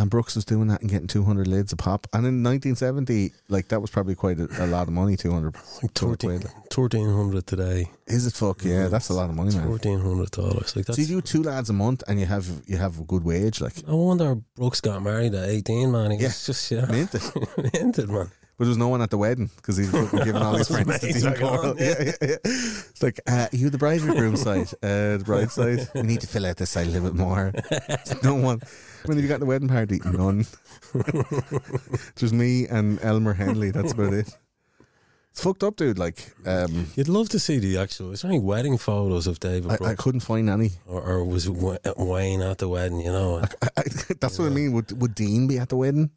And 0.00 0.08
Brooks 0.08 0.34
was 0.34 0.46
doing 0.46 0.68
that 0.68 0.80
and 0.80 0.88
getting 0.88 1.06
200 1.06 1.46
lids 1.46 1.74
a 1.74 1.76
pop. 1.76 2.06
And 2.14 2.24
in 2.26 2.42
1970, 2.42 3.32
like 3.50 3.68
that 3.68 3.82
was 3.82 3.90
probably 3.90 4.14
quite 4.14 4.40
a, 4.40 4.48
a 4.64 4.66
lot 4.66 4.88
of 4.88 4.94
money. 4.94 5.14
200. 5.14 5.54
Like 5.82 5.92
13, 5.92 6.30
1300 6.40 7.46
today. 7.46 7.90
Is 8.06 8.26
it 8.26 8.32
fuck? 8.32 8.64
Yeah, 8.64 8.86
mm. 8.86 8.90
that's 8.90 9.10
a 9.10 9.12
lot 9.12 9.28
of 9.28 9.36
money, 9.36 9.54
man. 9.54 9.68
$1,400. 9.68 10.74
Like 10.76 10.86
So 10.86 11.02
you 11.02 11.06
do 11.06 11.20
two 11.20 11.42
lads 11.42 11.68
a 11.68 11.74
month 11.74 12.02
and 12.08 12.18
you 12.18 12.24
have 12.24 12.46
you 12.66 12.78
have 12.78 12.98
a 12.98 13.02
good 13.02 13.24
wage, 13.24 13.60
like 13.60 13.74
I 13.86 13.92
wonder 13.92 14.36
Brooks 14.56 14.80
got 14.80 15.02
married 15.02 15.34
at 15.34 15.46
18, 15.46 15.92
man. 15.92 16.12
He 16.12 16.16
Yeah. 16.16 16.28
was 16.28 16.46
just, 16.46 16.70
yeah. 16.70 16.86
mint 16.86 17.14
it. 17.14 17.22
Minted, 17.74 18.08
man. 18.08 18.30
But 18.60 18.66
there 18.66 18.72
was 18.72 18.76
no 18.76 18.88
one 18.88 19.00
at 19.00 19.08
the 19.08 19.16
wedding 19.16 19.48
because 19.56 19.78
he's 19.78 19.90
giving 20.10 20.36
all 20.36 20.52
his 20.52 20.68
His 20.68 20.82
friends 20.84 21.00
to 21.00 21.12
Dean 21.14 21.32
Corll. 21.32 21.80
Yeah, 21.80 21.94
yeah, 21.98 22.12
yeah. 22.20 22.36
It's 22.44 23.02
like, 23.02 23.18
uh, 23.26 23.48
you 23.52 23.70
the 23.70 23.78
bride 23.78 24.02
or 24.02 24.12
groom 24.12 24.36
side? 24.36 24.68
Uh, 24.82 25.16
the 25.16 25.22
bride 25.24 25.50
side. 25.50 25.88
We 25.94 26.02
need 26.02 26.20
to 26.20 26.26
fill 26.26 26.44
out 26.44 26.58
this 26.58 26.68
side 26.68 26.86
a 26.88 26.90
little 26.90 27.08
bit 27.08 27.18
more. 27.18 27.54
no 28.22 28.34
one. 28.34 28.60
When 29.06 29.16
have 29.16 29.22
you 29.24 29.30
got 29.30 29.40
the 29.40 29.46
wedding 29.46 29.68
party? 29.68 30.02
None. 30.04 30.44
Just 32.16 32.34
me 32.34 32.66
and 32.66 33.02
Elmer 33.02 33.32
Henley. 33.32 33.70
That's 33.70 33.92
about 33.92 34.12
it. 34.12 34.36
It's 35.30 35.42
fucked 35.42 35.62
up, 35.62 35.76
dude. 35.76 35.98
Like, 35.98 36.30
um, 36.44 36.88
You'd 36.96 37.08
love 37.08 37.30
to 37.30 37.38
see 37.38 37.60
the 37.60 37.78
actual. 37.78 38.12
Is 38.12 38.20
there 38.20 38.30
any 38.30 38.40
wedding 38.40 38.76
photos 38.76 39.26
of 39.26 39.40
David 39.40 39.70
I, 39.80 39.92
I 39.92 39.94
couldn't 39.94 40.20
find 40.20 40.50
any. 40.50 40.72
or, 40.86 41.00
or 41.00 41.24
was 41.24 41.48
Wayne 41.48 42.42
at 42.42 42.58
the 42.58 42.68
wedding, 42.68 43.00
you 43.00 43.10
know? 43.10 43.38
I, 43.62 43.68
I, 43.78 43.82
that's 44.20 44.38
what 44.38 44.48
I 44.48 44.50
mean. 44.50 44.72
Would 44.72 45.00
Would 45.00 45.14
Dean 45.14 45.46
be 45.46 45.58
at 45.58 45.70
the 45.70 45.78
wedding? 45.78 46.10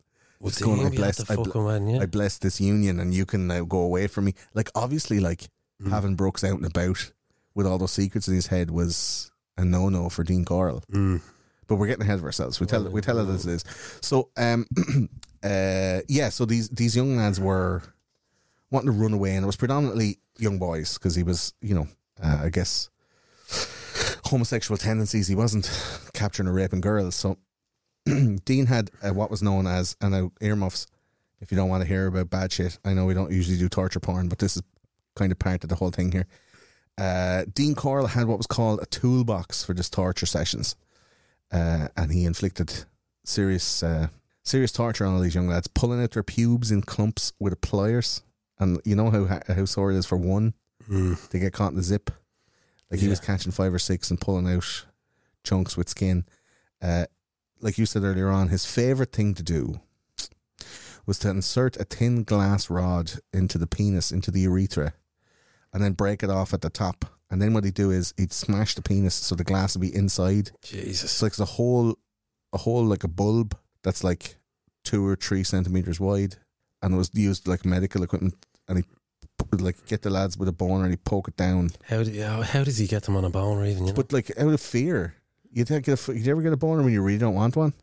Just 0.45 0.61
going, 0.61 0.79
he 0.79 0.85
I 0.85 0.89
bless- 0.89 1.29
I 1.29 1.35
bl- 1.35 1.61
wedding, 1.61 1.89
yeah? 1.89 2.01
I 2.01 2.05
bless 2.05 2.37
this 2.37 2.59
union, 2.59 2.99
and 2.99 3.13
you 3.13 3.25
can 3.25 3.47
now 3.47 3.63
go 3.63 3.79
away 3.79 4.07
from 4.07 4.25
me. 4.25 4.35
Like, 4.53 4.69
obviously, 4.75 5.19
like 5.19 5.49
having 5.89 6.15
Brooks 6.15 6.43
out 6.43 6.55
and 6.57 6.65
about 6.65 7.11
with 7.55 7.67
all 7.67 7.77
those 7.77 7.91
secrets 7.91 8.27
in 8.27 8.35
his 8.35 8.47
head 8.47 8.71
was 8.71 9.31
a 9.57 9.65
no 9.65 9.89
no 9.89 10.09
for 10.09 10.23
Dean 10.23 10.45
Corll. 10.45 10.81
Mm. 10.91 11.21
But 11.67 11.75
we're 11.75 11.87
getting 11.87 12.03
ahead 12.03 12.19
of 12.19 12.25
ourselves. 12.25 12.59
We 12.59 12.65
tell 12.67 12.83
we 12.89 13.01
tell 13.01 13.19
it 13.19 13.33
as 13.33 13.45
it 13.45 13.51
is. 13.51 13.65
So, 14.01 14.29
um, 14.37 14.65
uh, 15.43 15.99
yeah. 16.07 16.29
So 16.29 16.45
these 16.45 16.69
these 16.69 16.95
young 16.95 17.17
lads 17.17 17.39
were 17.39 17.81
wanting 18.71 18.91
to 18.93 18.97
run 18.99 19.13
away, 19.13 19.35
and 19.35 19.43
it 19.43 19.47
was 19.47 19.55
predominantly 19.55 20.19
young 20.37 20.57
boys 20.59 20.95
because 20.97 21.15
he 21.15 21.23
was, 21.23 21.53
you 21.61 21.75
know, 21.75 21.87
uh, 22.21 22.41
I 22.43 22.49
guess 22.49 22.89
homosexual 24.25 24.77
tendencies. 24.77 25.27
He 25.27 25.35
wasn't 25.35 25.69
capturing 26.13 26.47
or 26.49 26.53
raping 26.53 26.81
girls. 26.81 27.15
So 27.15 27.37
Dean 28.45 28.65
had 28.65 28.91
uh, 29.01 29.13
what 29.13 29.31
was 29.31 29.41
known 29.43 29.67
as, 29.67 29.95
and 30.01 30.11
now 30.11 30.31
earmuffs. 30.41 30.87
If 31.41 31.51
you 31.51 31.57
don't 31.57 31.69
want 31.69 31.81
to 31.83 31.87
hear 31.87 32.07
about 32.07 32.29
bad 32.29 32.51
shit, 32.51 32.79
I 32.85 32.93
know 32.93 33.05
we 33.05 33.13
don't 33.13 33.31
usually 33.31 33.57
do 33.57 33.67
torture 33.67 33.99
porn, 33.99 34.29
but 34.29 34.39
this 34.39 34.55
is 34.55 34.63
kind 35.15 35.31
of 35.31 35.39
part 35.39 35.63
of 35.63 35.69
the 35.69 35.75
whole 35.75 35.91
thing 35.91 36.11
here. 36.11 36.25
Uh, 36.97 37.43
Dean 37.53 37.75
Corll 37.75 38.07
had 38.07 38.27
what 38.27 38.37
was 38.37 38.47
called 38.47 38.79
a 38.81 38.85
toolbox 38.85 39.63
for 39.63 39.73
just 39.73 39.91
torture 39.91 40.25
sessions, 40.25 40.75
uh, 41.51 41.87
and 41.97 42.11
he 42.11 42.23
inflicted 42.25 42.85
serious, 43.25 43.83
uh, 43.83 44.07
serious 44.43 44.71
torture 44.71 45.05
on 45.05 45.15
all 45.15 45.19
these 45.19 45.35
young 45.35 45.47
lads, 45.47 45.67
pulling 45.67 46.01
out 46.01 46.11
their 46.11 46.23
pubes 46.23 46.71
in 46.71 46.81
clumps 46.81 47.33
with 47.39 47.59
pliers. 47.61 48.21
And 48.59 48.79
you 48.85 48.95
know 48.95 49.09
how 49.09 49.39
how 49.53 49.65
sore 49.65 49.91
it 49.91 49.97
is 49.97 50.05
for 50.05 50.17
one 50.17 50.53
Mm. 50.89 51.29
to 51.29 51.39
get 51.39 51.53
caught 51.53 51.71
in 51.71 51.77
the 51.77 51.83
zip. 51.83 52.11
Like 52.91 52.99
he 52.99 53.07
was 53.07 53.21
catching 53.21 53.51
five 53.53 53.73
or 53.73 53.79
six 53.79 54.11
and 54.11 54.19
pulling 54.19 54.47
out 54.53 54.85
chunks 55.43 55.75
with 55.77 55.87
skin. 55.89 56.25
Like 57.63 57.77
you 57.77 57.85
said 57.85 58.03
earlier 58.03 58.29
on, 58.29 58.49
his 58.49 58.65
favorite 58.65 59.13
thing 59.13 59.33
to 59.35 59.41
do 59.41 59.79
was 61.05 61.17
to 61.19 61.29
insert 61.29 61.77
a 61.77 61.85
thin 61.85 62.23
glass 62.23 62.69
rod 62.69 63.13
into 63.31 63.57
the 63.57 63.67
penis, 63.67 64.11
into 64.11 64.31
the 64.31 64.41
urethra, 64.41 64.93
and 65.71 65.81
then 65.81 65.93
break 65.93 66.23
it 66.23 66.29
off 66.29 66.53
at 66.53 66.59
the 66.59 66.69
top. 66.69 67.05
And 67.31 67.41
then 67.41 67.53
what 67.53 67.63
he'd 67.63 67.73
do 67.73 67.89
is 67.89 68.13
he'd 68.17 68.33
smash 68.33 68.75
the 68.75 68.81
penis 68.81 69.15
so 69.15 69.33
the 69.33 69.45
glass 69.45 69.75
would 69.75 69.81
be 69.81 69.95
inside. 69.95 70.51
Jesus. 70.61 71.03
It's 71.05 71.21
like 71.21 71.39
a 71.39 71.45
whole, 71.53 71.97
a 72.51 72.57
whole 72.57 72.83
like 72.83 73.05
a 73.05 73.07
bulb 73.07 73.57
that's 73.81 74.03
like 74.03 74.35
two 74.83 75.07
or 75.07 75.15
three 75.15 75.43
centimeters 75.43 76.01
wide, 76.01 76.35
and 76.81 76.93
it 76.93 76.97
was 76.97 77.11
used 77.13 77.47
like 77.47 77.63
medical 77.65 78.03
equipment. 78.03 78.35
And 78.67 78.79
he 78.79 78.83
would 79.51 79.61
like 79.61 79.85
get 79.85 80.01
the 80.01 80.09
lads 80.09 80.37
with 80.37 80.49
a 80.49 80.53
boner 80.53 80.83
and 80.83 80.91
he 80.91 80.97
poke 80.97 81.29
it 81.29 81.37
down, 81.37 81.69
How, 81.85 82.03
do, 82.03 82.21
how, 82.21 82.41
how 82.41 82.63
does 82.65 82.77
he 82.77 82.87
get 82.87 83.03
them 83.03 83.15
on 83.15 83.23
a 83.23 83.29
boner 83.29 83.65
even, 83.65 83.83
you 83.83 83.93
know? 83.93 83.93
but 83.93 84.11
like 84.11 84.37
out 84.37 84.53
of 84.53 84.59
fear. 84.61 85.15
You 85.53 85.65
get 85.65 85.87
a, 85.87 86.13
you 86.13 86.31
ever 86.31 86.41
get 86.41 86.51
a 86.51 86.57
boner 86.57 86.81
when 86.81 86.93
you 86.93 87.01
really 87.01 87.19
don't 87.19 87.35
want 87.35 87.55
one? 87.55 87.73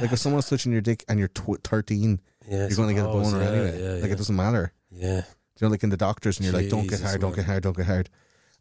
Like 0.00 0.12
if 0.12 0.18
someone's 0.18 0.48
touching 0.48 0.72
your 0.72 0.80
dick 0.80 1.04
and 1.08 1.18
you're 1.18 1.28
tw- 1.28 1.62
thirteen, 1.62 2.20
yeah, 2.48 2.68
you're 2.68 2.76
going 2.76 2.88
to 2.88 2.94
get 2.94 3.04
a 3.04 3.12
boner 3.12 3.42
yeah, 3.42 3.48
anyway. 3.48 3.82
Yeah, 3.82 3.90
like 3.94 4.04
yeah. 4.04 4.12
it 4.12 4.18
doesn't 4.18 4.36
matter. 4.36 4.72
yeah. 4.90 5.22
You 5.60 5.66
know, 5.66 5.70
like 5.70 5.82
in 5.82 5.90
the 5.90 5.96
doctors, 5.96 6.38
and 6.38 6.44
you're 6.44 6.54
like, 6.54 6.68
"Don't 6.68 6.82
get 6.82 6.98
Jesus, 6.98 7.06
hard, 7.08 7.20
don't 7.20 7.34
get 7.34 7.44
hard, 7.44 7.64
don't 7.64 7.76
get 7.76 7.86
hard," 7.86 8.08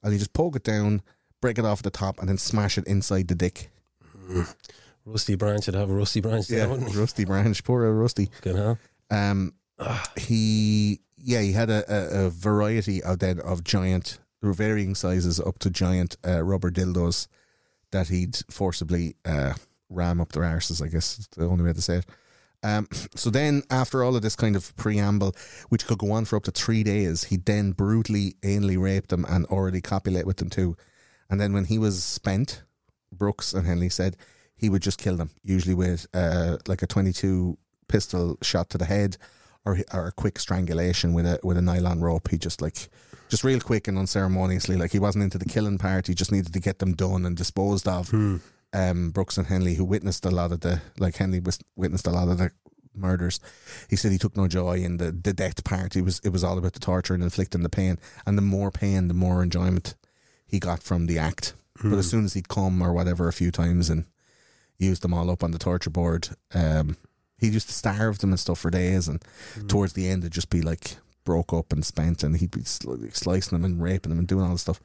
and 0.01 0.11
you 0.11 0.17
just 0.17 0.33
poke 0.33 0.55
it 0.55 0.63
down, 0.63 1.03
break 1.41 1.59
it 1.59 1.65
off 1.65 1.79
at 1.79 1.83
the 1.83 1.91
top, 1.91 2.17
and 2.17 2.27
then 2.27 2.39
smash 2.39 2.79
it 2.79 2.87
inside 2.87 3.27
the 3.27 3.35
dick. 3.35 3.69
Rusty 5.05 5.35
Branch 5.35 5.63
would 5.67 5.75
have 5.75 5.91
a 5.91 5.93
rusty 5.93 6.21
branch 6.21 6.47
there, 6.47 6.67
wouldn't 6.67 6.91
he? 6.91 6.97
rusty 6.97 7.23
branch, 7.23 7.63
poor 7.63 7.85
old 7.85 7.97
rusty. 7.97 8.31
Fucking 8.37 8.57
hell. 8.57 8.79
Um, 9.11 9.53
he 10.17 11.01
yeah, 11.17 11.41
he 11.41 11.51
had 11.51 11.69
a, 11.69 11.83
a, 11.87 12.25
a 12.25 12.29
variety 12.31 13.03
of 13.03 13.19
then 13.19 13.39
of 13.41 13.63
giant, 13.63 14.17
there 14.41 14.49
were 14.49 14.53
varying 14.55 14.95
sizes 14.95 15.39
up 15.39 15.59
to 15.59 15.69
giant 15.69 16.17
uh, 16.25 16.41
rubber 16.41 16.71
dildos 16.71 17.27
that 17.91 18.09
he'd 18.09 18.37
forcibly 18.49 19.15
uh, 19.25 19.53
ram 19.89 20.21
up 20.21 20.31
their 20.31 20.43
arses. 20.43 20.83
I 20.83 20.87
guess 20.87 21.19
is 21.19 21.27
the 21.27 21.45
only 21.45 21.63
way 21.63 21.73
to 21.73 21.81
say 21.81 21.97
it. 21.97 22.05
Um, 22.63 22.87
so 23.15 23.29
then, 23.29 23.63
after 23.69 24.03
all 24.03 24.15
of 24.15 24.21
this 24.21 24.35
kind 24.35 24.55
of 24.55 24.75
preamble, 24.75 25.35
which 25.69 25.85
could 25.85 25.99
go 25.99 26.11
on 26.11 26.25
for 26.25 26.35
up 26.35 26.43
to 26.43 26.51
three 26.51 26.83
days, 26.83 27.25
he 27.25 27.37
then 27.37 27.71
brutally 27.71 28.35
anally 28.41 28.79
raped 28.79 29.09
them 29.09 29.25
and 29.27 29.45
orally 29.49 29.81
copulate 29.81 30.25
with 30.25 30.37
them 30.37 30.49
too. 30.49 30.75
And 31.29 31.39
then 31.41 31.53
when 31.53 31.65
he 31.65 31.77
was 31.77 32.03
spent, 32.03 32.63
Brooks 33.11 33.53
and 33.53 33.65
Henley 33.65 33.89
said 33.89 34.17
he 34.55 34.69
would 34.69 34.81
just 34.81 34.99
kill 34.99 35.15
them, 35.15 35.31
usually 35.43 35.75
with 35.75 36.07
uh, 36.13 36.57
like 36.67 36.81
a 36.81 36.87
twenty-two 36.87 37.57
pistol 37.87 38.37
shot 38.41 38.69
to 38.71 38.77
the 38.77 38.85
head, 38.85 39.17
or 39.65 39.79
or 39.93 40.07
a 40.07 40.11
quick 40.11 40.39
strangulation 40.39 41.13
with 41.13 41.25
a 41.25 41.39
with 41.43 41.57
a 41.57 41.61
nylon 41.61 42.01
rope. 42.01 42.29
He 42.29 42.37
just 42.37 42.61
like 42.61 42.89
just 43.29 43.43
real 43.43 43.59
quick 43.59 43.87
and 43.87 43.97
unceremoniously, 43.97 44.75
like 44.77 44.91
he 44.91 44.99
wasn't 44.99 45.23
into 45.23 45.37
the 45.37 45.45
killing 45.45 45.77
part. 45.77 46.07
He 46.07 46.13
just 46.13 46.31
needed 46.31 46.53
to 46.53 46.59
get 46.59 46.79
them 46.79 46.93
done 46.93 47.25
and 47.25 47.35
disposed 47.35 47.87
of. 47.87 48.09
Um, 48.73 49.11
Brooks 49.11 49.37
and 49.37 49.47
Henley, 49.47 49.75
who 49.75 49.85
witnessed 49.85 50.25
a 50.25 50.31
lot 50.31 50.51
of 50.51 50.59
the 50.59 50.81
like 50.99 51.15
Henley 51.15 51.39
was 51.39 51.59
witnessed 51.75 52.05
a 52.07 52.11
lot 52.11 52.27
of 52.27 52.37
the 52.37 52.51
murders. 52.93 53.39
He 53.89 53.95
said 53.95 54.11
he 54.11 54.17
took 54.17 54.35
no 54.35 54.47
joy 54.47 54.77
in 54.79 54.97
the 54.97 55.11
the 55.11 55.33
death 55.33 55.63
part. 55.63 55.93
He 55.93 56.01
was 56.01 56.19
it 56.23 56.29
was 56.29 56.43
all 56.43 56.57
about 56.57 56.73
the 56.73 56.79
torture 56.79 57.13
and 57.13 57.23
inflicting 57.23 57.63
the 57.63 57.69
pain, 57.69 57.97
and 58.25 58.37
the 58.37 58.41
more 58.41 58.71
pain, 58.71 59.07
the 59.07 59.13
more 59.13 59.41
enjoyment 59.41 59.95
he 60.45 60.59
got 60.59 60.83
from 60.83 61.05
the 61.07 61.17
act. 61.19 61.53
But 61.81 61.99
as 61.99 62.09
soon 62.09 62.25
as 62.25 62.33
he'd 62.33 62.49
come 62.49 62.81
or 62.81 62.91
whatever 62.91 63.27
a 63.27 63.33
few 63.33 63.51
times 63.51 63.89
and 63.89 64.05
used 64.79 65.01
them 65.03 65.13
all 65.13 65.29
up 65.29 65.43
on 65.43 65.51
the 65.51 65.59
torture 65.59 65.89
board, 65.91 66.29
um, 66.53 66.97
he 67.37 67.47
used 67.49 67.67
to 67.67 67.73
starve 67.73 68.17
them 68.19 68.31
and 68.31 68.39
stuff 68.39 68.59
for 68.59 68.71
days. 68.71 69.07
And 69.07 69.23
towards 69.67 69.93
the 69.93 70.07
end, 70.09 70.23
it'd 70.23 70.33
just 70.33 70.49
be 70.49 70.61
like 70.61 70.97
broke 71.27 71.51
up 71.53 71.73
and 71.73 71.83
spent, 71.85 72.23
and 72.23 72.37
he'd 72.37 72.51
be 72.51 72.61
sli- 72.61 73.13
slicing 73.13 73.55
them 73.57 73.65
and 73.65 73.83
raping 73.83 74.11
them 74.11 74.19
and 74.19 74.27
doing 74.27 74.45
all 74.45 74.53
this 74.53 74.61
stuff. 74.61 74.79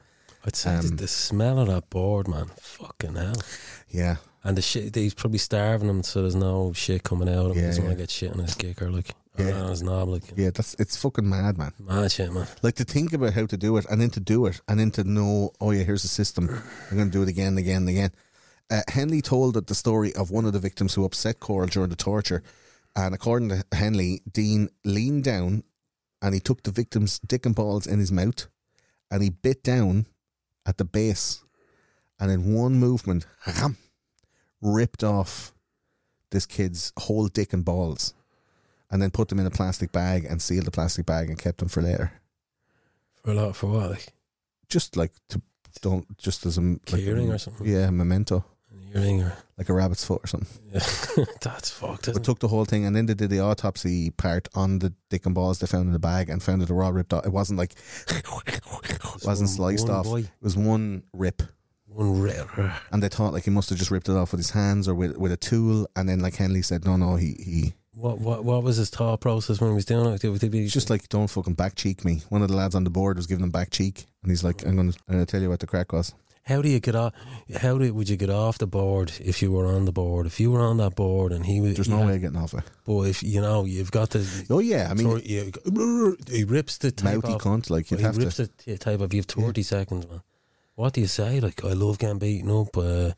I'd 0.45 0.57
say 0.57 0.75
Um, 0.75 0.97
the 0.97 1.07
smell 1.07 1.57
of 1.59 1.67
that 1.69 1.89
board, 1.89 2.27
man. 2.27 2.47
Fucking 2.59 3.15
hell. 3.15 3.35
Yeah, 3.89 4.17
And 4.43 4.57
the 4.57 4.61
shit, 4.61 4.93
he's 4.93 5.13
probably 5.13 5.37
starving 5.39 5.87
him 5.89 6.03
so 6.03 6.21
there's 6.21 6.35
no 6.35 6.73
shit 6.73 7.03
coming 7.03 7.29
out 7.29 7.51
of 7.51 7.55
him. 7.55 7.55
Yeah, 7.55 7.61
he 7.61 7.67
doesn't 7.67 7.83
yeah. 7.83 7.87
want 7.89 7.97
to 7.97 8.03
get 8.03 8.11
shit 8.11 8.31
on 8.33 8.39
his 8.39 8.55
kicker, 8.55 8.89
like, 8.91 9.11
Yeah. 9.39 9.61
on 9.61 9.69
his 9.69 9.81
knob, 9.81 10.09
like. 10.09 10.23
yeah, 10.35 10.49
that's 10.53 10.75
it's 10.79 10.97
fucking 10.97 11.29
mad, 11.29 11.57
man. 11.57 11.71
Mad 11.79 12.11
shit, 12.11 12.33
man. 12.33 12.47
Like 12.61 12.75
to 12.75 12.83
think 12.83 13.13
about 13.13 13.33
how 13.33 13.45
to 13.45 13.55
do 13.57 13.77
it 13.77 13.85
and 13.89 14.01
then 14.01 14.09
to 14.11 14.19
do 14.19 14.45
it 14.47 14.59
and 14.67 14.77
then 14.79 14.91
to 14.91 15.03
know, 15.05 15.53
oh 15.61 15.71
yeah, 15.71 15.83
here's 15.83 16.01
the 16.01 16.09
system. 16.21 16.49
I'm 16.91 16.97
going 16.97 17.09
to 17.09 17.17
do 17.17 17.23
it 17.23 17.29
again 17.29 17.47
and 17.55 17.59
again 17.59 17.81
and 17.83 17.89
again. 17.89 18.11
Uh, 18.69 18.81
Henley 18.89 19.21
told 19.21 19.55
the 19.65 19.75
story 19.75 20.13
of 20.15 20.29
one 20.29 20.45
of 20.45 20.51
the 20.53 20.59
victims 20.59 20.93
who 20.93 21.05
upset 21.05 21.39
Corll 21.39 21.67
during 21.67 21.89
the 21.89 21.95
torture. 21.95 22.43
And 22.95 23.15
according 23.15 23.49
to 23.49 23.63
Henley, 23.71 24.21
Dean 24.31 24.69
leaned 24.85 25.23
down 25.23 25.63
and 26.23 26.33
he 26.33 26.39
took 26.39 26.63
the 26.63 26.71
victim's 26.71 27.19
dick 27.19 27.45
and 27.45 27.53
balls 27.53 27.85
in 27.85 27.99
his 27.99 28.11
mouth 28.11 28.47
and 29.11 29.21
he 29.21 29.29
bit 29.29 29.61
down 29.61 30.05
at 30.65 30.77
the 30.77 30.85
base 30.85 31.43
and 32.17 32.31
in 32.31 32.53
one 32.53 32.75
movement, 32.75 33.27
ripped 34.61 35.03
off 35.03 35.53
this 36.31 36.45
kid's 36.45 36.93
whole 36.97 37.27
dick 37.27 37.51
and 37.51 37.65
balls 37.65 38.13
and 38.89 39.01
then 39.01 39.11
put 39.11 39.27
them 39.27 39.39
in 39.39 39.45
a 39.45 39.51
plastic 39.51 39.91
bag 39.91 40.25
and 40.25 40.41
sealed 40.41 40.65
the 40.65 40.71
plastic 40.71 41.05
bag 41.05 41.29
and 41.29 41.37
kept 41.37 41.57
them 41.57 41.67
for 41.67 41.81
later 41.81 42.13
For 43.23 43.31
a 43.31 43.33
lot, 43.33 43.55
for 43.55 43.67
what? 43.67 43.91
Like, 43.91 44.13
just 44.69 44.95
like 44.95 45.11
to 45.29 45.41
don't 45.81 46.17
just 46.17 46.45
as 46.45 46.57
a 46.57 46.61
like, 46.61 46.79
Keyring 46.85 47.33
or 47.33 47.37
something? 47.37 47.67
Yeah, 47.67 47.89
memento, 47.89 48.45
earring 48.93 49.21
or. 49.23 49.33
like 49.57 49.69
a 49.69 49.73
rabbit's 49.73 50.05
foot 50.05 50.21
or 50.23 50.27
something. 50.27 50.47
Yeah. 50.71 51.25
That's 51.41 51.69
fucked, 51.69 52.11
But 52.13 52.23
took 52.23 52.39
the 52.39 52.47
whole 52.47 52.65
thing, 52.65 52.85
and 52.85 52.95
then 52.95 53.05
they 53.05 53.13
did 53.13 53.29
the 53.29 53.39
autopsy 53.39 54.09
part 54.11 54.47
on 54.55 54.79
the 54.79 54.93
dick 55.09 55.25
and 55.25 55.33
balls 55.35 55.59
they 55.59 55.67
found 55.67 55.87
in 55.87 55.93
the 55.93 55.99
bag, 55.99 56.29
and 56.29 56.41
found 56.41 56.61
that 56.61 56.67
they 56.67 56.73
were 56.73 56.83
all 56.83 56.93
ripped 56.93 57.13
off. 57.13 57.25
It 57.25 57.31
wasn't 57.31 57.59
like 57.59 57.73
it 58.09 58.25
wasn't 59.25 59.25
One- 59.25 59.35
sliced 59.47 59.87
one 59.87 59.97
off. 59.97 60.05
boy. 60.05 60.19
It 60.19 60.29
was 60.41 60.55
one 60.57 61.03
rip, 61.13 61.41
One 61.87 62.21
rare. 62.21 62.75
and 62.91 63.01
they 63.03 63.09
thought 63.09 63.33
like 63.33 63.43
he 63.45 63.51
must 63.51 63.69
have 63.69 63.77
just 63.79 63.91
ripped 63.91 64.09
it 64.09 64.15
off 64.15 64.31
with 64.31 64.39
his 64.39 64.51
hands 64.51 64.87
or 64.87 64.95
with 64.95 65.17
with 65.17 65.31
a 65.31 65.37
tool. 65.37 65.87
And 65.95 66.07
then 66.09 66.19
like 66.19 66.35
Henley 66.35 66.61
said, 66.61 66.85
no, 66.85 66.95
no, 66.95 67.15
he 67.15 67.35
he. 67.39 67.73
What, 67.95 68.17
what, 68.19 68.43
what 68.43 68.63
was 68.63 68.77
his 68.77 68.89
thought 68.89 69.21
process 69.21 69.61
when 69.61 69.69
he 69.69 69.75
was 69.75 69.85
doing 69.85 70.07
it? 70.11 70.19
Did, 70.19 70.39
did 70.39 70.51
he 70.51 70.61
He's 70.61 70.73
just 70.73 70.89
like, 70.89 71.07
don't 71.09 71.27
fucking 71.27 71.53
back 71.53 71.75
cheek 71.75 72.03
me. 72.03 72.23
One 72.29 72.41
of 72.41 72.47
the 72.47 72.55
lads 72.55 72.73
on 72.73 72.83
the 72.85 72.89
board 72.89 73.17
was 73.17 73.27
giving 73.27 73.43
him 73.43 73.51
back 73.51 73.69
cheek, 73.69 74.07
and 74.23 74.31
he's 74.31 74.43
like, 74.43 74.65
I'm 74.65 74.75
gonna, 74.75 74.93
I'm 75.07 75.13
gonna 75.13 75.27
tell 75.27 75.39
you 75.43 75.49
what 75.49 75.59
the 75.59 75.67
crack 75.67 75.93
was. 75.93 76.11
How 76.45 76.61
do 76.61 76.67
you 76.67 76.81
get 76.81 76.93
off? 76.93 77.13
How 77.61 77.77
do, 77.77 77.93
would 77.93 78.09
you 78.09 78.17
get 78.17 78.29
off 78.29 78.57
the 78.57 78.67
board 78.67 79.13
if 79.19 79.41
you 79.41 79.51
were 79.51 79.65
on 79.65 79.85
the 79.85 79.93
board? 79.93 80.25
If 80.25 80.41
you 80.41 80.51
were 80.51 80.59
on 80.59 80.75
that 80.77 80.93
board 80.95 81.31
and 81.31 81.45
he 81.45 81.61
was, 81.61 81.75
There's 81.75 81.87
yeah, 81.87 81.99
no 81.99 82.07
way 82.07 82.15
of 82.15 82.21
getting 82.21 82.37
off 82.37 82.53
it. 82.53 82.63
But 82.85 83.03
if 83.03 83.23
you 83.23 83.39
know 83.39 83.63
you've 83.63 83.91
got 83.91 84.09
the, 84.09 84.45
Oh 84.49 84.59
yeah, 84.59 84.89
I 84.91 84.93
mean, 84.93 85.07
tor- 85.07 85.19
you, 85.19 86.17
he 86.29 86.43
rips 86.43 86.77
the 86.79 86.91
tape 86.91 87.15
mouthy 87.15 87.33
off. 87.33 87.41
cunt. 87.41 87.69
Like 87.69 87.91
you'd 87.91 88.01
he 88.01 88.05
have 88.05 88.17
rips 88.17 88.35
to. 88.35 88.49
the 88.65 88.77
tape 88.77 88.99
off. 88.99 89.13
You 89.13 89.19
have 89.19 89.25
thirty 89.25 89.63
seconds, 89.63 90.05
man. 90.09 90.21
What 90.75 90.93
do 90.93 91.01
you 91.01 91.07
say? 91.07 91.39
Like, 91.39 91.63
I 91.63 91.73
love 91.73 91.97
getting 91.99 92.19
beaten 92.19 92.51
up. 92.51 92.75
Uh, 92.75 93.11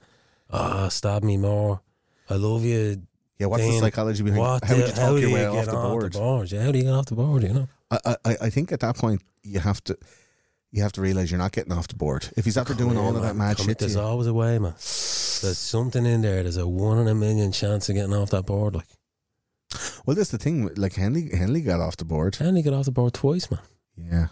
ah, 0.52 0.90
stab 0.90 1.24
me 1.24 1.38
more. 1.38 1.82
I 2.30 2.36
love 2.36 2.64
you. 2.64 3.02
Yeah, 3.40 3.48
what's 3.48 3.64
the 3.64 3.80
psychology 3.80 4.24
behind? 4.24 4.40
What 4.40 4.64
how 4.64 4.76
the, 4.76 4.82
would 4.82 4.88
you 4.88 4.94
talk 4.94 5.04
how 5.04 5.16
your 5.16 5.32
way 5.32 5.46
off 5.46 5.66
the 5.66 5.72
board? 5.72 6.14
board? 6.14 6.52
Yeah, 6.52 6.64
how 6.64 6.72
do 6.72 6.78
you 6.78 6.84
get 6.84 6.94
off 6.94 7.06
the 7.08 7.16
board? 7.16 7.44
You 7.44 7.54
know, 7.54 7.68
I, 7.90 8.16
I, 8.24 8.38
I 8.42 8.50
think 8.50 8.72
at 8.72 8.82
that 8.82 8.98
point 8.98 9.22
you 9.44 9.60
have 9.60 9.84
to 9.86 9.98
you 10.76 10.82
have 10.84 10.92
to 10.92 11.02
realize 11.02 11.32
you're 11.32 11.38
not 11.38 11.54
getting 11.54 11.72
off 11.72 11.88
the 11.88 11.96
board. 11.96 12.28
If 12.36 12.44
he's 12.44 12.58
after 12.58 12.74
doing 12.74 12.98
all 12.98 13.16
of 13.16 13.22
that 13.24 13.36
mad 13.36 13.56
Come- 13.56 13.68
shit, 13.68 13.80
There's 13.80 13.96
always 13.96 14.28
a 14.28 14.34
way, 14.34 14.60
man. 14.60 14.74
There's 14.74 15.58
something 15.58 16.06
in 16.06 16.22
there. 16.22 16.44
There's 16.44 16.58
a 16.58 16.68
one 16.68 16.98
in 17.00 17.08
a 17.08 17.16
million 17.16 17.54
chance 17.54 17.88
of 17.88 17.96
getting 17.96 18.14
off 18.14 18.32
that 18.32 18.46
board. 18.46 18.76
Like, 18.76 18.88
well, 20.06 20.16
that's 20.18 20.32
the 20.32 20.38
thing. 20.38 20.70
Like 20.76 20.96
Henley, 20.96 21.30
Henley 21.34 21.62
got 21.62 21.80
off 21.80 21.96
the 21.96 22.04
board. 22.04 22.36
Henley 22.36 22.62
got 22.62 22.74
off 22.74 22.86
the 22.86 22.92
board 22.92 23.14
twice, 23.14 23.50
man? 23.50 23.62
Yeah, 23.98 24.28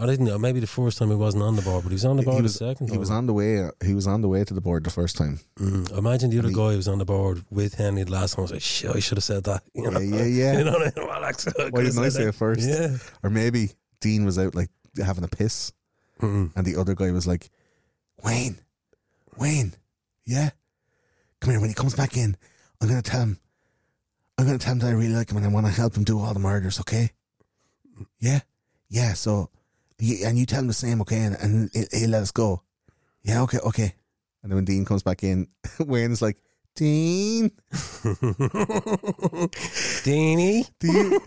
I 0.00 0.06
didn't 0.06 0.26
know. 0.26 0.38
Maybe 0.38 0.58
the 0.58 0.66
first 0.66 0.98
time 0.98 1.08
he 1.10 1.14
wasn't 1.14 1.44
on 1.44 1.54
the 1.54 1.62
board, 1.62 1.84
but 1.84 1.90
he 1.90 1.94
was 1.94 2.04
on 2.04 2.16
the 2.16 2.24
board 2.24 2.42
was, 2.42 2.54
the 2.58 2.66
second 2.66 2.88
he 2.88 2.92
time. 2.94 3.00
was 3.00 3.10
on 3.10 3.26
the 3.26 3.32
way. 3.32 3.68
He 3.84 3.94
was 3.94 4.08
on 4.08 4.22
the 4.22 4.28
way 4.28 4.42
to 4.42 4.54
the 4.54 4.60
board 4.60 4.82
the 4.82 4.90
first 4.90 5.16
time. 5.16 5.38
Mm. 5.60 5.96
Imagine 5.96 6.30
the 6.30 6.40
other 6.40 6.48
he- 6.48 6.54
guy 6.54 6.70
who 6.72 6.76
was 6.78 6.88
on 6.88 6.98
the 6.98 7.04
board 7.04 7.44
with 7.50 7.74
Henley 7.74 8.02
the 8.02 8.10
last 8.10 8.34
time. 8.34 8.40
I 8.40 8.42
was 8.42 8.52
like, 8.52 8.62
shit, 8.62 8.90
I 8.94 8.98
should 8.98 9.18
have 9.18 9.24
said 9.24 9.44
that. 9.44 9.62
You 9.72 9.88
know? 9.90 10.00
Yeah, 10.00 10.16
yeah, 10.16 10.24
yeah. 10.24 10.52
you 10.58 10.64
know 10.64 10.72
what 10.72 10.82
I 10.82 11.00
mean? 11.00 11.08
Well, 11.08 11.20
Why 11.70 11.82
didn't 11.84 12.04
I 12.04 12.08
say 12.08 12.24
it 12.24 12.34
first? 12.34 12.68
Yeah. 12.68 12.96
Or 13.22 13.30
maybe 13.30 13.70
Dean 14.00 14.24
was 14.24 14.38
out 14.38 14.54
like 14.56 14.70
having 15.04 15.24
a 15.24 15.28
piss, 15.28 15.72
Mm. 16.20 16.52
and 16.56 16.66
the 16.66 16.76
other 16.76 16.94
guy 16.94 17.10
was 17.10 17.26
like, 17.26 17.50
"Wayne, 18.24 18.58
Wayne, 19.36 19.74
yeah, 20.24 20.50
come 21.40 21.50
here. 21.50 21.60
When 21.60 21.68
he 21.68 21.74
comes 21.74 21.94
back 21.94 22.16
in, 22.16 22.36
I'm 22.80 22.88
gonna 22.88 23.02
tell 23.02 23.20
him. 23.20 23.38
I'm 24.38 24.46
gonna 24.46 24.58
tell 24.58 24.72
him 24.72 24.78
that 24.80 24.88
I 24.88 24.92
really 24.92 25.14
like 25.14 25.30
him 25.30 25.36
and 25.38 25.46
I 25.46 25.50
want 25.50 25.66
to 25.66 25.72
help 25.72 25.96
him 25.96 26.04
do 26.04 26.18
all 26.20 26.32
the 26.34 26.40
murders. 26.40 26.78
Okay? 26.80 27.10
Yeah, 28.20 28.40
yeah. 28.90 29.14
So, 29.14 29.48
and 29.98 30.38
you 30.38 30.44
tell 30.46 30.60
him 30.60 30.66
the 30.66 30.74
same, 30.74 31.00
okay? 31.02 31.20
And, 31.24 31.36
and 31.36 31.70
he'll, 31.72 31.86
he'll 31.92 32.10
let 32.10 32.22
us 32.22 32.32
go. 32.32 32.62
Yeah, 33.22 33.40
okay, 33.42 33.58
okay. 33.58 33.94
And 34.42 34.50
then 34.52 34.56
when 34.56 34.64
Dean 34.66 34.84
comes 34.84 35.02
back 35.02 35.24
in, 35.24 35.48
Wayne 35.80 36.12
is 36.12 36.20
like, 36.22 36.36
Dean, 36.74 37.50
Deanie. 40.04 40.68
do 40.78 40.92
you 40.92 41.20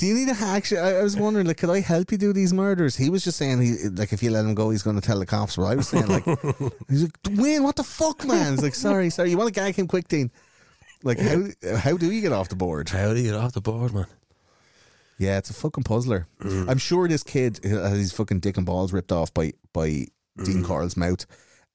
do 0.00 0.06
you 0.06 0.14
need 0.14 0.30
a 0.30 0.34
actually? 0.34 0.80
I, 0.80 1.00
I 1.00 1.02
was 1.02 1.14
wondering, 1.14 1.46
like, 1.46 1.58
could 1.58 1.68
I 1.68 1.80
help 1.80 2.10
you 2.10 2.16
do 2.16 2.32
these 2.32 2.54
murders? 2.54 2.96
He 2.96 3.10
was 3.10 3.22
just 3.22 3.36
saying, 3.36 3.60
he 3.60 3.76
like, 3.90 4.14
if 4.14 4.22
you 4.22 4.30
let 4.30 4.46
him 4.46 4.54
go, 4.54 4.70
he's 4.70 4.82
going 4.82 4.98
to 4.98 5.06
tell 5.06 5.18
the 5.18 5.26
cops. 5.26 5.56
But 5.56 5.64
I 5.64 5.74
was 5.74 5.88
saying, 5.88 6.06
like, 6.06 6.24
he's 6.88 7.02
like, 7.02 7.12
Wayne, 7.32 7.62
what 7.62 7.76
the 7.76 7.84
fuck, 7.84 8.24
man? 8.24 8.52
He's 8.52 8.62
like, 8.62 8.74
sorry, 8.74 9.10
sorry, 9.10 9.28
you 9.28 9.36
want 9.36 9.52
to 9.52 9.60
gag 9.60 9.74
him 9.74 9.86
quick, 9.86 10.08
Dean? 10.08 10.30
Like, 11.02 11.20
how 11.20 11.44
how 11.76 11.98
do 11.98 12.10
you 12.10 12.22
get 12.22 12.32
off 12.32 12.48
the 12.48 12.56
board? 12.56 12.88
How 12.88 13.12
do 13.12 13.20
you 13.20 13.30
get 13.30 13.38
off 13.38 13.52
the 13.52 13.60
board, 13.60 13.92
man? 13.92 14.06
Yeah, 15.18 15.36
it's 15.36 15.50
a 15.50 15.54
fucking 15.54 15.84
puzzler. 15.84 16.26
Mm. 16.40 16.70
I'm 16.70 16.78
sure 16.78 17.06
this 17.06 17.22
kid 17.22 17.60
has 17.62 17.98
his 17.98 18.12
fucking 18.12 18.40
dick 18.40 18.56
and 18.56 18.64
balls 18.64 18.94
ripped 18.94 19.12
off 19.12 19.34
by 19.34 19.52
by 19.74 20.06
Dean 20.42 20.62
mm. 20.62 20.64
Corll's 20.64 20.96
mouth. 20.96 21.26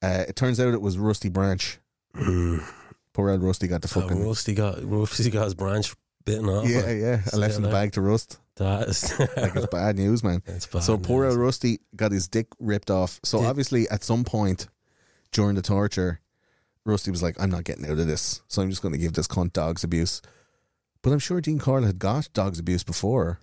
Uh, 0.02 0.24
it 0.26 0.34
turns 0.34 0.58
out 0.58 0.74
it 0.74 0.82
was 0.82 0.98
Rusty 0.98 1.28
Branch. 1.28 1.78
Mm. 2.16 2.64
Poor 3.12 3.30
old 3.30 3.44
Rusty 3.44 3.68
got 3.68 3.82
the 3.82 3.88
fucking 3.88 4.26
Rusty 4.26 4.52
got 4.52 4.78
Rusty 4.82 5.30
got 5.30 5.44
his 5.44 5.54
branch 5.54 5.94
bitten 6.26 6.48
off. 6.50 6.68
yeah, 6.68 6.90
yeah, 6.90 7.22
Still 7.22 7.40
left 7.40 7.56
in 7.56 7.62
the 7.62 7.70
bag 7.70 7.92
to 7.92 8.02
rust. 8.02 8.38
That 8.56 8.88
is 8.88 9.18
Like 9.36 9.56
it's 9.56 9.66
bad 9.68 9.96
news, 9.96 10.22
man. 10.22 10.42
it's 10.46 10.66
bad. 10.66 10.82
So 10.82 10.98
poor 10.98 11.24
news. 11.24 11.34
old 11.34 11.42
Rusty 11.42 11.78
got 11.94 12.12
his 12.12 12.28
dick 12.28 12.48
ripped 12.60 12.90
off. 12.90 13.18
So 13.24 13.38
Did- 13.40 13.46
obviously, 13.46 13.88
at 13.88 14.04
some 14.04 14.24
point 14.24 14.68
during 15.32 15.54
the 15.56 15.62
torture, 15.62 16.20
Rusty 16.84 17.10
was 17.10 17.22
like, 17.22 17.36
"I'm 17.40 17.50
not 17.50 17.64
getting 17.64 17.84
out 17.86 17.98
of 17.98 18.06
this, 18.06 18.42
so 18.48 18.60
I'm 18.62 18.68
just 18.70 18.82
going 18.82 18.92
to 18.92 18.98
give 18.98 19.14
this 19.14 19.26
cunt 19.26 19.52
dogs 19.54 19.82
abuse." 19.84 20.20
But 21.02 21.12
I'm 21.12 21.18
sure 21.18 21.40
Dean 21.40 21.58
Corll 21.58 21.82
had 21.84 21.98
got 21.98 22.28
dogs 22.32 22.58
abuse 22.58 22.82
before. 22.84 23.38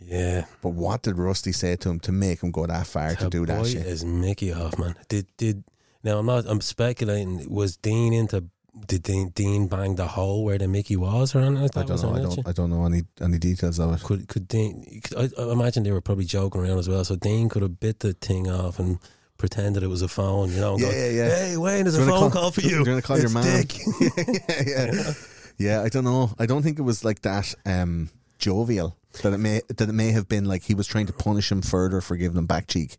Yeah. 0.00 0.44
But 0.62 0.70
what 0.70 1.02
did 1.02 1.18
Rusty 1.18 1.52
say 1.52 1.74
to 1.76 1.88
him 1.90 2.00
to 2.00 2.12
make 2.12 2.42
him 2.42 2.50
go 2.50 2.66
that 2.66 2.86
far 2.86 3.14
to 3.14 3.24
That 3.24 3.30
do 3.30 3.46
that 3.46 3.66
shit? 3.66 3.86
is 3.86 4.04
Mickey 4.04 4.52
off, 4.52 4.78
man. 4.78 4.94
Did 5.08 5.26
did 5.36 5.64
now? 6.04 6.18
I'm 6.18 6.26
not. 6.26 6.44
I'm 6.46 6.60
speculating. 6.60 7.48
Was 7.52 7.76
Dean 7.76 8.12
into? 8.12 8.44
Did 8.86 9.02
Dean, 9.02 9.28
Dean 9.30 9.66
bang 9.66 9.96
the 9.96 10.06
hole 10.06 10.44
where 10.44 10.58
the 10.58 10.68
Mickey 10.68 10.96
was, 10.96 11.34
or 11.34 11.40
anything 11.40 11.62
like 11.62 11.72
that? 11.72 11.80
I 11.80 11.84
don't 11.84 12.02
know. 12.02 12.14
I 12.14 12.22
don't. 12.22 12.48
I 12.48 12.52
don't 12.52 12.70
know 12.70 12.86
any 12.86 13.02
any 13.20 13.38
details 13.38 13.78
of 13.78 13.94
it. 13.94 14.02
Could 14.02 14.28
could 14.28 14.48
Dean? 14.48 15.02
I, 15.16 15.28
I 15.38 15.52
imagine 15.52 15.82
they 15.82 15.92
were 15.92 16.00
probably 16.00 16.24
joking 16.24 16.60
around 16.62 16.78
as 16.78 16.88
well. 16.88 17.04
So 17.04 17.16
Dean 17.16 17.48
could 17.48 17.62
have 17.62 17.80
bit 17.80 18.00
the 18.00 18.12
thing 18.14 18.48
off 18.50 18.78
and 18.78 18.98
pretended 19.36 19.82
it 19.82 19.88
was 19.88 20.02
a 20.02 20.08
phone. 20.08 20.50
You 20.52 20.60
know, 20.60 20.78
Yeah, 20.78 20.90
go, 20.90 20.96
yeah, 20.96 21.08
yeah. 21.10 21.28
Hey, 21.36 21.56
Wayne, 21.56 21.84
there's 21.84 21.96
a 21.96 22.00
phone 22.06 22.30
call- 22.30 22.30
call 22.30 22.50
for 22.50 22.60
you. 22.62 22.78
you 22.84 22.90
wanna 22.90 23.02
call 23.02 23.16
your 23.18 23.26
It's 23.26 23.34
mom? 23.34 23.44
Dick. 23.44 23.74
yeah, 24.66 24.92
yeah, 24.92 25.12
yeah. 25.58 25.82
I 25.82 25.88
don't 25.88 26.04
know. 26.04 26.30
I 26.38 26.46
don't 26.46 26.62
think 26.62 26.78
it 26.78 26.82
was 26.82 27.04
like 27.04 27.22
that 27.22 27.54
um, 27.66 28.10
jovial. 28.38 28.96
That 29.22 29.32
it 29.32 29.38
may 29.38 29.62
that 29.68 29.88
it 29.88 29.92
may 29.92 30.12
have 30.12 30.28
been 30.28 30.44
like 30.44 30.62
he 30.62 30.74
was 30.74 30.86
trying 30.86 31.06
to 31.06 31.12
punish 31.12 31.50
him 31.50 31.62
further 31.62 32.00
for 32.00 32.16
giving 32.16 32.38
him 32.38 32.46
back 32.46 32.66
cheek. 32.68 32.98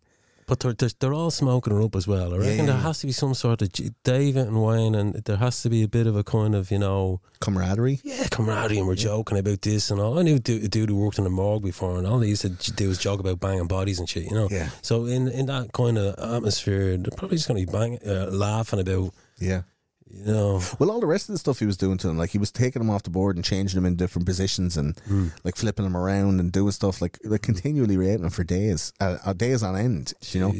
But 0.50 0.62
they're, 0.62 0.74
they're, 0.74 0.90
they're 1.00 1.14
all 1.14 1.30
smoking 1.30 1.74
her 1.74 1.82
up 1.84 1.96
as 1.96 2.08
well. 2.08 2.34
I 2.34 2.38
reckon 2.38 2.58
yeah, 2.58 2.66
there 2.66 2.76
yeah. 2.76 2.82
has 2.82 3.00
to 3.02 3.06
be 3.06 3.12
some 3.12 3.36
sort 3.36 3.62
of 3.62 3.72
David 4.04 4.48
and 4.48 4.64
Wayne, 4.64 4.96
and 4.96 5.14
there 5.14 5.38
has 5.38 5.62
to 5.62 5.70
be 5.70 5.84
a 5.84 5.88
bit 5.88 6.08
of 6.08 6.16
a 6.16 6.24
kind 6.24 6.56
of 6.56 6.72
you 6.72 6.80
know 6.80 7.22
Camaraderie. 7.40 8.00
yeah 8.04 8.28
camaraderie, 8.32 8.80
and 8.80 8.88
we're 8.88 8.96
joking 8.96 9.38
about 9.38 9.62
this 9.62 9.92
and 9.92 10.02
all. 10.02 10.18
I 10.18 10.24
knew 10.24 10.38
a 10.38 10.40
dude, 10.40 10.90
who 10.90 10.96
worked 10.98 11.20
in 11.20 11.28
a 11.28 11.30
morgue 11.30 11.64
before, 11.64 12.00
and 12.00 12.08
all 12.08 12.18
they 12.18 12.30
used 12.30 12.42
to 12.42 12.72
do 12.74 12.88
was 12.88 12.98
joke 12.98 13.20
about 13.20 13.40
banging 13.40 13.68
bodies 13.68 14.00
and 14.00 14.10
shit. 14.10 14.24
You 14.24 14.34
know. 14.34 14.48
Yeah. 14.50 14.70
So 14.82 15.06
in 15.06 15.28
in 15.28 15.46
that 15.46 15.72
kind 15.72 16.00
of 16.00 16.16
atmosphere, 16.18 16.98
they're 16.98 17.12
probably 17.16 17.38
just 17.38 17.48
going 17.48 17.64
to 17.64 17.72
be 17.72 17.78
bang, 17.78 18.00
uh, 18.04 18.32
laughing 18.32 18.80
about 18.80 19.14
Yeah. 19.38 19.62
You 20.10 20.26
know. 20.26 20.62
Well, 20.80 20.92
all 20.92 21.00
the 21.00 21.06
rest 21.08 21.30
of 21.30 21.34
the 21.34 21.40
stuff 21.40 21.60
he 21.60 21.66
was 21.66 21.78
doing 21.78 21.98
to 22.00 22.10
him, 22.10 22.18
like 22.18 22.32
he 22.32 22.38
was 22.38 22.52
taking 22.52 22.82
him 22.82 22.90
off 22.90 23.04
the 23.04 23.10
board 23.10 23.36
and 23.36 23.46
changing 23.46 23.78
him 23.78 23.86
in 23.86 23.96
different 23.96 24.26
positions 24.26 24.76
and 24.78 25.00
like 25.44 25.56
flipping 25.56 25.86
him 25.86 25.96
around 25.98 26.40
and 26.40 26.52
doing 26.52 26.72
stuff 26.72 27.02
like 27.02 27.18
like 27.24 27.42
continually 27.42 27.98
raping 27.98 28.24
him 28.26 28.30
for 28.30 28.44
days, 28.44 28.92
uh, 29.00 29.18
uh, 29.26 29.34
days 29.34 29.64
on 29.64 29.76
end. 29.76 30.14
You 30.32 30.42
know, 30.42 30.52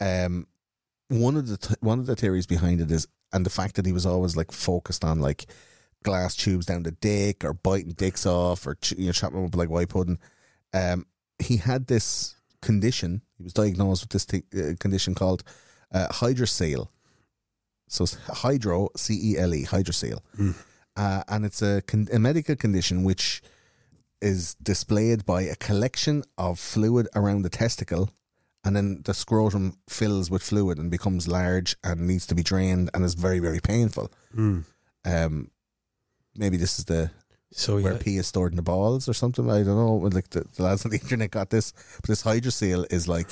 man. 0.00 0.24
um, 0.26 0.46
one 1.08 1.36
of 1.36 1.48
the 1.48 1.56
th- 1.56 1.78
one 1.80 1.98
of 1.98 2.06
the 2.06 2.16
theories 2.16 2.46
behind 2.46 2.80
it 2.80 2.90
is, 2.90 3.06
and 3.32 3.44
the 3.44 3.50
fact 3.50 3.74
that 3.76 3.86
he 3.86 3.92
was 3.92 4.06
always 4.06 4.36
like 4.36 4.52
focused 4.52 5.04
on 5.04 5.20
like 5.20 5.46
glass 6.02 6.36
tubes 6.36 6.66
down 6.66 6.82
the 6.82 6.90
dick 6.92 7.44
or 7.44 7.54
biting 7.54 7.92
dicks 7.92 8.26
off 8.26 8.66
or 8.66 8.74
ch- 8.76 8.92
you 8.92 9.06
know 9.06 9.12
chopping 9.12 9.36
them 9.36 9.46
up 9.46 9.56
like 9.56 9.70
white 9.70 9.88
pudding. 9.88 10.18
Um, 10.72 11.06
he 11.38 11.56
had 11.56 11.86
this 11.86 12.34
condition. 12.62 13.22
He 13.38 13.44
was 13.44 13.52
diagnosed 13.52 14.02
with 14.02 14.10
this 14.10 14.24
th- 14.26 14.44
uh, 14.56 14.74
condition 14.78 15.14
called 15.14 15.42
uh, 15.92 16.08
hydrocele. 16.08 16.88
So 17.88 18.04
it's 18.04 18.14
hydro 18.28 18.88
C 18.96 19.18
E 19.32 19.38
L 19.38 19.54
E 19.54 19.64
hydrocele, 19.64 20.20
uh, 20.96 21.22
and 21.28 21.44
it's 21.44 21.62
a, 21.62 21.82
con- 21.82 22.08
a 22.12 22.18
medical 22.18 22.56
condition 22.56 23.04
which 23.04 23.42
is 24.20 24.54
displayed 24.62 25.26
by 25.26 25.42
a 25.42 25.54
collection 25.56 26.24
of 26.38 26.58
fluid 26.58 27.06
around 27.14 27.42
the 27.42 27.50
testicle, 27.50 28.10
and 28.64 28.74
then 28.74 29.02
the 29.04 29.12
scrotum 29.14 29.76
fills 29.88 30.30
with 30.30 30.42
fluid 30.42 30.78
and 30.78 30.90
becomes 30.90 31.28
large 31.28 31.76
and 31.84 32.06
needs 32.06 32.26
to 32.26 32.34
be 32.34 32.42
drained 32.42 32.90
and 32.94 33.04
is 33.04 33.14
very 33.14 33.38
very 33.38 33.60
painful. 33.60 34.10
Um, 35.04 35.50
maybe 36.34 36.56
this 36.56 36.78
is 36.78 36.86
the 36.86 37.10
So 37.52 37.78
where 37.78 37.92
yeah, 37.92 37.98
pee 38.02 38.16
is 38.16 38.26
stored 38.26 38.52
in 38.52 38.56
the 38.56 38.62
balls 38.62 39.08
or 39.08 39.14
something. 39.14 39.48
I 39.50 39.62
don't 39.62 39.76
know. 39.76 39.96
Like 39.96 40.30
the, 40.30 40.44
the 40.56 40.62
lads 40.62 40.84
on 40.84 40.90
the 40.90 40.98
internet 41.02 41.30
got 41.30 41.50
this, 41.50 41.72
but 42.00 42.08
this 42.08 42.22
hydrocele 42.22 42.86
is 42.90 43.06
like 43.06 43.28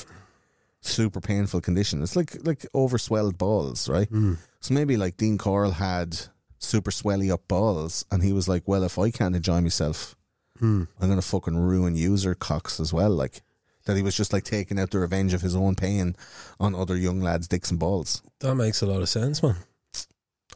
super 0.83 1.21
painful 1.21 1.61
condition. 1.61 2.03
It's 2.03 2.17
like 2.17 2.37
like 2.45 2.67
overswelled 2.75 3.39
balls, 3.39 3.89
right? 3.89 4.11
Mm. 4.11 4.37
So 4.61 4.75
maybe 4.75 4.97
like 4.97 5.17
Dean 5.17 5.39
Corll 5.39 5.71
had 5.71 6.19
super 6.59 6.91
swelly 6.91 7.33
up 7.33 7.49
balls, 7.49 8.05
and 8.11 8.23
he 8.23 8.33
was 8.33 8.49
like, 8.49 8.65
"Well, 8.67 8.85
if 8.85 8.99
I 8.99 9.11
can't 9.11 9.37
enjoy 9.37 9.61
myself, 9.61 10.17
mm. 10.61 10.87
I'm 11.01 11.09
gonna 11.09 11.23
fucking 11.23 11.57
ruin 11.57 11.97
user 11.97 12.35
cocks 12.35 12.79
as 12.81 12.93
well." 12.93 13.11
Like 13.11 13.43
that, 13.87 13.97
he 13.97 14.03
was 14.03 14.17
just 14.17 14.33
like 14.33 14.45
taking 14.45 14.79
out 14.79 14.91
the 14.91 14.99
revenge 14.99 15.33
of 15.33 15.41
his 15.41 15.57
own 15.57 15.75
pain 15.75 16.17
on 16.61 16.75
other 16.75 16.97
young 16.97 17.21
lads' 17.21 17.49
dicks 17.49 17.71
and 17.71 17.81
balls. 17.81 18.23
that 18.41 18.55
makes 18.55 18.83
a 18.83 18.87
lot 18.87 19.03
of 19.03 19.09
sense, 19.09 19.43
man. 19.43 19.57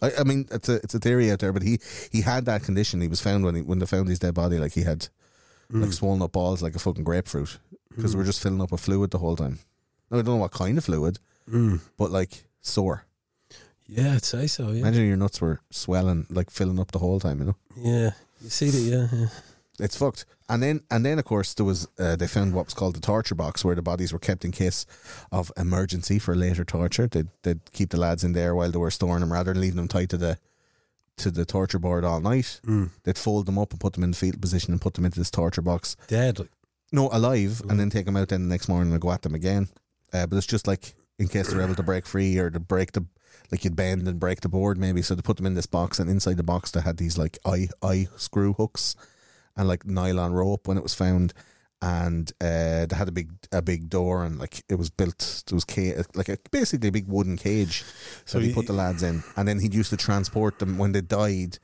I, 0.02 0.12
I 0.20 0.24
mean, 0.24 0.46
it's 0.50 0.68
a 0.68 0.74
it's 0.76 0.94
a 0.94 0.98
theory 0.98 1.30
out 1.30 1.38
there, 1.38 1.52
but 1.52 1.62
he 1.62 1.78
he 2.10 2.20
had 2.20 2.44
that 2.46 2.64
condition. 2.64 3.00
He 3.00 3.08
was 3.08 3.20
found 3.20 3.44
when 3.44 3.54
he, 3.54 3.62
when 3.62 3.78
they 3.78 3.86
found 3.86 4.08
his 4.08 4.18
dead 4.18 4.34
body, 4.34 4.58
like 4.58 4.72
he 4.72 4.82
had 4.82 5.08
like 5.70 5.90
mm. 5.90 5.94
swollen 5.94 6.22
up 6.22 6.32
balls 6.32 6.62
like 6.62 6.76
a 6.76 6.78
fucking 6.78 7.04
grapefruit 7.04 7.58
because 7.88 8.14
we're 8.14 8.24
just 8.24 8.42
filling 8.42 8.60
up 8.60 8.70
with 8.70 8.80
fluid 8.80 9.10
the 9.10 9.18
whole 9.18 9.36
time. 9.36 9.58
Now, 10.10 10.18
I 10.18 10.22
don't 10.22 10.36
know 10.36 10.36
what 10.36 10.52
kind 10.52 10.78
of 10.78 10.84
fluid, 10.84 11.18
hmm. 11.48 11.76
but 11.96 12.10
like 12.10 12.44
sore. 12.60 13.04
Yeah, 13.88 14.14
I'd 14.14 14.24
say 14.24 14.46
so. 14.46 14.70
Yeah, 14.70 14.80
Imagine 14.80 15.06
your 15.06 15.16
nuts 15.16 15.40
were 15.40 15.60
swelling, 15.70 16.26
like 16.28 16.50
filling 16.50 16.80
up 16.80 16.92
the 16.92 16.98
whole 16.98 17.20
time. 17.20 17.40
You 17.40 17.46
know, 17.46 17.56
yeah. 17.76 18.10
You 18.40 18.50
see 18.50 18.70
that? 18.70 18.78
Yeah, 18.78 19.18
yeah. 19.18 19.26
it's 19.78 19.96
fucked. 19.96 20.24
And 20.48 20.62
then 20.62 20.80
and 20.90 21.04
then 21.04 21.18
of 21.18 21.24
course 21.24 21.54
there 21.54 21.64
was 21.64 21.88
uh, 21.98 22.16
they 22.16 22.26
found 22.26 22.54
what 22.54 22.66
was 22.66 22.74
called 22.74 22.96
the 22.96 23.00
torture 23.00 23.34
box 23.34 23.64
where 23.64 23.74
the 23.74 23.82
bodies 23.82 24.12
were 24.12 24.18
kept 24.18 24.44
in 24.44 24.52
case 24.52 24.86
of 25.32 25.52
emergency 25.56 26.18
for 26.18 26.34
later 26.34 26.64
torture. 26.64 27.06
They'd 27.06 27.28
they'd 27.42 27.72
keep 27.72 27.90
the 27.90 28.00
lads 28.00 28.24
in 28.24 28.32
there 28.32 28.54
while 28.54 28.70
they 28.70 28.78
were 28.78 28.90
storing 28.90 29.20
them 29.20 29.32
rather 29.32 29.52
than 29.52 29.62
leaving 29.62 29.76
them 29.76 29.88
tied 29.88 30.10
to 30.10 30.16
the 30.16 30.38
to 31.18 31.30
the 31.30 31.44
torture 31.44 31.78
board 31.78 32.04
all 32.04 32.20
night. 32.20 32.60
Hmm. 32.64 32.86
They'd 33.04 33.18
fold 33.18 33.46
them 33.46 33.58
up 33.58 33.72
and 33.72 33.80
put 33.80 33.94
them 33.94 34.04
in 34.04 34.10
the 34.10 34.16
fetal 34.16 34.40
position 34.40 34.72
and 34.72 34.80
put 34.80 34.94
them 34.94 35.04
into 35.04 35.18
this 35.18 35.30
torture 35.30 35.62
box. 35.62 35.96
Dead. 36.08 36.38
No, 36.92 37.08
alive, 37.12 37.60
and 37.62 37.72
hmm. 37.72 37.78
then 37.78 37.90
take 37.90 38.06
them 38.06 38.16
out 38.16 38.28
then 38.28 38.42
the 38.42 38.48
next 38.48 38.68
morning 38.68 38.92
and 38.92 39.00
go 39.00 39.10
at 39.10 39.22
them 39.22 39.34
again. 39.34 39.68
Uh, 40.12 40.26
but 40.26 40.36
it's 40.36 40.46
just 40.46 40.66
like 40.66 40.94
in 41.18 41.28
case 41.28 41.48
they're 41.48 41.62
able 41.62 41.74
to 41.74 41.82
break 41.82 42.06
free 42.06 42.38
or 42.38 42.50
to 42.50 42.60
break 42.60 42.92
the 42.92 43.06
like 43.52 43.64
you'd 43.64 43.76
bend 43.76 44.08
and 44.08 44.18
break 44.18 44.40
the 44.40 44.48
board 44.48 44.76
maybe. 44.78 45.02
So 45.02 45.14
they 45.14 45.22
put 45.22 45.36
them 45.36 45.46
in 45.46 45.54
this 45.54 45.66
box, 45.66 45.98
and 45.98 46.10
inside 46.10 46.36
the 46.36 46.42
box 46.42 46.70
they 46.70 46.80
had 46.80 46.96
these 46.96 47.16
like 47.18 47.38
eye 47.44 47.68
eye 47.82 48.08
screw 48.16 48.52
hooks 48.54 48.96
and 49.56 49.66
like 49.68 49.86
nylon 49.86 50.32
rope 50.32 50.66
when 50.68 50.76
it 50.76 50.82
was 50.82 50.94
found. 50.94 51.32
And 51.82 52.32
uh, 52.40 52.86
they 52.86 52.96
had 52.96 53.08
a 53.08 53.12
big 53.12 53.32
a 53.52 53.60
big 53.60 53.90
door, 53.90 54.24
and 54.24 54.38
like 54.38 54.62
it 54.70 54.76
was 54.76 54.88
built. 54.88 55.44
it 55.46 55.52
was 55.52 55.64
ca- 55.66 55.94
like 56.14 56.30
a, 56.30 56.38
basically 56.50 56.88
a 56.88 56.92
big 56.92 57.06
wooden 57.06 57.36
cage. 57.36 57.84
So 58.24 58.40
he 58.40 58.48
he- 58.48 58.54
put 58.54 58.66
the 58.66 58.72
lads 58.72 59.02
in, 59.02 59.22
and 59.36 59.46
then 59.46 59.60
he'd 59.60 59.74
used 59.74 59.90
to 59.90 59.96
transport 59.98 60.58
them 60.58 60.78
when 60.78 60.92
they 60.92 61.02
died. 61.02 61.58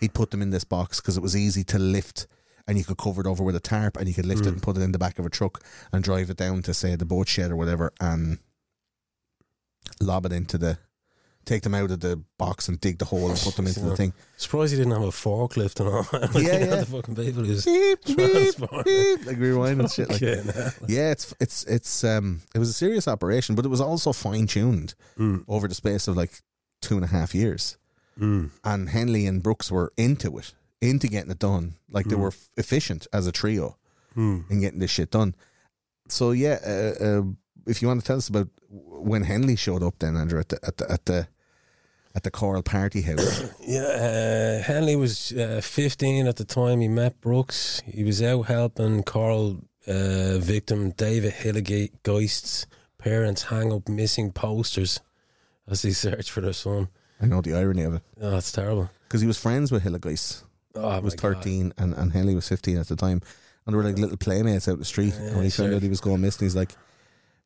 He'd 0.00 0.14
put 0.14 0.32
them 0.32 0.42
in 0.42 0.50
this 0.50 0.64
box 0.64 1.00
because 1.00 1.16
it 1.16 1.22
was 1.22 1.36
easy 1.36 1.62
to 1.64 1.78
lift, 1.78 2.26
and 2.66 2.78
you 2.78 2.84
could 2.84 2.98
cover 2.98 3.20
it 3.20 3.26
over 3.26 3.42
with 3.42 3.56
a 3.56 3.60
tarp, 3.60 3.96
and 3.96 4.08
you 4.08 4.14
could 4.14 4.26
lift 4.26 4.42
it 4.42 4.48
hmm. 4.48 4.54
and 4.54 4.62
put 4.62 4.76
it 4.76 4.82
in 4.82 4.92
the 4.92 4.98
back 4.98 5.18
of 5.18 5.26
a 5.26 5.30
truck 5.30 5.62
and 5.92 6.04
drive 6.04 6.30
it 6.30 6.36
down 6.36 6.62
to 6.62 6.74
say 6.74 6.96
the 6.96 7.04
boat 7.04 7.28
shed 7.28 7.50
or 7.50 7.56
whatever, 7.56 7.92
and 8.00 8.38
lob 10.00 10.26
it 10.26 10.32
into 10.32 10.58
the. 10.58 10.78
Take 11.44 11.64
them 11.64 11.74
out 11.74 11.90
of 11.90 11.98
the 11.98 12.22
box 12.38 12.68
and 12.68 12.80
dig 12.80 12.98
the 12.98 13.04
hole 13.04 13.28
and 13.28 13.36
put 13.36 13.56
them 13.56 13.66
into 13.66 13.80
the 13.80 13.96
thing. 13.96 14.12
surprised 14.36 14.70
he 14.70 14.78
didn't 14.78 14.92
have 14.92 15.02
a 15.02 15.06
forklift 15.06 15.80
and 15.80 15.88
all. 15.88 16.06
like, 16.12 16.34
Yeah, 16.34 16.60
you 16.60 16.70
yeah. 16.70 16.76
the 16.76 16.86
fucking 16.86 17.16
people 17.16 17.42
who's 17.42 17.64
Beep, 17.64 18.04
beep, 18.04 18.84
beep, 18.84 19.26
like 19.26 19.38
rewind 19.38 19.80
and 19.80 19.90
shit. 19.90 20.08
Like, 20.08 20.20
yeah, 20.86 21.10
it's 21.10 21.34
it's 21.40 21.64
it's 21.64 22.04
um 22.04 22.42
it 22.54 22.60
was 22.60 22.68
a 22.68 22.72
serious 22.72 23.08
operation, 23.08 23.56
but 23.56 23.64
it 23.64 23.70
was 23.70 23.80
also 23.80 24.12
fine 24.12 24.46
tuned 24.46 24.94
hmm. 25.16 25.38
over 25.48 25.66
the 25.66 25.74
space 25.74 26.06
of 26.06 26.16
like 26.16 26.42
two 26.80 26.94
and 26.94 27.04
a 27.04 27.08
half 27.08 27.34
years. 27.34 27.76
Hmm. 28.18 28.46
And 28.62 28.90
Henley 28.90 29.26
and 29.26 29.42
Brooks 29.42 29.70
were 29.70 29.90
into 29.96 30.38
it, 30.38 30.54
into 30.82 31.08
getting 31.08 31.30
it 31.30 31.38
done. 31.38 31.74
Like 31.90 32.06
they 32.06 32.16
were 32.16 32.28
f- 32.28 32.50
efficient 32.58 33.06
as 33.12 33.26
a 33.26 33.32
trio 33.32 33.76
in 34.16 34.60
getting 34.60 34.78
this 34.80 34.90
shit 34.90 35.10
done. 35.10 35.34
So 36.08 36.32
yeah, 36.32 36.58
uh, 36.66 37.04
uh, 37.04 37.22
if 37.66 37.80
you 37.80 37.88
want 37.88 38.00
to 38.00 38.06
tell 38.06 38.18
us 38.18 38.28
about 38.28 38.48
when 38.68 39.22
Henley 39.22 39.56
showed 39.56 39.82
up, 39.82 39.94
then 40.00 40.16
Andrew 40.16 40.38
at 40.40 40.48
the 40.50 40.58
at 40.66 40.76
the 40.76 40.90
at 40.92 41.04
the, 41.06 41.28
at 42.14 42.22
the 42.24 42.30
Corll 42.30 42.62
party 42.62 43.00
house. 43.02 43.44
Yeah, 43.66 44.58
uh, 44.60 44.62
Henley 44.62 44.96
was 44.96 45.32
uh, 45.32 45.60
15 45.62 46.26
at 46.26 46.36
the 46.36 46.44
time 46.44 46.80
he 46.80 46.88
met 46.88 47.20
Brooks. 47.20 47.80
He 47.86 48.04
was 48.04 48.20
out 48.22 48.42
helping 48.42 49.02
Corll 49.04 49.60
uh, 49.86 50.38
victim 50.38 50.90
David 50.90 51.32
Hilligiest's 51.32 52.66
parents 52.98 53.44
hang 53.44 53.72
up 53.72 53.88
missing 53.88 54.32
posters 54.32 55.00
as 55.68 55.82
they 55.82 55.92
search 55.92 56.30
for 56.30 56.40
their 56.40 56.52
son. 56.52 56.88
I 57.20 57.26
know 57.26 57.40
the 57.40 57.54
irony 57.54 57.82
of 57.84 57.94
it 57.94 58.02
Oh, 58.20 58.30
that's 58.32 58.52
terrible. 58.52 58.90
because 59.08 59.20
he 59.20 59.26
was 59.26 59.38
friends 59.38 59.70
with 59.72 59.82
Hilligiest. 59.84 60.42
Oh, 60.74 61.00
was 61.00 61.14
my 61.22 61.30
God. 61.32 61.36
13 61.42 61.72
and, 61.78 61.94
and 61.94 62.12
Henley 62.12 62.34
was 62.34 62.48
15 62.48 62.78
at 62.78 62.88
the 62.88 62.96
time. 62.96 63.20
And 63.66 63.72
they 63.72 63.76
were 63.76 63.84
like 63.84 63.98
little 63.98 64.16
playmates 64.16 64.66
out 64.68 64.78
the 64.78 64.84
street. 64.84 65.14
and 65.14 65.36
when 65.36 65.44
he 65.44 65.50
found 65.50 65.72
out 65.74 65.82
he 65.82 65.88
was 65.88 66.00
going 66.00 66.20
missing, 66.20 66.46
he's 66.46 66.56
like, 66.56 66.72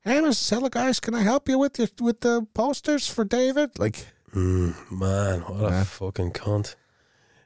Hey, 0.02 0.20
Mr. 0.20 0.58
Hilligiest, 0.60 1.02
can 1.02 1.14
I 1.14 1.22
help 1.22 1.48
you 1.48 1.58
with 1.58 1.78
your, 1.78 1.88
with 2.00 2.20
the 2.20 2.46
posters 2.54 3.08
for 3.08 3.24
David? 3.24 3.78
Like, 3.78 4.06
Mm, 4.32 4.74
man, 4.90 5.40
what 5.40 5.72
a 5.72 5.84
fucking 5.84 6.32
cunt. 6.32 6.74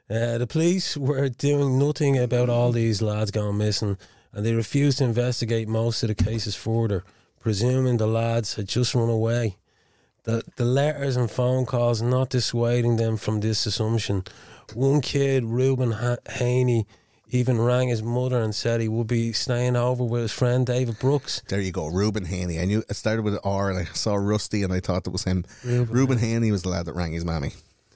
Uh, 0.09 0.37
the 0.37 0.47
police 0.47 0.97
were 0.97 1.29
doing 1.29 1.79
nothing 1.79 2.17
about 2.17 2.49
all 2.49 2.71
these 2.73 3.01
lads 3.01 3.31
going 3.31 3.57
missing, 3.57 3.97
and 4.33 4.45
they 4.45 4.53
refused 4.53 4.97
to 4.97 5.05
investigate 5.05 5.69
most 5.69 6.03
of 6.03 6.09
the 6.09 6.15
cases 6.15 6.53
further, 6.55 7.03
presuming 7.39 7.95
the 7.97 8.07
lads 8.07 8.55
had 8.55 8.67
just 8.67 8.93
run 8.93 9.09
away. 9.09 9.55
The, 10.23 10.43
the 10.57 10.65
letters 10.65 11.15
and 11.15 11.31
phone 11.31 11.65
calls 11.65 12.01
not 12.01 12.29
dissuading 12.29 12.97
them 12.97 13.15
from 13.15 13.39
this 13.39 13.65
assumption. 13.65 14.23
One 14.75 15.01
kid, 15.01 15.43
Reuben 15.43 15.91
ha- 15.91 16.17
Haney, 16.29 16.85
even 17.29 17.59
rang 17.59 17.87
his 17.87 18.03
mother 18.03 18.41
and 18.41 18.53
said 18.53 18.81
he 18.81 18.87
would 18.87 19.07
be 19.07 19.31
staying 19.33 19.75
over 19.75 20.03
with 20.03 20.23
his 20.23 20.31
friend 20.31 20.65
David 20.65 20.99
Brooks. 20.99 21.41
there 21.47 21.61
you 21.61 21.71
go, 21.71 21.87
Reuben 21.87 22.25
Haney. 22.25 22.59
I 22.59 22.65
knew 22.65 22.83
it 22.89 22.95
started 22.95 23.23
with 23.23 23.35
an 23.35 23.39
R 23.43 23.69
and 23.69 23.79
I 23.79 23.85
saw 23.93 24.15
Rusty 24.15 24.63
and 24.63 24.73
I 24.73 24.79
thought 24.81 25.07
it 25.07 25.11
was 25.11 25.23
him. 25.23 25.45
Reuben, 25.63 26.17
Haney 26.17 26.51
was 26.51 26.63
the 26.63 26.69
lad 26.69 26.85
that 26.87 26.93
rang 26.93 27.13
his 27.13 27.23
mammy. 27.25 27.51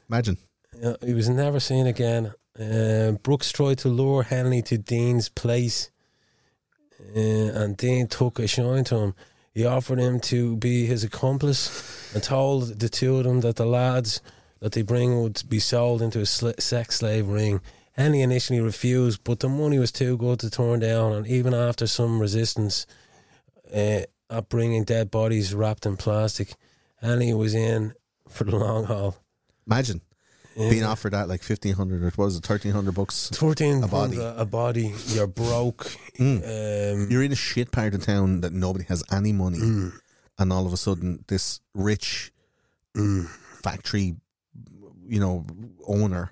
Imagine. 0.10 0.38
Uh, 0.84 0.96
he 1.06 1.14
was 1.14 1.30
never 1.30 1.60
seen 1.60 1.88
again. 1.88 2.34
Uh, 2.60 3.12
Brooks 3.24 3.52
tried 3.52 3.78
to 3.80 3.90
lure 3.90 4.24
Henley 4.24 4.62
to 4.64 4.78
Dean's 4.78 5.28
place, 5.28 5.90
uh, 7.16 7.20
and 7.20 7.76
Dean 7.76 8.08
took 8.08 8.40
a 8.40 8.48
shine 8.48 8.86
to 8.86 8.96
him. 8.98 9.16
He 9.54 9.66
offered 9.66 10.00
him 10.00 10.20
to 10.22 10.56
be 10.58 10.86
his 10.86 11.04
accomplice 11.04 12.14
and 12.14 12.22
told 12.24 12.80
the 12.80 12.90
two 12.90 13.18
of 13.18 13.24
them 13.26 13.42
that 13.42 13.56
the 13.58 13.66
lads 13.66 14.22
that 14.66 14.72
they 14.72 14.82
bring 14.82 15.22
would 15.22 15.44
be 15.48 15.60
sold 15.60 16.02
into 16.02 16.20
a 16.22 16.26
sl- 16.26 16.50
sex 16.58 16.96
slave 16.96 17.28
ring. 17.28 17.62
Henley 17.92 18.24
initially 18.24 18.60
refused, 18.60 19.24
but 19.24 19.40
the 19.40 19.48
money 19.48 19.78
was 19.78 19.92
too 19.92 20.18
good 20.18 20.40
to 20.40 20.50
turn 20.50 20.80
down, 20.80 21.14
and 21.14 21.28
even 21.28 21.54
after 21.54 21.86
some 21.86 22.20
resistance 22.20 22.88
uh, 23.72 24.02
at 24.32 24.50
bringing 24.50 24.84
dead 24.84 25.12
bodies 25.12 25.54
wrapped 25.54 25.86
in 25.86 25.98
plastic, 25.98 26.56
Henley 27.00 27.32
was 27.32 27.54
in 27.54 27.94
for 28.28 28.44
the 28.44 28.56
long 28.56 28.86
haul. 28.86 29.16
Imagine 29.68 30.02
being 30.56 30.84
offered 30.84 31.14
that 31.14 31.28
like 31.28 31.44
1500 31.48 32.02
or 32.02 32.06
what 32.16 32.26
was 32.26 32.38
it, 32.38 32.50
1300 32.50 32.92
bucks. 32.96 33.30
Thirteen 33.34 33.84
A 33.84 33.88
body. 33.88 34.18
a, 34.18 34.36
a 34.38 34.46
body. 34.46 34.96
You're 35.10 35.28
broke. 35.28 35.96
Um, 36.20 36.42
You're 37.12 37.22
in 37.22 37.32
a 37.32 37.36
shit 37.36 37.72
part 37.72 37.94
of 37.94 38.04
town 38.04 38.42
that 38.42 38.52
nobody 38.52 38.86
has 38.86 39.04
any 39.12 39.32
money. 39.32 39.60
And 40.40 40.52
all 40.52 40.66
of 40.66 40.74
a 40.74 40.78
sudden, 40.78 41.24
this 41.28 41.60
rich 41.76 42.32
factory, 43.64 44.16
you 45.08 45.20
know, 45.20 45.46
owner, 45.88 46.32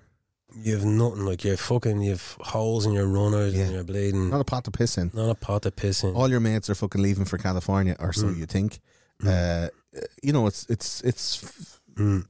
you 0.56 0.76
have 0.76 0.86
nothing. 0.86 1.26
Like 1.26 1.44
you're 1.44 1.58
fucking. 1.58 2.02
You've 2.02 2.38
holes 2.42 2.86
in 2.86 2.94
your 2.94 3.08
runners 3.08 3.56
Yeah. 3.56 3.64
and 3.64 3.74
you're 3.74 3.84
bleeding. 3.84 4.30
not 4.30 4.42
a 4.42 4.44
pot 4.44 4.64
to 4.66 4.72
piss 4.72 4.98
in. 4.98 5.12
Not 5.14 5.30
a 5.30 5.36
pot 5.36 5.66
of 5.66 5.76
piss 5.76 6.04
in. 6.04 6.14
all 6.14 6.30
your 6.30 6.40
mates 6.40 6.70
are 6.70 6.76
fucking 6.76 7.02
leaving 7.02 7.26
for 7.26 7.38
California, 7.38 7.96
or 8.00 8.14
so 8.14 8.28
mm. 8.28 8.38
you 8.38 8.46
think. 8.46 8.80
Mm. 9.22 9.28
Uh, 9.28 9.70
uh, 9.98 10.02
you 10.22 10.34
know, 10.34 10.48
it's 10.48 10.66
it's 10.70 11.02
it's 11.02 11.44
f- 11.44 11.82
mm. 11.96 12.26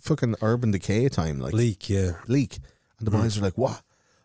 fucking 0.00 0.36
urban 0.42 0.70
decay 0.70 1.08
time, 1.08 1.38
like 1.40 1.54
Leak. 1.54 1.88
Yeah. 1.88 2.12
leak. 2.26 2.58
And 2.98 3.06
the 3.06 3.10
boys 3.10 3.38
are 3.38 3.42
like, 3.42 3.56
"What? 3.58 3.82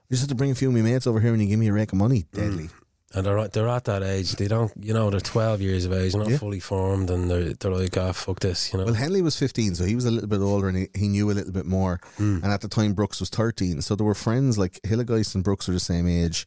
You 0.09 0.15
just 0.15 0.23
have 0.23 0.29
to 0.29 0.35
bring 0.35 0.51
a 0.51 0.55
few 0.55 0.69
of 0.69 0.73
my 0.73 0.81
mates 0.81 1.07
over 1.07 1.19
here, 1.19 1.33
and 1.33 1.41
you 1.41 1.47
give 1.47 1.59
me 1.59 1.67
a 1.67 1.73
rake 1.73 1.91
of 1.91 1.97
money, 1.97 2.25
deadly." 2.33 2.69
And 3.13 3.25
they're 3.25 3.47
they're 3.47 3.69
at 3.69 3.85
that 3.85 4.03
age. 4.03 4.33
They 4.33 4.49
don't. 4.49 4.71
You 4.79 4.93
know, 4.93 5.09
they're 5.09 5.21
twelve 5.21 5.61
years 5.61 5.85
of 5.85 5.93
age, 5.93 6.13
not 6.13 6.27
Yeah. 6.29 6.37
fully 6.37 6.59
formed, 6.59 7.09
and 7.09 7.29
they're 7.31 7.53
they're 7.53 7.71
like, 7.71 7.95
ah, 7.97 8.11
fuck 8.11 8.41
this. 8.41 8.73
You 8.73 8.79
know. 8.79 8.85
Well, 8.85 8.95
Henley 8.95 9.21
was 9.21 9.37
fifteen, 9.37 9.75
so 9.75 9.85
he 9.85 9.95
was 9.95 10.03
a 10.05 10.11
little 10.11 10.27
bit 10.27 10.41
older, 10.41 10.67
and 10.67 10.77
he, 10.77 10.87
he 10.93 11.07
knew 11.07 11.31
a 11.31 11.33
little 11.33 11.53
bit 11.53 11.65
more. 11.65 12.01
And 12.17 12.43
at 12.45 12.59
the 12.59 12.67
time, 12.67 12.93
Brooks 12.93 13.21
was 13.21 13.29
thirteen, 13.29 13.81
so 13.81 13.95
there 13.95 14.05
were 14.05 14.13
friends 14.13 14.57
like 14.57 14.81
Hilligiest 14.83 15.35
and 15.35 15.43
Brooks 15.43 15.67
were 15.69 15.73
the 15.73 15.79
same 15.79 16.05
age. 16.07 16.45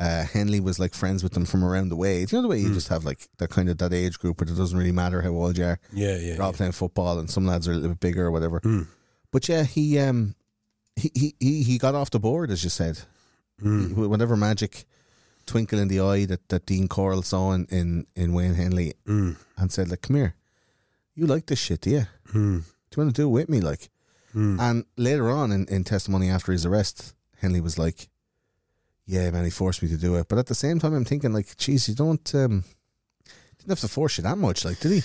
Uh, 0.00 0.24
Henley 0.24 0.58
was 0.60 0.78
like 0.80 0.94
friends 0.94 1.22
with 1.22 1.32
them 1.34 1.44
from 1.44 1.62
around 1.62 1.90
the 1.90 1.96
way. 1.96 2.20
You 2.22 2.26
know 2.32 2.42
the 2.42 2.48
way 2.48 2.58
you 2.58 2.72
just 2.74 2.88
have 2.88 3.04
like 3.04 3.28
that 3.38 3.50
kind 3.50 3.68
of 3.68 3.78
that 3.78 3.92
age 3.92 4.18
group 4.18 4.40
where 4.40 4.50
it 4.50 4.56
doesn't 4.56 4.76
really 4.76 4.92
matter 4.92 5.20
how 5.22 5.28
old 5.30 5.58
you 5.58 5.64
are. 5.64 5.78
Yeah, 5.92 6.16
yeah. 6.16 6.32
They're 6.32 6.42
all 6.42 6.50
yeah. 6.52 6.56
playing 6.56 6.72
football, 6.72 7.18
and 7.20 7.30
some 7.30 7.46
lads 7.46 7.68
are 7.68 7.72
a 7.72 7.74
little 7.74 7.90
bit 7.90 8.00
bigger 8.00 8.24
or 8.26 8.30
whatever. 8.32 8.58
Mm. 8.60 8.88
But 9.30 9.48
yeah, 9.48 9.62
he 9.62 9.98
um 10.00 10.34
he 10.96 11.12
he 11.14 11.34
he, 11.38 11.62
he 11.62 11.78
got 11.78 11.94
off 11.94 12.10
the 12.10 12.18
board 12.18 12.50
as 12.50 12.64
you 12.64 12.70
said. 12.70 12.98
Mm. 13.62 13.88
He- 13.88 14.06
Whatever 14.06 14.36
magic 14.36 14.86
twinkle 15.50 15.78
in 15.80 15.88
the 15.88 16.00
eye 16.00 16.26
that, 16.26 16.48
that 16.48 16.66
Dean 16.66 16.86
Corll 16.88 17.22
saw 17.22 17.52
in, 17.52 17.66
in, 17.70 18.06
in 18.14 18.32
Wayne 18.32 18.54
Henley 18.54 18.94
Mm. 19.06 19.36
and 19.58 19.72
said, 19.72 19.88
like, 19.90 20.02
come 20.02 20.16
here, 20.16 20.34
you 21.14 21.26
like 21.26 21.46
this 21.46 21.58
shit, 21.58 21.80
do 21.82 21.90
you? 21.90 22.06
Mm. 22.32 22.62
Do 22.90 22.92
you 22.96 23.02
want 23.02 23.14
to 23.14 23.22
do 23.22 23.28
it 23.28 23.32
with 23.32 23.48
me? 23.48 23.60
Like, 23.60 23.90
Mm. 24.34 24.60
and 24.60 24.84
later 24.96 25.28
on 25.28 25.50
in, 25.50 25.66
in 25.66 25.82
testimony 25.82 26.28
after 26.30 26.52
his 26.52 26.64
arrest, 26.64 27.14
Henley 27.42 27.60
was 27.60 27.76
like, 27.78 28.08
yeah, 29.04 29.28
man, 29.32 29.42
he 29.44 29.50
forced 29.50 29.82
me 29.82 29.88
to 29.88 29.96
do 29.96 30.14
it. 30.16 30.28
But 30.28 30.38
at 30.38 30.46
the 30.46 30.54
same 30.54 30.78
time, 30.78 30.94
I'm 30.94 31.04
thinking, 31.04 31.32
like, 31.32 31.56
geez, 31.56 31.88
you 31.88 31.96
don't, 31.96 32.34
um, 32.36 32.62
didn't 33.58 33.70
have 33.70 33.80
to 33.80 33.88
force 33.88 34.18
you 34.18 34.22
that 34.22 34.38
much, 34.38 34.64
like, 34.64 34.78
did 34.78 34.92
he? 34.92 35.02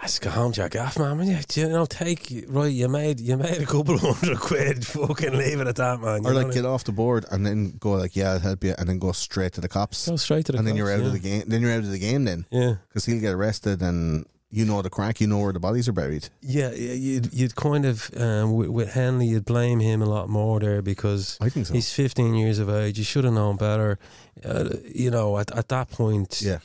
Let's 0.00 0.18
go 0.18 0.28
home, 0.28 0.52
Jack 0.52 0.76
off, 0.76 0.98
man. 0.98 1.16
Will 1.16 1.24
you, 1.24 1.38
you 1.54 1.68
know, 1.68 1.86
take 1.86 2.44
right. 2.48 2.70
You 2.70 2.88
made 2.88 3.20
you 3.20 3.36
made 3.38 3.62
a 3.62 3.66
couple 3.66 3.94
of 3.94 4.00
hundred 4.00 4.38
quid. 4.38 4.86
Fucking 4.86 5.32
leave 5.36 5.60
it 5.60 5.66
at 5.66 5.76
that, 5.76 6.00
man. 6.00 6.22
You 6.22 6.28
Or 6.28 6.34
know 6.34 6.40
like 6.42 6.52
get 6.52 6.66
off 6.66 6.84
the 6.84 6.92
board 6.92 7.24
and 7.30 7.46
then 7.46 7.76
go 7.78 7.92
like, 7.92 8.14
yeah, 8.14 8.32
I'll 8.32 8.38
help 8.38 8.64
you, 8.64 8.74
and 8.76 8.88
then 8.88 8.98
go 8.98 9.12
straight 9.12 9.54
to 9.54 9.60
the 9.62 9.68
cops, 9.68 10.06
I? 10.06 10.12
Go 10.12 10.16
straight 10.16 10.46
to 10.46 10.52
the. 10.52 10.58
Cops. 10.58 10.60
And 10.60 10.68
then 10.68 10.76
you're 10.76 10.92
out 10.92 11.00
yeah. 11.00 11.06
of 11.06 11.12
the 11.12 11.18
game. 11.20 11.44
Then 11.46 11.62
you're 11.62 11.72
out 11.72 11.78
of 11.78 11.90
the 11.90 11.98
game 11.98 12.24
then, 12.24 12.44
Yeah, 12.50 12.74
because 12.88 13.06
he'll 13.06 13.20
get 13.20 13.32
arrested, 13.32 13.80
and 13.80 14.26
you 14.54 14.64
know 14.64 14.80
the 14.82 14.90
crack, 14.90 15.20
you 15.20 15.26
know 15.26 15.38
where 15.38 15.52
the 15.52 15.60
bodies 15.60 15.88
are 15.88 15.92
buried. 15.92 16.28
yeah. 16.40 16.70
You'd 16.72 17.32
you'd 17.32 17.54
kind 17.56 17.84
of 17.84 18.10
um, 18.16 18.54
with, 18.54 18.68
with 18.68 18.92
Henley, 18.92 19.26
you'd 19.26 19.44
blame 19.44 19.80
him 19.80 20.00
a 20.02 20.06
lot 20.06 20.28
more 20.28 20.60
there 20.60 20.80
because 20.82 21.36
I 21.40 21.48
think 21.48 21.66
so. 21.66 21.74
he's 21.74 21.92
15 21.92 22.34
years 22.34 22.58
of 22.58 22.68
age. 22.70 22.98
You 22.98 23.04
should 23.04 23.24
have 23.24 23.34
known 23.34 23.56
better. 23.56 23.98
Uh, 24.44 24.70
you 24.92 25.10
know, 25.10 25.38
at, 25.38 25.50
at 25.56 25.68
that 25.68 25.90
point, 25.90 26.42
Yeah. 26.42 26.58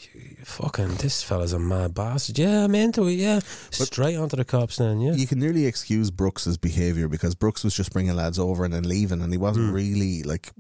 fucking 0.44 0.96
this 0.96 1.22
fella's 1.24 1.54
a 1.54 1.60
mad 1.60 1.94
bastard. 1.94 2.40
Yeah, 2.40 2.64
I'm 2.66 2.74
into 2.76 3.08
it. 3.08 3.14
Yeah, 3.14 3.40
straight 3.72 4.18
onto 4.18 4.36
the 4.38 4.46
cops 4.46 4.78
then. 4.78 5.00
Yeah, 5.02 5.14
you 5.14 5.28
can 5.28 5.40
nearly 5.40 5.66
excuse 5.68 6.10
Brooks's 6.12 6.58
behaviour 6.58 7.08
because 7.08 7.36
Brooks 7.36 7.64
was 7.64 7.76
just 7.76 7.94
bringing 7.94 8.16
lads 8.16 8.40
over 8.40 8.66
and 8.66 8.74
then 8.74 8.84
leaving, 8.84 9.22
and 9.22 9.32
he 9.32 9.38
wasn't 9.38 9.70
Mm. 9.72 9.74
really 9.74 10.24
like 10.24 10.52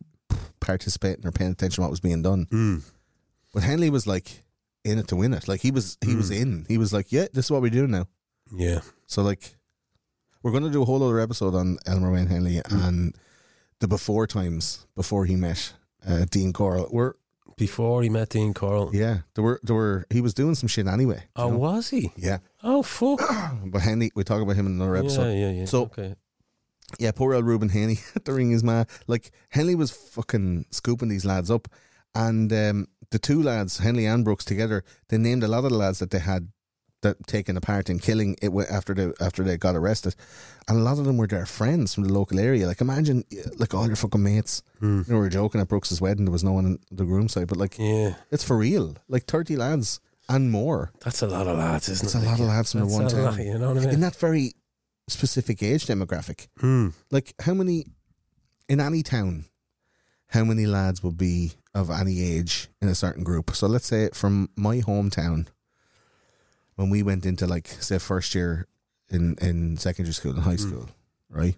participating 0.59 1.25
or 1.25 1.31
paying 1.31 1.51
attention 1.51 1.75
to 1.77 1.81
what 1.81 1.89
was 1.91 1.99
being 1.99 2.21
done. 2.21 2.45
Mm. 2.51 2.81
But 3.53 3.63
Henley 3.63 3.89
was 3.89 4.05
like 4.05 4.43
in 4.89 4.99
it 4.99 5.07
to 5.09 5.15
win 5.15 5.33
it. 5.33 5.47
Like 5.47 5.61
he 5.61 5.71
was, 5.71 5.97
he 6.05 6.15
was 6.15 6.29
Mm. 6.31 6.41
in. 6.41 6.65
He 6.67 6.77
was 6.77 6.91
like, 6.93 7.11
yeah, 7.11 7.27
this 7.33 7.45
is 7.45 7.51
what 7.51 7.61
we're 7.61 7.69
doing 7.71 7.91
now. 7.91 8.07
yeah. 8.55 8.81
So 9.07 9.21
like, 9.23 9.55
we're 10.43 10.51
going 10.51 10.63
to 10.63 10.71
do 10.71 10.81
a 10.81 10.85
whole 10.85 11.03
other 11.03 11.19
episode 11.19 11.55
on 11.55 11.77
Elmer 11.85 12.11
Wayne 12.11 12.27
Henley 12.27 12.55
Mm. 12.55 12.87
and 12.87 13.15
the 13.79 13.87
before 13.87 14.27
times 14.27 14.85
before 14.95 15.25
he 15.25 15.35
met 15.35 15.73
uh, 16.07 16.25
Dean 16.29 16.51
Corll. 16.53 16.87
We're 16.91 17.13
Before 17.57 18.01
he 18.03 18.09
met 18.09 18.29
Dean 18.29 18.53
Corll. 18.53 18.89
yeah, 18.93 19.19
there 19.35 19.43
were 19.43 19.59
there 19.63 19.75
were 19.75 20.05
he 20.09 20.21
was 20.21 20.33
doing 20.33 20.55
some 20.55 20.67
shit 20.69 20.87
anyway. 20.87 21.23
Oh, 21.35 21.49
know? 21.49 21.57
was 21.57 21.89
he? 21.89 22.11
yeah. 22.15 22.37
Oh, 22.63 22.83
fuck. 22.83 23.19
But 23.71 23.81
Henley, 23.81 24.11
we 24.15 24.23
talk 24.23 24.41
about 24.41 24.55
him 24.55 24.65
in 24.67 24.73
another 24.73 24.95
episode. 24.95 25.31
Yeah, 25.33 25.47
yeah, 25.47 25.51
yeah. 25.59 25.65
So- 25.65 25.83
okay. 25.83 26.15
Yeah, 26.99 27.11
poor 27.11 27.33
old 27.35 27.45
Ruben 27.45 27.69
Henley. 27.69 27.99
the 28.25 28.33
ring 28.33 28.51
is 28.51 28.63
mad. 28.63 28.87
Like 29.07 29.31
Henley 29.49 29.75
was 29.75 29.91
fucking 29.91 30.65
scooping 30.71 31.09
these 31.09 31.23
lads 31.25 31.51
up, 31.51 31.67
and 32.15 32.51
um, 32.51 32.87
the 33.11 33.19
two 33.19 33.41
lads, 33.41 33.79
Henley 33.79 34.05
and 34.05 34.23
Brooks, 34.23 34.45
together, 34.45 34.83
they 35.09 35.17
named 35.17 35.43
a 35.43 35.47
lot 35.47 35.63
of 35.65 35.71
the 35.71 35.77
lads 35.77 35.99
that 35.99 36.11
they 36.11 36.19
had 36.19 36.49
that 37.01 37.15
taken 37.27 37.55
a 37.55 37.61
part 37.61 37.89
in 37.89 37.97
killing 37.97 38.35
it 38.41 38.51
after 38.69 38.93
they 38.93 39.09
after 39.21 39.41
they 39.43 39.55
got 39.57 39.75
arrested, 39.75 40.15
and 40.67 40.77
a 40.77 40.81
lot 40.81 40.99
of 40.99 41.05
them 41.05 41.15
were 41.17 41.27
their 41.27 41.45
friends 41.45 41.93
from 41.93 42.03
the 42.03 42.11
local 42.13 42.37
area. 42.39 42.67
Like 42.67 42.81
imagine, 42.81 43.23
like 43.57 43.73
all 43.73 43.87
your 43.87 43.95
fucking 43.95 44.21
mates. 44.21 44.61
Mm. 44.81 45.07
You 45.07 45.13
know, 45.13 45.19
we 45.19 45.23
were 45.25 45.29
joking 45.29 45.61
at 45.61 45.69
Brooks's 45.69 46.01
wedding. 46.01 46.25
There 46.25 46.31
was 46.33 46.43
no 46.43 46.51
one 46.51 46.65
in 46.65 46.79
the 46.91 47.05
groom 47.05 47.29
side, 47.29 47.47
but 47.47 47.57
like 47.57 47.77
Yeah, 47.79 48.15
it's 48.31 48.43
for 48.43 48.57
real. 48.57 48.95
Like 49.07 49.25
thirty 49.25 49.55
lads 49.55 50.01
and 50.27 50.51
more. 50.51 50.91
that's 51.01 51.21
a 51.21 51.27
lot 51.27 51.47
of 51.47 51.57
lads, 51.57 51.87
isn't 51.89 52.05
It's 52.05 52.15
it? 52.15 52.21
a 52.21 52.25
lot 52.25 52.39
of 52.39 52.45
lads 52.47 52.71
from 52.73 52.81
the 52.81 52.87
one 52.87 53.07
town. 53.07 53.23
lot, 53.23 53.37
you 53.39 53.57
know 53.57 53.69
what 53.69 53.77
I 53.77 53.85
mean? 53.85 53.89
in 53.95 53.99
that 54.01 54.15
very 54.17 54.53
specific 55.07 55.63
age 55.63 55.85
demographic. 55.87 56.47
Mm. 56.61 56.93
Like 57.11 57.33
how 57.39 57.53
many 57.53 57.85
in 58.67 58.79
any 58.81 59.03
town, 59.03 59.45
how 60.27 60.43
many 60.43 60.65
lads 60.65 61.01
will 61.01 61.13
be 61.13 61.53
of 61.79 61.89
any 61.89 62.21
age 62.21 62.69
in 62.81 62.87
a 62.89 62.95
certain 62.95 63.23
group? 63.23 63.55
So 63.55 63.67
let's 63.67 63.87
say 63.87 64.09
from 64.13 64.49
my 64.55 64.77
hometown, 64.81 65.47
when 66.75 66.89
we 66.89 67.03
went 67.03 67.25
into 67.25 67.47
like 67.47 67.67
say 67.67 67.97
first 67.99 68.35
year 68.35 68.67
in 69.09 69.35
in 69.41 69.77
secondary 69.77 70.13
school 70.13 70.33
and 70.33 70.43
high 70.43 70.55
Mm. 70.57 70.67
school, 70.67 70.89
right? 71.29 71.55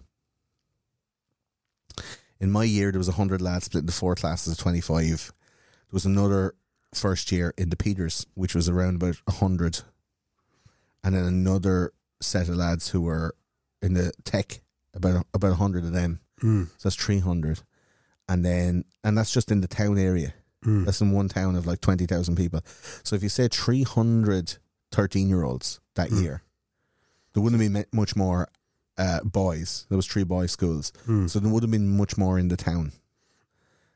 In 2.40 2.50
my 2.50 2.64
year, 2.64 2.90
there 2.90 2.98
was 2.98 3.08
hundred 3.08 3.40
lads 3.40 3.66
split 3.66 3.82
into 3.82 3.92
four 3.92 4.14
classes 4.14 4.52
of 4.52 4.58
twenty 4.58 4.80
five. 4.80 5.32
There 5.88 5.92
was 5.94 6.04
another 6.06 6.54
first 6.94 7.30
year 7.30 7.54
in 7.56 7.70
the 7.70 7.76
Peters, 7.76 8.26
which 8.34 8.54
was 8.54 8.68
around 8.68 8.96
about 8.96 9.16
hundred, 9.28 9.80
and 11.04 11.14
then 11.14 11.24
another 11.24 11.92
set 12.20 12.48
of 12.48 12.56
lads 12.56 12.88
who 12.90 13.02
were 13.02 13.34
in 13.80 13.94
the 13.94 14.12
tech, 14.24 14.60
about 14.94 15.26
about 15.32 15.56
hundred 15.58 15.84
of 15.84 15.92
them. 15.92 16.20
Mm. 16.42 16.66
So 16.78 16.88
that's 16.88 16.96
three 16.96 17.20
hundred, 17.20 17.60
and 18.32 18.44
then 18.44 18.84
and 19.04 19.16
that's 19.16 19.32
just 19.32 19.50
in 19.50 19.60
the 19.60 19.68
town 19.68 19.98
area. 19.98 20.32
Mm. 20.64 20.84
That's 20.84 21.00
in 21.00 21.10
one 21.12 21.28
town 21.28 21.56
of 21.56 21.66
like 21.66 21.80
twenty 21.80 22.06
thousand 22.06 22.36
people. 22.36 22.60
So 23.02 23.16
if 23.16 23.22
you 23.22 23.28
say 23.28 23.48
300 23.48 24.56
13 24.92 25.28
year 25.28 25.42
olds 25.42 25.80
that 25.94 26.10
Mm. 26.10 26.22
year, 26.22 26.42
there 27.32 27.42
wouldn't 27.42 27.60
have 27.62 27.72
been 27.72 27.84
much 27.92 28.14
more 28.16 28.48
uh, 28.98 29.20
boys. 29.24 29.86
There 29.88 29.96
was 29.96 30.06
three 30.06 30.24
boys 30.24 30.52
schools, 30.52 30.92
Mm. 31.08 31.28
so 31.30 31.40
there 31.40 31.50
would 31.50 31.62
have 31.62 31.70
been 31.70 31.88
much 31.96 32.16
more 32.18 32.38
in 32.38 32.48
the 32.48 32.56
town. 32.56 32.92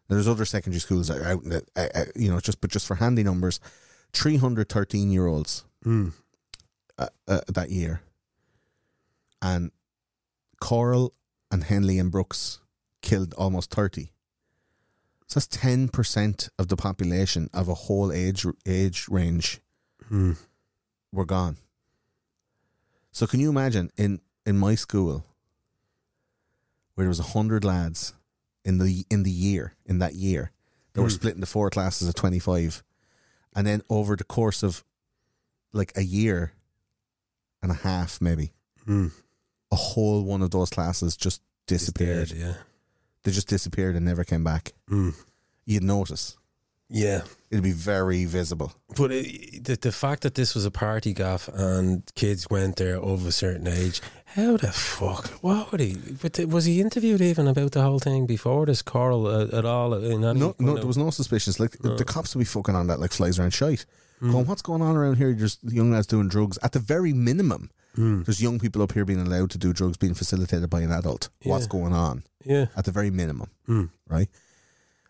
There's 0.08 0.26
other 0.28 0.44
secondary 0.46 0.80
schools 0.80 1.08
that 1.08 1.18
are 1.18 1.26
out, 1.32 1.42
in 1.44 1.50
the, 1.50 1.62
uh, 1.76 1.88
uh, 1.94 2.04
you 2.16 2.30
know, 2.30 2.40
just 2.40 2.60
but 2.60 2.70
just 2.70 2.86
for 2.86 2.94
handy 2.96 3.22
numbers, 3.22 3.60
313 4.12 5.10
year 5.10 5.26
olds 5.26 5.64
Mm. 5.84 6.12
uh, 6.98 7.08
uh, 7.28 7.40
that 7.48 7.70
year, 7.70 8.00
and 9.42 9.70
Corll 10.60 11.12
and 11.50 11.62
Henley 11.64 11.98
and 11.98 12.10
Brooks 12.10 12.60
killed 13.02 13.34
almost 13.34 13.70
thirty. 13.70 14.10
So 15.28 15.40
that's 15.40 15.46
ten 15.48 15.88
percent 15.88 16.48
of 16.58 16.68
the 16.68 16.76
population 16.76 17.50
of 17.52 17.68
a 17.68 17.74
whole 17.74 18.12
age 18.12 18.46
age 18.66 19.06
range 19.08 19.60
Mm. 20.10 20.36
were 21.12 21.24
gone. 21.24 21.56
So 23.10 23.26
can 23.26 23.40
you 23.40 23.48
imagine 23.50 23.90
in 23.96 24.20
in 24.44 24.56
my 24.58 24.74
school 24.76 25.24
where 26.94 27.04
there 27.04 27.08
was 27.08 27.18
a 27.18 27.24
hundred 27.34 27.64
lads 27.64 28.14
in 28.64 28.78
the 28.78 29.04
in 29.10 29.22
the 29.24 29.30
year 29.30 29.74
in 29.84 29.98
that 29.98 30.14
year 30.14 30.52
that 30.92 31.02
were 31.02 31.08
Mm. 31.08 31.12
split 31.14 31.34
into 31.34 31.46
four 31.46 31.70
classes 31.70 32.08
of 32.08 32.14
twenty 32.14 32.38
five, 32.38 32.82
and 33.54 33.66
then 33.66 33.82
over 33.90 34.14
the 34.16 34.24
course 34.24 34.62
of 34.62 34.84
like 35.72 35.92
a 35.96 36.02
year 36.04 36.52
and 37.62 37.72
a 37.72 37.74
half, 37.74 38.20
maybe 38.20 38.52
Mm. 38.86 39.10
a 39.72 39.76
whole 39.76 40.22
one 40.24 40.40
of 40.42 40.52
those 40.52 40.70
classes 40.70 41.16
just 41.16 41.42
disappeared. 41.66 42.28
Dead, 42.28 42.38
yeah. 42.38 42.54
They 43.26 43.32
just 43.32 43.48
disappeared 43.48 43.96
and 43.96 44.04
never 44.04 44.22
came 44.22 44.44
back. 44.44 44.72
Mm. 44.88 45.12
You'd 45.64 45.82
notice. 45.82 46.36
Yeah. 46.88 47.22
It'd 47.50 47.64
be 47.64 47.72
very 47.72 48.24
visible. 48.24 48.72
But 48.96 49.10
it, 49.10 49.64
the, 49.64 49.74
the 49.74 49.90
fact 49.90 50.22
that 50.22 50.36
this 50.36 50.54
was 50.54 50.64
a 50.64 50.70
party 50.70 51.12
gaff 51.12 51.48
and 51.48 52.04
kids 52.14 52.46
went 52.48 52.76
there 52.76 52.98
over 53.02 53.26
a 53.26 53.32
certain 53.32 53.66
age, 53.66 54.00
how 54.26 54.56
the 54.58 54.70
fuck? 54.70 55.26
What 55.42 55.72
would 55.72 55.80
he? 55.80 55.96
But 56.22 56.38
was 56.46 56.66
he 56.66 56.80
interviewed 56.80 57.20
even 57.20 57.48
about 57.48 57.72
the 57.72 57.82
whole 57.82 57.98
thing 57.98 58.26
before 58.26 58.64
this, 58.66 58.80
Corll, 58.80 59.26
uh, 59.26 59.48
at 59.58 59.64
all? 59.64 59.90
No, 59.98 60.54
no, 60.60 60.74
there 60.76 60.86
was 60.86 60.96
no 60.96 61.10
suspicions. 61.10 61.58
Like 61.58 61.82
No. 61.82 61.96
the 61.96 62.04
cops 62.04 62.36
would 62.36 62.42
be 62.42 62.44
fucking 62.44 62.76
on 62.76 62.86
that 62.86 63.00
like 63.00 63.10
flies 63.12 63.40
around 63.40 63.54
shite. 63.54 63.86
Mm. 64.20 64.32
Going, 64.32 64.46
what's 64.46 64.62
going 64.62 64.82
on 64.82 64.96
around 64.96 65.16
here? 65.16 65.32
Just 65.34 65.62
young 65.64 65.90
lads 65.90 66.06
doing 66.06 66.28
drugs. 66.28 66.58
At 66.62 66.72
the 66.72 66.78
very 66.78 67.12
minimum, 67.12 67.70
Mm. 67.96 68.24
there's 68.26 68.42
young 68.42 68.58
people 68.58 68.82
up 68.82 68.92
here 68.92 69.04
being 69.06 69.20
allowed 69.20 69.50
to 69.50 69.58
do 69.58 69.72
drugs, 69.72 69.96
being 69.96 70.14
facilitated 70.14 70.68
by 70.68 70.80
an 70.82 70.92
adult. 70.92 71.28
What's 71.44 71.66
going 71.66 71.92
on? 71.94 72.24
Yeah. 72.44 72.66
At 72.76 72.84
the 72.84 72.92
very 72.92 73.10
minimum, 73.10 73.50
Mm. 73.68 73.90
right? 74.08 74.28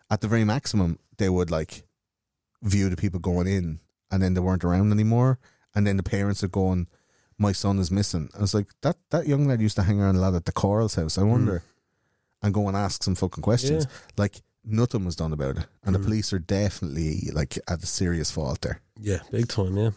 At 0.09 0.21
the 0.21 0.27
very 0.27 0.45
maximum, 0.45 0.97
they 1.17 1.27
would 1.29 1.51
like 1.51 1.83
view 2.63 2.89
the 2.89 2.95
people 2.95 3.19
going 3.19 3.47
in, 3.47 3.79
and 4.09 4.21
then 4.23 4.33
they 4.33 4.39
weren't 4.41 4.63
around 4.63 4.91
anymore, 4.91 5.37
and 5.75 5.85
then 5.85 5.97
the 5.97 6.03
parents 6.03 6.43
are 6.43 6.47
going, 6.47 6.87
"My 7.37 7.51
son 7.51 7.77
is 7.77 7.91
missing." 7.91 8.29
I 8.37 8.39
was 8.41 8.53
like, 8.53 8.67
that 8.81 8.97
that 9.09 9.27
young 9.27 9.45
lad 9.47 9.61
used 9.61 9.75
to 9.75 9.83
hang 9.83 9.99
around 9.99 10.15
a 10.15 10.19
lot 10.21 10.33
at 10.35 10.45
the 10.45 10.51
Corll's 10.53 10.95
house. 10.95 11.17
I 11.17 11.23
wonder, 11.23 11.63
and 12.41 12.53
go 12.53 12.67
and 12.69 12.77
ask 12.77 13.03
some 13.03 13.15
fucking 13.15 13.43
questions. 13.43 13.85
Mm. 13.85 13.89
Yeah. 13.89 14.13
Like 14.17 14.41
nothing 14.67 15.05
was 15.05 15.15
done 15.15 15.33
about 15.33 15.57
it, 15.57 15.65
and 15.83 15.95
the 15.95 15.99
Mm. 15.99 16.03
police 16.03 16.33
are 16.33 16.39
definitely 16.39 17.29
like 17.33 17.57
at 17.67 17.81
a 17.83 17.85
serious 17.85 18.29
fault 18.31 18.61
there. 18.61 18.81
Yeah, 18.99 19.19
big 19.31 19.47
time, 19.47 19.77
yeah. 19.77 19.91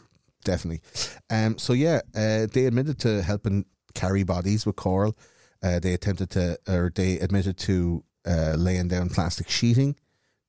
Definitely. 0.44 0.81
Um. 1.28 1.58
So 1.58 1.73
yeah, 1.74 2.00
uh, 2.15 2.47
they 2.52 2.66
admitted 2.66 2.99
to 3.00 3.23
helping 3.23 3.65
carry 3.94 4.23
bodies 4.23 4.65
with 4.66 4.76
Corll. 4.76 5.16
Uh, 5.62 5.78
they 5.81 5.92
attempted 5.92 6.31
to, 6.31 6.58
or 6.66 6.90
they 6.94 7.18
admitted 7.18 7.58
to 7.58 8.05
uh, 8.26 8.55
laying 8.57 8.89
down 8.89 9.10
plastic 9.10 9.50
sheeting, 9.50 9.97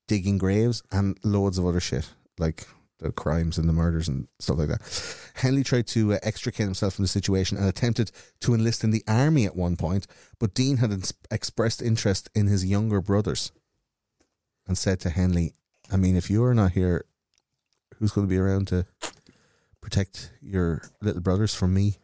digging 0.08 0.38
graves, 0.38 0.82
and 0.92 1.18
loads 1.24 1.58
of 1.58 1.66
other 1.66 1.80
shit 1.82 2.10
like 2.40 2.66
the 3.00 3.12
crimes 3.12 3.58
and 3.58 3.68
the 3.68 3.74
murders 3.74 4.08
and 4.08 4.28
stuff 4.40 4.58
like 4.60 4.68
that. 4.70 4.82
Henley 5.34 5.64
tried 5.64 5.88
to 5.88 6.14
uh, 6.14 6.20
extricate 6.24 6.66
himself 6.66 6.94
from 6.94 7.04
the 7.04 7.10
situation 7.10 7.58
and 7.58 7.68
attempted 7.68 8.12
to 8.42 8.54
enlist 8.54 8.84
in 8.84 8.92
the 8.92 9.04
army 9.08 9.46
at 9.46 9.56
one 9.56 9.76
point, 9.76 10.06
but 10.40 10.54
Dean 10.54 10.78
had 10.78 10.92
ins- 10.92 11.14
expressed 11.32 11.82
interest 11.82 12.30
in 12.36 12.48
his 12.48 12.64
younger 12.64 13.02
brothers 13.02 13.52
and 14.72 14.78
said 14.78 15.00
to 15.02 15.10
Henley, 15.10 15.54
I 15.92 15.98
mean, 15.98 16.16
if 16.16 16.30
you're 16.30 16.54
not 16.54 16.72
here, 16.72 17.04
who's 17.98 18.12
going 18.14 18.26
to 18.26 18.30
be 18.32 18.38
around 18.38 18.68
to 18.70 18.86
protect 19.82 20.32
your 20.42 20.82
little 21.02 21.22
brothers 21.22 21.54
from 21.54 21.74
me? 21.74 21.98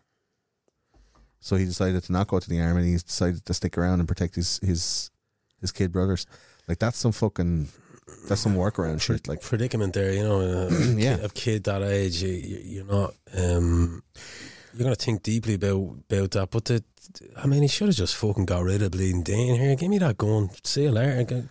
So 1.39 1.55
he 1.55 1.63
decided 1.65 2.03
to 2.03 2.11
not 2.11 2.27
go 2.27 2.39
to 2.39 2.49
the 2.49 2.59
army. 2.59 2.81
and 2.81 2.89
He 2.89 2.95
decided 2.97 3.45
to 3.45 3.53
stick 3.53 3.77
around 3.77 3.99
and 3.99 4.07
protect 4.07 4.35
his 4.35 4.59
his 4.61 5.11
his 5.61 5.71
kid 5.71 5.91
brothers. 5.93 6.25
Like 6.67 6.79
that's 6.79 6.97
some 6.97 7.13
fucking 7.13 7.69
that's 8.27 8.41
some 8.41 8.55
workaround 8.55 8.99
shit. 9.01 9.27
Like 9.29 9.41
predicament 9.41 9.93
there, 9.93 10.11
you 10.11 10.23
know. 10.23 10.41
Uh, 10.41 10.69
Yeah. 10.97 11.17
a 11.23 11.29
kid 11.29 11.63
that 11.65 11.81
age, 11.83 12.21
you, 12.23 12.29
you, 12.33 12.57
you're 12.73 12.85
not. 12.85 13.13
Um, 13.33 14.03
you're 14.73 14.83
gonna 14.83 14.95
think 14.95 15.23
deeply 15.23 15.53
about 15.53 15.99
about 16.09 16.31
that. 16.31 16.49
But 16.51 16.65
the, 16.65 16.83
I 17.37 17.47
mean, 17.47 17.61
he 17.61 17.69
should 17.69 17.87
have 17.87 17.95
just 17.95 18.15
fucking 18.17 18.45
got 18.45 18.63
rid 18.63 18.81
of 18.81 18.91
bleeding 18.91 19.23
Dean 19.23 19.55
here. 19.55 19.75
Give 19.77 19.89
me 19.89 19.99
that 19.99 20.17
gun. 20.17 20.49
See 20.63 20.83
you 20.83 20.91
later. 20.91 21.49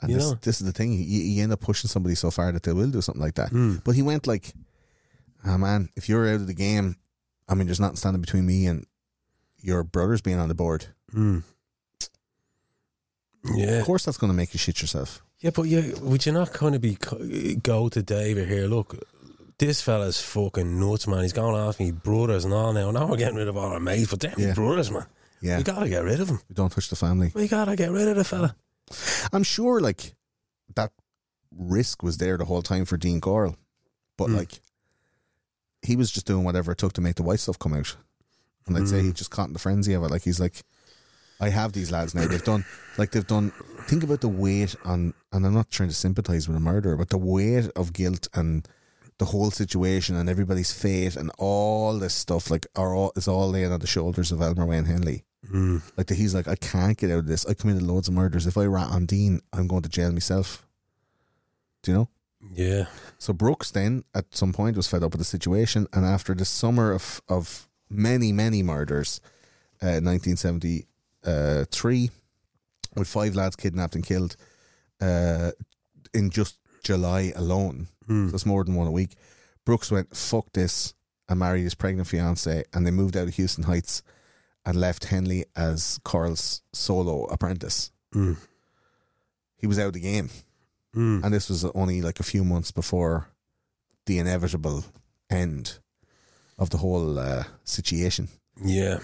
And 0.00 0.10
You 0.10 0.16
this, 0.16 0.30
know. 0.30 0.38
this 0.42 0.60
is 0.60 0.66
the 0.66 0.72
thing. 0.72 0.92
You, 0.92 0.98
you 1.00 1.42
end 1.42 1.52
up 1.52 1.60
pushing 1.60 1.88
somebody 1.88 2.14
so 2.14 2.30
far 2.30 2.52
that 2.52 2.62
they 2.62 2.72
will 2.72 2.90
do 2.90 3.00
something 3.00 3.22
like 3.22 3.34
that. 3.36 3.48
Hmm. 3.50 3.76
But 3.84 3.94
he 3.94 4.02
went 4.02 4.26
like, 4.26 4.52
ah 5.44 5.56
man, 5.56 5.88
if 5.96 6.08
you're 6.08 6.28
out 6.28 6.34
of 6.36 6.46
the 6.46 6.54
game, 6.54 6.96
I 7.48 7.54
mean, 7.54 7.66
there's 7.66 7.80
nothing 7.80 7.96
standing 7.96 8.20
between 8.20 8.44
me 8.46 8.66
and 8.66 8.84
your 9.60 9.82
brothers 9.84 10.20
being 10.20 10.38
on 10.38 10.48
the 10.48 10.54
board. 10.54 10.86
Mm. 11.14 11.42
Yeah, 13.54 13.78
Of 13.78 13.86
course, 13.86 14.04
that's 14.04 14.18
going 14.18 14.30
to 14.32 14.36
make 14.36 14.52
you 14.54 14.58
shit 14.58 14.80
yourself. 14.82 15.22
yeah, 15.40 15.50
but 15.50 15.62
you 15.62 15.94
would 16.02 16.26
you 16.26 16.32
not 16.32 16.52
kind 16.52 16.74
of 16.74 16.80
be 16.80 16.96
go 17.62 17.88
to 17.88 18.02
David 18.02 18.48
here? 18.48 18.66
Look, 18.66 18.96
this 19.58 19.80
fella's 19.80 20.20
fucking 20.20 20.78
nuts, 20.80 21.06
man. 21.06 21.22
He's 21.22 21.32
going 21.32 21.56
after 21.56 21.82
me 21.84 21.92
brothers 21.92 22.44
and 22.44 22.52
all 22.52 22.72
now. 22.72 22.90
Now 22.90 23.06
we're 23.06 23.16
getting 23.16 23.36
rid 23.36 23.48
of 23.48 23.56
all 23.56 23.72
our 23.72 23.80
mates, 23.80 24.10
but 24.10 24.20
they're 24.20 24.34
Yeah. 24.36 24.54
brothers, 24.54 24.90
man. 24.90 25.06
Yeah, 25.40 25.58
We 25.58 25.62
gotta 25.64 25.88
get 25.88 26.02
rid 26.02 26.20
of 26.20 26.28
him. 26.28 26.40
we 26.48 26.54
don't 26.54 26.72
touch 26.72 26.88
the 26.88 26.96
family. 26.96 27.30
We 27.34 27.46
gotta 27.46 27.76
get 27.76 27.92
rid 27.92 28.08
of 28.08 28.16
the 28.16 28.24
fella. 28.24 28.56
I'm 29.32 29.42
sure, 29.42 29.80
like 29.80 30.14
that 30.74 30.92
risk 31.56 32.02
was 32.02 32.18
there 32.18 32.36
the 32.36 32.44
whole 32.44 32.62
time 32.62 32.84
for 32.84 32.96
Dean 32.96 33.20
Corll, 33.20 33.56
but 34.16 34.26
Hmm. 34.28 34.36
like 34.36 34.60
he 35.82 35.96
was 35.96 36.10
just 36.10 36.26
doing 36.26 36.44
whatever 36.44 36.72
it 36.72 36.78
took 36.78 36.92
to 36.94 37.00
make 37.00 37.16
the 37.16 37.22
white 37.22 37.40
stuff 37.40 37.58
come 37.58 37.72
out. 37.74 37.96
And 38.66 38.76
I'd 38.76 38.88
say 38.88 39.00
Hmm. 39.00 39.06
he 39.06 39.12
just 39.12 39.30
caught 39.30 39.46
in 39.48 39.52
the 39.52 39.58
frenzy 39.58 39.92
of 39.94 40.02
it. 40.02 40.10
Like 40.10 40.22
he's 40.22 40.40
like, 40.40 40.62
I 41.38 41.50
have 41.50 41.72
these 41.72 41.90
lads 41.92 42.14
now. 42.14 42.26
They've 42.26 42.42
done 42.42 42.64
like 42.98 43.10
they've 43.12 43.26
done. 43.26 43.52
Think 43.86 44.02
about 44.02 44.20
the 44.20 44.28
weight 44.28 44.74
on, 44.84 45.14
and 45.32 45.46
I'm 45.46 45.54
not 45.54 45.70
trying 45.70 45.90
to 45.90 45.94
sympathize 45.94 46.48
with 46.48 46.56
a 46.56 46.60
murderer, 46.60 46.96
but 46.96 47.10
the 47.10 47.18
weight 47.18 47.70
of 47.76 47.92
guilt 47.92 48.26
and 48.34 48.66
the 49.18 49.26
whole 49.26 49.50
situation 49.50 50.16
and 50.16 50.28
everybody's 50.28 50.72
fate 50.72 51.14
and 51.16 51.30
all 51.38 51.98
this 51.98 52.14
stuff 52.14 52.50
like 52.50 52.66
are 52.74 52.94
all 52.94 53.12
is 53.16 53.28
all 53.28 53.48
laying 53.50 53.70
on 53.72 53.80
the 53.80 53.86
shoulders 53.86 54.32
of 54.32 54.42
Elmer 54.42 54.66
Wayne 54.66 54.84
Henley. 54.86 55.24
Mm. 55.52 55.82
Like 55.96 56.06
that 56.08 56.16
he's 56.16 56.34
like, 56.34 56.48
I 56.48 56.56
can't 56.56 56.96
get 56.98 57.10
out 57.10 57.18
of 57.20 57.26
this. 57.26 57.46
I 57.46 57.54
committed 57.54 57.82
loads 57.82 58.08
of 58.08 58.14
murders. 58.14 58.46
If 58.46 58.56
I 58.56 58.64
rat 58.66 58.90
on 58.90 59.06
Dean, 59.06 59.40
I'm 59.52 59.66
going 59.68 59.82
to 59.82 59.88
jail 59.88 60.10
myself. 60.12 60.66
Do 61.82 61.90
you 61.92 61.96
know? 61.98 62.08
Yeah. 62.52 62.86
So 63.18 63.32
Brooks 63.32 63.70
then 63.70 64.04
at 64.14 64.34
some 64.34 64.52
point 64.52 64.76
was 64.76 64.88
fed 64.88 65.02
up 65.02 65.12
with 65.12 65.20
the 65.20 65.24
situation, 65.24 65.86
and 65.92 66.04
after 66.04 66.34
the 66.34 66.44
summer 66.44 66.92
of 66.92 67.20
of 67.28 67.68
many 67.90 68.32
many 68.32 68.62
murders, 68.62 69.20
uh, 69.82 70.00
1973, 70.00 72.10
with 72.96 73.08
five 73.08 73.34
lads 73.34 73.56
kidnapped 73.56 73.94
and 73.94 74.04
killed, 74.06 74.36
uh, 75.00 75.50
in 76.14 76.30
just 76.30 76.58
July 76.82 77.32
alone, 77.36 77.88
Mm. 78.08 78.26
so 78.26 78.30
that's 78.32 78.46
more 78.46 78.64
than 78.64 78.74
one 78.74 78.86
a 78.86 78.92
week. 78.92 79.16
Brooks 79.64 79.90
went 79.90 80.16
fuck 80.16 80.52
this 80.52 80.94
and 81.28 81.38
married 81.40 81.64
his 81.64 81.74
pregnant 81.74 82.06
fiance, 82.08 82.64
and 82.72 82.86
they 82.86 82.90
moved 82.92 83.16
out 83.16 83.26
of 83.28 83.34
Houston 83.34 83.64
Heights 83.64 84.02
and 84.66 84.78
left 84.78 85.04
Henley 85.06 85.46
as 85.56 85.98
Corll's 86.04 86.60
solo 86.72 87.24
apprentice. 87.26 87.90
Mm. 88.14 88.36
He 89.56 89.66
was 89.66 89.78
out 89.78 89.86
of 89.86 89.92
the 89.94 90.00
game. 90.00 90.28
Mm. 90.94 91.24
And 91.24 91.32
this 91.32 91.48
was 91.48 91.64
only 91.64 92.02
like 92.02 92.20
a 92.20 92.24
few 92.24 92.44
months 92.44 92.70
before 92.72 93.28
the 94.06 94.18
inevitable 94.18 94.84
end 95.30 95.78
of 96.58 96.70
the 96.70 96.78
whole 96.78 97.18
uh, 97.18 97.44
situation. 97.64 98.28
Yeah. 98.62 98.98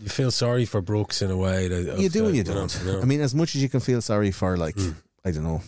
You 0.00 0.08
feel 0.08 0.30
sorry 0.30 0.64
for 0.64 0.80
Brooks 0.80 1.22
in 1.22 1.30
a 1.30 1.36
way. 1.36 1.68
That, 1.68 1.98
you 2.00 2.08
do 2.08 2.26
and 2.26 2.36
you 2.36 2.42
don't. 2.42 2.76
you 2.84 2.92
know. 2.92 3.00
I 3.00 3.04
mean, 3.04 3.20
as 3.20 3.34
much 3.34 3.54
as 3.54 3.62
you 3.62 3.68
can 3.68 3.80
feel 3.80 4.02
sorry 4.02 4.30
for, 4.32 4.56
like, 4.56 4.74
Mm. 4.76 4.94
I 5.24 5.30
don't 5.30 5.44
know, 5.44 5.62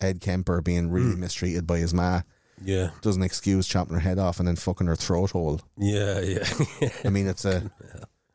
Ed 0.00 0.20
Kemper 0.20 0.60
being 0.62 0.90
really 0.90 1.14
Mm. 1.14 1.18
mistreated 1.18 1.66
by 1.66 1.78
his 1.78 1.92
ma, 1.92 2.22
yeah. 2.64 2.90
doesn't 3.02 3.22
excuse 3.22 3.66
chopping 3.68 3.94
her 3.94 4.00
head 4.00 4.18
off 4.18 4.38
and 4.38 4.48
then 4.48 4.56
fucking 4.56 4.86
her 4.86 4.96
throat 4.96 5.30
hole. 5.32 5.60
Yeah, 5.76 6.20
yeah. 6.20 6.48
I 7.04 7.10
mean, 7.10 7.26
it's 7.28 7.44
a 7.44 7.70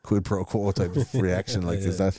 quid 0.08 0.24
pro 0.24 0.42
quo 0.44 0.72
type 0.72 0.96
of 0.96 1.14
reaction. 1.28 1.66
Like, 1.66 1.80
is 1.80 1.98
that 1.98 2.16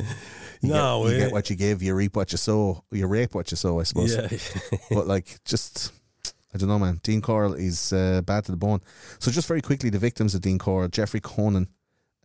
you, 0.61 0.69
No, 0.69 1.03
get, 1.05 1.11
you 1.13 1.19
get 1.19 1.31
what 1.31 1.49
you 1.49 1.55
give, 1.55 1.81
you 1.81 1.95
reap 1.95 2.15
what 2.15 2.31
you 2.31 2.37
sow, 2.37 2.83
you 2.91 3.07
rape 3.07 3.33
what 3.33 3.49
you 3.49 3.57
sow, 3.57 3.79
I 3.79 3.83
suppose. 3.83 4.15
yeah. 4.15 4.77
but 4.91 5.07
like 5.07 5.39
just 5.43 5.91
I 6.53 6.57
don't 6.57 6.69
know, 6.69 6.79
man. 6.79 6.99
Dean 7.03 7.21
Corll 7.21 7.53
is 7.53 7.91
uh, 7.91 8.21
bad 8.21 8.45
to 8.45 8.51
the 8.51 8.57
bone. 8.57 8.81
So 9.19 9.31
just 9.31 9.47
very 9.47 9.61
quickly, 9.61 9.89
the 9.89 9.99
victims 9.99 10.35
of 10.35 10.41
Dean 10.41 10.59
Corll, 10.59 10.87
Jeffrey 10.87 11.21
Konen 11.21 11.67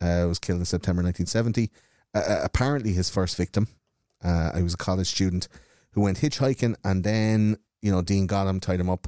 uh, 0.01 0.25
was 0.27 0.39
killed 0.39 0.59
in 0.59 0.65
September 0.65 1.01
1970. 1.03 1.71
Uh, 2.13 2.17
uh, 2.17 2.41
apparently, 2.43 2.93
his 2.93 3.09
first 3.09 3.35
victim, 3.37 3.67
uh, 4.23 4.55
he 4.55 4.63
was 4.63 4.75
a 4.75 4.77
college 4.77 5.07
student 5.07 5.47
who 5.91 6.01
went 6.01 6.19
hitchhiking, 6.19 6.75
and 6.83 7.03
then 7.03 7.57
you 7.81 7.91
know 7.91 8.01
Dean 8.03 8.27
got 8.27 8.47
him, 8.47 8.59
tied 8.59 8.79
him 8.79 8.89
up, 8.89 9.07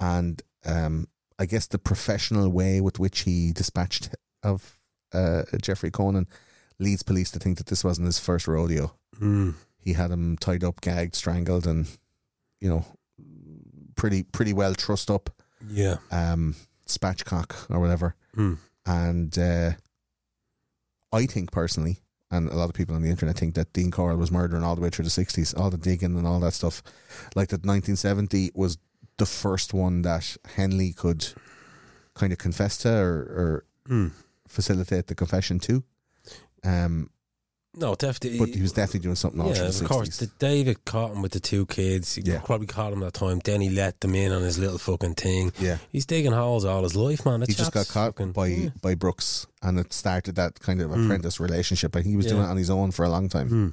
and 0.00 0.42
um, 0.66 1.08
I 1.38 1.46
guess 1.46 1.66
the 1.66 1.78
professional 1.78 2.50
way 2.50 2.80
with 2.80 2.98
which 2.98 3.20
he 3.20 3.52
dispatched 3.52 4.14
of 4.42 4.83
uh, 5.14 5.42
Jeffrey 5.62 5.90
Konen 5.90 6.26
leads 6.78 7.02
police 7.02 7.30
to 7.30 7.38
think 7.38 7.58
that 7.58 7.66
this 7.66 7.84
wasn't 7.84 8.06
his 8.06 8.18
first 8.18 8.46
rodeo 8.48 8.92
Mm. 9.20 9.54
he 9.78 9.92
had 9.92 10.10
him 10.10 10.36
tied 10.36 10.64
up, 10.64 10.80
gagged, 10.80 11.14
strangled, 11.14 11.66
and 11.66 11.86
you 12.60 12.68
know, 12.68 12.84
pretty 13.96 14.24
pretty 14.24 14.52
well 14.52 14.74
trussed 14.74 15.10
up, 15.10 15.30
Yeah. 15.68 15.98
um, 16.10 16.56
spatchcock 16.88 17.70
or 17.70 17.78
whatever. 17.80 18.16
Mm. 18.36 18.58
And 18.86 19.38
uh, 19.38 19.72
I 21.12 21.26
think 21.26 21.52
personally, 21.52 22.00
and 22.30 22.48
a 22.48 22.54
lot 22.56 22.68
of 22.68 22.74
people 22.74 22.94
on 22.96 23.02
the 23.02 23.10
internet 23.10 23.38
think 23.38 23.54
that 23.54 23.72
Dean 23.72 23.90
Corll 23.90 24.16
was 24.16 24.32
murdering 24.32 24.64
all 24.64 24.74
the 24.74 24.80
way 24.82 24.90
through 24.90 25.04
the 25.04 25.10
sixties, 25.10 25.54
all 25.54 25.70
the 25.70 25.78
digging 25.78 26.16
and 26.18 26.26
all 26.26 26.40
that 26.40 26.54
stuff. 26.54 26.82
Like 27.36 27.48
that, 27.50 27.64
nineteen 27.64 27.96
seventy 27.96 28.50
was 28.54 28.78
the 29.18 29.26
first 29.26 29.72
one 29.72 30.02
that 30.02 30.36
Henley 30.56 30.92
could 30.92 31.28
kind 32.14 32.32
of 32.32 32.38
confess 32.38 32.78
to 32.78 32.92
or, 32.92 33.14
or 33.20 33.64
Mm. 33.88 34.10
Facilitate 34.54 35.06
the 35.08 35.14
confession 35.14 35.58
too. 35.58 35.84
Um, 36.64 37.10
No, 37.76 37.94
definitely. 37.96 38.38
but 38.38 38.50
he 38.50 38.62
was 38.62 38.72
definitely 38.72 39.00
doing 39.00 39.16
something 39.16 39.44
yeah, 39.46 39.64
of 39.64 39.84
course. 39.84 40.16
The 40.18 40.30
David 40.38 40.84
caught 40.84 41.10
him 41.12 41.22
with 41.22 41.32
the 41.32 41.40
two 41.40 41.66
kids. 41.66 42.14
He 42.14 42.22
Yeah. 42.24 42.38
probably 42.40 42.68
caught 42.68 42.92
him 42.92 43.00
that 43.00 43.14
time. 43.14 43.40
Then 43.44 43.60
he 43.60 43.68
let 43.68 44.00
them 44.00 44.14
in 44.14 44.30
on 44.32 44.42
his 44.42 44.58
little 44.58 44.78
fucking 44.78 45.14
thing. 45.16 45.52
yeah. 45.58 45.78
He's 45.90 46.06
digging 46.06 46.30
holes 46.32 46.64
all 46.64 46.84
his 46.84 46.94
life, 46.94 47.26
man. 47.26 47.40
The 47.40 47.46
he 47.46 47.52
just 47.54 47.72
got 47.72 47.88
caught 47.88 48.14
fucking- 48.16 48.32
by 48.32 48.46
yeah. 48.46 48.68
by 48.80 48.94
Brooks, 48.94 49.46
and 49.60 49.78
it 49.80 49.92
started 49.92 50.36
that 50.36 50.60
kind 50.60 50.80
of 50.80 50.90
Mm. 50.90 51.04
apprentice 51.04 51.40
relationship. 51.40 51.96
And 51.96 52.06
he 52.06 52.16
was 52.16 52.26
doing 52.26 52.42
it 52.42 52.46
on 52.46 52.56
his 52.56 52.70
own 52.70 52.92
for 52.92 53.04
a 53.04 53.10
long 53.10 53.28
time. 53.28 53.48
Mm. 53.50 53.72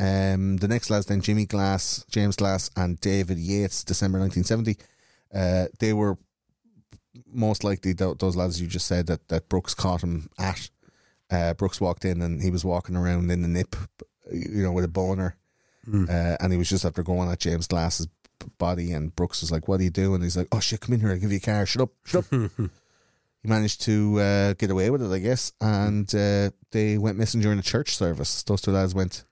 Um, 0.00 0.56
the 0.58 0.68
next 0.68 0.90
lads 0.90 1.06
then 1.06 1.20
Jimmy 1.20 1.44
Glass, 1.44 2.04
James 2.08 2.36
Glass, 2.36 2.70
and 2.76 2.98
David 3.00 3.38
Yates, 3.38 3.84
December 3.84 4.18
nineteen 4.18 4.44
seventy. 4.44 4.78
Uh, 5.34 5.66
they 5.80 5.92
were 5.92 6.16
most 7.32 7.64
likely 7.64 7.94
th- 7.94 8.18
those 8.18 8.36
lads 8.36 8.60
you 8.60 8.66
just 8.66 8.86
said 8.86 9.06
that 9.06 9.28
that 9.28 9.48
Brooks 9.48 9.74
caught 9.74 10.02
him 10.02 10.30
at. 10.38 10.70
Uh, 11.30 11.54
Brooks 11.54 11.80
walked 11.80 12.04
in 12.04 12.22
and 12.22 12.40
he 12.42 12.50
was 12.50 12.64
walking 12.64 12.96
around 12.96 13.30
in 13.30 13.42
the 13.42 13.48
nip, 13.48 13.76
you 14.32 14.62
know, 14.62 14.72
with 14.72 14.84
a 14.84 14.88
boner, 14.88 15.36
Mm. 15.86 16.08
uh, 16.08 16.36
and 16.40 16.52
he 16.52 16.58
was 16.58 16.68
just 16.68 16.84
after 16.84 17.02
going 17.02 17.30
at 17.30 17.38
James 17.40 17.66
Glass's 17.66 18.08
body, 18.58 18.92
and 18.92 19.14
Brooks 19.16 19.40
was 19.40 19.50
like, 19.50 19.68
"What 19.68 19.80
are 19.80 19.84
you 19.84 19.90
doing?" 19.90 20.22
He's 20.22 20.36
like, 20.36 20.48
"Oh 20.52 20.60
shit, 20.60 20.80
come 20.80 20.94
in 20.94 21.00
here, 21.00 21.10
I'll 21.10 21.18
give 21.18 21.30
you 21.32 21.38
a 21.38 21.40
car. 21.40 21.64
Shut 21.66 21.82
up, 21.82 21.90
shut 22.04 22.24
up." 22.32 22.50
he 23.42 23.48
managed 23.48 23.80
to 23.82 24.20
uh, 24.20 24.52
get 24.54 24.70
away 24.70 24.90
with 24.90 25.02
it, 25.02 25.10
I 25.12 25.18
guess, 25.18 25.52
and 25.60 26.12
uh, 26.14 26.50
they 26.72 26.98
went 26.98 27.16
missing 27.18 27.40
during 27.40 27.58
a 27.58 27.62
church 27.62 27.96
service. 27.96 28.42
Those 28.42 28.60
two 28.60 28.70
lads 28.72 28.94
went, 28.94 29.24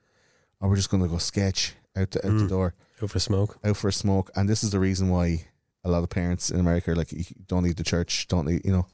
"Oh, 0.60 0.68
we're 0.68 0.76
just 0.76 0.90
going 0.90 1.02
to 1.02 1.08
go 1.08 1.18
sketch 1.18 1.74
out 1.96 2.10
the, 2.12 2.18
out 2.26 2.36
the 2.38 2.44
Mm. 2.44 2.48
door, 2.48 2.74
Go 3.00 3.06
for 3.06 3.18
a 3.18 3.20
smoke. 3.20 3.58
out 3.64 3.76
for 3.76 3.88
a 3.88 3.92
smoke." 3.92 4.30
And 4.34 4.48
this 4.48 4.62
is 4.64 4.70
the 4.70 4.80
reason 4.80 5.08
why 5.10 5.46
a 5.86 5.90
lot 5.90 6.02
of 6.02 6.10
parents 6.10 6.50
in 6.50 6.58
America 6.60 6.90
are 6.90 6.96
like, 6.96 7.12
"You 7.12 7.24
don't 7.46 7.62
leave 7.64 7.76
the 7.76 7.84
church, 7.84 8.26
don't 8.28 8.46
leave," 8.46 8.62
you 8.64 8.72
know. 8.72 8.86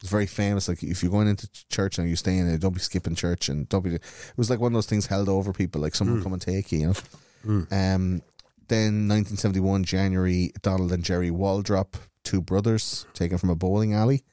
It's 0.00 0.10
very 0.10 0.26
famous. 0.26 0.66
Like 0.68 0.82
if 0.82 1.02
you're 1.02 1.12
going 1.12 1.28
into 1.28 1.46
church 1.68 1.98
and 1.98 2.08
you 2.08 2.16
stay 2.16 2.36
in 2.38 2.48
it, 2.48 2.60
don't 2.60 2.72
be 2.74 2.80
skipping 2.80 3.14
church 3.14 3.48
and 3.50 3.68
don't 3.68 3.84
be. 3.84 3.94
It 3.96 4.02
was 4.36 4.48
like 4.50 4.58
one 4.60 4.72
of 4.72 4.76
those 4.76 4.86
things 4.86 5.06
held 5.06 5.28
over 5.28 5.52
people. 5.52 5.80
Like 5.80 5.94
someone 5.94 6.20
Mm. 6.20 6.22
come 6.22 6.32
and 6.32 6.42
take 6.42 6.72
you. 6.72 6.78
You 6.80 6.86
know. 6.88 6.94
Mm. 7.46 7.72
Um, 7.72 8.22
then 8.68 9.08
1971 9.08 9.84
January, 9.84 10.52
Donald 10.62 10.92
and 10.92 11.04
Jerry 11.04 11.30
Waldrop, 11.30 11.94
two 12.24 12.40
brothers, 12.40 13.04
taken 13.14 13.36
from 13.38 13.50
a 13.50 13.54
bowling 13.56 13.92
alley, 13.94 14.24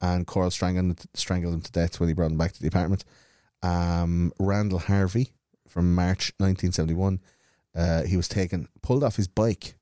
and 0.00 0.26
Corll 0.26 0.50
strangled 0.50 1.00
strangled 1.14 1.54
him 1.54 1.60
to 1.62 1.72
death 1.72 1.98
when 1.98 2.08
he 2.08 2.14
brought 2.14 2.28
them 2.28 2.38
back 2.38 2.52
to 2.52 2.60
the 2.62 2.68
apartment. 2.68 3.04
Um, 3.62 4.32
Randall 4.38 4.78
Harvey 4.78 5.32
from 5.68 5.94
March 5.94 6.32
1971, 6.38 7.20
uh, 7.74 8.02
he 8.04 8.16
was 8.16 8.28
taken, 8.28 8.68
pulled 8.82 9.02
off 9.02 9.16
his 9.16 9.26
bike, 9.28 9.74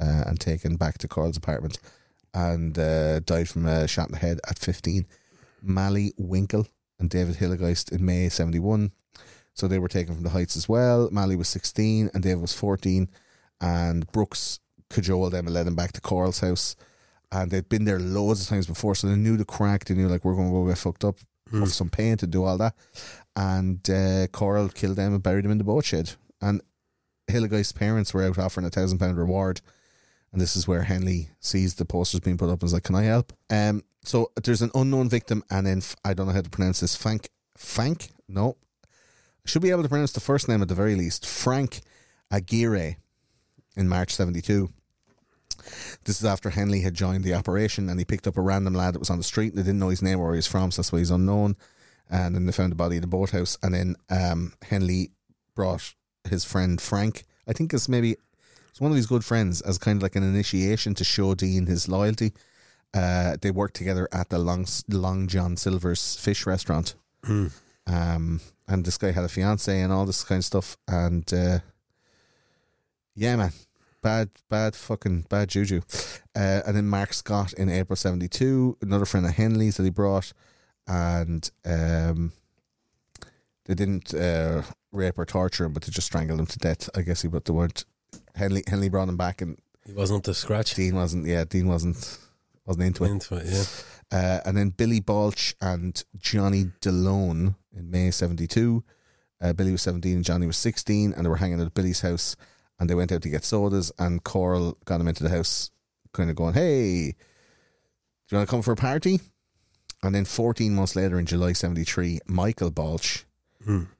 uh, 0.00 0.24
and 0.26 0.40
taken 0.40 0.76
back 0.76 0.98
to 0.98 1.08
Corll's 1.08 1.36
apartment, 1.36 1.78
and 2.32 2.78
uh, 2.78 3.20
died 3.20 3.48
from 3.48 3.66
a 3.66 3.86
shot 3.86 4.08
in 4.08 4.12
the 4.12 4.18
head 4.18 4.40
at 4.48 4.58
15. 4.58 5.06
Malley 5.62 6.12
Winkle 6.16 6.66
and 6.98 7.10
David 7.10 7.36
Hilligiest 7.36 7.92
in 7.92 8.04
May 8.04 8.28
71. 8.28 8.92
So 9.54 9.68
they 9.68 9.78
were 9.78 9.88
taken 9.88 10.14
from 10.14 10.24
the 10.24 10.30
Heights 10.30 10.56
as 10.56 10.68
well. 10.68 11.08
Malley 11.10 11.36
was 11.36 11.48
16 11.48 12.10
and 12.12 12.22
David 12.22 12.40
was 12.40 12.52
14. 12.52 13.08
And 13.60 14.10
Brooks 14.10 14.60
cajoled 14.90 15.32
them 15.32 15.46
and 15.46 15.54
led 15.54 15.66
them 15.66 15.76
back 15.76 15.92
to 15.92 16.00
Corll's 16.00 16.40
house. 16.40 16.76
And 17.32 17.50
they'd 17.50 17.68
been 17.68 17.84
there 17.84 17.98
loads 18.00 18.42
of 18.42 18.48
times 18.48 18.66
before, 18.66 18.94
so 18.94 19.06
they 19.06 19.16
knew 19.16 19.36
the 19.36 19.44
crack. 19.44 19.84
They 19.84 19.94
knew 19.94 20.08
like 20.08 20.24
we're 20.24 20.34
going 20.34 20.48
to 20.48 20.54
go 20.54 20.68
get 20.68 20.78
fucked 20.78 21.04
up, 21.04 21.16
puff 21.50 21.70
some 21.70 21.88
paint 21.88 22.22
and 22.22 22.30
do 22.30 22.44
all 22.44 22.58
that. 22.58 22.74
And 23.34 23.88
uh, 23.90 24.26
Corll 24.28 24.68
killed 24.68 24.96
them 24.96 25.14
and 25.14 25.22
buried 25.22 25.44
them 25.44 25.52
in 25.52 25.58
the 25.58 25.64
boat 25.64 25.84
shed. 25.84 26.12
And 26.40 26.60
Hilligiest's 27.28 27.72
parents 27.72 28.12
were 28.12 28.24
out 28.24 28.38
offering 28.38 28.66
a 28.66 28.70
thousand 28.70 28.98
pound 28.98 29.16
reward. 29.16 29.60
And 30.34 30.40
this 30.40 30.56
is 30.56 30.66
where 30.66 30.82
Henley 30.82 31.28
sees 31.38 31.76
the 31.76 31.84
posters 31.84 32.18
being 32.18 32.36
put 32.36 32.48
up 32.48 32.60
and 32.60 32.64
is 32.64 32.72
like, 32.72 32.82
"Can 32.82 32.96
I 32.96 33.04
help?" 33.04 33.32
Um, 33.50 33.84
so 34.02 34.32
there's 34.42 34.62
an 34.62 34.72
unknown 34.74 35.08
victim, 35.08 35.44
and 35.48 35.64
then 35.64 35.80
I 36.04 36.12
don't 36.12 36.26
know 36.26 36.32
how 36.32 36.40
to 36.40 36.50
pronounce 36.50 36.80
this. 36.80 36.96
Frank, 36.96 37.30
Frank, 37.56 38.08
no, 38.28 38.56
should 39.44 39.62
be 39.62 39.70
able 39.70 39.84
to 39.84 39.88
pronounce 39.88 40.10
the 40.10 40.18
first 40.18 40.48
name 40.48 40.60
at 40.60 40.66
the 40.66 40.74
very 40.74 40.96
least. 40.96 41.24
Frank 41.24 41.82
Aguirre 42.32 42.96
in 43.76 43.88
March 43.88 44.12
'72. 44.12 44.70
This 46.02 46.18
is 46.18 46.24
after 46.24 46.50
Henley 46.50 46.80
had 46.80 46.94
joined 46.94 47.22
the 47.22 47.34
operation, 47.34 47.88
and 47.88 48.00
he 48.00 48.04
picked 48.04 48.26
up 48.26 48.36
a 48.36 48.42
random 48.42 48.74
lad 48.74 48.94
that 48.94 48.98
was 48.98 49.10
on 49.10 49.18
the 49.18 49.24
street. 49.24 49.52
and 49.52 49.58
They 49.58 49.62
didn't 49.62 49.78
know 49.78 49.90
his 49.90 50.02
name 50.02 50.18
or 50.18 50.26
where 50.26 50.34
he's 50.34 50.48
from, 50.48 50.72
so 50.72 50.82
that's 50.82 50.90
why 50.90 50.98
he's 50.98 51.12
unknown. 51.12 51.54
And 52.10 52.34
then 52.34 52.46
they 52.46 52.52
found 52.52 52.72
the 52.72 52.76
body 52.76 52.96
in 52.96 53.02
the 53.02 53.06
boathouse, 53.06 53.56
and 53.62 53.72
then 53.72 53.94
um, 54.10 54.54
Henley 54.62 55.12
brought 55.54 55.94
his 56.28 56.44
friend 56.44 56.80
Frank. 56.80 57.22
I 57.46 57.52
think 57.52 57.72
it's 57.72 57.88
maybe 57.88 58.16
it's 58.74 58.80
one 58.80 58.90
of 58.90 58.96
his 58.96 59.06
good 59.06 59.24
friends 59.24 59.60
as 59.60 59.78
kind 59.78 59.98
of 59.98 60.02
like 60.02 60.16
an 60.16 60.24
initiation 60.24 60.94
to 60.94 61.04
show 61.04 61.32
Dean 61.36 61.66
his 61.66 61.88
loyalty. 61.88 62.32
Uh, 62.92 63.36
they 63.40 63.52
worked 63.52 63.76
together 63.76 64.08
at 64.10 64.30
the 64.30 64.38
Long 64.38 64.66
Long 64.88 65.28
John 65.28 65.56
Silver's 65.56 66.16
fish 66.16 66.44
restaurant. 66.44 66.96
Um, 67.86 68.40
and 68.66 68.84
this 68.84 68.98
guy 68.98 69.12
had 69.12 69.22
a 69.22 69.28
fiance 69.28 69.80
and 69.80 69.92
all 69.92 70.06
this 70.06 70.24
kind 70.24 70.40
of 70.40 70.44
stuff. 70.44 70.76
And 70.88 71.32
uh, 71.32 71.60
yeah, 73.14 73.36
man, 73.36 73.52
bad, 74.02 74.30
bad, 74.50 74.74
fucking 74.74 75.26
bad 75.28 75.50
juju. 75.50 75.82
Uh, 76.34 76.62
and 76.66 76.76
then 76.76 76.88
Mark 76.88 77.12
Scott 77.12 77.52
in 77.52 77.68
April 77.68 77.94
'72, 77.94 78.78
another 78.82 79.04
friend 79.04 79.24
of 79.24 79.34
Henley's 79.34 79.76
that 79.76 79.84
he 79.84 79.90
brought, 79.90 80.32
and 80.88 81.48
um, 81.64 82.32
they 83.66 83.74
didn't 83.74 84.12
uh, 84.12 84.62
rape 84.90 85.16
or 85.16 85.24
torture 85.24 85.64
him, 85.64 85.74
but 85.74 85.84
they 85.84 85.92
just 85.92 86.08
strangled 86.08 86.40
him 86.40 86.46
to 86.46 86.58
death. 86.58 86.90
I 86.96 87.02
guess 87.02 87.22
he, 87.22 87.28
but 87.28 87.44
they 87.44 87.52
weren't. 87.52 87.84
Henley 88.34 88.62
Henley 88.66 88.88
brought 88.88 89.08
him 89.08 89.16
back, 89.16 89.40
and 89.42 89.58
He 89.86 89.92
wasn't 89.92 90.24
the 90.24 90.34
scratch. 90.34 90.74
Dean 90.74 90.94
wasn't. 90.94 91.26
Yeah, 91.26 91.44
Dean 91.44 91.68
wasn't 91.68 92.18
wasn't 92.66 92.86
into 92.86 93.04
it. 93.04 93.10
Into 93.10 93.36
it, 93.36 93.46
yeah. 93.46 93.64
Uh, 94.10 94.40
and 94.44 94.56
then 94.56 94.70
Billy 94.70 95.00
Baulch 95.00 95.54
and 95.60 96.02
Johnny 96.16 96.70
Delome 96.80 97.56
in 97.76 97.90
May 97.90 98.10
72. 98.10 98.84
Uh, 99.40 99.52
Billy 99.52 99.72
was 99.72 99.82
17 99.82 100.16
and 100.16 100.24
Johnny 100.24 100.46
was 100.46 100.56
16, 100.56 101.12
and 101.12 101.24
they 101.24 101.28
were 101.28 101.36
hanging 101.36 101.60
at 101.60 101.74
Billy's 101.74 102.00
house. 102.00 102.36
And 102.78 102.88
they 102.88 102.94
went 102.94 103.12
out 103.12 103.22
to 103.22 103.28
get 103.28 103.44
sodas, 103.44 103.92
and 103.98 104.22
Corll 104.24 104.76
got 104.84 105.00
him 105.00 105.08
into 105.08 105.22
the 105.22 105.28
house, 105.30 105.70
kind 106.12 106.30
of 106.30 106.36
going, 106.36 106.54
Hey, 106.54 107.12
do 107.12 107.16
you 108.30 108.38
want 108.38 108.48
to 108.48 108.50
come 108.50 108.62
for 108.62 108.72
a 108.72 108.76
party? 108.76 109.20
And 110.02 110.14
then 110.14 110.24
14 110.24 110.74
months 110.74 110.96
later, 110.96 111.18
in 111.18 111.26
July 111.26 111.52
73, 111.52 112.20
Michael 112.26 112.70
Baulch, 112.70 113.24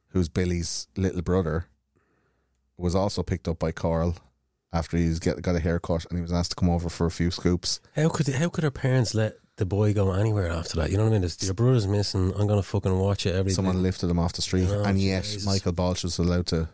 who's 0.09 0.29
Billy's 0.29 0.87
little 0.97 1.23
brother, 1.23 1.67
was 2.77 2.95
also 2.95 3.23
picked 3.23 3.49
up 3.49 3.59
by 3.59 3.73
Corll 3.73 4.17
after 4.73 4.97
he's 4.97 5.19
get, 5.21 5.41
got 5.41 5.55
a 5.55 5.61
haircut 5.61 6.05
and 6.11 6.19
he 6.19 6.23
was 6.23 6.33
asked 6.33 6.51
to 6.51 6.57
come 6.57 6.69
over 6.69 6.89
for 6.89 7.07
a 7.07 7.11
few 7.11 7.31
scoops. 7.31 7.81
How 7.95 8.09
could 8.09 8.29
how 8.29 8.49
could 8.49 8.65
her 8.65 8.71
parents 8.71 9.15
let 9.15 9.37
the 9.57 9.65
boy 9.65 9.95
go 9.95 10.13
anywhere 10.13 10.51
after 10.51 10.77
that? 10.79 10.91
You 10.91 10.97
know 10.97 11.05
what 11.05 11.11
I 11.11 11.15
mean? 11.15 11.25
It's, 11.25 11.43
your 11.45 11.55
brother's 11.55 11.87
missing. 11.87 12.33
I'm 12.37 12.47
gonna 12.47 12.63
fucking 12.63 12.99
watch 12.99 13.27
it 13.27 13.35
every 13.35 13.53
Someone 13.53 13.83
lifted 13.83 14.11
him 14.11 14.19
off 14.19 14.33
the 14.33 14.43
street, 14.43 14.69
Oh, 14.69 14.83
and 14.83 15.01
yet 15.01 15.25
Jesus. 15.25 15.47
Michael 15.47 15.73
Baulch 15.73 16.03
was 16.03 16.19
allowed 16.19 16.47
to 16.47 16.69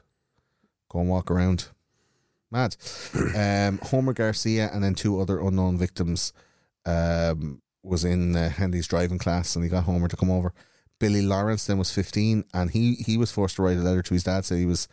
go 0.89 1.01
and 1.01 1.09
walk 1.09 1.31
around. 1.31 1.69
Mad. 2.51 2.77
um, 3.37 3.79
Homer 3.79 4.13
Garcia 4.13 4.71
and 4.73 4.83
then 4.83 4.95
two 4.95 5.21
other 5.21 5.39
unknown 5.39 5.79
victims 5.79 6.33
um, 6.85 7.63
was 7.83 8.05
in 8.05 8.35
uh, 8.35 8.51
driving 8.89 9.19
class, 9.19 9.55
and 9.55 9.65
he 9.65 9.71
got 9.71 9.85
Homer 9.85 10.09
to 10.09 10.17
come 10.17 10.31
over. 10.31 10.53
Billy 10.99 11.23
Lawrence 11.23 11.67
then 11.67 11.79
was 11.79 11.93
fifteen, 11.93 12.45
and 12.53 12.71
he 12.71 12.95
he 12.95 13.17
was 13.17 13.31
forced 13.31 13.57
to 13.57 13.63
write 13.63 13.77
a 13.77 13.83
letter 13.83 14.03
to 14.03 14.15
his 14.15 14.25
dad, 14.25 14.45
so 14.45 14.55
he 14.55 14.67
was 14.67 14.89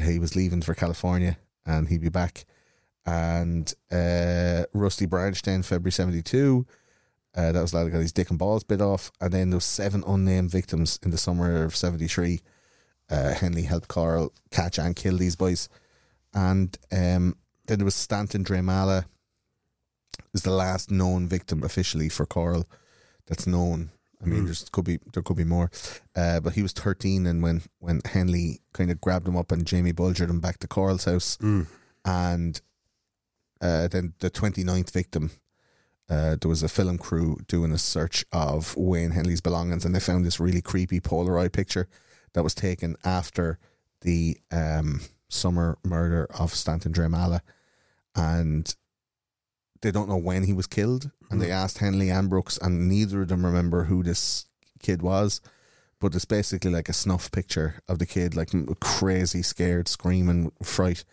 he 0.00 0.18
was 0.18 0.36
leaving 0.36 0.62
for 0.62 0.74
California, 0.74 1.38
and 1.64 1.88
he'd 1.88 2.00
be 2.00 2.08
back. 2.08 2.44
And 3.04 3.72
uh, 3.90 4.64
Rusty 4.72 5.06
Branch 5.06 5.40
then 5.42 5.62
February 5.62 5.92
seventy 5.92 6.22
two. 6.22 6.66
Uh, 7.36 7.52
that 7.52 7.60
was 7.60 7.72
the 7.72 7.76
lad 7.76 7.92
got 7.92 7.98
his 7.98 8.12
dick 8.12 8.30
and 8.30 8.38
balls 8.38 8.64
bit 8.64 8.80
off. 8.80 9.12
And 9.20 9.30
then 9.30 9.50
there 9.50 9.58
was 9.58 9.64
seven 9.64 10.02
unnamed 10.06 10.50
victims 10.50 10.98
in 11.02 11.10
the 11.10 11.18
summer 11.18 11.64
of 11.64 11.76
73. 11.76 12.40
Uh, 13.10 13.34
Henley 13.34 13.62
helped 13.62 13.88
Corll 13.88 14.32
catch 14.50 14.78
and 14.78 14.96
kill 14.96 15.18
these 15.18 15.36
boys. 15.36 15.68
And 16.32 16.76
um, 16.90 17.36
then 17.66 17.78
there 17.78 17.84
was 17.84 17.94
Stanton 17.94 18.42
Dreymala, 18.42 19.04
is 20.32 20.42
the 20.42 20.50
last 20.50 20.90
known 20.90 21.28
victim 21.28 21.62
officially 21.62 22.08
for 22.08 22.24
Corll 22.24 22.66
that's 23.26 23.46
known. 23.46 23.90
I 24.26 24.28
mean, 24.28 24.44
there's 24.46 24.68
could 24.70 24.84
be 24.84 24.98
there 25.12 25.22
could 25.22 25.36
be 25.36 25.44
more, 25.44 25.70
uh, 26.14 26.40
but 26.40 26.54
he 26.54 26.62
was 26.62 26.72
13, 26.72 27.26
and 27.26 27.42
when 27.42 27.62
when 27.78 28.00
Henley 28.04 28.60
kind 28.72 28.90
of 28.90 29.00
grabbed 29.00 29.28
him 29.28 29.36
up 29.36 29.52
and 29.52 29.64
Jamie 29.66 29.92
bulgered 29.92 30.28
him 30.30 30.40
back 30.40 30.58
to 30.58 30.68
Corll's 30.68 31.04
house, 31.04 31.38
and 32.04 32.60
uh, 33.60 33.88
then 33.88 34.12
the 34.18 34.30
29th 34.30 34.90
victim 34.90 35.30
uh, 36.08 36.36
there 36.40 36.48
was 36.48 36.62
a 36.62 36.68
film 36.68 36.98
crew 36.98 37.38
doing 37.48 37.72
a 37.72 37.78
search 37.78 38.24
of 38.32 38.76
Wayne 38.76 39.10
Henley's 39.10 39.40
belongings, 39.40 39.84
and 39.84 39.94
they 39.94 40.00
found 40.00 40.24
this 40.24 40.38
really 40.38 40.62
creepy 40.62 41.00
Polaroid 41.00 41.52
picture 41.52 41.88
that 42.32 42.44
was 42.44 42.54
taken 42.54 42.96
after 43.04 43.58
the 44.02 44.36
um, 44.52 45.00
summer 45.28 45.78
murder 45.82 46.26
of 46.38 46.54
Stanton 46.54 46.92
Dreymala, 46.92 47.40
and 48.14 48.74
they 49.86 49.92
don't 49.92 50.08
know 50.08 50.16
when 50.16 50.42
he 50.42 50.52
was 50.52 50.66
killed. 50.66 51.12
And 51.30 51.40
they 51.40 51.52
asked 51.52 51.78
Henley 51.78 52.10
and 52.10 52.28
Brooks, 52.28 52.58
and 52.60 52.88
neither 52.88 53.22
of 53.22 53.28
them 53.28 53.46
remember 53.46 53.84
who 53.84 54.02
this 54.02 54.46
kid 54.82 55.00
was. 55.00 55.40
But 56.00 56.14
it's 56.14 56.24
basically 56.24 56.72
like 56.72 56.88
a 56.88 56.92
snuff 56.92 57.30
picture 57.30 57.76
of 57.88 58.00
the 58.00 58.06
kid, 58.06 58.34
like 58.36 58.50
crazy, 58.80 59.42
scared, 59.42 59.86
screaming, 59.86 60.50
fright. 60.62 61.04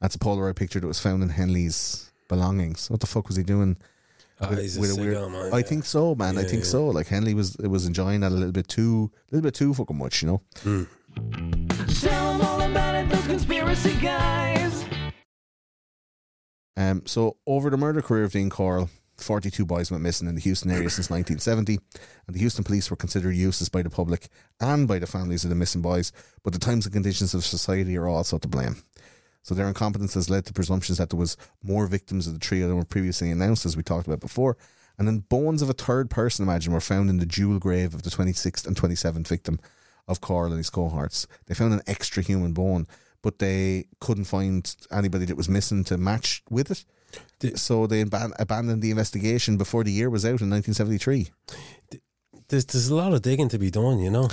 That's 0.00 0.14
a 0.14 0.18
Polaroid 0.20 0.54
picture 0.56 0.78
that 0.80 0.86
was 0.86 1.00
found 1.00 1.22
in 1.22 1.30
Henley's 1.30 2.12
belongings. 2.28 2.88
What 2.88 3.00
the 3.00 3.06
fuck 3.06 3.26
was 3.26 3.36
he 3.36 3.42
doing? 3.42 3.76
Ah, 4.40 4.48
with- 4.50 4.60
he's 4.60 4.78
with 4.78 4.90
a 4.90 4.94
sicko, 4.94 5.30
man, 5.30 5.52
I 5.52 5.58
yeah. 5.58 5.62
think 5.64 5.84
so, 5.84 6.14
man. 6.14 6.38
I 6.38 6.44
think 6.44 6.62
yeah. 6.62 6.70
so. 6.70 6.86
Like 6.86 7.08
Henley 7.08 7.34
was 7.34 7.56
was 7.58 7.86
enjoying 7.86 8.20
that 8.20 8.30
a 8.32 8.34
little 8.34 8.52
bit 8.52 8.68
too, 8.68 9.10
a 9.30 9.34
little 9.34 9.46
bit 9.48 9.54
too 9.54 9.74
fucking 9.74 9.98
much, 9.98 10.22
you 10.22 10.28
know. 10.28 10.40
Tell 12.00 12.32
'em 12.32 12.40
all 12.40 12.60
about 12.62 12.94
it, 12.94 13.08
those 13.10 13.26
conspiracy 13.26 13.94
guys. 14.00 14.71
Um, 16.76 17.02
so 17.06 17.36
over 17.46 17.70
the 17.70 17.76
murder 17.76 18.02
career 18.02 18.24
of 18.24 18.32
Dean 18.32 18.50
Corll, 18.50 18.88
42 19.18 19.64
boys 19.64 19.90
went 19.90 20.02
missing 20.02 20.28
in 20.28 20.34
the 20.34 20.40
Houston 20.40 20.70
area 20.70 20.90
since 20.90 21.10
1970, 21.10 21.78
and 22.26 22.34
the 22.34 22.40
Houston 22.40 22.64
police 22.64 22.90
were 22.90 22.96
considered 22.96 23.36
useless 23.36 23.68
by 23.68 23.82
the 23.82 23.90
public 23.90 24.28
and 24.60 24.88
by 24.88 24.98
the 24.98 25.06
families 25.06 25.44
of 25.44 25.50
the 25.50 25.56
missing 25.56 25.82
boys, 25.82 26.12
but 26.42 26.52
the 26.52 26.58
times 26.58 26.86
and 26.86 26.92
conditions 26.92 27.34
of 27.34 27.44
society 27.44 27.96
are 27.96 28.08
also 28.08 28.38
to 28.38 28.48
blame. 28.48 28.82
So 29.42 29.54
their 29.54 29.68
incompetence 29.68 30.14
has 30.14 30.30
led 30.30 30.44
to 30.46 30.52
presumptions 30.52 30.98
that 30.98 31.10
there 31.10 31.18
was 31.18 31.36
more 31.62 31.86
victims 31.86 32.26
of 32.26 32.32
the 32.32 32.38
trio 32.38 32.68
than 32.68 32.76
were 32.76 32.84
previously 32.84 33.30
announced, 33.30 33.66
as 33.66 33.76
we 33.76 33.82
talked 33.82 34.06
about 34.06 34.20
before. 34.20 34.56
And 34.98 35.08
then 35.08 35.18
bones 35.18 35.62
of 35.62 35.70
a 35.70 35.74
third 35.74 36.10
person, 36.10 36.44
imagine, 36.44 36.72
were 36.72 36.80
found 36.80 37.10
in 37.10 37.18
the 37.18 37.26
jewel 37.26 37.58
grave 37.58 37.94
of 37.94 38.02
the 38.02 38.10
26th 38.10 38.66
and 38.66 38.76
27th 38.76 39.26
victim 39.26 39.58
of 40.06 40.20
Corll 40.20 40.46
and 40.46 40.58
his 40.58 40.70
cohorts. 40.70 41.26
They 41.46 41.54
found 41.54 41.72
an 41.72 41.82
extra 41.86 42.22
human 42.22 42.52
bone, 42.52 42.86
but 43.22 43.38
they 43.38 43.86
couldn't 44.00 44.24
find 44.24 44.74
anybody 44.90 45.24
that 45.26 45.36
was 45.36 45.48
missing 45.48 45.84
to 45.84 45.96
match 45.98 46.42
with 46.50 46.70
it. 46.70 46.84
The- 47.40 47.56
so 47.58 47.86
they 47.86 48.04
aban- 48.04 48.34
abandoned 48.38 48.82
the 48.82 48.90
investigation 48.90 49.56
before 49.56 49.84
the 49.84 49.92
year 49.92 50.10
was 50.10 50.24
out 50.24 50.40
in 50.40 50.50
1973. 50.50 51.30
There's 52.48 52.64
there's 52.66 52.88
a 52.88 52.94
lot 52.94 53.12
of 53.14 53.22
digging 53.22 53.48
to 53.50 53.58
be 53.58 53.70
done, 53.70 53.98
you 53.98 54.10
know. 54.10 54.28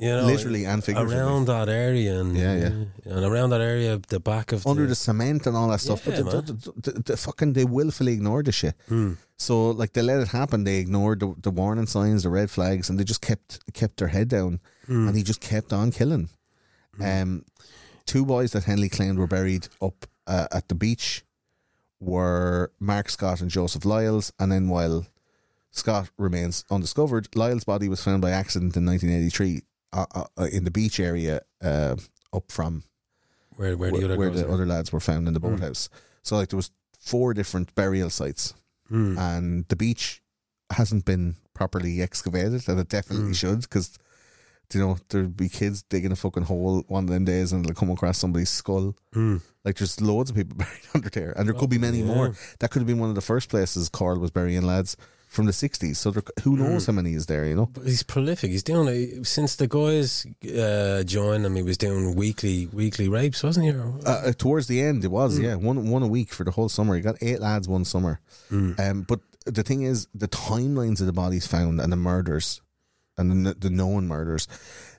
You 0.00 0.10
know, 0.10 0.26
Literally 0.26 0.64
and 0.64 0.84
figuratively. 0.84 1.16
around 1.18 1.46
that 1.46 1.68
area, 1.68 2.20
and 2.20 2.36
Yeah, 2.36 2.54
yeah. 2.56 3.14
and 3.16 3.24
around 3.24 3.50
that 3.50 3.60
area, 3.60 4.00
the 4.08 4.20
back 4.20 4.52
of 4.52 4.64
under 4.64 4.82
the, 4.82 4.90
the 4.90 4.94
cement 4.94 5.44
and 5.48 5.56
all 5.56 5.68
that 5.70 5.80
stuff. 5.80 6.06
Yeah, 6.06 6.22
but 6.22 6.46
the, 6.46 6.52
the, 6.52 6.72
the, 6.92 7.02
the 7.02 7.16
fucking 7.16 7.54
they 7.54 7.64
willfully 7.64 8.12
ignored 8.12 8.46
the 8.46 8.52
shit. 8.52 8.76
Hmm. 8.88 9.14
So 9.38 9.70
like 9.70 9.94
they 9.94 10.02
let 10.02 10.20
it 10.20 10.28
happen. 10.28 10.62
They 10.62 10.76
ignored 10.78 11.18
the, 11.18 11.34
the 11.42 11.50
warning 11.50 11.86
signs, 11.86 12.22
the 12.22 12.28
red 12.28 12.48
flags, 12.48 12.88
and 12.88 12.96
they 12.96 13.02
just 13.02 13.22
kept 13.22 13.58
kept 13.74 13.96
their 13.96 14.06
head 14.08 14.28
down. 14.28 14.60
Hmm. 14.86 15.08
And 15.08 15.16
he 15.16 15.24
just 15.24 15.40
kept 15.40 15.72
on 15.72 15.90
killing. 15.90 16.28
Hmm. 16.96 17.02
Um, 17.02 17.44
two 18.08 18.24
boys 18.24 18.50
that 18.52 18.64
Henley 18.64 18.88
claimed 18.88 19.18
were 19.18 19.26
buried 19.28 19.68
up 19.80 20.06
uh, 20.26 20.48
at 20.50 20.68
the 20.68 20.74
beach 20.74 21.24
were 22.00 22.72
Mark 22.80 23.08
Scott 23.10 23.40
and 23.40 23.50
Joseph 23.50 23.84
Lyles. 23.84 24.32
And 24.38 24.50
then 24.52 24.68
while 24.68 25.06
Scott 25.70 26.10
remains 26.18 26.64
undiscovered, 26.70 27.28
Lyle's 27.36 27.64
body 27.64 27.88
was 27.88 28.02
found 28.02 28.22
by 28.22 28.30
accident 28.30 28.76
in 28.76 28.86
1983 28.86 29.62
uh, 29.92 30.06
uh, 30.14 30.44
in 30.52 30.64
the 30.64 30.70
beach 30.70 31.00
area 31.00 31.42
uh, 31.62 31.96
up 32.32 32.50
from 32.50 32.84
where 33.56 33.76
where 33.76 33.90
the 33.90 34.04
other 34.04 34.16
where 34.16 34.30
the 34.30 34.48
other 34.48 34.66
lads 34.66 34.92
were 34.92 35.00
found 35.00 35.26
in 35.28 35.34
the 35.34 35.40
boathouse. 35.40 35.88
So 36.22 36.36
like 36.36 36.48
there 36.50 36.56
was 36.56 36.70
four 36.98 37.34
different 37.34 37.74
burial 37.74 38.10
sites, 38.10 38.54
Hmm. 38.88 39.18
and 39.18 39.64
the 39.68 39.76
beach 39.76 40.22
hasn't 40.70 41.04
been 41.04 41.36
properly 41.54 42.00
excavated, 42.02 42.68
and 42.68 42.78
it 42.80 42.88
definitely 42.88 43.34
should 43.34 43.60
because 43.62 43.98
you 44.72 44.80
know, 44.80 44.98
there'd 45.08 45.36
be 45.36 45.48
kids 45.48 45.82
digging 45.82 46.12
a 46.12 46.16
fucking 46.16 46.44
hole 46.44 46.84
one 46.88 47.04
of 47.04 47.10
them 47.10 47.24
days 47.24 47.52
and 47.52 47.64
they'll 47.64 47.74
come 47.74 47.90
across 47.90 48.18
somebody's 48.18 48.50
skull. 48.50 48.94
Mm. 49.14 49.40
Like 49.64 49.76
there's 49.76 50.00
loads 50.00 50.30
of 50.30 50.36
people 50.36 50.56
buried 50.58 50.86
under 50.94 51.08
there, 51.10 51.32
and 51.36 51.48
there 51.48 51.54
could 51.54 51.70
be 51.70 51.78
many 51.78 51.98
yeah. 52.00 52.14
more. 52.14 52.34
That 52.60 52.70
could 52.70 52.80
have 52.80 52.86
been 52.86 52.98
one 52.98 53.08
of 53.08 53.14
the 53.14 53.20
first 53.20 53.48
places 53.48 53.88
Corll 53.88 54.18
was 54.18 54.30
burying 54.30 54.62
lads 54.62 54.96
from 55.28 55.46
the 55.46 55.52
'60s. 55.52 55.96
So 55.96 56.10
there, 56.10 56.22
who 56.42 56.56
knows 56.56 56.86
how 56.86 56.92
many 56.92 57.14
is 57.14 57.26
there? 57.26 57.44
You 57.44 57.56
know, 57.56 57.66
But 57.66 57.84
he's 57.84 58.02
prolific. 58.02 58.50
He's 58.50 58.62
doing 58.62 58.88
it 58.88 59.26
since 59.26 59.56
the 59.56 59.66
guys 59.66 60.26
uh, 60.58 61.02
joined 61.04 61.44
him. 61.44 61.56
He 61.56 61.62
was 61.62 61.76
doing 61.76 62.14
weekly 62.14 62.66
weekly 62.66 63.08
rapes, 63.08 63.42
wasn't 63.42 63.66
he? 63.66 63.72
Uh, 63.72 64.10
uh, 64.10 64.32
towards 64.32 64.68
the 64.68 64.80
end 64.80 65.04
it 65.04 65.10
was 65.10 65.38
yeah 65.38 65.54
one 65.54 65.90
one 65.90 66.02
a 66.02 66.08
week 66.08 66.32
for 66.32 66.44
the 66.44 66.50
whole 66.50 66.68
summer. 66.68 66.94
He 66.94 67.02
got 67.02 67.16
eight 67.20 67.40
lads 67.40 67.68
one 67.68 67.84
summer. 67.84 68.20
Um, 68.50 69.04
but 69.06 69.20
the 69.44 69.62
thing 69.62 69.82
is, 69.82 70.08
the 70.14 70.28
timelines 70.28 71.00
of 71.00 71.06
the 71.06 71.12
bodies 71.12 71.46
found 71.46 71.80
and 71.80 71.92
the 71.92 71.96
murders 71.96 72.60
and 73.18 73.46
the, 73.46 73.54
the 73.54 73.70
known 73.70 74.06
murders, 74.08 74.48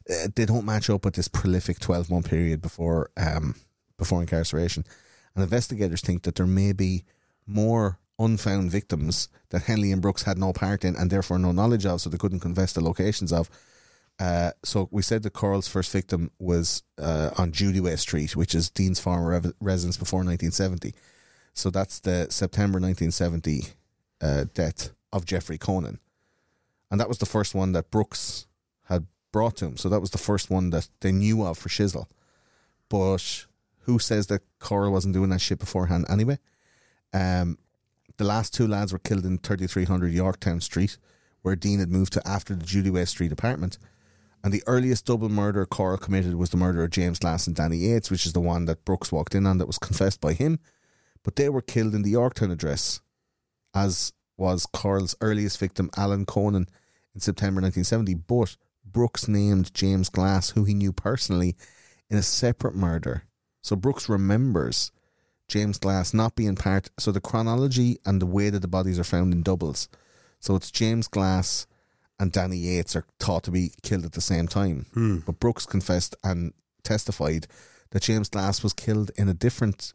uh, 0.10 0.28
they 0.36 0.46
don't 0.46 0.66
match 0.66 0.90
up 0.90 1.06
with 1.06 1.16
this 1.16 1.28
prolific 1.28 1.80
twelve 1.80 2.10
month 2.10 2.30
period 2.30 2.62
before 2.62 3.10
um 3.18 3.56
before 3.98 4.22
incarceration. 4.22 4.84
And 5.36 5.44
investigators 5.44 6.02
think 6.02 6.24
that 6.24 6.36
there 6.36 6.48
may 6.48 6.74
be 6.74 7.06
more 7.46 8.00
unfound 8.18 8.72
victims 8.72 9.30
that 9.50 9.64
Henley 9.64 9.92
and 9.92 10.02
Brooks 10.02 10.24
had 10.24 10.38
no 10.38 10.54
part 10.54 10.84
in 10.84 10.96
and 10.96 11.10
therefore 11.10 11.40
no 11.40 11.52
knowledge 11.52 11.86
of, 11.86 12.02
so 12.02 12.10
they 12.10 12.18
couldn't 12.18 12.42
confess 12.42 12.74
the 12.74 12.84
locations 12.84 13.32
of. 13.32 13.50
Uh, 14.20 14.52
so 14.64 14.90
we 14.92 15.02
said 15.02 15.24
that 15.24 15.32
Corll's 15.32 15.70
first 15.70 15.92
victim 15.94 16.30
was 16.40 16.84
uh, 17.02 17.30
on 17.38 17.54
Judiway 17.54 17.98
Street, 17.98 18.36
which 18.36 18.54
is 18.54 18.70
Dean's 18.70 19.00
former 19.00 19.30
rev- 19.30 19.54
residence 19.62 19.96
before 19.96 20.20
1970. 20.20 20.94
So 21.54 21.70
that's 21.70 22.02
the 22.02 22.28
September 22.30 22.80
1970 22.80 23.68
uh, 24.22 24.46
death 24.54 24.92
of 25.14 25.26
Jeffrey 25.26 25.58
Konen. 25.58 26.00
And 26.92 27.00
that 27.00 27.08
was 27.08 27.20
the 27.20 27.26
first 27.26 27.54
one 27.54 27.72
that 27.74 27.92
Brooks 27.92 28.48
had 28.86 29.08
brought 29.32 29.58
to 29.58 29.66
him. 29.66 29.78
So 29.78 29.90
that 29.90 30.02
was 30.02 30.12
the 30.12 30.18
first 30.18 30.50
one 30.50 30.72
that 30.72 30.90
they 31.02 31.12
knew 31.12 31.44
of 31.44 31.58
for 31.58 31.70
Shizzle. 31.70 32.08
But 32.90 33.46
who 33.82 34.00
says 34.00 34.28
that 34.28 34.42
Corll 34.60 34.92
wasn't 34.92 35.14
doing 35.14 35.30
that 35.30 35.42
shit 35.42 35.60
beforehand 35.60 36.06
anyway? 36.10 36.40
Um, 37.14 37.58
the 38.18 38.24
last 38.24 38.54
two 38.54 38.68
lads 38.68 38.92
were 38.92 39.00
killed 39.00 39.26
in 39.26 39.38
3300 39.38 40.12
Yorktown 40.12 40.62
Street, 40.62 40.98
where 41.42 41.56
Dean 41.56 41.80
had 41.80 41.92
moved 41.92 42.14
to 42.14 42.28
after 42.28 42.54
the 42.54 42.66
Judy 42.66 42.90
West 42.90 43.12
Street 43.12 43.32
apartment. 43.32 43.78
And 44.44 44.54
the 44.54 44.64
earliest 44.68 45.06
double 45.06 45.30
murder 45.30 45.66
Corll 45.66 45.98
committed 45.98 46.36
was 46.36 46.50
the 46.50 46.58
murder 46.58 46.84
of 46.84 46.92
James 46.92 47.20
Glass 47.20 47.46
and 47.46 47.56
Danny 47.56 47.78
Yates, 47.78 48.10
which 48.10 48.26
is 48.26 48.34
the 48.34 48.40
one 48.40 48.66
that 48.66 48.86
Brooks 48.86 49.12
walked 49.12 49.36
in 49.36 49.46
on 49.46 49.58
that 49.58 49.68
was 49.68 49.78
confessed 49.78 50.22
by 50.22 50.34
him. 50.34 50.60
But 51.24 51.36
they 51.36 51.50
were 51.50 51.62
killed 51.62 51.94
in 51.94 52.04
the 52.04 52.12
Yorktown 52.12 52.52
address, 52.52 53.02
as 53.74 54.14
was 54.38 54.66
Corll's 54.66 55.16
earliest 55.20 55.58
victim, 55.58 55.90
Alan 55.98 56.26
Konen, 56.26 56.68
in 57.14 57.22
September 57.22 57.62
1970. 57.62 58.14
But 58.16 58.58
Brooks 58.86 59.28
named 59.28 59.74
James 59.74 60.10
Glass, 60.10 60.52
who 60.52 60.64
he 60.64 60.74
knew 60.74 60.92
personally, 60.92 61.56
in 62.10 62.18
a 62.18 62.24
separate 62.24 62.76
murder. 62.76 63.24
So 63.62 63.76
Brooks 63.76 64.10
remembers 64.10 64.92
James 65.48 65.78
Glass 65.78 66.14
not 66.14 66.36
being 66.36 66.56
part. 66.56 66.90
So 66.98 67.12
the 67.12 67.22
chronology 67.22 67.98
and 68.06 68.22
the 68.22 68.26
way 68.26 68.50
that 68.50 68.60
the 68.60 68.68
bodies 68.68 69.00
are 69.00 69.04
found 69.04 69.34
in 69.34 69.44
doubles. 69.44 69.90
So 70.40 70.56
it's 70.56 70.72
James 70.72 71.08
Glass 71.08 71.68
and 72.20 72.32
Danny 72.32 72.58
Yates 72.58 72.96
are 72.96 73.06
thought 73.20 73.44
to 73.44 73.52
be 73.52 73.72
killed 73.82 74.06
at 74.06 74.14
the 74.14 74.22
same 74.22 74.48
time. 74.48 74.86
Hmm. 74.94 75.18
But 75.20 75.40
Brooks 75.40 75.66
confessed 75.66 76.16
and 76.24 76.54
testified 76.84 77.48
that 77.92 78.04
James 78.04 78.30
Glass 78.30 78.62
was 78.62 78.74
killed 78.74 79.12
in 79.16 79.30
a 79.30 79.34
different 79.34 79.94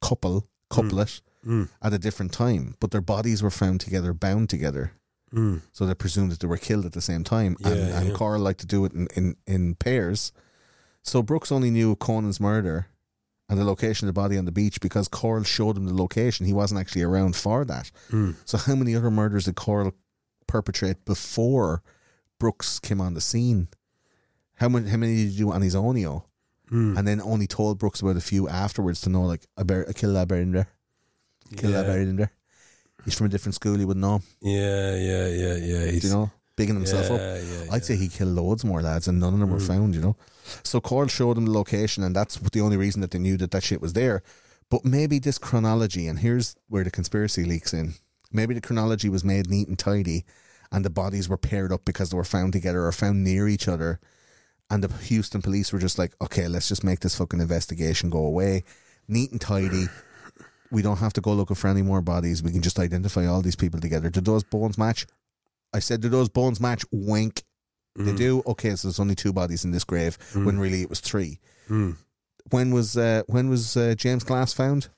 couple, 0.00 0.40
hmm. 0.40 0.74
couplet, 0.74 1.20
hmm. 1.42 1.64
at 1.82 1.92
a 1.92 1.98
different 1.98 2.32
time. 2.32 2.76
But 2.80 2.90
their 2.90 3.00
bodies 3.00 3.42
were 3.42 3.50
found 3.50 3.80
together, 3.80 4.12
bound 4.12 4.50
together. 4.50 4.92
Mm. 5.34 5.62
So 5.72 5.86
they 5.86 5.94
presumed 5.94 6.32
that 6.32 6.40
they 6.40 6.46
were 6.48 6.56
killed 6.56 6.86
at 6.86 6.92
the 6.92 7.00
same 7.00 7.22
time. 7.24 7.56
and 7.64 7.76
Yeah, 7.76 7.98
and 7.98 8.08
yeah. 8.08 8.14
Corll 8.14 8.40
liked 8.40 8.60
to 8.60 8.66
do 8.66 8.84
it 8.84 8.92
in, 8.92 9.06
in, 9.14 9.36
in 9.46 9.74
pairs. 9.76 10.32
So 11.02 11.22
Brooks 11.22 11.52
only 11.52 11.70
knew 11.70 11.94
Konen's 11.96 12.40
murder 12.40 12.86
and 13.48 13.58
the 13.58 13.64
location 13.64 14.08
of 14.08 14.14
the 14.14 14.20
body 14.20 14.36
on 14.36 14.44
the 14.44 14.52
beach 14.52 14.80
because 14.80 15.08
Corll 15.08 15.42
showed 15.44 15.76
him 15.76 15.86
the 15.86 15.94
location. 15.94 16.46
He 16.46 16.52
wasn't 16.52 16.80
actually 16.80 17.02
around 17.02 17.36
for 17.36 17.64
that. 17.64 17.90
Mm. 18.10 18.34
So 18.44 18.58
how 18.58 18.74
many 18.74 18.94
other 18.94 19.10
murders 19.10 19.44
did 19.46 19.54
Corll 19.56 19.92
perpetrate 20.46 21.04
before 21.04 21.82
Brooks 22.38 22.78
came 22.78 23.00
on 23.00 23.14
the 23.14 23.20
scene? 23.20 23.68
How 24.54 24.68
many 24.68 24.90
how 24.90 24.96
many 24.98 25.14
did 25.16 25.30
he 25.30 25.36
do 25.38 25.52
on 25.52 25.62
his 25.62 25.74
own. 25.74 25.94
Mm. 25.96 26.96
And 26.98 27.08
then 27.08 27.20
only 27.22 27.46
told 27.46 27.78
Brooks 27.78 28.00
about 28.00 28.16
a 28.16 28.20
few 28.20 28.48
afterwards 28.48 29.00
to 29.02 29.10
know 29.10 29.22
like 29.22 29.46
I, 29.56 29.62
bur- 29.62 29.86
I 29.88 29.92
killed 29.92 30.16
that 30.16 30.28
buried 30.28 30.42
in 30.42 30.52
there. 30.52 30.68
That 31.52 31.62
Yeah. 31.64 31.82
buried 31.82 32.08
in 32.08 32.16
there. 32.16 32.32
He's 33.04 33.16
from 33.16 33.26
a 33.26 33.30
different 33.30 33.54
school, 33.54 33.78
he 33.78 33.84
would 33.84 33.96
know. 33.96 34.22
Yeah, 34.40 34.94
yeah, 34.94 35.26
yeah, 35.28 35.54
yeah. 35.56 35.90
Do 35.90 36.06
you 36.06 36.12
know? 36.12 36.30
Bigging 36.56 36.74
himself 36.74 37.08
yeah, 37.08 37.14
up. 37.14 37.20
Yeah, 37.20 37.72
I'd 37.72 37.84
say 37.84 37.96
he 37.96 38.08
killed 38.08 38.32
loads 38.32 38.64
more 38.64 38.82
lads, 38.82 39.08
and 39.08 39.18
none 39.18 39.32
of 39.32 39.40
them 39.40 39.50
were 39.50 39.58
mm. 39.58 39.66
found. 39.66 39.94
You 39.94 40.00
know, 40.02 40.16
so 40.62 40.80
Corll 40.80 41.06
showed 41.06 41.36
them 41.36 41.46
the 41.46 41.52
location, 41.52 42.02
and 42.02 42.14
that's 42.14 42.36
the 42.36 42.60
only 42.60 42.76
reason 42.76 43.00
that 43.00 43.12
they 43.12 43.18
knew 43.18 43.36
that 43.38 43.50
that 43.52 43.62
shit 43.62 43.80
was 43.80 43.94
there. 43.94 44.22
But 44.68 44.84
maybe 44.84 45.18
this 45.18 45.38
chronology, 45.38 46.06
and 46.06 46.18
here's 46.18 46.56
where 46.68 46.84
the 46.84 46.90
conspiracy 46.90 47.44
leaks 47.44 47.72
in. 47.72 47.94
Maybe 48.32 48.54
the 48.54 48.60
chronology 48.60 49.08
was 49.08 49.24
made 49.24 49.50
neat 49.50 49.68
and 49.68 49.78
tidy, 49.78 50.24
and 50.70 50.84
the 50.84 50.90
bodies 50.90 51.28
were 51.28 51.36
paired 51.36 51.72
up 51.72 51.84
because 51.84 52.10
they 52.10 52.16
were 52.16 52.24
found 52.24 52.52
together 52.52 52.84
or 52.84 52.92
found 52.92 53.24
near 53.24 53.48
each 53.48 53.66
other. 53.66 53.98
And 54.70 54.84
the 54.84 54.96
Houston 55.04 55.42
police 55.42 55.72
were 55.72 55.80
just 55.80 55.98
like, 55.98 56.14
okay, 56.20 56.46
let's 56.46 56.68
just 56.68 56.84
make 56.84 57.00
this 57.00 57.16
fucking 57.16 57.40
investigation 57.40 58.10
go 58.10 58.24
away, 58.24 58.62
neat 59.08 59.32
and 59.32 59.40
tidy. 59.40 59.86
We 60.70 60.82
don't 60.82 60.98
have 60.98 61.12
to 61.14 61.20
go 61.20 61.32
looking 61.32 61.56
for 61.56 61.68
any 61.68 61.82
more 61.82 62.00
bodies. 62.00 62.42
We 62.42 62.52
can 62.52 62.62
just 62.62 62.78
identify 62.78 63.26
all 63.26 63.42
these 63.42 63.56
people 63.56 63.80
together. 63.80 64.10
Did 64.10 64.24
those 64.24 64.44
bones 64.44 64.78
match? 64.78 65.06
I 65.72 65.78
said, 65.78 66.00
do 66.00 66.08
those 66.08 66.28
bones 66.28 66.60
match? 66.60 66.84
Wink. 66.92 67.42
They 67.96 68.14
do. 68.14 68.42
Okay, 68.46 68.74
so 68.76 68.88
there's 68.88 69.00
only 69.00 69.14
two 69.14 69.32
bodies 69.32 69.64
in 69.64 69.72
this 69.72 69.84
grave 69.84 70.16
when 70.32 70.58
really 70.58 70.80
it 70.80 70.88
was 70.88 71.00
three. 71.00 71.38
Mm. 71.68 71.96
When 72.50 72.72
was 72.72 72.96
uh, 72.96 73.22
when 73.26 73.50
was 73.50 73.76
uh, 73.76 73.94
James 73.96 74.24
Glass 74.24 74.52
found? 74.52 74.88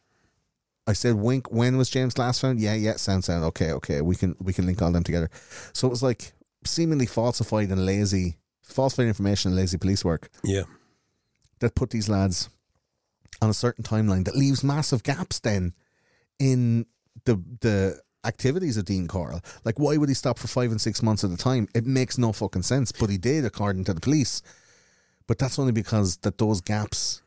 I 0.87 0.93
said, 0.93 1.15
wink. 1.15 1.51
When 1.51 1.77
was 1.77 1.89
James 1.89 2.15
Glass 2.15 2.39
found? 2.39 2.61
Yeah, 2.61 2.75
yeah. 2.75 2.97
Sound, 2.97 3.25
sound. 3.25 3.45
Okay, 3.45 3.73
okay. 3.73 4.03
We 4.03 4.15
can 4.15 4.37
we 4.41 4.53
can 4.53 4.67
link 4.67 4.81
all 4.83 4.93
them 4.93 5.05
together. 5.05 5.31
So 5.73 5.87
it 5.87 5.91
was 5.91 6.03
like 6.03 6.33
seemingly 6.65 7.07
falsified 7.07 7.71
and 7.71 7.85
lazy, 7.85 8.37
falsified 8.63 9.07
information 9.07 9.51
and 9.51 9.57
lazy 9.57 9.79
police 9.79 10.05
work 10.05 10.29
yeah. 10.45 10.63
that 11.61 11.75
put 11.75 11.91
these 11.91 12.09
lads 12.09 12.51
on 13.43 13.51
a 13.51 13.55
certain 13.55 13.85
timeline 13.85 14.25
that 14.25 14.37
leaves 14.37 14.63
massive 14.65 15.03
gaps 15.03 15.41
then 15.41 15.75
in 16.39 16.87
the 17.25 17.43
the 17.61 18.01
activities 18.25 18.77
of 18.77 18.85
Dean 18.85 19.09
Corll. 19.09 19.41
Like 19.65 19.79
why 19.79 19.97
would 19.97 20.09
he 20.09 20.15
stop 20.15 20.39
for 20.39 20.47
five 20.47 20.71
and 20.71 20.81
six 20.81 21.03
months 21.03 21.25
at 21.25 21.31
a 21.31 21.37
time? 21.37 21.69
It 21.75 21.85
makes 21.85 22.17
no 22.17 22.33
fucking 22.33 22.63
sense. 22.63 22.93
But 22.93 23.11
he 23.11 23.19
did 23.19 23.45
according 23.45 23.85
to 23.85 23.95
the 23.95 24.01
police. 24.01 24.43
But 25.27 25.39
that's 25.39 25.59
only 25.59 25.73
because 25.73 26.19
that 26.19 26.39
those 26.39 26.61
gaps 26.61 27.23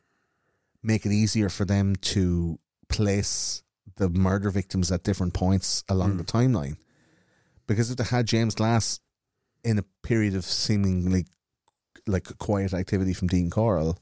make 0.82 1.04
it 1.04 1.12
easier 1.12 1.48
for 1.48 1.64
them 1.64 1.96
to 1.96 2.58
place 2.88 3.62
the 3.96 4.08
murder 4.08 4.50
victims 4.50 4.90
at 4.92 5.02
different 5.02 5.34
points 5.34 5.84
along 5.88 6.12
hmm. 6.12 6.18
the 6.18 6.24
timeline. 6.24 6.76
Because 7.66 7.90
if 7.90 7.96
they 7.96 8.04
had 8.04 8.26
James 8.26 8.54
Glass 8.54 9.00
in 9.64 9.78
a 9.78 9.84
period 10.02 10.34
of 10.34 10.44
seemingly 10.44 11.26
like 12.06 12.38
quiet 12.38 12.72
activity 12.72 13.12
from 13.12 13.28
Dean 13.28 13.50
Corll, 13.50 13.98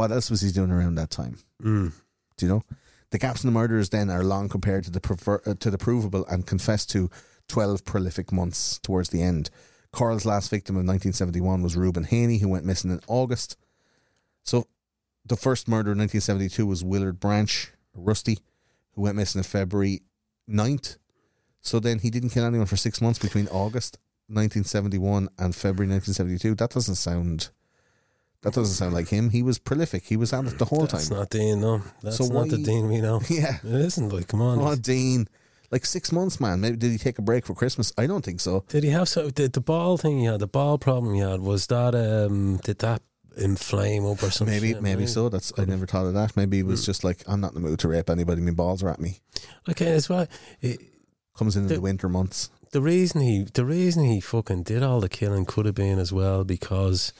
what 0.00 0.10
else 0.10 0.30
was 0.30 0.40
he 0.40 0.50
doing 0.50 0.70
around 0.70 0.94
that 0.94 1.10
time? 1.10 1.36
Mm. 1.62 1.92
Do 2.38 2.46
you 2.46 2.50
know? 2.50 2.62
The 3.10 3.18
gaps 3.18 3.44
in 3.44 3.48
the 3.48 3.58
murders 3.58 3.90
then 3.90 4.08
are 4.08 4.24
long 4.24 4.48
compared 4.48 4.84
to 4.84 4.90
the 4.90 5.00
prefer- 5.00 5.42
uh, 5.44 5.52
to 5.60 5.70
the 5.70 5.76
provable 5.76 6.24
and 6.26 6.46
confessed 6.46 6.88
to 6.92 7.10
12 7.48 7.84
prolific 7.84 8.32
months 8.32 8.78
towards 8.78 9.10
the 9.10 9.20
end. 9.20 9.50
Corll's 9.92 10.24
last 10.24 10.48
victim 10.48 10.76
in 10.76 10.86
1971 10.86 11.62
was 11.62 11.76
Reuben 11.76 12.04
Haney, 12.04 12.38
who 12.38 12.48
went 12.48 12.64
missing 12.64 12.90
in 12.90 13.00
August. 13.08 13.58
So 14.42 14.68
the 15.26 15.36
first 15.36 15.68
murder 15.68 15.92
in 15.92 15.98
1972 15.98 16.66
was 16.66 16.82
Willard 16.82 17.20
Branch, 17.20 17.70
Rusty, 17.94 18.38
who 18.94 19.02
went 19.02 19.16
missing 19.16 19.40
in 19.40 19.42
February 19.42 20.00
9th. 20.48 20.96
So 21.60 21.78
then 21.78 21.98
he 21.98 22.08
didn't 22.08 22.30
kill 22.30 22.46
anyone 22.46 22.66
for 22.66 22.78
six 22.78 23.02
months 23.02 23.18
between 23.18 23.48
August 23.48 23.98
1971 24.28 25.28
and 25.38 25.54
February 25.54 25.92
1972. 25.92 26.54
That 26.54 26.70
doesn't 26.70 26.94
sound. 26.94 27.50
That 28.42 28.54
doesn't 28.54 28.74
sound 28.74 28.94
like 28.94 29.08
him. 29.08 29.30
He 29.30 29.42
was 29.42 29.58
prolific. 29.58 30.04
He 30.04 30.16
was 30.16 30.32
at 30.32 30.44
it 30.46 30.58
the 30.58 30.64
whole 30.64 30.86
That's 30.86 31.08
time. 31.08 31.18
not 31.18 31.30
Dean, 31.30 31.60
no. 31.60 31.82
That's 32.02 32.16
So 32.16 32.26
not 32.26 32.48
the 32.48 32.56
Dean 32.58 32.88
we 32.88 33.00
know. 33.00 33.20
Yeah. 33.28 33.56
It 33.62 33.74
isn't 33.74 34.08
like, 34.10 34.28
come 34.28 34.40
on. 34.40 34.58
Oh, 34.60 34.74
Dean. 34.76 35.28
Like 35.70 35.84
six 35.86 36.10
months, 36.10 36.40
man. 36.40 36.60
Maybe 36.60 36.76
did 36.76 36.90
he 36.90 36.98
take 36.98 37.18
a 37.18 37.22
break 37.22 37.44
for 37.46 37.54
Christmas? 37.54 37.92
I 37.98 38.06
don't 38.06 38.24
think 38.24 38.40
so. 38.40 38.64
Did 38.68 38.82
he 38.82 38.90
have 38.90 39.08
so 39.08 39.28
the, 39.30 39.46
the 39.48 39.60
ball 39.60 39.96
thing 39.98 40.18
he 40.20 40.24
had, 40.24 40.40
the 40.40 40.46
ball 40.48 40.78
problem 40.78 41.14
he 41.14 41.20
had, 41.20 41.40
was 41.40 41.66
that 41.68 41.94
um 41.94 42.56
did 42.64 42.78
that 42.80 43.02
inflame 43.36 44.04
up 44.06 44.22
or 44.22 44.30
something? 44.30 44.60
Maybe, 44.60 44.74
maybe 44.80 45.06
so. 45.06 45.28
That's 45.28 45.52
I 45.58 45.64
never 45.66 45.86
thought 45.86 46.06
of 46.06 46.14
that. 46.14 46.36
Maybe 46.36 46.58
it 46.58 46.62
Hmm. 46.62 46.70
was 46.70 46.84
just 46.84 47.04
like, 47.04 47.18
I'm 47.28 47.40
not 47.40 47.54
in 47.54 47.62
the 47.62 47.68
mood 47.68 47.78
to 47.80 47.88
rape 47.88 48.10
anybody. 48.10 48.40
My 48.40 48.50
balls 48.50 48.82
are 48.82 48.88
at 48.88 49.00
me. 49.00 49.20
Okay, 49.68 49.92
as 49.92 50.08
well. 50.08 50.26
It, 50.60 50.80
Comes 51.36 51.56
in 51.56 51.62
in 51.62 51.68
The- 51.68 51.74
the 51.76 51.80
winter 51.80 52.08
months. 52.08 52.50
the 52.72 52.80
reason 52.82 53.20
he 53.20 53.44
the 53.54 53.64
reason 53.64 54.04
he 54.04 54.20
fucking 54.20 54.64
did 54.64 54.82
all 54.82 55.00
the 55.00 55.08
killing 55.08 55.44
could 55.44 55.66
have 55.66 55.74
been 55.76 55.98
as 55.98 56.12
well 56.12 56.42
because 56.44 57.12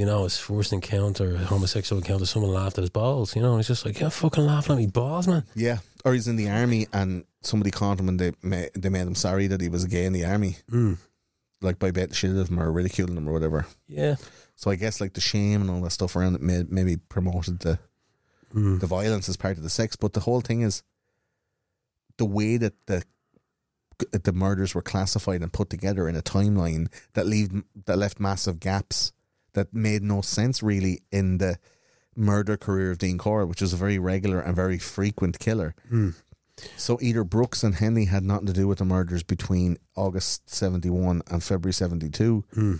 you 0.00 0.06
know 0.06 0.24
his 0.24 0.38
first 0.38 0.72
encounter, 0.72 1.36
homosexual 1.36 2.00
encounter, 2.00 2.24
someone 2.24 2.52
laughed 2.54 2.78
at 2.78 2.82
his 2.84 2.90
balls. 2.90 3.36
You 3.36 3.42
know, 3.42 3.58
he's 3.58 3.66
just 3.66 3.84
like, 3.84 4.00
you're 4.00 4.08
fucking 4.08 4.46
laughing 4.46 4.72
at 4.72 4.78
me 4.78 4.86
balls, 4.86 5.28
man. 5.28 5.44
Yeah. 5.54 5.78
Or 6.06 6.14
he's 6.14 6.26
in 6.26 6.36
the 6.36 6.48
army 6.48 6.86
and 6.90 7.24
somebody 7.42 7.70
caught 7.70 8.00
him 8.00 8.08
and 8.08 8.18
they 8.18 8.32
ma- 8.42 8.70
they 8.74 8.88
made 8.88 9.06
him 9.06 9.14
sorry 9.14 9.46
that 9.48 9.60
he 9.60 9.68
was 9.68 9.84
gay 9.84 10.06
in 10.06 10.14
the 10.14 10.24
army. 10.24 10.56
Mm. 10.70 10.96
like 11.60 11.78
by 11.78 11.90
betting 11.90 12.14
shit 12.14 12.30
of 12.34 12.48
them 12.48 12.58
or 12.58 12.72
ridiculing 12.72 13.14
him 13.18 13.28
or 13.28 13.32
whatever. 13.34 13.66
Yeah. 13.88 14.16
So 14.56 14.70
I 14.70 14.76
guess 14.76 15.02
like 15.02 15.12
the 15.12 15.20
shame 15.20 15.60
and 15.60 15.70
all 15.70 15.82
that 15.82 15.90
stuff 15.90 16.16
around 16.16 16.34
it 16.34 16.40
may, 16.40 16.64
maybe 16.68 16.96
promoted 16.96 17.60
the 17.60 17.78
Mm. 18.54 18.80
the 18.80 18.86
violence 18.86 19.28
as 19.28 19.36
part 19.36 19.58
of 19.58 19.62
the 19.62 19.68
sex. 19.70 19.94
But 19.96 20.14
the 20.14 20.20
whole 20.20 20.40
thing 20.40 20.62
is 20.62 20.82
the 22.16 22.24
way 22.24 22.56
that 22.56 22.72
the 22.86 23.04
the 24.24 24.32
murders 24.32 24.74
were 24.74 24.80
classified 24.82 25.42
and 25.42 25.52
put 25.52 25.68
together 25.68 26.08
in 26.08 26.16
a 26.16 26.22
timeline 26.22 26.88
that 27.12 27.26
leave 27.26 27.50
that 27.84 27.98
left 27.98 28.18
massive 28.18 28.58
gaps 28.58 29.12
that 29.54 29.72
made 29.74 30.02
no 30.02 30.20
sense 30.20 30.62
really 30.62 31.02
in 31.10 31.38
the 31.38 31.58
murder 32.16 32.56
career 32.56 32.90
of 32.90 32.98
Dean 32.98 33.18
Corll, 33.18 33.46
which 33.46 33.60
was 33.60 33.72
a 33.72 33.76
very 33.76 33.98
regular 33.98 34.40
and 34.40 34.54
very 34.56 34.78
frequent 34.78 35.38
killer. 35.38 35.74
Hmm. 35.88 36.10
So 36.76 36.98
either 37.00 37.24
Brooks 37.24 37.62
and 37.62 37.76
Henley 37.76 38.04
had 38.06 38.22
nothing 38.22 38.46
to 38.46 38.52
do 38.52 38.68
with 38.68 38.78
the 38.78 38.84
murders 38.84 39.22
between 39.22 39.78
August 39.96 40.50
seventy 40.50 40.90
one 40.90 41.22
and 41.30 41.42
February 41.42 41.72
seventy 41.72 42.10
two. 42.10 42.44
Hmm. 42.52 42.74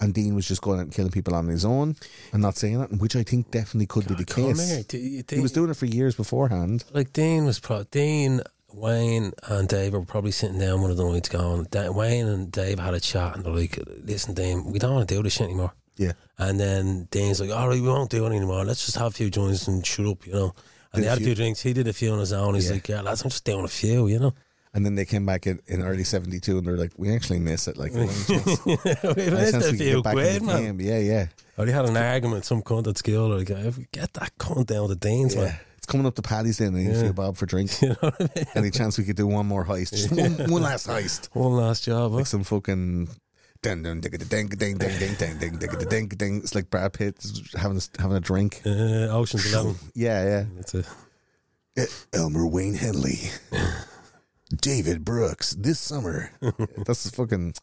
And 0.00 0.12
Dean 0.12 0.34
was 0.34 0.48
just 0.48 0.60
going 0.60 0.80
out 0.80 0.82
and 0.86 0.92
killing 0.92 1.12
people 1.12 1.34
on 1.36 1.46
his 1.46 1.64
own 1.64 1.94
and 2.32 2.42
not 2.42 2.56
saying 2.56 2.80
it, 2.80 2.98
which 2.98 3.14
I 3.14 3.22
think 3.22 3.52
definitely 3.52 3.86
could 3.86 4.08
be 4.08 4.14
the 4.14 4.24
case. 4.24 4.68
here. 4.68 4.82
Do 5.22 5.22
He 5.36 5.40
was 5.40 5.52
doing 5.52 5.70
it 5.70 5.76
for 5.76 5.86
years 5.86 6.16
beforehand. 6.16 6.84
like 6.92 7.12
Dean 7.12 7.44
was 7.44 7.60
pro- 7.60 7.84
Dean, 7.84 8.40
Wayne, 8.72 9.32
and 9.44 9.68
Dave 9.68 9.92
were 9.92 10.04
probably 10.04 10.32
sitting 10.32 10.58
down 10.58 10.82
one 10.82 10.90
of 10.90 10.96
the 10.96 11.04
nights 11.08 11.28
going. 11.28 11.68
Wayne 11.72 12.26
and 12.26 12.50
Dave 12.50 12.80
had 12.80 12.92
a 12.94 13.00
chat, 13.00 13.36
and 13.36 13.44
they're 13.44 13.52
like, 13.52 13.78
"Listen, 14.02 14.34
Dean, 14.34 14.72
we 14.72 14.80
don't 14.80 14.94
want 14.94 15.08
to 15.08 15.14
do 15.14 15.22
this 15.22 15.34
shit 15.34 15.44
anymore." 15.44 15.72
Yeah. 15.96 16.12
And 16.38 16.58
then 16.58 17.08
Dean's 17.10 17.40
like, 17.40 17.50
"All 17.50 17.68
right, 17.68 17.80
we 17.80 17.86
won't 17.88 18.10
do 18.10 18.24
it 18.26 18.30
anymore. 18.30 18.64
Let's 18.64 18.84
just 18.84 18.96
have 18.98 19.06
a 19.08 19.10
few 19.10 19.30
joints 19.30 19.68
and 19.68 19.84
shoot 19.86 20.10
up," 20.10 20.26
you 20.26 20.32
know. 20.32 20.54
And 20.92 21.02
Did 21.02 21.04
they 21.04 21.08
had 21.08 21.18
a 21.18 21.24
few- 21.24 21.34
drinks. 21.34 21.60
He 21.60 21.72
did 21.72 21.86
a 21.88 21.92
few 21.92 22.12
on 22.12 22.18
his 22.18 22.32
own. 22.32 22.54
He's 22.54 22.66
Yeah. 22.66 22.72
like, 22.74 22.88
"Yeah, 22.88 23.00
lads, 23.02 23.22
I'm 23.22 23.30
just 23.30 23.44
doing 23.44 23.64
a 23.64 23.68
few," 23.68 24.08
you 24.08 24.18
know. 24.18 24.34
And 24.72 24.84
then 24.84 24.96
they 24.96 25.04
came 25.04 25.24
back 25.24 25.46
in, 25.46 25.60
in 25.68 25.82
early 25.82 26.02
72 26.02 26.58
and 26.58 26.66
they're 26.66 26.76
like, 26.76 26.90
we 26.96 27.14
actually 27.14 27.38
miss 27.38 27.68
it. 27.68 27.76
Like, 27.76 27.92
we 27.94 28.06
missed 28.06 29.54
a 29.54 29.72
few 29.72 30.02
get 30.02 30.02
back 30.02 30.14
in 30.16 30.18
quid, 30.20 30.42
man. 30.42 30.62
game? 30.62 30.80
Yeah, 30.80 30.98
yeah. 30.98 31.26
Or 31.56 31.64
they 31.64 31.70
had 31.70 31.84
an 31.84 31.96
argument, 31.96 32.44
some 32.44 32.60
cunt 32.60 32.88
at 32.88 32.98
school, 32.98 33.32
or 33.32 33.38
like, 33.38 33.46
get 33.92 34.12
that 34.14 34.32
cunt 34.36 34.66
down 34.66 34.88
to 34.88 34.96
Dean's, 34.96 35.36
yeah. 35.36 35.42
man. 35.42 35.56
It's 35.76 35.86
coming 35.86 36.06
up 36.06 36.16
to 36.16 36.22
Paddy's 36.22 36.56
Day 36.56 36.64
and 36.64 36.76
I 36.76 36.80
need 36.80 36.90
a 36.90 36.94
Yeah. 36.94 37.00
few 37.02 37.12
bob 37.12 37.36
for 37.36 37.46
drink. 37.46 37.70
You 37.82 37.88
know 37.90 37.94
what 38.00 38.16
I 38.20 38.28
mean? 38.34 38.46
Any 38.56 38.70
chance 38.72 38.98
we 38.98 39.04
could 39.04 39.14
do 39.16 39.28
one 39.28 39.46
more 39.46 39.64
heist? 39.64 39.90
Just 39.90 40.10
one, 40.10 40.50
one 40.50 40.62
last 40.62 40.88
heist. 40.88 41.28
One 41.34 41.52
last 41.52 41.84
job, 41.84 42.12
huh? 42.12 42.24
Some 42.24 42.42
fucking. 42.42 43.08
It's 46.38 46.54
like 46.54 46.70
Brad 46.70 46.92
Pitt 46.92 47.16
having 47.56 47.80
having 47.98 48.16
a 48.16 48.20
drink. 48.20 48.62
Uh, 48.64 49.08
Ocean's 49.10 49.52
Eleven. 49.52 49.76
yeah, 49.94 50.24
yeah. 50.24 50.44
It's 50.58 50.74
a 50.74 50.84
Elmer 52.12 52.46
Wayne 52.46 52.74
Henley, 52.74 53.18
David 54.54 55.04
Brooks 55.04 55.52
this 55.54 55.80
summer. 55.80 56.30
That's 56.86 57.10
fucking. 57.10 57.54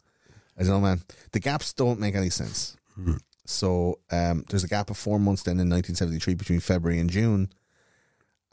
I 0.58 0.64
don't 0.64 0.72
know, 0.72 0.82
man. 0.82 1.02
The 1.32 1.40
gaps 1.40 1.74
don't 1.74 2.00
make 2.00 2.16
any 2.16 2.30
sense. 2.30 2.76
Hmm. 2.96 3.18
So 3.46 4.00
um, 4.12 4.44
there's 4.50 4.64
a 4.64 4.68
gap 4.68 4.90
of 4.90 4.98
four 4.98 5.20
months 5.20 5.44
then 5.44 5.54
in 5.54 5.70
1973 5.70 6.36
between 6.36 6.60
February 6.60 7.00
and 7.00 7.10
June. 7.10 7.50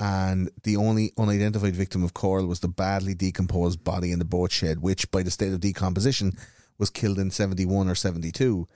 And 0.01 0.51
the 0.63 0.77
only 0.77 1.13
unidentified 1.19 1.75
victim 1.75 2.05
of 2.05 2.15
Corll 2.15 2.47
was 2.47 2.61
the 2.61 2.69
badly 2.69 3.15
decomposed 3.15 3.83
body 3.83 4.13
in 4.13 4.21
the 4.21 4.25
boat 4.25 4.53
shed, 4.53 4.81
which, 4.81 5.11
by 5.11 5.25
the 5.25 5.31
state 5.31 5.53
of 5.53 5.59
decomposition, 5.61 6.35
was 6.79 6.91
killed 6.91 7.19
in 7.19 7.31
71 7.31 7.89
or 7.89 7.95
72. 7.95 8.67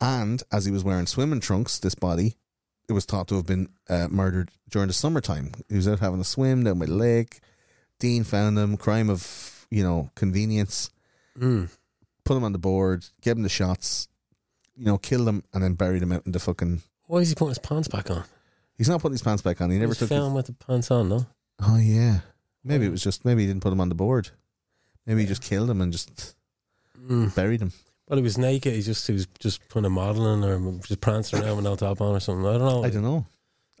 And 0.00 0.42
as 0.52 0.64
he 0.64 0.70
was 0.70 0.84
wearing 0.84 1.06
swimming 1.06 1.40
trunks, 1.40 1.78
this 1.78 1.94
body 1.94 2.36
it 2.88 2.92
was 2.92 3.04
thought 3.04 3.28
to 3.28 3.36
have 3.36 3.46
been 3.46 3.68
uh, 3.88 4.08
murdered 4.10 4.50
during 4.70 4.88
the 4.88 4.94
summertime. 4.94 5.52
He 5.68 5.76
was 5.76 5.88
out 5.88 6.00
having 6.00 6.20
a 6.20 6.24
swim 6.24 6.64
down 6.64 6.78
by 6.78 6.86
the 6.86 6.94
lake. 6.94 7.40
Dean 7.98 8.24
found 8.24 8.58
him, 8.58 8.76
crime 8.76 9.10
of 9.10 9.66
you 9.70 9.82
know 9.82 10.10
convenience. 10.14 10.90
mm. 11.38 11.68
Put 12.24 12.36
him 12.36 12.44
on 12.44 12.52
the 12.52 12.58
board, 12.58 13.04
gave 13.20 13.36
him 13.36 13.44
the 13.44 13.48
shots, 13.48 14.08
you 14.76 14.84
know, 14.84 14.98
killed 14.98 15.28
him, 15.28 15.44
and 15.54 15.62
then 15.62 15.74
buried 15.74 16.02
him 16.02 16.12
out 16.12 16.26
in 16.26 16.32
the 16.32 16.40
fucking. 16.40 16.82
Why 17.06 17.18
is 17.18 17.28
he 17.28 17.34
putting 17.34 17.50
his 17.50 17.58
pants 17.58 17.88
back 17.88 18.10
on? 18.10 18.24
He's 18.76 18.88
not 18.88 19.00
putting 19.00 19.14
his 19.14 19.22
pants 19.22 19.42
back 19.42 19.60
on. 19.60 19.70
He 19.70 19.78
never 19.78 19.94
took. 19.94 20.08
found 20.08 20.34
with 20.34 20.46
the 20.46 20.52
pants 20.52 20.90
on, 20.90 21.08
no? 21.08 21.26
oh 21.62 21.78
yeah, 21.78 22.20
maybe 22.62 22.84
it 22.84 22.90
was 22.90 23.02
just 23.02 23.24
maybe 23.24 23.42
he 23.42 23.46
didn't 23.46 23.62
put 23.62 23.72
him 23.72 23.80
on 23.80 23.88
the 23.88 23.94
board. 23.94 24.30
Maybe 25.06 25.20
he 25.20 25.26
just 25.26 25.42
killed 25.42 25.70
him 25.70 25.80
and 25.80 25.92
just 25.92 26.34
Mm. 27.06 27.34
buried 27.34 27.60
him. 27.62 27.72
Well, 28.08 28.16
he 28.18 28.22
was 28.22 28.38
naked. 28.38 28.72
He 28.74 28.82
just 28.82 29.06
he 29.06 29.12
was 29.12 29.26
just 29.40 29.68
putting 29.68 29.86
a 29.86 29.90
modelling 29.90 30.44
or 30.44 30.78
just 30.80 31.00
prancing 31.00 31.42
around 31.42 31.56
with 31.56 31.64
no 31.64 31.76
top 31.76 32.00
on 32.00 32.14
or 32.14 32.20
something. 32.20 32.46
I 32.46 32.52
don't 32.58 32.60
know. 32.60 32.84
I 32.84 32.90
don't 32.90 33.02
know. 33.02 33.26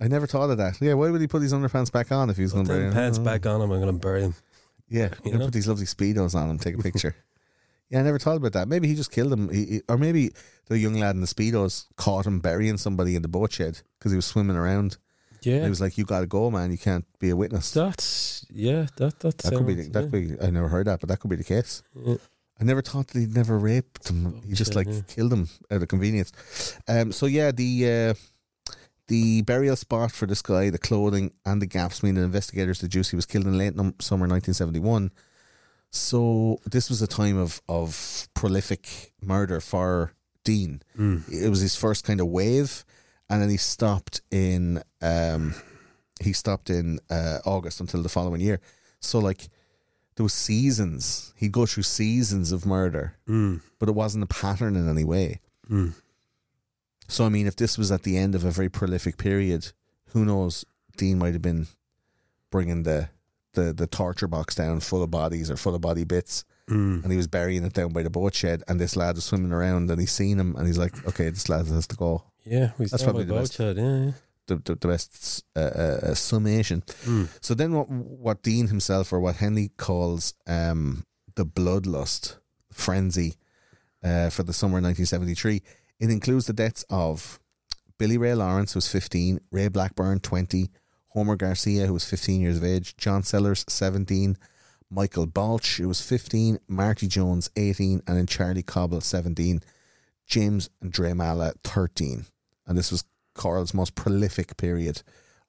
I 0.00 0.08
never 0.08 0.26
thought 0.26 0.50
of 0.50 0.58
that. 0.58 0.80
Yeah, 0.80 0.94
why 0.94 1.10
would 1.10 1.20
he 1.20 1.26
put 1.26 1.42
his 1.42 1.52
underpants 1.54 1.90
back 1.92 2.12
on 2.12 2.28
if 2.28 2.36
he 2.36 2.42
was 2.42 2.52
going 2.52 2.66
to 2.66 2.72
bury 2.72 2.86
him? 2.86 2.92
pants 2.92 3.18
know. 3.18 3.24
back 3.24 3.46
on 3.46 3.60
him. 3.62 3.70
I'm 3.70 3.80
going 3.80 3.92
to 3.94 3.98
bury 3.98 4.22
him. 4.22 4.34
Yeah, 4.88 5.08
You 5.24 5.32
know? 5.38 5.46
put 5.46 5.54
these 5.54 5.66
lovely 5.66 5.86
speedos 5.86 6.34
on 6.34 6.50
him, 6.50 6.58
take 6.58 6.78
a 6.78 6.82
picture. 6.82 7.16
yeah, 7.90 8.00
I 8.00 8.02
never 8.02 8.18
thought 8.18 8.36
about 8.36 8.52
that. 8.52 8.68
Maybe 8.68 8.86
he 8.88 8.94
just 8.94 9.10
killed 9.10 9.32
him, 9.32 9.48
he, 9.48 9.64
he- 9.66 9.82
or 9.88 9.96
maybe 9.96 10.30
the 10.66 10.78
young 10.78 10.94
lad 10.94 11.14
in 11.14 11.22
the 11.22 11.26
speedos 11.26 11.86
caught 11.96 12.26
him 12.26 12.40
burying 12.40 12.76
somebody 12.76 13.16
in 13.16 13.22
the 13.22 13.28
boat 13.28 13.52
shed 13.52 13.80
because 13.98 14.12
he 14.12 14.16
was 14.16 14.26
swimming 14.26 14.56
around. 14.56 14.98
Yeah, 15.42 15.56
And 15.56 15.64
he 15.64 15.70
was 15.70 15.80
like, 15.80 15.96
"You 15.96 16.04
got 16.04 16.20
to 16.20 16.26
go, 16.26 16.50
man. 16.50 16.72
You 16.72 16.78
can't 16.78 17.04
be 17.20 17.30
a 17.30 17.36
witness." 17.36 17.70
that's 17.70 18.46
yeah. 18.50 18.86
That 18.96 19.20
that, 19.20 19.38
that 19.38 19.52
could 19.52 19.66
be. 19.66 19.74
That 19.74 19.94
yeah. 19.94 20.00
could 20.00 20.10
be. 20.10 20.34
I 20.44 20.50
never 20.50 20.66
heard 20.66 20.86
that, 20.88 20.98
but 20.98 21.08
that 21.08 21.20
could 21.20 21.30
be 21.30 21.36
the 21.36 21.44
case. 21.44 21.82
Yeah. 21.94 22.16
I 22.60 22.64
never 22.64 22.82
thought 22.82 23.08
that 23.08 23.18
he'd 23.18 23.34
never 23.34 23.58
raped 23.58 24.08
him. 24.08 24.42
He 24.46 24.54
just 24.54 24.74
like 24.74 24.86
yeah. 24.88 25.00
killed 25.06 25.32
him 25.32 25.48
out 25.70 25.82
of 25.82 25.88
convenience. 25.88 26.32
Um. 26.88 27.12
So 27.12 27.26
yeah, 27.26 27.50
the 27.52 28.14
uh, 28.16 28.72
the 29.08 29.42
burial 29.42 29.76
spot 29.76 30.12
for 30.12 30.26
this 30.26 30.42
guy, 30.42 30.70
the 30.70 30.78
clothing, 30.78 31.32
and 31.44 31.60
the 31.60 31.66
gaps 31.66 32.02
mean 32.02 32.14
that 32.14 32.22
investigators 32.22 32.78
deduce 32.78 33.10
he 33.10 33.16
was 33.16 33.26
killed 33.26 33.46
in 33.46 33.58
late 33.58 33.76
num- 33.76 33.94
summer 34.00 34.26
1971. 34.26 35.12
So 35.90 36.58
this 36.66 36.88
was 36.88 37.02
a 37.02 37.06
time 37.06 37.38
of 37.38 37.60
of 37.68 38.28
prolific 38.34 39.12
murder 39.22 39.60
for 39.60 40.12
Dean. 40.44 40.82
Mm. 40.98 41.28
It 41.30 41.48
was 41.48 41.60
his 41.60 41.76
first 41.76 42.04
kind 42.04 42.20
of 42.20 42.28
wave, 42.28 42.84
and 43.28 43.42
then 43.42 43.50
he 43.50 43.56
stopped 43.56 44.22
in 44.30 44.82
um, 45.02 45.54
he 46.20 46.32
stopped 46.32 46.70
in 46.70 46.98
uh, 47.10 47.38
August 47.44 47.80
until 47.80 48.02
the 48.02 48.08
following 48.08 48.40
year. 48.40 48.60
So 49.00 49.18
like 49.18 49.48
there 50.16 50.24
was 50.24 50.32
seasons. 50.34 51.32
He'd 51.36 51.52
go 51.52 51.66
through 51.66 51.82
seasons 51.84 52.52
of 52.52 52.66
murder, 52.66 53.14
Mm. 53.28 53.60
but 53.78 53.88
it 53.88 53.94
wasn't 53.94 54.24
a 54.24 54.26
pattern 54.26 54.74
in 54.76 54.88
any 54.88 55.04
way. 55.04 55.40
Mm. 55.70 55.94
So 57.08 57.24
I 57.24 57.28
mean, 57.28 57.46
if 57.46 57.56
this 57.56 57.78
was 57.78 57.92
at 57.92 58.02
the 58.02 58.16
end 58.16 58.34
of 58.34 58.44
a 58.44 58.50
very 58.50 58.68
prolific 58.68 59.16
period, 59.16 59.72
who 60.08 60.24
knows? 60.24 60.64
Dean 60.96 61.18
might 61.18 61.34
have 61.34 61.42
been 61.42 61.66
bringing 62.50 62.82
the 62.82 63.10
the 63.52 63.72
the 63.72 63.86
torture 63.86 64.26
box 64.28 64.54
down 64.54 64.80
full 64.80 65.02
of 65.02 65.10
bodies 65.10 65.50
or 65.50 65.56
full 65.56 65.74
of 65.74 65.80
body 65.80 66.04
bits, 66.04 66.44
Mm. 66.68 67.02
and 67.04 67.10
he 67.12 67.16
was 67.16 67.26
burying 67.28 67.64
it 67.64 67.74
down 67.74 67.92
by 67.92 68.02
the 68.02 68.10
boat 68.10 68.34
shed. 68.34 68.62
And 68.66 68.80
this 68.80 68.96
lad 68.96 69.14
was 69.14 69.24
swimming 69.24 69.52
around, 69.52 69.90
and 69.90 70.00
he's 70.00 70.12
seen 70.12 70.38
him, 70.40 70.56
and 70.56 70.66
he's 70.66 70.78
like, 70.78 71.06
"Okay, 71.06 71.30
this 71.30 71.48
lad 71.48 71.66
has 71.68 71.86
to 71.88 71.96
go." 71.96 72.24
Yeah, 72.44 72.72
That's 72.78 73.02
probably 73.02 73.24
the 73.24 73.34
boat 73.34 73.40
best. 73.42 73.54
shed, 73.54 73.76
Yeah, 73.76 74.04
yeah. 74.06 74.12
The, 74.46 74.56
the, 74.56 74.76
the 74.76 74.88
best 74.88 75.44
uh, 75.56 75.60
uh, 75.60 76.00
uh, 76.02 76.14
summation. 76.14 76.82
Mm. 77.04 77.28
So 77.40 77.54
then, 77.54 77.72
what 77.72 77.90
what 77.90 78.42
Dean 78.42 78.68
himself, 78.68 79.12
or 79.12 79.18
what 79.18 79.36
Henley 79.36 79.70
calls 79.76 80.34
um, 80.46 81.04
the 81.34 81.44
bloodlust 81.44 82.36
frenzy 82.70 83.34
uh, 84.04 84.30
for 84.30 84.44
the 84.44 84.52
summer 84.52 84.78
of 84.78 84.84
1973, 84.84 85.62
it 85.98 86.10
includes 86.10 86.46
the 86.46 86.52
deaths 86.52 86.84
of 86.90 87.40
Billy 87.98 88.18
Ray 88.18 88.34
Lawrence, 88.34 88.74
who 88.74 88.78
was 88.78 88.88
15, 88.88 89.40
Ray 89.50 89.68
Blackburn, 89.68 90.20
20, 90.20 90.70
Homer 91.08 91.36
Garcia, 91.36 91.86
who 91.86 91.94
was 91.94 92.04
15 92.04 92.40
years 92.40 92.58
of 92.58 92.64
age, 92.64 92.96
John 92.96 93.22
Sellers, 93.22 93.64
17, 93.68 94.36
Michael 94.90 95.26
Baulch, 95.26 95.78
who 95.78 95.88
was 95.88 96.00
15, 96.00 96.58
Marty 96.68 97.08
Jones, 97.08 97.50
18, 97.56 98.02
and 98.06 98.16
then 98.16 98.26
Charlie 98.26 98.62
Cobble, 98.62 99.00
17, 99.00 99.62
James 100.26 100.68
and 100.80 100.92
Dre 100.92 101.12
Mala, 101.12 101.54
13. 101.64 102.26
And 102.66 102.76
this 102.76 102.90
was 102.90 103.04
Corll's 103.36 103.74
most 103.74 103.94
prolific 103.94 104.56
period 104.56 105.02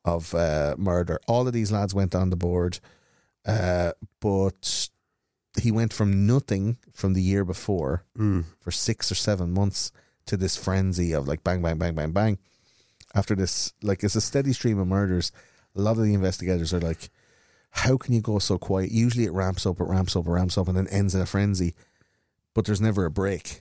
of 0.06 0.34
uh, 0.36 0.76
murder. 0.78 1.20
All 1.28 1.48
of 1.48 1.54
these 1.54 1.72
lads 1.72 1.94
went 1.94 2.14
on 2.16 2.30
the 2.30 2.36
board, 2.38 2.80
uh, 3.46 3.92
but 4.20 4.90
he 5.62 5.72
went 5.72 5.92
from 5.94 6.28
nothing 6.28 6.78
from 6.94 7.14
the 7.14 7.22
year 7.22 7.44
before 7.44 8.04
Mm. 8.18 8.46
for 8.60 8.72
six 8.72 9.12
or 9.12 9.16
seven 9.16 9.52
months 9.54 9.92
to 10.28 10.38
this 10.38 10.56
frenzy 10.56 11.14
of 11.14 11.28
like 11.28 11.44
bang, 11.44 11.62
bang, 11.62 11.78
bang, 11.78 11.96
bang, 11.96 12.12
bang. 12.12 12.38
After 13.16 13.36
this, 13.36 13.74
like 13.82 14.04
it's 14.04 14.16
a 14.16 14.22
steady 14.22 14.54
stream 14.54 14.78
of 14.80 14.88
murders. 14.88 15.32
A 15.76 15.82
lot 15.82 15.98
of 15.98 16.04
the 16.04 16.14
investigators 16.14 16.74
are 16.74 16.82
like, 16.82 17.10
how 17.72 17.98
can 17.98 18.14
you 18.14 18.22
go 18.22 18.40
so 18.40 18.58
quiet? 18.58 18.92
Usually 18.92 19.26
it 19.26 19.32
ramps 19.32 19.66
up, 19.66 19.80
it 19.80 19.86
ramps 19.86 20.16
up, 20.16 20.28
it 20.28 20.32
ramps 20.32 20.58
up, 20.58 20.68
and 20.68 20.78
then 20.78 20.88
ends 20.88 21.16
in 21.16 21.22
a 21.22 21.26
frenzy. 21.26 21.74
But 22.54 22.66
there's 22.66 22.82
never 22.82 23.06
a 23.06 23.12
break. 23.12 23.60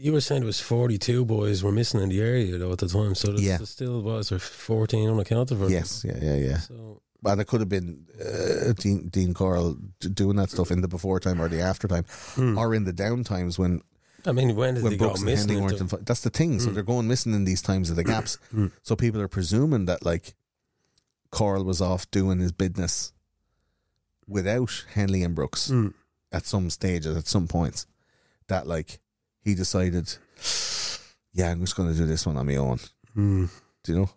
You 0.00 0.12
were 0.12 0.20
saying 0.20 0.42
it 0.42 0.46
was 0.46 0.60
42 0.60 1.24
boys 1.24 1.62
were 1.64 1.72
missing 1.72 2.00
in 2.00 2.08
the 2.08 2.20
area 2.20 2.56
though 2.56 2.70
at 2.72 2.78
the 2.78 2.86
time, 2.88 3.14
so 3.16 3.28
there's 3.28 3.42
Yeah. 3.42 3.56
there's 3.56 3.70
still 3.70 4.00
was 4.02 4.28
there 4.28 4.38
14 4.38 5.08
unaccounted 5.10 5.58
for. 5.58 5.68
Yes, 5.68 6.04
yeah, 6.06 6.18
yeah, 6.22 6.36
yeah. 6.36 6.58
So 6.60 7.02
And 7.24 7.40
it 7.40 7.46
could 7.48 7.58
have 7.60 7.68
been 7.68 8.06
uh, 8.20 8.72
Dean, 8.74 9.08
Dean 9.08 9.34
Corll 9.34 9.76
doing 10.00 10.36
that 10.36 10.50
stuff 10.50 10.70
in 10.70 10.82
the 10.82 10.88
before 10.88 11.18
time 11.18 11.40
or 11.42 11.48
the 11.48 11.60
after 11.60 11.88
time, 11.88 12.04
or 12.56 12.74
in 12.76 12.84
the 12.84 12.92
down 12.92 13.24
times 13.24 13.58
when 13.58 13.82
I 14.24 14.32
mean, 14.32 14.54
when 14.56 14.74
did 14.74 14.82
when 14.84 14.92
they 14.92 14.98
Brooks 14.98 15.20
and 15.20 15.26
missing? 15.26 15.48
Henley 15.48 15.62
weren't 15.62 15.80
involved. 15.80 16.06
That's 16.06 16.20
the 16.22 16.30
thing. 16.30 16.60
So 16.60 16.70
they're 16.70 16.82
going 16.84 17.08
missing 17.08 17.34
in 17.34 17.44
these 17.44 17.62
times 17.62 17.90
of 17.90 17.96
the 17.96 18.04
gaps. 18.04 18.38
so 18.82 18.94
people 18.94 19.20
are 19.20 19.28
presuming 19.28 19.86
that 19.86 20.04
like 20.04 20.34
Corll 21.30 21.64
was 21.64 21.80
off 21.80 22.08
doing 22.12 22.38
his 22.38 22.52
business 22.52 23.12
without 24.26 24.84
Henley 24.94 25.22
and 25.24 25.34
Brooks 25.34 25.70
Mm. 25.70 25.94
at 26.30 26.46
some 26.46 26.70
stages, 26.70 27.16
at 27.16 27.26
some 27.26 27.48
points. 27.48 27.86
that 28.48 28.66
like 28.66 29.00
he 29.42 29.54
decided, 29.54 30.12
yeah, 31.32 31.50
I'm 31.50 31.60
just 31.60 31.76
going 31.76 31.92
to 31.92 31.98
do 31.98 32.06
this 32.06 32.26
one 32.26 32.36
on 32.36 32.46
my 32.46 32.56
own. 32.56 32.78
Mm. 33.16 33.50
Do 33.84 33.92
you 33.92 33.98
know? 33.98 34.10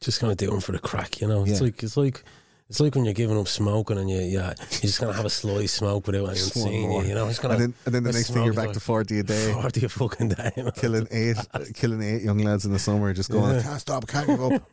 Just 0.00 0.20
kind 0.20 0.30
of 0.30 0.36
do 0.36 0.50
them 0.50 0.60
for 0.60 0.72
the 0.72 0.78
crack, 0.78 1.20
you 1.20 1.26
know. 1.26 1.44
It's 1.44 1.60
like 1.60 1.82
it's 1.82 1.96
like 1.96 2.22
it's 2.68 2.78
like 2.78 2.94
when 2.94 3.04
you're 3.04 3.14
giving 3.14 3.38
up 3.38 3.48
smoking 3.48 3.98
and 3.98 4.08
you 4.08 4.18
yeah 4.18 4.52
you're 4.58 4.80
just 4.80 5.00
gonna 5.00 5.12
have 5.12 5.24
a 5.24 5.30
slight 5.30 5.70
smoke 5.70 6.06
without 6.06 6.20
anyone 6.20 6.36
seeing 6.36 6.92
you. 6.92 7.02
You 7.02 7.14
know, 7.14 7.26
it's 7.26 7.38
gonna 7.40 7.54
And 7.54 7.62
then, 7.62 7.74
and 7.86 7.94
then 7.94 8.02
the 8.04 8.12
next 8.12 8.30
thing 8.30 8.44
you're 8.44 8.54
back 8.54 8.68
is 8.68 8.76
to 8.76 8.80
40 8.80 9.18
a 9.18 9.22
day, 9.24 9.52
forty 9.54 9.86
a 9.86 9.88
fucking 9.88 10.28
day. 10.28 10.52
You 10.56 10.64
know? 10.64 10.70
killing 10.70 11.08
eight, 11.10 11.36
killing 11.74 12.02
eight 12.02 12.22
young 12.22 12.38
lads 12.38 12.64
in 12.64 12.72
the 12.72 12.78
summer, 12.78 13.12
just 13.12 13.30
going, 13.30 13.54
Yeah. 13.54 13.60
I 13.60 13.62
can't 13.62 13.80
stop, 13.80 14.04
I 14.08 14.12
can't 14.12 14.26
give 14.28 14.42
up. 14.44 14.70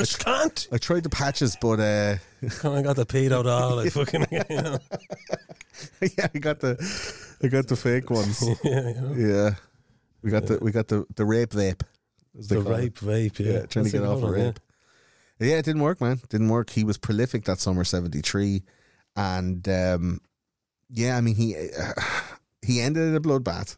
I 0.00 0.04
can't. 0.04 0.68
I 0.72 0.78
tried 0.78 1.02
the 1.02 1.10
patches, 1.10 1.56
but 1.60 1.80
uh, 1.80 2.16
Kind 2.48 2.78
of 2.78 2.84
got 2.84 2.96
the 2.96 3.06
pedo 3.06 3.44
doll, 3.44 3.76
like 3.76 3.92
fucking. 3.92 4.26
You 4.30 4.62
know? 4.62 4.78
yeah, 6.02 6.28
I 6.34 6.38
got 6.38 6.60
the, 6.60 7.36
I 7.42 7.48
got 7.48 7.68
the 7.68 7.76
fake 7.76 8.10
ones. 8.10 8.42
yeah, 8.64 8.88
you 8.88 8.94
know? 8.94 9.14
Yeah, 9.14 9.54
we 10.22 10.30
got 10.30 10.46
the 10.46 10.58
we 10.60 10.72
got 10.72 10.88
the 10.88 11.06
the 11.16 11.24
rape 11.24 11.50
vape. 11.50 11.82
The 12.34 12.62
call 12.62 12.72
it. 12.72 12.78
rape 12.78 12.98
vape, 12.98 13.38
yeah. 13.38 13.52
Yeah, 13.52 13.66
trying 13.66 13.84
to 13.86 13.90
get 13.90 14.02
off 14.02 14.22
a 14.22 14.30
rape. 14.30 14.60
Yeah, 15.38 15.56
it 15.56 15.64
didn't 15.64 15.82
work, 15.82 16.00
man. 16.00 16.20
Didn't 16.28 16.48
work. 16.48 16.70
He 16.70 16.84
was 16.84 16.98
prolific 16.98 17.44
that 17.44 17.60
summer, 17.60 17.84
seventy 17.84 18.20
three, 18.20 18.62
and 19.16 19.66
um, 19.68 20.20
yeah, 20.88 21.16
I 21.16 21.20
mean 21.20 21.34
he 21.34 21.56
uh, 21.56 21.92
he 22.62 22.80
ended 22.80 23.08
in 23.08 23.14
a 23.14 23.20
bloodbath. 23.20 23.76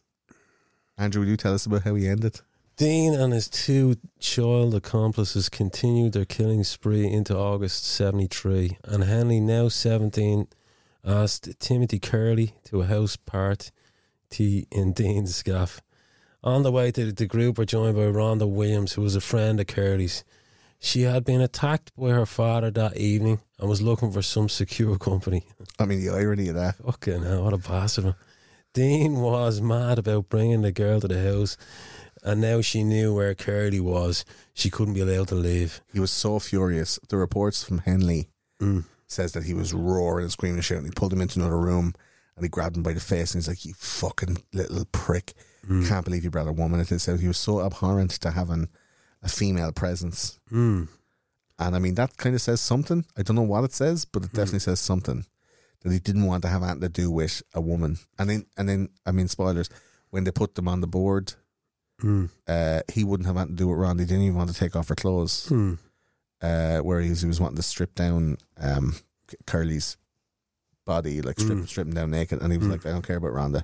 Andrew, 0.99 1.23
will 1.23 1.28
you 1.28 1.36
tell 1.36 1.55
us 1.55 1.67
about 1.67 1.83
how 1.83 1.94
he 1.94 2.07
ended? 2.07 2.41
Dean 2.76 3.15
and 3.15 3.33
his 3.33 3.49
two 3.49 3.97
child 4.18 4.75
accomplices 4.75 5.49
continued 5.49 6.12
their 6.15 6.25
killing 6.25 6.65
spree 6.65 7.07
into 7.07 7.36
August 7.36 7.84
73, 7.84 8.78
and 8.84 9.05
Henley, 9.05 9.41
now 9.41 9.68
17, 9.68 10.49
asked 11.05 11.60
Timothy 11.60 12.01
Kerley 12.01 12.52
to 12.65 12.81
a 12.81 12.86
house 12.86 13.17
party 13.17 13.70
in 14.39 14.92
Dean's 14.92 15.42
gaff. 15.42 15.83
On 16.42 16.62
the 16.62 16.73
way 16.73 16.91
to 16.91 17.07
the, 17.07 17.12
the 17.12 17.26
group 17.26 17.59
were 17.59 17.65
joined 17.65 17.94
by 17.94 18.02
Rhonda 18.02 18.49
Williams, 18.49 18.94
who 18.94 19.02
was 19.02 19.15
a 19.15 19.20
friend 19.20 19.60
of 19.60 19.67
Kerley's. 19.67 20.25
She 20.81 21.02
had 21.02 21.25
been 21.25 21.41
attacked 21.41 21.92
by 21.97 22.09
her 22.09 22.26
father 22.26 22.70
that 22.73 22.97
evening 22.97 23.41
and 23.60 23.68
was 23.68 23.81
looking 23.81 24.10
for 24.10 24.23
some 24.23 24.49
secure 24.49 24.99
company. 24.99 25.44
I 25.78 25.84
mean, 25.84 26.01
the 26.01 26.10
irony 26.10 26.49
of 26.49 26.57
that. 26.57 26.76
Fucking 26.84 27.23
hell, 27.23 27.44
what 27.44 27.52
a 27.52 27.59
bastard. 27.59 28.17
Dean 28.75 29.20
was 29.20 29.60
mad 29.60 29.99
about 29.99 30.28
bringing 30.28 30.62
the 30.62 30.73
girl 30.73 31.01
to 31.01 31.07
the 31.07 31.23
house, 31.23 31.57
and 32.23 32.41
now 32.41 32.60
she 32.60 32.83
knew 32.84 33.15
where 33.15 33.34
Kerley 33.34 33.81
was. 33.81 34.25
She 34.55 34.70
couldn't 34.70 34.94
be 34.94 35.01
allowed 35.01 35.28
to 35.28 35.34
leave. 35.34 35.81
He 35.92 36.01
was 36.01 36.10
so 36.10 36.39
furious. 36.39 36.99
The 37.09 37.17
reports 37.17 37.62
from 37.65 37.78
Henley 37.78 38.28
Mm. 38.60 38.84
says 39.09 39.33
that 39.33 39.44
he 39.44 39.55
was 39.55 39.75
roaring 39.75 40.25
and 40.25 40.33
screaming 40.33 40.57
and 40.59 40.65
shouting. 40.65 40.84
He 40.84 40.91
pulled 40.92 41.12
him 41.12 41.20
into 41.20 41.41
another 41.41 41.59
room 41.59 41.94
and 42.36 42.44
he 42.44 42.49
grabbed 42.49 42.76
him 42.76 42.83
by 42.83 42.92
the 42.92 43.01
face 43.01 43.34
and 43.34 43.42
he's 43.42 43.49
like, 43.49 43.65
"You 43.65 43.75
fucking 43.75 44.39
little 44.52 44.84
prick! 44.92 45.34
Mm. 45.67 45.86
Can't 45.89 46.05
believe 46.05 46.25
you 46.25 46.31
brought 46.31 46.47
a 46.49 46.52
woman 46.52 46.78
into 46.81 46.94
this 46.94 47.07
house." 47.07 47.20
He 47.20 47.28
was 47.28 47.39
so 47.39 47.60
abhorrent 47.60 48.12
to 48.12 48.31
having 48.31 48.68
a 49.23 49.28
female 49.28 49.73
presence. 49.73 50.39
Mm. 50.51 50.89
And 51.59 51.76
I 51.76 51.78
mean, 51.78 51.94
that 51.97 52.17
kind 52.17 52.34
of 52.34 52.41
says 52.41 52.60
something. 52.60 53.05
I 53.17 53.23
don't 53.23 53.36
know 53.36 53.42
what 53.42 53.65
it 53.65 53.73
says, 53.73 54.05
but 54.05 54.25
it 54.25 54.33
definitely 54.33 54.60
says 54.60 54.81
something 54.81 55.26
that 55.83 55.92
he 55.92 55.99
didn't 55.99 56.25
want 56.26 56.42
to 56.42 56.49
have 56.49 56.62
anything 56.62 56.81
to 56.81 56.89
do 56.89 57.10
with 57.10 57.42
a 57.55 57.60
woman. 57.60 57.99
And 58.18 58.31
then, 58.31 58.47
and 58.57 58.68
then, 58.68 58.89
I 59.05 59.12
mean, 59.12 59.28
spoilers. 59.28 59.68
When 60.10 60.25
they 60.25 60.31
put 60.31 60.55
them 60.55 60.68
on 60.68 60.81
the 60.81 60.86
board, 60.86 61.34
Mm. 62.02 62.28
uh, 62.48 62.81
he 62.92 63.05
wouldn't 63.05 63.26
have 63.26 63.36
had 63.36 63.48
to 63.48 63.55
do 63.55 63.68
with 63.68 63.78
Ron. 63.78 63.98
He 63.98 64.05
didn't 64.05 64.24
even 64.24 64.36
want 64.36 64.50
to 64.50 64.56
take 64.56 64.74
off 64.76 64.89
her 64.89 64.94
clothes. 64.94 65.48
Mm. 65.48 65.78
Uh, 66.40 66.78
where 66.81 67.00
he 67.00 67.10
was, 67.10 67.22
he 67.22 67.28
was 67.28 67.40
wanting 67.40 67.56
to 67.56 67.62
strip 67.62 67.94
down 67.94 68.36
um, 68.60 68.97
Kerley's 69.47 69.97
body, 70.84 71.22
like 71.22 71.39
strip, 71.39 71.58
Mm. 71.58 71.68
strip 71.68 71.86
him 71.86 71.94
down 71.94 72.10
naked. 72.10 72.42
And 72.42 72.50
he 72.52 72.58
was 72.58 72.66
Mm. 72.66 72.72
like, 72.72 72.86
I 72.86 72.90
don't 72.90 73.06
care 73.06 73.16
about 73.16 73.32
Rhonda. 73.32 73.62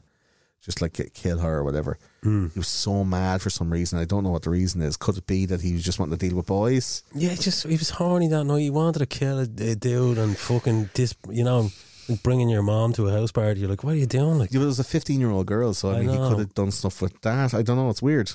Just 0.60 0.80
like 0.82 0.92
ki- 0.92 1.10
kill 1.14 1.38
her 1.38 1.58
or 1.58 1.64
whatever. 1.64 1.98
Mm. 2.24 2.52
He 2.52 2.58
was 2.58 2.66
so 2.68 3.04
mad 3.04 3.40
for 3.42 3.48
some 3.50 3.70
reason. 3.72 3.98
I 3.98 4.04
don't 4.04 4.24
know 4.24 4.30
what 4.30 4.42
the 4.42 4.50
reason 4.50 4.82
is. 4.82 4.96
Could 4.96 5.16
it 5.16 5.26
be 5.26 5.46
that 5.46 5.60
he 5.60 5.72
was 5.72 5.84
just 5.84 5.98
wanting 6.00 6.18
to 6.18 6.28
deal 6.28 6.36
with 6.36 6.46
boys? 6.46 7.02
Yeah, 7.14 7.34
just 7.36 7.64
he 7.66 7.76
was 7.76 7.90
horny 7.90 8.28
that 8.28 8.44
night. 8.44 8.60
He 8.60 8.70
wanted 8.70 8.98
to 9.00 9.06
kill 9.06 9.38
a, 9.38 9.42
a 9.42 9.74
dude 9.76 10.18
and 10.18 10.36
fucking 10.36 10.90
dis, 10.94 11.14
you 11.30 11.44
know, 11.44 11.70
like 12.08 12.22
bringing 12.22 12.48
your 12.48 12.62
mom 12.62 12.92
to 12.94 13.06
a 13.08 13.12
house 13.12 13.32
party. 13.32 13.60
You're 13.60 13.68
like, 13.68 13.84
what 13.84 13.94
are 13.94 13.98
you 13.98 14.06
doing? 14.06 14.38
Like, 14.38 14.52
It 14.54 14.58
was 14.58 14.78
a 14.78 14.84
15 14.84 15.20
year 15.20 15.30
old 15.30 15.46
girl, 15.46 15.74
so 15.74 15.90
I, 15.90 15.98
I 15.98 16.00
mean, 16.02 16.08
he 16.10 16.16
could 16.16 16.38
have 16.38 16.54
done 16.54 16.70
stuff 16.70 17.00
with 17.02 17.20
that. 17.22 17.54
I 17.54 17.62
don't 17.62 17.76
know. 17.76 17.90
It's 17.90 18.02
weird. 18.02 18.32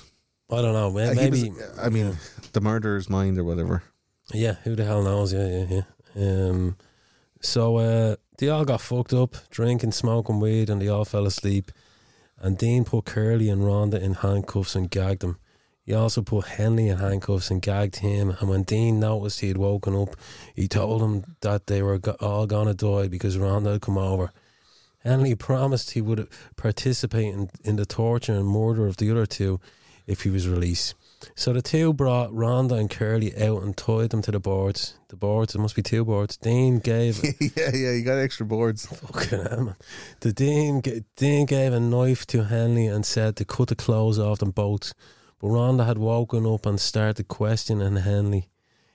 I 0.50 0.62
don't 0.62 0.72
know. 0.74 0.88
Uh, 0.88 1.14
Maybe, 1.14 1.50
was- 1.50 1.78
I 1.78 1.88
mean, 1.88 2.16
the 2.52 2.60
murderer's 2.60 3.08
mind 3.10 3.38
or 3.38 3.44
whatever. 3.44 3.82
Yeah, 4.32 4.54
who 4.64 4.74
the 4.76 4.84
hell 4.84 5.02
knows? 5.02 5.32
Yeah, 5.32 5.48
yeah, 5.48 5.82
yeah. 6.16 6.48
Um, 6.48 6.76
so 7.40 7.76
uh, 7.76 8.16
they 8.38 8.48
all 8.48 8.64
got 8.64 8.80
fucked 8.80 9.12
up, 9.12 9.36
drinking, 9.50 9.92
smoking 9.92 10.40
weed, 10.40 10.70
and 10.70 10.80
they 10.80 10.88
all 10.88 11.04
fell 11.04 11.26
asleep. 11.26 11.70
And 12.38 12.56
Dean 12.58 12.84
put 12.84 13.04
Kerley 13.06 13.50
and 13.52 13.62
Rhonda 13.62 14.00
in 14.00 14.14
handcuffs 14.14 14.74
and 14.76 14.90
gagged 14.90 15.20
them. 15.22 15.38
He 15.84 15.92
also 15.92 16.22
put 16.22 16.46
Henley 16.46 16.88
in 16.88 16.98
handcuffs 16.98 17.50
and 17.50 17.60
gagged 17.60 17.96
him. 17.96 18.30
And 18.40 18.48
when 18.48 18.62
Dean 18.62 18.98
noticed 18.98 19.40
he 19.40 19.48
had 19.48 19.58
woken 19.58 19.94
up, 19.94 20.16
he 20.54 20.66
told 20.66 21.02
him 21.02 21.36
that 21.42 21.66
they 21.66 21.82
were 21.82 22.00
all 22.20 22.46
gonna 22.46 22.74
die 22.74 23.08
because 23.08 23.36
Rhonda 23.36 23.72
had 23.72 23.82
come 23.82 23.98
over. 23.98 24.32
Henley 25.00 25.34
promised 25.34 25.90
he 25.90 26.00
would 26.00 26.26
participate 26.56 27.34
in, 27.34 27.50
in 27.62 27.76
the 27.76 27.84
torture 27.84 28.32
and 28.32 28.46
murder 28.46 28.86
of 28.86 28.96
the 28.96 29.10
other 29.10 29.26
two 29.26 29.60
if 30.06 30.22
he 30.22 30.30
was 30.30 30.48
released. 30.48 30.94
So 31.34 31.52
the 31.52 31.62
two 31.62 31.92
brought 31.92 32.30
Rhonda 32.30 32.78
and 32.78 32.90
Kerley 32.90 33.38
out 33.40 33.62
and 33.62 33.76
tied 33.76 34.10
them 34.10 34.22
to 34.22 34.30
the 34.30 34.40
boards. 34.40 34.94
The 35.08 35.16
boards, 35.16 35.52
there 35.52 35.62
must 35.62 35.76
be 35.76 35.82
two 35.82 36.04
boards. 36.04 36.36
Dean 36.36 36.78
gave 36.78 37.22
yeah, 37.40 37.70
yeah, 37.72 37.92
you 37.92 38.02
got 38.02 38.18
extra 38.18 38.46
boards. 38.46 38.86
fucking 38.86 39.42
hell, 39.42 39.64
man. 39.64 39.76
The 40.20 40.32
Dean, 40.32 40.82
Dean 41.16 41.46
gave 41.46 41.72
a 41.72 41.80
knife 41.80 42.26
to 42.28 42.44
Henley 42.44 42.86
and 42.86 43.04
said 43.04 43.36
to 43.36 43.44
cut 43.44 43.68
the 43.68 43.76
clothes 43.76 44.18
off 44.18 44.38
them 44.38 44.50
both. 44.50 44.92
Rhonda 45.44 45.84
had 45.84 45.98
woken 45.98 46.46
up 46.46 46.64
and 46.64 46.80
started 46.80 47.28
questioning 47.28 47.96
Henley. 47.96 48.48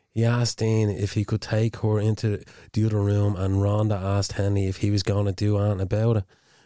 He 0.09 0.25
asked 0.25 0.57
Dean 0.57 0.89
if 0.89 1.13
he 1.13 1.23
could 1.23 1.41
take 1.41 1.77
her 1.77 1.99
into 1.99 2.43
the 2.73 2.85
other 2.85 2.99
room, 2.99 3.35
and 3.35 3.57
Rhonda 3.57 4.01
asked 4.01 4.31
Henley 4.31 4.65
if 4.65 4.77
he 4.77 4.89
was 4.89 5.03
going 5.03 5.27
to 5.27 5.31
do 5.31 5.59
anything 5.59 5.79
about 5.79 6.17
it. 6.17 6.23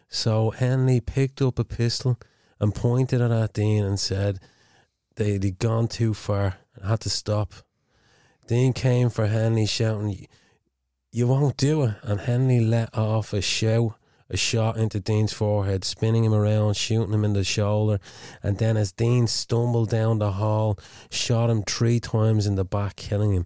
So 0.08 0.52
Henley 0.52 1.02
picked 1.02 1.42
up 1.42 1.60
a 1.60 1.66
pistol 1.66 2.18
and 2.62 2.74
pointed 2.74 3.20
it 3.20 3.30
at 3.30 3.52
Dean 3.52 3.84
and 3.84 4.00
said 4.00 4.40
they'd 5.16 5.60
gone 5.60 5.90
too 5.90 6.14
far 6.14 6.60
and 6.76 6.86
had 6.86 7.02
to 7.02 7.10
stop. 7.10 7.54
Dean 8.48 8.72
came 8.72 9.10
for 9.10 9.28
Henley, 9.28 9.66
shouting, 9.66 10.28
You 11.12 11.28
won't 11.28 11.58
do 11.58 11.84
it. 11.84 11.96
And 12.04 12.22
Henley 12.22 12.62
let 12.62 12.98
off 12.98 13.34
a 13.34 13.42
shout, 13.42 13.96
a 14.30 14.38
shot 14.38 14.78
into 14.78 15.00
Dean's 15.00 15.34
forehead, 15.34 15.84
spinning 15.84 16.24
him 16.24 16.34
around, 16.34 16.76
shooting 16.76 17.14
him 17.14 17.26
in 17.26 17.34
the 17.34 17.44
shoulder. 17.44 18.00
And 18.42 18.58
then, 18.58 18.78
as 18.78 18.92
Dean 18.92 19.28
stumbled 19.28 19.90
down 19.90 20.20
the 20.20 20.34
hall, 20.34 20.80
shot 21.12 21.50
him 21.50 21.64
three 21.64 22.00
times 22.00 22.48
in 22.48 22.56
the 22.56 22.66
back, 22.66 22.96
killing 22.96 23.34
him. 23.34 23.46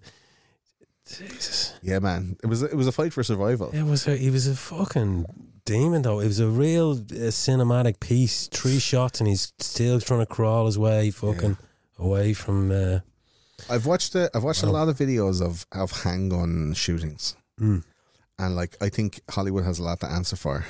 Jesus. 1.06 1.74
Yeah, 1.82 1.98
man. 2.00 2.36
It 2.42 2.46
was 2.46 2.62
it 2.62 2.74
was 2.74 2.86
a 2.86 2.92
fight 2.92 3.12
for 3.12 3.22
survival. 3.22 3.70
It 3.70 3.84
was 3.84 4.06
a, 4.06 4.16
he 4.16 4.30
was 4.30 4.46
a 4.46 4.54
fucking 4.54 5.26
demon 5.64 6.02
though. 6.02 6.20
It 6.20 6.26
was 6.26 6.40
a 6.40 6.48
real 6.48 6.92
uh, 6.92 7.30
cinematic 7.30 8.00
piece. 8.00 8.48
Three 8.48 8.78
shots 8.78 9.20
and 9.20 9.28
he's 9.28 9.52
still 9.58 10.00
trying 10.00 10.20
to 10.20 10.26
crawl 10.26 10.66
his 10.66 10.78
way 10.78 11.10
fucking 11.10 11.56
away 11.98 12.34
from. 12.34 12.70
Uh, 12.70 13.00
I've 13.70 13.86
watched 13.86 14.14
a, 14.14 14.30
I've 14.34 14.44
watched 14.44 14.62
a 14.62 14.70
lot 14.70 14.88
of 14.88 14.96
videos 14.98 15.42
of 15.42 15.66
of 15.72 16.02
handgun 16.02 16.74
shootings, 16.74 17.36
mm, 17.60 17.82
and 18.38 18.54
like 18.56 18.76
I 18.80 18.88
think 18.88 19.20
Hollywood 19.30 19.64
has 19.64 19.78
a 19.78 19.82
lot 19.84 20.00
to 20.00 20.06
answer 20.06 20.36
for, 20.36 20.64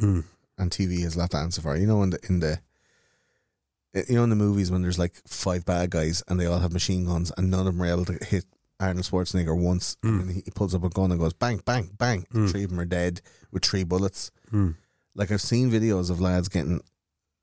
mm, 0.00 0.24
and 0.58 0.70
TV 0.70 1.02
has 1.02 1.16
a 1.16 1.18
lot 1.20 1.30
to 1.30 1.38
answer 1.38 1.60
for. 1.62 1.76
You 1.76 1.86
know, 1.86 2.02
in 2.02 2.10
the 2.10 2.18
in 2.28 2.40
the 2.40 2.60
you 4.08 4.16
know 4.16 4.24
in 4.24 4.30
the 4.30 4.36
movies 4.36 4.70
when 4.70 4.82
there's 4.82 4.98
like 4.98 5.14
five 5.26 5.64
bad 5.64 5.90
guys 5.90 6.22
and 6.28 6.38
they 6.40 6.46
all 6.46 6.58
have 6.58 6.72
machine 6.72 7.04
guns 7.06 7.30
and 7.36 7.50
none 7.50 7.60
of 7.66 7.74
them 7.74 7.82
are 7.82 7.86
able 7.86 8.04
to 8.06 8.18
hit 8.24 8.44
Arnold 8.80 9.06
Schwarzenegger 9.06 9.56
once, 9.56 9.96
Mm. 10.02 10.20
and 10.20 10.30
he, 10.32 10.42
he 10.44 10.50
pulls 10.50 10.74
up 10.74 10.82
a 10.82 10.88
gun 10.88 11.12
and 11.12 11.20
goes 11.20 11.32
bang 11.32 11.60
bang 11.64 11.90
bang. 11.96 12.26
Mm. 12.34 12.50
Three 12.50 12.64
of 12.64 12.70
them 12.70 12.80
are 12.80 12.84
dead 12.84 13.20
with 13.52 13.64
three 13.64 13.84
bullets. 13.84 14.30
mm, 14.52 14.74
Like 15.14 15.30
I've 15.30 15.40
seen 15.40 15.70
videos 15.70 16.10
of 16.10 16.20
lads 16.20 16.48
getting. 16.48 16.80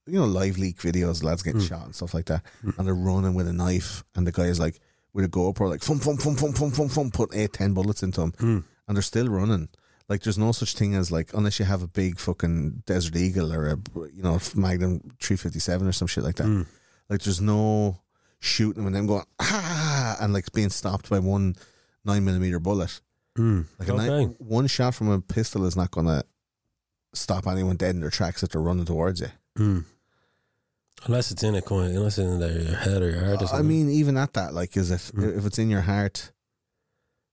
You 0.08 0.20
know, 0.20 0.26
live 0.26 0.58
leak 0.58 0.80
videos, 0.80 1.24
lads 1.24 1.44
getting 1.44 1.62
Mm. 1.62 1.68
shot 1.70 1.86
and 1.86 1.96
stuff 1.96 2.14
like 2.16 2.26
that, 2.26 2.44
Mm. 2.66 2.78
and 2.78 2.88
they're 2.88 2.96
running 2.96 3.34
with 3.36 3.48
a 3.48 3.54
knife, 3.54 4.04
and 4.16 4.26
the 4.28 4.32
guy 4.32 4.46
is 4.48 4.60
like 4.60 4.80
with 5.14 5.24
a 5.26 5.30
GoPro, 5.30 5.70
like 5.70 5.84
fum 5.84 6.00
fum 6.00 6.18
fum 6.18 6.36
fum 6.36 6.54
fum 6.54 6.72
fum 6.72 6.90
fum, 6.90 7.12
put 7.12 7.34
eight 7.36 7.54
ten 7.54 7.74
bullets 7.74 8.02
into 8.04 8.22
him, 8.22 8.32
mm. 8.34 8.64
And 8.92 8.98
they're 8.98 9.02
still 9.02 9.30
running. 9.30 9.70
Like 10.10 10.24
there's 10.24 10.38
no 10.38 10.52
such 10.52 10.76
thing 10.76 10.96
as 10.96 11.14
like 11.14 11.34
unless 11.34 11.60
you 11.60 11.64
have 11.66 11.82
a 11.82 11.88
big 11.88 12.20
fucking 12.20 12.84
Desert 12.86 13.16
Eagle 13.16 13.54
or 13.54 13.68
a 13.68 13.78
you 14.14 14.22
know 14.22 14.38
Magnum 14.54 15.00
357 15.22 15.88
or 15.88 15.94
some 15.94 16.10
shit 16.10 16.26
like 16.26 16.36
that. 16.36 16.48
Mm. 16.48 16.66
Like 17.08 17.22
there's 17.22 17.40
no 17.40 18.02
shooting 18.42 18.84
them 18.84 18.88
and 18.88 18.96
then 18.98 19.08
going 19.08 19.24
ah 19.40 20.18
and 20.20 20.34
like 20.34 20.52
being 20.52 20.70
stopped 20.72 21.10
by 21.10 21.20
one 21.20 21.56
nine 22.04 22.26
millimeter 22.26 22.60
bullet. 22.60 23.00
Mm. 23.38 23.68
Like 23.80 23.88
a 23.88 23.94
okay. 23.94 24.08
nine, 24.08 24.36
one 24.40 24.68
shot 24.68 24.94
from 24.94 25.08
a 25.08 25.22
pistol 25.22 25.64
is 25.66 25.78
not 25.78 25.92
gonna 25.92 26.26
stop 27.14 27.48
anyone 27.48 27.78
dead 27.78 27.96
in 27.96 28.02
their 28.02 28.10
tracks 28.10 28.44
if 28.44 28.50
they're 28.50 28.62
running 28.62 28.84
towards 28.84 29.22
you. 29.22 29.30
Mm. 29.58 29.86
Unless 31.06 31.32
it's 31.32 31.44
in 31.44 31.56
a 31.56 31.62
coin, 31.62 31.96
unless 31.96 32.18
it's 32.18 32.28
in 32.28 32.40
their 32.42 32.76
head 32.76 33.02
or 33.02 33.10
your 33.10 33.26
heart 33.26 33.42
or 33.42 33.56
I 33.56 33.62
mean, 33.62 33.90
even 33.90 34.18
at 34.18 34.34
that, 34.34 34.54
like, 34.54 34.76
is 34.76 34.92
it 34.92 35.00
Mm. 35.16 35.38
if 35.38 35.46
it's 35.46 35.58
in 35.58 35.70
your 35.70 35.82
heart? 35.82 36.34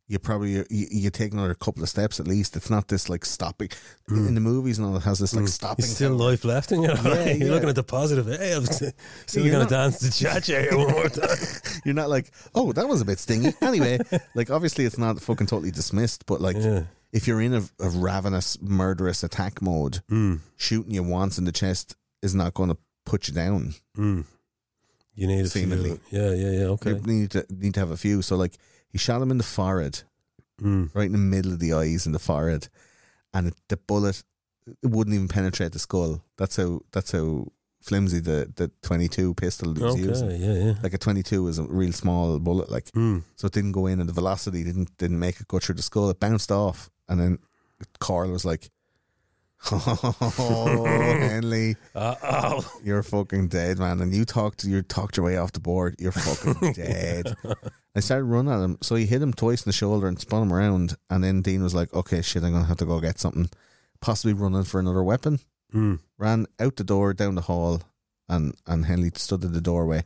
You 0.08 0.18
probably 0.18 0.52
you, 0.52 0.64
you 0.70 1.10
take 1.10 1.32
another 1.32 1.54
couple 1.54 1.82
of 1.82 1.88
steps 1.88 2.18
at 2.18 2.26
least. 2.26 2.56
It's 2.56 2.70
not 2.70 2.88
this 2.88 3.08
like 3.08 3.24
stopping 3.24 3.68
in 4.08 4.34
the 4.34 4.40
movies 4.40 4.78
and 4.78 4.86
all. 4.86 4.96
It 4.96 5.02
has 5.04 5.18
this 5.18 5.34
like 5.34 5.48
stopping. 5.48 5.84
There's 5.84 5.94
still 5.96 6.14
life 6.14 6.44
left 6.44 6.72
in 6.72 6.82
you. 6.82 6.88
Yeah, 6.88 7.24
You're 7.32 7.46
yeah. 7.48 7.52
looking 7.52 7.68
at 7.68 7.74
the 7.74 7.82
positive. 7.82 8.26
Hey, 8.26 8.54
I'm 8.54 8.64
still 8.64 8.90
You're 9.44 9.52
going 9.52 9.60
not- 9.64 9.68
to 9.68 9.74
dance 9.74 9.98
the 9.98 10.10
cha 10.10 10.40
cha 10.40 10.74
one 10.76 10.90
more 10.92 11.08
time. 11.08 11.36
You're 11.84 11.94
not 11.94 12.08
like, 12.08 12.30
oh, 12.54 12.72
that 12.72 12.88
was 12.88 13.00
a 13.02 13.04
bit 13.04 13.18
stingy. 13.18 13.52
Anyway, 13.60 13.98
like 14.34 14.50
obviously 14.50 14.84
it's 14.86 14.98
not 14.98 15.20
fucking 15.20 15.46
totally 15.46 15.70
dismissed, 15.70 16.24
but 16.26 16.40
like 16.40 16.56
Yeah. 16.56 16.84
if 17.12 17.26
you're 17.28 17.42
in 17.42 17.52
a, 17.54 17.62
a 17.80 17.90
ravenous, 17.90 18.56
murderous 18.62 19.22
attack 19.22 19.60
mode, 19.60 20.00
Mm, 20.10 20.40
shooting 20.56 20.92
you 20.94 21.02
once 21.02 21.36
in 21.38 21.44
the 21.44 21.52
chest 21.52 21.96
is 22.22 22.34
not 22.34 22.54
going 22.54 22.70
to 22.70 22.78
put 23.04 23.28
you 23.28 23.34
down. 23.34 23.74
mm. 23.96 24.24
You 25.14 25.26
need 25.26 25.44
a 25.44 25.48
Seemingly. 25.48 25.98
few. 26.08 26.18
Yeah, 26.20 26.30
yeah, 26.32 26.50
yeah. 26.60 26.66
Okay. 26.66 26.90
You 26.90 27.00
need 27.00 27.30
to 27.32 27.44
need 27.50 27.74
to 27.74 27.80
have 27.80 27.90
a 27.90 27.96
few. 27.96 28.22
So 28.22 28.36
like 28.36 28.56
he 28.90 28.98
shot 28.98 29.22
him 29.22 29.30
in 29.30 29.38
the 29.38 29.44
forehead, 29.44 30.02
Mm. 30.62 30.90
right 30.94 31.06
in 31.06 31.12
the 31.12 31.18
middle 31.18 31.52
of 31.52 31.60
the 31.60 31.72
eyes 31.72 32.04
in 32.06 32.12
the 32.12 32.18
forehead, 32.18 32.68
and 33.32 33.46
it, 33.48 33.54
the 33.68 33.76
bullet 33.76 34.22
it 34.82 34.90
wouldn't 34.90 35.14
even 35.14 35.28
penetrate 35.28 35.72
the 35.72 35.78
skull. 35.78 36.22
That's 36.36 36.56
how 36.56 36.80
that's 36.92 37.12
how 37.12 37.46
flimsy 37.80 38.18
the 38.20 38.52
the 38.56 38.70
22 38.82 39.34
pistol 39.34 39.72
he 39.74 39.82
was 39.82 39.96
using. 39.96 40.28
Okay. 40.28 40.36
Yeah, 40.36 40.64
yeah. 40.66 40.74
Like 40.82 40.92
a 40.94 40.98
22 40.98 41.46
is 41.48 41.58
a 41.58 41.62
real 41.62 41.92
small 41.92 42.38
bullet, 42.40 42.70
like 42.70 42.90
Mm. 42.92 43.22
so 43.36 43.46
it 43.46 43.52
didn't 43.52 43.72
go 43.72 43.86
in, 43.86 44.00
and 44.00 44.08
the 44.08 44.12
velocity 44.12 44.64
didn't 44.64 44.96
didn't 44.98 45.18
make 45.20 45.40
it 45.40 45.48
go 45.48 45.58
through 45.58 45.76
the 45.76 45.82
skull. 45.82 46.10
It 46.10 46.18
bounced 46.20 46.50
off, 46.52 46.90
and 47.08 47.20
then 47.20 47.38
Corll 48.00 48.30
was 48.32 48.44
like, 48.44 48.68
"Oh, 49.70 50.84
Henley, 51.18 51.76
Uh, 51.94 52.14
oh. 52.22 52.72
you're 52.82 53.02
fucking 53.02 53.48
dead, 53.48 53.78
man!" 53.78 54.00
And 54.00 54.14
you 54.14 54.24
talked 54.24 54.64
you 54.64 54.82
talked 54.82 55.16
your 55.16 55.26
way 55.26 55.36
off 55.36 55.52
the 55.52 55.60
board. 55.60 55.96
You're 55.98 56.12
fucking 56.12 56.72
dead. 56.74 57.34
I 57.94 58.00
started 58.00 58.24
running 58.24 58.52
at 58.52 58.60
him, 58.62 58.78
so 58.82 58.94
he 58.94 59.06
hit 59.06 59.22
him 59.22 59.32
twice 59.32 59.62
in 59.64 59.68
the 59.68 59.72
shoulder 59.72 60.06
and 60.06 60.18
spun 60.20 60.42
him 60.42 60.52
around. 60.52 60.96
And 61.10 61.22
then 61.24 61.42
Dean 61.42 61.62
was 61.62 61.74
like, 61.74 61.92
"Okay, 61.92 62.22
shit, 62.22 62.42
I'm 62.44 62.52
gonna 62.52 62.64
have 62.66 62.76
to 62.78 62.86
go 62.86 63.00
get 63.00 63.18
something." 63.18 63.50
Possibly 64.00 64.32
running 64.32 64.64
for 64.64 64.78
another 64.80 65.02
weapon. 65.02 65.40
Mm. 65.74 65.98
Ran 66.18 66.46
out 66.60 66.76
the 66.76 66.84
door, 66.84 67.12
down 67.12 67.34
the 67.34 67.42
hall, 67.42 67.82
and 68.28 68.54
and 68.66 68.86
Henley 68.86 69.10
stood 69.14 69.42
in 69.44 69.52
the 69.52 69.60
doorway. 69.60 70.04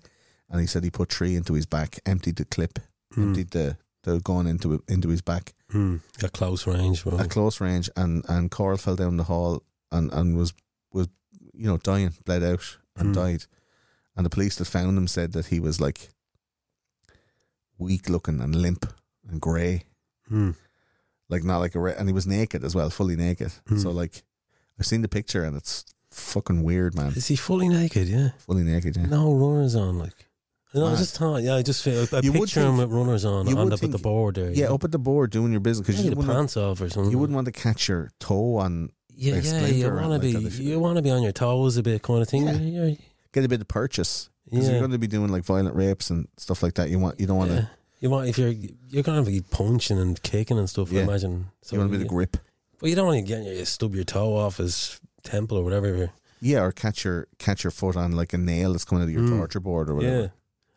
And 0.48 0.60
he 0.60 0.66
said 0.66 0.84
he 0.84 0.90
put 0.90 1.10
three 1.12 1.34
into 1.36 1.54
his 1.54 1.66
back, 1.66 1.98
emptied 2.06 2.36
the 2.36 2.44
clip, 2.44 2.78
Mm. 3.14 3.22
emptied 3.28 3.50
the 3.50 3.76
the 4.04 4.18
gun 4.20 4.46
into 4.46 4.82
into 4.88 5.08
his 5.10 5.20
back 5.22 5.52
Mm. 5.72 6.00
At 6.22 6.32
close 6.32 6.66
range. 6.66 7.04
Bro. 7.04 7.18
at 7.18 7.30
close 7.30 7.60
range, 7.60 7.88
and 7.96 8.24
and 8.28 8.50
Corll 8.50 8.76
fell 8.76 8.96
down 8.96 9.16
the 9.16 9.24
hall 9.24 9.62
and 9.90 10.12
and 10.12 10.36
was 10.36 10.52
was 10.92 11.08
you 11.54 11.66
know 11.66 11.78
dying, 11.78 12.12
bled 12.24 12.42
out, 12.42 12.78
and 12.96 13.10
Mm. 13.10 13.14
died. 13.14 13.44
And 14.16 14.26
the 14.26 14.30
police 14.30 14.56
that 14.56 14.66
found 14.66 14.98
him 14.98 15.06
said 15.08 15.32
that 15.32 15.46
he 15.46 15.58
was 15.60 15.80
like 15.80 16.10
weak 17.78 18.08
looking 18.08 18.40
and 18.40 18.54
limp 18.54 18.86
and 19.28 19.40
grey, 19.40 19.84
Mm. 20.30 20.54
like 21.28 21.44
not 21.44 21.58
like 21.58 21.74
a 21.74 21.80
re- 21.80 21.94
and 21.96 22.08
he 22.08 22.12
was 22.12 22.26
naked 22.26 22.64
as 22.64 22.74
well, 22.74 22.90
fully 22.90 23.16
naked. 23.16 23.52
Mm. 23.68 23.80
So 23.82 23.90
like 23.90 24.22
I've 24.78 24.86
seen 24.86 25.02
the 25.02 25.08
picture 25.08 25.44
and 25.44 25.56
it's 25.56 25.84
fucking 26.10 26.62
weird, 26.62 26.94
man. 26.94 27.12
Is 27.12 27.28
he 27.28 27.36
fully 27.36 27.68
naked? 27.68 28.08
Yeah. 28.08 28.30
Fully 28.38 28.62
naked, 28.62 28.96
yeah. 28.96 29.06
No 29.06 29.32
runners 29.34 29.74
on, 29.74 29.98
like. 29.98 30.26
No, 30.74 30.86
I 30.86 30.96
just 30.96 31.18
thought, 31.18 31.42
yeah, 31.42 31.56
I 31.56 31.62
just 31.62 31.82
feel 31.84 32.06
I 32.12 32.20
You 32.22 32.32
would 32.32 32.42
picture 32.42 32.62
him 32.62 32.78
with 32.78 32.90
runners 32.90 33.24
on 33.26 33.46
you 33.46 33.56
would 33.56 33.70
the, 33.70 33.76
think- 33.76 33.92
the 33.92 33.98
board 33.98 34.36
there. 34.36 34.50
Yeah, 34.50 34.72
up 34.72 34.84
at 34.84 34.90
the 34.92 34.98
board 34.98 35.30
doing 35.30 35.52
your 35.52 35.60
business 35.60 35.86
because 35.86 36.02
you 36.04 36.10
the 36.10 36.16
wouldn't, 36.16 36.34
pants 36.34 36.56
off 36.56 36.80
or 36.80 36.88
something. 36.88 37.10
you 37.12 37.18
wouldn't 37.18 37.34
want 37.34 37.44
to 37.46 37.52
catch 37.52 37.88
your 37.88 38.10
toe 38.20 38.56
on, 38.56 38.90
Yeah, 39.14 39.34
like, 39.34 39.44
yeah, 39.44 39.66
you 39.66 39.92
want 39.92 40.12
to 40.14 40.18
be, 40.18 40.46
if 40.46 40.58
you- 40.58 40.70
you 40.70 40.80
want 40.80 40.96
to 40.96 41.02
be 41.02 41.10
on 41.10 41.22
your 41.22 41.32
toes 41.32 41.76
a 41.76 41.82
bit, 41.82 42.02
kind 42.02 42.22
of 42.22 42.28
thing. 42.28 42.46
Yeah. 42.46 42.94
Get 43.32 43.44
a 43.44 43.48
bit 43.48 43.60
of 43.60 43.68
purchase. 43.68 44.30
Because 44.44 44.66
yeah, 44.66 44.72
you're 44.72 44.80
going 44.80 44.90
to 44.92 44.98
be 44.98 45.06
doing 45.06 45.28
like 45.30 45.44
violent 45.44 45.74
rapes 45.76 46.10
and 46.10 46.26
stuff 46.36 46.62
like 46.62 46.74
that. 46.74 46.90
You 46.90 46.98
want 46.98 47.18
you 47.20 47.26
don't 47.26 47.36
want 47.38 47.50
to 47.50 47.56
yeah. 47.56 47.66
You 48.00 48.10
want 48.10 48.28
if 48.28 48.36
you're 48.36 48.52
you're 48.90 49.02
gonna 49.04 49.22
be 49.22 49.40
punching 49.40 49.98
and 49.98 50.20
kicking 50.22 50.58
and 50.58 50.68
stuff. 50.68 50.92
I 50.92 50.96
imagine. 50.96 51.46
So 51.62 51.76
you 51.76 51.80
want 51.80 51.90
a 51.94 51.96
bit 51.96 52.02
of 52.02 52.08
grip. 52.08 52.36
But 52.80 52.90
you 52.90 52.96
don't 52.96 53.06
want 53.06 53.20
to 53.20 53.22
get 53.26 53.44
your 53.44 53.64
stub 53.64 53.94
your 53.94 54.04
toe 54.04 54.36
off 54.36 54.56
his 54.58 55.00
temple 55.22 55.56
or 55.56 55.64
whatever. 55.64 56.10
Yeah, 56.40 56.64
or 56.64 56.72
catch 56.72 57.04
your 57.04 57.28
catch 57.38 57.62
your 57.64 57.70
foot 57.70 57.96
on 57.96 58.12
like 58.12 58.32
a 58.34 58.38
nail 58.38 58.72
that's 58.72 58.84
coming 58.84 59.02
out 59.02 59.06
of 59.08 59.12
your 59.14 59.22
Mm. 59.22 59.38
torture 59.38 59.60
board 59.60 59.88
or 59.88 59.94
whatever. 59.94 60.32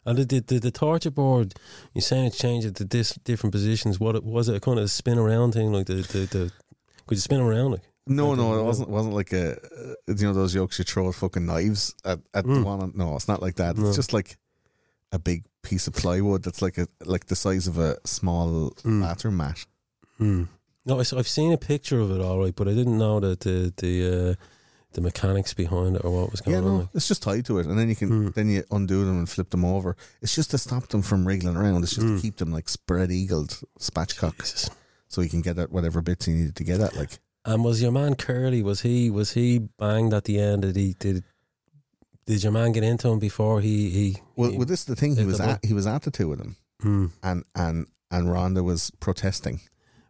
And 0.05 0.17
the, 0.19 0.25
the, 0.25 0.39
the, 0.41 0.59
the 0.59 0.71
torture 0.71 1.09
board, 1.11 1.55
you're 1.93 2.01
saying 2.01 2.25
it's 2.25 2.37
changed 2.37 2.67
it 2.67 2.75
to 2.75 2.85
this 2.85 3.13
different 3.23 3.51
positions. 3.53 3.99
What 3.99 4.15
it, 4.15 4.23
was 4.23 4.49
it 4.49 4.55
a 4.55 4.59
kind 4.59 4.79
of 4.79 4.91
spin 4.91 5.17
around 5.17 5.53
thing? 5.53 5.71
Like 5.73 5.87
the, 5.87 5.95
the, 5.95 6.19
the 6.19 6.51
could 7.07 7.17
you 7.17 7.21
spin 7.21 7.39
around? 7.41 7.71
Like 7.71 7.81
No, 8.07 8.27
don't 8.35 8.37
no, 8.37 8.53
it 8.53 8.57
know. 8.57 8.63
wasn't. 8.63 8.89
Wasn't 8.89 9.15
like 9.15 9.33
a 9.33 9.53
uh, 9.53 9.93
you 10.07 10.25
know 10.27 10.33
those 10.33 10.53
yokes 10.53 10.77
you 10.77 10.85
throw 10.85 11.09
at 11.09 11.15
fucking 11.15 11.45
knives 11.45 11.95
at, 12.05 12.19
at 12.33 12.45
the 12.45 12.51
Mm. 12.53 12.63
one. 12.63 12.81
On, 12.81 12.91
no, 12.95 13.15
it's 13.15 13.27
not 13.27 13.41
like 13.41 13.55
that. 13.55 13.77
No. 13.77 13.87
It's 13.87 13.95
just 13.95 14.13
like 14.13 14.37
a 15.11 15.17
big 15.19 15.43
piece 15.63 15.87
of 15.87 15.93
plywood 15.93 16.43
that's 16.43 16.61
like 16.61 16.77
a 16.77 16.87
like 17.03 17.25
the 17.25 17.35
size 17.35 17.67
of 17.67 17.77
a 17.79 17.97
small 18.05 18.71
Mm. 18.83 19.01
bathroom 19.01 19.37
mat. 19.37 19.65
Hmm. 20.17 20.43
No, 20.85 20.99
I, 20.99 21.03
have 21.15 21.27
seen 21.27 21.51
a 21.51 21.57
picture 21.57 21.99
of 21.99 22.11
it 22.11 22.21
all 22.21 22.37
right, 22.39 22.55
but 22.55 22.67
I 22.67 22.73
didn't 22.75 22.97
know 22.99 23.19
that 23.19 23.39
the 23.39 23.73
the 23.77 23.93
uh, 24.31 24.35
the 24.95 25.01
mechanics 25.01 25.53
behind 25.53 25.95
it 25.95 26.03
or 26.03 26.11
what 26.21 26.31
was 26.31 26.41
going 26.41 26.53
Yeah, 26.57 26.63
on. 26.63 26.65
no, 26.65 26.77
Like. 26.79 26.89
it's 26.95 27.07
just 27.07 27.21
tied 27.21 27.45
to 27.45 27.59
it, 27.59 27.67
and 27.67 27.77
then 27.77 27.87
you 27.89 27.95
can 27.95 28.09
Mm. 28.09 28.33
then 28.33 28.49
you 28.49 28.63
undo 28.71 29.05
them 29.05 29.17
and 29.19 29.29
flip 29.29 29.51
them 29.51 29.63
over. 29.63 29.95
It's 30.21 30.33
just 30.35 30.51
to 30.51 30.57
stop 30.57 30.87
them 30.89 31.01
from 31.03 31.27
wriggling 31.27 31.55
around. 31.55 31.83
It's 31.83 31.93
just 31.95 32.07
Mm. 32.07 32.15
to 32.17 32.21
keep 32.21 32.37
them 32.37 32.51
like 32.51 32.67
spread 32.67 33.11
eagled, 33.11 33.59
spatchcock, 33.79 34.39
Jesus. 34.39 34.69
so 35.07 35.21
you 35.21 35.29
can 35.29 35.41
get 35.41 35.57
at 35.59 35.71
whatever 35.71 36.01
bits 36.01 36.27
you 36.27 36.35
needed 36.35 36.55
to 36.55 36.63
get 36.63 36.81
at. 36.81 36.95
Like 36.95 37.19
And 37.45 37.63
was 37.63 37.79
your 37.81 37.91
man 37.91 38.15
Kerley? 38.15 38.63
Was 38.63 38.81
he 38.81 39.09
was 39.11 39.31
he 39.33 39.59
banged 39.59 40.13
at 40.13 40.23
the 40.25 40.39
end? 40.39 40.63
Did 40.63 40.75
he 40.75 40.95
did? 40.97 41.23
Did 42.25 42.41
your 42.41 42.51
man 42.51 42.71
get 42.71 42.83
into 42.83 43.07
him 43.09 43.19
before 43.19 43.61
he 43.61 43.89
he? 43.91 44.17
well, 44.35 44.49
he 44.49 44.57
well 44.57 44.65
this 44.65 44.79
is 44.79 44.85
the 44.85 44.95
thing. 44.95 45.15
He 45.15 45.25
was 45.25 45.39
at 45.39 45.63
he 45.63 45.73
was 45.73 45.85
at 45.85 46.01
the 46.01 46.11
two 46.11 46.31
of 46.31 46.39
them, 46.39 46.55
Hmm. 46.81 47.05
and 47.21 47.43
and 47.53 47.85
and 48.09 48.27
Rhonda 48.27 48.63
was 48.63 48.91
protesting. 48.99 49.59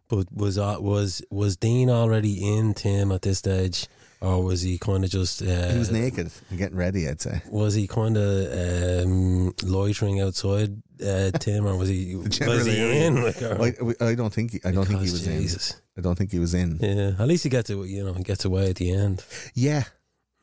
But 0.08 0.32
was 0.32 0.56
uh, 0.56 0.76
was 0.80 1.20
was 1.30 1.56
Dean 1.56 1.90
already 1.90 2.56
in 2.56 2.72
Tim 2.74 3.10
at 3.12 3.22
this 3.22 3.38
stage, 3.38 3.86
or 4.20 4.42
was 4.42 4.62
he 4.62 4.78
kind 4.78 5.04
of 5.04 5.10
just? 5.10 5.42
Uh, 5.42 5.72
he 5.72 5.78
was 5.78 5.90
naked 5.90 6.30
and 6.50 6.58
getting 6.58 6.76
ready. 6.76 7.08
I'd 7.08 7.20
say. 7.20 7.42
Was 7.50 7.74
he 7.74 7.86
kind 7.86 8.16
of 8.16 9.04
um, 9.06 9.54
loitering 9.62 10.20
outside 10.20 10.80
uh, 11.04 11.30
Tim, 11.32 11.66
or 11.66 11.76
was 11.76 11.88
he 11.88 12.16
was 12.40 12.66
he 12.66 13.04
in? 13.04 13.22
Like, 13.22 13.42
or- 13.42 13.94
I, 14.00 14.10
I 14.10 14.14
don't 14.14 14.32
think 14.32 14.52
he, 14.52 14.60
I 14.64 14.72
don't 14.72 14.86
think 14.86 15.00
he 15.02 15.10
was 15.10 15.26
in. 15.26 15.74
I 15.98 16.00
don't 16.00 16.16
think 16.16 16.30
he 16.32 16.38
was 16.38 16.54
in. 16.54 16.78
Yeah, 16.80 17.12
at 17.18 17.28
least 17.28 17.44
he 17.44 17.50
gets 17.50 17.68
to 17.68 17.84
you 17.84 18.04
know 18.04 18.12
he 18.14 18.22
gets 18.22 18.44
away 18.44 18.70
at 18.70 18.76
the 18.76 18.90
end. 18.92 19.24
Yeah, 19.54 19.84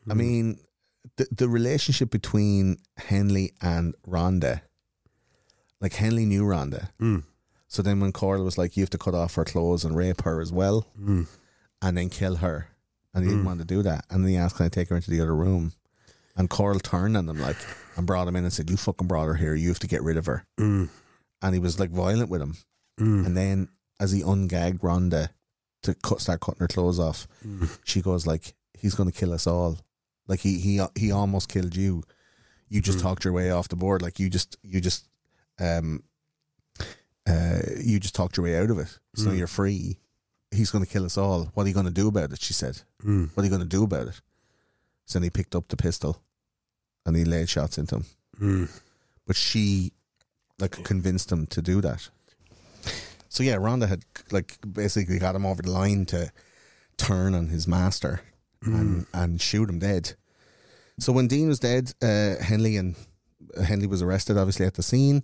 I 0.09 0.13
Mm. 0.13 0.17
mean, 0.17 0.59
the 1.17 1.27
the 1.31 1.47
relationship 1.49 2.11
between 2.11 2.77
Henley 2.97 3.53
and 3.61 3.95
Rhonda, 4.07 4.61
like 5.81 5.93
Henley 5.93 6.25
knew 6.25 6.43
Rhonda. 6.43 6.89
Mm. 7.01 7.23
So 7.67 7.81
then 7.81 7.99
when 7.99 8.11
Corll 8.11 8.43
was 8.43 8.57
like, 8.57 8.77
you 8.77 8.83
have 8.83 8.91
to 8.91 8.97
cut 8.99 9.15
off 9.15 9.33
her 9.35 9.45
clothes 9.45 9.83
and 9.83 9.97
rape 9.97 10.21
her 10.21 10.41
as 10.41 10.51
well, 10.51 10.85
Mm. 10.99 11.27
and 11.81 11.97
then 11.97 12.09
kill 12.09 12.35
her, 12.37 12.67
and 13.13 13.23
he 13.23 13.29
Mm. 13.29 13.33
didn't 13.33 13.45
want 13.45 13.59
to 13.59 13.65
do 13.65 13.81
that, 13.83 14.05
and 14.09 14.23
then 14.23 14.31
he 14.31 14.37
asked, 14.37 14.55
can 14.57 14.65
I 14.65 14.69
take 14.69 14.89
her 14.89 14.95
into 14.95 15.11
the 15.11 15.21
other 15.21 15.35
room? 15.35 15.73
And 16.35 16.49
Corll 16.49 16.79
turned 16.79 17.15
on 17.15 17.27
them 17.27 17.39
like 17.39 17.57
and 17.95 18.07
brought 18.07 18.27
him 18.27 18.35
in 18.35 18.43
and 18.43 18.51
said, 18.51 18.69
"You 18.69 18.75
fucking 18.77 19.07
brought 19.07 19.27
her 19.27 19.35
here. 19.35 19.53
You 19.53 19.69
have 19.69 19.79
to 19.79 19.87
get 19.87 20.01
rid 20.01 20.17
of 20.17 20.25
her." 20.25 20.45
Mm. 20.59 20.89
And 21.43 21.53
he 21.53 21.59
was 21.59 21.79
like 21.79 21.91
violent 21.91 22.29
with 22.29 22.41
him. 22.41 22.57
Mm. 22.99 23.25
And 23.27 23.37
then 23.37 23.67
as 23.99 24.11
he 24.11 24.21
ungagged 24.21 24.79
Rhonda 24.79 25.29
to 25.83 25.93
cut, 25.93 26.21
start 26.21 26.39
cutting 26.41 26.59
her 26.61 26.67
clothes 26.67 26.97
off, 26.99 27.27
Mm. 27.45 27.69
she 27.83 28.01
goes 28.01 28.25
like, 28.25 28.55
"He's 28.73 28.95
going 28.95 29.11
to 29.11 29.15
kill 29.17 29.31
us 29.31 29.45
all. 29.45 29.77
Like 30.27 30.39
he 30.39 30.57
he 30.57 30.81
he 30.95 31.11
almost 31.11 31.49
killed 31.49 31.75
you. 31.75 32.03
You 32.69 32.81
just 32.81 32.97
Mm. 32.97 33.01
talked 33.03 33.25
your 33.25 33.33
way 33.33 33.51
off 33.51 33.67
the 33.69 33.75
board. 33.75 34.01
Like 34.01 34.19
you 34.19 34.27
just 34.31 34.57
you 34.63 34.81
just 34.81 35.07
um 35.59 36.01
uh 37.27 37.59
you 37.79 37.99
just 37.99 38.15
talked 38.15 38.37
your 38.37 38.43
way 38.45 38.57
out 38.57 38.71
of 38.71 38.79
it. 38.79 38.97
So 39.15 39.29
Mm. 39.29 39.37
you're 39.37 39.47
free. 39.47 39.99
He's 40.53 40.71
going 40.71 40.85
to 40.85 40.89
kill 40.89 41.05
us 41.05 41.17
all. 41.17 41.51
What 41.53 41.65
are 41.65 41.67
you 41.67 41.73
going 41.73 41.85
to 41.85 41.91
do 41.91 42.07
about 42.07 42.31
it?" 42.31 42.41
She 42.41 42.53
said. 42.53 42.81
Mm. 43.03 43.29
What 43.33 43.41
are 43.41 43.45
you 43.45 43.49
going 43.49 43.61
to 43.61 43.77
do 43.77 43.83
about 43.83 44.07
it? 44.07 44.21
So 45.05 45.19
then 45.19 45.23
he 45.23 45.29
picked 45.29 45.55
up 45.55 45.67
the 45.67 45.77
pistol, 45.77 46.21
and 47.05 47.15
he 47.15 47.25
laid 47.25 47.49
shots 47.49 47.77
into 47.77 47.95
him. 47.97 48.05
Mm. 48.39 48.81
But 49.25 49.35
she 49.35 49.91
like 50.59 50.83
convinced 50.83 51.31
him 51.31 51.47
to 51.47 51.61
do 51.61 51.81
that. 51.81 52.09
So 53.29 53.43
yeah, 53.43 53.55
Rhonda 53.55 53.87
had 53.87 54.03
like 54.31 54.57
basically 54.71 55.19
got 55.19 55.35
him 55.35 55.45
over 55.45 55.61
the 55.61 55.71
line 55.71 56.05
to 56.07 56.31
turn 56.97 57.33
on 57.33 57.47
his 57.47 57.67
master 57.67 58.21
and 58.61 59.05
and 59.13 59.41
shoot 59.41 59.69
him 59.69 59.79
dead. 59.79 60.13
So 60.99 61.11
when 61.11 61.27
Dean 61.27 61.47
was 61.47 61.59
dead, 61.59 61.93
uh, 62.01 62.35
Henley 62.41 62.77
and 62.77 62.95
uh, 63.57 63.63
Henley 63.63 63.87
was 63.87 64.01
arrested 64.01 64.37
obviously 64.37 64.65
at 64.65 64.75
the 64.75 64.83
scene, 64.83 65.23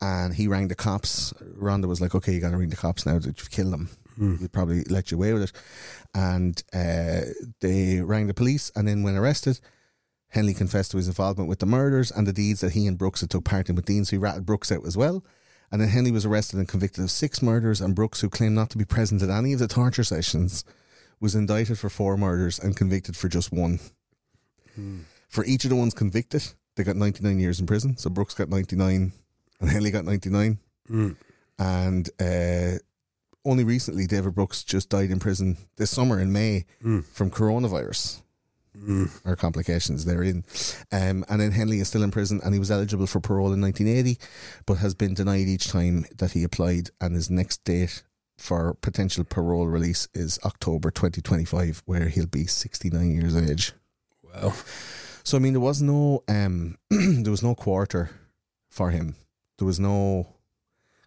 and 0.00 0.34
he 0.34 0.46
rang 0.46 0.68
the 0.68 0.74
cops. 0.74 1.32
Rhonda 1.58 1.86
was 1.86 2.00
like, 2.00 2.14
"Okay, 2.14 2.32
you 2.32 2.40
got 2.40 2.52
to 2.52 2.56
ring 2.56 2.70
the 2.70 2.76
cops 2.76 3.04
now 3.04 3.18
that 3.18 3.38
you've 3.38 3.50
killed 3.50 3.74
him. 3.74 3.88
Mm. 4.18 4.40
You'd 4.40 4.52
probably 4.52 4.82
let 4.84 5.10
you 5.10 5.16
away 5.16 5.32
with 5.32 5.44
it." 5.44 5.52
And 6.14 6.62
uh, 6.72 7.32
they 7.60 8.00
rang 8.00 8.26
the 8.26 8.34
police, 8.34 8.70
and 8.74 8.88
then 8.88 9.02
when 9.02 9.16
arrested, 9.16 9.60
Henley 10.28 10.54
confessed 10.54 10.90
to 10.90 10.96
his 10.96 11.08
involvement 11.08 11.48
with 11.48 11.60
the 11.60 11.66
murders 11.66 12.10
and 12.10 12.26
the 12.26 12.32
deeds 12.32 12.60
that 12.60 12.72
he 12.72 12.86
and 12.86 12.98
Brooks 12.98 13.20
had 13.20 13.30
took 13.30 13.44
part 13.44 13.68
in 13.68 13.76
with 13.76 13.86
Dean, 13.86 14.04
so 14.04 14.10
he 14.10 14.18
ratted 14.18 14.46
Brooks 14.46 14.70
out 14.70 14.86
as 14.86 14.96
well. 14.96 15.24
And 15.70 15.80
then 15.80 15.88
Henley 15.88 16.12
was 16.12 16.24
arrested 16.24 16.58
and 16.58 16.68
convicted 16.68 17.04
of 17.04 17.10
six 17.10 17.42
murders, 17.42 17.80
and 17.80 17.94
Brooks, 17.94 18.20
who 18.20 18.30
claimed 18.30 18.54
not 18.54 18.70
to 18.70 18.78
be 18.78 18.84
present 18.84 19.22
at 19.22 19.30
any 19.30 19.52
of 19.52 19.58
the 19.58 19.68
torture 19.68 20.04
sessions, 20.04 20.64
was 21.20 21.34
indicted 21.34 21.78
for 21.78 21.90
four 21.90 22.16
murders 22.16 22.58
and 22.58 22.76
convicted 22.76 23.16
for 23.16 23.28
just 23.28 23.52
one. 23.52 23.80
For 25.28 25.44
each 25.44 25.64
of 25.64 25.70
the 25.70 25.76
ones 25.76 25.94
convicted, 25.94 26.44
they 26.76 26.84
got 26.84 26.96
99 26.96 27.38
years 27.38 27.60
in 27.60 27.66
prison. 27.66 27.96
So 27.96 28.10
Brooks 28.10 28.34
got 28.34 28.48
99 28.48 29.12
and 29.60 29.70
Henley 29.70 29.90
got 29.90 30.04
99. 30.04 30.58
Mm. 30.88 31.16
And 31.58 32.08
uh, 32.20 32.78
only 33.48 33.64
recently, 33.64 34.06
David 34.06 34.34
Brooks 34.34 34.62
just 34.62 34.90
died 34.90 35.10
in 35.10 35.18
prison 35.18 35.56
this 35.76 35.90
summer 35.90 36.20
in 36.20 36.32
May 36.32 36.66
from 37.12 37.30
coronavirus 37.30 38.22
or 39.24 39.36
complications 39.36 40.04
therein. 40.04 40.44
Um, 40.92 41.24
and 41.28 41.40
then 41.40 41.52
Henley 41.52 41.80
is 41.80 41.88
still 41.88 42.02
in 42.02 42.10
prison 42.10 42.40
and 42.44 42.54
he 42.54 42.60
was 42.60 42.70
eligible 42.70 43.06
for 43.06 43.20
parole 43.20 43.52
in 43.52 43.60
1980, 43.60 44.18
but 44.66 44.74
has 44.74 44.94
been 44.94 45.14
denied 45.14 45.48
each 45.48 45.68
time 45.68 46.04
that 46.16 46.32
he 46.32 46.44
applied. 46.44 46.90
And 47.00 47.14
his 47.14 47.30
next 47.30 47.64
date 47.64 48.02
for 48.36 48.74
potential 48.74 49.24
parole 49.24 49.66
release 49.66 50.08
is 50.14 50.38
October 50.44 50.90
2025, 50.90 51.82
where 51.86 52.08
he'll 52.08 52.26
be 52.26 52.46
69 52.46 53.10
years 53.10 53.34
of 53.34 53.50
age. 53.50 53.72
Wow. 54.22 54.54
So 55.24 55.36
I 55.36 55.40
mean, 55.40 55.54
there 55.54 55.60
was 55.60 55.82
no 55.82 56.22
um, 56.28 56.78
there 56.90 57.30
was 57.30 57.42
no 57.42 57.54
quarter 57.54 58.10
for 58.68 58.90
him. 58.90 59.16
There 59.58 59.66
was 59.66 59.80
no 59.80 60.28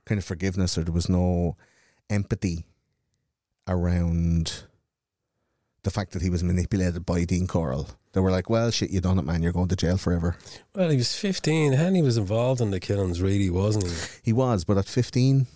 kind 0.06 0.20
of 0.20 0.26
forgiveness, 0.26 0.78
or 0.78 0.84
there 0.84 0.94
was 0.94 1.10
no 1.10 1.56
empathy 2.12 2.66
around 3.68 4.64
the 5.84 5.92
fact 5.92 6.12
that 6.12 6.22
he 6.22 6.30
was 6.30 6.44
manipulated 6.44 7.06
by 7.06 7.24
Dean 7.24 7.48
Corll. 7.48 7.90
They 8.14 8.20
were 8.20 8.32
like, 8.32 8.50
"Well, 8.50 8.70
shit, 8.72 8.92
you 8.92 9.00
done 9.02 9.18
it, 9.20 9.26
man. 9.26 9.42
You're 9.42 9.54
going 9.54 9.70
to 9.70 9.76
jail 9.76 9.98
forever." 9.98 10.36
Well, 10.76 10.90
he 10.90 10.98
was 10.98 11.16
15. 11.16 11.74
Henry 11.74 12.02
was 12.02 12.18
involved 12.18 12.62
in 12.62 12.72
the 12.72 12.80
killings, 12.80 13.22
really, 13.22 13.50
wasn't 13.50 13.86
he? 13.88 13.94
He 14.24 14.34
was, 14.34 14.64
but 14.66 14.78
at 14.78 14.86
15, 14.86 15.48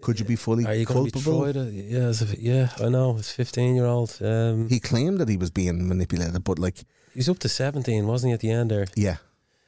could 0.00 0.20
you 0.20 0.24
be 0.24 0.36
fully 0.36 0.64
Are 0.64 0.72
you 0.74 0.86
be 0.86 0.92
culpable? 0.92 1.42
tried? 1.42 1.56
uh, 1.56 1.64
Yeah, 1.64 2.10
if, 2.10 2.38
yeah, 2.38 2.70
I 2.80 2.88
know. 2.88 3.16
It's 3.18 3.32
15 3.32 3.74
year 3.74 3.86
old. 3.86 4.16
Um, 4.22 4.68
He 4.68 4.78
claimed 4.78 5.18
that 5.18 5.28
he 5.28 5.36
was 5.36 5.50
being 5.50 5.88
manipulated, 5.88 6.44
but 6.44 6.58
like, 6.60 6.78
he 7.12 7.18
was 7.18 7.28
up 7.28 7.40
to 7.40 7.48
17, 7.48 8.06
wasn't 8.06 8.30
he, 8.30 8.34
at 8.34 8.40
the 8.40 8.50
end 8.50 8.70
there? 8.70 8.86
yeah, 8.94 9.16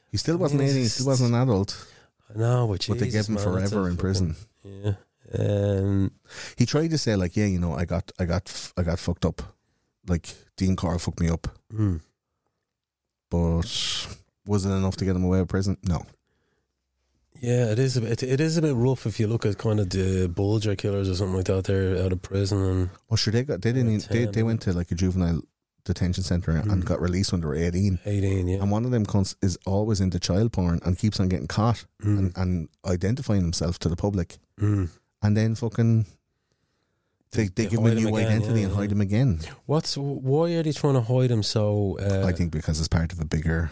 he 0.09 0.17
still 0.17 0.37
wasn't 0.37 0.61
mean, 0.61 0.69
18. 0.69 0.81
He 0.81 0.87
still 0.87 1.07
wasn't 1.07 1.35
an 1.35 1.41
adult. 1.41 1.85
I 2.33 2.39
know, 2.39 2.67
but, 2.67 2.85
But 2.87 2.99
they 2.99 3.09
gave 3.09 3.27
him 3.27 3.35
man, 3.35 3.43
forever 3.43 3.81
in 3.89 3.95
fucking- 3.95 3.97
prison. 3.97 4.35
Yeah. 4.63 4.93
Um, 5.37 6.11
He 6.57 6.65
tried 6.65 6.89
to 6.91 6.97
say 6.97 7.15
like, 7.15 7.35
yeah, 7.37 7.45
you 7.45 7.59
know, 7.59 7.73
I 7.73 7.85
got, 7.85 8.11
I 8.19 8.25
got, 8.25 8.71
I 8.77 8.83
got 8.83 8.99
fucked 8.99 9.25
up. 9.25 9.41
Like 10.07 10.27
Dean 10.57 10.75
Corll 10.75 10.97
fucked 10.99 11.19
me 11.19 11.29
up, 11.29 11.47
hmm. 11.69 11.97
but 13.29 14.07
was 14.45 14.65
it 14.65 14.69
enough 14.71 14.97
to 14.97 15.05
get 15.05 15.15
him 15.15 15.23
away 15.23 15.39
with 15.39 15.49
prison? 15.49 15.77
No. 15.83 16.05
Yeah, 17.39 17.71
it 17.71 17.79
is 17.79 17.97
a 17.97 18.01
bit. 18.01 18.21
It, 18.23 18.39
is 18.39 18.57
a 18.57 18.61
bit 18.61 18.75
rough 18.75 19.05
if 19.07 19.19
you 19.19 19.27
look 19.27 19.45
at 19.45 19.57
kind 19.57 19.79
of 19.79 19.89
the 19.89 20.27
Bulger 20.27 20.75
killers 20.75 21.09
or 21.09 21.15
something 21.15 21.37
like 21.37 21.45
that. 21.45 21.63
They're 21.65 22.03
out 22.03 22.11
of 22.11 22.21
prison 22.21 22.61
and 22.63 22.89
Well, 23.09 23.17
sure, 23.17 23.31
they 23.31 23.43
got, 23.43 23.61
they 23.61 23.71
didn't, 23.71 23.91
even- 23.93 24.07
they, 24.09 24.25
they 24.25 24.43
went 24.43 24.61
to 24.61 24.73
like 24.73 24.91
a 24.91 24.95
juvenile 24.95 25.41
detention 25.85 26.23
center 26.23 26.51
and 26.51 26.69
Mm. 26.69 26.85
got 26.85 27.01
released 27.01 27.31
when 27.31 27.41
they 27.41 27.47
were 27.47 27.55
18. 27.55 27.99
18. 28.05 28.47
Yeah, 28.47 28.57
And 28.61 28.69
one 28.69 28.85
of 28.85 28.91
them 28.91 29.05
cunts 29.05 29.35
is 29.41 29.57
always 29.65 29.99
into 30.01 30.19
child 30.19 30.51
porn 30.51 30.79
and 30.85 30.97
keeps 30.97 31.19
on 31.19 31.29
getting 31.29 31.47
caught 31.47 31.85
Mm. 32.03 32.17
and, 32.19 32.37
and 32.37 32.69
identifying 32.85 33.41
himself 33.41 33.79
to 33.79 33.89
the 33.89 33.95
public. 33.95 34.37
Mm. 34.59 34.89
And 35.21 35.37
then 35.37 35.55
fucking, 35.55 36.05
they, 37.31 37.43
they, 37.43 37.47
They 37.49 37.63
give 37.65 37.79
him 37.79 37.85
a 37.85 37.89
hide 37.89 37.97
him 37.97 38.03
new 38.03 38.15
again, 38.15 38.27
identity 38.27 38.59
yeah, 38.59 38.65
and 38.65 38.73
yeah. 38.73 38.79
hide 38.79 38.91
him 38.91 39.01
again. 39.01 39.39
What's 39.65 39.97
why 39.97 40.51
are 40.51 40.63
they 40.63 40.71
trying 40.71 40.95
to 40.95 41.01
hide 41.01 41.31
him 41.31 41.43
so? 41.43 41.97
Uh, 42.01 42.25
I 42.27 42.31
think 42.31 42.51
because 42.51 42.79
it's 42.79 42.87
part 42.87 43.13
of 43.13 43.19
a 43.19 43.25
bigger 43.25 43.71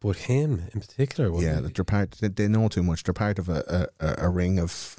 but 0.00 0.16
him 0.16 0.68
in 0.72 0.80
particular. 0.80 1.30
yeah, 1.40 1.60
that 1.60 1.74
they're 1.74 1.84
part. 1.84 2.12
They, 2.12 2.28
they 2.28 2.48
know 2.48 2.68
too 2.68 2.82
much. 2.82 3.02
They're 3.02 3.14
part 3.14 3.38
of 3.38 3.48
a, 3.48 3.88
a, 3.98 4.26
a, 4.26 4.28
ring 4.28 4.58
of 4.58 4.96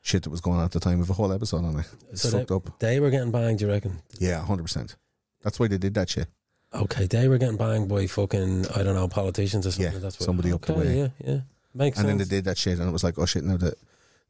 shit 0.00 0.22
that 0.22 0.30
was 0.30 0.40
going 0.40 0.58
on 0.58 0.64
at 0.64 0.72
the 0.72 0.80
time. 0.80 1.00
Of 1.00 1.10
a 1.10 1.12
whole 1.12 1.32
episode 1.32 1.64
on 1.64 1.78
it. 1.80 1.86
It's 2.10 2.22
So 2.22 2.30
fucked 2.30 2.48
they, 2.48 2.54
up. 2.54 2.78
they 2.78 3.00
were 3.00 3.10
getting 3.10 3.30
banged. 3.30 3.58
Do 3.58 3.66
you 3.66 3.72
reckon? 3.72 4.00
Yeah, 4.18 4.44
hundred 4.44 4.64
percent. 4.64 4.96
That's 5.42 5.60
why 5.60 5.68
they 5.68 5.78
did 5.78 5.94
that 5.94 6.08
shit. 6.10 6.28
Okay, 6.72 7.06
they 7.06 7.28
were 7.28 7.38
getting 7.38 7.56
banged 7.56 7.88
by 7.88 8.06
fucking 8.06 8.66
I 8.74 8.82
don't 8.82 8.94
know 8.94 9.08
politicians 9.08 9.66
or 9.66 9.72
something. 9.72 9.92
Yeah, 9.92 9.98
That's 9.98 10.18
what, 10.18 10.26
somebody 10.26 10.52
up 10.52 10.62
the 10.62 10.74
way. 10.74 10.98
Yeah, 10.98 11.08
yeah, 11.24 11.40
makes 11.74 11.96
sense. 11.96 12.08
and 12.08 12.08
then 12.08 12.18
they 12.18 12.36
did 12.36 12.44
that 12.44 12.58
shit, 12.58 12.78
and 12.78 12.88
it 12.88 12.92
was 12.92 13.04
like, 13.04 13.18
oh 13.18 13.26
shit, 13.26 13.44
now 13.44 13.56
the 13.56 13.74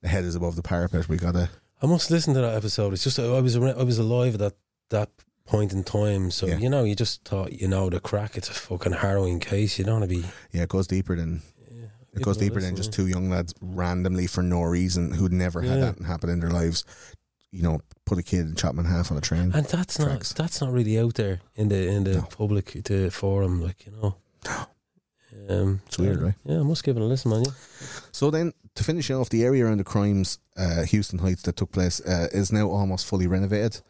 the 0.02 0.08
head 0.08 0.24
is 0.24 0.34
above 0.34 0.56
the 0.56 0.62
parapet. 0.62 1.08
We 1.08 1.16
gotta. 1.16 1.50
I 1.82 1.86
must 1.86 2.10
listen 2.10 2.34
to 2.34 2.40
that 2.40 2.54
episode. 2.54 2.92
It's 2.92 3.04
just 3.04 3.18
I 3.18 3.40
was 3.40 3.56
I 3.56 3.82
was 3.82 3.98
alive 3.98 4.34
at 4.34 4.40
that 4.40 4.54
that 4.90 5.10
point 5.46 5.72
in 5.72 5.82
time, 5.84 6.30
so 6.30 6.46
Yeah. 6.46 6.58
you 6.58 6.68
know 6.68 6.84
you 6.84 6.94
just 6.94 7.24
thought 7.24 7.52
you 7.52 7.66
know 7.68 7.88
the 7.90 8.00
crack. 8.00 8.36
It's 8.36 8.48
a 8.48 8.52
fucking 8.54 8.92
harrowing 8.92 9.40
case. 9.40 9.78
You 9.78 9.84
don't 9.84 10.00
want 10.00 10.10
to 10.10 10.16
be. 10.20 10.24
Yeah, 10.52 10.62
it 10.62 10.68
goes 10.68 10.86
deeper 10.86 11.16
than 11.16 11.42
Yeah, 11.70 11.86
it 12.14 12.22
goes 12.22 12.36
deeper 12.36 12.60
than 12.60 12.76
just 12.76 12.92
two 12.92 13.06
young 13.06 13.30
lads 13.30 13.54
randomly 13.60 14.26
for 14.26 14.42
no 14.42 14.62
reason 14.62 15.12
who'd 15.12 15.32
never 15.32 15.60
had 15.62 15.78
Yeah. 15.78 15.92
that 15.92 16.02
happen 16.04 16.30
in 16.30 16.40
their 16.40 16.50
lives. 16.50 16.84
You 17.52 17.62
know, 17.62 17.80
put 18.06 18.18
a 18.18 18.22
kid 18.22 18.46
and 18.46 18.56
chop 18.56 18.74
him 18.74 18.80
in 18.80 18.84
half 18.84 19.10
on 19.10 19.16
a 19.18 19.20
train. 19.20 19.50
And 19.52 19.66
that's 19.66 19.96
tracks. 19.96 20.30
not 20.30 20.36
that's 20.44 20.60
not 20.60 20.72
really 20.72 20.98
out 21.00 21.14
there 21.14 21.40
in 21.56 21.68
the 21.68 21.88
in 21.88 22.04
the 22.04 22.14
No. 22.14 22.22
public 22.22 22.72
the 22.84 23.10
forum, 23.10 23.60
like 23.62 23.86
you 23.86 23.92
know. 23.92 24.16
Um, 25.50 25.80
It's 25.86 25.98
weird, 25.98 26.22
right? 26.22 26.34
Yeah, 26.44 26.60
I 26.60 26.62
must 26.62 26.84
give 26.84 26.96
it 26.96 27.02
a 27.02 27.06
listen, 27.06 27.30
man. 27.30 27.44
Yeah. 27.44 27.52
So 28.12 28.30
then, 28.30 28.52
to 28.76 28.84
finish 28.84 29.10
off, 29.10 29.28
the 29.28 29.44
area 29.44 29.66
around 29.66 29.78
the 29.78 29.84
crimes, 29.84 30.38
uh, 30.56 30.84
Houston 30.84 31.18
Heights, 31.18 31.42
that 31.42 31.56
took 31.56 31.72
place, 31.72 32.00
uh, 32.00 32.28
is 32.32 32.52
now 32.52 32.68
almost 32.68 33.06
fully 33.06 33.26
renovated 33.26 33.80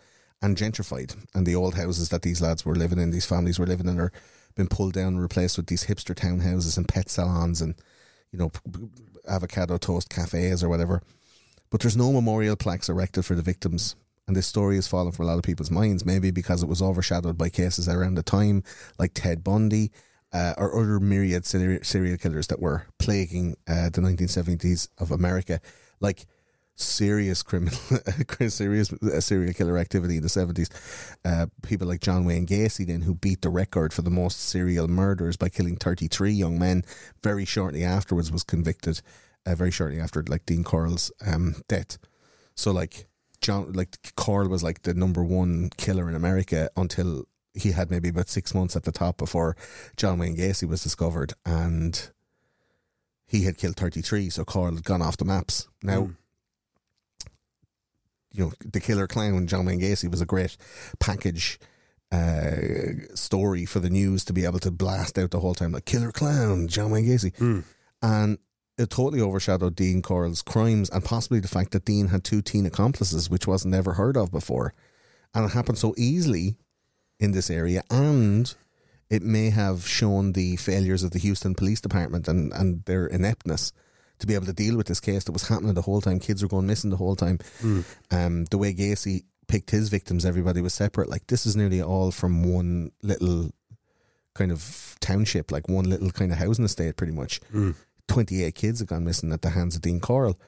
and 0.42 0.56
gentrified. 0.56 1.16
And 1.34 1.46
the 1.46 1.54
old 1.54 1.74
houses 1.74 2.08
that 2.08 2.22
these 2.22 2.40
lads 2.40 2.64
were 2.64 2.74
living 2.74 2.98
in, 2.98 3.10
these 3.10 3.26
families 3.26 3.58
were 3.58 3.66
living 3.66 3.88
in, 3.88 4.00
are 4.00 4.12
been 4.56 4.68
pulled 4.68 4.94
down 4.94 5.14
and 5.14 5.22
replaced 5.22 5.56
with 5.56 5.66
these 5.66 5.84
hipster 5.84 6.14
townhouses 6.14 6.76
and 6.76 6.88
pet 6.88 7.08
salons 7.08 7.60
and, 7.60 7.74
you 8.32 8.38
know, 8.38 8.48
p- 8.48 8.60
p- 8.72 8.88
avocado 9.28 9.78
toast 9.78 10.10
cafes 10.10 10.64
or 10.64 10.68
whatever. 10.68 11.02
But 11.70 11.80
there's 11.80 11.96
no 11.96 12.12
memorial 12.12 12.56
plaques 12.56 12.88
erected 12.88 13.24
for 13.24 13.34
the 13.36 13.42
victims. 13.42 13.94
And 14.26 14.36
this 14.36 14.46
story 14.46 14.76
has 14.76 14.88
fallen 14.88 15.12
from 15.12 15.26
a 15.26 15.28
lot 15.28 15.38
of 15.38 15.44
people's 15.44 15.70
minds, 15.70 16.04
maybe 16.04 16.30
because 16.30 16.62
it 16.62 16.68
was 16.68 16.82
overshadowed 16.82 17.38
by 17.38 17.48
cases 17.48 17.88
around 17.88 18.14
the 18.14 18.22
time, 18.22 18.62
like 18.98 19.12
Ted 19.14 19.44
Bundy, 19.44 19.92
uh, 20.32 20.54
or 20.56 20.80
other 20.80 21.00
myriad 21.00 21.44
seri- 21.44 21.84
serial 21.84 22.16
killers 22.16 22.46
that 22.48 22.60
were 22.60 22.86
plaguing 22.98 23.56
uh, 23.68 23.90
the 23.90 24.00
1970s 24.00 24.88
of 24.98 25.10
America, 25.10 25.60
like 26.00 26.26
serious 26.76 27.42
criminal, 27.42 27.78
serious 28.48 28.92
uh, 28.92 29.20
serial 29.20 29.52
killer 29.52 29.78
activity 29.78 30.16
in 30.16 30.22
the 30.22 30.28
70s. 30.28 30.70
Uh, 31.24 31.46
people 31.62 31.86
like 31.86 32.00
John 32.00 32.24
Wayne 32.24 32.46
Gacy, 32.46 32.86
then, 32.86 33.02
who 33.02 33.14
beat 33.14 33.42
the 33.42 33.50
record 33.50 33.92
for 33.92 34.02
the 34.02 34.10
most 34.10 34.40
serial 34.40 34.88
murders 34.88 35.36
by 35.36 35.48
killing 35.48 35.76
33 35.76 36.32
young 36.32 36.58
men, 36.58 36.84
very 37.22 37.44
shortly 37.44 37.84
afterwards 37.84 38.32
was 38.32 38.44
convicted. 38.44 39.00
Uh, 39.46 39.54
very 39.54 39.70
shortly 39.70 39.98
after, 39.98 40.22
like 40.28 40.44
Dean 40.44 40.62
Corll's 40.62 41.10
um, 41.26 41.54
death. 41.66 41.96
So, 42.56 42.72
like 42.72 43.06
John, 43.40 43.72
like 43.72 43.96
Corll 44.16 44.48
was 44.48 44.62
like 44.62 44.82
the 44.82 44.92
number 44.92 45.24
one 45.24 45.70
killer 45.78 46.10
in 46.10 46.14
America 46.14 46.68
until 46.76 47.24
he 47.54 47.72
had 47.72 47.90
maybe 47.90 48.08
about 48.08 48.28
six 48.28 48.54
months 48.54 48.76
at 48.76 48.84
the 48.84 48.92
top 48.92 49.16
before 49.18 49.56
John 49.96 50.18
Wayne 50.18 50.36
Gacy 50.36 50.68
was 50.68 50.82
discovered, 50.82 51.32
and 51.44 52.10
he 53.26 53.44
had 53.44 53.58
killed 53.58 53.76
thirty 53.76 54.02
three. 54.02 54.30
So 54.30 54.44
Corll 54.44 54.74
had 54.74 54.84
gone 54.84 55.02
off 55.02 55.16
the 55.16 55.24
maps. 55.24 55.68
Now, 55.82 56.00
Mm. 56.02 56.16
you 58.32 58.44
know, 58.44 58.52
the 58.64 58.80
killer 58.80 59.06
clown 59.06 59.46
John 59.46 59.66
Wayne 59.66 59.80
Gacy 59.80 60.10
was 60.10 60.20
a 60.20 60.26
great 60.26 60.56
package 60.98 61.58
uh, 62.12 62.56
story 63.14 63.64
for 63.64 63.78
the 63.80 63.90
news 63.90 64.24
to 64.24 64.32
be 64.32 64.44
able 64.44 64.58
to 64.58 64.70
blast 64.70 65.16
out 65.18 65.30
the 65.30 65.38
whole 65.40 65.54
time 65.54 65.72
like 65.72 65.84
killer 65.84 66.10
clown 66.12 66.66
John 66.68 66.90
Wayne 66.90 67.06
Gacy, 67.06 67.32
Mm. 67.36 67.64
and 68.02 68.38
it 68.78 68.90
totally 68.90 69.20
overshadowed 69.20 69.76
Dean 69.76 70.00
Corll's 70.02 70.42
crimes 70.42 70.88
and 70.90 71.04
possibly 71.04 71.38
the 71.38 71.48
fact 71.48 71.72
that 71.72 71.84
Dean 71.84 72.08
had 72.08 72.24
two 72.24 72.40
teen 72.42 72.66
accomplices, 72.66 73.28
which 73.30 73.46
was 73.46 73.64
never 73.66 73.92
heard 73.94 74.16
of 74.16 74.30
before, 74.32 74.72
and 75.34 75.44
it 75.44 75.52
happened 75.52 75.78
so 75.78 75.94
easily 75.96 76.56
in 77.20 77.30
this 77.32 77.50
area, 77.50 77.84
and 77.90 78.52
it 79.08 79.22
may 79.22 79.50
have 79.50 79.86
shown 79.86 80.32
the 80.32 80.56
failures 80.56 81.02
of 81.02 81.10
the 81.12 81.18
Houston 81.18 81.54
Police 81.54 81.80
Department 81.80 82.26
and, 82.26 82.52
and 82.52 82.84
their 82.86 83.06
ineptness 83.06 83.72
to 84.18 84.26
be 84.26 84.34
able 84.34 84.46
to 84.46 84.52
deal 84.52 84.76
with 84.76 84.86
this 84.86 85.00
case 85.00 85.24
that 85.24 85.32
was 85.32 85.48
happening 85.48 85.74
the 85.74 85.82
whole 85.82 86.00
time. 86.00 86.18
Kids 86.18 86.42
were 86.42 86.48
going 86.48 86.66
missing 86.66 86.90
the 86.90 86.96
whole 86.96 87.16
time. 87.16 87.38
Um, 88.10 88.44
the 88.46 88.58
way 88.58 88.72
Gacy 88.72 89.24
picked 89.48 89.70
his 89.70 89.88
victims, 89.88 90.24
everybody 90.24 90.60
was 90.60 90.74
separate. 90.74 91.08
Like 91.08 91.26
this 91.26 91.46
is 91.46 91.56
nearly 91.56 91.82
all 91.82 92.10
from 92.10 92.42
one 92.42 92.92
little 93.02 93.50
kind 94.34 94.52
of 94.52 94.96
township, 95.00 95.50
like 95.50 95.68
one 95.68 95.88
little 95.88 96.10
kind 96.10 96.32
of 96.32 96.38
housing 96.38 96.64
estate, 96.64 96.96
pretty 96.96 97.12
much. 97.12 97.40
Mm. 97.52 97.74
28 98.08 98.54
kids 98.54 98.80
have 98.80 98.88
gone 98.88 99.04
missing 99.04 99.32
at 99.32 99.42
the 99.42 99.50
hands 99.50 99.76
of 99.76 99.82
Dean 99.82 100.00
Corll. 100.00 100.38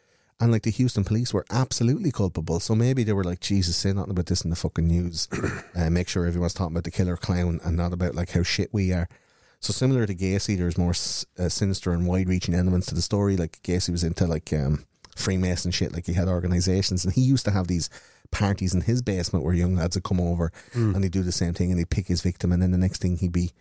And 0.43 0.51
like 0.51 0.63
the 0.63 0.71
Houston 0.73 1.05
police 1.05 1.33
were 1.33 1.47
absolutely 1.51 2.11
culpable. 2.11 2.59
So 2.59 2.75
maybe 2.75 3.05
they 3.05 3.13
were 3.13 3.23
like, 3.23 3.39
Jesus, 3.39 3.77
say 3.77 3.93
nothing 3.93 4.11
about 4.11 4.27
this 4.27 4.43
in 4.43 4.51
the 4.51 4.57
fucking 4.57 4.89
news. 4.89 5.29
uh, 5.77 5.89
make 5.89 6.09
sure 6.09 6.27
everyone's 6.27 6.53
talking 6.53 6.75
about 6.75 6.83
the 6.83 6.91
killer 6.91 7.17
clown 7.17 7.61
and 7.63 7.77
not 7.77 7.93
about 7.93 8.17
like 8.17 8.31
how 8.31 8.43
shit 8.43 8.69
we 8.73 8.93
are. 8.93 9.09
So 9.61 9.73
similar 9.73 10.05
to 10.05 10.13
Gacy, 10.17 10.59
there's 10.59 10.77
more 10.77 10.95
uh, 11.39 11.49
sinister 11.49 11.93
and 11.93 12.09
wide-reaching 12.09 12.57
elements 12.57 12.89
to 12.89 12.97
the 12.97 13.03
story. 13.03 13.37
Like 13.37 13.63
Gacy 13.63 13.91
was 13.91 14.03
into 14.03 14.27
like 14.27 14.53
um, 14.53 14.85
Freemason 15.15 15.71
shit. 15.71 15.93
Like 15.93 16.07
he 16.07 16.15
had 16.15 16.27
organizations, 16.27 17.05
and 17.05 17.15
he 17.15 17.21
used 17.21 17.45
to 17.45 17.53
have 17.53 17.69
these 17.69 17.89
parties 18.33 18.75
in 18.75 18.81
his 18.81 19.01
basement 19.01 19.45
where 19.45 19.55
young 19.55 19.77
lads 19.77 19.97
would 19.97 20.03
come 20.03 20.19
over 20.19 20.51
and 20.97 21.05
he'd 21.05 21.13
do 21.13 21.23
the 21.23 21.31
same 21.31 21.55
thing, 21.55 21.71
and 21.71 21.79
he'd 21.79 21.91
pick 21.91 22.09
his 22.09 22.21
victim, 22.21 22.51
and 22.51 22.61
then 22.61 22.73
the 22.73 22.79
next 22.79 23.01
thing 23.01 23.17
he'd 23.17 23.31
be 23.31 23.53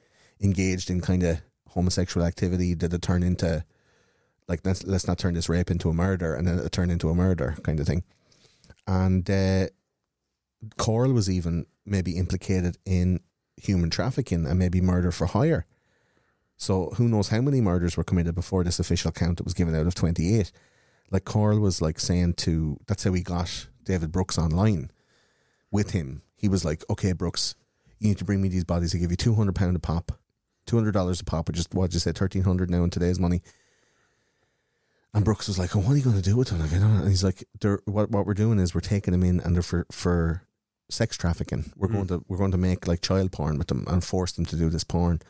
engaged 0.42 0.90
in 0.90 1.00
kind 1.00 1.22
of 1.22 1.42
homosexual 1.70 2.26
activity 2.26 2.74
that 2.74 2.92
would 2.92 3.04
turn 3.04 3.22
into 3.22 3.64
like 4.48 4.62
let's 4.64 4.84
let's 4.84 5.08
not 5.08 5.18
turn 5.18 5.34
this 5.34 5.50
rape 5.50 5.72
into 5.72 5.90
a 5.90 5.94
murder, 5.94 6.36
and 6.36 6.48
then 6.48 6.60
it 6.60 6.72
turn 6.72 6.90
into 6.90 7.10
a 7.10 7.16
murder 7.16 7.56
kind 7.64 7.80
of 7.80 7.88
thing. 7.88 8.04
And 8.88 9.30
uh, 9.30 9.68
Corll 10.78 11.14
was 11.14 11.30
even 11.30 11.66
maybe 11.86 12.18
implicated 12.18 12.78
in 12.86 13.22
human 13.58 13.90
trafficking 13.90 14.46
and 14.46 14.60
maybe 14.60 14.82
murder 14.82 15.12
for 15.12 15.28
hire. 15.28 15.66
So 16.58 16.92
who 16.98 17.08
knows 17.08 17.30
how 17.30 17.42
many 17.42 17.60
murders 17.60 17.98
were 17.98 18.04
committed 18.04 18.36
before 18.36 18.64
this 18.64 18.80
official 18.80 19.12
count 19.12 19.38
that 19.38 19.46
was 19.46 19.54
given 19.54 19.76
out 19.76 19.88
of 19.88 19.96
28. 19.96 20.52
Like 21.10 21.26
Corll 21.26 21.60
was 21.60 21.82
like 21.82 22.00
saying 22.00 22.34
to 22.36 22.78
that's 22.88 23.04
how 23.04 23.14
he 23.14 23.22
got 23.22 23.68
David 23.84 24.12
Brooks 24.12 24.38
online 24.38 24.92
with 25.72 25.92
him. 25.92 26.22
He 26.36 26.48
was 26.48 26.64
like, 26.64 26.84
Okay, 26.90 27.14
Brooks, 27.14 27.56
you 28.00 28.08
need 28.08 28.18
to 28.20 28.26
bring 28.26 28.42
me 28.42 28.50
these 28.50 28.64
bodies. 28.64 28.96
I 28.96 29.00
give 29.00 29.12
you 29.12 29.18
two 29.18 29.36
hundred 29.36 29.56
pound 29.56 29.76
a 29.76 29.80
pop. 29.80 30.12
Two 30.66 30.76
hundred 30.76 30.94
dollars 30.94 31.20
a 31.20 31.24
pop, 31.24 31.48
which 31.48 31.60
is 31.60 31.68
what 31.72 31.94
you 31.94 32.00
thirteen 32.00 32.44
hundred 32.44 32.70
now 32.70 32.84
in 32.84 32.90
today's 32.90 33.20
money. 33.20 33.42
And 35.14 35.26
Brooks 35.26 35.48
was 35.48 35.60
like, 35.60 35.76
oh, 35.76 35.80
"What 35.80 35.92
are 35.94 35.98
you 35.98 36.04
going 36.04 36.16
to 36.16 36.22
do 36.22 36.38
with 36.38 36.50
them?" 36.50 36.60
Like, 36.62 36.72
I 36.74 36.78
don't 36.78 36.94
know. 36.94 37.02
And 37.02 37.10
he's 37.10 37.24
like, 37.24 37.44
they're, 37.60 37.80
"What 37.86 38.12
what 38.12 38.26
we're 38.26 38.34
doing 38.34 38.60
is 38.60 38.74
we're 38.74 38.80
taking 38.82 39.12
them 39.12 39.24
in 39.24 39.40
and 39.42 39.54
they're 39.56 39.62
for 39.62 39.86
for 39.92 40.44
sex 40.90 41.18
trafficking. 41.18 41.72
We're 41.76 41.88
going 41.90 42.08
to 42.08 42.24
we're 42.28 42.38
going 42.38 42.52
to 42.52 42.58
make 42.58 42.88
like 42.88 43.02
child 43.02 43.32
porn 43.32 43.58
with 43.58 43.68
them 43.68 43.84
and 43.88 44.04
force 44.04 44.32
them 44.34 44.46
to 44.46 44.56
do 44.56 44.70
this 44.70 44.86
porn, 44.86 45.22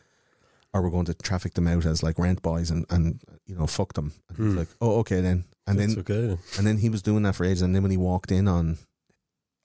or 0.72 0.82
we're 0.82 0.90
going 0.90 1.06
to 1.06 1.14
traffic 1.14 1.54
them 1.54 1.66
out 1.66 1.84
as 1.84 2.02
like 2.02 2.18
rent 2.18 2.42
boys 2.42 2.70
and 2.70 2.86
and 2.90 3.20
you 3.46 3.56
know 3.56 3.66
fuck 3.66 3.94
them." 3.94 4.12
And 4.28 4.36
he's 4.38 4.52
Hmm. 4.52 4.58
like, 4.58 4.68
"Oh, 4.80 5.00
okay 5.00 5.20
then." 5.20 5.44
And 5.66 5.78
That's 5.78 5.94
then 5.94 6.04
okay. 6.08 6.38
and 6.58 6.66
then 6.66 6.78
he 6.78 6.88
was 6.88 7.02
doing 7.02 7.22
that 7.24 7.34
for 7.34 7.44
ages. 7.44 7.62
And 7.62 7.74
then 7.74 7.82
when 7.82 7.90
he 7.92 7.96
walked 7.96 8.30
in 8.30 8.46
on 8.48 8.78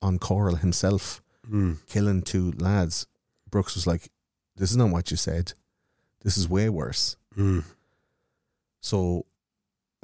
on 0.02 0.18
Corll 0.20 0.56
himself 0.56 1.22
Mm. 1.50 1.78
killing 1.88 2.24
two 2.24 2.52
lads, 2.58 3.08
Brooks 3.50 3.76
was 3.76 3.88
like, 3.88 4.10
"This 4.58 4.70
is 4.72 4.78
not 4.78 4.90
what 4.90 5.12
you 5.12 5.18
said. 5.18 5.54
This 6.24 6.38
is 6.38 6.50
way 6.50 6.68
worse." 6.70 7.16
Mm. 7.38 7.64
So, 8.82 9.26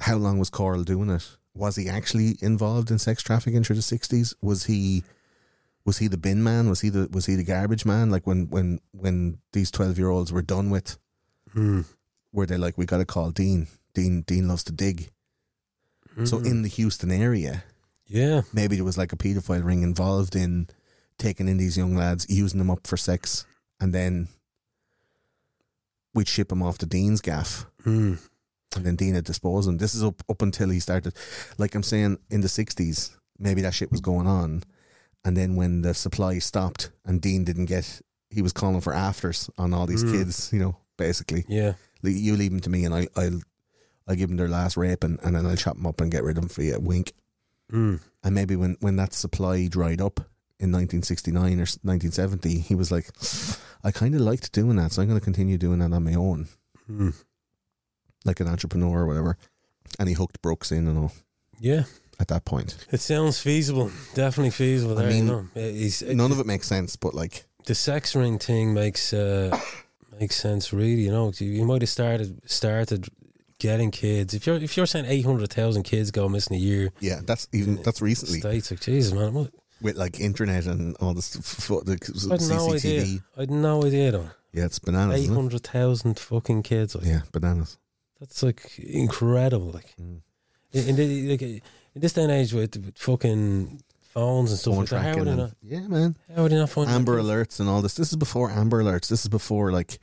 how 0.00 0.16
long 0.16 0.38
was 0.38 0.50
Corll 0.50 0.84
doing 0.84 1.10
it? 1.10 1.36
Was 1.54 1.76
he 1.76 1.88
actually 1.88 2.36
involved 2.40 2.90
in 2.90 2.98
sex 2.98 3.22
trafficking 3.22 3.62
through 3.62 3.76
the 3.76 3.82
sixties? 3.82 4.34
Was 4.42 4.64
he, 4.64 5.04
was 5.84 5.98
he 5.98 6.08
the 6.08 6.16
bin 6.16 6.42
man? 6.42 6.68
Was 6.68 6.80
he 6.80 6.88
the 6.88 7.08
was 7.12 7.26
he 7.26 7.36
the 7.36 7.44
garbage 7.44 7.84
man? 7.84 8.10
Like 8.10 8.26
when 8.26 8.48
when 8.50 8.80
when 8.92 9.38
these 9.52 9.70
twelve 9.70 9.96
year 9.98 10.08
olds 10.10 10.32
were 10.32 10.42
done 10.42 10.70
with, 10.70 10.98
Mm. 11.54 11.84
were 12.32 12.46
they 12.46 12.56
like, 12.56 12.76
we 12.76 12.84
got 12.86 12.98
to 12.98 13.04
call 13.04 13.30
Dean? 13.30 13.68
Dean 13.94 14.22
Dean 14.22 14.48
loves 14.48 14.64
to 14.64 14.72
dig. 14.72 15.10
So 16.24 16.38
Mm. 16.38 16.46
in 16.46 16.62
the 16.62 16.68
Houston 16.68 17.10
area, 17.12 17.62
yeah, 18.06 18.42
maybe 18.52 18.74
there 18.76 18.84
was 18.84 18.98
like 18.98 19.12
a 19.12 19.16
paedophile 19.16 19.64
ring 19.64 19.82
involved 19.82 20.34
in 20.34 20.68
taking 21.18 21.46
in 21.48 21.58
these 21.58 21.76
young 21.76 21.94
lads, 21.94 22.26
using 22.28 22.58
them 22.58 22.70
up 22.70 22.86
for 22.88 22.96
sex, 22.96 23.46
and 23.80 23.92
then 23.94 24.28
we'd 26.14 26.28
ship 26.28 26.48
them 26.48 26.62
off 26.62 26.78
to 26.78 26.86
Dean's 26.86 27.20
gaff. 27.20 27.66
mm. 27.84 28.18
And 28.76 28.84
then 28.84 28.96
Dean 28.96 29.14
had 29.14 29.24
disposed 29.24 29.68
of 29.68 29.74
him. 29.74 29.78
This 29.78 29.94
is 29.94 30.02
up 30.04 30.22
up 30.28 30.42
until 30.42 30.70
he 30.70 30.80
started, 30.80 31.14
like 31.58 31.74
I'm 31.74 31.82
saying, 31.82 32.18
in 32.30 32.40
the 32.40 32.48
'60s. 32.48 33.10
Maybe 33.38 33.62
that 33.62 33.74
shit 33.74 33.90
was 33.90 34.00
going 34.00 34.26
on, 34.26 34.62
and 35.24 35.36
then 35.36 35.56
when 35.56 35.82
the 35.82 35.94
supply 35.94 36.38
stopped 36.38 36.90
and 37.04 37.20
Dean 37.20 37.44
didn't 37.44 37.66
get, 37.66 38.00
he 38.30 38.42
was 38.42 38.52
calling 38.52 38.80
for 38.80 38.92
afters 38.92 39.50
on 39.58 39.74
all 39.74 39.86
these 39.86 40.04
Mm. 40.04 40.12
kids. 40.12 40.50
You 40.52 40.60
know, 40.60 40.76
basically, 40.96 41.44
yeah. 41.48 41.74
like, 42.02 42.14
you 42.14 42.36
leave 42.36 42.50
them 42.52 42.60
to 42.60 42.70
me, 42.70 42.84
and 42.84 42.94
I, 42.94 43.08
I'll, 43.16 43.40
I'll 44.06 44.14
give 44.16 44.28
them 44.28 44.36
their 44.36 44.48
last 44.48 44.76
rape, 44.76 45.02
and, 45.02 45.18
and 45.24 45.34
then 45.34 45.46
I'll 45.46 45.56
chop 45.56 45.76
them 45.76 45.86
up 45.86 46.00
and 46.00 46.12
get 46.12 46.22
rid 46.22 46.36
of 46.38 46.42
them 46.42 46.48
for 46.48 46.62
you. 46.62 46.78
Wink. 46.78 47.12
Mm. 47.72 48.00
And 48.22 48.34
maybe 48.34 48.54
when 48.56 48.76
when 48.80 48.96
that 48.96 49.12
supply 49.14 49.66
dried 49.66 50.00
up 50.00 50.20
in 50.60 50.70
1969 50.70 51.42
or 51.58 51.66
1970, 51.82 52.58
he 52.60 52.74
was 52.76 52.92
like, 52.92 53.10
I 53.82 53.90
kind 53.90 54.14
of 54.14 54.20
liked 54.20 54.52
doing 54.52 54.76
that, 54.76 54.92
so 54.92 55.02
I'm 55.02 55.08
going 55.08 55.18
to 55.18 55.24
continue 55.24 55.58
doing 55.58 55.80
that 55.80 55.92
on 55.92 56.04
my 56.04 56.14
own 56.14 56.46
Mm. 56.90 57.14
Like 58.24 58.40
an 58.40 58.48
entrepreneur 58.48 59.00
or 59.02 59.06
whatever. 59.06 59.36
And 59.98 60.08
he 60.08 60.14
hooked 60.14 60.42
Brooks 60.42 60.72
in 60.72 60.88
and 60.88 60.98
all 60.98 61.12
Yeah, 61.60 61.84
at 62.18 62.28
that 62.28 62.44
point. 62.44 62.76
it 62.90 63.00
sounds 63.00 63.38
feasible. 63.40 63.90
Definitely 64.14 64.50
feasible. 64.50 64.98
I 64.98 65.06
mean, 65.08 65.26
you 65.26 65.32
know, 65.32 65.46
He's, 65.54 66.02
None 66.02 66.32
of 66.32 66.40
it 66.40 66.46
makes 66.46 66.66
sense, 66.66 66.96
but 66.96 67.14
like, 67.14 67.44
the 67.66 67.74
sex 67.74 68.14
ring 68.16 68.38
thing 68.38 68.74
makes 68.74 69.12
uh, 69.12 69.56
makes 70.20 70.36
sense. 70.36 70.72
Really, 70.72 71.02
you 71.02 71.10
know, 71.12 71.32
you, 71.38 71.48
you 71.48 71.64
might 71.64 71.80
have 71.82 71.88
started 71.88 72.40
started 72.50 73.08
getting 73.58 73.90
kids. 73.90 74.34
If 74.34 74.46
you're 74.46 74.56
if 74.56 74.76
you're 74.76 74.86
saying 74.86 75.06
eight 75.06 75.24
hundred 75.24 75.50
thousand 75.50 75.84
kids 75.84 76.10
go 76.10 76.28
missing 76.28 76.56
a 76.56 76.60
year, 76.60 76.90
yeah, 77.00 77.20
that's 77.24 77.48
even 77.52 77.76
that's 77.82 78.02
recently 78.02 78.40
states 78.40 78.70
like 78.70 78.80
Jesus, 78.80 79.12
man, 79.14 79.32
what, 79.32 79.50
with 79.80 79.96
like 79.96 80.20
internet 80.20 80.66
and 80.66 80.94
all 81.00 81.14
this 81.14 81.36
f- 81.36 81.70
f- 81.70 81.84
the 81.86 81.92
I 81.92 82.34
had 82.34 82.40
no 82.42 82.68
CCTV. 82.68 82.74
idea. 82.74 83.20
I 83.36 83.40
had 83.40 83.50
no 83.50 83.84
idea 83.84 84.10
though. 84.12 84.30
Yeah, 84.52 84.66
it's 84.66 84.78
bananas. 84.78 85.16
Eight 85.16 85.22
Isn't 85.24 85.32
it? 85.32 85.36
hundred 85.36 85.62
thousand 85.66 86.18
fucking 86.18 86.62
kids. 86.64 86.94
Like, 86.94 87.06
Yeah, 87.06 87.20
bananas. 87.32 87.78
That's 88.24 88.42
like 88.42 88.78
incredible. 88.78 89.70
Like 89.72 89.94
Mm. 90.00 90.20
in, 90.72 90.88
in, 90.88 90.96
the, 90.96 91.30
like 91.32 91.42
in 91.42 91.60
this 91.94 92.12
day 92.14 92.22
and 92.22 92.32
age 92.32 92.52
with, 92.52 92.76
with 92.76 92.96
fucking 92.98 93.82
phones 94.00 94.50
and 94.50 94.58
stuff 94.58 94.74
Phone 94.74 94.80
like 94.82 94.90
that, 94.90 95.02
how 95.02 95.14
would 95.18 95.26
they 95.26 95.30
and- 95.30 95.38
not? 95.38 95.50
yeah, 95.62 95.86
man. 95.88 96.16
How 96.34 96.42
would 96.42 96.52
they 96.52 96.56
not 96.56 96.70
find 96.70 96.88
Amber 96.90 97.20
alerts 97.20 97.60
and 97.60 97.68
all 97.68 97.82
this. 97.82 97.94
This 97.94 98.10
is 98.10 98.16
before 98.16 98.50
Amber 98.50 98.82
alerts. 98.82 99.08
This 99.08 99.22
is 99.24 99.28
before 99.28 99.70
like 99.72 99.98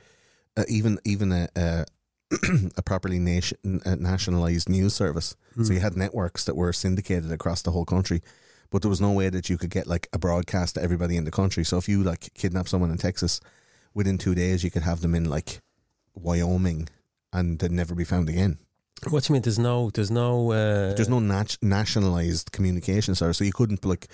uh, 0.56 0.64
even 0.68 0.98
even 1.04 1.32
a 1.32 1.48
a, 1.56 1.84
a 2.76 2.82
properly 2.82 3.18
nation, 3.18 3.58
nationalized 3.98 4.68
news 4.68 4.94
service. 4.94 5.36
Hmm. 5.54 5.64
So 5.64 5.72
you 5.74 5.80
had 5.80 5.96
networks 5.96 6.44
that 6.44 6.56
were 6.56 6.72
syndicated 6.72 7.30
across 7.32 7.60
the 7.62 7.72
whole 7.72 7.84
country, 7.84 8.22
but 8.70 8.80
there 8.82 8.88
was 8.88 9.00
no 9.00 9.10
way 9.12 9.28
that 9.30 9.50
you 9.50 9.58
could 9.58 9.70
get 9.70 9.86
like 9.86 10.08
a 10.12 10.18
broadcast 10.18 10.76
to 10.76 10.82
everybody 10.82 11.16
in 11.16 11.24
the 11.24 11.30
country. 11.30 11.64
So 11.64 11.76
if 11.76 11.88
you 11.88 12.02
like 12.02 12.32
kidnap 12.34 12.68
someone 12.68 12.90
in 12.90 12.98
Texas, 12.98 13.40
within 13.94 14.16
two 14.16 14.34
days 14.34 14.62
you 14.64 14.70
could 14.70 14.82
have 14.82 15.00
them 15.02 15.14
in 15.14 15.24
like 15.28 15.60
Wyoming, 16.14 16.88
and 17.32 17.58
they'd 17.58 17.70
never 17.72 17.94
be 17.94 18.04
found 18.04 18.28
again. 18.28 18.58
What 19.10 19.24
do 19.24 19.30
you 19.30 19.34
mean? 19.34 19.42
There's 19.42 19.58
no, 19.58 19.90
there's 19.90 20.10
no, 20.10 20.52
uh, 20.52 20.94
There's 20.94 21.08
no 21.08 21.18
nat- 21.18 21.58
nationalized 21.60 22.52
communication 22.52 23.14
service, 23.14 23.38
so 23.38 23.44
you 23.44 23.52
couldn't 23.52 23.84
like. 23.84 24.08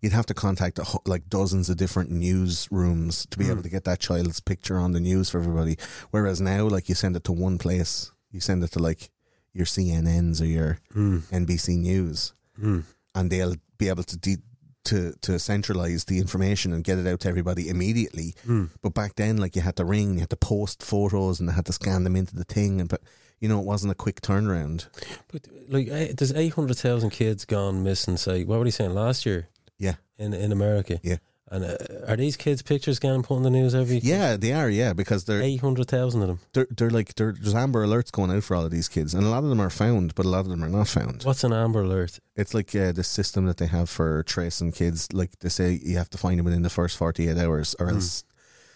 You'd 0.00 0.12
have 0.14 0.26
to 0.26 0.34
contact 0.34 0.78
a, 0.80 0.84
ho- 0.84 1.02
like 1.06 1.28
dozens 1.28 1.70
of 1.70 1.76
different 1.76 2.10
newsrooms 2.10 3.28
to 3.30 3.38
be 3.38 3.44
Hmm. 3.44 3.50
able 3.52 3.62
to 3.62 3.68
get 3.68 3.84
that 3.84 4.00
child's 4.00 4.40
picture 4.40 4.76
on 4.76 4.92
the 4.92 5.00
news 5.00 5.30
for 5.30 5.38
everybody. 5.38 5.76
Whereas 6.10 6.40
now, 6.40 6.66
like 6.66 6.88
you 6.88 6.94
send 6.94 7.14
it 7.16 7.24
to 7.24 7.32
one 7.32 7.58
place, 7.58 8.10
you 8.30 8.40
send 8.40 8.64
it 8.64 8.72
to 8.72 8.78
like 8.80 9.10
your 9.52 9.66
CNNs 9.66 10.40
or 10.40 10.46
your 10.46 10.78
Mm, 10.94 11.22
NBC 11.30 11.78
News, 11.78 12.32
mm, 12.60 12.82
and 13.14 13.30
they'll 13.30 13.56
be 13.78 13.88
able 13.88 14.02
to 14.04 14.16
de- 14.16 14.38
to 14.84 15.14
to 15.22 15.38
centralize 15.38 16.04
the 16.04 16.18
information 16.18 16.72
and 16.72 16.84
get 16.84 16.98
it 16.98 17.06
out 17.06 17.20
to 17.20 17.28
everybody 17.28 17.68
immediately. 17.68 18.34
mm. 18.46 18.70
But 18.82 18.94
back 18.94 19.14
then, 19.16 19.36
like 19.36 19.56
you 19.56 19.62
had 19.62 19.76
to 19.76 19.84
ring, 19.84 20.14
you 20.14 20.20
had 20.20 20.30
to 20.30 20.36
post 20.36 20.82
photos, 20.82 21.40
and 21.40 21.48
they 21.48 21.52
had 21.52 21.66
to 21.66 21.72
scan 21.72 22.04
them 22.04 22.16
into 22.16 22.34
the 22.34 22.44
thing, 22.44 22.80
and 22.80 22.88
but 22.88 23.02
you 23.40 23.48
know 23.48 23.58
it 23.58 23.66
wasn't 23.66 23.92
a 23.92 23.96
quick 23.96 24.20
turnaround. 24.20 24.86
But 25.32 25.46
like, 25.68 25.88
eh, 25.88 26.12
there's 26.16 26.32
eight 26.32 26.54
hundred 26.54 26.76
thousand 26.78 27.10
kids 27.10 27.44
gone 27.44 27.82
missing. 27.82 28.16
Say, 28.16 28.44
what 28.44 28.58
were 28.58 28.64
they 28.64 28.70
saying 28.70 28.94
last 28.94 29.26
year? 29.26 29.48
Yeah. 29.78 29.94
in 30.18 30.32
in 30.32 30.52
America. 30.52 31.00
Yeah. 31.02 31.16
And 31.52 31.64
uh, 31.64 31.76
are 32.08 32.16
these 32.16 32.36
kids' 32.36 32.62
pictures 32.62 32.98
getting 32.98 33.22
put 33.22 33.36
in 33.36 33.42
the 33.42 33.50
news 33.50 33.74
every? 33.74 33.98
Yeah, 33.98 34.36
they 34.36 34.52
are. 34.52 34.68
Yeah, 34.70 34.92
because 34.94 35.24
they're 35.24 35.42
eight 35.42 35.60
hundred 35.60 35.86
thousand 35.88 36.22
of 36.22 36.28
them. 36.28 36.40
they're 36.54 36.66
they're 36.76 36.90
like 36.90 37.14
they're, 37.14 37.32
there's 37.38 37.54
amber 37.54 37.86
alerts 37.86 38.10
going 38.10 38.30
out 38.30 38.42
for 38.42 38.56
all 38.56 38.64
of 38.64 38.70
these 38.70 38.88
kids, 38.88 39.14
and 39.14 39.24
a 39.24 39.28
lot 39.28 39.44
of 39.44 39.50
them 39.50 39.60
are 39.60 39.70
found, 39.70 40.14
but 40.14 40.26
a 40.26 40.28
lot 40.28 40.40
of 40.40 40.48
them 40.48 40.64
are 40.64 40.68
not 40.68 40.88
found. 40.88 41.22
What's 41.22 41.44
an 41.44 41.52
Amber 41.52 41.82
Alert? 41.82 42.18
It's 42.34 42.54
like 42.54 42.74
uh, 42.74 42.92
the 42.92 43.04
system 43.04 43.44
that 43.46 43.58
they 43.58 43.66
have 43.66 43.88
for 43.90 44.22
tracing 44.24 44.72
kids. 44.72 45.12
Like 45.12 45.38
they 45.40 45.48
say, 45.50 45.78
you 45.84 45.98
have 45.98 46.10
to 46.10 46.18
find 46.18 46.38
them 46.38 46.46
within 46.46 46.62
the 46.62 46.70
first 46.70 46.96
forty 46.96 47.28
eight 47.28 47.36
hours, 47.38 47.76
or 47.78 47.86
Mm. 47.88 47.94
else 47.96 48.24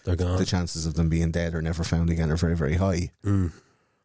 They're 0.05 0.15
gone. 0.15 0.37
the 0.37 0.45
chances 0.45 0.85
of 0.85 0.93
them 0.93 1.09
being 1.09 1.31
dead 1.31 1.53
or 1.55 1.61
never 1.61 1.83
found 1.83 2.09
again 2.09 2.29
are 2.31 2.37
very 2.37 2.55
very 2.55 2.75
high. 2.75 3.11
Mm. 3.25 3.51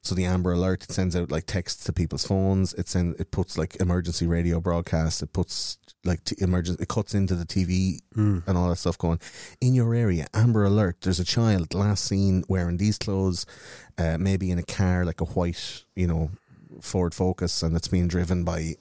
So 0.04 0.16
the 0.16 0.24
Amber 0.24 0.52
Alert 0.52 0.82
it 0.82 0.90
sends 0.90 1.14
out 1.14 1.30
like 1.30 1.46
texts 1.46 1.84
to 1.84 1.92
people's 1.92 2.26
phones. 2.26 2.74
It 2.74 2.88
sends 2.88 3.20
it 3.20 3.30
puts 3.30 3.56
like 3.56 3.76
emergency 3.80 4.26
radio 4.26 4.60
broadcasts. 4.60 5.22
It 5.22 5.32
puts 5.32 5.78
like 6.04 6.24
t- 6.24 6.36
emergency. 6.38 6.82
It 6.82 6.88
cuts 6.88 7.14
into 7.14 7.34
the 7.34 7.44
TV 7.44 8.00
Mm. 8.16 8.42
and 8.46 8.58
all 8.58 8.68
that 8.70 8.76
stuff 8.76 8.98
going 8.98 9.20
in 9.60 9.74
your 9.74 9.94
area. 9.94 10.26
Amber 10.34 10.64
Alert. 10.64 10.96
There's 11.02 11.20
a 11.20 11.24
child 11.24 11.74
last 11.74 12.04
seen 12.04 12.44
wearing 12.48 12.76
these 12.78 12.98
clothes, 12.98 13.46
uh, 13.98 14.18
maybe 14.18 14.50
in 14.50 14.58
a 14.58 14.62
car 14.64 15.04
like 15.04 15.20
a 15.20 15.24
white, 15.26 15.84
you 15.94 16.06
know, 16.06 16.30
Ford 16.80 17.14
Focus, 17.14 17.62
and 17.62 17.76
it's 17.76 17.88
being 17.88 18.08
driven 18.08 18.42
by 18.44 18.76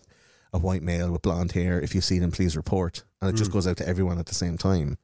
a 0.53 0.57
white 0.57 0.81
male 0.83 1.11
with 1.11 1.21
blonde 1.21 1.51
hair. 1.53 1.79
If 1.79 1.93
you 1.95 2.01
see 2.01 2.19
them, 2.19 2.31
please 2.31 2.57
report. 2.57 3.03
And 3.21 3.29
it 3.29 3.37
just 3.37 3.51
Mm. 3.51 3.53
goes 3.53 3.67
out 3.67 3.77
to 3.77 3.87
everyone 3.87 4.17
at 4.17 4.25
the 4.25 4.35
same 4.35 4.57
time. 4.57 4.97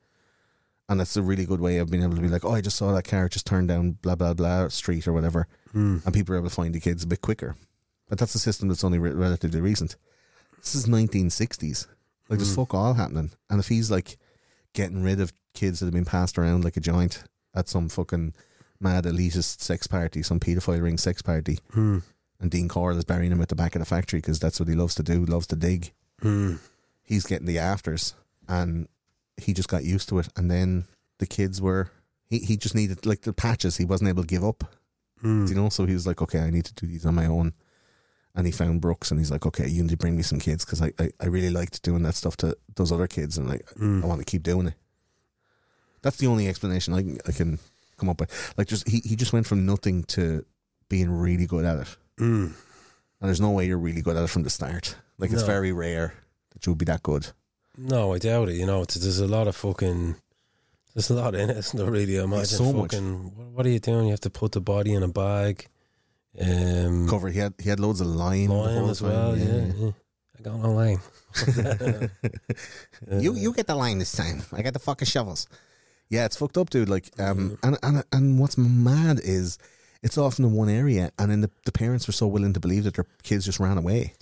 And 0.89 0.99
that's 0.99 1.17
a 1.17 1.21
really 1.21 1.45
good 1.45 1.59
way 1.59 1.77
of 1.77 1.91
being 1.91 2.03
able 2.03 2.15
to 2.15 2.21
be 2.21 2.29
like, 2.29 2.45
oh, 2.45 2.53
I 2.53 2.61
just 2.61 2.77
saw 2.77 2.93
that 2.93 3.03
car 3.07 3.27
just 3.29 3.45
turn 3.45 3.67
down 3.67 3.97
blah 4.01 4.15
blah 4.15 4.33
blah 4.33 4.69
street 4.69 5.05
or 5.07 5.13
whatever, 5.13 5.47
Mm. 5.75 6.03
and 6.05 6.13
people 6.13 6.33
are 6.33 6.37
able 6.37 6.49
to 6.49 6.55
find 6.55 6.73
the 6.73 6.79
kids 6.79 7.03
a 7.03 7.07
bit 7.07 7.21
quicker. 7.21 7.55
But 8.09 8.17
that's 8.19 8.33
a 8.35 8.39
system 8.39 8.69
that's 8.69 8.85
only 8.85 8.97
re- 8.97 9.11
relatively 9.11 9.59
recent. 9.61 9.97
This 10.57 10.75
is 10.75 10.87
1960s. 10.87 11.87
Like 12.29 12.39
there's 12.39 12.51
Mm. 12.51 12.55
fuck 12.55 12.73
all 12.73 12.93
happening, 12.95 13.31
and 13.49 13.59
if 13.59 13.67
he's 13.69 13.89
like 13.91 14.17
getting 14.73 15.01
rid 15.03 15.19
of 15.19 15.31
kids 15.53 15.79
that 15.79 15.85
have 15.87 15.93
been 15.93 16.05
passed 16.05 16.37
around 16.37 16.63
like 16.63 16.77
a 16.77 16.81
joint 16.81 17.23
at 17.55 17.67
some 17.69 17.89
fucking 17.89 18.33
mad 18.79 19.05
elitist 19.05 19.61
sex 19.61 19.87
party, 19.87 20.21
some 20.21 20.39
paedophile 20.39 20.81
ring 20.83 20.97
sex 20.97 21.21
party, 21.21 21.59
Mm. 21.73 22.03
and 22.39 22.51
Dean 22.51 22.67
Corll 22.67 22.97
is 22.97 23.05
burying 23.05 23.31
him 23.31 23.41
at 23.41 23.49
the 23.49 23.55
back 23.55 23.75
of 23.75 23.79
the 23.79 23.85
factory 23.85 24.19
because 24.19 24.39
that's 24.39 24.59
what 24.59 24.69
he 24.69 24.75
loves 24.75 24.93
to 24.95 25.03
do, 25.03 25.25
loves 25.25 25.47
to 25.47 25.55
dig. 25.55 25.93
Mm. 26.21 26.59
He's 27.01 27.25
getting 27.25 27.47
the 27.47 27.57
afters, 27.59 28.13
and 28.47 28.87
he 29.37 29.53
just 29.53 29.69
got 29.69 29.83
used 29.85 30.09
to 30.09 30.19
it. 30.19 30.27
And 30.35 30.51
then 30.51 30.85
the 31.19 31.25
kids 31.25 31.61
were, 31.61 31.89
he, 32.29 32.39
he 32.39 32.57
just 32.57 32.75
needed, 32.75 33.05
like 33.05 33.21
the 33.21 33.33
patches, 33.33 33.77
he 33.77 33.85
wasn't 33.85 34.09
able 34.09 34.23
to 34.23 34.27
give 34.27 34.43
up, 34.43 34.63
Mm. 35.23 35.49
you 35.49 35.55
know? 35.55 35.69
So 35.69 35.85
he 35.87 35.93
was 35.93 36.05
like, 36.05 36.21
okay, 36.21 36.39
I 36.41 36.49
need 36.51 36.65
to 36.65 36.73
do 36.75 36.85
these 36.85 37.05
on 37.05 37.15
my 37.15 37.25
own. 37.25 37.53
And 38.37 38.45
he 38.45 38.51
found 38.53 38.79
Brooks, 38.81 39.09
and 39.11 39.19
he's 39.19 39.31
like, 39.31 39.45
okay, 39.47 39.67
you 39.67 39.81
need 39.81 39.89
to 39.89 39.97
bring 39.97 40.15
me 40.15 40.21
some 40.23 40.39
kids 40.39 40.63
because 40.63 40.81
I, 40.81 40.93
I, 40.99 41.09
I 41.19 41.25
really 41.25 41.49
liked 41.49 41.81
doing 41.81 42.03
that 42.03 42.13
stuff 42.15 42.37
to 42.37 42.55
those 42.75 42.91
other 42.93 43.07
kids, 43.07 43.37
and 43.37 43.49
like, 43.49 43.65
Mm. 43.75 44.03
I 44.03 44.05
want 44.07 44.19
to 44.21 44.25
keep 44.25 44.43
doing 44.43 44.67
it. 44.67 44.75
That's 46.03 46.17
the 46.17 46.27
only 46.27 46.47
explanation 46.47 46.93
I 46.93 47.01
can, 47.01 47.17
I 47.27 47.31
can 47.31 47.59
come 47.97 48.09
up 48.09 48.19
with. 48.19 48.53
Like, 48.57 48.67
just 48.67 48.87
he, 48.87 48.99
he 49.03 49.15
just 49.15 49.33
went 49.33 49.47
from 49.47 49.65
nothing 49.65 50.03
to 50.15 50.45
being 50.87 51.09
really 51.11 51.47
good 51.47 51.65
at 51.65 51.79
it. 51.79 51.97
Mm. 52.19 52.53
And 53.19 53.27
there's 53.27 53.41
no 53.41 53.49
way 53.49 53.65
you're 53.65 53.77
really 53.79 54.01
good 54.03 54.15
at 54.15 54.23
it 54.23 54.29
from 54.29 54.43
the 54.43 54.49
start. 54.51 54.95
Like 55.17 55.31
it's 55.31 55.41
No. 55.41 55.47
very 55.47 55.71
rare 55.71 56.13
that 56.53 56.65
you 56.65 56.71
would 56.71 56.77
be 56.77 56.85
that 56.85 57.01
good. 57.01 57.27
No, 57.75 58.13
I 58.13 58.19
doubt 58.19 58.49
it. 58.49 58.55
You 58.55 58.67
know, 58.67 58.83
it's, 58.83 58.93
there's 58.95 59.19
a 59.19 59.27
lot 59.27 59.47
of 59.47 59.55
fucking. 59.55 60.15
There's 60.93 61.09
a 61.09 61.15
lot 61.15 61.33
in 61.35 61.49
it. 61.49 61.57
isn't 61.57 61.77
there? 61.77 61.89
Really, 61.91 62.17
imagine 62.17 62.45
so 62.45 62.71
much. 62.71 62.91
fucking. 62.91 63.35
What, 63.35 63.47
what 63.47 63.65
are 63.65 63.69
you 63.69 63.79
doing? 63.79 64.05
You 64.05 64.11
have 64.11 64.19
to 64.21 64.29
put 64.29 64.51
the 64.51 64.61
body 64.61 64.93
in 64.93 65.01
a 65.03 65.07
bag. 65.07 65.67
Um, 66.39 67.07
Cover. 67.09 67.29
He 67.29 67.39
had 67.39 67.53
he 67.61 67.69
had 67.69 67.79
loads 67.79 68.01
of 68.01 68.07
lime, 68.07 68.49
lime 68.49 68.89
as 68.89 68.99
time, 68.99 69.09
well. 69.09 69.37
Yeah, 69.37 69.65
yeah. 69.75 69.91
I 70.39 70.41
got 70.43 70.59
no 70.59 70.71
lime. 70.71 71.01
You 73.11 73.33
you 73.35 73.53
get 73.53 73.67
the 73.67 73.75
line 73.75 73.97
this 73.99 74.11
time. 74.11 74.43
I 74.51 74.61
got 74.61 74.73
the 74.73 74.79
fucking 74.79 75.05
shovels. 75.07 75.47
Yeah, 76.09 76.25
it's 76.25 76.37
fucked 76.37 76.57
up, 76.57 76.69
dude. 76.69 76.89
Like, 76.89 77.09
um, 77.19 77.57
and 77.63 77.77
and 77.83 78.03
and 78.11 78.39
what's 78.39 78.57
mad 78.57 79.19
is 79.23 79.57
it's 80.03 80.17
often 80.17 80.45
in 80.45 80.51
one 80.53 80.69
area, 80.69 81.11
and 81.19 81.31
then 81.31 81.41
the, 81.41 81.49
the 81.65 81.71
parents 81.71 82.07
were 82.07 82.13
so 82.13 82.27
willing 82.27 82.53
to 82.53 82.59
believe 82.59 82.83
that 82.85 82.93
their 82.95 83.05
kids 83.23 83.45
just 83.45 83.59
ran 83.59 83.77
away. 83.77 84.13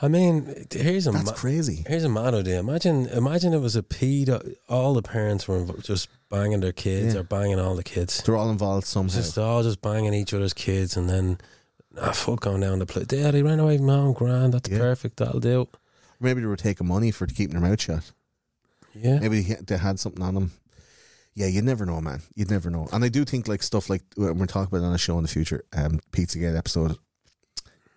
I 0.00 0.08
mean, 0.08 0.66
here's 0.70 1.06
a 1.06 1.10
That's 1.10 1.26
ma- 1.26 1.32
crazy. 1.32 1.84
here's 1.86 2.04
a 2.04 2.08
mad 2.08 2.34
idea. 2.34 2.60
Imagine, 2.60 3.06
imagine 3.08 3.52
it 3.52 3.58
was 3.60 3.76
a 3.76 3.82
pedo. 3.82 4.54
All 4.68 4.94
the 4.94 5.02
parents 5.02 5.46
were 5.48 5.58
inv- 5.58 5.82
just 5.84 6.08
banging 6.30 6.60
their 6.60 6.72
kids 6.72 7.14
Yeah. 7.14 7.20
or 7.20 7.24
banging 7.24 7.58
all 7.60 7.74
the 7.74 7.82
kids. 7.84 8.22
They're 8.22 8.36
all 8.36 8.50
involved 8.50 8.86
somehow. 8.86 9.14
Just 9.14 9.36
all 9.36 9.62
just 9.62 9.82
banging 9.82 10.14
each 10.14 10.32
other's 10.32 10.54
kids, 10.54 10.96
and 10.96 11.08
then 11.10 11.38
ah, 12.00 12.12
fuck 12.12 12.40
going 12.40 12.60
down 12.60 12.78
the 12.78 12.86
plate. 12.86 13.12
Yeah, 13.12 13.30
they 13.30 13.42
ran 13.42 13.60
away 13.60 13.78
from 13.78 13.88
home. 13.88 14.12
Grand, 14.12 14.54
that's 14.54 14.68
Yeah. 14.68 14.78
perfect. 14.78 15.16
That'll 15.18 15.40
do. 15.40 15.68
Maybe 16.20 16.40
they 16.40 16.46
were 16.46 16.56
taking 16.56 16.86
money 16.86 17.10
for 17.10 17.26
keeping 17.26 17.58
their 17.58 17.68
mouth 17.68 17.80
shut. 17.80 18.12
Yeah, 18.94 19.18
Maybe 19.18 19.42
he- 19.42 19.54
they 19.54 19.76
had 19.76 19.98
something 19.98 20.22
on 20.22 20.34
them. 20.34 20.52
Yeah, 21.34 21.46
you'd 21.46 21.64
never 21.64 21.84
know, 21.84 22.00
man. 22.00 22.22
You'd 22.36 22.50
never 22.50 22.70
know. 22.70 22.88
And 22.92 23.04
I 23.04 23.08
do 23.08 23.24
think 23.24 23.48
like 23.48 23.62
stuff 23.62 23.90
like 23.90 24.02
when 24.14 24.38
we're 24.38 24.46
talking 24.46 24.68
about 24.74 24.84
it 24.84 24.88
on 24.88 24.94
a 24.94 24.98
show 24.98 25.16
in 25.18 25.22
the 25.24 25.28
future, 25.28 25.64
um, 25.72 25.98
Pizzagate 26.12 26.56
episode, 26.56 26.96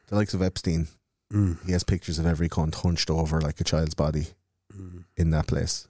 the 0.07 0.15
likes 0.15 0.33
of 0.33 0.41
Epstein, 0.41 0.87
Mm. 1.31 1.63
he 1.65 1.73
has 1.73 1.83
pictures 1.83 2.17
of 2.19 2.25
every 2.25 2.49
cunt 2.49 2.73
hunched 2.75 3.09
over 3.11 3.39
like 3.41 3.59
a 3.61 3.63
child's 3.63 3.93
body 3.93 4.27
Mm. 4.75 5.03
in 5.17 5.29
that 5.31 5.45
place. 5.45 5.87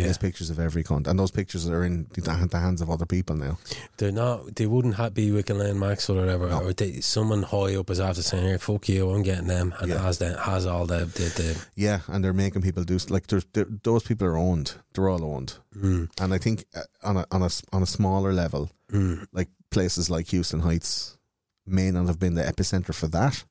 Yeah. 0.00 0.06
has 0.06 0.18
pictures 0.18 0.48
of 0.50 0.58
every 0.58 0.82
cunt, 0.82 1.06
and 1.06 1.18
those 1.18 1.30
pictures 1.30 1.68
are 1.68 1.84
in 1.84 2.06
the, 2.14 2.22
the 2.50 2.58
hands 2.58 2.80
of 2.80 2.88
other 2.90 3.04
people 3.06 3.36
now. 3.36 3.58
They're 3.98 4.10
not. 4.12 4.56
They 4.56 4.66
wouldn't 4.66 4.94
ha- 4.94 5.10
be 5.10 5.30
with 5.30 5.46
Ghislaine 5.46 5.78
Maxwell 5.78 6.18
or 6.18 6.20
whatever. 6.22 6.48
No. 6.48 6.62
Or 6.62 6.72
they, 6.72 7.00
someone 7.00 7.42
high 7.42 7.76
up 7.76 7.90
is 7.90 8.00
after 8.00 8.22
saying, 8.22 8.44
"Here, 8.44 8.58
fuck 8.58 8.88
you, 8.88 9.10
I'm 9.10 9.22
getting 9.22 9.48
them," 9.48 9.74
and 9.80 9.90
Yeah. 9.90 9.98
has 10.02 10.18
the, 10.18 10.38
has 10.38 10.64
all 10.66 10.86
the 10.86 11.00
the, 11.04 11.24
the 11.36 11.66
Yeah, 11.76 12.00
and 12.08 12.24
they're 12.24 12.32
making 12.32 12.62
people 12.62 12.84
do 12.84 12.96
like 13.10 13.26
there's 13.26 13.44
there, 13.52 13.66
those 13.82 14.02
people 14.02 14.26
are 14.26 14.38
owned. 14.38 14.74
They're 14.94 15.08
all 15.10 15.24
owned, 15.24 15.58
mm, 15.76 16.08
and 16.20 16.32
I 16.34 16.38
think 16.38 16.64
uh, 16.74 16.80
on 17.02 17.16
a 17.18 17.26
on 17.30 17.42
a 17.42 17.50
on 17.72 17.82
a 17.82 17.86
smaller 17.86 18.32
level, 18.32 18.70
mm, 18.90 19.26
like 19.32 19.48
places 19.70 20.08
like 20.08 20.28
Houston 20.28 20.60
Heights 20.60 21.18
may 21.66 21.90
not 21.90 22.06
have 22.06 22.18
been 22.18 22.34
the 22.34 22.42
epicenter 22.42 22.94
for 22.94 23.08
that, 23.08 23.44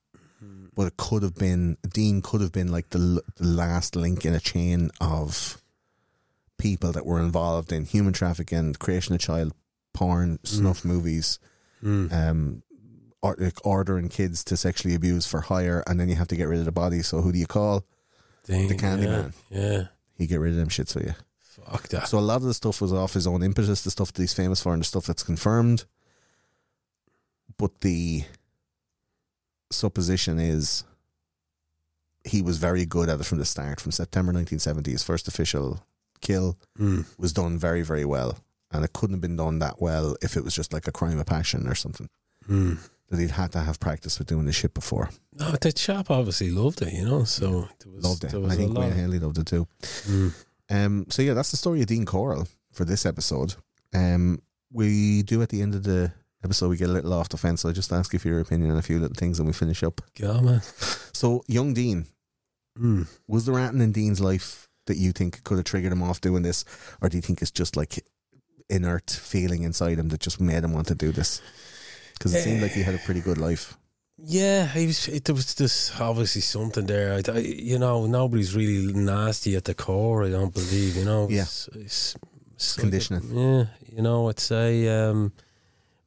but 0.74 0.86
it 0.88 0.96
could 0.96 1.22
have 1.22 1.36
been. 1.36 1.76
Dean 1.88 2.20
could 2.20 2.40
have 2.40 2.52
been 2.52 2.72
like 2.72 2.90
the 2.90 3.22
the 3.36 3.46
last 3.46 3.94
link 3.96 4.24
in 4.26 4.34
a 4.34 4.40
chain 4.40 4.90
of 5.00 5.61
people 6.62 6.92
that 6.92 7.04
were 7.04 7.18
involved 7.18 7.72
in 7.72 7.84
human 7.84 8.12
trafficking, 8.12 8.72
creation 8.74 9.16
of 9.16 9.20
child 9.20 9.52
porn, 9.92 10.38
snuff 10.44 10.84
movies, 10.84 11.40
mm. 11.82 12.10
um, 12.12 12.62
or, 13.20 13.34
like 13.36 13.66
ordering 13.66 14.08
kids 14.08 14.44
to 14.44 14.56
sexually 14.56 14.94
abuse 14.94 15.26
for 15.26 15.40
hire, 15.40 15.82
and 15.88 15.98
then 15.98 16.08
you 16.08 16.14
have 16.14 16.28
to 16.28 16.36
get 16.36 16.46
rid 16.46 16.60
of 16.60 16.64
the 16.64 16.72
body. 16.72 17.02
So 17.02 17.20
who 17.20 17.32
do 17.32 17.38
you 17.38 17.48
call? 17.48 17.84
Thing, 18.44 18.68
the 18.68 18.76
Candy 18.76 19.06
yeah, 19.06 19.10
Man. 19.10 19.32
Yeah, 19.50 19.82
He 20.16 20.28
get 20.28 20.38
rid 20.38 20.52
of 20.52 20.58
them 20.58 20.68
shits 20.68 20.92
for 20.92 21.00
you. 21.00 21.14
fuck 21.40 21.88
that. 21.88 22.06
So 22.06 22.18
a 22.18 22.20
lot 22.20 22.36
of 22.36 22.44
the 22.44 22.54
stuff 22.54 22.80
was 22.80 22.92
off 22.92 23.14
his 23.14 23.26
own 23.26 23.42
impetus, 23.42 23.82
the 23.82 23.90
stuff 23.90 24.12
that 24.12 24.22
he's 24.22 24.32
famous 24.32 24.62
for, 24.62 24.72
and 24.72 24.82
the 24.82 24.86
stuff 24.86 25.06
that's 25.06 25.24
confirmed. 25.24 25.84
But 27.58 27.80
the 27.80 28.24
supposition 29.70 30.38
is 30.38 30.84
he 32.24 32.40
was 32.40 32.58
very 32.58 32.86
good 32.86 33.08
at 33.08 33.18
it 33.18 33.26
from 33.26 33.38
the 33.38 33.44
start. 33.44 33.80
From 33.80 33.90
September 33.90 34.32
1970, 34.32 34.92
his 34.92 35.02
first 35.02 35.26
official 35.26 35.84
kill 36.22 36.58
Mm. 36.78 37.04
was 37.18 37.32
done 37.32 37.58
very, 37.58 37.82
very 37.82 38.04
well. 38.06 38.38
And 38.70 38.84
it 38.84 38.94
couldn't 38.94 39.14
have 39.16 39.20
been 39.20 39.36
done 39.36 39.58
that 39.58 39.82
well 39.82 40.16
if 40.22 40.34
it 40.36 40.42
was 40.44 40.54
just 40.54 40.72
like 40.72 40.88
a 40.88 40.92
crime 40.92 41.18
of 41.18 41.26
passion 41.26 41.68
or 41.68 41.74
something. 41.74 42.08
Mm. 42.48 42.78
That 43.10 43.20
he'd 43.20 43.32
had 43.32 43.52
to 43.52 43.60
have 43.60 43.78
practice 43.78 44.18
with 44.18 44.28
doing 44.28 44.46
this 44.46 44.56
shit 44.56 44.72
before. 44.72 45.10
No, 45.34 45.50
the 45.50 45.70
chap 45.72 46.10
obviously 46.10 46.50
loved 46.50 46.80
it, 46.80 46.94
you 46.94 47.04
know. 47.04 47.24
So 47.24 47.68
there 47.84 47.92
was, 47.92 48.02
Loved 48.04 48.24
it. 48.24 48.30
There 48.30 48.40
was 48.40 48.52
I 48.52 48.56
think. 48.56 48.76
Wayne 48.78 48.92
Henley 48.92 49.18
loved 49.18 49.36
it 49.36 49.46
too. 49.46 49.68
Mm. 49.82 50.32
Um, 50.70 51.06
so 51.10 51.20
yeah, 51.20 51.34
that's 51.34 51.50
the 51.50 51.58
story 51.58 51.80
of 51.82 51.86
Dean 51.88 52.06
Corll 52.06 52.48
for 52.72 52.86
this 52.86 53.04
episode. 53.04 53.54
Um, 53.92 54.40
we 54.72 55.22
do 55.22 55.42
at 55.42 55.50
the 55.50 55.60
end 55.60 55.74
of 55.74 55.82
the 55.82 56.10
episode 56.42 56.70
we 56.70 56.78
get 56.78 56.88
a 56.88 56.92
little 56.92 57.12
off 57.12 57.28
the 57.28 57.36
fence. 57.36 57.60
So 57.60 57.68
I 57.68 57.72
just 57.72 57.92
ask 57.92 58.10
you 58.14 58.18
for 58.18 58.28
your 58.28 58.40
opinion 58.40 58.70
on 58.70 58.78
a 58.78 58.82
few 58.82 58.98
little 58.98 59.14
things, 59.14 59.38
and 59.38 59.46
we 59.46 59.52
finish 59.52 59.82
up. 59.82 60.00
On, 60.24 60.44
man. 60.46 60.62
So 61.12 61.44
young 61.46 61.74
Dean, 61.74 62.06
Mm. 62.80 63.06
was 63.28 63.44
there 63.44 63.58
anything 63.58 63.82
in 63.82 63.92
Dean's 63.92 64.20
life 64.20 64.70
that 64.86 64.96
you 64.96 65.12
think 65.12 65.42
could 65.44 65.56
have 65.58 65.64
triggered 65.64 65.92
him 65.92 66.02
off 66.02 66.20
doing 66.20 66.42
this, 66.42 66.64
or 67.00 67.08
do 67.08 67.16
you 67.16 67.22
think 67.22 67.40
it's 67.42 67.50
just 67.50 67.76
like 67.76 68.04
inert 68.68 69.10
feeling 69.10 69.62
inside 69.62 69.98
him 69.98 70.08
that 70.08 70.20
just 70.20 70.40
made 70.40 70.64
him 70.64 70.72
want 70.72 70.88
to 70.88 70.94
do 70.94 71.12
this? 71.12 71.40
Because 72.14 72.34
it 72.34 72.42
seemed 72.42 72.62
like 72.62 72.72
he 72.72 72.82
had 72.82 72.94
a 72.94 72.98
pretty 72.98 73.20
good 73.20 73.38
life. 73.38 73.76
Yeah, 74.24 74.66
he 74.66 74.86
was. 74.86 75.08
It, 75.08 75.24
there 75.24 75.34
was 75.34 75.54
just 75.54 76.00
obviously 76.00 76.42
something 76.42 76.86
there. 76.86 77.14
I, 77.14 77.32
I- 77.32 77.38
you 77.38 77.78
know, 77.78 78.06
nobody's 78.06 78.54
really 78.54 78.92
nasty 78.92 79.56
at 79.56 79.64
the 79.64 79.74
core. 79.74 80.22
I 80.24 80.30
don't 80.30 80.54
believe. 80.54 80.96
You 80.96 81.04
know, 81.04 81.26
Yeah. 81.28 81.42
It's, 81.42 81.68
it's, 81.74 82.16
it's 82.54 82.76
like- 82.76 82.82
Conditioning. 82.82 83.36
yeah, 83.36 83.64
you 83.92 84.02
know, 84.02 84.28
I'd 84.28 84.38
say 84.38 84.86
um, 84.88 85.32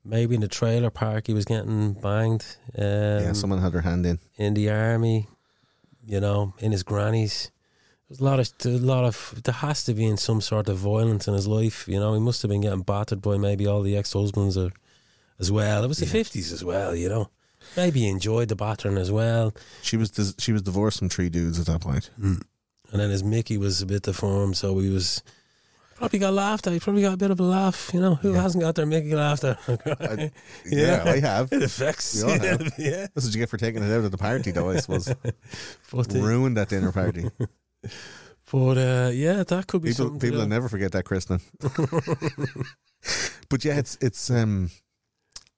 maybe 0.06 0.36
in 0.36 0.42
the 0.42 0.48
trailer 0.48 0.90
park 0.92 1.28
he 1.28 1.34
was 1.34 1.44
getting 1.46 1.94
banged. 1.94 2.46
Um, 2.78 2.84
yeah, 2.86 3.34
someone 3.34 3.60
had 3.60 3.74
their 3.74 3.82
hand 3.82 4.06
in. 4.06 4.20
in 4.38 4.54
the 4.54 4.70
army, 4.70 5.28
you 6.06 6.22
know, 6.22 6.54
in 6.60 6.72
his 6.72 6.84
grannies. 6.84 7.52
There's 8.10 8.20
a 8.20 8.24
lot 8.24 8.40
of 8.40 8.50
a 8.66 8.70
lot 8.70 9.04
of 9.06 9.42
there 9.44 9.54
has 9.54 9.84
to 9.86 9.94
be 9.94 10.06
in 10.06 10.18
some 10.18 10.40
sort 10.42 10.70
of 10.70 10.78
violence 10.78 11.28
in 11.28 11.34
his 11.34 11.48
life. 11.48 11.88
You 11.88 12.00
know, 12.00 12.14
he 12.14 12.20
must 12.20 12.42
have 12.44 12.50
been 12.50 12.62
getting 12.62 12.82
battered 12.84 13.22
by 13.22 13.38
maybe 13.38 13.66
all 13.66 13.82
the 13.82 13.98
ex 13.98 14.14
husbands 14.14 14.58
or 14.58 14.72
as 15.40 15.52
well. 15.52 15.84
It 15.84 15.88
was 15.88 15.98
the 16.00 16.06
fifties 16.06 16.52
as 16.52 16.64
well, 16.64 16.96
you 16.96 17.10
know. 17.10 17.30
Maybe 17.76 18.02
he 18.02 18.08
enjoyed 18.10 18.50
the 18.50 18.56
battering 18.56 18.98
as 18.98 19.12
well. 19.12 19.54
She 19.82 19.98
was 19.98 20.12
dis- 20.12 20.36
she 20.38 20.52
was 20.54 20.62
divorced 20.62 21.00
from 21.00 21.10
three 21.10 21.30
dudes 21.30 21.60
at 21.60 21.66
that 21.66 21.82
point. 21.82 22.12
Hmm. 22.20 22.36
And 22.92 23.02
then 23.02 23.10
his 23.10 23.24
Mickey 23.24 23.58
was 23.58 23.82
a 23.82 23.86
bit 23.88 24.04
deformed, 24.04 24.56
so 24.56 24.78
he 24.78 24.90
was 24.92 25.24
probably 25.96 26.20
got 26.20 26.34
laughed 26.34 26.68
at. 26.68 26.74
He 26.74 26.80
probably 26.80 27.02
got 27.02 27.14
a 27.14 27.18
bit 27.18 27.32
of 27.32 27.40
a 27.40 27.44
laugh. 27.44 27.90
You 27.92 28.02
know, 28.02 28.16
who 28.16 28.34
Yeah. 28.36 28.42
hasn't 28.44 28.62
got 28.62 28.76
their 28.76 28.86
Mickey 28.86 29.16
laughed 29.16 29.44
laughter? 29.44 30.32
Yeah, 30.66 31.04
I 31.06 31.20
have. 31.20 31.52
It 31.52 31.64
affects. 31.64 32.16
We 32.24 32.32
all 32.32 32.38
have. 32.40 32.72
yeah. 32.78 33.08
That's 33.16 33.26
what 33.26 33.34
you 33.34 33.40
get 33.40 33.50
for 33.50 33.58
taking 33.58 33.82
it 33.82 33.92
out 33.92 34.06
of 34.06 34.12
the 34.12 34.18
party, 34.18 34.52
though. 34.52 34.70
I 34.70 34.78
suppose 34.78 35.08
But, 35.92 36.12
ruined 36.14 36.58
that 36.58 36.70
dinner 36.70 36.92
party. 36.92 37.30
but 38.52 38.78
uh, 38.78 39.12
yeah, 39.14 39.44
that 39.44 39.68
could 39.68 39.82
be 39.82 39.90
people 39.90 40.06
something. 40.06 40.20
people 40.20 40.40
will 40.40 40.48
never 40.48 40.70
forget 40.70 40.92
that 40.94 41.06
christening. 41.06 41.42
but 43.50 43.64
yeah, 43.66 43.78
it's 43.78 43.98
it's 44.02 44.30
um 44.30 44.72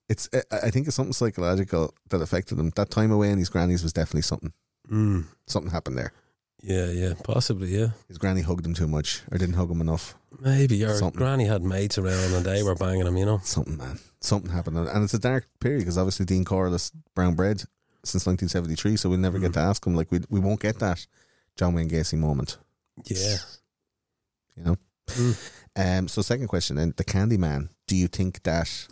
it's 0.08 0.28
I- 0.50 0.70
think 0.70 0.86
it's 0.86 0.96
something 0.96 1.12
psychological 1.12 1.94
that 2.10 2.20
affected 2.20 2.58
him. 2.58 2.70
That 2.76 2.90
time 2.90 3.10
away 3.12 3.30
in 3.30 3.38
his 3.38 3.48
granny's 3.48 3.82
was 3.82 3.92
definitely 3.92 4.22
something. 4.22 4.52
Mm. 4.90 5.26
Something 5.46 5.70
happened 5.72 5.98
there. 5.98 6.12
Yeah, 6.60 6.86
yeah, 6.90 7.14
possibly, 7.22 7.68
yeah. 7.68 7.90
His 8.08 8.18
granny 8.18 8.40
hugged 8.40 8.66
him 8.66 8.74
too 8.74 8.88
much, 8.88 9.22
or 9.30 9.38
didn't 9.38 9.54
hug 9.54 9.70
him 9.70 9.80
enough. 9.80 10.16
Maybe 10.40 10.76
your 10.76 10.92
Something. 10.96 11.16
granny 11.18 11.44
had 11.46 11.62
mates 11.62 11.98
around 11.98 12.34
and 12.34 12.44
they 12.44 12.64
were 12.64 12.74
banging 12.74 13.06
him, 13.06 13.16
you 13.16 13.26
know. 13.26 13.38
Something, 13.44 13.76
man. 13.76 14.00
Something 14.20 14.50
happened, 14.50 14.76
and 14.76 15.04
it's 15.04 15.14
a 15.14 15.20
dark 15.20 15.46
period 15.60 15.80
because 15.80 15.96
obviously 15.96 16.26
Dean 16.26 16.44
Corll 16.44 16.74
is 16.74 16.90
brown 17.14 17.34
bread 17.36 17.58
since 18.02 18.26
1973, 18.26 18.96
so 18.96 19.08
we'll 19.08 19.18
never 19.20 19.38
get 19.38 19.52
to 19.52 19.60
ask 19.60 19.86
him. 19.86 19.94
Like 19.94 20.10
we 20.10 20.20
we 20.30 20.40
won't 20.40 20.60
get 20.60 20.80
that 20.80 21.06
John 21.58 21.74
Wayne 21.74 21.90
Gacy 21.90 22.16
moment. 22.16 22.56
Yeah. 23.04 23.36
you 24.56 24.62
know. 24.64 24.76
Mm. 25.08 25.50
Um. 25.76 26.08
So, 26.08 26.22
second 26.22 26.48
question, 26.48 26.76
then 26.76 26.94
the 26.96 27.04
Candyman. 27.04 27.68
Do 27.86 27.96
you 27.96 28.08
think 28.08 28.42
that 28.44 28.86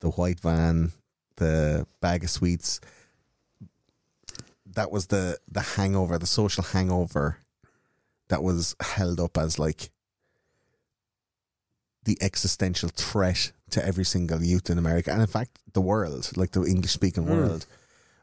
the 0.00 0.10
white 0.10 0.40
van, 0.40 0.92
the 1.36 1.86
bag 2.00 2.24
of 2.24 2.30
sweets, 2.30 2.80
that 4.74 4.90
was 4.90 5.06
the 5.08 5.38
the 5.50 5.60
hangover, 5.60 6.18
the 6.18 6.26
social 6.26 6.64
hangover, 6.64 7.38
that 8.28 8.42
was 8.42 8.74
held 8.80 9.20
up 9.20 9.36
as 9.38 9.58
like 9.58 9.90
the 12.04 12.16
existential 12.22 12.88
threat 12.88 13.52
to 13.70 13.84
every 13.86 14.04
single 14.04 14.42
youth 14.42 14.70
in 14.70 14.78
America, 14.78 15.12
and 15.12 15.20
in 15.20 15.26
fact, 15.28 15.58
the 15.74 15.80
world, 15.82 16.30
like 16.36 16.52
the 16.52 16.64
English 16.64 16.92
speaking 16.92 17.24
Mm. 17.26 17.30
world, 17.30 17.66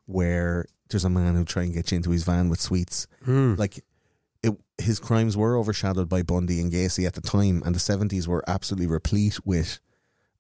where 0.08 0.66
there's 0.90 1.06
a 1.06 1.10
man 1.10 1.36
who 1.36 1.46
try 1.46 1.64
and 1.64 1.74
get 1.74 1.92
you 1.92 1.98
into 1.98 2.10
his 2.12 2.24
van 2.24 2.50
with 2.50 2.60
sweets 2.60 3.08
Mm. 3.26 3.58
like 3.58 3.84
it, 4.44 4.56
his 4.78 5.00
crimes 5.00 5.36
were 5.38 5.56
overshadowed 5.58 6.08
by 6.10 6.22
Bundy 6.24 6.60
and 6.62 6.72
Gacy 6.72 7.06
at 7.06 7.14
the 7.14 7.22
time, 7.22 7.62
and 7.66 7.74
the 7.76 7.80
seventies 7.80 8.28
were 8.28 8.44
absolutely 8.48 8.88
replete 8.88 9.40
with 9.46 9.80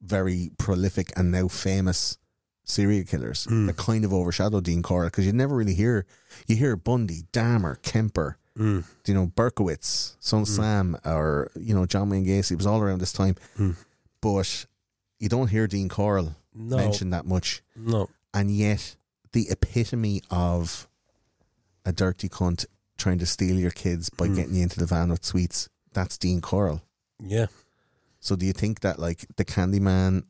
very 0.01 0.51
prolific 0.57 1.11
and 1.17 1.31
now 1.31 1.47
famous 1.47 2.17
serial 2.63 3.05
killers 3.05 3.47
Mm. 3.49 3.67
that 3.67 3.77
kind 3.77 4.05
of 4.05 4.13
overshadowed 4.13 4.63
Dean 4.65 4.83
Corll 4.83 5.05
because 5.05 5.25
you 5.25 5.33
never 5.33 5.55
really 5.55 5.73
hear 5.73 6.05
you 6.47 6.55
hear 6.55 6.75
Bundy, 6.75 7.23
Dahmer, 7.33 7.81
Kemper, 7.81 8.37
Mm. 8.57 8.83
you 9.05 9.13
know 9.13 9.27
Berkowitz, 9.35 10.15
Son 10.19 10.45
Sam, 10.45 10.97
or 11.05 11.49
you 11.55 11.73
know 11.73 11.85
John 11.85 12.09
Wayne 12.09 12.25
Gacy. 12.25 12.51
It 12.51 12.57
was 12.57 12.65
all 12.67 12.81
around 12.81 12.99
this 12.99 13.13
time, 13.13 13.35
Mm. 13.57 13.75
but 14.21 14.65
you 15.19 15.29
don't 15.29 15.47
hear 15.49 15.65
Dean 15.67 15.89
Corll 15.89 16.35
No. 16.53 16.77
mentioned 16.77 17.11
that 17.13 17.25
much, 17.25 17.63
No. 17.75 18.09
and 18.33 18.51
yet 18.55 18.96
the 19.37 19.51
epitome 19.51 20.19
of 20.31 20.87
a 21.85 21.91
dirty 21.91 22.27
cunt 22.27 22.65
trying 22.97 23.19
to 23.19 23.25
steal 23.27 23.55
your 23.55 23.69
kids 23.69 24.09
by 24.09 24.27
getting 24.27 24.55
you 24.55 24.63
into 24.63 24.79
the 24.79 24.85
van 24.87 25.11
with 25.11 25.23
sweets. 25.23 25.69
That's 25.93 26.17
Dean 26.17 26.41
Corll. 26.41 26.81
Yeah. 27.23 27.45
So 28.19 28.35
do 28.35 28.47
you 28.47 28.53
think 28.53 28.79
that 28.79 28.97
like 28.97 29.27
the 29.35 29.45
Candyman 29.45 30.23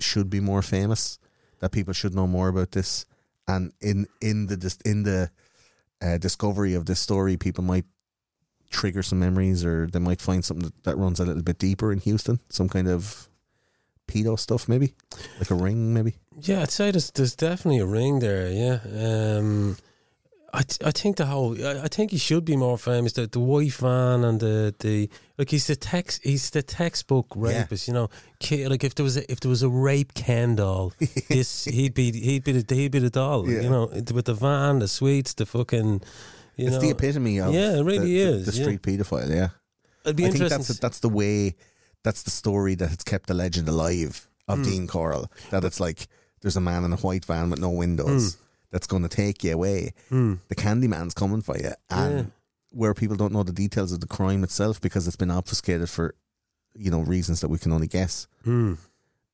should 0.00 0.30
be 0.30 0.40
more 0.40 0.62
famous? 0.62 1.18
That 1.58 1.72
people 1.72 1.92
should 1.92 2.14
know 2.14 2.26
more 2.26 2.48
about 2.48 2.70
this? 2.70 3.04
And 3.46 3.72
in 3.82 4.06
in 4.22 4.46
the 4.46 4.74
in 4.86 5.02
the 5.02 5.30
uh, 6.00 6.16
discovery 6.16 6.72
of 6.72 6.86
this 6.86 6.98
story, 6.98 7.36
people 7.36 7.62
might 7.62 7.84
trigger 8.70 9.02
some 9.02 9.18
memories, 9.18 9.66
or 9.66 9.86
they 9.86 9.98
might 9.98 10.22
find 10.22 10.42
something 10.42 10.64
that, 10.64 10.84
that 10.84 10.96
runs 10.96 11.20
a 11.20 11.26
little 11.26 11.42
bit 11.42 11.58
deeper 11.58 11.92
in 11.92 11.98
Houston. 11.98 12.40
Some 12.48 12.70
kind 12.70 12.88
of 12.88 13.28
pedo 14.06 14.38
stuff, 14.38 14.68
maybe 14.68 14.94
like 15.38 15.50
a 15.50 15.54
ring, 15.54 15.92
maybe. 15.94 16.14
Yeah, 16.40 16.62
I'd 16.62 16.70
say 16.70 16.90
there's 16.90 17.10
there's 17.12 17.34
definitely 17.36 17.80
a 17.80 17.86
ring 17.86 18.20
there. 18.20 18.50
Yeah, 18.50 18.78
um, 19.38 19.76
I 20.52 20.62
I 20.84 20.90
think 20.90 21.16
the 21.16 21.26
whole 21.26 21.56
I, 21.64 21.84
I 21.84 21.88
think 21.88 22.10
he 22.12 22.18
should 22.18 22.44
be 22.44 22.56
more 22.56 22.78
famous. 22.78 23.12
The 23.14 23.26
the 23.26 23.40
white 23.40 23.72
van 23.74 24.24
and 24.24 24.40
the 24.40 24.74
the 24.78 25.08
like 25.38 25.50
he's 25.50 25.66
the 25.66 25.76
text 25.76 26.20
he's 26.24 26.50
the 26.50 26.62
textbook 26.62 27.26
Yeah. 27.36 27.60
rapist. 27.60 27.88
You 27.88 27.94
know, 27.94 28.08
like 28.68 28.84
if 28.84 28.94
there 28.94 29.04
was 29.04 29.16
a, 29.16 29.30
if 29.30 29.40
there 29.40 29.50
was 29.50 29.62
a 29.62 29.68
rape 29.68 30.14
Ken 30.14 30.56
doll, 30.56 30.92
this 31.28 31.64
he'd 31.64 31.94
be 31.94 32.12
he'd 32.12 32.44
be 32.44 32.52
the 32.52 32.74
he'd 32.74 32.92
be 32.92 32.98
the 33.00 33.10
doll. 33.10 33.48
Yeah. 33.48 33.62
You 33.62 33.70
know, 33.70 33.86
with 34.14 34.24
the 34.26 34.34
van, 34.34 34.78
the 34.80 34.88
sweets, 34.88 35.34
the 35.34 35.46
fucking. 35.46 36.02
You 36.58 36.68
it's 36.68 36.76
know, 36.76 36.80
the 36.80 36.90
epitome 36.90 37.38
of 37.40 37.52
Yeah, 37.52 37.76
it 37.80 37.82
really 37.82 37.98
the, 37.98 38.04
the- 38.24 38.36
is, 38.38 38.46
the 38.46 38.52
yeah. 38.52 38.62
street 38.62 38.82
pedophile. 38.82 39.28
Yeah, 39.28 39.48
it'd 40.06 40.16
be 40.16 40.24
I 40.26 40.30
think 40.30 40.48
that's 40.48 40.68
that's 40.78 41.00
the 41.00 41.10
way 41.10 41.54
that's 42.06 42.22
the 42.22 42.30
story 42.30 42.74
that 42.76 42.88
has 42.94 43.02
kept 43.12 43.26
the 43.26 43.34
legend 43.34 43.68
alive 43.68 44.28
Hmm. 44.48 44.52
of 44.52 44.62
Dean 44.64 44.86
Corll. 44.86 45.26
That 45.50 45.64
it's 45.64 45.80
like 45.80 46.06
there's 46.40 46.56
a 46.56 46.60
man 46.70 46.84
in 46.84 46.92
a 46.92 46.96
white 47.06 47.24
van 47.24 47.50
with 47.50 47.58
no 47.60 47.70
windows 47.70 48.34
Hmm. 48.34 48.40
that's 48.70 48.86
going 48.86 49.02
to 49.02 49.08
take 49.08 49.42
you 49.44 49.52
away. 49.52 49.92
The 50.10 50.54
Candyman's 50.64 51.14
coming 51.14 51.42
for 51.42 51.56
you, 51.58 51.72
and 51.90 52.14
Yeah. 52.18 52.24
where 52.70 52.94
people 52.94 53.16
don't 53.16 53.32
know 53.32 53.42
the 53.42 53.52
details 53.64 53.90
of 53.92 54.00
the 54.00 54.06
crime 54.18 54.44
itself 54.44 54.80
because 54.80 55.06
it's 55.08 55.16
been 55.22 55.30
obfuscated 55.32 55.88
for 55.90 56.14
you 56.84 56.90
know 56.92 57.00
reasons 57.00 57.40
that 57.40 57.48
we 57.48 57.58
can 57.58 57.72
only 57.72 57.88
guess. 57.88 58.28
Mm. 58.44 58.78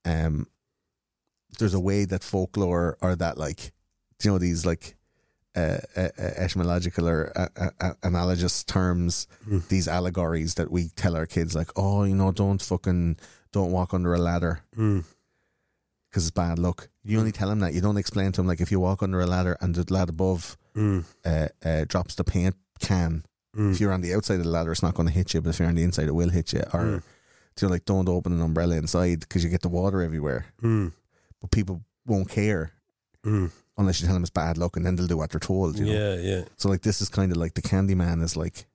Um, 0.04 0.46
there's 1.58 1.74
a 1.74 1.80
way 1.80 2.04
that 2.06 2.24
folklore 2.24 2.96
or 3.02 3.14
that 3.16 3.36
like 3.36 3.72
you 4.22 4.30
know 4.30 4.38
these 4.38 4.64
like 4.64 4.96
uh, 5.54 5.78
etymological 5.96 7.08
or 7.08 7.32
uh, 7.36 7.92
analogous 8.02 8.64
terms, 8.64 9.26
these 9.68 9.86
allegories 9.88 10.54
that 10.54 10.70
we 10.70 10.88
tell 10.96 11.14
our 11.16 11.26
kids, 11.26 11.54
like, 11.54 11.70
oh, 11.76 12.04
you 12.04 12.14
know, 12.14 12.32
don't 12.32 12.62
fucking 12.62 13.16
don't 13.52 13.70
walk 13.72 13.92
under 13.94 14.14
a 14.14 14.18
ladder 14.18 14.60
Mm. 14.76 15.04
because 16.08 16.24
it's 16.26 16.30
bad 16.30 16.58
luck. 16.58 16.88
You 17.04 17.18
only 17.18 17.32
tell 17.32 17.48
them 17.48 17.60
that. 17.60 17.74
You 17.74 17.80
don't 17.82 17.98
explain 17.98 18.32
to 18.32 18.36
them 18.40 18.46
like 18.46 18.60
if 18.62 18.70
you 18.70 18.80
walk 18.80 19.02
under 19.02 19.20
a 19.20 19.26
ladder 19.26 19.56
and 19.60 19.74
the 19.74 19.84
lad 19.92 20.08
above 20.08 20.56
Mm. 20.74 21.04
uh, 21.24 21.48
uh, 21.62 21.84
drops 21.86 22.14
the 22.14 22.24
paint 22.24 22.54
can. 22.80 23.24
Mm. 23.54 23.72
If 23.72 23.80
you're 23.80 23.92
on 23.92 24.00
the 24.00 24.14
outside 24.14 24.38
of 24.38 24.44
the 24.44 24.50
ladder, 24.50 24.72
it's 24.72 24.82
not 24.82 24.94
going 24.94 25.06
to 25.08 25.12
hit 25.14 25.34
you, 25.34 25.42
but 25.42 25.50
if 25.50 25.58
you're 25.58 25.68
on 25.68 25.74
the 25.74 25.82
inside, 25.82 26.08
it 26.08 26.14
will 26.14 26.30
hit 26.30 26.54
you. 26.54 26.60
Or 26.72 26.80
Mm. 26.80 27.02
you 27.60 27.68
know, 27.68 27.68
like 27.68 27.84
don't 27.84 28.08
open 28.08 28.32
an 28.32 28.40
umbrella 28.40 28.76
inside 28.76 29.20
because 29.20 29.44
you 29.44 29.50
get 29.50 29.60
the 29.60 29.68
water 29.68 30.00
everywhere. 30.00 30.46
Mm. 30.62 30.92
But 31.42 31.50
people 31.50 31.82
won't 32.06 32.30
care 32.30 32.72
Mm. 33.24 33.50
Unless 33.78 34.00
you 34.00 34.06
tell 34.06 34.14
them 34.14 34.22
it's 34.22 34.30
bad 34.30 34.58
luck, 34.58 34.76
and 34.76 34.84
then 34.84 34.96
they'll 34.96 35.06
do 35.06 35.16
what 35.16 35.30
they're 35.30 35.40
told. 35.40 35.78
You 35.78 35.86
know? 35.86 35.92
Yeah, 35.92 36.14
yeah. 36.16 36.44
So 36.56 36.68
like 36.68 36.82
this 36.82 37.00
is 37.00 37.08
kind 37.08 37.30
of 37.32 37.38
like 37.38 37.54
the 37.54 37.62
Candyman 37.62 38.22
is 38.22 38.36
like, 38.36 38.66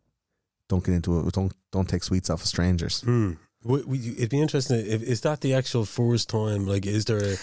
don't 0.69 0.83
get 0.83 0.93
into 0.95 1.19
it. 1.19 1.33
Don't 1.33 1.53
don't 1.71 1.87
take 1.87 2.03
sweets 2.03 2.29
off 2.29 2.41
of 2.41 2.47
strangers. 2.47 3.01
Mm. 3.01 3.37
It'd 3.65 4.29
be 4.29 4.39
interesting. 4.41 4.77
If, 4.85 5.03
is 5.03 5.21
that 5.21 5.41
the 5.41 5.53
actual 5.55 5.83
first 5.85 6.29
time? 6.29 6.65
Like, 6.67 6.85
is 6.85 7.05
there? 7.05 7.17
A, 7.17 7.35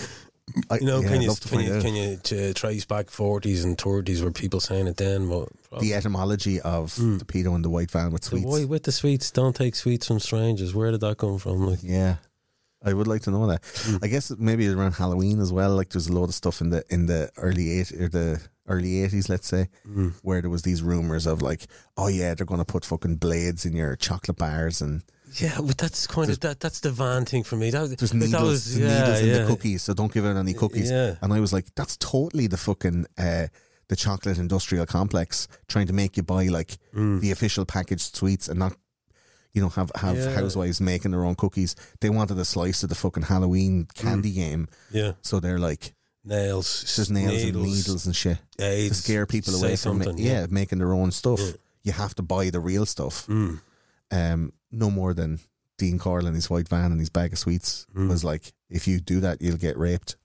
I, 0.71 0.79
you 0.79 0.87
know, 0.87 1.01
yeah, 1.01 1.09
can 1.09 1.23
you 1.23 1.35
can 1.35 1.61
you 1.61 1.81
can 1.81 1.95
you 1.95 2.49
uh, 2.51 2.53
trace 2.55 2.85
back 2.85 3.09
forties 3.11 3.65
and 3.65 3.79
thirties 3.79 4.23
where 4.23 4.31
people 4.31 4.61
saying 4.61 4.87
it 4.87 4.97
then? 4.99 5.29
Well, 5.29 5.49
the 5.81 5.95
etymology 5.95 6.61
of 6.61 6.93
Mm. 6.95 7.19
the 7.19 7.25
pedo 7.25 7.55
and 7.55 7.65
the 7.65 7.71
white 7.71 7.91
van 7.91 8.13
with 8.13 8.23
the 8.23 8.29
sweets. 8.29 8.45
boy 8.47 8.67
with 8.67 8.83
the 8.85 8.93
sweets. 8.93 9.31
Don't 9.31 9.57
take 9.57 9.75
sweets 9.75 10.07
from 10.07 10.21
strangers. 10.21 10.75
Where 10.75 10.91
did 10.91 11.01
that 11.01 11.17
come 11.19 11.39
from? 11.39 11.67
Like, 11.67 11.83
Yeah. 11.83 12.17
I 12.85 12.93
would 12.93 13.07
like 13.07 13.23
to 13.23 13.31
know 13.31 13.47
that. 13.47 13.63
Mm. 13.63 14.05
I 14.05 14.09
guess 14.09 14.31
maybe 14.39 14.69
around 14.69 14.93
Halloween 14.93 15.41
as 15.41 15.53
well. 15.53 15.75
Like 15.75 15.89
there's 15.91 16.09
a 16.09 16.13
lot 16.13 16.25
of 16.25 16.35
stuff 16.35 16.61
in 16.61 16.71
the 16.71 16.85
in 16.91 17.07
the 17.07 17.31
early 17.37 17.79
eight 17.81 17.93
or 17.93 18.09
the 18.09 18.41
early 18.69 19.03
eighties, 19.03 19.29
let's 19.29 19.47
say, 19.49 19.69
mm. 19.89 20.13
where 20.23 20.41
there 20.41 20.51
was 20.51 20.63
these 20.63 20.83
rumors 20.83 21.27
of 21.27 21.43
like, 21.43 21.67
oh 21.97 22.09
yeah, 22.09 22.35
they're 22.35 22.47
going 22.47 22.61
to 22.61 22.65
put 22.65 22.85
fucking 22.85 23.17
blades 23.17 23.65
in 23.67 23.75
your 23.75 23.97
chocolate 23.97 24.37
bars 24.39 24.81
and 24.81 25.03
yeah, 25.37 25.59
but 25.61 25.77
that's 25.79 26.07
kind 26.07 26.31
of 26.31 26.39
that. 26.41 26.61
That's 26.61 26.79
the 26.81 26.93
van 26.93 27.25
thing 27.25 27.43
for 27.43 27.57
me. 27.57 27.71
That, 27.71 27.81
was- 27.83 27.97
there's 27.97 28.15
needles, 28.15 28.33
that 28.33 28.43
was, 28.43 28.79
yeah, 28.79 29.01
needles 29.01 29.21
in 29.21 29.29
yeah. 29.29 29.39
the 29.39 29.47
cookies, 29.47 29.83
so 29.83 29.93
don't 29.93 30.13
give 30.13 30.25
out 30.25 30.37
any 30.37 30.55
cookies. 30.55 30.91
Yeah. 30.91 31.17
And 31.23 31.33
I 31.33 31.41
was 31.41 31.53
like, 31.53 31.75
that's 31.75 31.97
totally 31.97 32.47
the 32.47 32.57
fucking 32.57 33.07
uh, 33.19 33.49
the 33.89 33.97
chocolate 33.97 34.39
industrial 34.39 34.87
complex 34.87 35.49
trying 35.69 35.89
to 35.89 35.93
make 35.93 36.17
you 36.17 36.23
buy 36.23 36.47
like 36.47 36.79
Mm. 36.95 37.21
the 37.21 37.33
official 37.33 37.65
packaged 37.67 38.15
sweets 38.15 38.49
and 38.49 38.59
not, 38.61 38.77
you 39.55 39.63
know, 39.63 39.71
have 39.71 39.91
have 39.95 40.17
Yeah. 40.17 40.35
housewives 40.35 40.81
making 40.81 41.13
their 41.13 41.25
own 41.25 41.35
cookies. 41.37 41.75
They 42.01 42.11
wanted 42.11 42.39
a 42.39 42.45
slice 42.45 42.83
of 42.83 42.91
the 42.91 42.95
fucking 42.95 43.25
Halloween 43.25 43.87
candy 43.95 44.33
game, 44.33 44.69
Yeah, 44.91 45.13
so 45.23 45.41
they're 45.41 45.59
like, 45.61 45.95
nails, 46.25 46.93
there's 46.97 47.11
nails 47.11 47.33
needles, 47.45 47.65
and 47.67 47.75
needles 47.77 48.07
and 48.07 48.17
shit 48.17 48.39
AIDS, 48.59 48.97
to 48.99 49.03
scare 49.03 49.27
people 49.27 49.55
away 49.55 49.77
from 49.77 50.03
it. 50.03 50.05
something, 50.07 50.19
Yeah, 50.25 50.47
making 50.51 50.79
their 50.81 50.93
own 50.93 51.11
stuff. 51.13 51.41
Yeah. 51.41 51.53
You 51.85 51.93
have 51.93 52.15
to 52.17 52.23
buy 52.23 52.51
the 52.51 52.61
real 52.61 52.85
stuff. 52.87 53.27
Mm. 53.29 53.61
Um, 54.11 54.53
no 54.73 54.91
more 54.91 55.15
than 55.15 55.39
Dean 55.79 55.99
Corll 55.99 56.27
in 56.27 56.35
his 56.35 56.49
white 56.51 56.69
van 56.69 56.91
and 56.93 57.01
his 57.01 57.11
bag 57.11 57.33
of 57.33 57.39
sweets 57.39 57.87
Mm. 57.95 58.09
was 58.09 58.25
like, 58.25 58.53
if 58.71 58.87
you 58.89 59.01
do 59.01 59.21
that, 59.21 59.41
you'll 59.43 59.57
get 59.57 59.77
raped. 59.79 60.17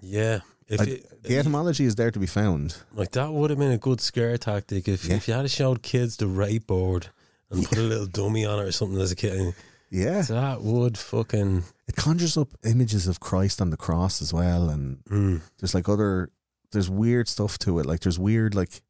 Yeah, 0.00 0.40
if 0.66 0.80
I- 0.80 0.84
it, 0.84 1.22
the 1.24 1.36
etymology 1.38 1.84
is 1.84 1.94
there 1.96 2.10
to 2.10 2.18
be 2.18 2.26
found. 2.26 2.76
like 2.94 3.10
that 3.12 3.32
would 3.32 3.50
have 3.50 3.58
been 3.58 3.72
a 3.72 3.78
good 3.78 4.00
scare 4.00 4.38
tactic 4.38 4.88
if 4.88 5.04
Yeah. 5.04 5.16
if 5.16 5.28
you 5.28 5.34
had 5.34 5.50
showed 5.50 5.82
kids 5.82 6.16
the 6.16 6.26
rape 6.26 6.66
board 6.66 7.08
and 7.50 7.64
put 7.64 7.78
a 7.78 7.82
little 7.82 8.06
dummy 8.06 8.44
on 8.44 8.58
it 8.60 8.64
or 8.68 8.72
something 8.72 9.00
as 9.00 9.12
a 9.12 9.16
kid. 9.16 9.54
Yeah, 9.90 10.20
That 10.22 10.60
would 10.62 10.98
fucking. 10.98 11.64
it 11.86 11.96
conjures 11.96 12.36
up 12.36 12.48
images 12.64 13.06
of 13.08 13.20
Christ 13.20 13.60
on 13.62 13.70
the 13.70 13.76
cross 13.78 14.20
as 14.20 14.32
well, 14.34 14.68
and 14.68 14.98
Mm. 15.10 15.40
there's 15.58 15.74
like 15.74 15.88
other, 15.88 16.30
there's 16.72 16.90
weird 16.90 17.26
stuff 17.28 17.58
to 17.60 17.78
it. 17.78 17.86
Like 17.86 18.00
there's 18.00 18.18
weird 18.18 18.54
like 18.54 18.82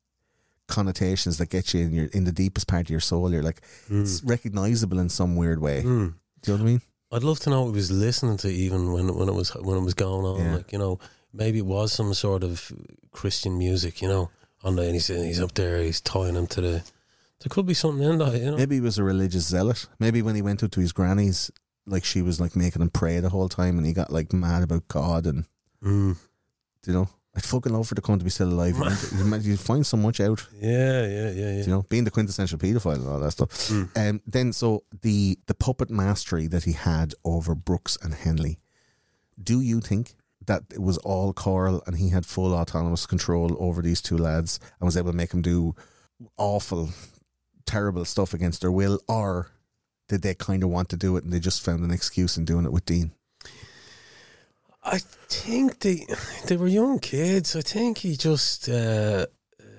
connotations 0.67 1.39
that 1.39 1.49
get 1.49 1.73
you 1.73 1.81
in 1.87 1.93
your 1.95 2.07
in 2.07 2.25
the 2.25 2.33
deepest 2.33 2.67
part 2.67 2.83
of 2.87 2.91
your 2.91 3.01
soul. 3.01 3.33
You're 3.33 3.43
like 3.43 3.63
it's 3.89 4.23
recognizable 4.23 4.99
in 4.99 5.09
some 5.09 5.37
weird 5.37 5.61
way. 5.61 5.83
Mm. 5.83 6.15
Do 6.43 6.53
you 6.53 6.59
know 6.59 6.63
what 6.65 6.69
I 6.69 6.73
mean? 6.73 6.83
I'd 7.11 7.23
love 7.25 7.41
to 7.41 7.51
know 7.51 7.63
what 7.63 7.71
he 7.71 7.77
was 7.77 7.91
listening 7.91 8.37
to 8.39 8.49
even 8.49 8.93
when 8.93 9.15
when 9.15 9.29
it 9.29 9.35
was 9.35 9.51
when 9.55 9.77
it 9.79 9.83
was 9.85 9.95
going 9.95 10.27
on. 10.27 10.41
Yeah. 10.45 10.57
Like 10.57 10.73
you 10.73 10.79
know, 10.79 10.99
maybe 11.33 11.59
it 11.59 11.67
was 11.67 11.93
some 11.93 12.13
sort 12.13 12.43
of 12.45 12.71
Christian 13.13 13.57
music. 13.57 14.03
You 14.03 14.09
know, 14.09 14.31
on 14.63 14.77
the 14.77 14.83
and 14.83 14.95
he's 14.95 15.07
he's 15.07 15.41
up 15.41 15.55
there, 15.55 15.81
he's 15.83 16.01
tying 16.01 16.35
him 16.35 16.47
to 16.49 16.61
the. 16.61 16.83
There 17.41 17.49
could 17.51 17.67
be 17.67 17.75
something 17.75 18.03
in 18.09 18.19
that. 18.19 18.35
You 18.41 18.51
know. 18.53 18.57
Maybe 18.57 18.77
he 18.77 18.81
was 18.81 18.99
a 18.99 19.05
religious 19.05 19.47
zealot. 19.47 19.87
Maybe 19.99 20.23
when 20.23 20.35
he 20.35 20.43
went 20.43 20.63
out 20.65 20.73
to 20.73 20.81
his 20.81 20.93
granny's, 20.93 21.51
like 21.87 22.05
she 22.05 22.21
was 22.23 22.41
like 22.41 22.57
making 22.57 22.83
him 22.83 22.91
pray 22.91 23.21
the 23.21 23.29
whole 23.31 23.49
time, 23.49 23.79
and 23.79 23.87
he 23.87 23.93
got 23.93 24.13
like 24.13 24.33
mad 24.33 24.63
about 24.63 24.89
God, 24.89 25.27
and 25.27 25.45
Mm. 25.85 26.17
you 26.87 26.93
know, 26.93 27.09
I'd 27.37 27.45
fucking 27.45 27.73
love 27.73 27.87
for 27.87 27.95
the 27.95 28.03
cunt 28.03 28.19
to 28.19 28.25
be 28.25 28.31
still 28.31 28.49
alive. 28.53 28.77
you 29.45 29.57
find 29.57 29.87
so 29.87 29.97
much 29.97 30.19
out. 30.19 30.45
Yeah, 30.61 31.07
yeah, 31.07 31.31
yeah, 31.31 31.51
yeah. 31.53 31.61
you 31.61 31.67
know, 31.69 31.83
being 31.89 32.03
the 32.03 32.11
quintessential 32.11 32.59
paedophile 32.59 32.97
and 32.97 33.07
all 33.09 33.21
that 33.21 33.31
stuff. 33.31 33.51
Mm. 33.69 33.97
Um, 34.11 34.21
then, 34.27 34.53
so 34.53 34.83
the 35.03 35.39
the 35.47 35.55
puppet 35.55 35.89
mastery 35.91 36.49
that 36.49 36.65
he 36.65 36.73
had 36.73 37.15
over 37.25 37.55
Brooks 37.55 37.97
and 38.03 38.13
Henley, 38.15 38.59
do 39.41 39.61
you 39.61 39.81
think 39.81 40.17
that 40.47 40.65
it 40.73 40.83
was 40.83 40.99
all 40.99 41.33
Corll 41.33 41.83
and 41.87 41.97
he 41.97 42.09
had 42.09 42.27
full 42.27 42.55
autonomous 42.55 43.07
control 43.07 43.55
over 43.61 43.83
these 43.83 44.01
two 44.03 44.17
lads 44.19 44.59
and 44.81 44.87
was 44.87 44.97
able 44.97 45.11
to 45.13 45.17
make 45.17 45.31
them 45.31 45.43
do 45.43 45.75
awful, 46.39 46.89
terrible 47.69 48.05
stuff 48.05 48.35
against 48.35 48.63
their 48.63 48.73
will, 48.73 49.01
or 49.07 49.51
did 50.09 50.23
they 50.23 50.35
kind 50.35 50.63
of 50.63 50.71
want 50.71 50.89
to 50.89 50.97
do 50.97 51.17
it 51.17 51.25
and 51.25 51.33
they 51.33 51.39
just 51.39 51.63
found 51.65 51.85
an 51.85 51.91
excuse 51.91 52.37
in 52.37 52.45
doing 52.45 52.65
it 52.65 52.73
with 52.73 52.87
Dean? 52.87 53.13
I 54.83 54.99
think 55.29 55.81
they 55.81 56.07
they 56.47 56.57
were 56.57 56.67
young 56.67 56.99
kids. 56.99 57.55
I 57.55 57.61
think 57.61 57.99
he 57.99 58.17
just 58.17 58.69
uh, 58.69 59.27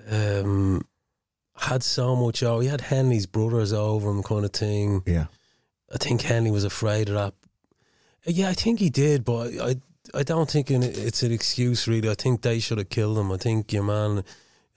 um, 0.08 0.86
had 1.56 1.82
so 1.82 2.14
much. 2.14 2.42
Oh, 2.42 2.60
he 2.60 2.68
had 2.68 2.80
Henley's 2.80 3.26
brothers 3.26 3.72
over 3.72 4.08
him, 4.08 4.22
kind 4.22 4.44
of 4.44 4.52
thing. 4.52 5.02
Yeah, 5.06 5.26
I 5.92 5.98
think 5.98 6.22
Henley 6.22 6.52
was 6.52 6.64
afraid 6.64 7.08
of 7.08 7.14
that. 7.14 7.34
Yeah, 8.24 8.50
I 8.50 8.54
think 8.54 8.78
he 8.78 8.90
did, 8.90 9.24
but 9.24 9.52
I 9.60 9.76
I 10.14 10.22
don't 10.22 10.50
think 10.50 10.70
it's 10.70 11.22
an 11.24 11.32
excuse 11.32 11.88
really. 11.88 12.08
I 12.08 12.14
think 12.14 12.42
they 12.42 12.60
should 12.60 12.78
have 12.78 12.88
killed 12.90 13.18
him. 13.18 13.32
I 13.32 13.36
think 13.36 13.72
your 13.72 13.82
man, 13.82 14.22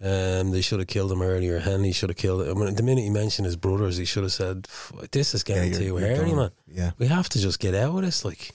um, 0.04 0.52
they 0.52 0.62
should 0.62 0.80
have 0.80 0.88
killed 0.88 1.12
him 1.12 1.22
earlier. 1.22 1.60
Henley 1.60 1.94
should 1.94 2.10
have 2.10 2.18
killed 2.18 2.42
him. 2.46 2.58
I 2.62 2.66
mean, 2.66 2.76
the 2.76 2.84
minute 2.84 3.02
he 3.04 3.10
mentioned 3.10 3.46
his 3.46 3.56
brothers, 3.56 3.98
he 3.98 4.06
should 4.06 4.24
have 4.24 4.34
said, 4.34 4.68
"This 5.12 5.34
is 5.34 5.44
getting 5.44 5.72
yeah, 5.72 5.80
too 5.80 5.96
hairy, 5.98 6.34
man. 6.34 6.52
Yeah, 6.68 6.92
We 6.98 7.08
have 7.08 7.30
to 7.30 7.40
just 7.40 7.60
get 7.60 7.74
out 7.74 7.96
of 7.96 8.02
this." 8.02 8.26
Like, 8.26 8.52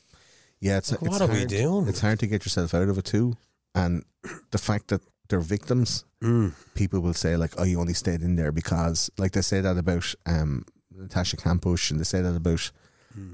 yeah. 0.61 0.77
It's, 0.79 0.91
Like, 0.93 1.01
it's 1.03 1.11
what 1.11 1.23
are 1.23 1.29
we 1.29 1.39
hard- 1.39 1.49
doing? 1.49 1.89
It's 1.89 2.01
hard 2.01 2.19
to 2.21 2.27
get 2.27 2.45
yourself 2.45 2.75
out 2.75 2.89
of 2.89 2.99
it 2.99 3.05
too, 3.05 3.37
and 3.75 4.05
the 4.51 4.59
fact 4.59 4.89
that 4.89 5.01
they're 5.29 5.41
victims. 5.41 6.05
mm, 6.23 6.53
people 6.75 7.01
will 7.01 7.15
say 7.15 7.37
like, 7.37 7.55
"Oh, 7.57 7.65
you 7.65 7.81
only 7.81 7.95
stayed 7.95 8.23
in 8.23 8.37
there 8.37 8.53
because," 8.53 9.11
like 9.19 9.33
they 9.33 9.43
say 9.43 9.61
that 9.63 9.79
about 9.79 10.15
um, 10.27 10.65
Natasha 10.95 11.37
Kampusch, 11.37 11.91
and 11.91 11.99
they 12.01 12.05
say 12.05 12.21
that 12.23 12.37
about 12.37 12.71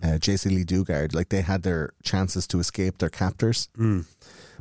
uh, 0.02 0.18
Jaycee 0.18 0.50
Lee 0.54 0.64
Dugard. 0.64 1.14
Like 1.14 1.30
they 1.30 1.40
had 1.42 1.62
their 1.62 1.90
chances 2.04 2.46
to 2.48 2.58
escape 2.60 2.98
their 2.98 3.10
captors, 3.10 3.68
mm, 3.78 4.04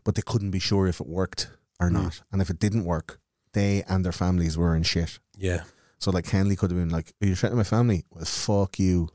but 0.04 0.16
they 0.16 0.22
couldn't 0.26 0.52
be 0.52 0.60
sure 0.60 0.88
if 0.88 1.00
it 1.00 1.08
worked. 1.08 1.50
or 1.80 1.90
Mm. 1.90 1.94
not. 2.04 2.22
And 2.32 2.42
if 2.42 2.50
it 2.50 2.60
didn't 2.60 2.86
work, 2.86 3.20
they 3.54 3.84
and 3.88 4.04
their 4.04 4.12
families 4.12 4.58
were 4.58 4.76
in 4.76 4.84
shit. 4.84 5.20
Yeah. 5.38 5.64
So 6.00 6.12
like 6.12 6.28
Henley 6.28 6.56
could 6.56 6.72
have 6.72 6.80
been 6.80 6.90
like, 6.90 7.14
"Are 7.22 7.28
you 7.28 7.36
threatening 7.36 7.58
my 7.58 7.64
family?" 7.64 8.04
Well, 8.12 8.26
fuck 8.26 8.78
you. 8.80 9.10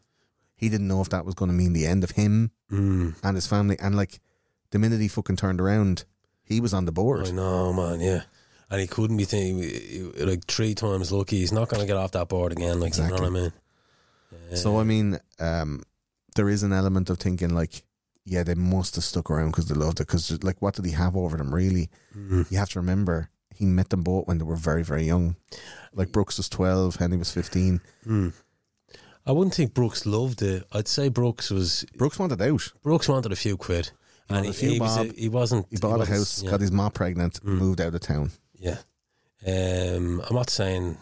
He 0.56 0.68
didn't 0.68 0.88
know 0.88 1.00
if 1.02 1.10
that 1.10 1.24
was 1.24 1.34
going 1.34 1.50
to 1.50 1.54
mean 1.56 1.72
the 1.72 1.86
end 1.86 2.02
of 2.04 2.12
him 2.12 2.50
Mm. 2.72 3.14
and 3.22 3.36
his 3.36 3.46
family. 3.46 3.78
And 3.78 3.96
like 3.96 4.20
the 4.70 4.78
minute 4.78 5.00
he 5.00 5.08
fucking 5.08 5.36
turned 5.36 5.60
around, 5.60 6.04
he 6.42 6.60
was 6.60 6.74
on 6.74 6.84
the 6.84 6.92
board. 6.92 7.28
I 7.28 7.30
know, 7.30 7.72
man. 7.72 8.00
Yeah. 8.00 8.22
And 8.70 8.80
he 8.80 8.86
couldn't 8.86 9.16
be 9.16 9.24
thinking 9.24 10.12
like 10.26 10.44
three 10.46 10.74
times 10.74 11.10
lucky. 11.12 11.38
He's 11.38 11.52
not 11.52 11.68
going 11.68 11.80
to 11.80 11.86
get 11.86 11.96
off 11.96 12.10
that 12.12 12.28
board 12.28 12.52
again. 12.52 12.80
Like 12.80 12.96
you 12.96 13.04
know 13.04 13.10
what 13.14 13.22
I 13.22 13.30
mean? 13.30 13.52
So 14.54 14.78
I 14.78 14.84
mean, 14.84 15.18
um, 15.38 15.82
there 16.36 16.48
is 16.48 16.62
an 16.62 16.72
element 16.72 17.08
of 17.10 17.18
thinking 17.18 17.50
like, 17.54 17.82
yeah, 18.24 18.42
they 18.42 18.54
must 18.54 18.94
have 18.96 19.04
stuck 19.04 19.30
around 19.30 19.50
because 19.52 19.68
they 19.68 19.74
loved 19.74 20.00
it. 20.00 20.06
Because 20.06 20.42
like, 20.44 20.60
what 20.60 20.74
did 20.74 20.84
he 20.84 20.92
have 20.92 21.16
over 21.16 21.36
them? 21.36 21.54
Really, 21.54 21.88
Mm. 22.16 22.50
you 22.50 22.58
have 22.58 22.68
to 22.70 22.78
remember 22.80 23.30
he 23.58 23.66
met 23.66 23.90
them 23.90 24.02
both 24.02 24.26
when 24.26 24.38
they 24.38 24.44
were 24.44 24.56
very, 24.56 24.82
very 24.84 25.04
young. 25.04 25.36
Like 25.92 26.12
Brooks 26.12 26.36
was 26.36 26.48
twelve, 26.48 26.96
Henley 26.96 27.16
was 27.16 27.30
fifteen. 27.32 27.80
Mm. 28.06 28.32
I 29.26 29.32
wouldn't 29.32 29.54
think 29.54 29.74
Brooks 29.74 30.06
loved 30.06 30.40
it. 30.42 30.64
I'd 30.72 30.88
say 30.88 31.08
Brooks 31.08 31.50
was 31.50 31.84
Brooks 31.96 32.18
wanted 32.18 32.40
out. 32.40 32.72
Brooks 32.82 33.08
wanted 33.08 33.32
a 33.32 33.36
few 33.36 33.56
quid, 33.56 33.90
and 34.30 34.44
he, 34.46 34.50
a 34.50 34.54
few 34.54 34.70
he, 34.70 34.80
was 34.80 34.96
bob. 34.96 35.12
he 35.14 35.28
wasn't. 35.28 35.66
He 35.70 35.76
bought 35.76 35.96
a 35.96 35.98
wasn't- 35.98 36.18
house, 36.18 36.42
Yeah, 36.42 36.50
got 36.50 36.60
his 36.60 36.72
mom 36.72 36.92
pregnant, 36.92 37.40
Mm. 37.42 37.58
moved 37.58 37.80
out 37.80 37.94
of 37.94 38.00
town. 38.00 38.30
yeah. 38.58 38.78
Um, 39.46 40.20
I'm 40.28 40.34
not 40.34 40.50
saying, 40.50 40.98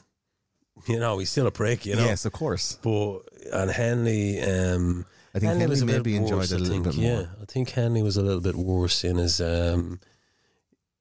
you 0.87 0.99
know, 1.01 1.19
he's 1.19 1.31
still 1.31 1.47
a 1.47 1.51
prick, 1.51 1.87
you 1.87 1.97
know. 1.97 2.05
Yes, 2.05 2.25
of 2.27 2.33
course. 2.33 2.79
But 2.83 3.21
and 3.53 3.71
Henley, 3.71 4.41
um, 4.43 5.07
I 5.35 5.39
think 5.39 5.51
Henley 5.53 5.67
was 5.69 5.79
Henley 5.81 5.95
a 5.95 5.97
bit 5.99 6.07
maybe 6.07 6.17
enjoyed 6.17 6.39
worse, 6.39 6.53
it 6.53 6.57
a 6.57 6.59
little 6.59 6.75
think. 6.83 6.85
bit 6.85 6.97
more. 6.97 7.05
Yeah, 7.23 7.27
I 7.41 7.45
think 7.47 7.71
Henley 7.71 8.03
was 8.03 8.17
a 8.19 8.23
little 8.23 8.41
bit 8.43 8.55
worse 8.57 9.05
in 9.05 9.17
his. 9.17 9.41
Um, 9.41 10.01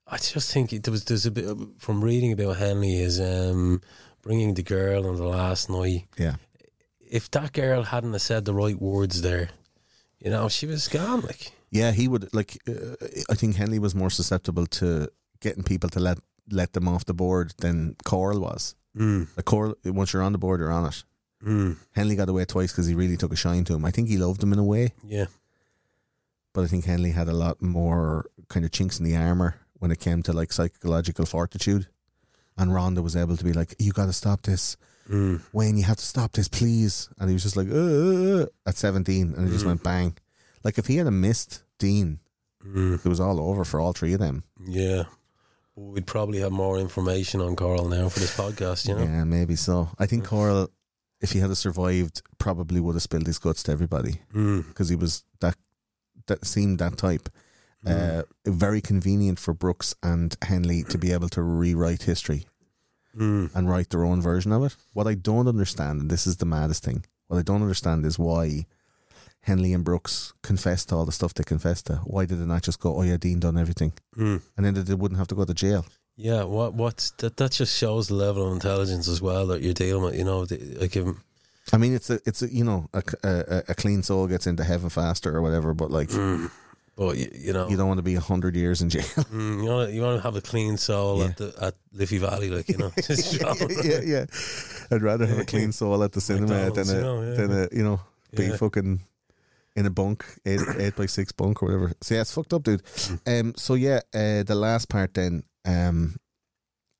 I 0.08 0.17
just 0.17 0.51
think 0.51 0.72
it, 0.74 0.84
there 0.84 0.92
was 0.92 1.03
there's 1.06 1.25
a 1.25 1.32
bit 1.32 1.45
of- 1.45 1.69
from 1.77 2.03
reading 2.03 2.32
about 2.32 2.58
Henley 2.58 2.98
is 3.00 3.19
um, 3.19 3.82
bringing 4.22 4.53
the 4.53 4.64
girl 4.64 5.08
on 5.08 5.16
the 5.17 5.25
last 5.27 5.69
night. 5.69 6.06
Yeah. 6.17 6.35
If 7.00 7.30
that 7.32 7.53
girl 7.53 7.84
hadn't 7.84 8.17
said 8.19 8.45
the 8.45 8.53
right 8.53 8.80
words 8.80 9.22
there, 9.22 9.50
you 10.19 10.30
know, 10.32 10.50
she 10.50 10.66
was 10.67 10.88
gone. 10.88 11.22
Like, 11.22 11.51
Yeah, 11.72 11.92
he 11.92 12.08
would 12.08 12.34
like. 12.34 12.58
Uh, 12.67 12.95
I 13.30 13.35
think 13.35 13.56
Henley 13.56 13.80
was 13.80 13.95
more 13.95 14.09
susceptible 14.09 14.66
to 14.67 15.09
getting 15.40 15.64
people 15.64 15.90
to 15.92 16.00
let 16.00 16.17
let 16.51 16.74
them 16.74 16.88
off 16.88 17.06
the 17.06 17.14
board 17.14 17.53
than 17.58 17.95
Corll 18.06 18.40
was. 18.40 18.75
mm, 18.95 19.27
Like 19.35 19.45
Corll, 19.45 19.74
once 19.85 20.14
you're 20.14 20.22
on 20.24 20.32
the 20.32 20.38
board, 20.38 20.59
you're 20.59 20.72
on 20.72 20.85
it. 20.85 21.03
mm, 21.43 21.77
Henley 21.92 22.16
got 22.16 22.30
away 22.30 22.45
twice 22.45 22.72
because 22.72 22.85
he 22.88 22.93
really 22.95 23.17
took 23.17 23.34
a 23.34 23.35
shine 23.35 23.64
to 23.66 23.74
him. 23.74 23.85
I 23.85 23.92
think 23.92 24.08
he 24.09 24.17
loved 24.17 24.42
him 24.43 24.53
in 24.53 24.59
a 24.59 24.64
way, 24.64 24.93
yeah, 25.03 25.25
but 26.53 26.64
I 26.64 26.67
think 26.67 26.85
Henley 26.85 27.11
had 27.11 27.27
a 27.27 27.34
lot 27.34 27.61
more 27.61 28.25
kind 28.50 28.64
of 28.66 28.72
chinks 28.72 29.00
in 29.00 29.06
the 29.06 29.16
armor 29.17 29.56
when 29.86 29.92
it 29.92 30.00
came 30.00 30.24
to 30.24 30.34
like 30.34 30.52
psychological 30.52 31.26
fortitude. 31.28 31.86
And 32.58 32.72
Rhonda 32.72 33.04
was 33.04 33.16
able 33.16 33.38
to 33.38 33.44
be 33.44 33.54
like, 33.54 33.76
"You 33.78 33.92
got 33.92 34.08
to 34.08 34.14
stop 34.14 34.42
this, 34.42 34.78
mm, 35.10 35.42
Wayne. 35.54 35.78
You 35.78 35.84
have 35.84 35.98
to 35.98 36.06
stop 36.06 36.32
this, 36.32 36.48
please." 36.48 37.10
And 37.20 37.30
he 37.30 37.34
was 37.36 37.44
just 37.44 37.56
like, 37.56 37.70
uh, 37.70 37.76
uh, 37.76 38.44
uh," 38.44 38.46
at 38.66 38.78
seventeen, 38.78 39.34
and 39.36 39.48
it 39.48 39.52
just 39.52 39.64
Mm. 39.66 39.68
went 39.68 39.84
bang. 39.84 40.18
Like 40.64 40.78
if 40.80 40.88
he 40.88 40.96
had 40.98 41.06
a 41.08 41.12
missed 41.12 41.64
Dean, 41.78 42.20
mm, 42.66 43.06
it 43.06 43.10
was 43.10 43.20
all 43.20 43.40
over 43.40 43.64
for 43.66 43.80
all 43.80 43.94
three 43.94 44.14
of 44.14 44.20
them. 44.20 44.44
yeah. 44.66 45.04
We'd 45.78 46.08
probably 46.08 46.40
have 46.40 46.54
more 46.54 46.80
information 46.80 47.42
on 47.42 47.58
Corll 47.58 47.90
now 47.90 48.08
for 48.08 48.22
this 48.22 48.34
podcast. 48.38 48.88
You 48.88 48.96
know, 48.96 49.04
Yeah, 49.04 49.26
maybe 49.26 49.58
so. 49.58 49.90
I 50.00 50.06
think 50.06 50.24
Corll, 50.24 50.70
if 51.20 51.34
he 51.34 51.40
had 51.40 51.56
survived, 51.58 52.22
probably 52.38 52.80
would 52.80 52.96
have 52.96 53.02
spilled 53.04 53.28
his 53.28 53.40
guts 53.40 53.62
to 53.64 53.74
everybody 53.74 54.22
mm, 54.34 54.66
because 54.70 54.88
he 54.88 54.96
was 54.96 55.26
that 55.42 55.58
that 56.28 56.46
seemed 56.46 56.80
that 56.80 56.96
type. 56.98 57.28
Mm, 57.86 58.20
Uh, 58.20 58.24
very 58.46 58.82
convenient 58.82 59.40
for 59.40 59.54
Brooks 59.54 59.96
and 60.02 60.36
Henley 60.42 60.84
to 60.84 60.98
be 60.98 61.12
able 61.14 61.30
to 61.30 61.42
rewrite 61.42 62.04
history 62.04 62.46
mm, 63.18 63.50
and 63.56 63.70
write 63.70 63.90
their 63.90 64.04
own 64.04 64.22
version 64.22 64.52
of 64.52 64.64
it. 64.64 64.76
What 64.94 65.08
I 65.08 65.16
don't 65.16 65.48
understand, 65.48 66.02
and 66.02 66.10
this 66.10 66.28
is 66.28 66.38
the 66.38 66.46
maddest 66.46 66.84
thing, 66.84 67.06
what 67.28 67.38
I 67.38 67.42
don't 67.42 67.62
understand 67.62 68.06
is 68.06 68.20
why 68.20 68.66
Henley 69.42 69.74
and 69.74 69.84
Brooks 69.84 70.34
confessed 70.42 70.90
to 70.90 70.96
all 70.96 71.06
the 71.06 71.12
stuff 71.12 71.34
they 71.34 71.44
confessed 71.44 71.86
to. 71.88 71.96
Why 72.04 72.26
did 72.26 72.40
they 72.40 72.46
not 72.46 72.64
just 72.64 72.80
go, 72.80 72.96
"Oh 72.98 73.04
yeah, 73.04 73.18
Dean 73.18 73.40
done 73.40 73.58
everything," 73.58 73.94
mm. 74.18 74.42
and 74.58 74.66
then 74.66 74.74
they 74.74 74.96
wouldn't 74.96 75.20
have 75.20 75.28
to 75.28 75.36
go 75.36 75.46
to 75.46 75.54
jail? 75.54 75.86
Yeah, 76.18 76.44
what 76.46 76.74
what's 76.74 77.12
that? 77.18 77.38
That 77.38 77.52
just 77.52 77.78
shows 77.78 78.08
the 78.08 78.16
level 78.16 78.48
of 78.48 78.54
intelligence 78.54 79.08
as 79.08 79.22
well 79.22 79.46
that 79.48 79.62
you're 79.62 79.74
dealing 79.74 80.04
with. 80.04 80.16
You 80.16 80.24
know, 80.24 80.46
the, 80.46 80.58
like 80.82 80.98
um, 80.98 81.22
I 81.74 81.78
mean, 81.78 81.94
it's 81.94 82.10
a, 82.10 82.20
it's 82.26 82.42
a, 82.42 82.54
you 82.54 82.64
know, 82.64 82.90
a, 82.94 83.04
a, 83.24 83.64
a 83.70 83.76
clean 83.76 84.02
soul 84.04 84.28
gets 84.28 84.48
into 84.48 84.64
heaven 84.64 84.90
faster 84.90 85.36
or 85.36 85.42
whatever, 85.42 85.74
but 85.74 85.92
like. 85.92 86.10
mm, 86.10 86.50
but 86.96 87.18
you, 87.18 87.30
you 87.34 87.54
know, 87.54 87.68
You 87.70 87.78
don't 87.78 87.88
want 87.88 87.98
to 88.00 88.04
be 88.04 88.16
a 88.16 88.22
hundred 88.22 88.56
years 88.56 88.82
in 88.82 88.90
jail. 88.90 89.04
mm, 89.04 89.64
you 89.64 89.70
want 89.70 89.90
to 89.90 89.96
you 89.96 90.02
want 90.02 90.18
to 90.18 90.24
have 90.24 90.36
a 90.36 90.42
clean 90.42 90.78
soul 90.78 91.20
Yeah. 91.20 91.26
at 91.26 91.38
the 91.38 91.54
at 91.62 91.76
Liffey 91.94 92.18
Valley, 92.20 92.50
like 92.50 92.70
you 92.70 92.78
know. 92.78 92.92
just 93.02 93.36
show- 93.40 93.54
yeah, 93.84 94.02
yeah. 94.04 94.26
I'd 94.92 95.02
rather 95.02 95.26
have 95.26 95.40
a 95.40 95.46
clean 95.46 95.72
soul 95.72 96.04
at 96.04 96.12
the 96.14 96.22
cinema 96.22 96.72
than 96.72 96.90
a 96.90 96.94
you 96.96 97.02
know, 97.02 97.22
yeah. 97.22 97.34
than 97.36 97.52
a 97.52 97.68
you 97.72 97.84
know 97.84 98.00
be 98.36 98.46
Yeah. 98.46 98.58
fucking 98.58 99.02
in 99.76 99.86
a 99.86 99.90
bunk 99.90 100.26
eight 100.46 100.62
eight 100.78 100.96
by 100.96 101.06
six 101.08 101.32
bunk 101.34 101.62
or 101.62 101.66
whatever. 101.68 101.92
So 102.02 102.16
yeah, 102.16 102.22
it's 102.22 102.32
fucked 102.34 102.54
up, 102.54 102.64
dude. 102.64 102.82
Um. 103.28 103.54
So 103.58 103.74
yeah, 103.76 104.00
uh, 104.14 104.44
the 104.44 104.56
last 104.56 104.88
part 104.90 105.14
then 105.16 105.44
um 105.66 106.16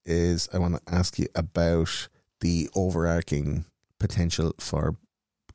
is 0.06 0.50
I 0.54 0.60
want 0.60 0.76
to 0.76 0.82
ask 0.94 1.18
you 1.18 1.28
about 1.36 2.10
the 2.42 2.70
overarching 2.76 3.66
potential 4.00 4.54
for 4.60 4.96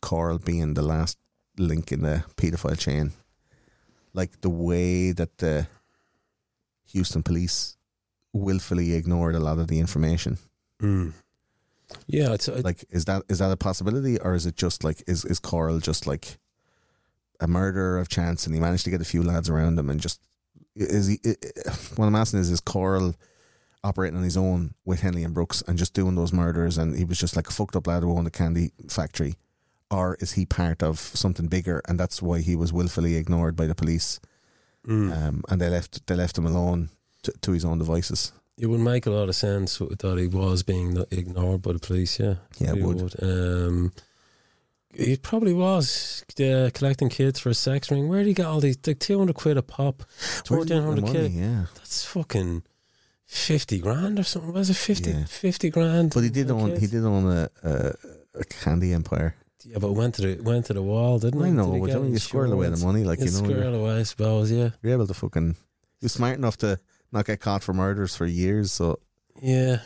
Corll 0.01 0.39
being 0.39 0.75
the 0.75 0.83
last 0.83 1.19
link 1.59 1.93
in 1.93 2.03
the 2.03 2.25
paedophile 2.37 2.79
chain, 2.79 3.13
like 4.13 4.41
the 4.41 4.51
way 4.51 5.13
that 5.13 5.39
the 5.39 5.67
Houston 6.93 7.23
police 7.23 7.77
willfully 8.33 8.95
ignored 8.95 9.35
a 9.35 9.41
lot 9.41 9.59
of 9.59 9.69
the 9.69 9.79
information. 9.81 10.39
Mm. 10.83 11.13
Yeah, 12.07 12.33
it's 12.35 12.49
Like, 12.49 12.85
is 12.91 13.05
that 13.07 13.23
is 13.29 13.39
that 13.41 13.51
a 13.51 13.57
possibility, 13.57 14.19
or 14.21 14.35
is 14.35 14.47
it 14.47 14.57
just 14.57 14.85
like 14.85 15.03
is 15.07 15.25
is 15.25 15.39
Corll 15.41 15.81
just 15.81 16.07
like 16.07 16.39
a 17.41 17.49
murderer 17.49 17.99
of 17.99 18.09
chance, 18.09 18.47
and 18.47 18.55
he 18.55 18.61
managed 18.61 18.85
to 18.85 18.91
get 18.91 19.01
a 19.01 19.05
few 19.05 19.23
lads 19.23 19.49
around 19.49 19.79
him, 19.79 19.91
and 19.91 20.01
just 20.01 20.21
is 20.77 21.07
he? 21.09 21.19
i- 21.25 21.31
i- 21.31 21.71
What 21.97 22.07
I'm 22.07 22.15
asking 22.15 22.41
is, 22.41 22.51
is 22.51 22.61
Corll 22.61 23.15
operating 23.83 24.17
on 24.19 24.23
his 24.25 24.37
own 24.37 24.75
with 24.85 25.01
Henley 25.01 25.25
and 25.25 25.35
Brooks 25.35 25.63
and 25.67 25.79
just 25.79 25.95
doing 25.95 26.15
those 26.15 26.33
murders, 26.33 26.79
and 26.79 26.97
he 26.97 27.05
was 27.05 27.19
just 27.19 27.35
like 27.35 27.49
a 27.49 27.53
fucked 27.53 27.75
up 27.77 27.87
lad 27.87 28.03
who 28.03 28.17
owned 28.17 28.27
a 28.29 28.31
candy 28.31 28.73
factory, 28.89 29.35
or 29.91 30.17
is 30.21 30.33
he 30.33 30.47
part 30.47 30.83
of 30.83 30.99
something 30.99 31.49
bigger, 31.49 31.83
and 31.89 31.99
that's 31.99 32.23
why 32.23 32.41
he 32.41 32.57
was 32.57 32.73
willfully 32.73 33.17
ignored 33.17 33.57
by 33.57 33.67
the 33.67 33.75
police, 33.75 34.21
mm. 34.87 35.13
um, 35.13 35.43
and 35.49 35.61
they 35.61 35.69
left 35.69 36.07
they 36.07 36.15
left 36.15 36.39
him 36.39 36.47
alone 36.47 36.91
to, 37.23 37.33
to 37.43 37.53
his 37.53 37.65
own 37.65 37.79
devices. 37.79 38.33
it 38.57 38.67
would 38.67 38.81
make 38.81 39.07
a 39.07 39.11
lot 39.11 39.29
of 39.29 39.35
sense 39.35 39.79
that 39.79 40.19
he 40.19 40.27
was 40.27 40.63
being 40.63 41.03
ignored 41.11 41.63
by 41.63 41.73
the 41.73 41.79
police. 41.79 42.21
Yeah, 42.21 42.35
Yeah, 42.59 42.71
it 42.71 42.75
Really 42.77 43.03
would. 43.03 43.23
Um, 43.23 43.93
he 44.93 45.17
probably 45.17 45.53
was 45.53 46.25
uh, 46.41 46.71
collecting 46.75 47.09
kids 47.09 47.39
for 47.39 47.51
a 47.51 47.55
sex 47.55 47.91
ring. 47.91 48.09
Where 48.09 48.21
did 48.21 48.29
he 48.29 48.35
get 48.35 48.47
all 48.47 48.61
these? 48.61 48.79
Like 48.87 48.99
two 48.99 49.19
hundred 49.19 49.37
quid 49.37 49.57
a 49.57 49.63
pop, 49.63 50.03
fourteen 50.45 50.85
money? 50.85 51.03
quid. 51.03 51.33
Yeah. 51.33 51.67
That's 51.77 52.05
fucking 52.05 52.63
fifty 53.25 53.79
grand 53.79 54.19
or 54.19 54.25
something. 54.25 54.53
Was 54.53 54.71
it 54.71 54.77
50, 54.77 55.11
Yeah. 55.11 55.25
50 55.25 55.71
grand? 55.71 56.13
But 56.15 56.25
he 56.25 56.31
did 56.31 56.51
own 56.51 56.77
he 56.77 56.87
did 56.87 57.05
own 57.05 57.27
a, 57.31 57.51
a, 57.63 57.95
a 58.35 58.45
candy 58.45 58.93
empire. 58.93 59.37
Yeah, 59.65 59.79
but 59.79 59.93
went 59.93 60.15
to 60.17 60.23
the 60.23 60.43
went 60.43 60.67
to 60.67 60.75
the 60.75 60.83
wall, 60.83 61.19
didn't 61.19 61.43
I 61.43 61.47
he? 61.47 61.53
know, 61.53 61.79
but 61.79 61.91
you 61.91 62.19
squirrel 62.19 62.53
away 62.53 62.69
the 62.69 62.85
money, 62.85 63.05
like 63.05 63.19
You 63.19 63.27
know, 63.27 63.31
you're, 63.31 63.59
squirrel 63.59 63.75
away, 63.75 64.01
I 64.01 64.03
suppose. 64.05 64.51
Yeah, 64.51 64.71
you're 64.83 64.93
able 64.93 65.07
to 65.07 65.15
fucking. 65.15 65.57
You're 66.01 66.09
smart 66.09 66.39
enough 66.39 66.57
to 66.59 66.81
not 67.13 67.27
get 67.27 67.41
caught 67.41 67.63
for 67.63 67.75
murders 67.75 68.17
for 68.17 68.25
years. 68.25 68.73
So 68.73 69.01
yeah, 69.43 69.81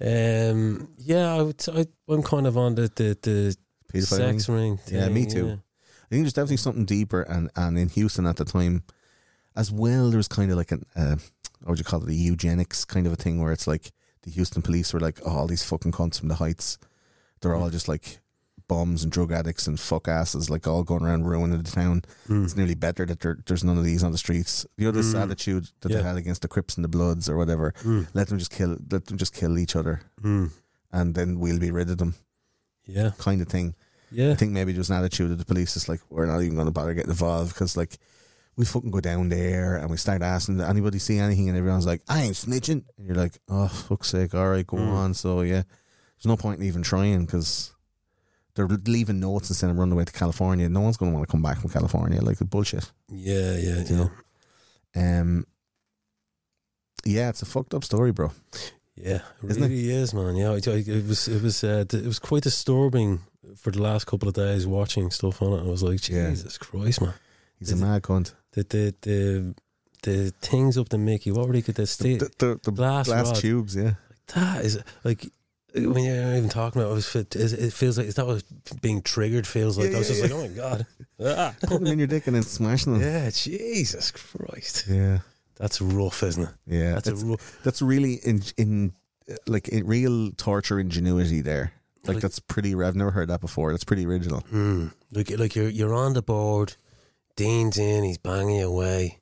um, 0.00 0.88
yeah. 0.98 1.34
I 1.34 1.42
would. 1.42 1.64
I, 1.72 1.86
I'm 2.08 2.22
kind 2.22 2.46
of 2.46 2.58
on 2.58 2.74
the 2.74 2.82
the, 2.94 3.18
the 3.22 3.56
pedophile 3.92 4.06
sex 4.06 4.46
thing. 4.46 4.54
ring. 4.54 4.78
Yeah, 4.88 5.08
me 5.08 5.24
too. 5.26 5.46
yeah. 5.46 5.52
I 5.54 6.08
think 6.10 6.24
there's 6.24 6.32
definitely 6.32 6.58
something 6.58 6.84
deeper, 6.84 7.22
and 7.22 7.50
and 7.56 7.78
in 7.78 7.88
Houston 7.88 8.26
at 8.26 8.36
the 8.36 8.44
time, 8.44 8.82
as 9.56 9.72
well, 9.72 10.10
there 10.10 10.18
was 10.18 10.28
kind 10.28 10.50
of 10.50 10.58
like 10.58 10.72
an 10.72 10.84
uh, 10.94 11.16
what 11.60 11.70
would 11.70 11.78
you 11.78 11.84
call 11.84 12.02
it, 12.02 12.10
a 12.10 12.14
eugenics 12.14 12.84
kind 12.84 13.06
of 13.06 13.12
a 13.12 13.16
thing 13.16 13.40
where 13.42 13.52
it's 13.52 13.66
like 13.66 13.92
the 14.22 14.30
Houston 14.30 14.62
police 14.62 14.92
were 14.92 15.00
like, 15.00 15.20
oh, 15.24 15.30
all 15.30 15.46
these 15.46 15.64
fucking 15.64 15.92
cunts 15.92 16.18
from 16.18 16.28
the 16.28 16.36
heights, 16.36 16.78
they're 17.40 17.54
all 17.54 17.70
just 17.70 17.88
like 17.88 18.20
bums 18.68 19.02
and 19.02 19.10
drug 19.10 19.32
addicts 19.32 19.66
and 19.66 19.80
fuck 19.80 20.06
asses, 20.08 20.48
like 20.50 20.66
all 20.66 20.84
going 20.84 21.02
around 21.04 21.24
ruining 21.24 21.60
the 21.62 21.70
town. 21.70 22.02
Mm. 22.28 22.44
It's 22.44 22.54
nearly 22.56 22.74
better 22.74 23.04
that 23.06 23.20
there, 23.20 23.38
there's 23.46 23.64
none 23.64 23.78
of 23.78 23.84
these 23.84 24.04
on 24.04 24.12
the 24.12 24.18
streets. 24.18 24.66
You 24.76 24.84
know 24.86 24.92
this 24.92 25.14
Mm. 25.14 25.22
attitude 25.22 25.68
that 25.80 25.90
Yeah. 25.90 25.98
they 25.98 26.02
had 26.04 26.16
against 26.16 26.42
the 26.42 26.48
Crips 26.48 26.76
and 26.76 26.84
the 26.84 26.88
Bloods 26.88 27.28
or 27.28 27.36
whatever. 27.36 27.72
Mm. 27.82 28.06
Let 28.14 28.28
them 28.28 28.38
just 28.38 28.50
kill. 28.52 28.76
Let 28.90 29.06
them 29.06 29.16
just 29.18 29.32
kill 29.34 29.58
each 29.58 29.74
other, 29.74 30.02
Mm. 30.22 30.50
and 30.92 31.14
then 31.14 31.38
we'll 31.40 31.58
be 31.58 31.70
rid 31.70 31.90
of 31.90 31.98
them, 31.98 32.14
Yeah, 32.86 33.10
kind 33.18 33.40
of 33.42 33.48
thing. 33.48 33.74
yeah. 34.12 34.30
I 34.30 34.34
think 34.34 34.52
maybe 34.52 34.72
there 34.72 34.80
was 34.80 34.90
an 34.90 34.96
attitude 34.96 35.32
of 35.32 35.38
the 35.38 35.44
police. 35.44 35.74
It's 35.76 35.88
like 35.88 36.00
we're 36.10 36.26
not 36.26 36.42
even 36.42 36.54
going 36.54 36.66
to 36.66 36.72
bother 36.72 36.94
getting 36.94 37.10
involved 37.10 37.54
because 37.54 37.76
like 37.76 37.98
we 38.56 38.64
fucking 38.64 38.90
go 38.90 39.00
down 39.00 39.28
there 39.28 39.76
and 39.76 39.88
we 39.88 39.96
start 39.96 40.20
asking, 40.20 40.58
"Did 40.58 40.66
anybody 40.66 40.98
see 40.98 41.18
anything?" 41.18 41.48
And 41.48 41.56
everyone's 41.56 41.86
like, 41.86 42.02
"I 42.08 42.22
ain't 42.22 42.34
snitching," 42.36 42.82
and 42.98 43.06
you're 43.06 43.16
like, 43.16 43.38
"Oh 43.48 43.68
fuck's 43.68 44.08
sake! 44.08 44.34
All 44.34 44.48
right, 44.50 44.66
go 44.66 44.76
Mm. 44.76 44.92
on." 44.92 45.14
So 45.14 45.40
yeah, 45.42 45.62
there's 45.62 46.26
no 46.26 46.36
point 46.36 46.60
in 46.60 46.66
even 46.66 46.82
trying 46.82 47.24
because. 47.24 47.72
They're 48.66 48.78
leaving 48.86 49.20
notes 49.20 49.48
instead 49.50 49.70
of 49.70 49.78
running 49.78 49.92
away 49.92 50.04
to 50.04 50.12
California. 50.12 50.68
No 50.68 50.80
one's 50.80 50.96
going 50.96 51.12
to 51.12 51.16
want 51.16 51.26
to 51.28 51.32
come 51.32 51.42
back 51.42 51.58
from 51.60 51.70
California. 51.70 52.20
Like, 52.20 52.40
it's 52.40 52.42
bullshit. 52.42 52.90
Yeah, 53.10 53.56
yeah, 53.56 53.78
You 53.78 53.84
yeah. 53.88 53.96
know? 53.96 54.10
Um, 55.20 55.46
Yeah, 57.04 57.28
it's 57.30 57.42
a 57.42 57.46
fucked 57.46 57.74
up 57.74 57.84
story, 57.84 58.12
bro. 58.12 58.32
Yeah, 58.96 59.20
it 59.42 59.50
Isn't 59.50 59.62
it? 59.62 59.68
really 59.68 59.90
is, 59.90 60.12
man. 60.12 60.34
Yeah, 60.36 60.52
it, 60.54 60.66
it 60.66 61.06
was 61.06 61.28
it 61.28 61.40
was 61.42 61.62
uh, 61.62 61.84
it 61.92 62.04
was 62.04 62.18
quite 62.18 62.42
disturbing 62.42 63.20
for 63.56 63.70
the 63.70 63.80
last 63.80 64.06
couple 64.06 64.28
of 64.28 64.34
days 64.34 64.66
watching 64.66 65.10
stuff 65.10 65.40
on 65.40 65.52
it. 65.52 65.62
I 65.62 65.70
was 65.70 65.82
like, 65.84 66.08
Yeah. 66.08 66.30
Jesus 66.30 66.58
Christ, 66.58 67.00
man. 67.00 67.14
He's 67.60 67.70
a 67.72 67.76
mad 67.76 68.02
cunt. 68.02 68.34
The 68.52 68.62
the 68.64 68.94
the 69.02 69.54
the 70.02 70.32
things 70.42 70.76
up 70.76 70.88
the 70.88 70.98
Mickey. 70.98 71.30
What 71.30 71.46
were 71.46 71.52
they? 71.54 71.60
The 71.60 71.86
state 71.86 72.18
The, 72.20 72.30
the, 72.38 72.60
the 72.64 72.72
glass 72.72 73.06
glass, 73.06 73.40
tubes, 73.40 73.76
yeah. 73.76 73.94
that 74.34 74.64
is 74.64 74.82
like. 75.04 75.26
When 75.86 76.04
you're 76.04 76.34
even 76.36 76.48
talking 76.48 76.80
about 76.82 76.88
it, 76.90 76.92
it, 76.92 76.94
was, 76.96 77.08
fit- 77.08 77.36
is- 77.36 77.52
it 77.52 77.72
feels 77.72 77.98
like 77.98 78.06
is 78.08 78.14
that 78.16 78.26
what 78.26 78.42
being 78.82 79.02
triggered 79.02 79.46
feels 79.46 79.78
like? 79.78 79.90
Yeah, 79.90 79.96
I 79.96 79.98
was 80.00 80.10
yeah, 80.10 80.16
just 80.26 80.30
yeah. 80.30 80.36
like, 80.36 80.44
oh 80.44 80.48
my 80.48 80.54
god, 80.54 80.86
ah. 81.38 81.54
Putting 81.62 81.84
them 81.84 81.92
in 81.94 81.98
your 81.98 82.08
dick 82.08 82.26
and 82.26 82.36
then 82.36 82.42
smashing 82.42 82.94
them. 82.94 83.02
yeah, 83.02 83.30
Jesus 83.30 84.10
Christ, 84.10 84.86
Yeah, 84.88 85.18
that's 85.56 85.80
rough, 85.80 86.22
isn't 86.22 86.44
it? 86.44 86.50
yeah. 86.66 86.92
That's, 86.94 87.08
That's 87.10 87.22
a 87.22 87.26
rough. 87.26 87.60
that's 87.64 87.82
really 87.82 88.14
in 88.24 88.42
in 88.56 88.92
like 89.46 89.68
in 89.68 89.86
real 89.86 90.30
torture 90.32 90.78
ingenuity 90.80 91.40
there. 91.42 91.72
Like, 92.06 92.14
Like- 92.14 92.22
that's 92.22 92.38
pretty. 92.38 92.74
I've 92.74 92.96
never 92.96 93.10
heard 93.10 93.28
that 93.28 93.40
before. 93.40 93.72
That's 93.72 93.84
pretty 93.84 94.06
original. 94.06 94.40
Mm. 94.52 94.92
Like 95.12 95.30
like 95.38 95.54
you're 95.56 95.68
you're 95.68 95.94
on 95.94 96.14
the 96.14 96.22
board, 96.22 96.76
Dean's 97.36 97.76
in, 97.78 98.04
he's 98.04 98.18
banging 98.18 98.62
away, 98.62 99.18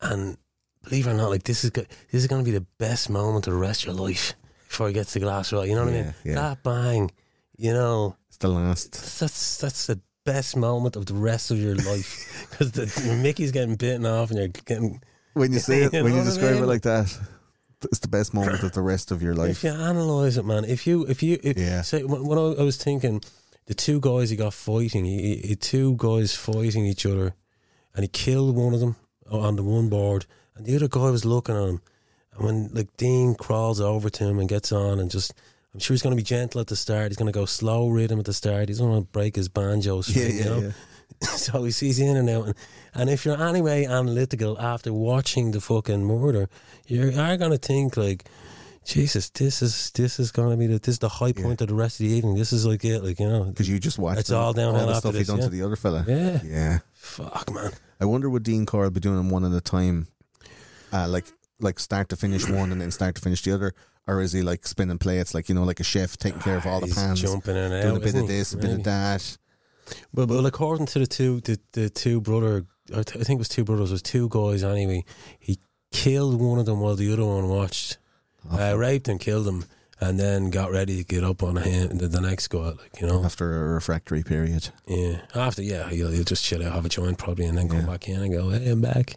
and 0.00 0.36
believe 0.84 1.06
it 1.06 1.10
or 1.10 1.14
not, 1.14 1.30
like 1.30 1.44
this 1.44 1.64
is 1.64 1.70
go- 1.70 1.82
this 2.10 2.22
is 2.22 2.26
going 2.26 2.44
to 2.44 2.50
be 2.50 2.56
the 2.56 2.66
best 2.78 3.08
moment 3.10 3.46
of 3.46 3.52
the 3.54 3.58
rest 3.58 3.82
of 3.82 3.86
your 3.86 3.94
life 4.06 4.34
before 4.72 4.88
he 4.88 4.94
gets 4.94 5.12
the 5.12 5.20
glass 5.20 5.52
right. 5.52 5.68
You 5.68 5.74
know 5.74 5.84
what 5.84 5.94
I 5.94 6.02
mean? 6.02 6.14
yeah. 6.24 6.34
That 6.34 6.62
bang, 6.62 7.10
you 7.56 7.72
know, 7.72 8.16
It's 8.28 8.38
the 8.38 8.48
last. 8.48 8.92
that's 9.20 9.58
that's 9.58 9.86
the 9.86 10.00
best 10.24 10.56
moment 10.56 10.96
of 10.96 11.04
the 11.06 11.14
rest 11.14 11.50
of 11.50 11.58
your 11.58 11.74
life 11.76 12.46
because 12.50 13.04
Mickey's 13.22 13.52
getting 13.52 13.76
bitten 13.76 14.06
off 14.06 14.30
and 14.30 14.38
you're 14.38 14.48
getting. 14.48 15.02
When 15.34 15.52
you 15.52 15.58
say 15.58 15.82
it, 15.82 15.92
You 15.94 16.04
when 16.04 16.12
you 16.14 16.18
what 16.20 16.26
I 16.26 16.30
describe 16.30 16.56
it 16.56 16.66
like 16.66 16.82
that, 16.82 17.06
it's 17.84 17.98
the 17.98 18.08
best 18.08 18.32
moment 18.32 18.62
of 18.62 18.72
the 18.72 18.80
rest 18.82 19.10
of 19.10 19.22
your 19.22 19.34
life. 19.34 19.50
If 19.50 19.64
you 19.64 19.70
analyze 19.70 20.36
it, 20.38 20.44
man, 20.46 20.64
if 20.64 20.86
you 20.86 21.04
if 21.06 21.22
you 21.22 21.38
if, 21.42 21.58
Yeah. 21.58 21.82
say 21.82 22.02
when, 22.04 22.24
when 22.26 22.38
I, 22.38 22.62
was 22.62 22.76
thinking, 22.76 23.20
the 23.66 23.74
two 23.74 24.00
guys 24.00 24.30
he 24.30 24.36
got 24.36 24.54
fighting, 24.54 25.04
he, 25.04 25.36
he, 25.36 25.54
two 25.56 25.96
guys 25.98 26.34
fighting 26.34 26.86
each 26.86 27.04
other, 27.06 27.34
and 27.94 28.04
he 28.04 28.08
killed 28.08 28.56
one 28.56 28.72
of 28.74 28.80
them 28.80 28.96
on 29.30 29.56
the 29.56 29.62
one 29.62 29.88
board, 29.88 30.24
and 30.56 30.64
the 30.66 30.74
other 30.76 30.88
guy 30.88 31.10
was 31.10 31.24
looking 31.24 31.56
at 31.56 31.68
him, 31.68 31.80
when 32.36 32.70
like 32.72 32.96
Dean 32.96 33.34
crawls 33.34 33.80
over 33.80 34.08
to 34.10 34.24
him 34.24 34.38
and 34.38 34.48
gets 34.48 34.72
on 34.72 34.98
and 35.00 35.10
just. 35.10 35.32
I'm 35.74 35.80
sure 35.80 35.94
he's 35.94 36.02
going 36.02 36.14
to 36.14 36.18
be 36.18 36.22
gentle 36.22 36.60
at 36.60 36.66
the 36.66 36.76
start. 36.76 37.08
He's 37.12 37.16
going 37.16 37.32
to 37.32 37.38
go 37.38 37.46
slow 37.46 37.88
rhythm 37.88 38.18
at 38.18 38.26
the 38.26 38.34
start. 38.34 38.68
He's 38.68 38.78
going 38.80 39.02
to 39.02 39.08
break 39.10 39.36
his 39.36 39.48
banjo 39.48 39.96
Yeah, 39.96 40.02
string, 40.02 40.36
yeah, 40.36 40.44
you 40.44 40.44
know. 40.44 40.60
yeah. 40.60 40.72
so 41.30 41.64
he 41.64 41.70
sees 41.70 41.98
in 41.98 42.14
and 42.14 42.28
out, 42.28 42.44
and, 42.44 42.54
and 42.92 43.08
if 43.08 43.24
you're 43.24 43.40
anyway 43.42 43.86
analytical 43.86 44.60
after 44.60 44.92
watching 44.92 45.52
the 45.52 45.62
fucking 45.62 46.04
murder, 46.04 46.50
you 46.88 47.18
are 47.18 47.36
gonna 47.38 47.56
think 47.56 47.96
like, 47.96 48.24
Jesus, 48.84 49.30
this 49.30 49.62
is 49.62 49.90
this 49.92 50.18
is 50.20 50.30
gonna 50.30 50.56
be 50.58 50.66
the 50.66 50.78
this 50.78 50.94
is 50.94 50.98
the 50.98 51.08
high 51.08 51.32
point 51.32 51.60
of 51.62 51.68
the 51.68 51.74
rest 51.74 52.00
of 52.00 52.06
the 52.06 52.12
evening. 52.12 52.34
This 52.34 52.52
is 52.52 52.66
like 52.66 52.84
it, 52.84 53.02
like 53.04 53.18
you 53.20 53.28
know, 53.28 53.44
Because 53.44 53.68
you 53.68 53.78
just 53.78 53.98
watched 53.98 54.20
It's 54.20 54.28
the- 54.30 54.36
all 54.36 54.52
downhill 54.52 54.86
the 54.88 54.92
after 54.94 55.08
stuff 55.08 55.14
he 55.14 55.24
done 55.24 55.38
yeah. 55.38 55.44
to 55.44 55.50
the 55.50 55.62
other 55.62 55.76
fella. 55.76 56.04
yeah, 56.08 56.40
Yeah. 56.44 56.78
fuck 56.92 57.50
man, 57.54 57.72
I 58.00 58.04
wonder 58.04 58.28
what 58.28 58.42
Dean 58.42 58.66
Corll 58.66 58.90
be 58.90 59.00
doing 59.00 59.16
them 59.16 59.30
one 59.30 59.44
at 59.44 59.52
a 59.52 59.60
time, 59.62 60.08
uh, 60.92 61.06
like 61.08 61.26
like 61.60 61.78
start 61.78 62.08
to 62.10 62.16
finish 62.16 62.48
one 62.48 62.72
and 62.72 62.80
then 62.80 62.90
start 62.90 63.14
to 63.16 63.20
finish 63.20 63.42
the 63.42 63.52
other, 63.52 63.74
or 64.06 64.20
is 64.20 64.32
he 64.32 64.42
like 64.42 64.66
spinning 64.66 64.98
plates, 64.98 65.34
like 65.34 65.48
you 65.48 65.54
know, 65.54 65.64
like 65.64 65.80
a 65.80 65.84
chef 65.84 66.16
taking 66.16 66.40
care 66.40 66.56
of 66.56 66.66
all 66.66 66.80
the 66.80 66.86
He's 66.86 66.94
pans, 66.96 67.20
jumping 67.22 67.56
in 67.56 67.72
and 67.72 67.82
doing 67.82 67.94
out, 67.96 68.02
a 68.02 68.04
bit 68.04 68.14
of 68.16 68.26
this, 68.28 68.52
a 68.52 68.56
bit 68.56 68.70
of 68.70 68.84
that. 68.84 69.38
Well, 70.14 70.26
but 70.26 70.44
according 70.44 70.86
to 70.86 70.98
the 71.00 71.06
two 71.06 71.40
the, 71.40 71.58
the 71.72 71.90
two 71.90 72.20
brother, 72.20 72.64
I, 72.90 73.02
th- 73.02 73.16
I 73.16 73.24
think 73.24 73.38
it 73.38 73.38
was 73.38 73.48
two 73.48 73.64
brothers, 73.64 73.90
it 73.90 73.94
was 73.94 74.02
two 74.02 74.28
guys 74.28 74.64
anyway. 74.64 75.04
He 75.38 75.58
killed 75.92 76.40
one 76.40 76.58
of 76.58 76.66
them 76.66 76.80
while 76.80 76.94
the 76.96 77.12
other 77.12 77.24
one 77.24 77.48
watched. 77.48 77.98
Uh, 78.50 78.76
raped 78.76 79.06
and 79.06 79.20
killed 79.20 79.46
him, 79.46 79.64
and 80.00 80.18
then 80.18 80.50
got 80.50 80.72
ready 80.72 80.96
to 80.96 81.04
get 81.04 81.22
up 81.22 81.44
on 81.44 81.56
him 81.58 81.96
the, 81.98 82.08
the 82.08 82.20
next 82.20 82.48
guy, 82.48 82.58
like 82.70 83.00
you 83.00 83.06
know. 83.06 83.22
After 83.24 83.64
a 83.70 83.74
refractory 83.74 84.24
period, 84.24 84.70
Yeah, 84.88 85.20
after 85.32 85.62
yeah, 85.62 85.88
he'll, 85.90 86.10
he'll 86.10 86.24
just 86.24 86.44
chill 86.44 86.64
out, 86.66 86.72
have 86.72 86.84
a 86.84 86.88
joint 86.88 87.18
probably, 87.18 87.44
and 87.46 87.56
then 87.56 87.68
come 87.68 87.80
Yeah. 87.82 87.86
back 87.86 88.08
in 88.08 88.20
and 88.20 88.32
go, 88.32 88.48
"Hey, 88.50 88.68
I'm 88.70 88.80
back." 88.80 89.14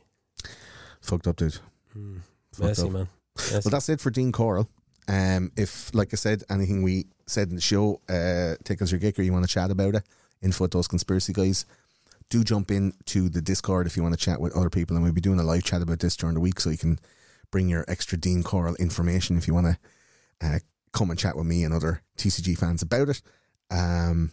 fucked 1.01 1.27
up, 1.27 1.37
dude. 1.37 1.57
Mm, 1.97 2.21
messy 2.59 2.89
man. 2.89 3.07
Messy. 3.37 3.53
Well, 3.65 3.71
that's 3.71 3.89
it 3.89 4.01
for 4.01 4.09
Dean 4.09 4.31
Corll. 4.31 4.67
Um, 5.07 5.51
if, 5.55 5.93
like 5.93 6.13
I 6.13 6.15
said, 6.15 6.43
anything 6.49 6.81
we 6.81 7.05
said 7.27 7.49
in 7.49 7.55
the 7.55 7.61
show 7.61 8.01
uh, 8.09 8.55
tickles 8.63 8.91
your 8.91 8.99
gick 8.99 9.19
or 9.19 9.21
you 9.21 9.33
want 9.33 9.45
to 9.45 9.53
chat 9.53 9.71
about 9.71 9.95
it, 9.95 10.03
info 10.41 10.65
at 10.65 10.71
those 10.71 10.87
conspiracy 10.87 11.31
guys, 11.31 11.65
do 12.29 12.43
jump 12.43 12.71
in 12.71 12.93
to 13.05 13.29
the 13.29 13.41
Discord 13.41 13.85
if 13.85 13.95
you 13.95 14.03
want 14.03 14.17
to 14.17 14.23
chat 14.23 14.41
with 14.41 14.55
other 14.55 14.69
people. 14.69 14.95
And 14.95 15.03
we'll 15.03 15.13
be 15.13 15.21
doing 15.21 15.39
a 15.39 15.43
live 15.43 15.63
chat 15.63 15.81
about 15.81 15.99
this 15.99 16.15
during 16.15 16.33
the 16.33 16.41
week 16.41 16.59
so 16.59 16.71
you 16.71 16.77
can 16.77 16.97
bring 17.51 17.69
your 17.69 17.85
extra 17.87 18.17
Dean 18.17 18.41
Corll 18.41 18.75
information 18.75 19.37
if 19.37 19.47
you 19.47 19.53
want 19.53 19.67
to 19.67 19.77
uh, 20.45 20.59
come 20.91 21.11
and 21.11 21.19
chat 21.19 21.35
with 21.35 21.45
me 21.45 21.63
and 21.63 21.73
other 21.73 22.01
TCG 22.17 22.57
fans 22.57 22.81
about 22.81 23.09
it. 23.09 23.21
Um, 23.69 24.31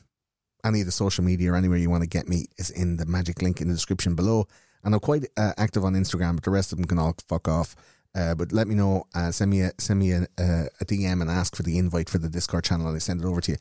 any 0.65 0.81
of 0.81 0.86
the 0.86 0.92
social 0.92 1.24
media 1.24 1.52
or 1.52 1.57
anywhere 1.57 1.78
you 1.78 1.91
want 1.91 2.02
to 2.02 2.08
get 2.08 2.28
me 2.28 2.47
is 2.57 2.70
in 2.70 2.97
the 2.97 3.07
magic 3.07 3.42
link 3.42 3.60
in 3.60 3.68
the 3.68 3.74
description 3.74 4.15
below. 4.15 4.47
And 4.85 4.94
I'm 4.94 5.01
quite 5.01 5.27
uh, 5.36 5.52
active 5.57 5.85
on 5.85 5.94
Instagram, 5.94 6.35
but 6.35 6.44
the 6.44 6.51
rest 6.51 6.73
of 6.73 6.78
them 6.78 6.86
can 6.86 6.99
all 6.99 7.15
fuck 7.28 7.49
off. 7.49 7.77
Uh, 8.15 8.35
but 8.35 8.52
let 8.52 8.69
me 8.69 8.75
know. 8.75 9.05
Uh, 9.15 9.31
send 9.31 9.51
me 9.51 9.62
a 9.62 9.73
send 9.78 9.99
me 9.99 10.12
a, 10.12 10.27
a, 10.39 10.67
a 10.81 10.85
DM 10.85 11.23
and 11.23 11.31
ask 11.31 11.57
for 11.57 11.62
the 11.62 11.78
invite 11.78 12.11
for 12.11 12.19
the 12.19 12.28
Discord 12.28 12.65
channel, 12.65 12.86
and 12.86 12.97
I 12.97 12.99
send 12.99 13.23
it 13.23 13.27
over 13.27 13.41
to 13.41 13.52
you. 13.52 13.59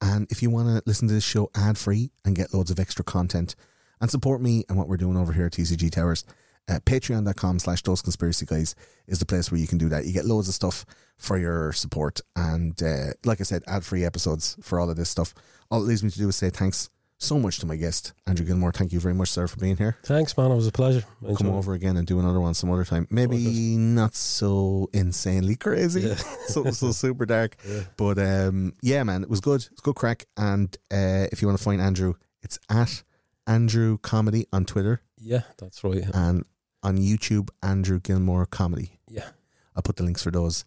And 0.00 0.30
if 0.30 0.42
you 0.42 0.50
want 0.50 0.68
to 0.68 0.82
listen 0.86 1.08
to 1.08 1.14
this 1.14 1.24
show 1.24 1.50
ad 1.54 1.78
free 1.78 2.10
and 2.24 2.36
get 2.36 2.52
loads 2.52 2.70
of 2.70 2.78
extra 2.78 3.04
content 3.04 3.54
and 4.00 4.10
support 4.10 4.42
me 4.42 4.64
and 4.68 4.76
what 4.76 4.88
we're 4.88 4.98
doing 4.98 5.16
over 5.16 5.32
here 5.32 5.46
at 5.46 5.52
TCG 5.52 5.90
Towers, 5.90 6.24
uh, 6.68 6.80
patreon.com 6.84 7.58
slash 7.58 7.82
those 7.82 8.02
conspiracy 8.02 8.44
guys 8.46 8.74
is 9.06 9.18
the 9.18 9.26
place 9.26 9.50
where 9.50 9.60
you 9.60 9.66
can 9.66 9.78
do 9.78 9.88
that. 9.88 10.04
You 10.04 10.12
get 10.12 10.24
loads 10.24 10.48
of 10.48 10.54
stuff 10.54 10.84
for 11.16 11.38
your 11.38 11.72
support. 11.72 12.20
And 12.36 12.80
uh, 12.82 13.12
like 13.24 13.40
I 13.40 13.44
said, 13.44 13.62
ad 13.66 13.84
free 13.84 14.04
episodes 14.04 14.56
for 14.60 14.80
all 14.80 14.90
of 14.90 14.96
this 14.96 15.10
stuff. 15.10 15.34
All 15.70 15.82
it 15.82 15.86
leaves 15.86 16.02
me 16.02 16.10
to 16.10 16.18
do 16.18 16.28
is 16.28 16.36
say 16.36 16.50
thanks 16.50 16.90
so 17.24 17.38
much 17.38 17.58
to 17.60 17.66
my 17.66 17.76
guest, 17.76 18.12
Andrew 18.26 18.44
Gilmore. 18.46 18.72
Thank 18.72 18.92
you 18.92 19.00
very 19.00 19.14
much, 19.14 19.30
sir, 19.30 19.46
for 19.46 19.56
being 19.58 19.76
here. 19.76 19.96
Thanks, 20.04 20.36
man. 20.36 20.50
It 20.50 20.56
was 20.56 20.66
a 20.66 20.72
pleasure. 20.72 21.04
I 21.28 21.34
Come 21.34 21.48
over 21.50 21.72
again 21.74 21.96
and 21.96 22.06
do 22.06 22.18
another 22.20 22.40
one 22.40 22.54
some 22.54 22.70
other 22.70 22.84
time. 22.84 23.06
Maybe 23.10 23.76
not 23.76 24.14
so 24.14 24.88
insanely 24.92 25.56
crazy, 25.56 26.02
Yeah. 26.02 26.14
so 26.48 26.70
so 26.70 26.92
super 26.92 27.26
dark. 27.26 27.56
Yeah. 27.68 27.80
But 27.96 28.18
um, 28.18 28.74
yeah, 28.82 29.02
man, 29.04 29.22
it 29.22 29.30
was 29.30 29.40
good. 29.40 29.66
It's 29.72 29.80
good 29.80 29.94
crack. 29.96 30.26
And 30.36 30.76
uh, 30.92 31.26
if 31.32 31.40
you 31.40 31.48
want 31.48 31.58
to 31.58 31.64
find 31.64 31.80
Andrew, 31.80 32.14
it's 32.42 32.58
at 32.70 33.02
Andrew 33.46 33.98
Comedy 33.98 34.46
on 34.52 34.64
Twitter 34.64 35.02
Yeah, 35.18 35.42
that's 35.58 35.82
right. 35.84 36.04
And 36.14 36.44
on 36.82 36.98
YouTube, 36.98 37.48
Andrew 37.62 38.00
Gilmore 38.00 38.46
Comedy. 38.46 39.00
yeah. 39.08 39.28
I'll 39.76 39.82
put 39.82 39.96
the 39.96 40.04
links 40.04 40.22
for 40.22 40.30
those 40.30 40.64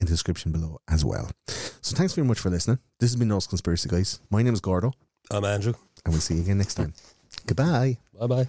in 0.00 0.06
the 0.06 0.12
description 0.12 0.52
below 0.52 0.80
as 0.88 1.02
well. 1.04 1.30
So 1.46 1.96
thanks 1.96 2.12
very 2.14 2.26
much 2.26 2.38
for 2.40 2.50
listening. 2.50 2.78
This 2.98 3.10
has 3.10 3.16
been 3.16 3.28
Those 3.28 3.46
Conspiracy 3.46 3.88
Guys. 3.88 4.20
My 4.30 4.42
name 4.42 4.52
is 4.52 4.60
Gordo, 4.60 4.92
I'm 5.30 5.44
Andrew. 5.44 5.72
And 6.04 6.14
we'll 6.14 6.20
see 6.20 6.34
you 6.34 6.42
again 6.42 6.58
next 6.58 6.74
time. 6.74 6.92
Goodbye. 7.46 7.98
Bye 8.18 8.26
bye. 8.26 8.48